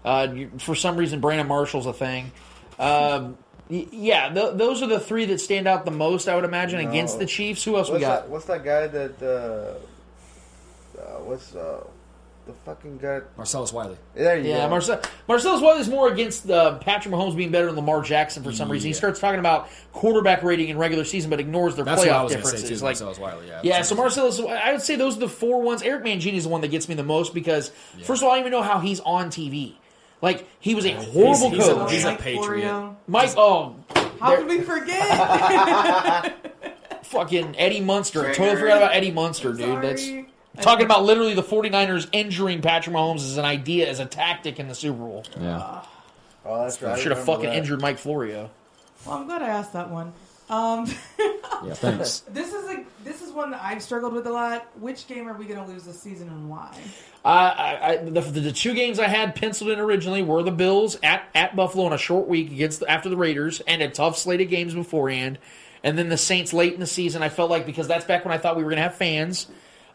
Uh, 0.05 0.29
you, 0.35 0.51
for 0.59 0.75
some 0.75 0.97
reason, 0.97 1.21
Brandon 1.21 1.47
Marshall's 1.47 1.87
a 1.87 1.93
thing. 1.93 2.33
Um, 2.79 3.37
y- 3.71 3.87
yeah, 3.93 4.33
th- 4.33 4.55
those 4.55 4.83
are 4.83 4.87
the 4.89 4.99
three 5.01 5.27
that 5.27 5.41
stand 5.41 5.67
out 5.69 5.85
the 5.85 5.91
most. 5.93 6.29
I 6.29 6.35
would 6.35 6.45
imagine 6.45 6.83
No. 6.83 6.91
against 6.91 7.19
the 7.19 7.27
Chiefs. 7.27 7.63
Who 7.65 7.77
else 7.77 7.89
What's 7.89 7.99
we 8.01 8.07
got? 8.07 8.23
that? 8.23 8.31
What's 8.31 8.47
that 8.47 8.65
guy 8.65 8.87
that? 8.89 9.23
Uh, 9.23 10.99
uh, 11.01 11.03
what's 11.25 11.55
uh, 11.55 11.85
the 12.47 12.53
fucking 12.65 12.99
guy? 12.99 13.21
Marcellus 13.37 13.73
Wiley. 13.73 13.97
There 14.15 14.37
you 14.39 14.51
Yeah, 14.51 14.65
go. 14.65 14.71
Marcel 14.71 15.01
Marcellus 15.29 15.61
Wiley's 15.63 15.89
more 15.89 16.09
against 16.13 16.51
uh, 16.51 16.79
Patrick 16.79 17.15
Mahomes 17.15 17.37
being 17.37 17.51
better 17.53 17.67
than 17.67 17.77
Lamar 17.77 18.03
Jackson 18.03 18.43
for 18.43 18.51
some 18.53 18.69
reason. 18.71 18.89
He 18.89 18.93
Yeah. 18.93 18.99
starts 18.99 19.21
talking 19.21 19.39
about 19.39 19.69
quarterback 19.93 20.43
rating 20.43 20.69
in 20.69 20.77
regular 20.79 21.05
season, 21.05 21.31
but 21.31 21.39
ignores 21.39 21.77
their 21.77 21.85
That's 21.85 22.01
what 22.01 22.09
I 22.09 22.13
playoff 22.13 22.25
was 22.25 22.33
going 22.33 22.43
to 22.43 22.49
say 22.49 22.57
differences. 22.57 22.81
too. 22.81 22.85
like, 22.85 22.95
Marcellus 23.01 23.19
Wiley. 23.21 23.47
Yeah. 23.49 23.61
Yeah, 23.63 23.83
so 23.83 23.95
Marcellus, 23.95 24.41
I 24.41 24.73
would 24.73 24.83
say 24.83 24.97
those 24.97 25.17
are 25.17 25.21
the 25.21 25.29
four 25.29 25.63
ones. 25.63 25.83
Eric 25.83 26.03
Mangini 26.05 26.35
is 26.35 26.43
the 26.45 26.51
one 26.51 26.63
that 26.63 26.69
gets 26.73 26.89
me 26.89 26.97
the 26.97 27.05
most 27.05 27.33
because, 27.33 27.71
first 28.03 28.23
of 28.23 28.27
all, 28.27 28.33
I 28.33 28.39
don't 28.39 28.41
even 28.49 28.53
know 28.53 28.63
how 28.63 28.81
he's 28.81 28.99
on 29.01 29.31
TV. 29.31 29.75
Like, 30.23 30.49
he 30.61 30.75
was 30.75 30.87
a 30.87 30.93
horrible 30.93 31.51
he's 31.51 31.67
a- 31.69 31.75
coach. 31.75 31.93
he's 31.93 32.05
a 32.05 32.15
patriot. 32.15 32.91
Mike, 33.09 33.35
oh, 33.37 33.75
How 34.21 34.31
there- 34.31 34.39
could 34.39 34.47
we 34.49 34.61
forget? 34.63 36.37
fucking 37.05 37.59
Eddie 37.59 37.81
Munster. 37.81 38.21
Trigger. 38.21 38.35
Totally 38.35 38.57
forgot 38.61 38.77
about 38.79 38.95
Eddie 38.95 39.11
Munster, 39.11 39.53
dude. 39.53 39.99
Sorry. 39.99 40.27
That's 40.55 40.65
talking 40.65 40.85
about 40.87 41.03
literally 41.05 41.35
the 41.35 41.43
49ers 41.43 42.09
injuring 42.13 42.63
Patrick 42.63 42.95
Mahomes 42.95 43.17
as 43.17 43.37
an 43.37 43.45
idea, 43.45 43.89
as 43.89 44.01
a 44.01 44.07
tactic 44.07 44.59
in 44.61 44.69
the 44.69 44.75
Super 44.75 44.99
Bowl. 44.99 45.25
Yeah. 45.41 45.83
Oh, 46.45 46.63
that's 46.63 46.81
right. 46.83 46.93
I 46.93 46.99
Should 47.01 47.13
have 47.13 47.25
fucking 47.25 47.47
that. 47.47 47.57
injured 47.57 47.81
Mike 47.81 47.99
Florio. 47.99 48.51
Well, 49.07 49.17
I'm 49.17 49.27
glad 49.27 49.43
I 49.43 49.49
asked 49.49 49.73
that 49.73 49.91
one. 49.91 50.13
Um, 50.53 50.87
Yeah. 51.65 51.75
Thanks. 51.75 52.21
this 52.29 52.53
is 52.53 52.65
a 52.71 52.85
this 53.05 53.23
is 53.23 53.33
one 53.33 53.53
that 53.53 53.63
I've 53.63 53.83
struggled 53.83 54.13
with 54.13 54.27
a 54.27 54.33
lot. 54.33 54.67
Which 54.81 55.07
game 55.07 55.29
are 55.29 55.35
we 55.35 55.47
going 55.47 55.65
to 55.65 55.71
lose 55.71 55.85
this 55.85 56.01
season 56.01 56.29
and 56.29 56.51
why? 56.51 56.77
Uh, 57.25 57.29
I, 57.29 57.93
I, 57.93 57.97
the, 57.99 58.21
the 58.21 58.53
two 58.53 58.75
games 58.75 58.99
I 58.99 59.07
had 59.07 59.35
penciled 59.37 59.71
in 59.71 59.79
originally 59.79 60.23
were 60.23 60.43
the 60.43 60.51
Bills 60.51 60.99
at, 61.03 61.29
at 61.35 61.55
Buffalo 61.55 61.87
in 61.87 61.93
a 61.93 61.99
short 61.99 62.27
week 62.27 62.51
against 62.51 62.81
the, 62.81 62.91
after 62.91 63.09
the 63.09 63.17
Raiders 63.17 63.61
and 63.61 63.81
a 63.81 63.89
tough 63.89 64.19
slate 64.19 64.41
of 64.41 64.49
games 64.49 64.75
beforehand, 64.75 65.39
and 65.85 65.97
then 65.97 66.09
the 66.09 66.17
Saints 66.17 66.53
late 66.53 66.75
in 66.75 66.81
the 66.81 66.87
season. 66.87 67.23
I 67.23 67.29
felt 67.29 67.49
like 67.49 67.65
because 67.65 67.87
that's 67.87 68.05
back 68.05 68.25
when 68.25 68.35
I 68.35 68.39
thought 68.39 68.57
we 68.57 68.65
were 68.65 68.71
going 68.71 68.79
to 68.79 68.83
have 68.83 68.97
fans. 68.97 69.47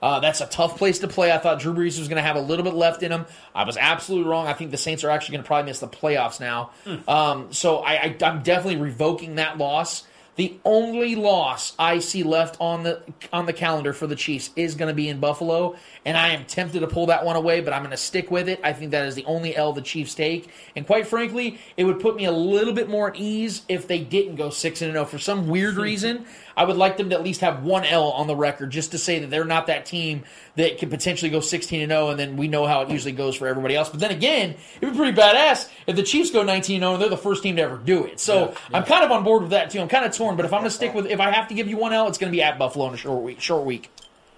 Uh, 0.02 0.20
that's 0.20 0.42
a 0.42 0.46
tough 0.46 0.78
place 0.78 1.00
to 1.00 1.08
play. 1.08 1.32
I 1.32 1.38
thought 1.38 1.60
Drew 1.60 1.74
Brees 1.74 1.98
was 2.00 2.08
going 2.08 2.18
to 2.18 2.22
have 2.22 2.36
a 2.36 2.42
little 2.42 2.64
bit 2.64 2.76
left 2.76 3.04
in 3.04 3.12
him. 3.12 3.26
I 3.54 3.64
was 3.64 3.78
absolutely 3.78 4.30
wrong. 4.30 4.48
I 4.48 4.54
think 4.54 4.72
the 4.72 4.78
Saints 4.78 5.04
are 5.04 5.10
actually 5.10 5.34
going 5.34 5.44
to 5.44 5.48
probably 5.48 5.70
miss 5.70 5.80
the 5.80 5.88
playoffs 5.88 6.40
now. 6.40 6.72
Um, 7.08 7.52
so 7.52 7.80
I, 7.80 7.94
I, 7.94 8.18
I'm 8.24 8.44
definitely 8.44 8.80
revoking 8.80 9.36
that 9.36 9.58
loss. 9.58 10.04
The 10.38 10.56
only 10.64 11.16
loss 11.16 11.74
I 11.80 11.98
see 11.98 12.22
left 12.22 12.58
on 12.62 12.84
the 12.84 13.02
on 13.34 13.48
the 13.48 13.54
calendar 13.54 13.92
for 13.92 14.06
the 14.06 14.16
Chiefs 14.16 14.52
is 14.56 14.76
going 14.76 14.88
to 14.88 14.94
be 14.94 15.10
in 15.10 15.20
Buffalo, 15.20 15.76
and 16.08 16.16
I 16.16 16.30
am 16.30 16.46
tempted 16.46 16.80
to 16.80 16.88
pull 16.88 17.08
that 17.08 17.26
one 17.26 17.36
away, 17.36 17.60
but 17.60 17.74
I'm 17.74 17.82
going 17.82 17.92
to 17.92 17.98
stick 17.98 18.32
with 18.32 18.48
it. 18.48 18.62
I 18.64 18.72
think 18.72 18.92
that 18.92 19.06
is 19.08 19.16
the 19.16 19.26
only 19.26 19.54
L 19.54 19.74
the 19.74 19.82
Chiefs 19.82 20.16
take, 20.16 20.50
and 20.74 20.88
quite 20.88 21.06
frankly, 21.06 21.60
it 21.76 21.84
would 21.84 22.00
put 22.00 22.16
me 22.16 22.24
a 22.24 22.32
little 22.32 22.74
bit 22.74 22.88
more 22.88 23.10
at 23.10 23.18
ease 23.18 23.64
if 23.68 23.90
they 23.90 24.00
didn't 24.00 24.38
go 24.38 24.50
six 24.50 24.82
and 24.82 24.94
zero. 24.94 25.04
For 25.04 25.20
some 25.20 25.50
weird 25.50 25.76
reason, 25.88 26.26
I 26.56 26.64
would 26.64 26.78
like 26.78 26.96
them 26.96 27.10
to 27.10 27.16
at 27.18 27.24
least 27.24 27.42
have 27.42 27.62
one 27.62 27.84
L 27.84 28.12
on 28.12 28.26
the 28.26 28.38
record, 28.38 28.72
just 28.72 28.92
to 28.92 28.98
say 28.98 29.20
that 29.20 29.30
they're 29.30 29.44
not 29.44 29.68
that 29.68 29.86
team 29.86 30.24
that 30.56 30.80
could 30.80 30.90
potentially 30.90 31.30
go 31.30 31.42
sixteen 31.42 31.82
and 31.82 31.92
zero, 31.92 32.08
and 32.08 32.18
then 32.18 32.38
we 32.38 32.48
know 32.48 32.66
how 32.66 32.84
it 32.84 32.90
usually 32.90 33.12
goes 33.12 33.36
for 33.36 33.46
everybody 33.46 33.76
else. 33.76 33.90
But 33.90 34.00
then 34.00 34.12
again, 34.12 34.56
it'd 34.80 34.94
be 34.94 34.98
pretty 34.98 35.20
badass 35.20 35.68
if 35.88 35.98
the 35.98 36.04
Chiefs 36.04 36.32
go 36.32 36.42
nineteen 36.42 36.76
and 36.76 36.84
zero, 36.84 36.94
and 36.94 37.02
they're 37.02 37.10
the 37.10 37.18
first 37.18 37.44
team 37.44 37.58
to 37.58 37.64
ever 37.64 37.76
do 37.76 38.06
it. 38.06 38.22
So 38.22 38.56
I'm 38.74 38.86
kind 38.86 39.04
of 39.04 39.12
on 39.12 39.26
board 39.26 39.42
with 39.42 39.52
that 39.52 39.72
too. 39.72 39.82
I'm 39.82 39.90
kind 39.90 40.06
of 40.06 40.16
torn, 40.16 40.38
but 40.38 40.46
if 40.46 40.54
I'm 40.54 40.62
going 40.62 40.70
to 40.70 40.76
stick 40.76 40.94
with, 40.94 41.08
if 41.08 41.20
I 41.20 41.32
have 41.32 41.50
to 41.50 41.54
give 41.54 41.68
you 41.68 41.76
one 41.76 41.92
L, 41.92 42.08
it's 42.08 42.18
going 42.18 42.32
to 42.32 42.36
be 42.36 42.42
at 42.42 42.58
Buffalo 42.58 42.88
in 42.88 42.94
a 42.94 42.98
short 42.98 43.24
week. 43.24 43.42
Short 43.42 43.66
week. 43.66 43.92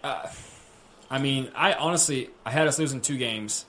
Uh, 0.04 0.26
I 1.10 1.20
mean, 1.20 1.52
I 1.56 1.74
honestly, 1.74 2.30
I 2.46 2.52
had 2.52 2.68
us 2.68 2.78
losing 2.80 3.02
two 3.02 3.18
games 3.18 3.66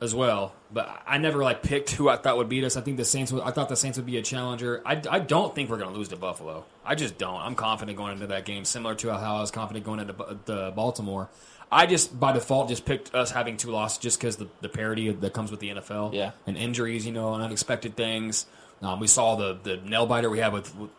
as 0.00 0.14
well, 0.14 0.54
but 0.72 0.88
I 1.06 1.18
never 1.18 1.42
like 1.44 1.62
picked 1.62 1.90
who 1.90 2.08
I 2.08 2.16
thought 2.16 2.36
would 2.38 2.48
beat 2.48 2.64
us. 2.64 2.76
I 2.76 2.80
think 2.80 2.96
the 2.96 3.04
Saints. 3.04 3.30
Would, 3.32 3.42
I 3.42 3.50
thought 3.50 3.68
the 3.68 3.76
Saints 3.76 3.98
would 3.98 4.06
be 4.06 4.16
a 4.16 4.22
challenger. 4.22 4.82
I, 4.84 5.00
I 5.10 5.18
don't 5.20 5.54
think 5.54 5.68
we're 5.70 5.76
going 5.78 5.92
to 5.92 5.96
lose 5.96 6.08
to 6.08 6.16
Buffalo. 6.16 6.64
I 6.84 6.94
just 6.94 7.18
don't. 7.18 7.40
I'm 7.40 7.54
confident 7.54 7.96
going 7.98 8.12
into 8.14 8.28
that 8.28 8.44
game, 8.46 8.64
similar 8.64 8.94
to 8.96 9.10
how 9.12 9.36
I 9.36 9.40
was 9.40 9.50
confident 9.50 9.84
going 9.84 10.00
into 10.00 10.14
the 10.46 10.72
Baltimore. 10.74 11.28
I 11.70 11.86
just 11.86 12.18
by 12.18 12.32
default 12.32 12.68
just 12.68 12.84
picked 12.84 13.14
us 13.14 13.30
having 13.30 13.56
two 13.56 13.70
losses 13.70 13.98
just 13.98 14.18
because 14.18 14.36
the, 14.38 14.48
the 14.60 14.68
parity 14.68 15.12
that 15.12 15.32
comes 15.32 15.52
with 15.52 15.60
the 15.60 15.68
NFL, 15.70 16.12
Yeah. 16.14 16.32
and 16.46 16.56
injuries, 16.56 17.06
you 17.06 17.12
know, 17.12 17.34
and 17.34 17.44
unexpected 17.44 17.94
things. 17.94 18.46
Um, 18.82 18.98
we 18.98 19.06
saw 19.06 19.36
the 19.36 19.56
the 19.62 19.76
nail 19.76 20.06
biter 20.06 20.28
we 20.30 20.38
had 20.40 20.52
with, 20.52 20.74
with, 20.74 20.90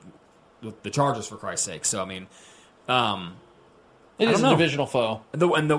with 0.61 0.83
the 0.83 0.89
Chargers 0.91 1.27
for 1.27 1.35
Christ's 1.35 1.65
sake. 1.65 1.83
So 1.83 2.01
I 2.01 2.05
mean, 2.05 2.27
um, 2.87 3.35
It 4.21 4.29
I 4.29 4.47
a 4.47 4.51
divisional 4.51 4.85
foe. 4.85 5.21
the 5.31 5.49
and 5.49 5.69
the 5.69 5.77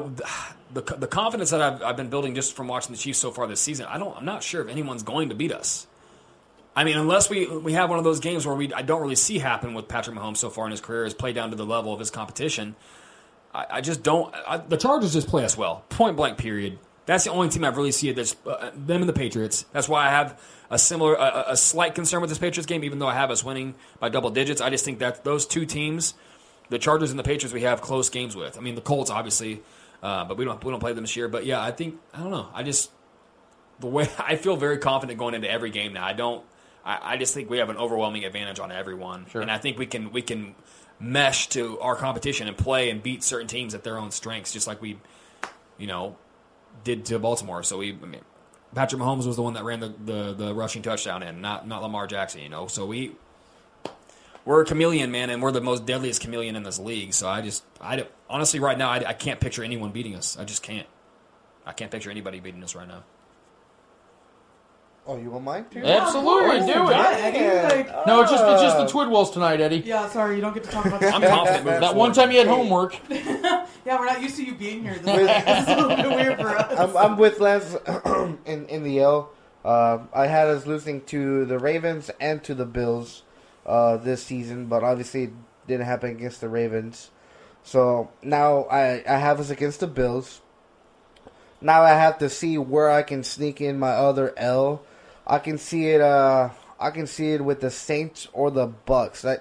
the, 0.75 0.81
the 0.81 1.07
confidence 1.07 1.51
that 1.51 1.61
I've, 1.61 1.83
I've 1.83 1.97
been 1.97 2.09
building 2.09 2.35
just 2.35 2.55
from 2.55 2.67
watching 2.67 2.93
the 2.93 2.99
Chiefs 2.99 3.19
so 3.19 3.31
far 3.31 3.47
this 3.47 3.61
season, 3.61 3.87
I 3.87 3.99
don't 3.99 4.17
I'm 4.17 4.25
not 4.25 4.43
sure 4.43 4.63
if 4.63 4.69
anyone's 4.69 5.03
going 5.03 5.29
to 5.29 5.35
beat 5.35 5.53
us. 5.53 5.87
I 6.75 6.85
mean, 6.85 6.97
unless 6.97 7.29
we 7.29 7.47
we 7.47 7.75
have 7.75 7.91
one 7.91 7.99
of 7.99 8.05
those 8.05 8.21
games 8.21 8.47
where 8.47 8.55
we 8.55 8.73
I 8.73 8.83
don't 8.83 9.03
really 9.03 9.15
see 9.15 9.39
happen 9.39 9.75
with 9.75 9.89
Patrick 9.89 10.17
Mahomes 10.17 10.39
so 10.39 10.51
far 10.51 10.65
in 10.67 10.71
his 10.71 10.81
career 10.81 11.05
is 11.05 11.15
play 11.15 11.33
down 11.33 11.51
to 11.51 11.57
the 11.57 11.67
level 11.67 11.93
of 11.93 11.99
his 11.99 12.11
competition. 12.11 12.75
I, 13.55 13.67
I 13.71 13.81
just 13.81 14.03
don't. 14.03 14.35
I, 14.47 14.57
the 14.57 14.77
Chargers 14.77 15.13
just 15.13 15.29
play 15.29 15.45
us 15.45 15.57
well, 15.57 15.85
point 15.91 16.17
blank. 16.17 16.39
Period. 16.39 16.79
That's 17.05 17.25
the 17.25 17.31
only 17.31 17.49
team 17.49 17.65
I've 17.65 17.77
really 17.77 17.93
seen. 17.93 18.15
That's 18.15 18.37
uh, 18.47 18.71
them 18.75 19.03
and 19.03 19.09
the 19.09 19.13
Patriots. 19.13 19.65
That's 19.73 19.89
why 19.89 20.07
I 20.07 20.11
have 20.11 20.41
a 20.71 20.79
similar, 20.79 21.15
a, 21.15 21.45
a 21.49 21.57
slight 21.57 21.95
concern 21.95 22.21
with 22.21 22.31
this 22.31 22.39
Patriots 22.39 22.67
game, 22.67 22.85
even 22.85 22.99
though 22.99 23.09
I 23.09 23.15
have 23.15 23.31
us 23.31 23.45
winning 23.45 23.75
by 23.99 24.09
double 24.09 24.31
digits. 24.31 24.61
I 24.61 24.71
just 24.71 24.85
think 24.85 25.01
that 25.01 25.25
those 25.25 25.45
two 25.45 25.67
teams, 25.67 26.15
the 26.73 26.79
Chargers 26.79 27.11
and 27.11 27.19
the 27.19 27.23
Patriots, 27.23 27.53
we 27.53 27.63
have 27.63 27.83
close 27.83 28.09
games 28.09 28.35
with. 28.35 28.57
I 28.57 28.63
mean, 28.63 28.77
the 28.77 28.81
Colts 28.81 29.11
obviously, 29.11 29.63
uh, 30.03 30.25
but 30.25 30.39
we 30.39 30.47
don't 30.47 30.65
we 30.65 30.71
don't 30.71 30.81
play 30.81 30.95
them 30.95 31.05
this 31.05 31.15
year. 31.17 31.29
But 31.29 31.45
yeah, 31.45 31.63
I 31.63 31.71
think 31.71 32.01
I 32.15 32.21
don't 32.21 32.31
know. 32.31 32.49
I 32.55 32.63
just 32.63 32.91
the 33.79 33.89
way 33.89 34.09
I 34.19 34.37
feel 34.37 34.57
very 34.57 34.79
confident 34.79 35.19
going 35.19 35.35
into 35.35 35.51
every 35.51 35.71
game 35.71 35.93
now. 35.93 36.05
I 36.05 36.15
don't. 36.15 36.43
I, 36.83 37.13
I 37.13 37.17
just 37.19 37.35
think 37.35 37.51
we 37.51 37.59
have 37.59 37.69
an 37.69 37.77
overwhelming 37.77 38.25
advantage 38.25 38.59
on 38.59 38.73
everyone, 38.73 39.27
and 39.35 39.51
I 39.51 39.59
think 39.59 39.79
we 39.79 39.85
can 39.85 40.13
we 40.13 40.23
can 40.23 40.55
mesh 40.99 41.49
to 41.51 41.79
our 41.81 41.95
competition 41.95 42.49
and 42.49 42.57
play 42.57 42.89
and 42.89 43.03
beat 43.03 43.23
certain 43.23 43.49
teams 43.49 43.75
at 43.75 43.85
their 43.85 43.99
own 43.99 44.11
strengths, 44.11 44.53
just 44.53 44.67
like 44.67 44.81
we, 44.81 44.99
you 45.77 45.87
know, 45.87 46.17
did 46.85 47.05
to 47.07 47.19
Baltimore. 47.19 47.63
So 47.63 47.79
we, 47.79 47.93
I 48.03 48.07
mean, 48.07 48.23
Patrick 48.75 49.03
Mahomes 49.03 49.27
was 49.27 49.37
the 49.37 49.43
one 49.43 49.55
that 49.55 49.65
ran 49.65 49.81
the, 49.81 49.93
the, 50.05 50.33
the 50.33 50.55
rushing 50.55 50.81
touchdown 50.81 51.23
in, 51.23 51.43
not 51.43 51.69
not 51.69 51.83
Lamar 51.83 52.07
Jackson. 52.07 52.41
You 52.41 52.49
know, 52.49 52.67
so 52.67 52.87
we 52.87 53.13
we're 54.45 54.63
a 54.63 54.65
chameleon, 54.65 55.11
man, 55.11 55.31
and 55.31 55.43
we're 55.43 55.53
the 55.53 55.61
most 55.61 55.87
deadliest 55.87 56.21
chameleon 56.21 56.57
in 56.57 56.63
this 56.63 56.79
league. 56.79 57.13
So 57.15 57.29
I 57.29 57.43
just, 57.43 57.65
I 57.81 58.07
honestly, 58.29 58.61
right 58.61 58.77
now, 58.77 58.91
I, 58.91 59.09
I 59.09 59.13
can't 59.13 59.41
picture 59.41 59.63
anyone 59.63 59.91
beating 59.93 60.15
us. 60.17 60.37
I 60.39 60.45
just 60.45 60.63
can't. 60.63 60.87
I 61.65 61.73
can't 61.73 61.91
picture 61.91 62.11
anybody 62.11 62.41
beating 62.41 62.63
us 62.65 62.75
right 62.75 62.89
now. 62.89 63.05
Oh, 65.05 65.17
you 65.17 65.31
want 65.31 65.45
mine 65.45 65.67
too? 65.69 65.81
Absolutely, 65.85 66.61
Oh, 66.61 66.67
do 66.67 66.91
it. 66.91 66.95
yeah. 67.35 67.69
Like, 67.73 68.07
No, 68.07 68.23
it's 68.23 68.31
just 68.31 68.45
it's 68.45 68.63
just 68.63 68.77
the 68.77 68.87
Twidwells 68.87 69.33
tonight, 69.33 69.61
Eddie. 69.61 69.79
Yeah, 69.79 70.09
sorry, 70.09 70.37
you 70.37 70.41
don't 70.41 70.55
get 70.55 70.63
to 70.65 70.71
talk 70.71 70.85
about 70.87 71.01
that. 71.01 71.13
I'm 71.15 71.23
confident 71.23 71.65
moving 71.65 71.81
That 71.81 71.97
one 71.97 72.13
time 72.13 72.31
you 72.31 72.39
had 72.39 72.47
homework. 72.47 72.97
Yeah, 73.85 73.99
we're 73.99 74.07
not 74.07 74.23
used 74.23 74.37
to 74.37 74.45
you 74.45 74.55
being 74.55 74.85
here. 74.85 74.95
This, 74.95 75.05
this 75.45 75.63
is 75.63 75.69
a 75.75 75.77
little 75.89 75.97
bit 75.97 76.17
weird 76.17 76.39
for 76.41 76.51
us. 76.57 76.79
I'm, 76.79 76.97
I'm 76.97 77.17
with 77.19 77.41
Lance 77.41 77.75
in 78.47 78.67
in 78.67 78.85
the 78.85 79.01
L. 79.01 79.31
Uh, 79.65 79.99
I 80.15 80.29
had 80.29 80.47
us 80.47 80.67
losing 80.69 81.01
to 81.07 81.45
the 81.47 81.59
Ravens 81.59 82.09
and 82.21 82.45
to 82.45 82.55
the 82.55 82.65
Bills 82.65 83.25
uh, 83.67 83.97
this 83.97 84.23
season, 84.23 84.67
but 84.67 84.83
obviously 84.83 85.25
it 85.25 85.33
didn't 85.67 85.87
happen 85.87 86.11
against 86.11 86.41
the 86.41 86.49
Ravens. 86.49 87.11
So 87.63 88.11
now 88.23 88.65
I 88.65 89.03
I 89.09 89.19
have 89.19 89.41
us 89.41 89.51
against 89.51 89.81
the 89.81 89.87
Bills. 89.87 90.41
Now 91.61 91.83
I 91.83 91.91
have 91.91 92.19
to 92.19 92.29
see 92.29 92.59
where 92.59 92.91
I 92.91 93.03
can 93.03 93.23
sneak 93.23 93.61
in 93.61 93.79
my 93.79 93.91
other 93.91 94.35
L. 94.37 94.83
I 95.27 95.39
can 95.39 95.59
see 95.59 95.89
it. 95.89 96.01
Uh, 96.01 96.51
I 96.81 96.91
can 96.91 97.07
see 97.07 97.33
it 97.33 97.45
with 97.45 97.61
the 97.61 97.71
Saints 97.71 98.27
or 98.33 98.51
the 98.51 98.67
Bucks. 98.67 99.25
I 99.25 99.39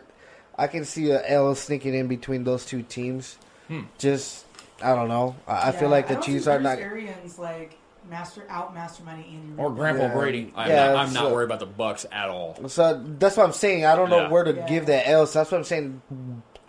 I 0.55 0.67
can 0.67 0.85
see 0.85 1.09
a 1.09 1.27
L 1.27 1.55
sneaking 1.55 1.95
in 1.95 2.07
between 2.07 2.43
those 2.43 2.65
two 2.65 2.83
teams. 2.83 3.37
Hmm. 3.67 3.81
Just 3.97 4.45
I 4.83 4.93
don't 4.93 5.07
know. 5.07 5.35
I, 5.47 5.69
I 5.69 5.71
feel 5.71 5.89
like 5.89 6.07
the 6.07 6.17
I 6.17 6.21
Chiefs 6.21 6.45
are 6.45 6.59
not. 6.59 6.77
Arians 6.77 7.39
like 7.39 7.77
master 8.09 8.43
out 8.49 8.73
master 8.73 9.03
masterminding 9.03 9.33
Andy 9.33 9.53
Or 9.57 9.69
Grandpa 9.71 10.03
Yeah. 10.03 10.13
Brady. 10.13 10.53
I'm, 10.55 10.69
Yeah, 10.69 10.87
not, 10.87 10.95
I'm 11.07 11.13
not 11.13 11.23
so- 11.23 11.33
worried 11.33 11.45
about 11.45 11.59
the 11.59 11.65
Bucks 11.65 12.05
at 12.11 12.29
all. 12.29 12.57
So 12.67 13.01
that's 13.19 13.37
what 13.37 13.45
I'm 13.45 13.53
saying. 13.53 13.85
I 13.85 13.95
don't 13.95 14.09
know 14.09 14.21
Yeah. 14.23 14.29
where 14.29 14.43
to 14.43 14.53
Yeah. 14.53 14.65
give 14.67 14.85
that 14.87 15.07
L. 15.07 15.25
So 15.27 15.39
that's 15.39 15.51
what 15.51 15.59
I'm 15.59 15.63
saying. 15.63 16.01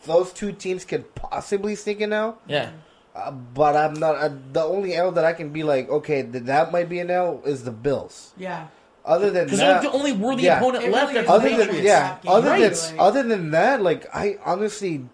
Those 0.05 0.33
two 0.33 0.53
teams 0.53 0.85
could 0.85 1.15
possibly 1.15 1.75
sneak 1.77 2.01
in 2.01 2.11
now, 2.11 2.37
Yeah. 2.47 2.71
uh, 3.15 3.31
but 3.31 3.77
I'm 3.77 3.95
not. 3.95 4.17
Uh, 4.17 4.31
the 4.53 4.63
only 4.63 4.95
L 4.97 5.13
that 5.13 5.25
I 5.25 5.33
can 5.33 5.51
be 5.51 5.63
like, 5.63 5.89
okay, 5.89 6.23
th- 6.23 6.45
that 6.45 6.73
might 6.73 6.89
be 6.89 6.99
an 7.01 7.11
L 7.11 7.41
is 7.45 7.63
the 7.65 7.71
Bills. 7.71 8.33
Yeah. 8.37 8.67
Other 9.05 9.31
than 9.31 9.45
Because 9.47 9.59
that, 9.61 9.83
they're 9.83 9.91
the 9.91 9.97
only 9.97 10.13
worthy 10.13 10.43
yeah. 10.43 10.59
opponent 10.59 10.85
It 10.85 10.93
left 10.93 11.09
really 11.09 11.19
after 11.21 11.27
the 11.29 11.33
other 11.35 11.49
than 11.51 11.59
Patriots. 11.67 11.85
yeah, 11.87 12.17
game, 12.23 12.33
other 12.33 12.51
right? 12.51 12.61
than 12.73 12.97
Like- 12.97 13.01
other 13.01 13.23
than 13.25 13.51
that, 13.53 13.83
like 13.83 14.07
I 14.15 14.39
honestly 14.45 15.07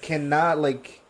cannot 0.00 0.58
like 0.58 1.00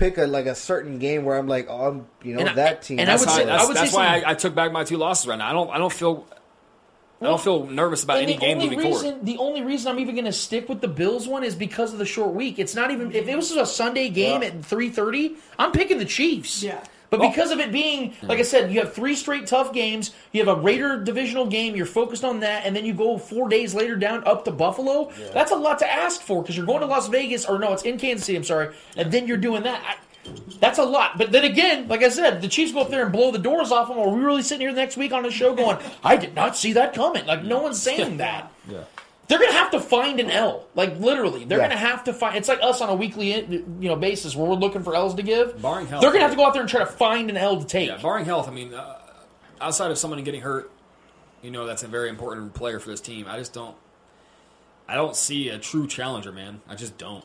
pick 0.00 0.18
a 0.18 0.26
like 0.26 0.46
a 0.46 0.54
certain 0.56 0.98
game 0.98 1.24
where 1.24 1.36
I'm 1.38 1.46
like, 1.46 1.66
oh, 1.70 1.88
I'm, 1.88 2.06
you 2.24 2.34
know 2.34 2.40
And 2.40 2.48
I- 2.50 2.54
that 2.54 2.82
team. 2.82 2.98
and 2.98 3.08
I 3.10 3.14
would 3.14 3.28
say- 3.30 3.44
that's, 3.44 3.64
I 3.64 3.66
would 3.68 3.76
say 3.76 3.82
that's 3.84 3.94
why 3.94 4.06
I, 4.24 4.30
I 4.30 4.34
took 4.34 4.54
back 4.54 4.72
my 4.72 4.82
two 4.82 4.96
losses 4.96 5.26
right 5.28 5.38
now. 5.38 5.48
I 5.48 5.52
don't 5.52 5.70
I 5.70 5.78
don't 5.78 5.92
feel 5.92 6.26
I 7.22 7.26
don't 7.26 7.40
feel 7.40 7.66
nervous 7.66 8.02
about 8.02 8.16
And 8.16 8.24
any 8.24 8.32
the 8.34 8.40
game 8.40 8.56
only 8.56 8.70
moving 8.70 8.78
reason, 8.90 9.02
forward. 9.10 9.26
The 9.26 9.36
only 9.36 9.62
reason 9.62 9.92
I'm 9.92 9.98
even 9.98 10.14
going 10.14 10.24
to 10.24 10.32
stick 10.32 10.70
with 10.70 10.80
the 10.80 10.88
Bills 10.88 11.28
one 11.28 11.44
is 11.44 11.54
because 11.54 11.92
of 11.92 11.98
the 11.98 12.06
short 12.06 12.32
week. 12.34 12.58
It's 12.58 12.74
not 12.74 12.90
even 12.92 13.12
if 13.14 13.28
it 13.28 13.36
was 13.36 13.50
a 13.52 13.66
Sunday 13.66 14.08
game 14.08 14.40
Yeah. 14.40 14.48
at 14.48 14.62
3:30, 14.62 15.36
I'm 15.58 15.70
picking 15.70 15.98
the 15.98 16.06
Chiefs. 16.06 16.62
Yeah. 16.62 16.82
But 17.10 17.20
because 17.20 17.50
of 17.50 17.58
it 17.58 17.72
being, 17.72 18.14
like 18.22 18.38
I 18.38 18.42
said, 18.42 18.72
you 18.72 18.78
have 18.80 18.94
three 18.94 19.16
straight 19.16 19.48
tough 19.48 19.72
games. 19.72 20.12
You 20.32 20.44
have 20.44 20.56
a 20.56 20.60
Raider 20.60 21.02
divisional 21.02 21.46
game. 21.46 21.74
You're 21.74 21.86
focused 21.86 22.22
on 22.22 22.40
that, 22.40 22.64
and 22.64 22.74
then 22.74 22.86
you 22.86 22.94
go 22.94 23.18
four 23.18 23.48
days 23.48 23.74
later 23.74 23.96
down 23.96 24.24
up 24.26 24.44
to 24.44 24.52
Buffalo. 24.52 25.10
That's 25.34 25.50
a 25.50 25.56
lot 25.56 25.80
to 25.80 25.92
ask 25.92 26.20
for 26.20 26.40
because 26.40 26.56
you're 26.56 26.66
going 26.66 26.80
to 26.80 26.86
Las 26.86 27.08
Vegas, 27.08 27.44
or 27.44 27.58
no, 27.58 27.72
it's 27.72 27.82
in 27.82 27.98
Kansas 27.98 28.26
City. 28.26 28.36
I'm 28.36 28.44
sorry, 28.44 28.74
and 28.96 29.10
then 29.10 29.26
you're 29.26 29.36
doing 29.36 29.64
that. 29.64 29.82
I, 29.84 29.96
that's 30.60 30.78
a 30.78 30.84
lot. 30.84 31.18
But 31.18 31.32
then 31.32 31.44
again, 31.44 31.88
like 31.88 32.02
I 32.02 32.10
said, 32.10 32.42
the 32.42 32.48
Chiefs 32.48 32.72
go 32.72 32.80
up 32.80 32.90
there 32.90 33.02
and 33.02 33.12
blow 33.12 33.32
the 33.32 33.38
doors 33.38 33.72
off 33.72 33.88
them. 33.88 33.98
Are 33.98 34.08
we 34.08 34.20
really 34.20 34.42
sitting 34.42 34.66
here 34.66 34.74
next 34.74 34.96
week 34.96 35.12
on 35.12 35.22
the 35.22 35.30
show 35.30 35.54
going, 35.54 35.78
I 36.04 36.16
did 36.16 36.34
not 36.34 36.56
see 36.56 36.74
that 36.74 36.94
coming? 36.94 37.26
Like, 37.26 37.42
no 37.42 37.60
one's 37.60 37.82
saying 37.82 38.18
that. 38.18 38.52
Yeah. 38.68 38.84
They're 39.30 39.38
going 39.38 39.52
to 39.52 39.56
have 39.56 39.70
to 39.70 39.80
find 39.80 40.18
an 40.18 40.28
L. 40.28 40.66
Like, 40.74 40.98
literally. 40.98 41.44
They're 41.44 41.58
Yeah. 41.58 41.68
going 41.68 41.78
to 41.78 41.86
have 41.86 42.02
to 42.04 42.12
find. 42.12 42.36
It's 42.36 42.48
like 42.48 42.58
us 42.62 42.80
on 42.80 42.88
a 42.88 42.94
weekly 42.96 43.32
you 43.48 43.64
know 43.88 43.94
basis 43.94 44.34
where 44.34 44.48
we're 44.48 44.56
looking 44.56 44.82
for 44.82 44.94
L's 44.96 45.14
to 45.14 45.22
give. 45.22 45.62
Barring 45.62 45.86
health. 45.86 46.02
They're 46.02 46.10
going 46.10 46.18
to 46.20 46.24
have 46.26 46.32
to 46.32 46.36
go 46.36 46.44
out 46.46 46.52
there 46.52 46.62
and 46.62 46.68
try 46.68 46.80
to 46.80 46.86
find 46.86 47.30
an 47.30 47.36
L 47.36 47.58
to 47.60 47.64
take. 47.64 47.88
Yeah, 47.88 47.98
barring 47.98 48.24
health, 48.24 48.48
I 48.48 48.50
mean, 48.50 48.74
uh, 48.74 48.98
outside 49.60 49.92
of 49.92 49.98
someone 49.98 50.22
getting 50.24 50.40
hurt, 50.40 50.70
you 51.42 51.52
know, 51.52 51.64
that's 51.64 51.84
a 51.84 51.86
very 51.88 52.08
important 52.08 52.54
player 52.54 52.80
for 52.80 52.90
this 52.90 53.00
team. 53.00 53.26
I 53.28 53.38
just 53.38 53.52
don't, 53.52 53.76
I 54.88 54.96
don't 54.96 55.14
see 55.14 55.48
a 55.48 55.58
true 55.58 55.86
challenger, 55.86 56.32
man. 56.32 56.60
I 56.68 56.74
just 56.74 56.98
don't. 56.98 57.24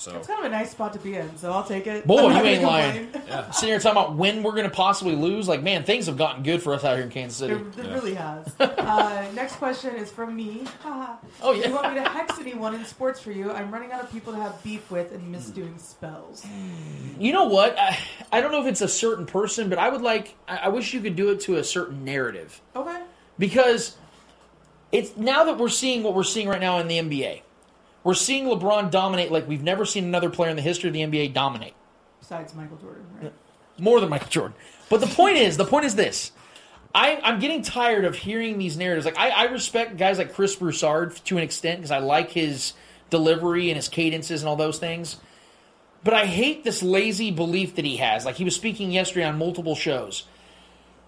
So 0.00 0.16
It's 0.16 0.26
kind 0.26 0.40
of 0.40 0.46
a 0.46 0.48
nice 0.48 0.70
spot 0.70 0.94
to 0.94 0.98
be 0.98 1.14
in, 1.14 1.36
so 1.36 1.52
I'll 1.52 1.62
take 1.62 1.86
it. 1.86 2.06
Boy, 2.06 2.22
you 2.30 2.38
ain't 2.42 2.62
lying. 2.62 3.10
complain. 3.10 3.44
Sitting 3.52 3.68
here 3.68 3.78
talking 3.78 3.90
about 4.02 4.14
when 4.16 4.42
we're 4.42 4.52
going 4.54 4.64
to 4.64 4.74
possibly 4.74 5.14
lose. 5.14 5.46
Like, 5.46 5.62
man, 5.62 5.84
things 5.84 6.06
have 6.06 6.16
gotten 6.16 6.42
good 6.42 6.62
for 6.62 6.72
us 6.72 6.84
out 6.84 6.96
here 6.96 7.04
in 7.04 7.10
Kansas 7.10 7.36
City. 7.36 7.52
It, 7.52 7.78
it 7.78 7.92
really 7.92 8.14
has. 8.14 8.50
Uh, 8.90 9.24
next 9.34 9.56
question 9.56 9.94
is 9.94 10.10
from 10.10 10.34
me. 10.34 10.64
Oh, 11.42 11.52
yeah. 11.52 11.68
You 11.68 11.74
want 11.74 11.94
me 11.94 12.02
to 12.02 12.08
hex 12.08 12.38
anyone 12.38 12.74
in 12.74 12.84
sports 12.84 13.20
for 13.20 13.30
you? 13.30 13.52
I'm 13.52 13.70
running 13.70 13.92
out 13.92 14.02
of 14.02 14.10
people 14.10 14.32
to 14.32 14.38
have 14.40 14.60
beef 14.64 14.90
with 14.90 15.12
and 15.12 15.30
miss 15.30 15.46
doing 15.50 15.78
spells. 15.78 16.44
You 17.18 17.32
know 17.32 17.44
what? 17.44 17.78
I, 17.78 17.98
I 18.32 18.40
don't 18.40 18.52
know 18.52 18.60
if 18.62 18.66
it's 18.66 18.80
a 18.80 18.88
certain 18.88 19.26
person, 19.26 19.68
but 19.68 19.78
I 19.78 19.90
would 19.90 20.00
like. 20.02 20.34
I, 20.48 20.56
I 20.56 20.68
wish 20.68 20.92
you 20.94 21.00
could 21.00 21.14
do 21.14 21.30
it 21.30 21.40
to 21.42 21.56
a 21.56 21.64
certain 21.64 22.04
narrative 22.04 22.60
Okay. 22.74 23.00
because 23.38 23.96
it's 24.92 25.16
now 25.16 25.44
that 25.44 25.58
we're 25.58 25.68
seeing 25.68 26.02
what 26.02 26.14
we're 26.14 26.24
seeing 26.24 26.48
right 26.48 26.60
now 26.60 26.78
in 26.78 26.88
the 26.88 26.98
NBA. 26.98 27.42
We're 28.02 28.14
seeing 28.14 28.44
LeBron 28.44 28.90
dominate 28.90 29.30
like 29.30 29.46
we've 29.46 29.62
never 29.62 29.84
seen 29.84 30.04
another 30.04 30.30
player 30.30 30.50
in 30.50 30.56
the 30.56 30.62
history 30.62 30.88
of 30.88 30.94
the 30.94 31.02
NBA 31.02 31.34
dominate 31.34 31.74
Besides 32.20 32.54
Michael 32.54 32.76
Jordan, 32.76 33.04
right? 33.20 33.32
more 33.78 34.00
than 34.00 34.08
Michael 34.08 34.28
Jordan. 34.28 34.56
But 34.88 35.00
the 35.00 35.06
point 35.06 35.36
is, 35.36 35.56
the 35.56 35.64
point 35.64 35.84
is 35.86 35.94
this. 35.94 36.32
I, 36.94 37.20
I'm 37.22 37.38
getting 37.38 37.62
tired 37.62 38.04
of 38.04 38.16
hearing 38.16 38.58
these 38.58 38.76
narratives. 38.76 39.06
Like 39.06 39.18
I, 39.18 39.30
I 39.30 39.44
respect 39.44 39.96
guys 39.96 40.18
like 40.18 40.34
Chris 40.34 40.56
Broussard 40.56 41.16
to 41.26 41.36
an 41.36 41.42
extent 41.42 41.78
because 41.78 41.90
I 41.90 41.98
like 41.98 42.30
his 42.30 42.72
delivery 43.10 43.70
and 43.70 43.76
his 43.76 43.88
cadences 43.88 44.42
and 44.42 44.48
all 44.48 44.56
those 44.56 44.78
things. 44.78 45.16
But 46.02 46.14
I 46.14 46.26
hate 46.26 46.64
this 46.64 46.82
lazy 46.82 47.30
belief 47.30 47.76
that 47.76 47.84
he 47.84 47.98
has. 47.98 48.24
Like 48.24 48.36
he 48.36 48.44
was 48.44 48.56
speaking 48.56 48.90
yesterday 48.90 49.24
on 49.24 49.38
multiple 49.38 49.76
shows. 49.76 50.24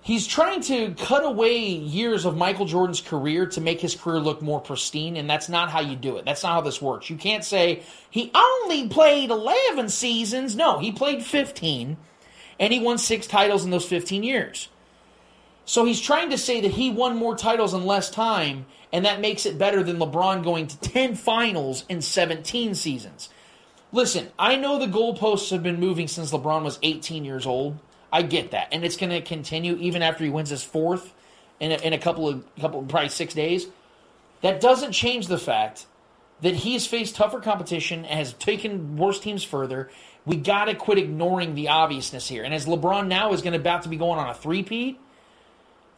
He's 0.04 0.26
trying 0.26 0.62
to 0.62 0.94
cut 0.94 1.24
away 1.24 1.60
years 1.60 2.24
of 2.24 2.36
Michael 2.36 2.66
Jordan's 2.66 3.00
career 3.00 3.46
to 3.46 3.60
make 3.60 3.80
his 3.80 3.94
career 3.94 4.18
look 4.18 4.42
more 4.42 4.60
pristine, 4.60 5.16
and 5.16 5.30
that's 5.30 5.48
not 5.48 5.70
how 5.70 5.80
you 5.80 5.94
do 5.94 6.16
it. 6.16 6.24
That's 6.24 6.42
not 6.42 6.54
how 6.54 6.60
this 6.60 6.82
works. 6.82 7.08
You 7.08 7.14
can't 7.14 7.44
say 7.44 7.84
he 8.10 8.32
only 8.34 8.88
played 8.88 9.30
11 9.30 9.88
seasons. 9.90 10.56
No, 10.56 10.80
he 10.80 10.90
played 10.90 11.22
15, 11.22 11.96
and 12.58 12.72
he 12.72 12.80
won 12.80 12.98
six 12.98 13.28
titles 13.28 13.64
in 13.64 13.70
those 13.70 13.86
15 13.86 14.24
years. 14.24 14.68
So 15.64 15.84
he's 15.84 16.00
trying 16.00 16.30
to 16.30 16.38
say 16.38 16.60
that 16.60 16.72
he 16.72 16.90
won 16.90 17.16
more 17.16 17.36
titles 17.36 17.72
in 17.72 17.86
less 17.86 18.10
time, 18.10 18.66
and 18.92 19.04
that 19.04 19.20
makes 19.20 19.46
it 19.46 19.56
better 19.56 19.84
than 19.84 19.98
LeBron 19.98 20.42
going 20.42 20.66
to 20.66 20.80
10 20.80 21.14
finals 21.14 21.84
in 21.88 22.02
17 22.02 22.74
seasons. 22.74 23.28
Listen, 23.92 24.30
I 24.36 24.56
know 24.56 24.80
the 24.80 24.86
goalposts 24.86 25.50
have 25.50 25.62
been 25.62 25.78
moving 25.78 26.08
since 26.08 26.32
LeBron 26.32 26.64
was 26.64 26.80
18 26.82 27.24
years 27.24 27.46
old. 27.46 27.78
I 28.12 28.22
get 28.22 28.50
that, 28.50 28.68
and 28.72 28.84
it's 28.84 28.96
going 28.96 29.10
to 29.10 29.22
continue 29.22 29.76
even 29.76 30.02
after 30.02 30.22
he 30.22 30.30
wins 30.30 30.50
his 30.50 30.62
fourth 30.62 31.14
in 31.58 31.72
a, 31.72 31.76
in 31.76 31.92
a 31.94 31.98
couple 31.98 32.28
of 32.28 32.44
couple 32.60 32.82
probably 32.82 33.08
six 33.08 33.32
days. 33.32 33.66
That 34.42 34.60
doesn't 34.60 34.92
change 34.92 35.28
the 35.28 35.38
fact 35.38 35.86
that 36.42 36.56
he 36.56 36.74
has 36.74 36.86
faced 36.86 37.16
tougher 37.16 37.40
competition 37.40 38.04
and 38.04 38.18
has 38.18 38.32
taken 38.34 38.96
worse 38.96 39.20
teams 39.20 39.44
further. 39.44 39.90
We 40.26 40.36
got 40.36 40.66
to 40.66 40.74
quit 40.74 40.98
ignoring 40.98 41.54
the 41.54 41.68
obviousness 41.68 42.28
here. 42.28 42.42
And 42.42 42.52
as 42.52 42.66
LeBron 42.66 43.06
now 43.06 43.32
is 43.32 43.42
going 43.42 43.52
to 43.52 43.58
about 43.58 43.82
to 43.82 43.88
be 43.88 43.96
going 43.96 44.18
on 44.18 44.28
a 44.28 44.34
three-peat 44.34 44.98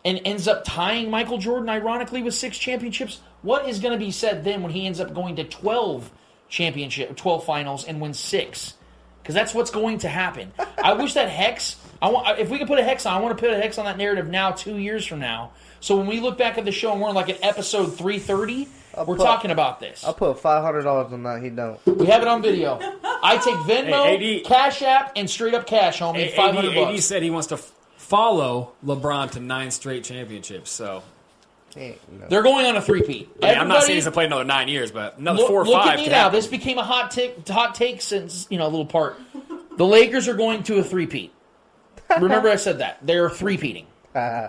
and 0.04 0.20
ends 0.24 0.46
up 0.46 0.64
tying 0.64 1.10
Michael 1.10 1.38
Jordan, 1.38 1.70
ironically, 1.70 2.22
with 2.22 2.34
six 2.34 2.58
championships, 2.58 3.20
what 3.40 3.66
is 3.68 3.78
going 3.78 3.98
to 3.98 4.04
be 4.04 4.10
said 4.10 4.44
then 4.44 4.62
when 4.62 4.70
he 4.70 4.86
ends 4.86 5.00
up 5.00 5.14
going 5.14 5.36
to 5.36 5.44
12 5.44 6.10
championship, 6.48 7.16
12 7.16 7.44
finals 7.44 7.84
and 7.86 8.00
wins 8.00 8.20
six? 8.20 8.74
Because 9.22 9.34
that's 9.34 9.54
what's 9.54 9.70
going 9.70 9.98
to 9.98 10.08
happen. 10.08 10.52
I 10.82 10.92
wish 10.92 11.14
that 11.14 11.30
hex. 11.30 11.76
I 12.02 12.08
want 12.10 12.38
if 12.38 12.50
we 12.50 12.58
could 12.58 12.66
put 12.68 12.78
a 12.78 12.84
hex 12.84 13.06
on. 13.06 13.14
I 13.16 13.20
want 13.20 13.36
to 13.36 13.40
put 13.42 13.52
a 13.52 13.56
hex 13.56 13.78
on 13.78 13.84
that 13.86 13.96
narrative 13.98 14.28
now, 14.28 14.50
two 14.52 14.76
years 14.78 15.06
from 15.06 15.20
now. 15.20 15.52
So 15.80 15.96
when 15.96 16.06
we 16.06 16.20
look 16.20 16.38
back 16.38 16.56
at 16.58 16.64
the 16.64 16.72
show 16.72 16.92
and 16.92 17.00
we're 17.00 17.10
like 17.12 17.28
at 17.28 17.44
episode 17.44 17.96
330, 17.96 18.68
we're 18.98 19.04
put- 19.04 19.18
talking 19.18 19.50
about 19.50 19.80
this. 19.80 20.04
I'll 20.04 20.14
put 20.14 20.38
five 20.40 20.62
hundred 20.62 20.82
dollars 20.82 21.12
on 21.12 21.22
that. 21.24 21.42
He 21.42 21.50
don't. 21.50 21.84
We 21.86 22.06
have 22.06 22.22
it 22.22 22.28
on 22.28 22.42
video. 22.42 22.78
I 23.04 23.36
take 23.38 23.54
Venmo, 23.56 24.04
Hey, 24.18 24.38
AD 24.40 24.44
Cash 24.46 24.82
App, 24.82 25.12
and 25.16 25.28
straight 25.28 25.54
up 25.54 25.66
cash, 25.66 25.98
homie. 26.00 26.26
A- 26.26 26.36
Five 26.36 26.50
AD, 26.50 26.54
hundred 26.56 26.76
AD 26.76 26.84
bucks. 26.92 27.04
said 27.04 27.22
he 27.22 27.30
wants 27.30 27.48
to 27.48 27.54
f- 27.54 27.72
follow 27.96 28.72
LeBron 28.84 29.30
to 29.32 29.40
nine 29.40 29.70
straight 29.70 30.04
championships. 30.04 30.70
So 30.70 31.02
Hey, 31.74 31.98
no. 32.20 32.28
They're 32.28 32.42
going 32.44 32.66
on 32.66 32.76
a 32.76 32.80
three-peat. 32.80 33.30
I 33.42 33.48
mean, 33.50 33.58
I'm 33.58 33.66
not 33.66 33.82
saying 33.82 33.96
he's 33.96 34.04
gonna 34.04 34.14
play 34.14 34.26
another 34.26 34.44
nine 34.44 34.68
years, 34.68 34.92
but 34.92 35.18
another 35.18 35.38
look, 35.40 35.48
four 35.48 35.62
or 35.62 35.66
look 35.66 35.74
five. 35.82 35.94
at 35.94 35.98
me 35.98 36.06
now. 36.06 36.12
happen. 36.24 36.32
This 36.38 36.46
became 36.46 36.78
a 36.78 36.84
hot 36.84 37.10
take. 37.10 37.48
Hot 37.48 37.74
take 37.74 38.00
since 38.00 38.46
you 38.48 38.58
know 38.58 38.66
a 38.66 38.70
little 38.70 38.86
part. 38.86 39.18
The 39.76 39.84
Lakers 39.84 40.28
are 40.28 40.34
going 40.34 40.62
to 40.64 40.78
a 40.78 40.84
three-peat. 40.84 41.32
Remember, 42.22 42.48
I 42.48 42.56
said 42.56 42.78
that 42.78 42.98
they're 43.02 43.30
three-peating. 43.30 43.86
Uh, 44.14 44.48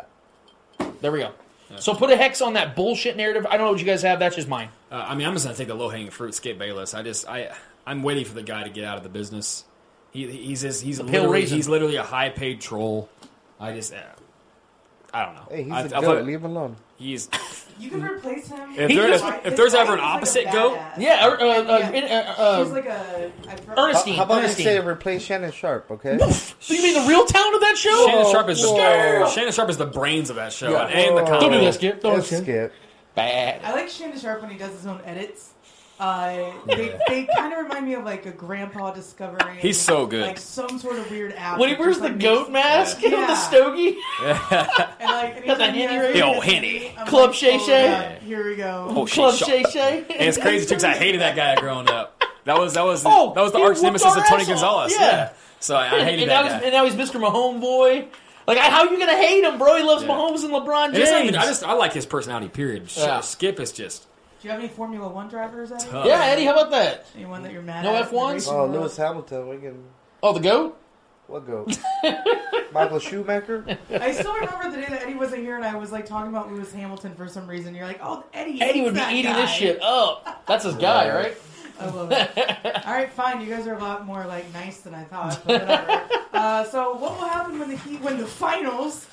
There 1.01 1.11
we 1.11 1.19
go. 1.19 1.31
So 1.77 1.93
put 1.93 2.09
a 2.11 2.15
hex 2.15 2.41
on 2.41 2.53
that 2.53 2.75
bullshit 2.75 3.17
narrative. 3.17 3.45
I 3.49 3.57
don't 3.57 3.65
know 3.65 3.71
what 3.71 3.79
you 3.79 3.85
guys 3.85 4.01
have. 4.03 4.19
That's 4.19 4.35
just 4.35 4.47
mine. 4.47 4.69
Uh, 4.91 5.03
I 5.07 5.15
mean, 5.15 5.27
I'm 5.27 5.33
just 5.33 5.45
gonna 5.45 5.57
take 5.57 5.67
the 5.67 5.73
low 5.75 5.89
hanging 5.89 6.11
fruit, 6.11 6.33
Skip 6.35 6.57
Bayless. 6.57 6.93
I 6.93 7.01
just, 7.03 7.27
I, 7.27 7.51
I'm 7.85 8.01
waiting 8.03 8.23
for 8.23 8.33
the 8.33 8.43
guy 8.43 8.63
to 8.63 8.69
get 8.69 8.85
out 8.85 8.97
of 8.97 9.03
the 9.03 9.09
business. 9.09 9.65
He, 10.11 10.27
he's 10.31 10.61
just, 10.61 10.81
he's 10.83 10.99
pale 10.99 11.07
literally, 11.07 11.31
raisin. 11.41 11.57
he's 11.57 11.67
literally 11.67 11.95
a 11.97 12.03
high 12.03 12.29
paid 12.29 12.61
troll. 12.61 13.09
I 13.59 13.73
just, 13.73 13.93
uh, 13.93 13.97
I 15.13 15.25
don't 15.25 15.35
know. 15.35 15.47
Hey, 15.49 15.63
he's 15.63 15.73
I, 15.73 15.81
a 15.81 15.85
I 15.85 15.87
goat. 15.87 16.03
thought 16.03 16.23
Leave 16.25 16.39
him 16.43 16.51
alone. 16.51 16.75
he's 16.97 17.27
You 17.77 17.89
can 17.89 18.01
replace 18.03 18.47
him. 18.47 18.71
If 18.77 18.87
there- 18.95 19.07
just- 19.09 19.25
if- 19.25 19.45
if 19.47 19.55
there's 19.57 19.73
ever 19.73 19.93
an 19.93 19.99
is 19.99 20.03
like 20.03 20.13
opposite 20.15 20.51
goat- 20.51 20.77
Yeah, 20.97 21.25
uh, 21.25 21.29
uh, 21.29 21.33
uh, 21.33 21.91
Yeah. 21.93 22.33
uh, 22.37 22.41
uh, 22.41 22.63
She's 22.63 22.71
like 22.73 22.85
a 22.85 23.31
I 23.49 23.55
forgot- 23.57 23.77
Ernestine. 23.79 24.15
How 24.15 24.23
about 24.23 24.37
Ernestine. 24.39 24.65
you 24.65 24.71
say 24.81 24.87
replace 24.87 25.21
Shannon 25.23 25.51
Sharpe? 25.51 25.91
Okay. 25.91 26.17
So 26.59 26.73
you 26.73 26.81
mean 26.81 26.93
the 27.03 27.07
real 27.09 27.25
talent 27.25 27.55
of 27.55 27.61
that 27.61 27.77
show? 27.77 28.07
Shannon 28.07 28.31
Sharpe 28.31 28.49
is 28.49 28.63
Whoa. 28.65 29.29
Shannon 29.29 29.51
Sharpe 29.51 29.69
is 29.69 29.77
the 29.77 29.85
brains 29.85 30.29
of 30.29 30.37
that 30.37 30.53
show 30.53 30.71
Yeah. 30.71 30.85
and, 30.87 30.93
and 30.93 31.17
the 31.17 31.23
Don't 31.39 31.51
do 31.51 31.59
that, 31.59 31.73
Skip. 31.73 32.01
Don't 32.01 32.23
Skip. 32.23 32.43
skip. 32.43 32.73
Bad. 33.13 33.61
I 33.63 33.73
like 33.73 33.89
Shannon 33.89 34.17
Sharpe 34.19 34.41
when 34.41 34.51
he 34.51 34.57
does 34.57 34.71
his 34.71 34.85
own 34.87 35.01
edits. 35.05 35.49
Uh, 35.97 36.51
they 36.65 36.99
they 37.07 37.25
kind 37.37 37.53
of 37.53 37.59
remind 37.59 37.85
me 37.85 37.93
of 37.93 38.03
like 38.03 38.25
a 38.25 38.31
grandpa 38.31 38.91
discovering. 38.91 39.55
He's 39.57 39.79
so 39.79 40.05
good. 40.05 40.23
Like 40.27 40.37
some 40.39 40.77
sort 40.77 40.97
of 40.99 41.09
weird 41.09 41.33
app. 41.37 41.57
When 41.57 41.69
he 41.69 41.75
wears 41.75 41.97
the 41.99 42.09
like, 42.09 42.19
goat 42.19 42.49
makes- 42.51 42.65
mask 42.65 42.97
and 43.03 43.11
Yeah. 43.13 43.27
the 43.27 43.35
stogie. 43.35 43.97
And 44.21 44.37
like 44.99 45.45
Got 45.45 45.57
that 45.59 45.69
anytime 45.69 45.73
henny 45.73 45.81
has 45.93 46.01
right 46.03 46.13
The 46.13 46.19
like 46.19 46.23
old 46.35 46.43
this 46.43 46.51
henny. 46.53 46.95
Club 47.07 47.29
like, 47.29 47.33
Shay 47.35 47.55
oh, 47.55 47.65
Shay. 47.65 47.87
God, 47.87 48.17
Here 48.23 48.45
we 48.49 48.55
go. 48.57 48.87
Oh, 48.89 49.05
Club 49.05 49.35
Shay 49.35 49.63
Shay. 49.71 49.99
And 50.09 50.21
it's 50.29 50.37
crazy 50.37 50.65
too 50.65 50.69
because 50.75 50.83
I 50.83 50.93
hated 50.93 51.21
that 51.21 51.35
guy 51.35 51.55
growing 51.55 51.87
up. 51.89 52.21
That 52.43 52.57
was 52.59 52.73
that 52.73 52.83
was 52.85 53.03
Oh, 53.05 53.33
that 53.33 53.41
was 53.41 53.53
the 53.53 53.59
arch 53.61 53.81
nemesis 53.81 54.15
of 54.15 54.25
Tony 54.27 54.41
ass 54.43 54.49
off. 54.61 54.89
Gonzalez. 54.89 54.95
Yeah. 54.99 55.33
So 55.61 55.75
I, 55.75 55.85
I 55.85 56.03
hated 56.03 56.23
and 56.23 56.31
that 56.31 56.43
now 56.43 56.49
guy. 56.49 56.53
he's 56.55 56.63
and 56.63 56.73
now 56.73 56.85
he's 56.85 56.95
Mr. 56.95 57.21
Mahomes 57.21 57.61
boy. 57.61 58.05
Like, 58.47 58.57
how 58.59 58.85
are 58.85 58.91
you 58.91 58.99
gonna 58.99 59.15
hate 59.17 59.43
him, 59.43 59.57
bro? 59.57 59.77
He 59.77 59.83
loves 59.83 60.03
Yeah. 60.03 60.09
Mahomes 60.09 60.43
and 60.43 60.53
LeBron 60.53 60.87
And 60.87 60.95
James. 60.95 61.09
even, 61.29 61.35
I 61.35 61.45
just 61.45 61.63
I 61.63 61.73
like 61.73 61.93
his 61.93 62.05
personality. 62.05 62.49
Period. 62.49 62.89
Sure, 62.89 63.05
Yeah. 63.05 63.21
Skip 63.21 63.59
is 63.59 63.71
just 63.71 64.05
Do 64.45 64.49
you 64.49 64.51
have 64.53 64.63
any 64.63 64.69
Formula 64.71 65.09
One 65.09 65.27
drivers? 65.27 65.71
Eddie? 65.71 65.85
Tough. 65.89 66.05
yeah, 66.05 66.23
Eddie, 66.25 66.45
how 66.45 66.51
about 66.53 66.69
that? 66.69 67.07
Anyone 67.15 67.41
that 67.41 67.51
you're 67.51 67.63
mad 67.63 67.83
at? 67.83 67.89
No 67.91 67.95
at? 67.95 68.11
F1s? 68.11 68.47
Oh, 68.47 68.67
Lewis 68.67 68.95
Hamilton. 68.95 69.47
We 69.49 69.57
can. 69.57 69.83
Oh, 70.21 70.33
the 70.33 70.39
goat. 70.39 70.77
What 71.25 71.47
go? 71.47 71.65
Michael 72.71 72.99
Schumacher. 72.99 73.65
I 73.89 74.11
still 74.11 74.35
remember 74.35 74.69
the 74.69 74.77
day 74.77 74.85
that 74.87 75.01
Eddie 75.01 75.15
wasn't 75.15 75.41
here, 75.41 75.55
and 75.55 75.65
I 75.65 75.75
was 75.75 75.91
like 75.91 76.05
talking 76.05 76.29
about 76.29 76.53
Lewis 76.53 76.71
Hamilton 76.71 77.15
for 77.15 77.27
some 77.27 77.47
reason. 77.47 77.73
You're 77.73 77.87
like, 77.87 77.99
"Oh, 78.03 78.23
Eddie." 78.35 78.61
Eddie 78.61 78.81
hates 78.81 78.85
would 78.85 78.93
be 78.93 78.99
that 78.99 79.13
eating 79.13 79.31
guy. 79.31 79.41
this 79.41 79.49
shit 79.49 79.81
up. 79.81 80.43
That's 80.45 80.63
his 80.63 80.75
guy, 80.89 81.09
right? 81.11 81.35
I 81.79 81.89
love 81.89 82.11
it. 82.11 82.31
All 82.85 82.93
right, 82.93 83.11
fine. 83.11 83.41
You 83.41 83.47
guys 83.47 83.67
are 83.67 83.75
a 83.75 83.79
lot 83.79 84.05
more 84.05 84.25
like 84.25 84.51
nice 84.53 84.79
than 84.81 84.93
I 84.93 85.03
thought. 85.03 85.41
But 85.45 85.61
whatever. 85.61 86.01
uh, 86.33 86.63
so, 86.65 86.93
what 86.95 87.19
will 87.19 87.27
happen 87.27 87.59
when 87.59 87.69
the 87.69 87.77
Heat 87.77 88.01
win 88.01 88.17
the 88.17 88.25
finals? 88.25 89.05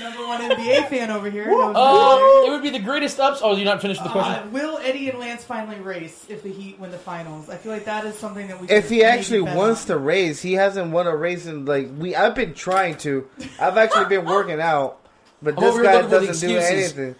Number 0.00 0.26
one 0.26 0.40
NBA 0.40 0.88
fan 0.88 1.10
over 1.10 1.28
here. 1.30 1.46
knows 1.46 1.74
Uh, 1.76 2.46
it 2.46 2.50
would 2.50 2.62
be 2.62 2.70
the 2.70 2.78
greatest 2.78 3.18
ups. 3.20 3.40
Oh, 3.42 3.54
you 3.56 3.64
not 3.64 3.80
finished 3.82 4.02
the 4.02 4.08
question? 4.10 4.32
Uh, 4.34 4.50
will 4.50 4.78
Eddie 4.78 5.10
and 5.10 5.18
Lance 5.18 5.44
finally 5.44 5.78
race 5.80 6.26
if 6.28 6.42
the 6.42 6.50
Heat 6.52 6.78
win 6.78 6.90
the 6.90 6.98
finals? 6.98 7.48
I 7.50 7.56
feel 7.56 7.72
like 7.72 7.84
that 7.84 8.04
is 8.04 8.16
something 8.16 8.46
that 8.48 8.60
we. 8.60 8.68
If 8.68 8.84
could 8.84 8.90
he 8.92 8.98
maybe 8.98 9.04
actually 9.04 9.42
bet 9.42 9.56
wants 9.56 9.82
on. 9.82 9.86
to 9.88 9.98
race, 9.98 10.40
he 10.40 10.54
hasn't 10.54 10.90
won 10.92 11.06
a 11.06 11.16
race 11.16 11.46
in 11.46 11.64
like 11.66 11.88
we. 11.98 12.14
I've 12.16 12.34
been 12.34 12.54
trying 12.54 12.96
to. 12.98 13.28
I've 13.60 13.76
actually 13.76 14.06
been 14.06 14.24
working 14.24 14.60
out, 14.60 14.98
but 15.42 15.54
I'm 15.56 15.60
this 15.62 15.74
over 15.74 15.82
here 15.82 15.92
guy 15.92 15.94
looking 16.00 16.10
for 16.10 16.20
the 16.20 16.26
doesn't 16.26 16.48
do 16.48 16.56
excuses. 16.56 16.92
anything. 16.98 17.14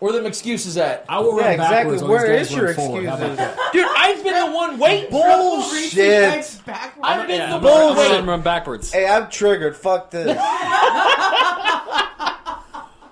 Where 0.00 0.12
them 0.12 0.26
excuses 0.26 0.76
at? 0.76 1.04
I 1.08 1.18
will 1.18 1.36
Yeah, 1.38 1.42
run 1.44 1.52
exactly. 1.54 1.76
backwards 1.76 2.02
when 2.02 2.10
Where 2.12 2.28
these 2.38 2.38
guys 2.38 2.50
is 2.50 2.56
your 2.56 2.66
run 2.66 2.74
forward. 2.76 3.04
How 3.06 3.16
about 3.16 3.30
excuses? 3.30 3.58
Dude, 3.72 3.86
I've 3.96 4.22
been 4.24 4.34
the 4.46 4.52
one. 4.56 4.78
Wait, 4.78 5.10
Bullshit. 5.10 6.60
I've 7.02 7.26
been 7.26 7.40
Yeah, 7.40 7.46
the 7.50 7.56
I'm 7.56 7.66
I'm 7.66 7.96
one. 7.96 7.96
gonna 7.96 8.22
run 8.22 8.42
backwards. 8.42 8.92
Hey, 8.92 9.06
I'm 9.08 9.28
triggered. 9.28 9.76
Fuck 9.76 10.10
this. 10.12 10.26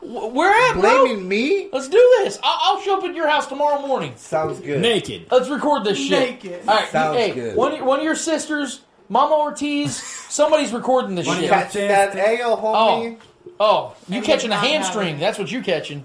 where 0.01 0.71
at, 0.71 0.75
bro? 0.75 1.05
Blaming 1.07 1.27
me 1.29 1.69
Let's 1.73 1.89
do 1.89 1.99
this. 2.19 2.39
I'll, 2.43 2.59
I'll 2.77 2.81
show 2.83 2.99
up 2.99 3.05
at 3.05 3.15
your 3.15 3.29
house 3.29 3.47
tomorrow 3.47 3.85
morning. 3.87 4.13
sounds 4.17 4.61
good. 4.61 4.81
Naked. 4.81 5.27
Let's 5.31 5.49
record 5.49 5.85
this 5.85 5.99
shit. 5.99 6.43
Naked. 6.43 6.69
All 6.69 6.77
right, 6.77 6.89
Sounds 6.91 7.17
hey, 7.19 7.33
good. 7.35 7.57
One, 7.57 7.73
of- 7.75 7.85
one 7.85 7.99
of 7.99 8.05
your 8.05 8.15
sisters, 8.15 8.83
Mama 9.09 9.35
Ortiz, 9.35 9.97
somebody's 10.29 10.73
recording 10.73 11.15
this 11.17 11.27
One 11.27 11.37
shit. 11.39 11.47
your- 11.47 11.55
Catch 11.55 11.73
that, 11.75 12.13
Ayo, 12.13 12.61
homie. 12.61 13.19
Oh, 13.59 13.95
oh 13.95 13.97
you 14.09 14.23
catching 14.23 14.53
a 14.53 14.57
hamstring? 14.57 15.19
That's 15.19 15.39
what 15.39 15.51
you 15.51 15.63
catching. 15.63 16.05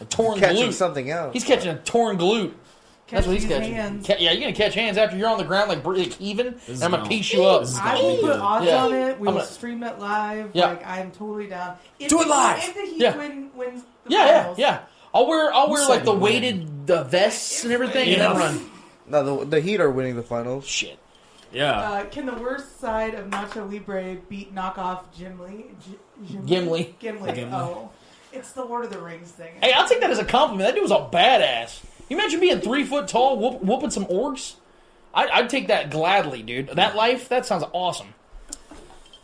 A 0.00 0.04
torn 0.06 0.38
Catching 0.38 0.68
glute. 0.70 0.72
something 0.72 1.10
else. 1.10 1.32
He's 1.32 1.44
catching 1.44 1.70
a 1.70 1.78
torn 1.78 2.18
glute. 2.18 2.52
That's 3.08 3.26
what 3.26 3.36
he's 3.36 3.44
catching. 3.46 3.74
hands. 3.74 4.06
Ca- 4.06 4.16
yeah, 4.18 4.32
you're 4.32 4.40
gonna 4.40 4.52
catch 4.54 4.74
hands 4.74 4.96
after 4.98 5.16
you're 5.16 5.28
on 5.28 5.38
the 5.38 5.44
ground 5.44 5.68
like, 5.68 5.82
br- 5.84 5.94
like 5.96 6.14
heaving, 6.14 6.46
and 6.48 6.58
I'm 6.68 6.78
gonna 6.90 6.96
gonna- 6.96 7.08
piece 7.08 7.32
you 7.32 7.44
up. 7.44 7.60
this 7.62 7.78
I 7.78 7.94
will 8.00 8.16
put 8.16 8.30
odds 8.40 8.66
Yeah. 8.66 8.84
on 8.84 8.92
it. 8.94 9.20
We 9.20 9.28
I'm 9.28 9.34
will 9.34 9.40
gonna- 9.42 9.52
stream 9.52 9.82
it 9.84 9.98
live. 10.00 10.50
Yeah. 10.54 10.66
Like 10.68 10.86
I'm 10.86 11.10
totally 11.12 11.46
down. 11.46 11.76
If 12.00 12.08
Do 12.08 12.20
it 12.20 12.24
the- 12.24 12.30
live. 12.30 12.58
If 12.64 12.74
the 12.74 12.80
Heat 12.80 12.96
Yeah. 13.00 13.16
win, 13.16 13.50
wins 13.54 13.82
the 14.04 14.10
Yeah, 14.10 14.26
yeah, 14.26 14.40
finals, 14.40 14.58
yeah. 14.58 14.78
I'll 15.12 15.26
wear 15.28 15.52
I'll 15.54 15.70
wear 15.70 15.82
said 15.82 15.88
like 15.90 16.04
the 16.04 16.12
you 16.14 16.18
weighted 16.18 16.86
the 16.88 17.04
vests 17.04 17.62
and 17.62 17.72
everything, 17.72 18.08
and 18.14 18.20
then 18.22 18.36
run. 18.36 18.70
No, 19.06 19.38
the, 19.40 19.44
the 19.44 19.60
Heat 19.60 19.80
are 19.80 19.90
winning 19.90 20.16
the 20.16 20.22
finals. 20.22 20.66
Shit. 20.66 20.98
Yeah. 21.52 21.78
Uh, 21.78 22.04
can 22.06 22.26
the 22.26 22.32
worst 22.34 22.80
side 22.80 23.14
of 23.14 23.26
Nacho 23.26 23.70
Libre 23.70 24.16
beat 24.28 24.52
knockoff 24.52 25.02
Gimli? 25.16 25.66
G- 25.86 26.36
Gimli. 26.46 26.96
Gimli. 26.98 27.32
Gimli. 27.32 27.52
Oh, 27.52 27.90
it's 28.34 28.52
the 28.52 28.64
Lord 28.64 28.84
of 28.84 28.90
the 28.92 28.98
Rings 28.98 29.30
thing. 29.30 29.52
Hey, 29.62 29.72
I'll 29.72 29.88
take 29.88 30.00
that 30.00 30.10
as 30.10 30.18
a 30.18 30.24
compliment. 30.24 30.66
That 30.68 30.74
dude 30.74 30.82
was 30.82 30.90
a 30.90 31.08
badass. 31.12 31.80
You 32.08 32.16
imagine 32.18 32.40
being 32.40 32.60
three 32.60 32.84
foot 32.84 33.08
tall, 33.08 33.38
whoop, 33.38 33.62
whooping 33.62 33.90
some 33.90 34.04
orcs? 34.06 34.54
I, 35.14 35.28
I'd 35.28 35.48
take 35.50 35.68
that 35.68 35.90
gladly, 35.90 36.42
dude. 36.42 36.68
That 36.68 36.96
life, 36.96 37.28
that 37.28 37.46
sounds 37.46 37.64
awesome. 37.72 38.08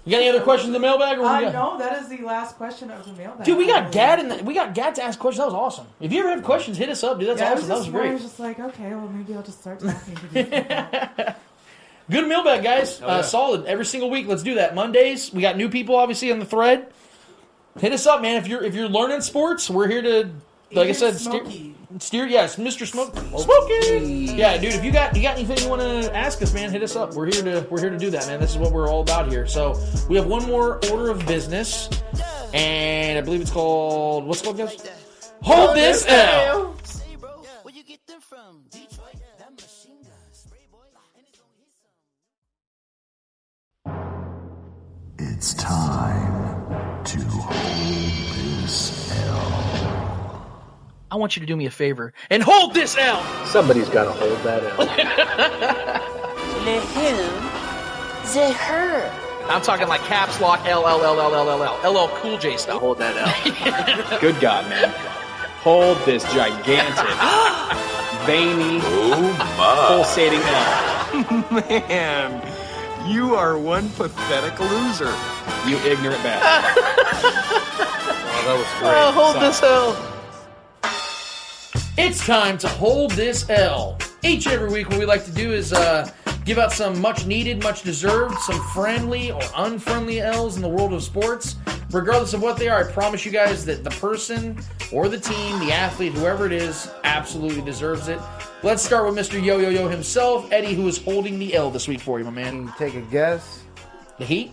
You 0.05 0.13
got 0.13 0.19
any 0.23 0.31
other 0.31 0.41
questions 0.41 0.69
in 0.69 0.73
the 0.73 0.79
mailbag? 0.79 1.19
Or 1.19 1.23
we 1.23 1.27
Uh, 1.29 1.41
got- 1.43 1.53
no, 1.53 1.79
that 1.79 2.03
is 2.03 2.09
the 2.09 2.19
last 2.25 2.57
question 2.57 2.91
of 2.91 3.05
the 3.05 3.13
mailbag. 3.13 3.45
Dude, 3.45 3.59
we 3.59 3.67
got 3.67 3.93
Gat 3.93 4.19
in 4.19 4.29
the, 4.29 4.37
we 4.43 4.55
got 4.55 4.73
Gat 4.75 4.95
to 4.95 5.03
ask 5.03 5.19
questions. 5.19 5.41
That 5.41 5.53
was 5.53 5.55
awesome. 5.55 5.87
If 6.01 6.11
you 6.13 6.21
ever 6.21 6.31
have 6.31 6.43
questions, 6.43 6.79
hit 6.79 6.89
us 6.89 7.05
up, 7.05 7.19
dude. 7.19 7.29
That's 7.29 7.41
yeah, 7.41 7.51
I 7.51 7.53
awesome. 7.53 7.69
That 7.69 7.75
just 7.75 7.87
was 7.89 8.01
great. 8.01 8.11
I 8.11 8.13
was 8.15 8.23
just 8.23 8.41
like, 8.41 8.59
okay, 8.59 8.91
well, 8.95 9.09
maybe 9.09 9.35
I'll 9.35 9.43
just 9.43 9.61
start 9.61 9.81
talking 9.81 10.17
to 10.17 10.27
these. 10.33 10.45
Good 12.11 12.27
mailbag, 12.29 12.65
guys. 12.65 13.01
Oh, 13.03 13.07
uh, 13.07 13.23
solid 13.23 13.67
every 13.67 13.85
single 13.85 14.11
week. 14.11 14.27
Let's 14.27 14.43
do 14.43 14.55
that. 14.55 14.75
Mondays, 14.75 15.33
we 15.33 15.43
got 15.43 15.57
new 15.57 15.69
people 15.69 15.95
obviously 15.97 16.33
on 16.33 16.39
the 16.41 16.45
thread. 16.47 16.87
Hit 17.79 17.93
us 17.93 18.07
up, 18.07 18.21
man. 18.21 18.37
If 18.37 18.49
you're 18.49 18.63
if 18.65 18.75
you're 18.75 18.89
learning 18.89 19.21
sports, 19.21 19.71
we're 19.71 19.89
here 19.89 20.03
to, 20.03 20.31
like 20.73 20.87
I 20.87 20.91
Agent 20.91 20.97
said, 20.97 21.17
steer, 21.17 21.73
steer. 22.01 22.27
Yes, 22.27 22.57
Mr. 22.57 22.85
Smoke, 22.87 23.17
Smokey. 23.17 24.37
Yeah, 24.37 24.59
dude. 24.59 24.75
If 24.75 24.85
you 24.85 24.91
got 24.91 25.15
you 25.15 25.23
got 25.23 25.37
anything 25.37 25.59
you 25.59 25.69
want 25.69 25.81
to 25.83 26.15
ask 26.15 26.43
us, 26.43 26.53
man, 26.53 26.71
hit 26.73 26.83
us 26.83 26.97
up. 26.97 27.15
We're 27.15 27.27
here 27.27 27.43
to 27.45 27.67
we're 27.71 27.81
here 27.81 27.91
to 27.91 27.99
do 27.99 28.11
that, 28.11 28.27
man. 28.27 28.41
This 28.41 28.51
is 28.51 28.59
what 28.59 28.73
we're 28.73 28.89
all 28.89 29.03
about 29.03 29.31
here. 29.31 29.47
So 29.47 29.81
we 30.09 30.17
have 30.17 30.27
one 30.27 30.45
more 30.47 30.85
order 30.91 31.11
of 31.11 31.25
business, 31.27 31.89
and 32.53 33.17
I 33.17 33.21
believe 33.21 33.41
it's 33.41 33.53
called 33.53 34.27
what's 34.27 34.41
it 34.41 34.45
called, 34.45 34.59
guys? 34.59 35.23
Hold 35.43 35.77
this 35.77 36.05
L. 36.09 36.77
It's 45.19 45.55
time 45.55 46.50
to 47.05 47.19
hold 47.19 48.57
this 48.63 49.11
L. 49.27 50.47
I 51.11 51.17
want 51.17 51.37
you 51.37 51.41
to 51.41 51.47
do 51.47 51.57
me 51.57 51.67
a 51.67 51.71
favor 51.71 52.13
and 52.31 52.43
hold 52.43 52.75
this 52.75 52.97
L. 52.97 53.23
Somebody's 53.47 53.89
got 53.89 54.05
to 54.05 54.13
hold 54.13 54.39
that 54.39 54.65
out. 54.65 56.07
The 56.61 56.79
who? 56.79 57.17
The 58.35 58.53
her. 58.53 59.11
I'm 59.49 59.63
talking 59.63 59.89
like 59.89 60.03
caps 60.03 60.43
lock 60.43 60.67
L 60.67 60.87
L 60.87 61.03
L 61.03 61.19
L 61.19 61.35
L 61.35 61.49
L 61.49 61.63
L 61.83 61.97
L 61.97 62.09
Cool 62.17 62.37
J 62.37 62.59
style. 62.59 62.79
Hold 62.79 62.99
that 62.99 63.17
out. 63.17 64.21
Good 64.21 64.39
God, 64.41 64.69
man. 64.69 64.91
Hold 65.63 65.97
this 66.05 66.23
gigantic, 66.35 66.95
veiny, 68.27 68.81
oh, 68.83 69.87
pulsating 69.89 70.41
L. 70.43 71.45
Man, 71.79 72.43
you 73.07 73.35
are 73.35 73.59
one 73.59 73.89
pathetic 73.91 74.59
loser. 74.61 75.15
You 75.67 75.77
ignorant 75.79 76.23
bastard. 76.23 76.83
oh, 76.85 78.43
that 78.47 78.57
was 78.57 78.67
great. 78.79 78.93
Oh, 78.95 79.13
hold 79.13 79.35
Sorry. 79.35 79.47
this 79.47 79.63
L. 79.63 80.07
It's 81.99 82.25
time 82.25 82.57
to 82.59 82.69
hold 82.69 83.11
this 83.13 83.49
L. 83.51 83.99
Each 84.23 84.47
and 84.47 84.55
every 84.55 84.71
week, 84.71 84.89
what 84.89 84.99
we 84.99 85.07
like 85.07 85.25
to 85.25 85.31
do 85.31 85.53
is 85.53 85.73
uh, 85.73 86.11
give 86.51 86.59
out 86.59 86.73
some 86.73 87.01
much 87.01 87.27
needed, 87.27 87.63
much 87.63 87.83
deserved, 87.83 88.37
some 88.41 88.61
friendly 88.71 89.31
or 89.31 89.41
unfriendly 89.55 90.21
L's 90.21 90.57
in 90.57 90.63
the 90.63 90.69
world 90.69 90.93
of 90.93 91.01
sports. 91.01 91.55
Regardless 91.93 92.35
of 92.35 92.43
what 92.43 92.57
they 92.57 92.69
are, 92.69 92.89
I 92.89 92.91
promise 92.91 93.25
you 93.25 93.31
guys 93.31 93.65
that 93.67 93.85
the 93.85 93.91
person 93.91 94.59
or 94.91 95.09
the 95.09 95.21
team, 95.21 95.61
the 95.61 95.71
athlete, 95.71 96.13
whoever 96.13 96.47
it 96.47 96.53
is, 96.53 96.91
absolutely 97.05 97.63
deserves 97.63 98.09
it. 98.09 98.19
Let's 98.65 98.83
start 98.83 99.07
with 99.07 99.15
Mr. 99.15 99.41
Yo 99.41 99.59
Yo 99.59 99.69
Yo 99.69 99.87
himself, 99.87 100.51
Eddie, 100.51 100.75
who 100.75 100.89
is 100.89 100.99
holding 100.99 101.39
the 101.39 101.55
L 101.55 101.71
this 101.71 101.87
week 101.87 102.01
for 102.01 102.19
you, 102.19 102.25
my 102.25 102.33
man. 102.33 102.51
Can 102.51 102.67
you 102.67 102.73
take 102.77 102.95
a 102.97 103.07
guess? 103.13 103.63
The 104.19 104.25
Heat? 104.25 104.53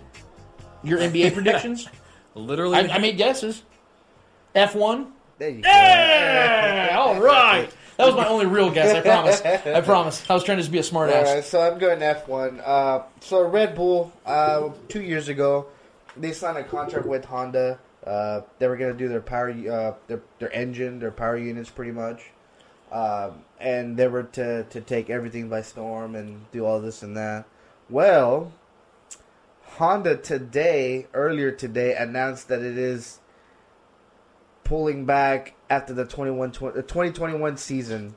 Your 0.83 0.99
NBA 0.99 1.33
predictions? 1.33 1.87
Literally. 2.35 2.77
I, 2.77 2.93
I 2.93 2.97
made 2.99 3.17
guesses. 3.17 3.63
F1? 4.55 5.09
There 5.39 5.49
you 5.49 5.61
go. 5.63 5.69
Yeah! 5.69 6.95
All 6.99 7.19
right. 7.19 7.71
That 7.97 8.05
was 8.05 8.15
my 8.15 8.27
only 8.27 8.45
real 8.45 8.69
guess. 8.69 8.93
I 8.93 9.01
promise. 9.01 9.41
I 9.41 9.81
promise. 9.85 10.23
I 10.29 10.33
was 10.33 10.43
trying 10.43 10.57
to 10.57 10.61
just 10.61 10.71
be 10.71 10.77
a 10.77 10.83
smart 10.83 11.09
All 11.09 11.15
ass. 11.15 11.27
right, 11.27 11.43
so 11.43 11.59
I'm 11.61 11.79
going 11.79 11.99
F1. 11.99 12.61
Uh, 12.63 13.03
so 13.21 13.41
Red 13.47 13.73
Bull, 13.75 14.13
uh, 14.25 14.69
two 14.87 15.01
years 15.01 15.29
ago, 15.29 15.65
they 16.15 16.31
signed 16.31 16.57
a 16.57 16.63
contract 16.63 17.07
with 17.07 17.25
Honda. 17.25 17.79
Uh, 18.05 18.41
they 18.59 18.67
were 18.67 18.77
going 18.77 18.91
to 18.91 18.97
do 18.97 19.09
their 19.09 19.21
power, 19.21 19.49
uh, 19.49 19.93
their 20.07 20.21
their 20.39 20.53
engine, 20.53 20.99
their 20.99 21.11
power 21.11 21.37
units, 21.37 21.69
pretty 21.69 21.91
much, 21.91 22.29
um, 22.91 23.43
and 23.59 23.97
they 23.97 24.07
were 24.07 24.23
to 24.23 24.63
to 24.65 24.79
take 24.79 25.09
everything 25.09 25.49
by 25.49 25.61
storm 25.61 26.15
and 26.15 26.49
do 26.51 26.65
all 26.65 26.79
this 26.79 27.01
and 27.01 27.17
that. 27.17 27.45
Well, 27.89 28.51
Honda 29.77 30.17
today, 30.17 31.07
earlier 31.13 31.51
today, 31.51 31.95
announced 31.95 32.47
that 32.47 32.61
it 32.61 32.77
is 32.77 33.19
pulling 34.67 35.05
back 35.05 35.55
after 35.69 35.93
the 35.93 36.03
21 36.03 36.51
tw- 36.51 36.73
the 36.73 36.83
2021 36.83 37.55
season. 37.55 38.15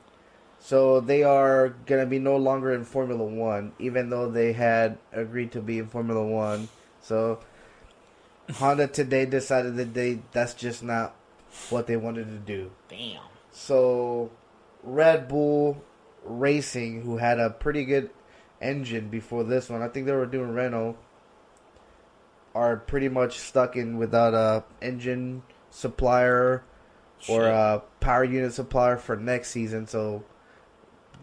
So 0.59 0.99
they 0.99 1.23
are 1.23 1.69
going 1.85 2.01
to 2.01 2.05
be 2.05 2.19
no 2.19 2.35
longer 2.35 2.73
in 2.73 2.83
Formula 2.83 3.23
1 3.23 3.73
even 3.79 4.09
though 4.09 4.29
they 4.29 4.51
had 4.51 4.97
agreed 5.13 5.53
to 5.53 5.61
be 5.61 5.79
in 5.79 5.87
Formula 5.87 6.23
1. 6.23 6.67
So 6.99 7.39
Honda 8.55 8.87
today 8.87 9.25
decided 9.25 9.77
that 9.77 9.93
they 9.93 10.19
that's 10.33 10.53
just 10.53 10.83
not 10.83 11.15
what 11.69 11.87
they 11.87 11.95
wanted 11.95 12.27
to 12.27 12.37
do. 12.37 12.71
Damn. 12.89 13.21
So 13.51 14.29
Red 14.83 15.29
Bull 15.29 15.81
Racing, 16.25 17.03
who 17.03 17.17
had 17.17 17.39
a 17.39 17.49
pretty 17.49 17.85
good 17.85 18.09
engine 18.61 19.07
before 19.07 19.45
this 19.45 19.69
one, 19.69 19.81
I 19.81 19.87
think 19.87 20.05
they 20.05 20.11
were 20.11 20.25
doing 20.25 20.53
Renault, 20.53 20.97
are 22.53 22.75
pretty 22.75 23.07
much 23.07 23.39
stuck 23.39 23.77
in 23.77 23.97
without 23.97 24.33
a 24.33 24.65
engine 24.81 25.43
supplier 25.71 26.63
or 27.29 27.41
Shit. 27.43 27.51
a 27.53 27.81
power 27.99 28.23
unit 28.23 28.53
supplier 28.53 28.97
for 28.97 29.15
next 29.15 29.49
season. 29.49 29.87
So 29.87 30.23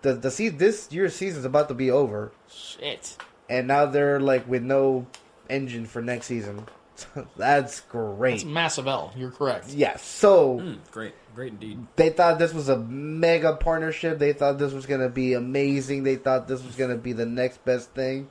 the 0.03 0.15
the 0.15 0.31
se- 0.31 0.51
this 0.51 0.89
year's 0.91 1.15
season's 1.15 1.45
about 1.45 1.69
to 1.69 1.75
be 1.75 1.91
over, 1.91 2.33
Shit. 2.51 3.17
and 3.49 3.67
now 3.69 3.87
they're 3.87 4.21
like 4.21 4.49
with 4.49 4.63
no 4.63 5.07
engine 5.49 5.87
for 5.87 6.03
next 6.03 6.27
season. 6.27 6.67
That's 7.37 7.81
great. 7.81 8.31
That's 8.33 8.45
massive 8.45 8.89
L. 8.89 9.13
You're 9.17 9.31
correct. 9.31 9.69
Yes. 9.71 10.03
So 10.05 10.59
Mm, 10.59 10.79
great, 10.91 11.15
great 11.35 11.53
indeed. 11.53 11.79
they 11.95 12.11
thought 12.11 12.39
this 12.41 12.53
was 12.53 12.69
a 12.69 12.77
mega 12.77 13.55
partnership. 13.55 14.19
They 14.19 14.33
thought 14.33 14.59
this 14.59 14.73
was 14.73 14.85
going 14.87 15.01
to 15.03 15.09
be 15.09 15.35
amazing. 15.35 16.03
They 16.03 16.17
thought 16.17 16.49
this 16.49 16.63
was 16.65 16.75
going 16.75 16.91
to 16.91 16.97
be 16.97 17.13
the 17.13 17.27
next 17.27 17.65
best 17.65 17.91
thing. 17.93 18.29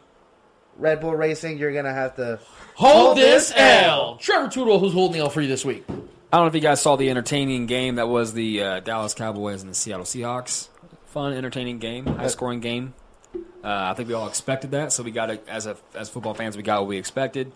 Red 0.77 1.01
Bull 1.01 1.15
Racing, 1.15 1.57
you're 1.57 1.71
going 1.71 1.85
to 1.85 1.93
have 1.93 2.15
to 2.15 2.39
Hold 2.75 3.17
this 3.17 3.51
L. 3.55 4.17
Trevor 4.17 4.49
Twidwell, 4.49 4.79
who's 4.79 4.93
holding 4.93 5.13
the 5.17 5.23
L 5.23 5.31
for 5.31 5.41
you 5.41 5.47
this 5.47 5.65
week? 5.65 5.83
I 5.89 6.37
don't 6.37 6.43
know 6.43 6.47
if 6.47 6.53
you 6.53 6.61
guys 6.61 6.79
saw 6.79 6.95
the 6.95 7.09
entertaining 7.09 7.65
game 7.65 7.95
that 7.95 8.07
was 8.07 8.33
the 8.33 8.61
uh, 8.61 8.79
Dallas 8.81 9.15
Cowboys 9.15 9.63
and 9.63 9.71
the 9.71 9.75
Seattle 9.75 10.05
Seahawks. 10.05 10.67
Fun, 11.07 11.33
entertaining 11.33 11.79
game, 11.79 12.05
high 12.05 12.27
scoring 12.27 12.59
game. 12.59 12.93
Uh, 13.33 13.39
I 13.63 13.93
think 13.95 14.07
we 14.09 14.13
all 14.13 14.27
expected 14.27 14.71
that, 14.71 14.93
so 14.93 15.01
we 15.01 15.09
got 15.09 15.31
it 15.31 15.43
as 15.47 15.65
a 15.65 15.75
as 15.95 16.09
football 16.09 16.35
fans. 16.35 16.55
We 16.55 16.61
got 16.61 16.81
what 16.81 16.89
we 16.89 16.97
expected. 16.97 17.51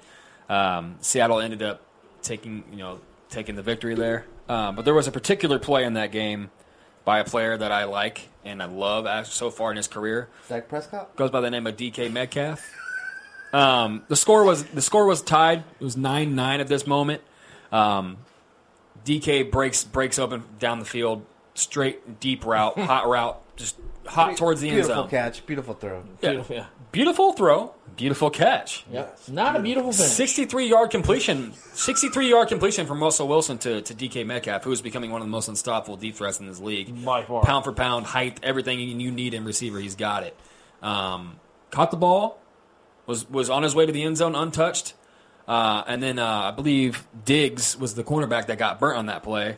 Um, 0.49 0.95
Seattle 1.02 1.39
ended 1.39 1.61
up 1.61 1.81
taking 2.23 2.64
you 2.72 2.77
know 2.80 2.99
taking 3.30 3.56
the 3.56 3.61
victory 3.61 3.93
there, 3.93 4.26
um, 4.49 4.76
but 4.76 4.85
there 4.85 4.95
was 4.95 5.07
a 5.07 5.11
particular 5.11 5.60
play 5.60 5.84
in 5.84 5.93
that 5.93 6.11
game 6.11 6.49
by 7.06 7.19
a 7.19 7.23
player 7.23 7.56
that 7.57 7.72
I 7.72 7.84
like 7.84 8.30
and 8.43 8.64
I 8.64 8.65
love 8.65 9.06
as, 9.06 9.31
so 9.31 9.52
far 9.52 9.69
in 9.69 9.77
his 9.77 9.88
career. 9.88 10.30
Dak 10.49 10.68
Prescott. 10.68 11.15
Goes 11.15 11.30
by 11.30 11.41
the 11.41 11.52
name 11.52 11.68
of 11.68 11.77
DK 11.77 12.11
Metcalf. 12.11 12.81
Um, 13.53 14.03
the 14.07 14.15
score 14.15 14.44
was 14.44 14.64
the 14.65 14.82
score 14.82 15.06
was 15.06 15.22
tied. 15.22 15.60
It 15.80 15.84
was 15.84 15.98
nine 15.98 16.36
nine 16.36 16.60
at 16.60 16.68
this 16.68 16.88
moment. 16.88 17.22
Um, 17.72 18.18
DK 19.06 19.52
breaks 19.52 19.84
breaks 19.84 20.19
open 20.19 20.44
down 20.60 20.80
the 20.80 20.86
field, 20.86 21.26
straight 21.53 22.19
deep 22.19 22.45
route, 22.45 22.78
hot 22.80 23.07
route, 23.07 23.41
just 23.56 23.78
hot 24.06 24.38
towards 24.38 24.61
the 24.61 24.69
end 24.69 24.86
zone. 24.86 24.88
Beautiful 24.88 25.03
zone. 25.03 25.10
catch, 25.10 25.45
beautiful 25.45 25.73
throw. 25.73 26.03
Beautiful, 26.22 26.56
yeah. 26.56 26.65
Beautiful 26.91 27.34
throw, 27.34 27.73
beautiful 27.95 28.30
catch. 28.30 28.86
Yep. 28.91 29.19
Not 29.30 29.56
a 29.56 29.60
beautiful 29.61 29.94
finish. 29.94 30.11
63 30.11 30.68
yard 30.68 30.90
completion. 30.91 31.53
63 31.53 32.30
yard 32.30 32.48
completion 32.49 32.86
from 32.86 33.02
Russell 33.02 33.28
Wilson 33.30 33.57
to, 33.60 33.82
to 33.82 33.94
DK 33.94 34.26
Metcalf, 34.26 34.64
who 34.64 34.72
is 34.72 34.82
becoming 34.82 35.11
one 35.11 35.22
of 35.22 35.28
the 35.28 35.32
most 35.32 35.48
unstoppable 35.48 35.95
deep 35.98 36.15
threats 36.15 36.40
in 36.40 36.48
this 36.48 36.60
league. 36.60 37.06
By 37.06 37.23
far. 37.23 37.44
Pound 37.44 37.64
for 37.64 37.72
pound, 37.72 38.07
height, 38.07 38.40
everything 38.44 38.80
you 38.80 39.11
need 39.11 39.34
in 39.34 39.45
receiver, 39.45 39.80
he's 39.80 39.95
got 39.95 40.23
it. 40.23 40.36
Um, 40.82 41.40
caught 41.69 41.91
the 41.91 41.98
ball, 41.98 42.40
was 43.12 43.30
was 43.30 43.50
on 43.50 43.64
his 43.64 43.76
way 43.76 43.86
to 43.86 43.92
the 43.92 44.04
end 44.04 44.18
zone 44.18 44.36
untouched. 44.36 44.96
Uh, 45.48 45.84
and 45.86 46.02
then 46.02 46.18
uh, 46.18 46.26
I 46.26 46.52
believe 46.52 47.06
Diggs 47.26 47.78
was 47.78 47.96
the 47.96 48.04
cornerback 48.04 48.48
that 48.48 48.58
got 48.58 48.80
burnt 48.80 48.98
on 48.98 49.08
that 49.08 49.22
play. 49.22 49.58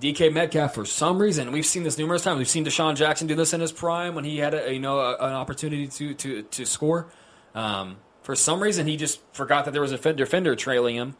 DK 0.00 0.32
Metcalf, 0.32 0.74
for 0.74 0.84
some 0.84 1.18
reason, 1.18 1.52
we've 1.52 1.64
seen 1.64 1.82
this 1.82 1.96
numerous 1.96 2.22
times. 2.22 2.36
We've 2.38 2.48
seen 2.48 2.66
DeSean 2.66 2.96
Jackson 2.96 3.26
do 3.26 3.34
this 3.34 3.54
in 3.54 3.60
his 3.62 3.72
prime 3.72 4.14
when 4.14 4.24
he 4.24 4.38
had 4.38 4.52
a 4.52 4.72
you 4.72 4.78
know 4.78 5.00
a, 5.00 5.14
an 5.16 5.32
opportunity 5.32 5.86
to 5.88 6.14
to 6.14 6.42
to 6.42 6.66
score. 6.66 7.06
Um, 7.54 7.96
for 8.22 8.36
some 8.36 8.62
reason, 8.62 8.86
he 8.86 8.96
just 8.96 9.20
forgot 9.32 9.64
that 9.64 9.70
there 9.70 9.80
was 9.80 9.92
a 9.92 10.12
defender 10.12 10.54
trailing 10.54 10.96
him. 10.96 11.16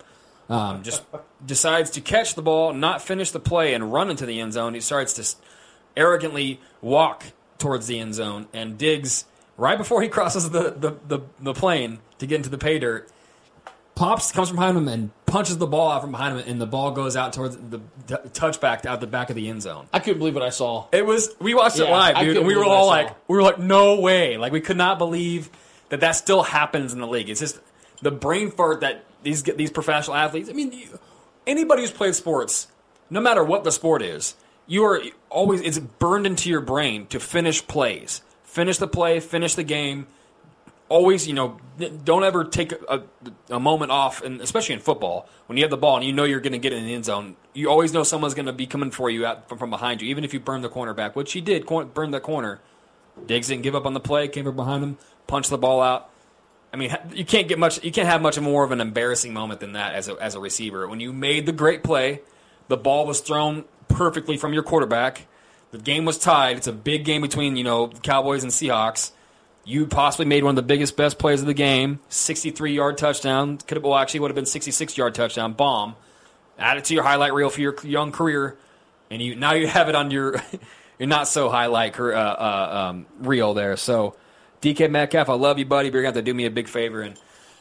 Um, 0.50 0.82
just 0.82 1.02
decides 1.46 1.90
to 1.90 2.00
catch 2.00 2.34
the 2.34 2.42
ball, 2.42 2.74
not 2.74 3.00
finish 3.00 3.30
the 3.30 3.40
play, 3.40 3.72
and 3.72 3.92
run 3.92 4.10
into 4.10 4.26
the 4.26 4.40
end 4.40 4.52
zone. 4.52 4.74
He 4.74 4.80
starts 4.80 5.14
to 5.14 5.36
arrogantly 5.96 6.60
walk 6.82 7.24
towards 7.58 7.86
the 7.86 7.98
end 7.98 8.14
zone, 8.14 8.46
and 8.52 8.76
Diggs, 8.76 9.24
right 9.56 9.78
before 9.78 10.02
he 10.02 10.08
crosses 10.08 10.50
the 10.50 10.70
the, 10.70 10.96
the, 11.06 11.20
the 11.40 11.54
plane 11.54 11.98
to 12.18 12.26
get 12.26 12.36
into 12.36 12.48
the 12.50 12.58
pay 12.58 12.78
dirt, 12.78 13.10
pops 13.94 14.32
comes 14.32 14.48
from 14.48 14.56
behind 14.56 14.76
him 14.76 14.88
and 14.88 15.10
punches 15.26 15.58
the 15.58 15.66
ball 15.66 15.90
out 15.90 16.02
from 16.02 16.12
behind 16.12 16.38
him, 16.38 16.44
and 16.48 16.60
the 16.60 16.66
ball 16.66 16.90
goes 16.92 17.16
out 17.16 17.32
towards 17.32 17.56
the 17.56 17.78
t- 18.06 18.14
touchback 18.30 18.86
out 18.86 19.00
the 19.00 19.06
back 19.06 19.30
of 19.30 19.36
the 19.36 19.48
end 19.48 19.62
zone. 19.62 19.86
I 19.92 19.98
couldn't 20.00 20.18
believe 20.18 20.34
what 20.34 20.42
I 20.44 20.50
saw. 20.50 20.86
It 20.92 21.04
was 21.04 21.34
we 21.40 21.54
watched 21.54 21.78
it 21.78 21.84
Yeah, 21.84 21.90
live, 21.90 22.16
I 22.16 22.20
dude, 22.20 22.28
couldn't 22.36 22.38
and 22.42 22.46
we 22.46 22.54
were 22.54 22.62
believe 22.62 22.70
what 22.70 22.76
all 22.76 22.90
I 22.90 23.02
saw. 23.02 23.08
like, 23.08 23.16
we 23.28 23.36
were 23.36 23.42
like, 23.42 23.58
no 23.58 24.00
way! 24.00 24.36
Like 24.36 24.52
we 24.52 24.60
could 24.60 24.76
not 24.76 24.98
believe 24.98 25.50
that 25.88 26.00
that 26.00 26.12
still 26.12 26.42
happens 26.42 26.92
in 26.92 27.00
the 27.00 27.06
league. 27.06 27.28
It's 27.30 27.40
just 27.40 27.60
the 28.02 28.10
brain 28.10 28.50
fart 28.50 28.80
that 28.80 29.04
these 29.22 29.42
these 29.42 29.70
professional 29.70 30.16
athletes. 30.16 30.48
I 30.50 30.52
mean, 30.52 30.72
you, 30.72 30.98
anybody 31.46 31.82
who's 31.82 31.90
played 31.90 32.14
sports, 32.14 32.68
no 33.10 33.20
matter 33.20 33.42
what 33.44 33.64
the 33.64 33.72
sport 33.72 34.02
is, 34.02 34.34
you 34.66 34.84
are 34.84 35.00
always 35.30 35.60
it's 35.60 35.78
burned 35.78 36.26
into 36.26 36.48
your 36.50 36.60
brain 36.60 37.06
to 37.08 37.20
finish 37.20 37.66
plays, 37.66 38.20
finish 38.56 38.78
the 38.78 38.88
play, 38.88 39.20
finish 39.20 39.54
the 39.54 39.62
game. 39.62 40.06
Always, 40.88 41.28
you 41.28 41.34
know, 41.34 41.58
don't 42.04 42.24
ever 42.24 42.42
take 42.44 42.72
a, 42.72 43.02
a 43.50 43.60
moment 43.60 43.90
off, 43.90 44.22
and 44.22 44.40
especially 44.40 44.72
in 44.72 44.80
football, 44.80 45.28
when 45.46 45.58
you 45.58 45.64
have 45.64 45.70
the 45.70 45.76
ball 45.76 45.96
and 45.96 46.06
you 46.06 46.12
know 46.12 46.24
you're 46.24 46.40
going 46.40 46.54
to 46.54 46.58
get 46.58 46.72
in 46.72 46.86
the 46.86 46.94
end 46.94 47.04
zone, 47.04 47.36
you 47.52 47.68
always 47.68 47.92
know 47.92 48.02
someone's 48.02 48.32
going 48.32 48.46
to 48.46 48.54
be 48.54 48.66
coming 48.66 48.90
for 48.90 49.10
you 49.10 49.26
out 49.26 49.46
from, 49.48 49.58
from 49.58 49.68
behind 49.68 50.00
you, 50.00 50.08
even 50.08 50.24
if 50.24 50.32
you 50.32 50.40
burn 50.40 50.62
the 50.62 50.70
cornerback, 50.70 51.14
which 51.14 51.32
he 51.32 51.42
did, 51.42 51.66
cor- 51.66 51.84
burn 51.84 52.12
the 52.12 52.20
corner. 52.20 52.60
Diggs 53.26 53.48
didn't 53.48 53.62
give 53.62 53.74
up 53.74 53.84
on 53.84 53.92
the 53.92 54.00
play, 54.00 54.26
came 54.26 54.44
from 54.44 54.56
behind 54.56 54.82
him, 54.82 54.96
punched 55.26 55.50
the 55.50 55.58
ball 55.58 55.82
out. 55.82 56.08
I 56.72 56.78
mean, 56.78 56.96
you 57.12 57.26
can't 57.26 57.48
get 57.48 57.58
much. 57.58 57.84
You 57.84 57.92
can't 57.92 58.08
have 58.08 58.22
much 58.22 58.40
more 58.40 58.64
of 58.64 58.70
an 58.70 58.80
embarrassing 58.80 59.34
moment 59.34 59.60
than 59.60 59.72
that 59.72 59.94
as 59.94 60.08
a 60.08 60.14
as 60.14 60.34
a 60.34 60.40
receiver. 60.40 60.88
When 60.88 61.00
you 61.00 61.12
made 61.12 61.46
the 61.46 61.52
great 61.52 61.82
play, 61.82 62.22
the 62.68 62.76
ball 62.76 63.06
was 63.06 63.20
thrown 63.20 63.64
perfectly 63.88 64.36
from 64.36 64.52
your 64.52 64.62
quarterback. 64.62 65.26
The 65.76 65.82
game 65.82 66.04
was 66.04 66.18
tied. 66.18 66.56
It's 66.56 66.66
a 66.66 66.72
big 66.72 67.04
game 67.04 67.22
between 67.22 67.56
you 67.56 67.64
know 67.64 67.88
Cowboys 67.88 68.42
and 68.42 68.52
Seahawks. 68.52 69.12
You 69.64 69.86
possibly 69.86 70.26
made 70.26 70.44
one 70.44 70.52
of 70.52 70.56
the 70.56 70.62
biggest, 70.62 70.96
best 70.96 71.18
plays 71.18 71.40
of 71.40 71.46
the 71.46 71.54
game. 71.54 72.00
Sixty-three 72.08 72.74
yard 72.74 72.98
touchdown. 72.98 73.58
Could 73.58 73.76
have 73.76 73.84
well 73.84 73.96
actually 73.96 74.20
would 74.20 74.30
have 74.30 74.36
been 74.36 74.46
sixty-six 74.46 74.96
yard 74.96 75.14
touchdown. 75.14 75.52
Bomb. 75.52 75.96
Add 76.58 76.78
it 76.78 76.84
to 76.84 76.94
your 76.94 77.02
highlight 77.02 77.34
reel 77.34 77.50
for 77.50 77.60
your 77.60 77.76
young 77.82 78.10
career, 78.10 78.56
and 79.10 79.20
you 79.20 79.34
now 79.34 79.52
you 79.52 79.66
have 79.66 79.88
it 79.88 79.94
on 79.94 80.10
your 80.10 80.42
your 80.98 81.08
not 81.08 81.28
so 81.28 81.50
highlight 81.50 81.98
uh, 82.00 82.04
uh, 82.04 82.88
um, 82.90 83.06
reel 83.20 83.54
there. 83.54 83.76
So. 83.76 84.16
DK 84.62 84.90
Metcalf, 84.90 85.28
I 85.28 85.34
love 85.34 85.58
you, 85.58 85.66
buddy, 85.66 85.90
but 85.90 85.96
you're 85.96 86.02
going 86.02 86.14
to 86.14 86.18
have 86.18 86.24
to 86.24 86.30
do 86.30 86.34
me 86.34 86.46
a 86.46 86.50
big 86.50 86.66
favor 86.66 87.02
and 87.02 87.16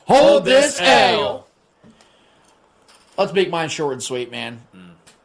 Hold 0.05 0.45
this 0.45 0.79
L. 0.79 1.45
Let's 3.17 3.33
make 3.33 3.49
mine 3.49 3.69
short 3.69 3.93
and 3.93 4.01
sweet, 4.01 4.31
man. 4.31 4.61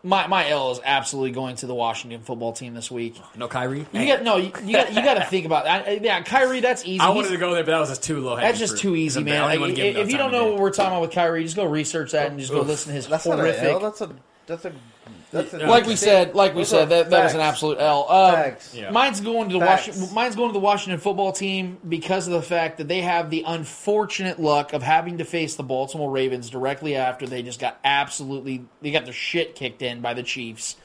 My 0.02 0.26
my 0.28 0.48
L 0.48 0.70
is 0.72 0.80
absolutely 0.82 1.32
going 1.32 1.56
to 1.56 1.66
the 1.66 1.74
Washington 1.74 2.22
football 2.22 2.54
team 2.54 2.72
this 2.72 2.90
week. 2.90 3.20
No 3.36 3.48
Kyrie. 3.48 3.86
You 3.92 4.06
got 4.06 4.22
no. 4.22 4.38
You, 4.38 4.50
you 4.64 4.72
got 4.72 4.94
you 4.94 5.02
got 5.02 5.14
to 5.14 5.24
think 5.26 5.44
about 5.44 5.64
that. 5.64 6.02
Yeah, 6.02 6.22
Kyrie. 6.22 6.60
That's 6.60 6.86
easy. 6.86 7.00
I 7.00 7.04
He's- 7.06 7.16
wanted 7.16 7.28
to 7.32 7.36
go 7.36 7.52
there, 7.52 7.62
but 7.64 7.72
that 7.72 7.80
was 7.80 7.90
just 7.90 8.02
too 8.02 8.20
low. 8.20 8.36
That's 8.36 8.58
just 8.58 8.78
too 8.78 8.96
easy, 8.96 9.22
man. 9.22 9.42
Like, 9.60 9.78
if 9.78 9.96
if 9.96 10.10
you 10.10 10.16
don't 10.16 10.32
know 10.32 10.52
what 10.52 10.58
we're 10.60 10.70
talking 10.70 10.92
about 10.92 11.02
with 11.02 11.10
Kyrie, 11.12 11.44
just 11.44 11.54
go 11.56 11.64
research 11.66 12.12
that 12.12 12.30
and 12.30 12.40
just 12.40 12.50
go 12.50 12.60
Oof. 12.62 12.66
listen 12.66 12.88
to 12.90 12.94
his 12.94 13.08
That's 13.08 13.24
horrific. 13.24 13.62
L, 13.62 13.80
that's 13.80 14.00
a 14.00 14.10
that's 14.46 14.64
a 14.64 14.72
that's 14.72 14.74
a 14.99 14.99
like 15.32 15.86
we 15.86 15.96
said, 15.96 16.34
like 16.34 16.54
we 16.54 16.62
Those 16.62 16.70
said, 16.70 16.88
that, 16.88 17.10
that 17.10 17.24
was 17.24 17.34
an 17.34 17.40
absolute 17.40 17.78
L. 17.78 18.10
Um, 18.10 18.52
Yeah. 18.72 18.90
Mine's 18.90 19.20
going 19.20 19.48
to 19.50 19.54
the 19.54 19.60
Facts. 19.64 19.88
Washington. 19.88 20.14
Mine's 20.14 20.36
going 20.36 20.48
to 20.48 20.52
the 20.52 20.58
Washington 20.58 21.00
football 21.00 21.32
team 21.32 21.78
because 21.88 22.26
of 22.26 22.32
the 22.32 22.42
fact 22.42 22.78
that 22.78 22.88
they 22.88 23.02
have 23.02 23.30
the 23.30 23.44
unfortunate 23.46 24.40
luck 24.40 24.72
of 24.72 24.82
having 24.82 25.18
to 25.18 25.24
face 25.24 25.54
the 25.54 25.62
Baltimore 25.62 26.10
Ravens 26.10 26.50
directly 26.50 26.96
after 26.96 27.26
they 27.26 27.42
just 27.42 27.60
got 27.60 27.78
absolutely 27.84 28.64
they 28.82 28.90
got 28.90 29.04
their 29.04 29.12
shit 29.12 29.54
kicked 29.54 29.82
in 29.82 30.00
by 30.00 30.14
the 30.14 30.22
Chiefs 30.22 30.76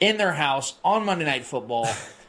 in 0.00 0.16
their 0.16 0.32
house 0.32 0.74
on 0.84 1.04
Monday 1.04 1.24
Night 1.24 1.44
Football. 1.44 1.88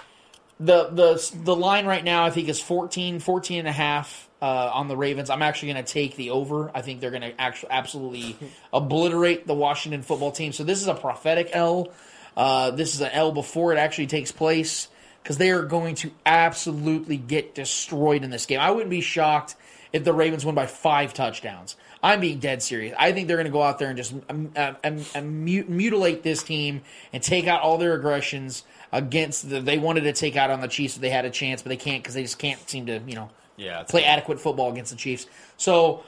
the 0.59 0.89
the 0.89 1.31
the 1.43 1.55
line 1.55 1.85
right 1.85 2.03
now 2.03 2.25
I 2.25 2.31
think 2.31 2.49
is 2.49 2.61
14, 2.61 3.19
14 3.19 3.59
and 3.59 3.67
a 3.67 3.71
half 3.71 4.28
uh, 4.41 4.71
on 4.73 4.87
the 4.87 4.97
Ravens. 4.97 5.29
I'm 5.29 5.41
actually 5.41 5.73
going 5.73 5.83
to 5.83 5.91
take 5.91 6.15
the 6.15 6.31
over. 6.31 6.71
I 6.73 6.81
think 6.81 7.01
they're 7.01 7.11
going 7.11 7.21
to 7.21 7.39
actually 7.39 7.71
absolutely 7.71 8.37
obliterate 8.73 9.47
the 9.47 9.53
Washington 9.53 10.01
football 10.01 10.31
team. 10.31 10.51
So 10.51 10.63
this 10.63 10.81
is 10.81 10.87
a 10.87 10.95
prophetic 10.95 11.49
L. 11.53 11.91
Uh, 12.37 12.71
this 12.71 12.95
is 12.95 13.01
an 13.01 13.11
L 13.11 13.31
before 13.31 13.73
it 13.73 13.77
actually 13.77 14.07
takes 14.07 14.31
place 14.31 14.87
because 15.21 15.37
they 15.37 15.51
are 15.51 15.63
going 15.63 15.95
to 15.95 16.11
absolutely 16.25 17.17
get 17.17 17.53
destroyed 17.53 18.23
in 18.23 18.29
this 18.29 18.45
game. 18.45 18.59
I 18.59 18.71
wouldn't 18.71 18.89
be 18.89 19.01
shocked 19.01 19.55
if 19.91 20.03
the 20.03 20.13
Ravens 20.13 20.45
win 20.45 20.55
by 20.55 20.67
five 20.67 21.13
touchdowns. 21.13 21.75
I'm 22.01 22.21
being 22.21 22.39
dead 22.39 22.63
serious. 22.63 22.95
I 22.97 23.11
think 23.11 23.27
they're 23.27 23.37
going 23.37 23.45
to 23.45 23.51
go 23.51 23.61
out 23.61 23.79
there 23.79 23.89
and 23.89 23.97
just 23.97 24.13
um, 24.29 24.51
um, 24.55 24.77
um, 24.83 25.05
um, 25.15 25.45
mutilate 25.45 26.23
this 26.23 26.43
team 26.43 26.81
and 27.11 27.21
take 27.21 27.47
out 27.47 27.61
all 27.61 27.77
their 27.77 27.93
aggressions 27.93 28.63
against 28.91 29.49
the. 29.49 29.59
They 29.59 29.77
wanted 29.77 30.01
to 30.01 30.13
take 30.13 30.37
out 30.37 30.49
on 30.49 30.61
the 30.61 30.67
Chiefs 30.67 30.95
if 30.95 31.01
they 31.01 31.09
had 31.09 31.25
a 31.25 31.29
chance, 31.29 31.61
but 31.61 31.69
they 31.69 31.77
can't 31.77 32.01
because 32.01 32.15
they 32.15 32.21
just 32.21 32.39
can't 32.39 32.69
seem 32.69 32.85
to, 32.85 33.01
you 33.05 33.15
know, 33.15 33.29
Yeah, 33.59 33.83
play 33.83 34.01
good. 34.01 34.07
adequate 34.07 34.39
football 34.39 34.71
against 34.71 34.91
the 34.91 34.97
Chiefs. 34.97 35.27
So 35.57 36.03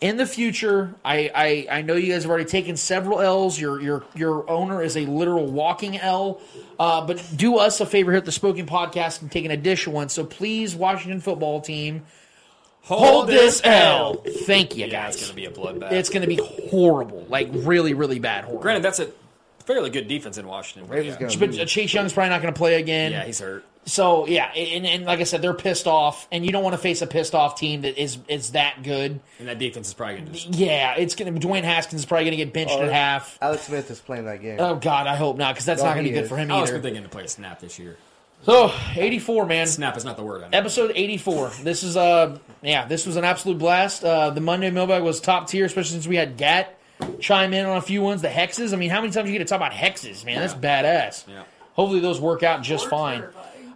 in 0.00 0.16
the 0.16 0.26
future, 0.26 0.94
I, 1.04 1.30
I 1.68 1.78
I 1.78 1.82
know 1.82 1.94
you 1.94 2.12
guys 2.12 2.22
have 2.22 2.30
already 2.30 2.44
taken 2.44 2.76
several 2.76 3.20
L's. 3.20 3.60
Your 3.60 3.80
your 3.80 4.04
your 4.14 4.48
owner 4.48 4.80
is 4.82 4.96
a 4.96 5.00
literal 5.06 5.46
walking 5.46 5.98
L. 5.98 6.40
Uh, 6.78 7.04
but 7.04 7.20
do 7.34 7.56
us 7.58 7.80
a 7.80 7.86
favor 7.86 8.12
here 8.12 8.18
at 8.18 8.24
the 8.24 8.30
Spoken 8.32 8.64
Podcast 8.66 9.20
and 9.22 9.32
take 9.32 9.44
an 9.44 9.50
additional 9.50 9.96
one. 9.96 10.08
So 10.08 10.24
please, 10.24 10.76
Washington 10.76 11.20
football 11.20 11.60
team, 11.60 12.04
hold, 12.82 13.26
this 13.28 13.60
L. 13.64 14.22
Thank 14.46 14.76
you, 14.76 14.86
Yeah, 14.86 14.90
guys. 14.92 15.14
it's 15.16 15.22
going 15.24 15.30
to 15.30 15.36
be 15.36 15.46
a 15.46 15.50
bloodbath. 15.50 15.90
It's 15.90 16.08
going 16.08 16.22
to 16.22 16.28
be 16.28 16.40
horrible, 16.70 17.26
like 17.28 17.48
really, 17.52 17.94
really 17.94 18.20
bad. 18.20 18.44
Horrible. 18.44 18.62
Granted, 18.62 18.84
that's 18.84 19.00
a 19.00 19.10
fairly 19.64 19.90
good 19.90 20.06
defense 20.06 20.38
in 20.38 20.46
Washington. 20.46 20.88
but 20.88 21.04
yeah. 21.04 21.16
But 21.36 21.66
Chase 21.66 21.92
Young's 21.92 22.12
probably 22.12 22.30
not 22.30 22.40
going 22.42 22.54
to 22.54 22.58
play 22.58 22.80
again. 22.80 23.10
Yeah, 23.10 23.24
he's 23.24 23.40
hurt. 23.40 23.64
So 23.88 24.26
yeah, 24.26 24.52
and, 24.52 24.86
and 24.86 25.04
like 25.06 25.20
I 25.20 25.24
said, 25.24 25.40
they're 25.42 25.54
pissed 25.54 25.86
off, 25.86 26.28
and 26.30 26.44
you 26.44 26.52
don't 26.52 26.62
want 26.62 26.74
to 26.74 26.78
face 26.78 27.00
a 27.02 27.06
pissed 27.06 27.34
off 27.34 27.58
team 27.58 27.80
that 27.82 28.00
is 28.00 28.18
is 28.28 28.50
that 28.52 28.82
good. 28.82 29.18
And 29.38 29.48
that 29.48 29.58
defense 29.58 29.88
is 29.88 29.94
probably 29.94 30.16
going 30.16 30.26
to 30.26 30.32
just. 30.32 30.48
Yeah, 30.48 30.94
it's 30.96 31.14
gonna. 31.14 31.32
Dwayne 31.32 31.62
Haskins 31.64 32.02
is 32.02 32.06
probably 32.06 32.24
going 32.26 32.38
to 32.38 32.44
get 32.44 32.52
benched 32.52 32.74
Oh, 32.74 32.82
at 32.82 32.92
half. 32.92 33.38
Alex 33.40 33.62
Smith 33.62 33.90
is 33.90 33.98
playing 34.00 34.26
that 34.26 34.42
game. 34.42 34.58
Oh 34.60 34.76
God, 34.76 35.06
I 35.06 35.16
hope 35.16 35.38
not, 35.38 35.54
because 35.54 35.64
that's 35.64 35.80
Oh, 35.80 35.86
not 35.86 35.94
going 35.94 36.04
to 36.04 36.10
he 36.10 36.14
be 36.14 36.18
good 36.18 36.24
is. 36.24 36.28
for 36.28 36.36
him 36.36 36.50
either. 36.50 36.58
I 36.58 36.60
was 36.60 36.70
either. 36.70 36.80
thinking 36.82 37.02
to 37.02 37.08
play 37.08 37.24
a 37.24 37.28
snap 37.28 37.60
this 37.60 37.78
year. 37.78 37.96
So 38.42 38.72
eighty 38.94 39.18
four, 39.18 39.46
man. 39.46 39.66
Snap 39.66 39.96
is 39.96 40.04
not 40.04 40.16
the 40.16 40.22
word. 40.22 40.44
I 40.44 40.48
know. 40.50 40.58
Episode 40.58 40.92
eighty 40.94 41.16
four. 41.16 41.48
This 41.62 41.82
is 41.82 41.96
uh 41.96 42.38
yeah, 42.62 42.84
this 42.86 43.06
was 43.06 43.16
an 43.16 43.24
absolute 43.24 43.58
blast. 43.58 44.04
Uh, 44.04 44.30
the 44.30 44.40
Monday 44.40 44.70
mailbag 44.70 45.02
was 45.02 45.20
top 45.20 45.48
tier, 45.48 45.64
especially 45.64 45.92
since 45.92 46.06
we 46.06 46.16
had 46.16 46.36
Gat 46.36 46.78
chime 47.20 47.52
in 47.54 47.64
on 47.66 47.76
a 47.78 47.82
few 47.82 48.02
ones. 48.02 48.22
The 48.22 48.28
hexes. 48.28 48.72
I 48.72 48.76
mean, 48.76 48.90
how 48.90 49.00
many 49.00 49.12
times 49.12 49.28
you 49.28 49.32
get 49.36 49.38
to 49.38 49.44
talk 49.50 49.56
about 49.58 49.72
hexes, 49.72 50.24
man? 50.24 50.40
That's 50.40 50.54
badass. 50.54 51.26
Yeah. 51.26 51.42
Hopefully 51.72 52.00
those 52.00 52.20
work 52.20 52.42
out 52.42 52.62
just 52.62 52.88
fine. 52.88 53.24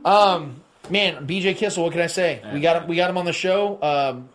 Um, 0.04 0.60
man, 0.90 1.26
BJ 1.26 1.56
Kissel, 1.56 1.84
what 1.84 1.92
can 1.92 2.00
I 2.02 2.06
say? 2.06 2.42
We 2.52 2.60
got 2.60 2.82
him. 2.82 2.88
We 2.88 2.96
got 2.96 3.10
him 3.10 3.18
on 3.18 3.24
the 3.24 3.32
show. 3.32 3.80
Um, 3.82 4.28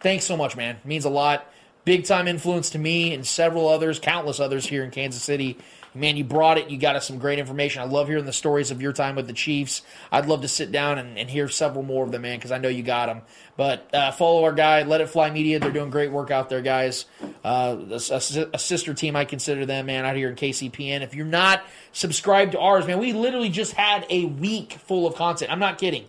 thanks 0.00 0.24
so 0.24 0.36
much, 0.36 0.56
man. 0.56 0.76
It 0.76 0.86
means 0.86 1.04
a 1.04 1.10
lot. 1.10 1.46
Big 1.84 2.04
time 2.04 2.28
influence 2.28 2.70
to 2.70 2.78
me 2.78 3.14
and 3.14 3.26
several 3.26 3.68
others, 3.68 3.98
countless 3.98 4.40
others 4.40 4.66
here 4.66 4.84
in 4.84 4.90
Kansas 4.90 5.22
City. 5.22 5.56
Man, 5.98 6.16
you 6.16 6.24
brought 6.24 6.58
it. 6.58 6.70
You 6.70 6.78
got 6.78 6.96
us 6.96 7.06
some 7.06 7.18
great 7.18 7.38
information. 7.38 7.82
I 7.82 7.86
love 7.86 8.08
hearing 8.08 8.24
the 8.24 8.32
stories 8.32 8.70
of 8.70 8.80
your 8.80 8.92
time 8.92 9.16
with 9.16 9.26
the 9.26 9.32
Chiefs. 9.32 9.82
I'd 10.12 10.26
love 10.26 10.42
to 10.42 10.48
sit 10.48 10.70
down 10.72 10.98
and, 10.98 11.18
and 11.18 11.28
hear 11.28 11.48
several 11.48 11.82
more 11.82 12.04
of 12.04 12.12
them, 12.12 12.22
man, 12.22 12.38
because 12.38 12.52
I 12.52 12.58
know 12.58 12.68
you 12.68 12.82
got 12.82 13.06
them. 13.06 13.22
But 13.56 13.92
uh, 13.94 14.12
follow 14.12 14.44
our 14.44 14.52
guy, 14.52 14.82
Let 14.84 15.00
It 15.00 15.08
Fly 15.08 15.30
Media. 15.30 15.58
They're 15.58 15.70
doing 15.72 15.90
great 15.90 16.12
work 16.12 16.30
out 16.30 16.48
there, 16.48 16.62
guys. 16.62 17.06
Uh, 17.44 17.76
a, 17.90 17.94
a- 17.94 18.48
a 18.54 18.58
sister 18.58 18.94
team, 18.94 19.16
I 19.16 19.24
consider 19.24 19.66
them, 19.66 19.86
man, 19.86 20.04
out 20.04 20.16
here 20.16 20.28
in 20.28 20.36
KCPN. 20.36 21.02
If 21.02 21.14
you're 21.14 21.26
not 21.26 21.62
subscribed 21.92 22.52
to 22.52 22.58
ours, 22.60 22.86
man, 22.86 22.98
we 22.98 23.12
literally 23.12 23.48
just 23.48 23.72
had 23.72 24.06
a 24.10 24.24
week 24.26 24.74
full 24.74 25.06
of 25.06 25.14
content. 25.16 25.50
I'm 25.52 25.58
not 25.58 25.78
kidding 25.78 26.04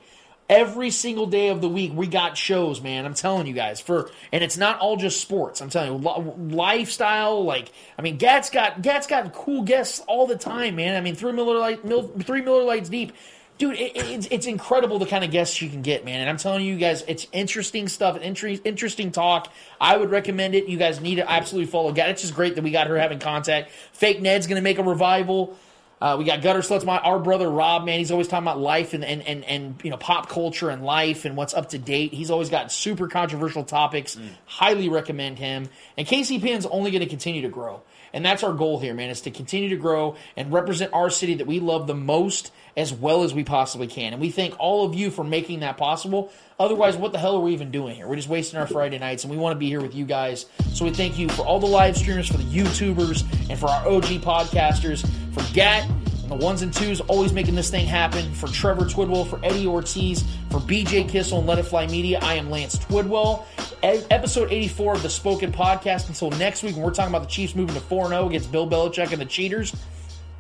every 0.50 0.90
single 0.90 1.28
day 1.28 1.50
of 1.50 1.62
the 1.62 1.70
week 1.70 1.92
we 1.94 2.08
got 2.08 2.36
shows 2.38 2.82
man. 2.82 3.06
I'm 3.06 3.14
telling 3.14 3.46
you 3.48 3.54
guys 3.54 3.80
for 3.80 4.10
and 4.32 4.44
it's 4.44 4.58
not 4.58 4.80
all 4.80 4.98
just 4.98 5.22
sports. 5.22 5.62
I'm 5.62 5.70
telling 5.70 5.92
you 6.02 6.10
li- 6.10 6.56
lifestyle 6.56 7.44
like 7.44 7.72
i 7.98 8.02
mean 8.02 8.18
gat's 8.18 8.50
got 8.50 8.82
gat's 8.82 9.08
got 9.08 9.32
cool 9.34 9.62
guests 9.64 10.00
all 10.08 10.26
the 10.28 10.38
time 10.38 10.76
man. 10.76 10.96
I 10.96 11.02
mean 11.02 11.16
three 11.16 11.32
Miller 11.32 11.58
Lite 11.60 11.82
three 12.24 12.42
Miller 12.42 12.64
Lites 12.64 12.90
deep. 12.90 13.14
Dude 13.60 13.76
it, 13.76 13.96
it- 13.96 14.06
it's, 14.10 14.28
it's 14.32 14.46
incredible 14.48 15.00
the 15.00 15.06
kind 15.06 15.24
of 15.24 15.32
guests 15.32 15.62
you 15.62 15.70
can 15.70 15.82
get 15.82 16.04
man. 16.06 16.22
And 16.22 16.30
i'm 16.30 16.38
telling 16.38 16.66
you 16.66 16.78
guys 16.78 17.04
it's 17.08 17.28
interesting 17.32 17.88
stuff 17.88 18.18
inter- 18.18 18.58
interesting 18.64 19.12
talk. 19.12 19.52
I 19.80 19.98
would 19.98 20.10
recommend 20.10 20.56
it. 20.56 20.68
You 20.68 20.78
guys 20.78 21.00
need 21.00 21.16
to 21.16 21.30
absolutely 21.30 21.70
follow 21.70 21.92
gat. 21.92 22.10
It's 22.10 22.22
just 22.22 22.34
great 22.34 22.56
that 22.56 22.64
we 22.64 22.72
got 22.72 22.88
her 22.88 22.98
having 22.98 23.20
contact. 23.20 23.72
Fake 23.94 24.22
ned's 24.22 24.48
gonna 24.48 24.62
make 24.62 24.80
a 24.80 24.84
revival 24.84 25.58
uh, 26.02 26.16
we 26.18 26.24
got 26.24 26.42
Gutter 26.42 26.60
Sluts, 26.60 26.86
my 26.86 26.98
our 27.00 27.20
brother 27.20 27.50
Rob, 27.50 27.86
man. 27.86 28.00
He's 28.00 28.12
always 28.12 28.28
talking 28.28 28.46
about 28.48 28.60
life 28.60 28.94
and, 28.94 29.04
and, 29.04 29.22
and, 29.24 29.44
and 29.44 29.76
you 29.84 29.90
know 29.90 29.98
pop 29.98 30.30
culture 30.30 30.70
and 30.70 30.84
life 30.84 31.26
and 31.26 31.36
what's 31.36 31.54
up 31.54 31.70
to 31.70 31.78
date. 31.78 32.14
He's 32.14 32.32
always 32.32 32.50
got 32.50 32.72
super 32.72 33.08
controversial 33.08 33.66
topics. 33.66 34.18
Highly 34.46 34.88
recommend 34.88 35.40
him. 35.40 35.70
And 35.98 36.08
KCPN's 36.08 36.66
only 36.66 36.92
going 36.92 37.02
to 37.02 37.10
continue 37.10 37.42
to 37.42 37.50
grow, 37.50 37.82
and 38.14 38.26
that's 38.26 38.44
our 38.44 38.54
goal 38.54 38.80
here, 38.80 38.94
man. 38.94 39.10
Is 39.10 39.22
to 39.22 39.32
continue 39.32 39.70
to 39.70 39.76
grow 39.76 40.16
and 40.36 40.52
represent 40.52 40.94
our 40.94 41.10
city 41.10 41.36
that 41.36 41.48
we 41.48 41.60
love 41.60 41.88
the 41.88 41.96
most 41.96 42.52
as 42.78 42.94
well 42.94 43.24
as 43.24 43.34
we 43.34 43.44
possibly 43.44 43.88
can. 43.88 44.14
And 44.14 44.22
we 44.22 44.32
thank 44.32 44.56
all 44.60 44.86
of 44.86 44.96
you 44.96 45.12
for 45.12 45.24
making 45.24 45.62
that 45.62 45.78
possible. 45.78 46.32
Otherwise, 46.60 46.96
what 46.96 47.12
the 47.12 47.20
hell 47.20 47.36
are 47.36 47.42
we 47.42 47.54
even 47.54 47.72
doing 47.72 47.96
here? 47.96 48.08
We're 48.08 48.16
just 48.16 48.30
wasting 48.30 48.60
our 48.60 48.68
Friday 48.68 49.00
nights, 49.00 49.24
and 49.24 49.32
we 49.32 49.38
want 49.38 49.56
to 49.56 49.60
be 49.60 49.68
here 49.68 49.82
with 49.82 49.96
you 49.96 50.06
guys. 50.06 50.46
So 50.74 50.86
we 50.86 50.92
thank 50.92 51.18
you 51.18 51.30
for 51.30 51.42
all 51.44 51.60
the 51.60 51.66
live 51.66 51.98
streamers, 51.98 52.28
for 52.28 52.38
the 52.38 52.44
YouTubers, 52.44 53.50
and 53.50 53.60
for 53.60 53.68
our 53.68 53.88
OG 53.88 54.22
podcasters, 54.22 55.08
for 55.34 55.54
Gat 55.54 55.90
the 56.30 56.36
ones 56.36 56.62
and 56.62 56.72
twos 56.72 57.02
always 57.02 57.34
making 57.34 57.56
this 57.56 57.70
thing 57.70 57.86
happen. 57.86 58.32
For 58.34 58.48
Trevor 58.48 58.86
Twidwell, 58.86 59.28
for 59.28 59.40
Eddie 59.44 59.66
Ortiz, 59.68 60.24
for 60.52 60.60
BJ 60.60 61.10
Kissel 61.10 61.40
and 61.40 61.48
Let 61.48 61.58
It 61.58 61.64
Fly 61.64 61.88
Media, 61.88 62.20
I 62.22 62.36
am 62.36 62.50
Lance 62.50 62.78
Twidwell. 62.78 63.46
E- 63.84 64.06
episode 64.12 64.52
84 64.52 64.96
of 64.96 65.04
the 65.04 65.10
Spoken 65.10 65.52
Podcast. 65.52 66.08
Until 66.08 66.30
next 66.32 66.64
week, 66.64 66.76
when 66.76 66.86
we're 66.86 66.94
talking 66.94 67.14
about 67.14 67.24
the 67.24 67.32
Chiefs 67.34 67.56
moving 67.56 67.74
to 67.76 67.82
4 67.82 68.10
0 68.10 68.28
against 68.28 68.52
Bill 68.52 68.70
Belichick 68.70 69.12
and 69.12 69.20
the 69.20 69.26
Cheaters, 69.26 69.76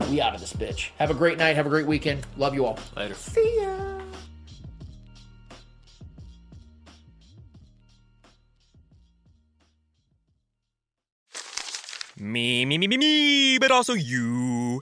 we 0.10 0.22
out 0.22 0.36
of 0.36 0.42
this 0.42 0.54
bitch. 0.54 0.92
Have 1.00 1.10
a 1.10 1.16
great 1.16 1.38
night. 1.38 1.56
Have 1.56 1.66
a 1.66 1.70
great 1.70 1.88
weekend. 1.88 2.26
Love 2.38 2.54
you 2.54 2.66
all. 2.66 2.78
Later. 2.96 3.16
See 3.16 3.60
ya. 3.60 4.00
Me, 12.22 12.66
me, 12.66 12.78
me, 12.78 12.88
me, 12.88 12.98
me, 12.98 13.58
but 13.60 13.72
also 13.72 13.94
you. 13.94 14.82